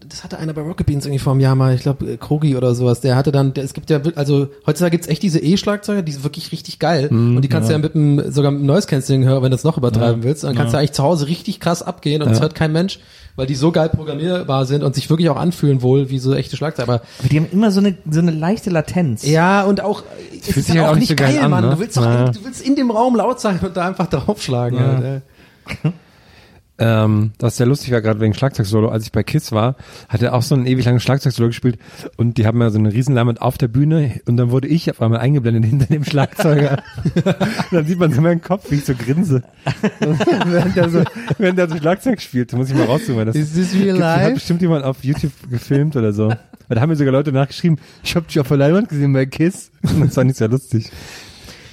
das 0.07 0.23
hatte 0.23 0.37
einer 0.37 0.53
bei 0.53 0.61
Rocket 0.61 0.85
Beans 0.85 1.05
irgendwie 1.05 1.19
vor 1.19 1.31
einem 1.33 1.39
Jahr 1.39 1.55
mal, 1.55 1.73
ich 1.73 1.81
glaube 1.81 2.17
Krogi 2.17 2.55
oder 2.55 2.75
sowas, 2.75 3.01
der 3.01 3.15
hatte 3.15 3.31
dann, 3.31 3.53
der, 3.53 3.63
es 3.63 3.73
gibt 3.73 3.89
ja, 3.89 3.99
also 4.15 4.47
heutzutage 4.67 4.91
gibt's 4.91 5.07
echt 5.07 5.23
diese 5.23 5.39
E-Schlagzeuger, 5.39 6.03
die 6.03 6.11
sind 6.11 6.23
wirklich 6.23 6.51
richtig 6.51 6.77
geil 6.79 7.07
und 7.09 7.41
die 7.41 7.47
kannst 7.49 7.69
du 7.69 7.73
ja 7.73 7.79
mit 7.79 7.95
dem, 7.95 8.31
sogar 8.31 8.51
mit 8.51 8.61
dem 8.61 8.67
Noise 8.67 8.85
Cancelling 8.87 9.23
hören, 9.23 9.41
wenn 9.41 9.49
du 9.51 9.55
es 9.55 9.63
noch 9.63 9.77
übertreiben 9.77 10.21
willst, 10.23 10.43
dann 10.43 10.55
kannst 10.55 10.73
du 10.73 10.77
eigentlich 10.77 10.91
zu 10.91 11.03
Hause 11.03 11.27
richtig 11.27 11.59
krass 11.59 11.81
abgehen 11.81 12.21
und 12.21 12.29
es 12.31 12.41
hört 12.41 12.53
kein 12.53 12.71
Mensch, 12.71 12.99
weil 13.35 13.47
die 13.47 13.55
so 13.55 13.71
geil 13.71 13.89
programmierbar 13.89 14.65
sind 14.67 14.83
und 14.83 14.93
sich 14.93 15.09
wirklich 15.09 15.29
auch 15.29 15.37
anfühlen 15.37 15.81
wohl 15.81 16.11
wie 16.11 16.19
so 16.19 16.35
echte 16.35 16.57
Schlagzeuger, 16.57 16.87
aber 16.91 17.01
Aber 17.19 17.29
die 17.29 17.37
haben 17.39 17.47
immer 17.51 17.71
so 17.71 17.79
eine, 17.79 17.97
so 18.09 18.19
eine 18.19 18.31
leichte 18.31 18.69
Latenz. 18.69 19.25
ja, 19.25 19.63
und 19.63 19.81
auch, 19.81 20.03
es 20.47 20.55
ist 20.57 20.69
ja 20.73 20.85
auch 20.85 20.91
auch 20.91 20.95
nicht 20.95 21.07
so 21.09 21.15
geil 21.15 21.33
geil, 21.35 21.43
an, 21.43 21.49
Mann, 21.51 21.63
ne? 21.63 21.71
du 21.71 21.79
willst 21.79 21.97
doch, 21.97 22.05
Ja. 22.05 22.29
du 22.29 22.39
willst 22.45 22.61
in 22.61 22.75
dem 22.75 22.91
Raum 22.91 23.15
laut 23.15 23.39
sein 23.39 23.59
und 23.63 23.75
da 23.75 23.87
einfach 23.87 24.07
draufschlagen, 24.07 24.77
Ja. 24.77 24.85
halt. 24.97 25.21
Ähm, 26.79 27.33
das 27.37 27.57
sehr 27.57 27.67
lustig 27.67 27.91
war 27.91 28.01
gerade 28.01 28.19
wegen 28.19 28.33
Schlagzeugsolo. 28.33 28.89
Als 28.89 29.05
ich 29.05 29.11
bei 29.11 29.21
Kiss 29.21 29.51
war, 29.51 29.75
hat 30.09 30.23
er 30.23 30.33
auch 30.33 30.41
so 30.41 30.55
ein 30.55 30.65
ewig 30.65 30.83
langes 30.85 31.03
Schlagzeugsolo 31.03 31.49
gespielt 31.49 31.77
und 32.17 32.37
die 32.39 32.47
haben 32.47 32.59
ja 32.61 32.71
so 32.71 32.79
eine 32.79 32.91
Riesenleinwand 32.91 33.41
auf 33.41 33.59
der 33.59 33.67
Bühne 33.67 34.19
und 34.25 34.37
dann 34.37 34.49
wurde 34.49 34.67
ich 34.67 34.89
auf 34.89 34.99
einmal 35.01 35.19
eingeblendet 35.19 35.65
hinter 35.69 35.85
dem 35.85 36.03
Schlagzeuger. 36.03 36.81
dann 37.71 37.85
sieht 37.85 37.99
man 37.99 38.11
so 38.11 38.21
meinen 38.21 38.41
Kopf, 38.41 38.71
wie 38.71 38.75
ich 38.75 38.85
so 38.85 38.95
grinse. 38.95 39.43
während, 39.99 40.75
er 40.75 40.89
so, 40.89 41.03
während 41.37 41.59
er 41.59 41.69
so 41.69 41.77
Schlagzeug 41.77 42.19
spielt. 42.21 42.51
Muss 42.53 42.69
ich 42.69 42.75
mal 42.75 42.87
weil 42.87 43.25
das 43.25 43.35
Is 43.35 43.53
this 43.53 43.73
real 43.75 43.93
gibt- 43.93 44.03
hat 44.05 44.17
life? 44.21 44.33
bestimmt 44.33 44.61
jemand 44.61 44.83
auf 44.83 45.03
YouTube 45.03 45.31
gefilmt 45.49 45.95
oder 45.95 46.11
so. 46.11 46.29
Weil 46.29 46.75
da 46.75 46.81
haben 46.81 46.89
mir 46.89 46.95
sogar 46.95 47.11
Leute 47.11 47.31
nachgeschrieben, 47.31 47.77
ich 48.03 48.15
hab 48.15 48.27
dich 48.27 48.39
auf 48.39 48.47
der 48.47 48.57
Leinwand 48.57 48.89
gesehen 48.89 49.13
bei 49.13 49.25
Kiss. 49.25 49.69
Das 49.99 50.17
war 50.17 50.23
nicht 50.23 50.37
sehr 50.37 50.47
lustig. 50.47 50.89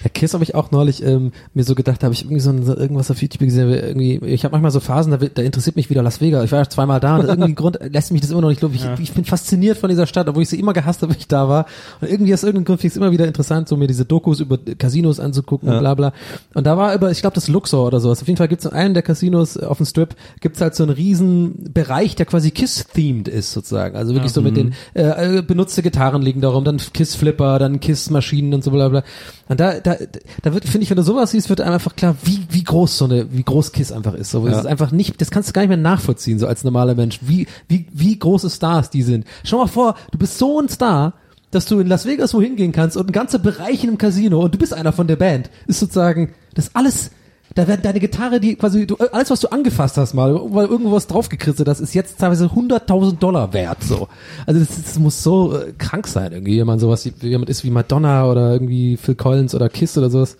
Ja, 0.02 0.10
Kiss 0.10 0.34
habe 0.34 0.44
ich 0.44 0.54
auch 0.54 0.70
neulich 0.70 1.02
ähm, 1.04 1.32
mir 1.54 1.64
so 1.64 1.74
gedacht, 1.74 2.02
habe 2.02 2.14
ich 2.14 2.22
irgendwie 2.22 2.40
so, 2.40 2.50
ein, 2.50 2.66
irgendwas 2.66 3.10
auf 3.10 3.20
YouTube 3.20 3.40
gesehen, 3.40 3.70
irgendwie, 3.70 4.16
ich 4.24 4.44
habe 4.44 4.52
manchmal 4.52 4.70
so 4.70 4.80
Phasen, 4.80 5.10
da, 5.10 5.18
da 5.18 5.42
interessiert 5.42 5.76
mich 5.76 5.90
wieder 5.90 6.02
Las 6.02 6.20
Vegas. 6.20 6.44
Ich 6.44 6.52
war 6.52 6.60
ja 6.60 6.68
zweimal 6.68 7.00
da 7.00 7.16
und 7.16 7.26
irgendwie 7.26 7.54
Grund 7.54 7.78
lässt 7.92 8.12
mich 8.12 8.20
das 8.20 8.30
immer 8.30 8.40
noch 8.40 8.48
nicht, 8.48 8.60
glaube 8.60 8.74
ich, 8.74 8.84
ich 8.98 9.12
bin 9.12 9.24
fasziniert 9.24 9.78
von 9.78 9.90
dieser 9.90 10.06
Stadt, 10.06 10.28
obwohl 10.28 10.42
ich 10.42 10.48
sie 10.48 10.58
immer 10.58 10.72
gehasst 10.72 11.02
habe, 11.02 11.12
wenn 11.12 11.18
ich 11.18 11.28
da 11.28 11.48
war. 11.48 11.66
Und 12.00 12.10
irgendwie 12.10 12.32
aus 12.34 12.42
irgendeinem 12.42 12.64
Grund 12.64 12.80
finde 12.80 12.88
ich 12.88 12.92
es 12.94 12.96
immer 12.96 13.12
wieder 13.12 13.26
interessant, 13.26 13.68
so 13.68 13.76
mir 13.76 13.86
diese 13.86 14.04
Dokus 14.04 14.40
über 14.40 14.58
Casinos 14.58 15.20
anzugucken 15.20 15.68
und 15.68 15.78
bla 15.80 15.94
bla. 15.94 16.12
Und 16.54 16.66
da 16.66 16.76
war 16.76 16.94
über, 16.94 17.10
ich 17.10 17.20
glaube, 17.20 17.34
das 17.34 17.48
Luxor 17.48 17.86
oder 17.86 18.00
sowas. 18.00 18.22
Auf 18.22 18.28
jeden 18.28 18.38
Fall 18.38 18.48
gibt 18.48 18.64
es 18.64 18.70
in 18.70 18.76
einem 18.76 18.94
der 18.94 19.02
Casinos 19.02 19.56
auf 19.56 19.78
dem 19.78 19.86
Strip, 19.86 20.14
gibt's 20.40 20.60
halt 20.60 20.74
so 20.74 20.82
einen 20.82 20.92
riesen 20.92 21.72
Bereich, 21.72 22.16
der 22.16 22.26
quasi 22.26 22.50
Kiss-themed 22.50 23.28
ist, 23.28 23.52
sozusagen. 23.52 23.96
Also 23.96 24.14
wirklich 24.14 24.32
so 24.32 24.42
mit 24.42 24.56
den 24.56 24.74
äh, 24.94 25.38
äh, 25.38 25.42
benutzte 25.42 25.82
Gitarren 25.82 26.22
liegen 26.22 26.40
darum, 26.40 26.64
dann 26.64 26.78
Kiss-Flipper, 26.78 27.58
dann 27.58 27.80
Kiss-Maschinen 27.80 28.54
und 28.54 28.64
so 28.64 28.70
bla 28.70 28.88
bla. 28.88 29.02
Und 29.50 29.58
da, 29.58 29.80
da, 29.80 29.96
da 30.42 30.54
wird, 30.54 30.64
finde 30.64 30.84
ich, 30.84 30.90
wenn 30.90 30.96
du 30.96 31.02
sowas 31.02 31.32
siehst, 31.32 31.48
wird 31.48 31.60
einem 31.60 31.74
einfach 31.74 31.96
klar, 31.96 32.14
wie, 32.22 32.46
wie 32.50 32.62
groß 32.62 32.96
so 32.96 33.06
eine, 33.06 33.32
wie 33.32 33.42
groß 33.42 33.72
Kiss 33.72 33.90
einfach 33.90 34.14
ist. 34.14 34.30
So, 34.30 34.46
das 34.46 34.58
ist 34.58 34.66
einfach 34.66 34.92
nicht, 34.92 35.20
das 35.20 35.32
kannst 35.32 35.48
du 35.48 35.52
gar 35.52 35.62
nicht 35.62 35.70
mehr 35.70 35.76
nachvollziehen, 35.76 36.38
so 36.38 36.46
als 36.46 36.62
normaler 36.62 36.94
Mensch, 36.94 37.18
wie, 37.22 37.48
wie, 37.66 37.84
wie 37.92 38.16
große 38.16 38.48
Stars 38.48 38.90
die 38.90 39.02
sind. 39.02 39.26
Schau 39.42 39.58
mal 39.58 39.66
vor, 39.66 39.96
du 40.12 40.18
bist 40.18 40.38
so 40.38 40.60
ein 40.60 40.68
Star, 40.68 41.14
dass 41.50 41.66
du 41.66 41.80
in 41.80 41.88
Las 41.88 42.06
Vegas 42.06 42.32
wohin 42.32 42.54
gehen 42.54 42.70
kannst 42.70 42.96
und 42.96 43.08
ein 43.08 43.12
ganzer 43.12 43.40
Bereich 43.40 43.82
in 43.82 43.88
einem 43.88 43.98
Casino 43.98 44.38
und 44.38 44.54
du 44.54 44.58
bist 44.58 44.72
einer 44.72 44.92
von 44.92 45.08
der 45.08 45.16
Band, 45.16 45.50
ist 45.66 45.80
sozusagen, 45.80 46.32
das 46.54 46.76
alles, 46.76 47.10
da 47.54 47.66
werden 47.66 47.82
deine 47.82 48.00
Gitarre, 48.00 48.40
die 48.40 48.54
quasi, 48.54 48.86
du, 48.86 48.96
alles 48.96 49.30
was 49.30 49.40
du 49.40 49.48
angefasst 49.48 49.96
hast 49.96 50.14
mal, 50.14 50.38
weil 50.52 50.66
irgendwo 50.66 50.92
was 50.92 51.06
draufgekritzelt 51.06 51.68
hast, 51.68 51.80
ist 51.80 51.94
jetzt 51.94 52.18
teilweise 52.18 52.46
100.000 52.46 53.18
Dollar 53.18 53.52
wert, 53.52 53.82
so. 53.82 54.08
Also 54.46 54.60
das, 54.60 54.82
das 54.82 54.98
muss 54.98 55.22
so 55.22 55.56
äh, 55.56 55.72
krank 55.76 56.06
sein 56.06 56.32
irgendwie, 56.32 56.60
wenn 56.60 56.66
man 56.66 56.78
sowas, 56.78 57.08
jemand 57.20 57.50
ist 57.50 57.64
wie 57.64 57.70
Madonna 57.70 58.26
oder 58.26 58.52
irgendwie 58.52 58.96
Phil 58.96 59.16
Collins 59.16 59.54
oder 59.54 59.68
Kiss 59.68 59.98
oder 59.98 60.10
sowas. 60.10 60.36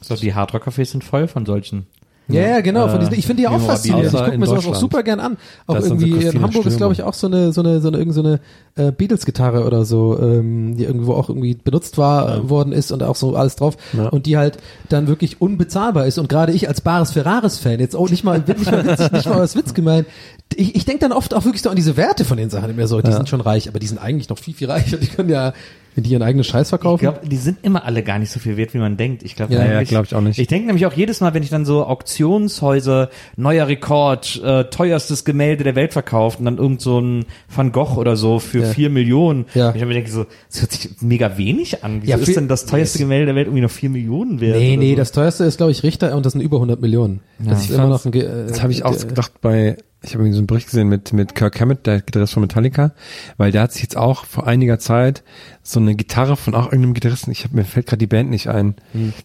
So, 0.00 0.16
die 0.16 0.34
Hardrock-Cafés 0.34 0.86
sind 0.86 1.04
voll 1.04 1.28
von 1.28 1.46
solchen. 1.46 1.86
Ja, 2.32 2.42
ja, 2.48 2.60
genau. 2.60 2.88
Von 2.88 2.96
Äh, 2.96 3.00
diesen, 3.00 3.14
ich 3.18 3.26
finde 3.26 3.42
die 3.42 3.48
auch 3.48 3.60
faszinierend. 3.60 4.12
Ich 4.14 4.20
gucke 4.24 4.38
mir 4.38 4.46
sowas 4.46 4.66
auch 4.66 4.74
super 4.74 5.02
gern 5.02 5.20
an. 5.20 5.36
Auch 5.66 5.74
Das 5.74 5.84
ist 5.84 5.90
irgendwie 5.90 6.10
in 6.26 6.42
Hamburg 6.42 6.66
ist, 6.66 6.74
Stürmer. 6.74 6.76
glaube 6.76 6.92
ich, 6.94 7.02
auch 7.02 7.14
so 7.14 7.26
eine, 7.26 7.52
so 7.52 7.60
eine, 7.62 7.80
so 7.80 7.88
eine, 7.88 7.98
irgend 7.98 8.14
so 8.14 8.20
eine 8.22 8.40
äh, 8.76 8.92
Beatles-Gitarre 8.92 9.64
oder 9.66 9.84
so, 9.84 10.18
ähm, 10.20 10.76
die 10.76 10.84
irgendwo 10.84 11.14
auch 11.14 11.28
irgendwie 11.28 11.54
benutzt 11.54 11.98
war, 11.98 12.36
äh, 12.36 12.48
worden 12.50 12.72
ist 12.72 12.92
und 12.92 13.02
auch 13.02 13.16
so 13.16 13.34
alles 13.36 13.56
drauf. 13.56 13.76
Ja. 13.92 14.08
Und 14.08 14.26
die 14.26 14.36
halt 14.36 14.58
dann 14.88 15.06
wirklich 15.08 15.40
unbezahlbar 15.40 16.06
ist. 16.06 16.18
Und 16.18 16.28
gerade 16.28 16.52
ich 16.52 16.68
als 16.68 16.80
Bares 16.80 17.10
Ferraris-Fan, 17.12 17.80
jetzt 17.80 17.96
auch 17.96 18.10
nicht 18.10 18.24
mal, 18.24 18.38
nicht 18.46 18.70
mal, 18.70 18.84
witzig, 18.86 19.12
nicht 19.12 19.26
mal 19.28 19.40
als 19.40 19.56
Witz 19.56 19.74
gemeint, 19.74 20.06
ich, 20.54 20.74
ich 20.74 20.84
denke 20.84 21.00
dann 21.00 21.12
oft 21.12 21.32
auch 21.34 21.44
wirklich 21.44 21.62
so 21.62 21.70
an 21.70 21.76
diese 21.76 21.96
Werte 21.96 22.24
von 22.24 22.36
den 22.36 22.50
Sachen 22.50 22.70
immer 22.70 22.86
so, 22.86 23.00
die 23.00 23.10
Ja. 23.10 23.16
sind 23.16 23.28
schon 23.28 23.40
reich, 23.40 23.68
aber 23.68 23.78
die 23.78 23.86
sind 23.86 23.98
eigentlich 23.98 24.28
noch 24.28 24.38
viel, 24.38 24.54
viel 24.54 24.70
reicher. 24.70 24.96
Die 24.96 25.06
können 25.06 25.28
ja, 25.28 25.52
wenn 26.00 26.04
die 26.04 26.10
ihren 26.12 26.22
eigenen 26.22 26.44
Scheiß 26.44 26.68
Ich 26.68 26.70
verkaufen. 26.70 27.00
glaube, 27.02 27.20
die 27.28 27.36
sind 27.36 27.58
immer 27.62 27.84
alle 27.84 28.02
gar 28.02 28.18
nicht 28.18 28.30
so 28.32 28.40
viel 28.40 28.56
wert, 28.56 28.72
wie 28.74 28.78
man 28.78 28.96
denkt. 28.96 29.22
Ich 29.22 29.36
glaube, 29.36 29.52
Ja, 29.52 29.64
ja, 29.64 29.82
glaub 29.82 30.04
ich 30.06 30.14
auch 30.14 30.20
nicht. 30.22 30.38
Ich 30.38 30.48
denke 30.48 30.66
nämlich 30.66 30.86
auch 30.86 30.94
jedes 30.94 31.20
Mal, 31.20 31.34
wenn 31.34 31.42
ich 31.42 31.50
dann 31.50 31.64
so 31.66 31.84
Auktionshäuser, 31.84 33.10
neuer 33.36 33.68
Rekord, 33.68 34.40
äh, 34.42 34.64
teuerstes 34.64 35.24
Gemälde 35.24 35.64
der 35.64 35.74
Welt 35.74 35.92
verkauft 35.92 36.38
und 36.38 36.46
dann 36.46 36.56
irgend 36.58 36.80
so 36.80 37.00
ein 37.00 37.26
Van 37.54 37.72
Gogh 37.72 37.96
oder 37.98 38.16
so 38.16 38.38
für 38.38 38.60
Ja. 38.62 38.66
vier 38.68 38.90
Millionen. 38.90 39.44
Ja. 39.54 39.74
Ich 39.74 39.84
mir 39.84 39.92
denke 39.94 40.10
so, 40.10 40.26
das 40.50 40.62
hört 40.62 40.72
sich 40.72 40.90
mega 41.02 41.36
wenig 41.36 41.84
an. 41.84 42.00
Wieso 42.02 42.10
Ja, 42.12 42.16
ist 42.16 42.36
denn 42.36 42.48
das 42.48 42.66
teuerste 42.66 42.98
Gemälde 42.98 43.26
der 43.26 43.34
Welt 43.34 43.46
irgendwie 43.46 43.62
noch 43.62 43.70
vier 43.70 43.90
Millionen 43.90 44.40
wert? 44.40 44.56
Nee, 44.56 44.76
nee, 44.76 44.90
so? 44.92 44.96
das 44.96 45.12
teuerste 45.12 45.44
ist, 45.44 45.56
glaube 45.58 45.72
ich, 45.72 45.82
Richter 45.82 46.16
und 46.16 46.24
das 46.24 46.32
sind 46.32 46.40
über 46.40 46.56
100 46.58 46.80
Millionen. 46.80 47.20
Das 47.38 47.60
ist 47.60 47.70
Ich 47.70 47.76
immer 47.76 47.88
noch 47.88 48.04
ein, 48.04 48.12
Ge- 48.12 48.22
äh, 48.24 48.46
Das 48.48 48.62
habe 48.62 48.72
ich 48.72 48.84
auch 48.84 48.94
äh, 48.94 49.06
gedacht 49.06 49.32
bei, 49.40 49.76
ich 50.02 50.14
habe 50.14 50.22
irgendwie 50.22 50.34
so 50.34 50.38
einen 50.38 50.46
Bericht 50.46 50.66
gesehen 50.66 50.88
mit, 50.88 51.12
mit 51.12 51.34
Kirk 51.34 51.60
Hammett, 51.60 51.86
der 51.86 52.00
Gitarrist 52.00 52.32
von 52.32 52.40
Metallica, 52.40 52.92
weil 53.36 53.52
der 53.52 53.62
hat 53.62 53.72
sich 53.72 53.82
jetzt 53.82 53.96
auch 53.96 54.24
vor 54.24 54.46
einiger 54.46 54.78
Zeit 54.78 55.22
so 55.62 55.78
eine 55.78 55.94
Gitarre 55.94 56.36
von 56.36 56.54
auch 56.54 56.66
irgendeinem 56.66 56.94
Gitarristen, 56.94 57.30
ich 57.30 57.44
hab, 57.44 57.52
mir 57.52 57.64
fällt 57.64 57.86
gerade 57.86 57.98
die 57.98 58.06
Band 58.06 58.30
nicht 58.30 58.48
ein, 58.48 58.76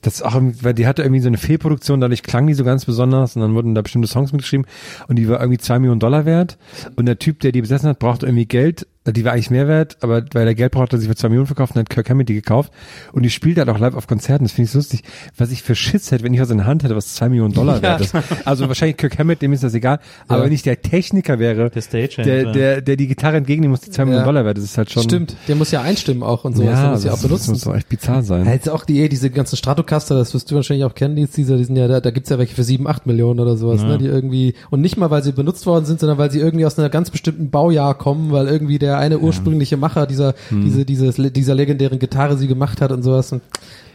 das 0.02 0.16
ist 0.16 0.22
auch, 0.24 0.36
weil 0.62 0.74
die 0.74 0.86
hatte 0.86 1.02
irgendwie 1.02 1.22
so 1.22 1.28
eine 1.28 1.38
Fehlproduktion, 1.38 2.02
dadurch 2.02 2.24
klang 2.24 2.48
die 2.48 2.54
so 2.54 2.64
ganz 2.64 2.86
besonders 2.86 3.36
und 3.36 3.42
dann 3.42 3.56
wurden 3.56 3.74
da 3.74 3.82
bestimmte 3.82 4.08
Songs 4.08 4.34
mitgeschrieben 4.34 4.66
und 5.08 5.16
die 5.16 5.30
war 5.30 5.40
irgendwie 5.40 5.60
zwei 5.60 5.80
Millionen 5.80 6.00
Dollar 6.00 6.26
wert. 6.26 6.58
Und 6.96 7.06
der 7.06 7.20
Typ, 7.20 7.40
der 7.40 7.52
die 7.52 7.62
besessen 7.62 7.90
hat, 7.90 8.00
brauchte 8.00 8.26
irgendwie 8.26 8.46
Geld, 8.46 8.88
die 9.06 9.24
war 9.26 9.34
eigentlich 9.34 9.50
mehr 9.52 9.68
wert, 9.68 9.98
aber 10.02 10.24
weil 10.34 10.48
er 10.48 10.56
Geld 10.56 10.72
brauchte, 10.72 10.84
hat 10.86 10.94
er 10.94 11.00
sie 11.00 11.08
für 11.08 11.16
zwei 11.16 11.30
Millionen 11.30 11.48
verkauft 11.48 11.76
und 11.76 11.80
hat 11.82 11.90
Kirk 11.90 12.10
Hammett 12.10 12.28
die 12.30 12.34
gekauft 12.34 12.72
und 13.12 13.24
die 13.24 13.30
spielt 13.30 13.58
halt 13.58 13.70
auch 13.70 13.78
live 13.80 13.96
auf 13.96 14.08
Konzerten, 14.08 14.46
das 14.46 14.52
finde 14.54 14.66
ich 14.66 14.72
so 14.72 14.80
lustig, 14.80 15.04
was 15.38 15.52
ich 15.52 15.62
für 15.64 15.76
Schiss 15.76 16.12
hätte, 16.12 16.24
wenn 16.24 16.34
ich 16.34 16.40
was 16.40 16.50
in 16.50 16.58
der 16.58 16.66
Hand 16.68 16.84
hätte, 16.84 16.96
was 16.96 17.14
zwei 17.14 17.30
Millionen 17.30 17.54
Dollar 17.54 17.82
wert 17.82 18.02
ist. 18.02 18.16
Also 18.46 18.68
wahrscheinlich 18.68 18.98
Kirk 18.98 19.18
Hammett, 19.20 19.42
dem 19.42 19.54
ist 19.54 19.64
das 19.64 19.74
egal, 19.74 20.00
aber 20.28 20.40
Ja. 20.40 20.46
wenn 20.46 20.54
ich 20.54 20.64
der 20.64 20.82
Techniker 20.82 21.40
wäre, 21.40 21.70
Der 21.70 21.82
Stagehand, 21.82 22.26
der, 22.28 22.44
ja. 22.44 22.52
der, 22.52 22.82
der 22.82 22.96
die 22.96 23.08
Gitarre 23.08 23.38
entgegennehmen 23.38 23.72
muss, 23.72 23.82
die 23.82 23.92
zwei 23.92 24.06
Millionen 24.06 24.22
Ja. 24.22 24.26
Dollar 24.26 24.46
wert 24.46 24.58
ist, 24.58 24.64
ist 24.66 24.78
halt 24.78 24.92
schon... 24.92 25.04
Stimmt, 25.04 25.36
der 25.48 25.56
muss 25.56 25.72
ja 25.72 25.82
einstimmen 25.82 26.24
auch 26.24 26.44
und 26.46 26.56
so. 26.56 26.64
Ja, 26.64 26.72
das 26.72 26.82
muss 26.82 26.92
das, 26.94 27.04
ja 27.04 27.12
auch 27.12 27.16
das 27.16 27.24
benutzen. 27.24 27.52
muss 27.52 27.62
doch 27.62 27.76
echt 27.76 27.90
bizarr 27.90 28.24
sein. 28.24 28.46
Ja, 28.46 28.54
jetzt 28.54 28.70
auch 28.70 28.86
die, 28.86 29.08
diese 29.10 29.30
ganzen 29.30 29.56
Stratocaster, 29.58 30.16
das 30.16 30.34
wirst 30.34 30.50
du 30.52 30.56
wahrscheinlich 30.56 30.86
auch 30.86 30.96
kennen, 30.96 31.16
die, 31.16 31.28
diese, 31.28 31.58
die 31.58 31.64
sind 31.64 31.76
ja, 31.76 31.88
da, 31.88 32.00
da 32.02 32.12
gibt's 32.12 32.30
ja 32.30 32.38
welche 32.40 32.56
für 32.56 32.64
sieben, 32.64 32.88
acht 32.88 33.06
Millionen 33.06 33.40
oder 33.40 33.56
sowas, 33.58 33.84
ne, 33.84 33.98
die 33.98 34.06
irgendwie, 34.06 34.56
und 34.72 34.82
nicht 34.82 34.98
mal, 34.98 35.12
weil 35.12 35.24
sie 35.24 35.32
benutzt 35.32 35.66
worden 35.66 35.86
sind, 35.86 36.00
sondern 36.00 36.18
weil 36.18 36.32
sie 36.32 36.40
irgendwie 36.40 36.66
aus 36.66 36.80
einer 36.80 36.90
ganz 36.90 37.10
bestimmten 37.12 37.50
Baujahr 37.50 37.96
kommen, 37.98 38.32
weil 38.32 38.48
irgendwie 38.48 38.80
der 38.80 38.95
der 38.96 39.04
eine 39.04 39.20
ursprüngliche 39.20 39.78
Macher 39.78 40.08
dieser, 40.08 40.34
diese, 40.52 40.86
dieses, 40.86 41.16
dieser 41.34 41.56
legendären 41.56 42.00
Gitarre 42.00 42.38
sie 42.38 42.48
gemacht 42.48 42.82
hat 42.82 42.92
und 42.92 43.04
sowas. 43.04 43.32
Und, 43.32 43.42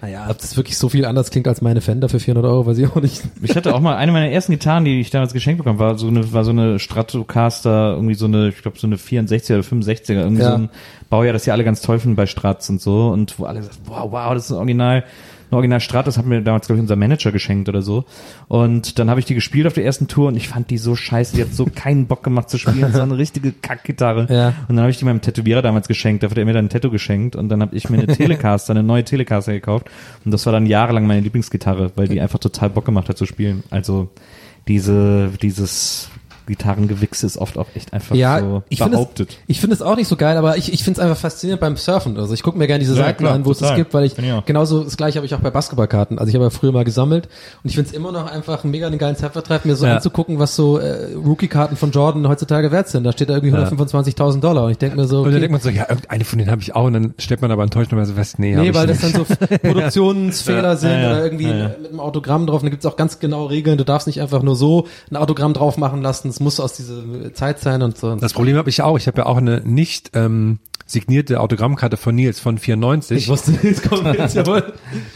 naja, 0.03 0.27
ob 0.31 0.39
das 0.39 0.57
wirklich 0.57 0.77
so 0.79 0.89
viel 0.89 1.05
anders 1.05 1.31
klingt 1.31 1.47
als 1.49 1.61
meine 1.61 1.81
Fender 1.81 2.09
für 2.09 2.21
400 2.21 2.51
Euro, 2.51 2.67
weiß 2.67 2.79
ich 2.79 2.87
auch 2.89 3.01
nicht. 3.03 3.23
Ich 3.43 3.55
hatte 3.57 3.75
auch 3.75 3.81
mal 3.81 3.97
eine 3.97 4.13
meiner 4.13 4.31
ersten 4.31 4.53
Gitarren, 4.53 4.85
die 4.85 5.01
ich 5.01 5.11
damals 5.11 5.33
geschenkt 5.33 5.59
bekommen, 5.59 5.79
war 5.79 5.99
so 5.99 6.09
eine, 6.09 6.33
war 6.33 6.45
so 6.45 6.51
eine 6.53 6.79
Stratocaster, 6.79 7.95
irgendwie 7.95 8.15
so 8.15 8.27
eine, 8.27 8.49
ich 8.49 8.63
glaube 8.63 8.79
so 8.79 8.87
eine 8.87 8.97
64er 8.97 9.55
oder 9.55 9.63
65er, 9.63 10.13
irgendwie 10.13 10.43
Ja. 10.43 10.51
so 10.53 10.57
ein 10.57 10.71
Baujahr, 11.11 11.33
das 11.33 11.45
die 11.45 11.51
alle 11.53 11.65
ganz 11.65 11.81
toll 11.81 11.99
finden 11.99 12.17
bei 12.17 12.27
Strats 12.27 12.71
und 12.71 12.81
so 12.81 13.09
und 13.09 13.39
wo 13.39 13.45
alle 13.45 13.63
sagen, 13.63 13.77
wow, 13.87 14.11
wow, 14.11 14.33
das 14.35 14.45
ist 14.47 14.51
ein 14.53 14.57
Original, 14.59 15.05
ein 15.51 15.55
Original 15.55 15.81
Strat, 15.81 16.07
das 16.07 16.19
hat 16.19 16.27
mir 16.27 16.43
damals, 16.43 16.67
glaube 16.67 16.79
ich, 16.79 16.83
unser 16.83 16.97
Manager 16.97 17.33
geschenkt 17.33 17.69
oder 17.69 17.83
so. 17.83 18.05
Und 18.49 18.99
dann 18.99 19.11
habe 19.11 19.21
ich 19.21 19.27
die 19.27 19.35
gespielt 19.35 19.67
auf 19.67 19.73
der 19.73 19.85
ersten 19.85 20.09
Tour 20.09 20.29
und 20.29 20.37
ich 20.37 20.49
fand 20.49 20.71
die 20.71 20.79
so 20.79 20.95
scheiße, 20.95 21.37
die 21.37 21.43
hat 21.43 21.53
so 21.53 21.67
keinen 21.67 22.07
Bock 22.07 22.23
gemacht 22.23 22.51
zu 22.51 22.59
spielen, 22.59 22.93
so 22.93 23.01
eine 23.01 23.19
richtige 23.19 23.53
Kackgitarre. 23.53 24.27
Ja. 24.33 24.49
Und 24.69 24.77
dann 24.77 24.81
habe 24.81 24.91
ich 24.91 24.99
die 24.99 25.05
meinem 25.05 25.21
Tätowierer 25.21 25.63
damals 25.63 25.89
geschenkt, 25.89 26.23
dafür 26.23 26.33
hat 26.33 26.39
er 26.39 26.45
mir 26.45 26.53
dann 26.53 26.67
ein 26.67 26.71
Tattoo 26.71 26.91
geschenkt 26.91 27.37
und 27.37 27.49
dann 27.49 27.63
habe 27.63 27.75
ich 27.77 27.91
mir 27.91 27.99
eine 27.99 28.07
Telecaster, 28.17 28.73
eine 28.73 28.83
neue 28.83 29.05
Telecaster 29.05 29.53
gekauft 29.53 29.91
und 30.25 30.31
das 30.31 30.47
war 30.47 30.53
dann 30.53 30.67
jahrelang 30.67 31.07
meine 31.07 31.21
Lieblingsgitarre, 31.21 31.93
weil 31.97 32.09
die 32.09 32.21
einfach 32.21 32.39
total 32.39 32.71
Bock 32.71 32.85
gemacht 32.85 33.09
hat 33.09 33.19
zu 33.19 33.27
spielen. 33.27 33.63
Also 33.71 34.09
diese, 34.69 35.31
dieses 35.43 36.11
Gitarrengewichse 36.47 37.27
ist 37.27 37.37
oft 37.39 37.57
auch 37.59 37.67
echt 37.75 37.93
einfach 37.93 38.15
Ja, 38.15 38.41
so 38.41 38.63
ich 38.69 38.79
finde 38.79 38.97
es, 38.97 39.01
behauptet. 39.01 39.37
ich 39.47 39.61
finde 39.61 39.75
es 39.75 39.83
auch 39.83 39.97
nicht 39.97 40.09
so 40.09 40.17
geil, 40.17 40.37
aber 40.37 40.57
ich, 40.57 40.73
ich 40.73 40.83
finde 40.85 41.01
es 41.01 41.05
einfach 41.07 41.21
faszinierend 41.21 41.61
beim 41.61 41.77
Surfen. 41.77 42.17
Also 42.19 42.35
ich 42.35 42.43
gucke 42.43 42.59
mir 42.59 42.67
gerne 42.67 42.81
diese 42.81 42.95
Ja, 42.97 43.05
Seiten 43.05 43.25
klar, 43.25 43.35
an, 43.35 43.45
wo 43.45 43.53
es 43.53 43.59
das 43.59 43.69
total. 43.69 43.77
gibt, 43.83 43.95
weil 43.95 44.05
ich, 44.05 44.19
ich 44.19 44.45
genauso 44.47 44.85
das 44.85 44.97
gleiche 44.97 45.17
habe 45.19 45.27
ich 45.27 45.35
auch 45.35 45.41
bei 45.41 45.51
Basketballkarten. 45.51 46.19
Also 46.19 46.29
ich 46.29 46.35
habe 46.35 46.45
ja 46.45 46.51
früher 46.51 46.73
mal 46.73 46.85
gesammelt 46.85 47.29
und 47.63 47.69
ich 47.71 47.75
finde 47.77 47.91
es 47.91 47.97
immer 47.97 48.13
noch 48.13 48.31
einfach 48.31 48.65
mega 48.65 48.87
einen 48.87 48.99
geilen 48.99 49.17
Zeitvertreib, 49.17 49.65
mir 49.65 49.77
so 49.77 49.87
Ja. 49.87 49.97
anzugucken, 49.97 50.39
was 50.39 50.57
so 50.57 50.79
äh, 50.79 51.15
Rookie-Karten 51.15 51.77
von 51.77 51.91
Jordan 51.91 52.29
heutzutage 52.29 52.71
wert 52.73 52.89
sind. 52.89 53.05
Da 53.05 53.13
steht 53.13 53.29
da 53.31 53.35
irgendwie 53.35 53.55
125.000 53.57 54.41
Dollar 54.41 54.65
und 54.65 54.71
ich 54.73 54.79
denke 54.79 54.97
mir 54.97 55.07
so, 55.07 55.19
Und 55.19 55.25
dann 55.27 55.33
okay, 55.35 55.41
denkt 55.41 55.53
man 55.53 55.61
so, 55.61 55.69
ja, 55.71 55.87
irgendeine 55.89 56.25
von 56.25 56.39
denen 56.39 56.51
habe 56.51 56.63
ich 56.63 56.75
auch 56.75 56.85
und 56.85 56.93
dann 56.95 57.15
stellt 57.19 57.43
man 57.43 57.51
aber 57.51 57.63
enttäuscht 57.63 57.91
nochmal 57.93 58.07
so 58.07 58.15
fest, 58.15 58.39
nee, 58.39 58.55
Nee, 58.55 58.71
ich 58.71 58.75
weil 58.75 58.87
das 58.87 59.03
nicht. 59.03 59.15
dann 59.17 59.25
so 59.27 59.35
Produktionsfehler 59.63 60.77
sind 60.77 60.91
Ja, 60.91 61.01
ja, 61.01 61.09
oder 61.11 61.25
irgendwie 61.25 61.45
ja, 61.49 61.57
ja. 61.57 61.69
mit 61.81 61.91
einem 61.91 62.01
Autogramm 62.01 62.47
drauf. 62.47 62.63
Und 62.63 62.67
da 62.67 62.71
gibt's 62.71 62.87
auch 62.87 62.97
ganz 62.97 63.19
genau 63.19 63.47
Regeln. 63.47 63.79
Du 63.79 63.85
darfst 63.85 64.07
nicht 64.07 64.21
einfach 64.21 64.43
nur 64.43 64.57
so 64.57 64.87
ein 65.11 65.17
Autogramm 65.17 65.53
drauf 65.55 65.77
machen 65.77 66.03
lassen. 66.03 66.30
Es 66.31 66.41
muss 66.41 66.61
aus 66.61 66.73
dieser 66.75 67.35
Zeit 67.35 67.61
sein 67.61 67.83
und 67.83 67.99
so. 67.99 68.15
Das 68.17 68.33
Problem 68.33 68.57
habe 68.57 68.71
ich 68.71 68.83
auch. 68.83 68.97
Ich 68.97 69.07
habe 69.07 69.19
ja 69.19 69.27
auch 69.27 69.37
eine 69.37 69.61
nicht 69.61 70.13
ähm, 70.15 70.59
signierte 70.87 71.41
Autogrammkarte 71.41 71.97
von 71.97 72.15
Nils 72.15 72.41
von 72.41 72.59
94. 72.59 73.19
ich 73.19 73.29
wusste, 73.29 73.53
jetzt 73.63 73.89
kommt 73.89 74.07
jetzt, 74.15 74.35
jawohl. 74.35 74.73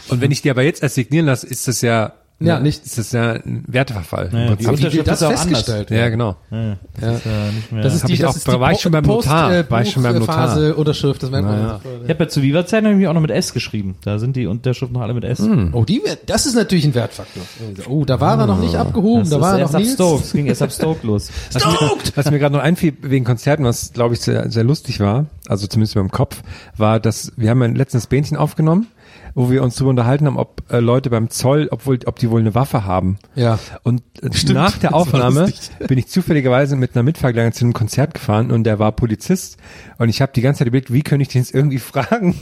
und 0.09 0.21
wenn 0.21 0.31
ich 0.31 0.41
die 0.41 0.49
aber 0.49 0.63
jetzt 0.63 0.83
erst 0.83 0.95
signieren 0.95 1.25
lasse, 1.25 1.47
ist 1.47 1.67
das 1.67 1.81
ja, 1.81 2.13
Ja, 2.37 2.57
ne, 2.57 2.63
nicht- 2.63 2.85
ist 2.85 2.97
das 2.97 3.13
ja 3.13 3.31
ein 3.31 3.63
Werteverfall. 3.65 4.29
Ja, 4.33 4.55
die 4.57 4.65
Unterschrift 4.67 5.07
das 5.07 5.21
ist 5.21 5.23
auch 5.23 5.29
anders. 5.29 5.43
festgestellt. 5.45 5.89
ja, 5.89 6.09
genau. 6.09 6.35
Ja, 6.51 6.57
Ja. 6.61 7.11
ist 7.13 7.25
ja 7.25 7.51
nicht 7.55 7.71
mehr. 7.71 7.81
Das 7.83 7.95
ist 7.95 8.07
die, 8.09 8.17
das 8.17 8.29
auch- 8.31 8.35
ist 8.35 8.47
die 8.47 8.59
war 8.59 8.71
ich 8.73 8.81
schon 8.81 8.91
beim 8.91 9.05
Notar. 9.05 9.53
Äh, 9.53 9.71
War 9.71 9.81
ich 9.83 9.91
schon 9.91 10.03
beim 10.03 10.19
Notar. 10.19 10.35
Phase 10.49 10.75
Unterschrift, 10.75 11.23
das 11.23 11.29
merkt 11.31 11.47
man. 11.47 11.59
Ja, 11.59 11.79
ich 12.03 12.09
habe 12.09 12.23
ja 12.25 12.27
zu 12.29 12.41
Viva-Zeiten 12.41 12.87
irgendwie 12.87 13.07
auch 13.07 13.13
noch 13.13 13.21
mit 13.21 13.31
S 13.31 13.53
geschrieben. 13.53 13.95
Da 14.03 14.19
sind 14.19 14.35
die 14.35 14.47
Unterschriften 14.47 14.93
noch 14.95 15.01
alle 15.01 15.13
mit 15.13 15.23
S. 15.23 15.39
Oh, 15.71 15.85
die, 15.85 16.01
das 16.25 16.45
ist 16.45 16.55
natürlich 16.55 16.83
ein 16.83 16.93
Wertfaktor. 16.93 17.43
Oh, 17.87 18.03
da 18.03 18.19
war 18.19 18.37
er 18.37 18.47
noch 18.47 18.59
nicht 18.59 18.75
abgehoben, 18.75 19.21
Das 19.21 19.29
da 19.29 19.35
ist 19.37 19.41
war 19.41 19.57
er 19.59 19.65
noch 19.65 19.73
ab 19.73 19.79
Nils. 19.79 19.93
Stoke. 19.93 20.23
Es 20.23 20.31
ging 20.33 20.45
erst 20.47 20.61
ab 20.61 20.71
Stoke 20.73 21.07
los. 21.07 21.29
Was 21.53 21.65
mir, 21.65 21.89
was 22.15 22.31
mir 22.31 22.39
gerade 22.39 22.53
noch 22.55 22.61
einfiel 22.63 22.93
wegen 23.01 23.23
Konzerten, 23.23 23.63
was 23.63 23.93
glaube 23.93 24.13
ich 24.13 24.19
sehr, 24.19 24.51
sehr 24.51 24.65
lustig 24.65 24.99
war, 24.99 25.27
also 25.47 25.67
zumindest 25.67 25.95
beim 25.95 26.11
Kopf, 26.11 26.41
war, 26.75 26.99
dass 26.99 27.31
wir 27.37 27.49
haben 27.49 27.61
ja 27.61 27.67
letztens 27.69 28.07
Bähnchen 28.07 28.35
aufgenommen, 28.35 28.87
wo 29.35 29.51
wir 29.51 29.61
uns 29.61 29.75
darüber 29.75 29.91
unterhalten 29.91 30.25
haben, 30.25 30.37
ob 30.37 30.63
äh, 30.71 30.79
Leute 30.79 31.09
beim 31.09 31.29
Zoll, 31.29 31.67
obwohl, 31.69 31.99
ob 32.05 32.17
die 32.17 32.31
wohl 32.31 32.39
eine 32.39 32.55
Waffe 32.55 32.85
haben. 32.85 33.19
Ja. 33.35 33.59
Und 33.83 34.01
äh, 34.21 34.29
Stimmt, 34.33 34.55
nach 34.55 34.77
der 34.77 34.95
Aufnahme 34.95 35.51
bin 35.87 35.97
ich 35.97 36.07
zufälligerweise 36.07 36.77
mit 36.77 36.95
einer 36.95 37.03
Mitfahrgelegenheit 37.03 37.53
zu 37.53 37.65
einem 37.65 37.73
Konzert 37.73 38.13
gefahren 38.13 38.49
und 38.49 38.63
der 38.63 38.79
war 38.79 38.93
Polizist 38.93 39.57
und 39.97 40.09
ich 40.09 40.21
habe 40.21 40.31
die 40.35 40.41
ganze 40.41 40.59
Zeit 40.59 40.67
überlegt, 40.67 40.91
wie 40.93 41.01
könnte 41.01 41.21
ich 41.23 41.29
den 41.29 41.41
jetzt 41.41 41.53
irgendwie 41.53 41.79
fragen, 41.79 42.35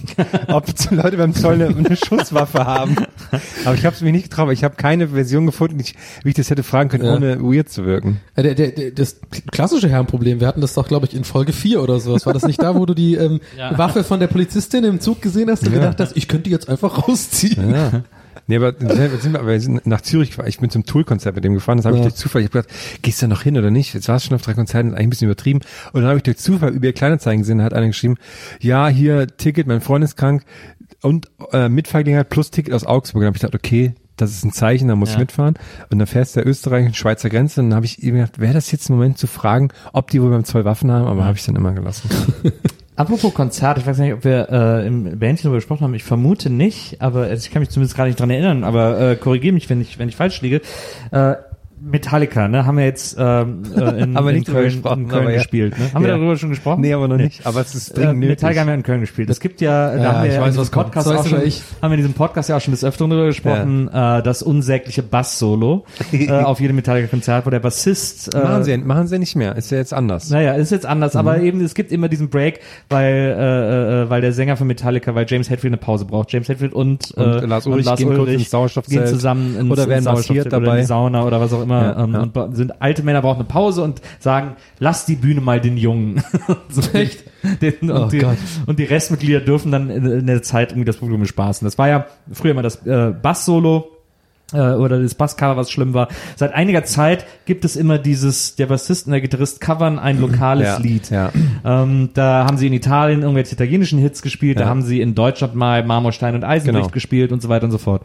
ob 0.48 0.66
die 0.76 0.96
Leute 0.96 1.18
beim 1.18 1.34
Zoll 1.34 1.56
eine, 1.56 1.68
eine 1.68 1.96
Schusswaffe 1.96 2.66
haben. 2.66 2.96
Aber 3.66 3.76
ich 3.76 3.86
habe 3.86 3.96
es 3.96 4.02
mir 4.02 4.12
nicht 4.12 4.30
getraut, 4.30 4.48
weil 4.48 4.54
ich 4.54 4.64
habe 4.64 4.76
keine 4.76 5.10
Version 5.10 5.46
gefunden, 5.46 5.80
ich, 5.80 5.96
wie 6.24 6.30
ich 6.30 6.36
das 6.36 6.50
hätte 6.50 6.64
fragen 6.64 6.90
können, 6.90 7.06
Ja. 7.06 7.14
ohne 7.16 7.40
weird 7.42 7.70
zu 7.70 7.86
wirken. 7.86 8.20
Ja, 8.36 8.44
Der, 8.44 8.56
der, 8.56 8.72
der, 8.72 8.92
das 8.92 9.18
klassische 9.52 9.90
Herrenproblem, 9.90 10.40
wir 10.40 10.48
hatten 10.48 10.62
das 10.62 10.74
doch, 10.74 10.88
glaube 10.88 11.06
ich, 11.08 11.14
in 11.16 11.24
Folge 11.24 11.54
4 11.54 11.82
oder 11.82 12.00
sowas. 12.00 12.26
War 12.26 12.34
das 12.34 12.44
nicht 12.44 12.62
da, 12.62 12.76
wo 12.76 12.86
du 12.86 12.94
die 12.94 13.16
ähm, 13.16 13.40
Ja. 13.58 13.78
Waffe 13.78 14.04
von 14.04 14.20
der 14.20 14.28
Polizistin 14.28 14.84
im 14.84 15.00
Zug 15.00 15.22
gesehen 15.22 15.50
hast 15.50 15.66
und 15.66 15.74
gedacht 15.74 16.00
hast, 16.00 16.16
ich 16.18 16.28
könnte 16.28 16.46
die 16.46 16.52
jetzt 16.52 16.70
einfach 16.70 17.08
rausziehen? 17.08 18.04
Ja. 18.48 18.48
Nee, 18.48 18.56
aber 18.58 18.74
wir 18.80 19.20
sind, 19.22 19.34
wir, 19.34 19.40
aber 19.40 19.50
wir 19.50 19.60
sind 19.62 19.86
nach 19.88 20.02
Zürich 20.02 20.32
gefahren. 20.32 20.48
Ich 20.48 20.60
bin 20.60 20.70
zum 20.70 20.86
Tool-Konzert 20.86 21.36
mit 21.36 21.44
dem 21.44 21.54
gefahren. 21.54 21.78
Das 21.78 21.86
habe 21.86 21.96
Ja. 21.98 22.02
ich 22.04 22.10
durch 22.10 22.16
Zufall. 22.16 22.42
Ich 22.42 22.50
habe 22.50 22.62
gedacht, 22.64 22.74
gehst 23.02 23.22
du 23.22 23.26
da 23.26 23.30
noch 23.30 23.42
hin 23.44 23.58
oder 23.58 23.72
nicht? 23.72 23.94
Jetzt 23.94 24.08
war 24.10 24.18
es 24.18 24.26
schon 24.26 24.36
auf 24.36 24.42
drei 24.42 24.54
Konzerten, 24.54 24.90
ist 24.90 24.94
eigentlich 24.96 25.08
ein 25.08 25.10
bisschen 25.12 25.28
übertrieben. 25.30 25.60
Und 25.94 26.02
dann 26.02 26.10
habe 26.10 26.18
ich 26.18 26.24
durch 26.24 26.38
Zufall 26.38 26.72
über 26.74 26.86
ihr 26.88 26.94
Kleinanzeigen 26.94 27.42
gesehen, 27.42 27.60
da 27.60 27.64
hat 27.64 27.74
einer 27.74 27.88
geschrieben, 27.88 28.16
ja, 28.60 28.88
hier 28.90 29.28
Ticket, 29.38 29.68
mein 29.68 29.82
Freund 29.82 30.04
ist 30.04 30.16
krank 30.18 30.44
und 31.02 31.32
äh, 31.52 31.70
Mitfahrgelegenheit 31.70 32.30
plus 32.30 32.52
Ticket 32.52 32.74
aus 32.74 32.86
Augsburg. 32.86 33.22
Dann 33.22 33.28
habe 33.28 33.38
ich 33.38 33.42
gedacht, 33.42 33.56
okay, 33.56 33.94
das 34.18 34.32
ist 34.32 34.44
ein 34.44 34.52
Zeichen, 34.52 34.88
da 34.90 34.96
muss 34.96 35.10
ich 35.10 35.16
Ja. 35.16 35.22
mitfahren. 35.22 35.56
Und 35.90 35.98
dann 36.00 36.08
fährst 36.08 36.36
du 36.36 36.42
der 36.42 36.48
Österreich 36.50 36.86
und 36.86 36.96
Schweizer 36.96 37.30
Grenze. 37.30 37.62
Und 37.62 37.70
dann 37.72 37.78
habe 37.78 37.86
ich 37.86 38.04
eben 38.04 38.18
gedacht, 38.18 38.40
wäre 38.40 38.54
das 38.54 38.72
jetzt 38.72 38.90
ein 38.90 38.94
Moment 38.94 39.18
zu 39.18 39.26
fragen, 39.28 39.70
ob 39.92 40.12
die 40.12 40.22
wohl 40.22 40.30
beim 40.30 40.44
Zoll 40.44 40.66
Waffen 40.66 40.92
haben, 40.92 41.08
aber 41.08 41.26
habe 41.26 41.38
ich 41.38 41.46
dann 41.46 41.56
immer 41.56 41.72
gelassen. 41.74 42.10
Apropos 42.96 43.34
Konzert, 43.34 43.80
ich 43.80 43.88
weiß 43.88 43.98
nicht, 43.98 44.14
ob 44.14 44.24
wir 44.24 44.50
äh, 44.50 44.88
im 44.88 45.18
Bändchen 45.18 45.46
darüber 45.46 45.58
gesprochen 45.58 45.82
haben. 45.82 45.96
Ich 45.96 46.04
vermute 46.04 46.52
nicht, 46.52 47.02
aber 47.02 47.24
also 47.24 47.46
ich 47.46 47.52
kann 47.52 47.62
mich 47.62 47.70
zumindest 47.70 47.98
gar 47.98 48.06
nicht 48.06 48.20
dran 48.20 48.30
erinnern. 48.30 48.64
Aber 48.64 49.00
äh, 49.00 49.16
korrigiere 49.16 49.54
mich, 49.54 49.70
wenn 49.70 49.82
ich 49.82 49.98
wenn 49.98 50.10
ich 50.10 50.16
falsch 50.16 50.42
liege. 50.42 50.62
Äh, 51.12 51.36
Metallica, 51.86 52.48
ne, 52.48 52.66
haben 52.66 52.78
wir 52.78 52.86
jetzt 52.86 53.16
ähm, 53.20 53.64
äh, 53.76 53.80
in, 54.04 54.16
Haben 54.16 54.26
wir 54.26 54.30
in 54.32 54.36
nicht 54.38 54.48
drüber 54.48 54.60
Köln, 54.62 54.72
gesprochen, 54.72 55.02
in 55.04 55.08
Köln 55.10 55.26
ja. 55.28 55.32
gespielt. 55.34 55.78
Ne? 55.78 55.86
Haben 55.94 56.04
wir 56.04 56.12
Ja. 56.12 56.18
darüber 56.18 56.38
schon 56.38 56.50
gesprochen? 56.50 56.82
nee, 56.82 56.94
aber 56.94 57.08
noch 57.08 57.18
nicht. 57.18 57.46
Aber 57.46 57.62
es 57.62 57.76
ist 57.76 57.90
Äh, 57.92 57.96
dringend 57.96 58.20
nötig. 58.20 58.30
Metallica 58.30 58.62
haben 58.62 58.68
wir 58.68 58.74
in 58.76 58.84
Köln 58.84 59.02
gespielt. 59.02 59.30
Es 59.30 59.40
gibt 59.40 59.60
ja, 59.62 59.96
da 59.96 60.02
Ja, 60.04 60.14
haben 60.14 60.24
wir 60.24 60.34
ich 60.34 60.40
weiß, 60.40 60.56
in 60.56 60.62
was 60.62 60.72
kommt. 60.72 60.86
Podcast 60.92 61.08
So 61.08 61.14
auch 61.16 61.26
schon, 61.28 61.42
ich. 61.44 61.62
haben 61.82 61.92
wir 61.92 61.96
in 61.96 61.98
diesem 62.02 62.14
Podcast 62.14 62.50
ja 62.50 62.58
auch 62.58 62.62
schon 62.62 62.72
des 62.72 62.84
Öfteren 62.84 63.10
drüber 63.10 63.26
gesprochen, 63.26 63.90
äh, 63.90 64.24
das 64.24 64.42
unsägliche 64.44 65.04
Bass-Solo 65.04 65.86
äh, 66.14 66.30
auf 66.32 66.60
jedem 66.60 66.76
Metallica-Konzert, 66.78 67.46
wo 67.46 67.50
der 67.50 67.60
Bassist 67.60 68.34
äh, 68.34 68.38
Machen 68.44 68.64
sie, 68.64 68.78
machen 68.78 69.08
sie 69.08 69.20
nicht 69.20 69.36
mehr. 69.36 69.56
Ist 69.56 69.72
ja 69.72 69.78
jetzt 69.78 69.94
anders. 69.94 70.30
naja, 70.30 70.54
ist 70.54 70.72
jetzt 70.72 70.86
anders, 70.86 71.16
aber 71.16 71.40
eben 71.42 71.60
es 71.62 71.74
gibt 71.76 71.92
immer 71.92 72.08
diesen 72.10 72.30
Break, 72.30 72.60
weil 72.90 73.14
äh, 73.38 74.04
äh, 74.04 74.10
weil 74.10 74.22
der 74.22 74.34
Sänger 74.34 74.58
von 74.58 74.68
Metallica, 74.68 75.16
weil 75.16 75.26
James 75.28 75.50
Hetfield 75.50 75.72
eine 75.74 75.78
Pause 75.78 76.06
braucht. 76.06 76.32
James 76.32 76.48
Hetfield 76.50 76.74
und, 76.74 77.14
äh, 77.18 77.22
Und 77.22 77.50
Lars 77.50 77.66
Ulrich 77.68 77.94
gehen 77.96 78.16
kurz 78.16 78.30
ins 78.30 78.50
Sauerstoffzelt. 78.50 79.06
gehen 79.06 79.14
zusammen 79.14 79.56
ins, 79.60 79.72
Oder 79.72 79.88
werden 79.88 80.04
massiert 80.06 80.46
in 80.46 80.52
dabei. 80.52 80.80
die 80.82 80.86
Sauna 80.86 81.24
oder 81.26 81.42
was 81.42 81.52
auch 81.54 81.62
immer 81.64 81.73
Ja, 81.82 82.04
ähm, 82.04 82.14
ja. 82.14 82.22
und 82.44 82.56
sind 82.56 82.82
alte 82.82 83.04
Männer 83.04 83.22
brauchen 83.22 83.40
eine 83.40 83.48
Pause 83.48 83.82
und 83.84 84.02
sagen, 84.20 84.56
lass 84.80 85.06
die 85.06 85.16
Bühne 85.16 85.42
mal 85.42 85.60
den 85.62 85.78
Jungen. 85.78 86.24
so 86.70 86.82
Echt? 86.98 87.24
Den, 87.62 87.90
und, 87.90 87.92
Oh 87.92 88.08
die, 88.08 88.20
Gott. 88.20 88.38
und 88.66 88.80
die 88.80 88.86
Restmitglieder 88.86 89.42
dürfen 89.42 89.72
dann 89.72 89.90
in, 89.90 90.06
in 90.06 90.28
der 90.28 90.42
Zeit 90.44 90.72
irgendwie 90.72 90.86
das 90.86 90.98
Publikum 90.98 91.22
bespaßen. 91.22 91.66
Das 91.66 91.78
war 91.78 91.88
ja 91.88 92.06
früher 92.32 92.54
mal 92.54 92.62
das 92.62 92.86
äh, 92.86 93.12
Bass-Solo 93.22 93.90
äh, 94.54 94.58
oder 94.58 95.02
das 95.02 95.16
Basscover, 95.16 95.58
was 95.58 95.72
schlimm 95.72 95.94
war. 95.94 96.08
Seit 96.36 96.54
einiger 96.54 96.84
Zeit 96.84 97.26
gibt 97.46 97.66
es 97.66 97.76
immer 97.76 97.98
dieses, 97.98 98.56
der 98.56 98.68
Bassist 98.68 99.08
und 99.08 99.12
der 99.12 99.22
Gitarrist 99.22 99.60
covern 99.62 100.00
ein 100.00 100.20
lokales 100.22 100.68
Ja, 100.68 100.78
Lied. 100.78 101.10
ja. 101.10 101.32
Ähm, 101.66 102.10
da 102.14 102.46
haben 102.46 102.58
sie 102.58 102.68
in 102.68 102.74
Italien 102.74 103.22
irgendwelche 103.24 103.54
italienischen 103.56 104.00
Hits 104.00 104.22
gespielt, 104.22 104.60
da 104.60 104.64
Ja. 104.64 104.70
haben 104.70 104.82
sie 104.84 105.02
in 105.02 105.16
Deutschland 105.16 105.56
mal 105.56 105.84
Marmorstein 105.84 106.36
und 106.36 106.44
Eisenlicht 106.44 106.84
Genau. 106.84 106.94
gespielt 106.94 107.32
und 107.32 107.42
so 107.42 107.50
weiter 107.50 107.66
und 107.66 107.72
so 107.72 107.78
fort. 107.78 108.04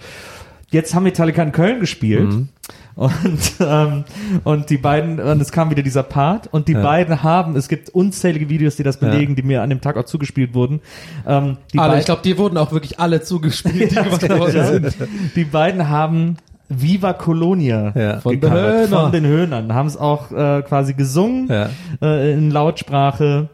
Jetzt 0.70 0.94
haben 0.94 1.04
Metallica 1.04 1.42
in 1.42 1.52
Köln 1.52 1.80
gespielt 1.80 2.28
Mhm. 2.30 2.48
und 2.94 3.38
ähm, 3.60 4.04
und 4.44 4.68
die 4.70 4.76
beiden 4.76 5.18
und 5.18 5.40
es 5.40 5.50
kam 5.52 5.70
wieder 5.70 5.82
dieser 5.82 6.02
Part 6.02 6.48
und 6.52 6.68
die 6.68 6.72
Ja. 6.72 6.82
beiden 6.82 7.22
haben 7.22 7.56
es 7.56 7.68
gibt 7.68 7.88
unzählige 7.90 8.48
Videos, 8.50 8.76
die 8.76 8.82
das 8.82 8.98
belegen, 8.98 9.34
die 9.34 9.42
mir 9.42 9.62
an 9.62 9.70
dem 9.70 9.80
Tag 9.80 9.96
auch 9.96 10.04
zugespielt 10.04 10.52
wurden. 10.54 10.80
Ähm, 11.26 11.56
die 11.72 11.78
Alle, 11.78 11.88
beiden- 11.90 12.00
ich 12.00 12.04
glaube, 12.06 12.20
die 12.22 12.36
wurden 12.36 12.58
auch 12.58 12.70
wirklich 12.72 13.00
alle 13.00 13.22
zugespielt, 13.22 13.92
die 13.92 13.94
gemacht 13.94 14.22
ja, 14.28 14.38
worden 14.38 14.90
sind. 14.90 14.94
die 15.36 15.44
beiden 15.44 15.88
haben 15.88 16.36
Viva 16.68 17.14
Colonia 17.14 17.92
Ja. 17.96 18.20
Von 18.20 18.32
den 18.32 18.40
gecovert, 18.42 18.74
Höhnern. 18.88 18.88
von 19.04 19.12
den 19.12 19.24
Höhnern, 19.24 19.72
haben 19.72 19.86
es 19.86 19.96
auch 19.96 20.30
äh, 20.32 20.60
quasi 20.62 20.92
gesungen 20.92 21.48
Ja. 21.48 21.70
äh, 22.02 22.34
in 22.34 22.50
Lautsprache. 22.50 23.48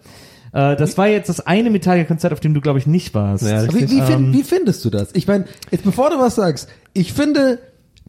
Äh, 0.55 0.77
das 0.77 0.97
war 0.97 1.09
jetzt 1.09 1.29
das 1.29 1.41
eine 1.41 1.69
Metallica-Konzert, 1.71 2.33
auf 2.33 2.41
dem 2.41 2.55
du, 2.55 2.61
glaube 2.61 2.79
ich, 2.79 2.87
nicht 2.87 3.13
warst. 3.13 3.45
Ja, 3.45 3.67
Wie, 3.75 3.91
wie, 3.91 3.99
Ähm, 3.99 4.07
find, 4.07 4.33
wie 4.35 4.43
findest 4.45 4.85
du 4.85 4.91
das? 4.91 5.11
Ich 5.13 5.27
meine, 5.27 5.45
jetzt 5.71 5.85
bevor 5.85 6.11
du 6.11 6.19
was 6.19 6.37
sagst, 6.37 6.69
ich 6.93 7.13
finde, 7.13 7.59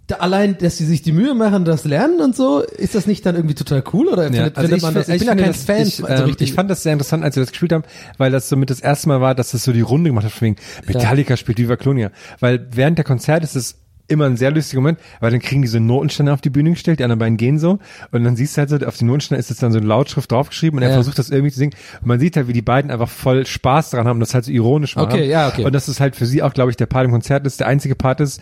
da 0.07 0.17
allein, 0.17 0.55
dass 0.59 0.77
sie 0.77 0.85
sich 0.85 1.01
die 1.01 1.11
Mühe 1.11 1.33
machen, 1.33 1.65
das 1.65 1.83
lernen 1.83 2.21
und 2.21 2.35
so, 2.35 2.59
ist 2.59 2.93
das 2.93 3.07
nicht 3.07 3.25
dann 3.25 3.35
irgendwie 3.35 3.55
total 3.55 3.83
cool 3.91 4.07
oder 4.07 4.25
findet, 4.25 4.55
findet 4.55 4.81
man 4.83 4.93
das? 4.93 5.09
Ich, 5.09 5.17
bin 5.17 5.27
ja 5.27 5.35
kein 5.35 5.47
das- 5.47 5.63
Fan, 5.63 5.81
Ich, 5.81 6.03
also 6.03 6.25
ähm, 6.25 6.35
ich 6.39 6.53
fand 6.53 6.69
das 6.69 6.83
sehr 6.83 6.93
interessant, 6.93 7.23
als 7.23 7.35
wir 7.35 7.41
das 7.41 7.49
gespielt 7.49 7.73
haben, 7.73 7.83
weil 8.19 8.31
das 8.31 8.47
somit 8.47 8.69
das 8.69 8.79
erste 8.79 9.07
Mal 9.09 9.19
war, 9.21 9.33
dass 9.33 9.51
das 9.51 9.63
so 9.63 9.73
die 9.73 9.81
Runde 9.81 10.11
gemacht 10.11 10.25
hat, 10.25 10.31
von 10.31 10.45
wegen 10.45 10.55
Metallica 10.85 11.37
spielt 11.37 11.57
Viva 11.57 11.75
Colonia. 11.77 12.11
Weil 12.39 12.67
während 12.71 12.99
der 12.99 13.05
Konzert 13.05 13.43
ist 13.43 13.55
es 13.55 13.77
immer 14.07 14.25
ein 14.25 14.37
sehr 14.37 14.51
lustiger 14.51 14.81
Moment, 14.81 14.99
weil 15.19 15.31
dann 15.31 15.39
kriegen 15.39 15.61
die 15.61 15.67
so 15.67 15.79
Notenständer 15.79 16.33
auf 16.33 16.41
die 16.41 16.49
Bühne 16.49 16.71
gestellt, 16.71 16.99
die 16.99 17.03
anderen 17.03 17.19
beiden 17.19 17.37
gehen 17.37 17.57
so 17.59 17.79
und 18.11 18.23
dann 18.23 18.35
siehst 18.35 18.55
du 18.55 18.59
halt 18.59 18.69
so, 18.69 18.77
auf 18.85 18.97
die 18.97 19.05
Notenständer 19.05 19.39
ist 19.39 19.49
jetzt 19.49 19.63
dann 19.63 19.71
so 19.71 19.79
eine 19.79 19.87
Lautschrift 19.87 20.31
draufgeschrieben 20.31 20.77
und 20.77 20.83
er 20.83 20.89
Ja. 20.89 20.95
versucht 20.95 21.17
das 21.19 21.29
irgendwie 21.29 21.51
zu 21.51 21.59
singen 21.59 21.73
und 22.01 22.07
man 22.07 22.19
sieht 22.19 22.35
halt, 22.37 22.47
wie 22.47 22.53
die 22.53 22.61
beiden 22.61 22.91
einfach 22.91 23.09
voll 23.09 23.45
Spaß 23.45 23.89
daran 23.91 24.07
haben 24.07 24.17
und 24.17 24.21
das 24.21 24.33
halt 24.33 24.45
so 24.45 24.51
ironisch 24.51 24.95
machen. 24.95 25.11
Okay, 25.13 25.27
ja, 25.29 25.47
okay. 25.47 25.65
Und 25.65 25.73
das 25.73 25.89
ist 25.89 25.99
halt 25.99 26.15
für 26.15 26.25
sie 26.25 26.43
auch, 26.43 26.53
glaube 26.53 26.71
ich, 26.71 26.77
der 26.77 26.85
Part 26.85 27.05
im 27.05 27.11
Konzert 27.11 27.45
ist, 27.47 27.59
der 27.59 27.67
einzige 27.67 27.95
Part 27.95 28.21
ist, 28.21 28.41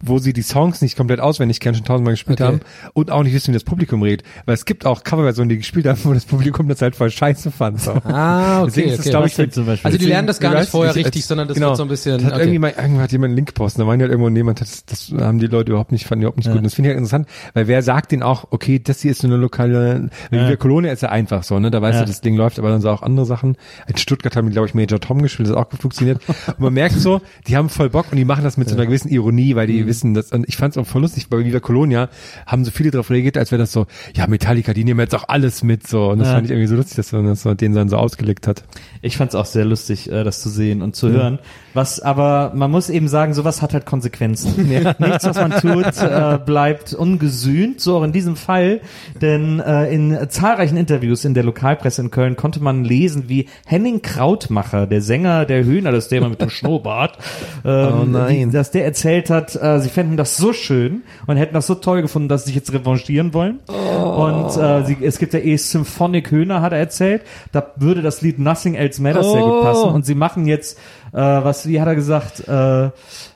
wo 0.00 0.18
sie 0.18 0.32
die 0.32 0.42
Songs 0.42 0.80
nicht 0.82 0.96
komplett 0.96 1.20
auswendig 1.20 1.60
kennen, 1.60 1.74
schon 1.74 1.84
tausendmal 1.84 2.14
gespielt 2.14 2.40
Okay. 2.40 2.48
haben 2.52 2.60
und 2.92 3.10
auch 3.10 3.22
nicht 3.22 3.34
wissen, 3.34 3.48
wie 3.48 3.56
das 3.56 3.64
Publikum 3.64 4.02
redet. 4.02 4.24
Weil 4.46 4.54
es 4.54 4.64
gibt 4.64 4.86
auch 4.86 5.02
Coverversionen, 5.04 5.48
die 5.48 5.56
gespielt 5.58 5.86
haben, 5.86 5.98
wo 6.04 6.12
das 6.14 6.24
Publikum 6.24 6.68
das 6.68 6.80
halt 6.82 6.94
voll 6.96 7.10
scheiße 7.10 7.50
fand. 7.50 7.80
So. 7.80 7.92
Ah, 8.04 8.64
Deswegen 8.64 8.88
okay, 8.88 8.94
ist 8.94 9.00
es, 9.06 9.14
okay. 9.14 9.22
Was 9.24 9.30
ich, 9.30 9.36
denn 9.36 9.50
zum 9.50 9.66
Beispiel? 9.66 9.86
Also 9.86 9.98
die 9.98 10.06
lernen 10.06 10.26
das 10.28 10.38
gar 10.40 10.54
nicht 10.58 10.68
vorher 10.70 10.94
ich- 10.96 11.04
richtig, 11.04 11.24
sondern 11.26 11.48
das 11.48 11.54
genau. 11.56 11.68
wird 11.68 11.76
so 11.78 11.82
ein 11.82 11.88
bisschen. 11.88 12.14
Das 12.18 12.24
hat 12.26 12.32
okay. 12.34 12.42
irgendwie 12.42 12.58
mal, 12.58 12.74
irgendwann 12.76 13.02
hat 13.02 13.12
jemand 13.12 13.30
einen 13.30 13.36
Link 13.36 13.48
gepostet, 13.48 13.80
da 13.80 13.84
meinte 13.86 14.04
halt 14.04 14.12
irgendwo 14.12 14.28
jemand, 14.30 14.60
das, 14.60 14.84
das 14.86 15.12
haben 15.18 15.38
die 15.38 15.46
Leute 15.46 15.70
überhaupt 15.72 15.92
nicht, 15.92 16.06
fanden 16.06 16.20
die 16.20 16.24
überhaupt 16.24 16.38
nicht 16.38 16.48
gut. 16.48 16.56
Und 16.58 16.64
das 16.64 16.74
finde 16.74 16.90
ich 16.90 16.94
halt 16.94 16.98
interessant, 16.98 17.28
weil 17.54 17.66
wer 17.66 17.82
sagt 17.82 18.12
denen 18.12 18.22
auch, 18.22 18.46
okay, 18.50 18.78
das 18.78 19.00
hier 19.02 19.10
ist 19.10 19.20
so 19.22 19.26
eine 19.26 19.36
lokale, 19.36 20.08
weil 20.30 20.40
Ja. 20.40 20.50
ja. 20.50 20.56
Kolonie 20.56 20.88
ist 20.88 21.02
ja 21.02 21.08
einfach 21.10 21.42
so, 21.42 21.58
ne, 21.58 21.70
da 21.70 21.82
weißt 21.82 21.96
Ja. 21.96 22.00
du, 22.02 22.06
das 22.08 22.20
Ding 22.20 22.36
läuft, 22.36 22.58
aber 22.58 22.70
dann 22.70 22.80
so 22.80 22.90
auch 22.90 23.02
andere 23.02 23.26
Sachen. 23.26 23.56
In 23.88 23.96
Stuttgart 23.96 24.36
haben 24.36 24.46
die, 24.46 24.52
glaube 24.52 24.68
ich, 24.68 24.74
Major 24.74 25.00
Tom 25.00 25.22
gespielt, 25.22 25.48
das 25.48 25.56
hat 25.56 25.66
auch 25.66 25.70
gut 25.70 25.80
funktioniert. 25.82 26.20
Und 26.46 26.60
man 26.60 26.72
merkt 26.72 26.94
so, 26.96 27.20
die 27.46 27.56
haben 27.56 27.68
voll 27.68 27.90
Bock 27.90 28.06
und 28.10 28.16
die 28.16 28.24
machen 28.24 28.44
das 28.44 28.56
mit 28.56 28.68
so 28.68 28.74
einer 28.76 28.86
gewissen 28.86 29.08
Ironie, 29.08 29.54
weil 29.56 29.66
Mhm. 29.66 29.72
die 29.72 29.87
wissen, 29.88 30.14
dass, 30.14 30.30
und 30.32 30.48
ich 30.48 30.56
fand 30.56 30.74
es 30.76 30.78
auch 30.78 30.86
voll 30.86 31.02
lustig, 31.02 31.28
bei 31.28 31.38
Viva 31.44 31.60
Colonia 31.60 32.08
haben 32.46 32.64
so 32.64 32.70
viele 32.70 32.90
drauf 32.90 33.10
reagiert, 33.10 33.36
als 33.36 33.50
wäre 33.50 33.60
das 33.60 33.72
so, 33.72 33.86
ja, 34.14 34.26
Metallica, 34.26 34.72
die 34.74 34.84
nehmen 34.84 35.00
jetzt 35.00 35.14
auch 35.14 35.24
alles 35.28 35.62
mit, 35.62 35.86
so. 35.86 36.10
Und 36.10 36.18
das 36.20 36.28
Ja. 36.28 36.34
fand 36.34 36.44
ich 36.46 36.50
irgendwie 36.52 36.68
so 36.68 36.76
lustig, 36.76 36.96
dass 36.96 37.12
man 37.12 37.26
das 37.26 37.42
den 37.42 37.74
dann 37.74 37.88
so 37.88 37.96
ausgelegt 37.96 38.46
hat. 38.46 38.64
Ich 39.02 39.16
fand's 39.16 39.34
auch 39.34 39.46
sehr 39.46 39.64
lustig, 39.64 40.10
äh, 40.10 40.22
das 40.24 40.42
zu 40.42 40.48
sehen 40.50 40.82
und 40.82 40.94
zu 40.94 41.10
hören. 41.10 41.38
Was 41.74 42.00
aber, 42.00 42.52
man 42.54 42.70
muss 42.70 42.90
eben 42.90 43.08
sagen, 43.08 43.34
sowas 43.34 43.62
hat 43.62 43.72
halt 43.74 43.86
Konsequenzen. 43.86 44.68
Nichts, 44.68 45.24
was 45.24 45.36
man 45.36 45.50
tut, 45.52 45.96
äh, 46.02 46.38
bleibt 46.44 46.92
ungesühnt, 46.94 47.80
so 47.80 47.96
auch 47.98 48.02
in 48.04 48.12
diesem 48.12 48.36
Fall. 48.36 48.80
Denn 49.20 49.60
äh, 49.60 49.92
in 49.92 50.16
zahlreichen 50.28 50.76
Interviews 50.76 51.24
in 51.24 51.34
der 51.34 51.44
Lokalpresse 51.44 52.02
in 52.02 52.10
Köln 52.10 52.36
konnte 52.36 52.62
man 52.62 52.84
lesen, 52.84 53.24
wie 53.28 53.46
Henning 53.66 54.02
Krautmacher, 54.02 54.86
der 54.86 55.00
Sänger 55.02 55.44
der 55.46 55.64
Höhner, 55.64 55.92
das 55.92 56.04
ist 56.04 56.10
der 56.12 56.18
immer 56.18 56.28
mit 56.30 56.40
dem 56.40 56.50
Schnurrbart, 56.58 57.18
ähm, 57.64 57.94
Oh 58.00 58.04
nein. 58.04 58.48
Die, 58.50 58.56
dass 58.56 58.70
der 58.70 58.84
erzählt 58.84 59.30
hat, 59.30 59.54
äh, 59.56 59.77
sie 59.80 59.88
fänden 59.88 60.16
das 60.16 60.36
so 60.36 60.52
schön 60.52 61.02
und 61.26 61.36
hätten 61.36 61.54
das 61.54 61.66
so 61.66 61.74
toll 61.74 62.02
gefunden, 62.02 62.28
dass 62.28 62.42
sie 62.44 62.48
sich 62.48 62.56
jetzt 62.56 62.72
revanchieren 62.72 63.34
wollen. 63.34 63.60
Und 63.68 64.56
äh, 64.56 64.84
sie, 64.84 64.96
es 65.02 65.18
gibt 65.18 65.32
ja 65.34 65.40
eh 65.40 65.56
Symphonic 65.56 66.30
Höhner, 66.30 66.60
hat 66.62 66.72
er 66.72 66.78
erzählt. 66.78 67.22
Da 67.52 67.66
würde 67.76 68.02
das 68.02 68.22
Lied 68.22 68.38
Nothing 68.38 68.74
Else 68.74 69.02
Matters 69.02 69.30
sehr 69.32 69.42
gut 69.42 69.62
passen. 69.62 69.90
Und 69.90 70.06
sie 70.06 70.14
machen 70.14 70.46
jetzt, 70.46 70.78
äh, 71.12 71.18
was, 71.18 71.66
wie 71.68 71.80
hat 71.80 71.88
er 71.88 71.94
gesagt, 71.94 72.46
äh, 72.48 72.86
äh, 72.86 72.90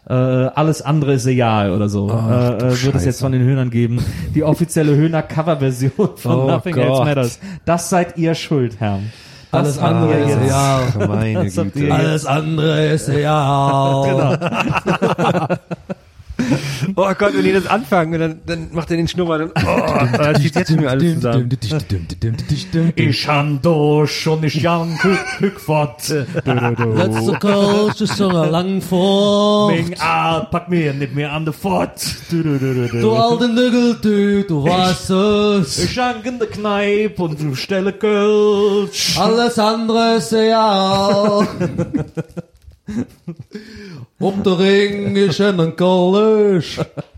alles 0.09 0.83
andere 0.83 1.15
ist 1.15 1.27
egal 1.27 1.71
oder 1.73 1.89
so. 1.89 2.09
äh, 2.11 2.57
äh, 2.57 2.83
wird 2.83 2.95
es 2.97 3.05
jetzt 3.05 3.21
von 3.21 3.33
den 3.33 3.43
Höhnern 3.43 3.71
geben. 3.71 4.05
Die 4.35 4.43
offizielle 4.45 4.95
Höhner-Cover-Version 4.97 5.93
von 6.17 6.39
Oh 6.41 6.47
Nothing 6.47 6.77
Else 6.77 6.89
Gott. 6.89 7.05
Matters. 7.07 7.41
Das 7.65 7.89
seid 7.91 8.17
ihr 8.19 8.35
schuld, 8.35 8.77
Herrn. 8.81 9.13
Alles 9.53 9.79
andere 9.79 10.15
ist 10.19 10.39
ja. 10.49 10.81
Meine 11.07 11.45
Güte. 11.45 11.79
jetzt- 11.79 12.27
andere 12.27 12.87
ist 12.87 13.09
ja. 13.09 14.03
Genau. 14.07 15.57
Oh 16.97 17.13
Gott, 17.19 17.35
wenn 17.35 17.45
die 17.45 17.53
das 17.53 17.67
anfangen 17.67 18.15
und 18.15 18.21
dann, 18.21 18.41
dann 18.47 18.69
macht 18.73 18.91
er 18.91 18.97
den 18.97 19.09
Schnurrbart 19.09 19.43
und 19.43 19.53
oh, 19.57 20.17
das 20.17 20.41
zieht 20.41 20.55
jetzt 20.55 20.71
schon 20.71 20.81
mir 20.81 20.91
alles 20.91 21.15
zusammen. 21.15 21.49
Ich 22.97 23.29
han 23.29 23.61
durch 23.63 24.27
und 24.27 24.45
ich 24.45 24.55
jan 24.55 24.99
Hückfort. 25.39 26.09
Letzte 26.09 27.33
Coach 27.41 28.01
ist 28.01 28.17
schon 28.17 28.33
lang 28.33 28.81
vor. 28.81 29.73
Ming 29.73 29.99
Art, 29.99 30.51
pack 30.51 30.69
mir 30.69 30.93
nicht 30.93 31.15
mehr 31.15 31.33
an 31.33 31.45
der 31.45 31.55
Fort. 31.55 32.03
Du 32.31 33.13
alte 33.13 33.49
Nügel, 33.49 33.97
du, 34.01 34.45
du 34.45 34.65
weißt 34.65 35.11
es. 35.11 35.85
Ich 35.85 35.99
hang 35.99 36.23
in 36.25 36.39
der 36.39 36.49
Kneipe 36.49 37.23
und 37.23 37.41
du 37.41 37.55
stelle 37.55 37.93
Kölsch. 37.93 39.19
Alles 39.19 39.59
andere 39.59 40.17
ist 40.17 40.33
ja. 40.33 41.47
Ob 44.19 44.43
der 44.45 44.59
Ring 44.59 45.17
ist 45.17 45.41
in 45.41 45.61
ein 45.61 45.77
College. 45.77 46.87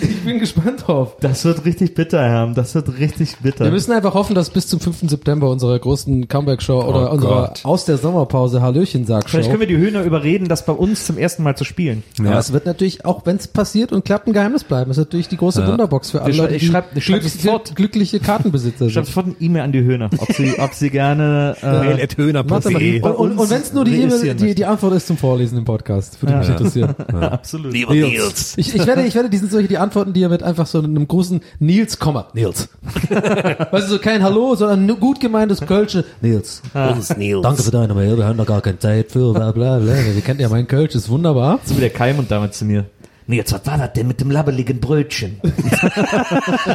ich 0.00 0.24
bin 0.24 0.38
gespannt 0.38 0.86
drauf. 0.86 1.16
Das 1.20 1.44
wird 1.44 1.64
richtig 1.64 1.94
bitter, 1.94 2.22
Herr. 2.22 2.46
Das 2.54 2.74
wird 2.74 2.98
richtig 2.98 3.36
bitter. 3.42 3.64
Wir 3.64 3.72
müssen 3.72 3.92
einfach 3.92 4.14
hoffen, 4.14 4.34
dass 4.34 4.50
bis 4.50 4.66
zum 4.68 4.80
5. 4.80 5.08
September 5.10 5.50
unserer 5.50 5.78
großen 5.78 6.28
Comeback-Show 6.28 6.82
oder 6.82 7.10
Oh 7.10 7.14
unserer 7.14 7.48
Gott. 7.48 7.60
aus 7.64 7.84
der 7.84 7.98
Sommerpause 7.98 8.58
Vielleicht 8.58 8.66
Hallöchen-Sag-Show. 8.74 9.40
können 9.42 9.60
wir 9.60 9.66
die 9.66 9.76
Höhner 9.76 10.02
überreden, 10.02 10.48
das 10.48 10.64
bei 10.66 10.72
uns 10.72 11.06
zum 11.06 11.18
ersten 11.18 11.42
Mal 11.42 11.56
zu 11.56 11.64
spielen. 11.64 12.02
Aber 12.20 12.38
es 12.38 12.52
wird 12.52 12.66
natürlich, 12.66 13.04
auch 13.04 13.26
wenn 13.26 13.36
es 13.36 13.48
passiert 13.48 13.92
und 13.92 14.04
klappt, 14.04 14.26
ein 14.26 14.32
Geheimnis 14.32 14.64
bleiben. 14.64 14.90
Es 14.90 14.98
ist 14.98 15.04
natürlich 15.06 15.28
die 15.28 15.36
große 15.36 15.66
Wunderbox 15.66 16.10
für 16.10 16.22
alle 16.22 16.30
Ich 16.32 16.36
Leute, 16.38 16.50
die 16.50 16.56
ich 16.56 16.66
schreib- 16.66 16.96
ich 16.96 17.04
schreib 17.04 17.20
glückliche, 17.20 17.38
sofort. 17.42 17.76
glückliche 17.76 18.20
Kartenbesitzer 18.20 18.86
Ich 18.86 18.92
schreibe 18.94 19.06
sind. 19.06 19.14
sofort 19.14 19.26
eine 19.26 19.36
E-Mail 19.40 19.62
an 19.62 19.72
die 19.72 19.82
Höhner, 19.82 20.10
ob 20.18 20.32
sie, 20.32 20.54
ob 20.58 20.72
sie 20.74 20.90
gerne 20.90 21.56
Mail 21.62 21.98
äh, 21.98 22.02
at 22.02 22.18
mal. 22.18 22.44
Pussy. 22.44 23.00
Und, 23.02 23.12
und, 23.14 23.38
und 23.38 23.50
wenn 23.50 23.62
es 23.62 23.72
nur 23.72 23.84
die, 23.84 24.00
E-Mail, 24.02 24.34
die, 24.34 24.54
die 24.54 24.64
Antwort 24.64 24.94
ist 24.94 25.06
zum 25.06 25.16
Vorlesen 25.16 25.58
im 25.58 25.64
Podcast, 25.64 26.20
würde 26.22 26.36
mich 26.36 26.48
interessieren. 26.48 26.94
absolut. 27.20 27.72
Lieber 27.72 27.92
Nils. 27.94 28.54
Ich, 28.62 28.74
ich 28.76 28.86
werde, 28.86 29.02
ich 29.02 29.14
werde, 29.16 29.28
die 29.28 29.38
sind 29.38 29.50
solche 29.50 29.66
die 29.66 29.78
Antworten, 29.78 30.12
die 30.12 30.20
ihr 30.20 30.28
mit 30.28 30.44
einfach 30.44 30.66
so 30.68 30.78
einem 30.78 31.08
großen 31.08 31.40
Nils, 31.58 31.98
Komma, 31.98 32.28
Nils. 32.32 32.68
weißt 33.10 33.88
du, 33.88 33.92
so 33.92 33.98
kein 33.98 34.22
Hallo, 34.22 34.54
sondern 34.54 34.86
nur 34.86 34.98
gut 34.98 35.18
gemeintes 35.18 35.60
Kölsche. 35.60 36.04
Nils. 36.20 36.62
Uns 36.72 37.16
Nils. 37.16 37.42
Danke 37.42 37.62
für 37.64 37.72
deine 37.72 37.92
Mail, 37.92 38.16
wir 38.16 38.24
haben 38.24 38.38
da 38.38 38.44
gar 38.44 38.60
keine 38.60 38.78
Zeit 38.78 39.10
für, 39.10 39.32
bla, 39.32 39.50
bla, 39.50 39.80
bla. 39.80 39.94
Wir 39.94 40.20
kennt 40.20 40.40
ja 40.40 40.48
mein 40.48 40.68
Kölsch, 40.68 40.94
ist 40.94 41.08
wunderbar. 41.08 41.58
So 41.64 41.76
wie 41.76 41.80
der 41.80 41.90
Keimund 41.90 42.30
damals 42.30 42.58
zu 42.58 42.64
mir. 42.64 42.84
Jetzt 43.26 43.52
was 43.52 43.66
war 43.66 43.78
das 43.78 43.92
denn 43.94 44.06
mit 44.06 44.20
dem 44.20 44.30
labbeligen 44.30 44.78
Brötchen? 44.78 45.40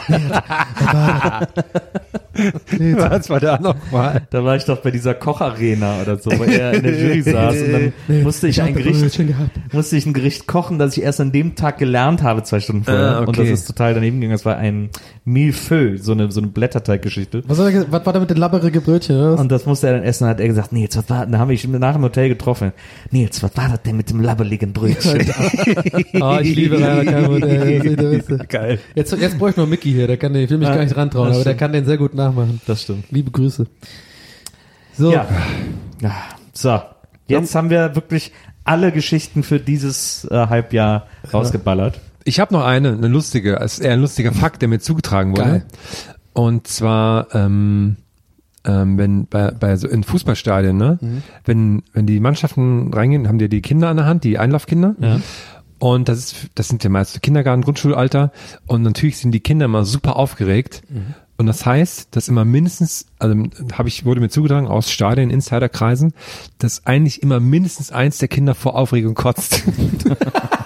Was 0.07 0.88
war 0.93 1.47
da 3.39 3.59
nochmal? 3.59 4.27
Da 4.30 4.43
war 4.43 4.55
ich 4.55 4.65
doch 4.65 4.77
bei 4.77 4.91
dieser 4.91 5.14
Kocharena 5.14 6.01
oder 6.01 6.18
so, 6.18 6.31
wo 6.31 6.43
er 6.43 6.73
in 6.73 6.84
der 6.84 6.99
Jury 6.99 7.22
saß 7.22 7.55
und 7.55 7.72
dann 7.73 8.23
musste 8.23 8.47
ich 8.47 8.61
ein 8.61 8.73
Gericht, 8.73 9.19
musste 9.72 9.97
ich 9.97 10.05
ein 10.05 10.14
Gericht 10.14 10.47
kochen, 10.47 10.80
das 10.80 10.97
ich 10.97 11.03
erst 11.03 11.22
an 11.22 11.31
dem 11.31 11.55
Tag 11.55 11.77
gelernt 11.77 12.23
habe, 12.23 12.43
zwei 12.43 12.59
Stunden 12.59 12.84
vorher. 12.84 13.18
Ah, 13.18 13.19
okay. 13.19 13.27
Und 13.27 13.39
das 13.39 13.49
ist 13.49 13.65
total 13.65 13.93
daneben 13.93 14.19
gegangen. 14.19 14.38
Das 14.38 14.45
war 14.45 14.57
ein 14.57 14.89
Millefeuille, 15.26 15.97
so 15.97 16.14
eine, 16.14 16.31
so 16.31 16.39
eine 16.39 16.47
Blätterteiggeschichte. 16.47 17.43
Was, 17.47 17.59
er 17.59 17.91
was 17.91 18.05
war 18.05 18.14
da 18.14 18.19
mit 18.19 18.30
den 18.30 18.38
labberige 18.38 18.81
Brötchen? 18.81 19.18
was? 19.19 19.39
Und 19.39 19.51
das 19.51 19.65
musste 19.65 19.88
er 19.88 19.93
dann 19.93 20.03
essen, 20.03 20.27
hat 20.27 20.39
er 20.39 20.47
gesagt, 20.47 20.72
Nils, 20.72 20.97
was 20.97 21.09
war, 21.09 21.26
da 21.26 21.38
haben 21.38 21.49
wir 21.49 21.55
ich 21.55 21.68
nach 21.68 21.93
dem 21.93 22.03
Hotel 22.03 22.30
getroffen. 22.30 22.73
Nils, 23.11 23.41
was 23.43 23.55
war 23.55 23.69
das 23.69 23.81
denn 23.84 23.97
mit 23.97 24.09
dem 24.09 24.22
labbeligen 24.22 24.73
Brötchen? 24.73 25.26
Ah, 26.22 26.39
ich 26.41 26.55
liebe 26.55 26.80
Rainer. 26.80 28.45
Geil. 28.47 28.80
Jetzt, 28.95 29.15
jetzt 29.19 29.38
bräuchte 29.38 29.61
ich 29.61 29.65
noch 29.65 29.69
Mickey 29.69 29.91
hier, 29.91 30.07
der 30.07 30.18
kann 30.18 30.34
den, 30.34 30.43
ich 30.43 30.49
will 30.49 30.57
mich 30.57 30.68
gar 30.68 30.84
nicht 30.84 30.95
rantrauen, 30.95 31.31
aber 31.31 31.43
der 31.43 31.55
kann 31.55 31.73
den 31.73 31.85
sehr 31.85 31.97
gut 31.97 32.15
nachmachen. 32.28 32.62
Das 32.68 32.84
stimmt. 32.84 33.06
Liebe 33.12 33.32
Grüße. 33.32 33.68
So, 34.98 35.12
Ja. 35.12 35.28
ja. 36.02 36.16
So. 36.54 36.80
Jetzt 37.28 37.54
haben 37.56 37.70
wir 37.70 37.95
wirklich 37.95 38.32
alle 38.64 38.91
Geschichten 38.91 39.44
für 39.44 39.60
dieses 39.60 40.26
äh, 40.32 40.48
Halbjahr 40.48 41.08
rausgeballert. 41.34 41.99
Ich 42.24 42.40
habe 42.40 42.54
noch 42.54 42.66
eine, 42.66 42.94
eine 42.94 43.08
lustige, 43.08 43.56
ist 43.56 43.80
eher 43.80 43.94
ein 43.94 44.02
lustiger 44.02 44.34
Fakt, 44.34 44.62
der 44.62 44.70
mir 44.70 44.80
zugetragen 44.80 45.32
wurde. 45.32 45.44
Geil. 45.49 45.66
Und 46.34 46.68
zwar, 46.68 47.34
ähm, 47.34 47.98
ähm, 48.66 48.98
wenn 48.98 49.28
bei, 49.28 49.52
bei 49.52 49.76
so 49.78 49.88
in 49.88 50.04
Fußballstadien, 50.04 50.76
ne, 50.78 50.99
wenn 51.45 51.84
wenn 51.94 52.06
die 52.06 52.20
Mannschaften 52.20 52.94
reingehen, 52.94 53.28
haben 53.28 53.40
die 53.40 53.49
die 53.49 53.62
Kinder 53.62 53.90
an 53.90 53.98
der 53.98 54.06
Hand, 54.06 54.24
die 54.24 54.38
Einlaufkinder. 54.38 54.95
Ja. 54.99 55.22
Und 55.80 56.10
das 56.10 56.18
ist, 56.20 56.36
das 56.56 56.68
sind 56.68 56.84
ja 56.84 56.90
meist 56.90 57.22
Kindergarten, 57.22 57.62
Grundschulalter. 57.62 58.32
Und 58.66 58.82
natürlich 58.82 59.18
sind 59.18 59.32
die 59.32 59.40
Kinder 59.40 59.66
immer 59.66 59.86
super 59.86 60.16
aufgeregt. 60.16 60.82
Und 61.38 61.45
das 61.45 61.65
heißt, 61.65 62.15
dass 62.15 62.27
immer 62.27 62.45
mindestens, 62.45 63.05
also 63.19 63.35
habe 63.73 63.89
ich, 63.89 64.05
wurde 64.05 64.19
mir 64.19 64.30
zugetragen 64.30 64.68
aus 64.68 64.91
Stadien, 64.91 65.30
Insiderkreisen, 65.30 66.14
dass 66.57 66.85
eigentlich 66.85 67.22
immer 67.22 67.39
mindestens 67.39 67.91
eins 67.91 68.18
der 68.18 68.27
Kinder 68.27 68.55
vor 68.55 68.76
Aufregung 68.76 69.14
kotzt. 69.14 69.64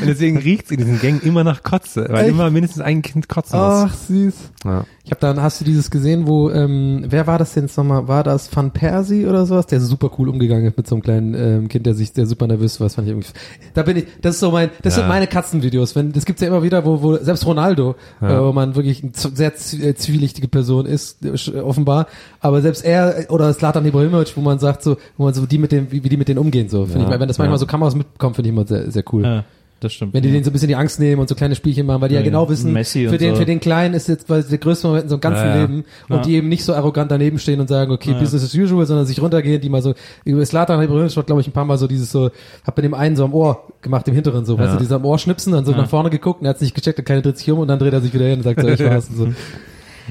Und 0.00 0.06
deswegen 0.08 0.36
riecht's 0.38 0.70
in 0.70 0.78
diesen 0.78 1.00
Gängen 1.00 1.20
immer 1.22 1.44
nach 1.44 1.62
Kotze, 1.62 2.06
weil 2.10 2.22
Echt? 2.24 2.30
immer 2.30 2.50
mindestens 2.50 2.82
ein 2.82 3.02
Kind 3.02 3.28
kotzen 3.28 3.58
muss. 3.58 3.68
ach 3.68 3.94
süß. 3.94 4.34
Ja. 4.64 4.84
Ich 5.04 5.10
habe 5.10 5.20
dann, 5.20 5.40
hast 5.42 5.60
du 5.60 5.64
dieses 5.64 5.90
gesehen, 5.90 6.26
wo, 6.26 6.50
ähm, 6.50 7.04
wer 7.08 7.26
war 7.26 7.38
das 7.38 7.52
denn 7.54 7.64
jetzt 7.64 7.76
nochmal? 7.76 8.08
War 8.08 8.24
das 8.24 8.54
Van 8.56 8.70
Persie 8.70 9.26
oder 9.26 9.44
sowas? 9.44 9.66
Der 9.66 9.80
super 9.80 10.10
cool 10.18 10.28
umgegangen 10.30 10.64
ist 10.66 10.76
mit 10.78 10.86
so 10.86 10.94
einem 10.94 11.02
kleinen 11.02 11.34
ähm, 11.34 11.68
Kind, 11.68 11.84
der 11.86 11.94
sich, 11.94 12.12
der 12.14 12.26
super 12.26 12.46
nervös 12.46 12.80
war. 12.80 12.86
Das 12.86 12.94
fand 12.94 13.06
ich 13.06 13.12
irgendwie. 13.12 13.28
Da 13.74 13.82
bin 13.82 13.98
ich, 13.98 14.06
das 14.22 14.34
ist 14.36 14.40
so 14.40 14.50
mein, 14.50 14.70
das 14.82 14.94
Ja. 14.94 15.00
sind 15.02 15.08
meine 15.08 15.26
Katzenvideos. 15.26 15.94
Wenn, 15.94 16.12
das 16.12 16.24
gibt's 16.24 16.40
ja 16.42 16.48
immer 16.48 16.62
wieder, 16.62 16.84
wo, 16.86 17.02
wo 17.02 17.16
selbst 17.18 17.44
Ronaldo, 17.46 17.94
Ja. 18.22 18.38
äh, 18.38 18.42
wo 18.44 18.52
man 18.52 18.74
wirklich 18.76 19.02
eine 19.04 19.12
sehr 19.14 19.52
äh, 19.52 19.94
zwielichtige 19.94 20.48
Person 20.48 20.86
ist, 20.86 21.18
äh, 21.24 21.60
offenbar. 21.60 22.06
Aber 22.40 22.62
selbst 22.62 22.84
er 22.84 23.26
oder 23.28 23.52
Slatan 23.52 23.84
Ibrahimovic, 23.86 24.36
wo 24.36 24.40
man 24.40 24.58
sagt 24.58 24.82
so, 24.82 24.96
wo 25.18 25.24
man 25.24 25.34
so 25.34 25.44
die 25.44 25.58
mit 25.58 25.70
dem, 25.70 25.92
wie, 25.92 26.02
wie 26.02 26.08
die 26.08 26.16
mit 26.16 26.28
denen 26.28 26.38
umgehen 26.38 26.68
so. 26.70 26.84
Finde 26.86 27.00
Ja. 27.00 27.04
ich, 27.04 27.10
mal, 27.10 27.20
wenn 27.20 27.28
das 27.28 27.36
manchmal 27.38 27.56
Ja. 27.56 27.60
so 27.60 27.66
Kameras 27.66 27.94
mitbekommen, 27.94 28.34
finde 28.34 28.48
ich 28.48 28.54
immer 28.56 28.66
sehr, 28.66 28.90
sehr 28.90 29.04
cool. 29.12 29.44
Ja, 29.84 29.88
das 29.88 29.92
stimmt. 29.92 30.14
Wenn 30.14 30.22
die 30.22 30.30
denen 30.30 30.44
so 30.44 30.50
ein 30.50 30.52
bisschen 30.52 30.68
die 30.68 30.76
Angst 30.76 30.98
nehmen 30.98 31.20
und 31.20 31.28
so 31.28 31.34
kleine 31.34 31.54
Spielchen 31.54 31.86
machen, 31.86 32.00
weil 32.00 32.08
die 32.08 32.14
ja, 32.14 32.20
Ja, 32.20 32.24
genau 32.24 32.48
wissen, 32.48 32.72
Messi 32.72 33.04
für 33.06 33.12
und 33.12 33.20
den, 33.20 33.34
so. 33.34 33.40
für 33.40 33.44
den 33.46 33.60
Kleinen 33.60 33.94
ist 33.94 34.08
jetzt 34.08 34.28
weil 34.30 34.42
der 34.42 34.58
größte 34.58 34.86
Moment 34.86 35.04
in 35.04 35.08
so 35.10 35.14
einem 35.16 35.20
ganzen 35.20 35.44
Ja, 35.46 35.54
ja. 35.54 35.60
Leben 35.60 35.84
und 36.08 36.16
Ja. 36.16 36.22
die 36.22 36.34
eben 36.36 36.48
nicht 36.48 36.64
so 36.64 36.74
arrogant 36.74 37.10
daneben 37.10 37.38
stehen 37.38 37.60
und 37.60 37.68
sagen, 37.68 37.92
okay, 37.92 38.12
Ja. 38.12 38.18
Business 38.18 38.44
as 38.44 38.54
usual, 38.54 38.86
sondern 38.86 39.04
sich 39.06 39.20
runtergehen, 39.20 39.60
die 39.60 39.68
mal 39.68 39.82
so, 39.82 39.94
über 40.24 40.44
Slatan 40.46 40.82
Ibrahimovic 40.82 41.16
hat, 41.16 41.26
glaube 41.26 41.40
ich, 41.42 41.46
ein 41.48 41.52
paar 41.52 41.64
Mal 41.66 41.76
so 41.78 41.86
dieses 41.86 42.10
so, 42.10 42.30
hab 42.66 42.74
bei 42.74 42.82
dem 42.82 42.94
einen 42.94 43.16
so 43.16 43.24
am 43.24 43.34
Ohr 43.34 43.68
gemacht, 43.82 44.08
im 44.08 44.14
hinteren 44.14 44.44
so, 44.44 44.58
weißt 44.58 44.74
du, 44.74 44.78
dieser 44.78 44.96
am 44.96 45.04
Ohr 45.04 45.18
schnipsen, 45.18 45.52
dann 45.52 45.64
so 45.64 45.72
Ja. 45.72 45.78
nach 45.78 45.88
vorne 45.88 46.10
geguckt 46.10 46.40
und 46.40 46.46
er 46.46 46.50
hat 46.50 46.58
sich 46.58 46.72
gecheckt, 46.74 46.98
der 46.98 47.04
Kleine 47.04 47.22
dreht 47.22 47.38
sich 47.38 47.50
um 47.50 47.58
und 47.58 47.68
dann 47.68 47.78
dreht 47.78 47.92
er 47.92 48.00
sich 48.00 48.14
wieder 48.14 48.24
hin 48.26 48.38
und 48.38 48.42
sagt 48.44 48.60
so, 48.60 48.68
ich 48.68 48.80
war's 48.84 49.08
und 49.10 49.16
so. 49.16 49.28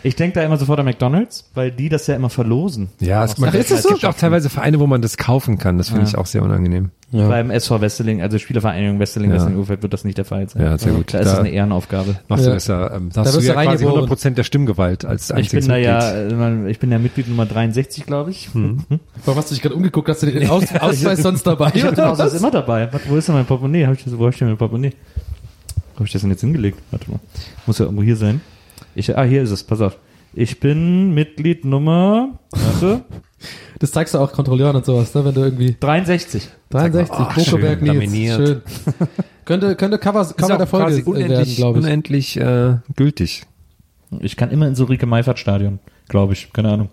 Ich 0.01 0.15
denke 0.15 0.39
da 0.39 0.43
immer 0.45 0.57
sofort 0.57 0.79
an 0.79 0.85
McDonalds, 0.85 1.49
weil 1.53 1.71
die 1.71 1.87
das 1.89 2.07
ja 2.07 2.15
immer 2.15 2.29
verlosen. 2.31 2.89
Ja, 2.99 3.23
es, 3.23 3.35
das 3.35 3.71
es 3.71 3.83
so? 3.83 3.89
gibt 3.89 4.05
auch 4.05 4.15
teilweise 4.15 4.49
Vereine, 4.49 4.79
wo 4.79 4.87
man 4.87 5.01
das 5.03 5.17
kaufen 5.17 5.59
kann. 5.59 5.77
Das 5.77 5.89
finde 5.89 6.05
ich 6.05 6.17
auch 6.17 6.25
sehr 6.25 6.41
unangenehm. 6.41 6.89
Ja. 7.11 7.27
Beim 7.27 7.51
SV 7.51 7.79
Wesseling, 7.79 8.23
also 8.23 8.39
Spielervereinigung 8.39 8.99
Wesseling, 8.99 9.29
Ja. 9.29 9.35
Wesseling 9.35 9.57
Urfeld 9.57 9.83
wird 9.83 9.93
das 9.93 10.03
nicht 10.03 10.17
der 10.17 10.25
Fall 10.25 10.49
sein. 10.49 10.63
Ja, 10.63 10.77
sehr 10.79 10.93
gut. 10.93 11.13
Da 11.13 11.19
ist 11.19 11.27
es 11.27 11.33
Da- 11.33 11.39
eine 11.41 11.49
Ehrenaufgabe. 11.51 12.15
Machst 12.27 12.43
du 12.45 12.49
Ja. 12.49 12.53
das 12.55 12.65
ja, 12.67 12.95
ähm, 12.95 13.09
Da 13.13 13.21
hast 13.21 13.33
du 13.33 13.37
wirst 13.37 13.47
ja 13.47 13.53
du 13.53 13.59
quasi 13.59 13.67
reingeboren. 13.69 13.93
100 13.97 14.07
Prozent 14.07 14.37
der 14.39 14.43
Stimmgewalt 14.43 15.05
als 15.05 15.29
Ich 15.29 15.51
bin 15.51 15.67
da 15.67 15.73
Mitglied. 15.75 15.85
ja, 15.85 16.11
äh, 16.11 16.71
ich 16.71 16.79
bin 16.79 16.91
ja 16.91 16.97
Mitglied 16.97 17.27
Nummer 17.29 17.45
63, 17.45 18.07
glaube 18.07 18.31
ich. 18.31 18.49
Warum 18.53 18.79
hast 19.37 19.51
du 19.51 19.53
dich 19.53 19.61
gerade 19.61 19.75
umgeguckt? 19.75 20.09
Hast 20.09 20.23
du 20.23 20.25
den 20.31 20.49
Aus 20.49 20.63
Ausweis 20.79 21.21
sonst 21.21 21.45
dabei? 21.45 21.71
Ich 21.75 21.83
habe 21.83 21.95
den 21.95 22.05
Ausweis 22.05 22.33
was? 22.33 22.39
immer 22.39 22.49
dabei. 22.49 22.91
Was, 22.91 23.01
wo 23.07 23.15
ist 23.15 23.27
denn 23.27 23.35
mein 23.35 23.45
Portemonnaie? 23.45 23.85
Hab 23.85 23.93
ich 23.93 24.03
das, 24.03 24.17
wo 24.17 24.25
hab 24.25 24.33
ich 24.33 24.39
denn 24.39 24.47
mein 24.47 24.57
Portemonnaie? 24.57 24.93
Wo 25.93 25.97
habe 25.97 26.05
ich 26.07 26.11
das 26.13 26.21
denn 26.21 26.31
jetzt 26.31 26.41
hingelegt? 26.41 26.79
Warte 26.89 27.11
mal. 27.11 27.19
Muss 27.67 27.77
ja 27.77 27.85
irgendwo 27.85 28.01
hier 28.01 28.15
sein. 28.15 28.41
Ich, 28.95 29.15
ah, 29.17 29.23
hier 29.23 29.43
ist 29.43 29.51
es. 29.51 29.63
Pass 29.63 29.81
auf. 29.81 29.97
Ich 30.33 30.59
bin 30.59 31.13
Mitglied 31.13 31.63
Nummer, 31.63 32.39
warte, 32.51 33.03
Das 33.79 33.91
zeigst 33.91 34.13
du 34.13 34.19
auch 34.19 34.31
Kontrolleuren 34.31 34.77
und 34.77 34.85
sowas, 34.85 35.13
ne? 35.13 35.25
Wenn 35.25 35.33
du 35.33 35.41
irgendwie 35.41 35.75
63. 35.79 36.47
63, 36.69 37.15
Ach, 37.17 37.35
Bokeberg 37.35 37.79
schön, 37.79 37.83
Nils. 37.83 37.93
laminiert. 37.93 38.37
Schön. 38.37 38.61
könnte, 39.45 39.75
könnte 39.75 39.97
Cover, 39.97 40.25
Cover 40.25 40.57
der 40.57 40.67
Folge 40.67 40.95
werden, 40.95 41.03
unendlich, 41.05 41.55
glaube 41.57 41.79
ich. 41.79 41.85
unendlich 41.85 42.37
äh, 42.37 42.77
gültig. 42.95 43.43
Ich 44.21 44.37
kann 44.37 44.51
immer 44.51 44.67
ins 44.67 44.79
Ulrike 44.79 45.05
Meifert 45.05 45.39
Stadion, 45.39 45.79
glaube 46.07 46.33
ich. 46.33 46.53
Keine 46.53 46.69
Ahnung. 46.69 46.89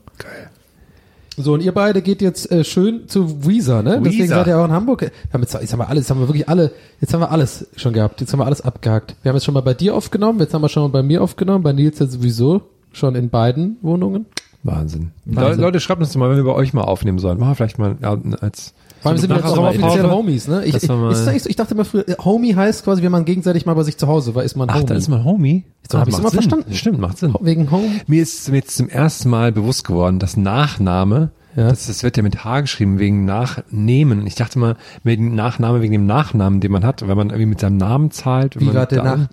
So, 1.41 1.55
und 1.55 1.63
ihr 1.63 1.73
beide 1.73 2.03
geht 2.03 2.23
jetzt 2.23 2.51
äh, 2.51 2.65
schön 2.65 3.09
zu 3.09 3.47
Weezer, 3.47 3.83
ne? 3.83 4.01
Deswegen 4.03 4.25
Weezer. 4.25 4.35
seid 4.37 4.47
ihr 4.49 4.59
auch 4.59 4.65
in 4.65 4.73
Hamburg. 4.73 5.03
Wir 5.03 5.11
haben 5.33 5.43
jetzt, 5.43 5.55
jetzt 5.55 5.73
haben 5.73 5.81
wir 5.81 5.89
alles, 5.89 6.05
jetzt 6.05 6.11
haben 6.11 6.21
wir 6.21 6.29
wirklich 6.29 6.49
alle, 6.49 6.73
jetzt 7.01 7.13
haben 7.13 7.21
wir 7.21 7.31
alles 7.31 7.67
schon 7.77 7.93
gehabt. 7.93 8.21
Jetzt 8.21 8.33
haben 8.33 8.41
wir 8.41 8.47
alles 8.47 8.61
abgehakt. 8.61 9.17
Wir 9.23 9.31
haben 9.31 9.37
jetzt 9.37 9.45
schon 9.45 9.55
mal 9.55 9.61
bei 9.63 9.75
dir 9.75 9.95
aufgenommen, 9.95 10.41
jetzt 10.41 10.55
haben 10.55 10.63
wir 10.63 10.69
schon 10.69 10.83
mal 10.83 10.89
bei 10.89 11.03
mir 11.03 11.23
aufgenommen, 11.23 11.63
bei 11.63 11.73
Nils 11.73 11.99
jetzt 11.99 12.13
sowieso 12.13 12.63
schon 12.93 13.15
in 13.15 13.31
beiden 13.31 13.77
Wohnungen. 13.83 14.27
Wahnsinn. 14.63 15.13
Wahnsinn. 15.25 15.57
Le 15.57 15.63
Leute, 15.63 15.81
schreibt 15.81 16.01
uns 16.01 16.15
mal, 16.17 16.29
wenn 16.29 16.37
wir 16.37 16.45
bei 16.45 16.55
euch 16.55 16.73
mal 16.75 16.83
aufnehmen 16.83 17.19
sollen. 17.19 17.39
Machen 17.39 17.51
wir 17.51 17.55
vielleicht 17.55 17.79
mal 17.79 17.97
als 18.41 18.75
Vor 19.01 19.11
allem 19.11 19.19
sind 19.19 19.31
wir 19.31 19.37
jetzt 19.37 19.47
auch 19.47 19.59
offiziell 19.69 20.11
Homies, 20.11 20.47
ne? 20.49 20.65
Ich, 20.65 20.75
ich, 20.75 20.83
so, 20.83 21.11
ich 21.31 21.57
dachte 21.57 21.75
immer 21.75 21.85
früher, 21.85 22.09
äh, 22.09 22.17
Homie 22.23 22.55
heißt 22.55 22.85
quasi, 22.85 23.03
wenn 23.03 23.13
man 23.13 23.25
gegenseitig 23.25 23.65
mal 23.67 23.75
bei 23.75 23.83
sich 23.83 23.97
zu 23.97 24.07
Hause 24.07 24.35
war, 24.35 24.43
ist 24.45 24.57
man 24.57 24.69
Ach, 24.69 24.75
Homie. 24.75 24.87
da 24.87 24.95
ist 24.95 25.09
man 25.09 25.25
Homie. 25.25 25.65
So 25.91 25.99
hab 25.99 26.07
ich's 26.09 26.19
macht 26.21 26.35
immer 26.35 26.43
Sinn. 26.43 26.51
verstanden. 26.51 26.75
Stimmt, 26.75 26.99
macht 27.01 27.19
Sinn. 27.19 27.35
Wegen 27.41 27.71
Home. 27.71 27.89
Mir 28.07 28.23
ist 28.23 28.49
mir 28.51 28.57
jetzt 28.59 28.77
zum 28.77 28.89
ersten 28.89 29.31
Mal 29.31 29.53
bewusst 29.53 29.85
geworden, 29.85 30.19
dass 30.19 30.37
Nachname, 30.37 31.31
Ja. 31.57 31.69
das, 31.69 31.87
das 31.87 32.03
wird 32.03 32.17
ja 32.17 32.23
mit 32.23 32.45
H 32.45 32.61
geschrieben, 32.61 32.99
wegen 32.99 33.25
Nachnehmen. 33.25 34.27
Ich 34.27 34.35
dachte 34.35 34.59
mal, 34.59 34.77
wegen 35.03 35.35
Nachname, 35.35 35.81
wegen 35.81 35.93
dem 35.93 36.07
Nachnamen, 36.07 36.61
den 36.61 36.71
man 36.73 36.85
hat, 36.85 37.07
wenn 37.09 37.17
man 37.17 37.29
irgendwie 37.31 37.47
mit 37.47 37.61
seinem 37.61 37.79
Namen 37.79 38.11
zahlt. 38.11 38.61
Wie 38.61 38.73
war 38.75 38.87
der 38.87 39.03
nach? 39.03 39.29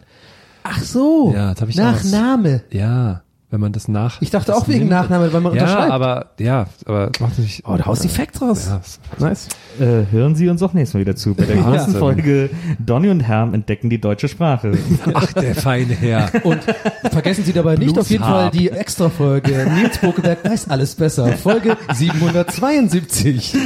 Ach 0.63 0.81
so. 0.81 1.33
Ja, 1.35 1.51
das 1.53 1.61
hab 1.61 1.69
ich 1.69 1.75
Nachname. 1.75 2.63
Ja, 2.71 3.21
wenn 3.49 3.61
man 3.61 3.71
das 3.71 3.87
nach. 3.87 4.21
Ich 4.21 4.29
dachte 4.29 4.53
auch 4.55 4.67
wegen 4.67 4.79
nimmt. 4.79 4.91
Nachname, 4.91 5.31
weil 5.31 5.39
man 5.39 5.55
Ja, 5.55 5.61
unterschreibt. 5.63 5.91
aber, 5.91 6.25
ja, 6.37 6.67
aber 6.85 7.07
das 7.07 7.19
macht 7.21 7.39
nicht. 7.39 7.63
Oh, 7.65 7.77
da 7.77 7.85
haust 7.85 8.03
die 8.03 8.09
Facts 8.09 8.41
raus. 8.41 8.67
Ja, 8.69 9.25
Nice. 9.25 9.47
Äh, 9.79 10.03
hören 10.11 10.35
Sie 10.35 10.49
uns 10.49 10.61
auch 10.61 10.73
nächstes 10.73 10.95
Mal 10.95 10.99
wieder 11.01 11.15
zu. 11.15 11.33
Bei 11.33 11.45
der 11.45 11.55
nächsten 11.55 11.71
Wahnsinn. 11.73 11.99
Folge 11.99 12.49
Donny 12.79 13.09
und 13.09 13.21
Herm 13.21 13.53
entdecken 13.53 13.89
die 13.89 14.01
deutsche 14.01 14.27
Sprache. 14.27 14.77
Ach, 15.13 15.31
der 15.33 15.55
feine 15.55 15.93
Herr. 15.93 16.29
Und 16.43 16.59
vergessen 17.11 17.45
Sie 17.45 17.53
dabei 17.53 17.75
nicht 17.77 17.97
auf 17.97 18.09
jeden 18.09 18.23
Fall 18.23 18.49
die 18.51 18.69
Extra-Folge. 18.69 19.65
Nils 19.75 19.97
Bokeberg 19.99 20.43
weiß 20.43 20.69
alles 20.69 20.95
besser. 20.95 21.27
Folge 21.33 21.77
772. 21.93 23.55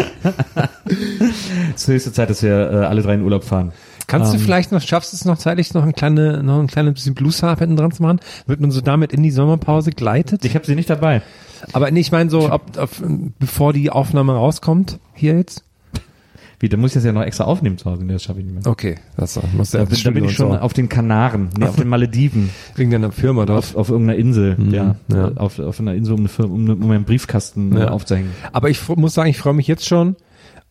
Es 1.74 1.84
ist 1.84 1.88
höchste 1.88 2.12
Zeit, 2.14 2.30
dass 2.30 2.44
wir 2.44 2.52
äh, 2.72 2.76
alle 2.86 3.02
drei 3.02 3.14
in 3.14 3.22
Urlaub 3.22 3.44
fahren. 3.44 3.72
Kannst 4.12 4.34
du 4.34 4.38
Ähm. 4.38 4.44
vielleicht 4.44 4.72
noch, 4.72 4.82
schaffst 4.82 5.14
du 5.14 5.16
es 5.18 5.26
noch 5.26 5.38
zeitlich, 5.38 5.74
noch 5.74 5.84
ein 5.84 5.94
kleine, 5.94 6.44
noch 6.44 6.60
ein 6.60 6.68
kleines 6.68 6.94
bisschen 6.96 7.16
Bluesharp 7.16 7.60
hinten 7.60 7.78
dran 7.78 7.92
zu 7.92 8.04
machen? 8.04 8.20
Wird 8.46 8.60
man 8.60 8.70
so 8.72 8.82
damit 8.82 9.14
in 9.14 9.24
die 9.24 9.32
Sommerpause 9.32 9.92
gleitet? 9.92 10.44
Ich 10.46 10.56
habe 10.56 10.66
sie 10.66 10.76
nicht 10.76 10.90
dabei. 10.90 11.22
Aber 11.74 11.90
nee, 11.92 12.00
ich 12.02 12.12
meine 12.12 12.30
so, 12.30 12.52
ob, 12.52 12.78
ob, 12.78 12.90
bevor 13.40 13.74
die 13.74 13.90
Aufnahme 13.90 14.34
rauskommt, 14.34 15.00
hier 15.14 15.36
jetzt? 15.38 15.64
Wie, 16.60 16.70
da 16.70 16.78
muss 16.78 16.92
ich 16.92 16.96
das 16.96 17.06
ja 17.06 17.12
noch 17.12 17.24
extra 17.24 17.46
aufnehmen 17.46 17.80
zu 17.80 17.90
Hause. 17.90 18.04
Nee, 18.06 18.14
das 18.14 18.22
schaffe 18.24 18.40
ich 18.40 18.46
nicht 18.46 18.54
mehr. 18.54 18.68
Okay, 18.72 18.98
das 19.18 19.40
muss 19.58 19.72
Da, 19.72 19.80
ja 19.80 19.86
bin- 19.86 19.98
da 20.04 20.12
bin 20.12 20.26
ich 20.26 20.36
schon 20.36 20.56
auf 20.56 20.74
den 20.74 20.90
Kanaren, 20.90 21.50
nee, 21.58 21.66
auf 21.66 21.76
den 21.76 21.88
Malediven, 21.88 22.52
wegen 22.76 22.92
deiner 22.92 23.12
Firma 23.12 23.46
dort. 23.48 23.58
auf, 23.60 23.76
auf 23.76 23.90
irgendeiner 23.90 24.20
Insel, 24.20 24.58
ja, 24.70 24.96
ja. 25.08 25.28
Äh, 25.30 25.38
Auf, 25.38 25.58
auf 25.58 25.80
einer 25.80 25.96
Insel, 25.96 26.14
um, 26.14 26.20
eine, 26.20 26.30
Fir- 26.30 26.46
um, 26.52 26.70
um 26.70 26.92
einen 26.92 27.04
Briefkasten 27.06 27.76
Ja. 27.76 27.88
aufzuhängen. 27.90 28.30
Aber 28.52 28.70
ich 28.70 28.80
muss 28.90 29.16
sagen, 29.16 29.30
ich 29.32 29.40
freue 29.40 29.54
mich 29.56 29.66
jetzt 29.68 29.88
schon 29.88 30.16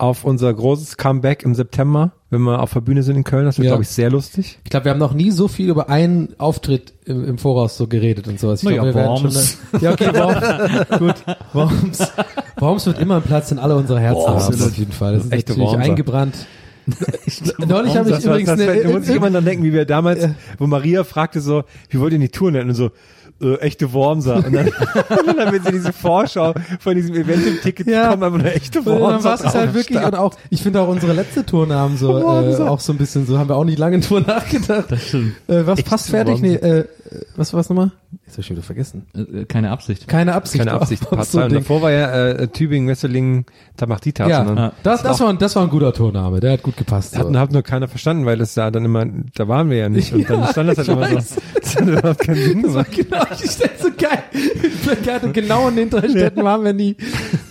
auf 0.01 0.25
unser 0.25 0.53
großes 0.55 0.97
Comeback 0.97 1.43
im 1.43 1.55
September, 1.55 2.13
wenn 2.31 2.43
wir 2.43 2.63
auf 2.63 2.73
der 2.73 2.81
Bühne 2.81 3.03
sind 3.03 3.17
in 3.17 3.25
Köln. 3.25 3.45
Das 3.45 3.59
wird, 3.59 3.67
Ja. 3.67 3.73
glaube 3.73 3.83
ich, 3.83 3.89
sehr 3.91 4.11
lustig. 4.11 4.59
Ich 4.65 4.71
glaube, 4.71 4.85
wir 4.87 4.93
haben 4.93 4.99
noch 4.99 5.13
nie 5.15 5.31
so 5.31 5.47
viel 5.49 5.69
über 5.69 5.89
einen 5.91 6.35
Auftritt 6.39 6.95
im, 7.05 7.25
im 7.27 7.39
Voraus 7.39 7.77
so 7.77 7.87
geredet 7.87 8.27
und 8.29 8.41
sowas. 8.41 8.61
Ich 8.63 8.65
Na 8.69 8.73
glaub, 8.73 8.87
ja, 8.87 8.91
wir 8.91 8.95
werden 8.95 9.23
Worms. 9.25 9.59
schon. 9.71 9.81
Ja, 9.81 9.93
okay, 9.93 10.07
Worms. 10.15 10.99
Gut. 10.99 11.37
Worms. 11.53 12.13
Worms 12.59 12.87
wird 12.87 12.99
immer 12.99 13.15
einen 13.17 13.25
Platz 13.25 13.51
in 13.53 13.59
alle 13.59 13.77
unsere 13.77 14.01
Herzen 14.01 14.21
Worms. 14.23 14.45
haben, 14.47 14.63
auf 14.63 14.77
jeden 14.79 14.93
Fall. 14.93 15.15
Das 15.15 15.25
ist 15.27 15.33
Echte 15.33 15.53
natürlich 15.53 15.71
Wormser. 15.73 15.85
eingebrannt. 15.91 16.35
Neulich 17.59 17.97
habe 17.97 18.09
ich 18.09 18.17
Das 18.17 18.25
übrigens 18.25 18.49
das, 18.51 18.61
eine, 18.61 18.83
da 18.83 18.89
muss 18.89 19.09
ich 19.09 19.15
immer 19.15 19.31
dann 19.31 19.45
denken, 19.45 19.63
wie 19.65 19.73
wir 19.73 19.85
damals, 19.85 20.29
wo 20.59 20.67
Maria 20.67 21.05
fragte 21.05 21.41
so, 21.41 21.65
wie 21.89 22.01
wollt 22.01 22.13
ihr 22.13 22.19
die 22.19 22.31
Tour 22.31 22.51
nennen? 22.51 22.71
Und 22.71 22.75
so, 22.75 22.91
äh, 23.43 23.55
echte 23.61 23.93
Wormser. 23.93 24.37
Und 24.45 24.53
dann, 24.53 24.67
und 25.27 25.37
dann 25.39 25.53
wird 25.53 25.65
sie 25.67 25.73
diese 25.73 25.93
Vorschau 25.93 26.55
von 26.79 26.95
diesem 26.95 27.15
Event 27.15 27.47
im 27.47 27.61
Ticket 27.61 27.87
Ja. 27.87 28.09
kommen, 28.11 28.23
aber 28.23 28.39
nur 28.39 28.47
echte 28.47 28.81
Und 28.81 28.87
dann 28.87 29.01
Wormser. 29.01 29.25
war 29.31 29.35
es 29.45 29.55
halt 29.55 29.75
wirklich, 29.75 29.99
stand. 29.99 30.15
und 30.15 30.19
auch, 30.19 30.35
ich 30.51 30.63
finde 30.63 30.81
auch 30.81 30.89
unsere 30.89 31.13
letzte 31.13 31.45
Tournamen 31.47 31.97
so, 31.97 32.19
äh, 32.19 32.23
Wormser. 32.23 32.71
auch 32.71 32.81
so 32.81 32.93
ein 32.93 32.99
bisschen 32.99 33.27
so, 33.27 33.39
haben 33.39 33.49
wir 33.49 33.57
auch 33.57 33.65
nicht 33.65 33.79
lange 33.79 33.99
drüber 34.01 34.21
nachgedacht. 34.21 34.87
Das 34.91 35.03
stimmt. 35.09 35.35
Äh, 35.49 35.67
was 35.67 35.79
Echte 35.79 35.91
passt 35.91 36.11
fertig? 36.11 36.41
Nee, 36.41 36.61
Wormser. 36.61 36.79
äh, 36.81 36.85
was 37.37 37.53
war's 37.53 37.69
nochmal? 37.69 37.91
Jetzt 38.27 38.35
hab 38.35 38.39
ich 38.41 38.47
schon 38.47 38.57
wieder 38.57 38.65
vergessen. 38.67 39.07
Äh, 39.15 39.45
keine 39.47 39.71
Absicht. 39.71 40.07
Keine 40.07 40.35
Absicht. 40.35 40.65
Keine 40.65 40.77
Absicht. 40.81 41.07
Auch 41.07 41.11
Part 41.11 41.27
so 41.27 41.43
Und 41.43 41.53
davor 41.53 41.83
war 41.83 41.91
ja 41.91 42.29
äh, 42.29 42.49
Tübingen, 42.49 42.89
Wesseling, 42.89 43.47
Tamachtitas. 43.77 44.29
Ja, 44.29 44.43
und 44.43 44.55
dann 44.57 44.73
das, 44.83 45.03
das, 45.03 45.19
war, 45.21 45.29
ein- 45.31 45.39
das 45.39 45.57
war 45.57 45.63
ein 45.65 45.71
guter 45.71 45.93
Tonname, 45.93 46.39
der 46.41 46.53
hat 46.53 46.63
gut 46.63 46.77
gepasst. 46.77 47.17
hat, 47.19 47.27
So. 47.27 47.39
hat 47.39 47.53
nur 47.53 47.63
keiner 47.63 47.89
verstanden, 47.89 48.27
weil 48.27 48.39
das 48.39 48.55
da 48.55 48.71
dann 48.71 48.85
immer, 48.85 49.07
da 49.35 49.49
waren 49.49 49.71
wir 49.71 49.79
ja 49.79 49.89
nicht. 49.89 50.13
Und 50.13 50.29
dann 50.31 50.41
Ja, 50.41 50.47
stand 50.49 50.69
das 50.71 50.79
halt 50.79 50.89
immer 50.89 51.01
weiß. 51.01 51.31
so. 51.31 51.41
Das 51.61 51.77
hat 51.77 51.89
überhaupt 51.89 52.19
keinen 52.21 52.37
Sinn 52.43 52.63
Das 52.63 52.75
war 52.75 52.85
gemacht. 52.85 53.09
genau, 53.11 53.25
ich 53.43 53.51
stelle 53.51 53.71
so 53.81 53.89
geil. 53.97 54.23
Plakate 54.85 55.31
genau 55.33 55.69
in 55.69 55.77
den 55.77 55.91
drei 55.91 56.09
Städten 56.09 56.43
waren 56.45 56.65
wir 56.65 56.73
nie. 56.73 56.97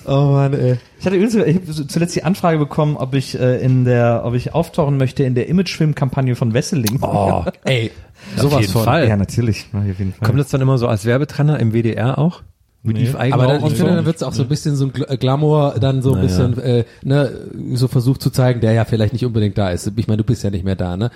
Oh 0.06 0.32
Mann, 0.32 0.54
ey. 0.54 0.78
Ich 1.00 1.06
hatte 1.06 1.16
übrigens, 1.16 1.36
ich 1.36 1.56
habe 1.56 1.88
zuletzt 1.88 2.16
die 2.16 2.24
Anfrage 2.24 2.58
bekommen, 2.58 2.98
ob 2.98 3.14
ich 3.16 3.40
äh, 3.40 3.58
in 3.64 3.86
der, 3.86 4.24
ob 4.26 4.34
ich 4.34 4.54
auftauchen 4.54 4.98
möchte 4.98 5.24
in 5.24 5.36
der 5.36 5.48
Imagefilm-Kampagne 5.48 6.36
von 6.36 6.54
Wesseling. 6.54 7.00
Oh, 7.02 7.44
Ey, 7.64 7.92
auf 8.36 8.42
sowas 8.42 8.62
jeden 8.62 8.74
von. 8.74 8.84
Fall. 8.84 9.08
Ja, 9.08 9.16
natürlich. 9.16 9.68
Ich 9.72 9.76
auf 9.76 9.86
jeden 10.00 10.14
Fall. 10.14 10.28
Kommt 10.28 10.40
das 10.40 10.50
dann 10.50 10.62
immer 10.62 10.78
so 10.78 10.88
als 10.88 11.06
Werbetrenner 11.06 11.60
im 11.60 11.72
WDR 11.74 12.18
auch? 12.18 12.42
Mit 12.82 12.96
Nee. 12.96 13.04
Yves 13.04 13.16
Eigenbauer 13.16 13.44
Aber 13.44 13.54
dann, 13.60 13.66
ich 13.72 13.78
finde, 13.78 13.96
dann 13.96 14.06
wird's 14.06 14.24
auch 14.24 14.32
so 14.34 14.44
ein 14.44 14.48
bisschen 14.50 14.76
so 14.78 14.86
ein 14.86 14.94
äh, 15.08 15.18
Glamour, 15.18 15.76
dann 15.82 16.02
so 16.02 16.14
ein 16.14 16.26
Naja. 16.26 16.28
bisschen, 16.28 16.60
äh, 16.64 16.86
ne, 17.04 17.32
so 17.74 17.88
versucht 17.90 18.22
zu 18.22 18.30
zeigen, 18.30 18.62
der 18.62 18.72
ja 18.72 18.86
vielleicht 18.86 19.12
nicht 19.14 19.26
unbedingt 19.26 19.58
da 19.58 19.70
ist. 19.70 19.92
Ich 19.96 20.08
meine, 20.08 20.18
du 20.18 20.24
bist 20.24 20.44
ja 20.44 20.50
nicht 20.50 20.64
mehr 20.64 20.78
da, 20.78 20.96
ne? 20.96 21.12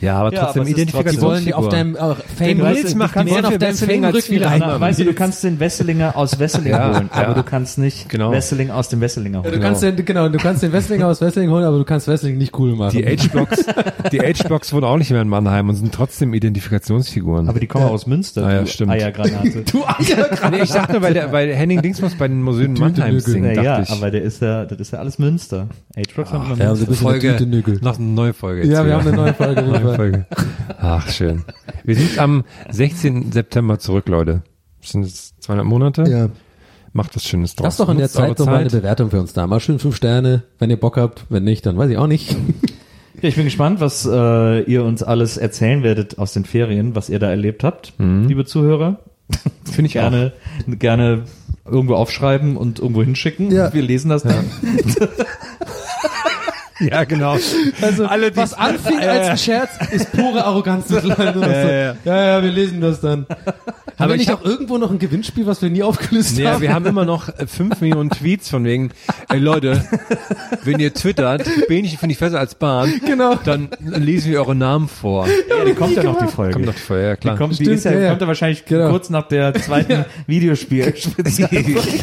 Ja, 0.00 0.16
aber 0.18 0.32
Ja, 0.32 0.44
trotzdem 0.52 0.64
Die 0.64 1.20
wollen 1.20 1.52
auf 1.52 1.68
deinem 1.68 1.94
äh, 1.94 1.98
Fame 1.98 2.58
du 2.58 2.64
die 2.74 2.94
kannst 2.94 2.96
mehr 2.96 3.04
auf 3.06 3.12
deinem 3.12 3.60
Wesseling 3.60 4.04
als 4.04 4.12
Fame-Rücken 4.14 4.22
viele 4.22 4.46
rein. 4.46 4.80
weißt 4.80 5.00
du, 5.00 5.04
du 5.04 5.14
kannst 5.14 5.44
den 5.44 5.60
Wesselinger 5.60 6.16
aus 6.16 6.38
Wesseling 6.38 6.72
Ja, 6.72 6.94
holen, 6.94 7.10
aber 7.12 7.28
ja. 7.28 7.34
du 7.34 7.42
kannst 7.42 7.78
nicht 7.78 8.08
Genau. 8.08 8.32
Wesseling 8.32 8.70
aus 8.70 8.88
dem 8.88 9.00
Wesselinger 9.00 9.38
Ja, 9.38 9.44
holen. 9.44 9.54
du 9.54 9.60
kannst 9.60 9.82
den, 9.82 10.04
genau, 10.04 10.28
du 10.28 10.38
kannst 10.38 10.62
den 10.62 10.72
Wrestling 10.72 11.02
aus 11.02 11.20
Wrestling 11.20 11.50
holen, 11.50 11.64
aber 11.64 11.78
du 11.78 11.84
kannst 11.84 12.08
Wrestling 12.08 12.38
nicht 12.38 12.58
cool 12.58 12.76
machen. 12.76 12.96
Die 12.96 13.04
H-Blocks, 13.04 13.64
die 14.12 14.20
H-Blocks 14.20 14.72
wurden 14.72 14.84
auch 14.86 14.96
nicht 14.96 15.10
mehr 15.10 15.22
in 15.22 15.28
Mannheim 15.28 15.68
und 15.68 15.74
sind 15.76 15.92
trotzdem 15.92 16.32
Identifikationsfiguren. 16.34 17.48
aber 17.48 17.60
die 17.60 17.66
kommen 17.66 17.86
aus 17.86 18.06
Münster. 18.06 18.46
Ah 18.46 18.52
ja, 18.52 18.60
du 18.62 18.66
stimmt. 18.68 18.92
Eiergranate. 18.92 19.62
du 19.70 19.84
Alter, 19.84 20.50
nee, 20.50 20.62
ich 20.62 20.70
dachte 20.70 20.92
nur, 20.92 21.02
weil, 21.02 21.14
der, 21.14 21.32
weil 21.32 21.54
Henning 21.54 21.82
Dingsmus 21.82 22.14
bei 22.14 22.28
den 22.28 22.42
Museen 22.42 22.74
Mannheim 22.74 23.20
singt, 23.20 23.56
ja, 23.56 23.82
aber 23.88 24.10
der 24.10 24.22
ist 24.22 24.40
ja, 24.40 24.64
das 24.64 24.78
ist 24.78 24.92
ja 24.92 24.98
alles 24.98 25.18
Münster. 25.18 25.68
Haben 26.16 26.58
ein 26.58 26.86
bisschen 26.86 27.06
eine 27.08 27.18
Tüte 27.18 27.46
Nügel. 27.46 27.78
noch 27.82 27.98
eine 27.98 28.06
neue 28.08 28.32
Folge. 28.32 28.66
Ja, 28.66 28.84
wir 28.86 28.94
haben 28.94 29.06
eine 29.06 29.16
neue 29.16 29.34
Folge. 29.34 29.60
neue 29.90 29.96
Folge. 29.96 30.26
Ach, 30.80 31.08
schön. 31.10 31.44
Wir 31.84 31.96
sind 31.96 32.18
am 32.18 32.44
16. 32.70 33.32
September 33.32 33.78
zurück, 33.78 34.08
Leute. 34.08 34.42
Das 34.80 34.90
sind 34.90 35.02
jetzt 35.04 35.42
200 35.42 35.66
Monate. 35.66 36.04
Ja. 36.08 36.28
Macht 36.92 37.14
was 37.14 37.24
Schönes 37.24 37.54
draus. 37.54 37.64
Lass 37.64 37.76
doch 37.76 37.88
in 37.88 37.98
der 37.98 38.06
Nutzt 38.06 38.14
Zeit 38.16 38.38
noch 38.38 38.46
mal 38.46 38.56
eine 38.56 38.70
Bewertung 38.70 39.10
für 39.10 39.20
uns 39.20 39.32
da. 39.32 39.46
Mal 39.46 39.60
schön 39.60 39.78
fünf 39.78 39.94
Sterne, 39.96 40.42
wenn 40.58 40.70
ihr 40.70 40.80
Bock 40.80 40.96
habt. 40.96 41.24
Wenn 41.28 41.44
nicht, 41.44 41.64
dann 41.66 41.78
weiß 41.78 41.90
ich 41.90 41.96
auch 41.98 42.08
nicht. 42.08 42.36
Ja, 43.22 43.28
ich 43.28 43.34
bin 43.36 43.44
gespannt, 43.44 43.80
was 43.80 44.08
äh, 44.10 44.62
ihr 44.62 44.82
uns 44.82 45.02
alles 45.02 45.36
erzählen 45.36 45.82
werdet 45.82 46.18
aus 46.18 46.32
den 46.32 46.44
Ferien, 46.44 46.94
was 46.96 47.10
ihr 47.10 47.18
da 47.18 47.28
erlebt 47.28 47.64
habt, 47.64 47.92
liebe 47.98 48.44
Zuhörer. 48.46 49.00
Finde 49.64 49.86
ich 49.86 49.92
Gerne, 49.92 50.32
gerne 50.66 51.24
irgendwo 51.64 51.94
aufschreiben 51.94 52.56
und 52.56 52.78
irgendwo 52.78 53.02
hinschicken. 53.02 53.50
Ja. 53.50 53.72
Wir 53.72 53.82
lesen 53.82 54.08
das 54.08 54.22
dann. 54.22 54.46
Ja, 55.00 55.06
genau. 57.06 57.36
Also, 57.82 58.06
Alle, 58.06 58.30
die- 58.30 58.36
was 58.36 58.54
anfing 58.54 59.00
Ja, 59.00 59.08
als 59.10 59.26
ja. 59.26 59.32
ein 59.32 59.38
Scherz, 59.38 59.70
ist 59.92 60.12
pure 60.12 60.44
Arroganz 60.44 60.88
mittlerweile. 60.90 61.32
Noch 61.36 61.44
so, 61.44 61.50
Ja, 61.50 61.70
ja. 61.70 61.94
ja, 62.04 62.24
ja, 62.24 62.42
wir 62.42 62.50
lesen 62.50 62.80
das 62.80 63.00
dann. 63.00 63.26
Haben 63.98 64.08
wir 64.08 64.14
ich 64.14 64.20
nicht 64.20 64.30
hab- 64.30 64.40
auch 64.40 64.44
irgendwo 64.46 64.78
noch 64.78 64.90
ein 64.90 64.98
Gewinnspiel, 64.98 65.46
was 65.46 65.60
wir 65.60 65.68
nie 65.68 65.82
aufgelöst 65.82 66.38
Ja, 66.38 66.52
haben? 66.52 66.62
wir 66.62 66.72
haben 66.72 66.86
immer 66.86 67.04
noch 67.04 67.28
äh, 67.28 67.46
fünf 67.46 67.80
Millionen 67.82 68.08
Tweets 68.10 68.48
von 68.48 68.64
wegen, 68.64 68.90
ey 69.28 69.38
Leute, 69.38 69.84
wenn 70.64 70.78
ihr 70.80 70.94
twittert, 70.94 71.44
Bähnchen 71.68 71.98
finde 71.98 72.14
ich 72.14 72.18
besser 72.18 72.38
als 72.38 72.54
Bahn, 72.54 72.92
Genau. 73.04 73.34
dann 73.44 73.68
lesen 73.82 74.30
wir 74.32 74.38
eure 74.40 74.54
Namen 74.54 74.88
vor. 74.88 75.26
Ja, 75.48 75.64
die 75.66 75.74
kommt 75.74 75.96
ja 75.96 76.02
noch 76.02 76.18
die 76.18 76.28
Folge. 76.28 76.54
Kommt 76.54 76.68
doch 76.68 76.74
vorher, 76.74 77.08
ja 77.08 77.16
klar. 77.16 77.34
Die 77.34 77.38
kommt, 77.38 77.52
die 77.58 77.64
Stimmt, 77.64 77.76
ist 77.76 77.84
ja, 77.84 77.92
ja, 77.92 78.00
ja. 78.00 78.08
kommt 78.10 78.22
ja 78.22 78.26
wahrscheinlich 78.28 78.64
Genau. 78.64 78.88
kurz 78.90 79.10
nach 79.10 79.28
der 79.28 79.52
zweiten 79.54 80.04
Videospiel. 80.26 80.94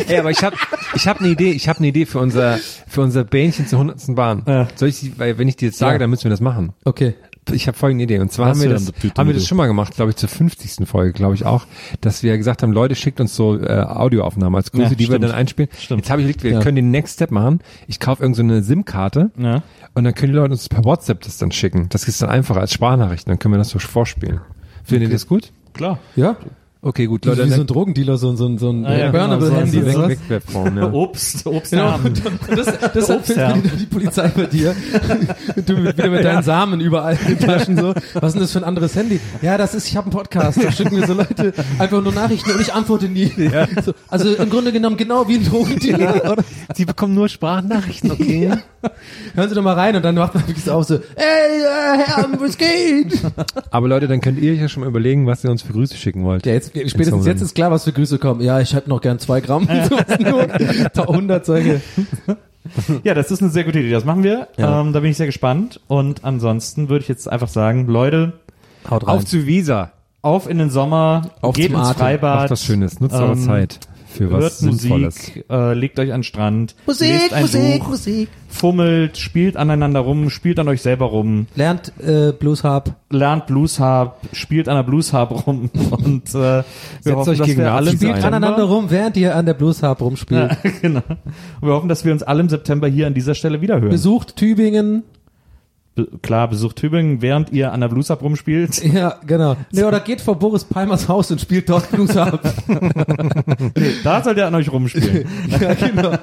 Ey, 0.08 0.18
aber 0.20 0.30
ich 0.32 0.44
habe 0.44 0.56
ich 0.94 1.08
hab 1.08 1.20
eine 1.20 1.30
Idee, 1.30 1.52
ich 1.52 1.68
habe 1.68 1.80
eine 1.80 1.88
Idee 1.88 2.06
für 2.06 2.20
unser 2.20 2.60
für 2.88 3.02
unser 3.02 3.24
Bähnchen 3.24 3.66
zur 3.68 3.80
hundertsten 3.80 4.14
Bahn. 4.16 4.44
Ja. 4.48 4.67
Soll 4.76 4.90
ich 4.90 5.18
weil 5.20 5.38
wenn 5.38 5.48
ich 5.48 5.56
die 5.56 5.66
jetzt 5.66 5.78
sage, 5.78 5.94
Ja. 5.94 6.00
dann 6.00 6.10
müssen 6.10 6.24
wir 6.26 6.32
das 6.32 6.42
machen. 6.42 6.74
Okay. 6.86 7.16
Ich 7.54 7.68
habe 7.68 7.78
folgende 7.78 8.04
Idee 8.04 8.20
und 8.20 8.30
zwar 8.30 8.50
haben 8.50 8.60
wir 8.62 8.68
das 8.70 8.92
haben 9.18 9.28
wir 9.28 9.34
das 9.34 9.48
schon 9.48 9.58
mal 9.58 9.68
gemacht, 9.68 9.96
glaube 9.96 10.12
ich 10.12 10.18
zur 10.18 10.28
50. 10.28 10.86
Folge, 10.86 11.14
glaube 11.14 11.34
ich 11.34 11.46
auch, 11.46 11.66
dass 12.02 12.22
wir 12.22 12.36
gesagt 12.38 12.62
haben, 12.62 12.74
Leute 12.74 12.94
schickt 12.96 13.22
uns 13.22 13.34
so 13.38 13.58
äh, 13.58 13.84
Audioaufnahmen 13.88 14.56
als 14.58 14.72
Grüße, 14.74 14.84
Ja, 14.84 14.90
die 14.90 15.00
wir 15.00 15.06
stimmt. 15.06 15.24
dann 15.24 15.32
einspielen. 15.32 15.70
Stimmt. 15.80 16.02
Jetzt 16.02 16.10
habe 16.10 16.22
ich 16.24 16.44
wir 16.44 16.52
Ja. 16.52 16.60
können 16.60 16.76
den 16.76 16.92
Next 16.92 17.14
Step 17.16 17.32
machen. 17.32 17.62
Ich 17.88 18.02
kaufe 18.02 18.22
irgend 18.22 18.36
so 18.36 18.44
eine 18.44 18.64
SIM-Karte 18.64 19.32
Ja. 19.38 19.64
und 19.94 20.04
dann 20.04 20.14
können 20.14 20.34
die 20.34 20.38
Leute 20.38 20.52
uns 20.52 20.68
per 20.68 20.84
WhatsApp 20.84 21.22
das 21.22 21.38
dann 21.38 21.54
schicken. 21.54 21.88
Das 21.90 22.06
ist 22.06 22.22
dann 22.22 22.30
einfacher 22.30 22.60
als 22.60 22.74
Sprachnachrichten, 22.74 23.32
dann 23.32 23.40
können 23.40 23.54
wir 23.54 23.60
das 23.60 23.70
so 23.70 23.80
vorspielen. 23.80 24.42
Findet 24.84 25.08
ihr 25.10 25.16
das 25.16 25.26
gut? 25.28 25.54
Klar. 25.74 26.00
Ja. 26.18 26.36
Okay, 26.82 27.08
gut, 27.08 27.26
Wie 27.26 27.30
Leute. 27.30 27.50
so 27.50 27.62
ein 27.62 27.68
Drogendealer, 27.68 28.18
so, 28.18 28.30
ein- 28.30 28.38
so, 28.38 28.46
ein- 28.48 28.58
so 28.60 28.70
ein 28.70 28.86
Ah, 28.86 28.98
ja, 28.98 29.12
Burnable 29.12 29.50
genau, 29.50 29.66
so- 29.66 30.08
Handy. 30.08 30.20
so- 30.62 30.80
ja. 30.80 30.92
Obst, 30.94 31.46
Obst 31.48 31.72
Genau. 31.72 31.98
das, 32.56 33.06
findet 33.08 33.28
wieder 33.64 33.76
die 33.80 33.86
Polizei 33.88 34.28
bei 34.30 34.46
dir. 34.46 34.76
Du 35.66 35.76
wieder 35.84 36.10
mit 36.10 36.24
deinen 36.24 36.44
Samen 36.44 36.80
überall 36.80 37.18
in 37.28 37.36
den 37.38 37.40
Taschen 37.40 37.78
so. 37.78 37.94
Was 38.14 38.24
ist 38.30 38.34
denn 38.34 38.42
das 38.42 38.52
für 38.52 38.60
ein 38.60 38.64
anderes 38.64 38.96
Handy? 38.96 39.20
Ja, 39.42 39.58
das 39.58 39.74
ist, 39.74 39.88
ich 39.88 39.98
habe 39.98 40.06
einen 40.06 40.12
Podcast. 40.12 40.64
Da 40.64 40.72
schicken 40.72 41.00
mir 41.00 41.08
so 41.08 41.14
Leute 41.14 41.54
einfach 41.80 42.02
nur 42.02 42.14
Nachrichten 42.14 42.52
und 42.52 42.62
ich 42.62 42.74
antworte 42.74 43.06
nie. 43.10 43.32
So, 43.84 43.94
also 44.08 44.34
im 44.36 44.50
Grunde 44.50 44.72
genommen 44.72 44.98
genau 44.98 45.28
wie 45.28 45.36
ein 45.38 45.46
Drogendealer. 45.46 46.32
Oder? 46.32 46.44
Sie 46.76 46.86
bekommen 46.86 47.16
nur 47.16 47.28
Sprachnachrichten, 47.28 48.12
okay? 48.12 48.52
Hören 49.34 49.50
Sie 49.50 49.56
doch 49.56 49.64
mal 49.64 49.74
rein 49.74 49.96
und 49.96 50.06
dann 50.06 50.16
macht 50.16 50.36
man 50.36 50.48
wirklich 50.48 50.64
so 50.64 50.74
auf 50.74 50.86
so, 50.86 50.96
ey, 50.96 51.02
äh, 51.26 51.98
Herr, 52.06 52.28
was 52.40 52.58
geht? 52.58 53.20
Aber 53.72 53.88
Leute, 53.88 54.08
dann 54.08 54.22
könnt 54.22 54.40
ihr 54.40 54.54
euch 54.54 54.60
ja 54.62 54.70
schon 54.70 54.82
mal 54.82 54.88
überlegen, 54.90 55.26
was 55.26 55.44
ihr 55.44 55.50
uns 55.52 55.62
für 55.64 55.74
Grüße 55.74 55.98
schicken 55.98 56.24
wollt. 56.24 56.46
Ja, 56.46 56.54
jetzt, 56.54 56.67
spätestens 56.68 57.26
jetzt 57.26 57.42
ist 57.42 57.56
klar, 57.56 57.72
was 57.72 57.84
für 57.84 57.94
Grüße 57.94 58.20
kommen. 58.20 58.42
Ja, 58.42 58.60
ich 58.60 58.74
hätte 58.74 58.90
noch 58.90 59.02
gern 59.02 59.20
zwei 59.20 59.42
Gramm. 59.42 59.68
nur 60.20 60.48
100 60.96 61.46
solche. 61.46 61.82
Ja, 63.04 63.14
das 63.14 63.32
ist 63.32 63.42
eine 63.42 63.52
sehr 63.52 63.64
gute 63.64 63.80
Idee. 63.80 63.92
Das 63.92 64.06
machen 64.06 64.24
wir. 64.24 64.48
Ja. 64.58 64.82
Ähm, 64.82 64.94
da 64.94 65.00
bin 65.00 65.12
ich 65.12 65.18
sehr 65.18 65.26
gespannt. 65.26 65.80
Und 65.88 66.24
ansonsten 66.24 66.90
würde 66.90 67.04
ich 67.04 67.10
jetzt 67.10 67.30
einfach 67.30 67.48
sagen, 67.48 67.88
Leute, 67.88 68.34
Haut 68.90 69.06
Auf 69.06 69.26
zu 69.26 69.46
Visa. 69.46 69.92
auf 70.22 70.50
in 70.50 70.58
den 70.58 70.70
Sommer, 70.70 71.32
Auf 71.42 71.56
geht 71.56 71.72
zum 71.72 71.80
ins. 71.82 71.92
Freibad. 71.92 72.42
Macht 72.42 72.52
was 72.52 72.64
Schönes. 72.64 73.00
Nutzt 73.00 73.16
eure 73.16 73.34
ähm, 73.34 73.40
Zeit 73.40 73.80
für 74.18 74.32
was 74.32 74.42
Hört 74.44 74.54
Sinnvolles. 74.54 75.28
Musik, 75.28 75.46
äh, 75.50 75.74
legt 75.74 76.00
euch 76.00 76.12
an 76.12 76.20
den 76.20 76.24
Strand, 76.24 76.76
lest 76.86 77.34
ein 77.34 77.48
Buch, 77.80 77.88
Musik. 77.90 78.30
fummelt, 78.50 79.18
spielt 79.18 79.58
aneinander 79.58 80.00
rum, 80.02 80.30
spielt 80.30 80.60
an 80.60 80.68
euch 80.68 80.82
selber 80.82 81.06
rum, 81.06 81.48
Lernt 81.56 81.92
äh, 82.00 82.32
Blues 82.32 82.64
Harp. 82.64 82.96
lernt 83.10 83.48
Blues 83.48 83.80
Harp, 83.80 84.20
spielt 84.34 84.68
an 84.68 84.76
der 84.76 84.84
Blues 84.84 85.14
Harp 85.14 85.48
rum 85.48 85.70
und 85.92 86.30
äh, 86.30 86.34
wir 86.34 87.16
hoffen, 87.16 87.30
euch 87.32 87.38
dass 87.38 87.48
gegen 87.48 87.62
wir 87.62 87.72
alle. 87.72 87.92
September, 87.92 88.24
Aneinander 88.26 88.64
rum, 88.64 88.90
während 88.90 89.18
ihr 89.18 89.36
an 89.36 89.46
der 89.46 89.54
Blues 89.54 89.84
Harp 89.84 90.02
rumspielt. 90.02 90.58
Ja, 90.64 90.72
genau. 90.82 91.02
Und 91.62 91.68
wir 91.68 91.74
hoffen, 91.74 91.90
dass 91.90 92.06
wir 92.06 92.12
uns 92.12 92.24
alle 92.24 92.42
im 92.42 92.50
September 92.50 92.88
hier 92.88 93.08
an 93.08 93.14
dieser 93.14 93.36
Stelle 93.36 93.62
wiederhören. 93.62 93.90
Besucht 93.90 94.36
Tübingen. 94.36 95.04
Klar, 96.22 96.48
besucht 96.50 96.76
Tübingen, 96.78 97.22
während 97.22 97.52
ihr 97.52 97.72
an 97.72 97.82
der 97.82 97.88
Blues 97.88 98.10
Harp 98.10 98.22
rumspielt. 98.22 98.82
Ja, 98.98 99.16
genau. 99.26 99.56
Nee, 99.72 99.84
oder 99.84 100.00
geht 100.00 100.22
vor 100.22 100.40
Boris 100.40 100.64
Palmers 100.64 101.08
Haus 101.08 101.30
und 101.30 101.42
spielt 101.42 101.70
dort 101.70 101.92
Blues. 101.92 102.16
Nee, 103.76 103.92
da 104.04 104.24
sollt 104.24 104.38
ihr 104.38 104.48
an 104.48 104.56
euch 104.56 104.72
rumspielen. 104.72 105.26
ja, 105.60 105.74
genau. 105.74 106.18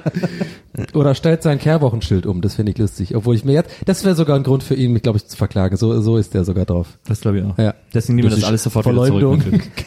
Oder 0.93 1.15
stellt 1.15 1.43
sein 1.43 1.59
Kehrwochenschild 1.59 2.25
um. 2.25 2.41
Das 2.41 2.55
finde 2.55 2.71
ich 2.71 2.77
lustig. 2.77 3.15
Obwohl 3.15 3.35
ich 3.35 3.45
mir 3.45 3.53
jetzt, 3.53 3.69
das 3.85 4.03
wäre 4.03 4.15
sogar 4.15 4.35
ein 4.35 4.43
Grund 4.43 4.63
für 4.63 4.75
ihn, 4.75 4.91
mich, 4.93 5.03
glaube 5.03 5.17
ich, 5.17 5.27
zu 5.27 5.37
verklagen. 5.37 5.77
So, 5.77 6.01
so 6.01 6.17
ist 6.17 6.33
der 6.33 6.43
sogar 6.43 6.65
drauf. 6.65 6.97
Das 7.07 7.21
glaube 7.21 7.39
ich 7.39 7.43
auch. 7.45 7.57
Ja. 7.57 7.73
Deswegen 7.93 8.17
nehmen 8.17 8.29
wir 8.29 8.35
Das 8.35 8.43
alles 8.43 8.63
sofort 8.63 8.85
wieder 8.85 9.05
zurück. 9.05 9.41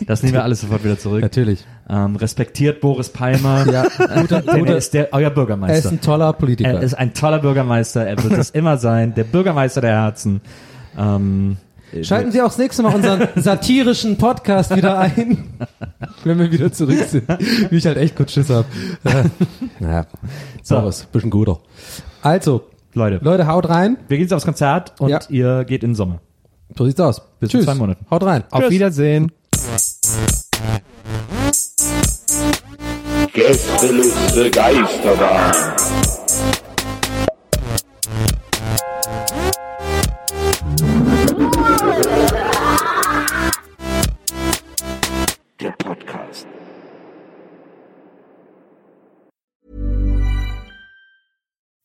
Das 0.07 0.23
nehmen 0.23 0.35
wir 0.35 0.45
alles 0.45 0.61
sofort 0.63 0.85
wieder 0.85 0.99
zurück. 0.99 1.21
Natürlich. 1.21 1.65
Ähm, 1.91 2.17
respektiert 2.17 2.81
Boris 2.81 3.09
Palmer. 3.11 3.67
Ja, 3.71 3.85
guter, 4.21 4.41
Denn 4.43 4.49
er 4.49 4.59
guter, 4.59 4.77
ist 4.77 4.95
der, 4.95 5.09
euer 5.13 5.23
er 5.23 5.29
ist 5.29 5.35
Bürgermeister. 5.35 5.91
ein 5.91 6.01
toller 6.01 6.33
Politiker. 6.33 6.71
Er 6.71 6.83
ist 6.83 6.95
ein 6.95 7.15
toller 7.15 7.39
Bürgermeister. 7.39 8.07
Er 8.07 8.23
wird 8.23 8.35
es 8.39 8.51
immer 8.51 8.77
sein. 8.79 9.15
Der 9.15 9.25
Bürgermeister 9.25 9.78
der 9.81 9.93
Herzen. 10.03 10.41
Ähm, 10.97 11.57
Schalten 12.03 12.33
Sie 12.33 12.43
auch 12.43 12.49
das 12.49 12.59
nächste 12.59 12.83
Mal 12.83 12.95
unseren 12.95 13.29
satirischen 13.37 14.19
Podcast 14.19 14.77
wieder 14.77 14.99
ein, 14.99 15.55
wenn 16.23 16.39
wir 16.39 16.53
wieder 16.53 16.71
zurück 16.71 17.03
sind. 17.09 17.27
Wie 17.71 17.77
ich 17.77 17.87
halt 17.87 17.97
echt 17.97 18.15
kurz 18.15 18.33
Schiss 18.33 18.51
hab. 18.51 18.67
naja, 19.81 20.05
So. 20.63 20.81
Boris, 20.81 21.05
bisschen 21.11 21.31
guter. 21.31 21.61
Also, 22.21 22.67
Leute, 22.93 23.21
Leute, 23.23 23.47
haut 23.47 23.69
rein. 23.71 23.97
wir 24.09 24.19
gehen 24.19 24.25
jetzt 24.27 24.35
aufs 24.35 24.45
Konzert 24.45 24.93
und 25.01 25.09
Ja. 25.09 25.21
ihr 25.31 25.65
geht 25.65 25.83
in 25.83 25.91
den 25.91 25.97
Sommer. 25.97 26.21
So 26.77 26.85
sieht's 26.85 27.01
aus. 27.01 27.23
Bis 27.41 27.49
in 27.55 27.61
Tschüss. 27.61 27.65
zwei 27.65 27.75
Monaten. 27.75 28.05
Haut 28.11 28.23
rein. 28.23 28.45
Auf 28.51 28.69
Wiedersehen. 28.69 29.33
Gästeliste 33.33 34.51
Geisterbahn. 34.51 35.53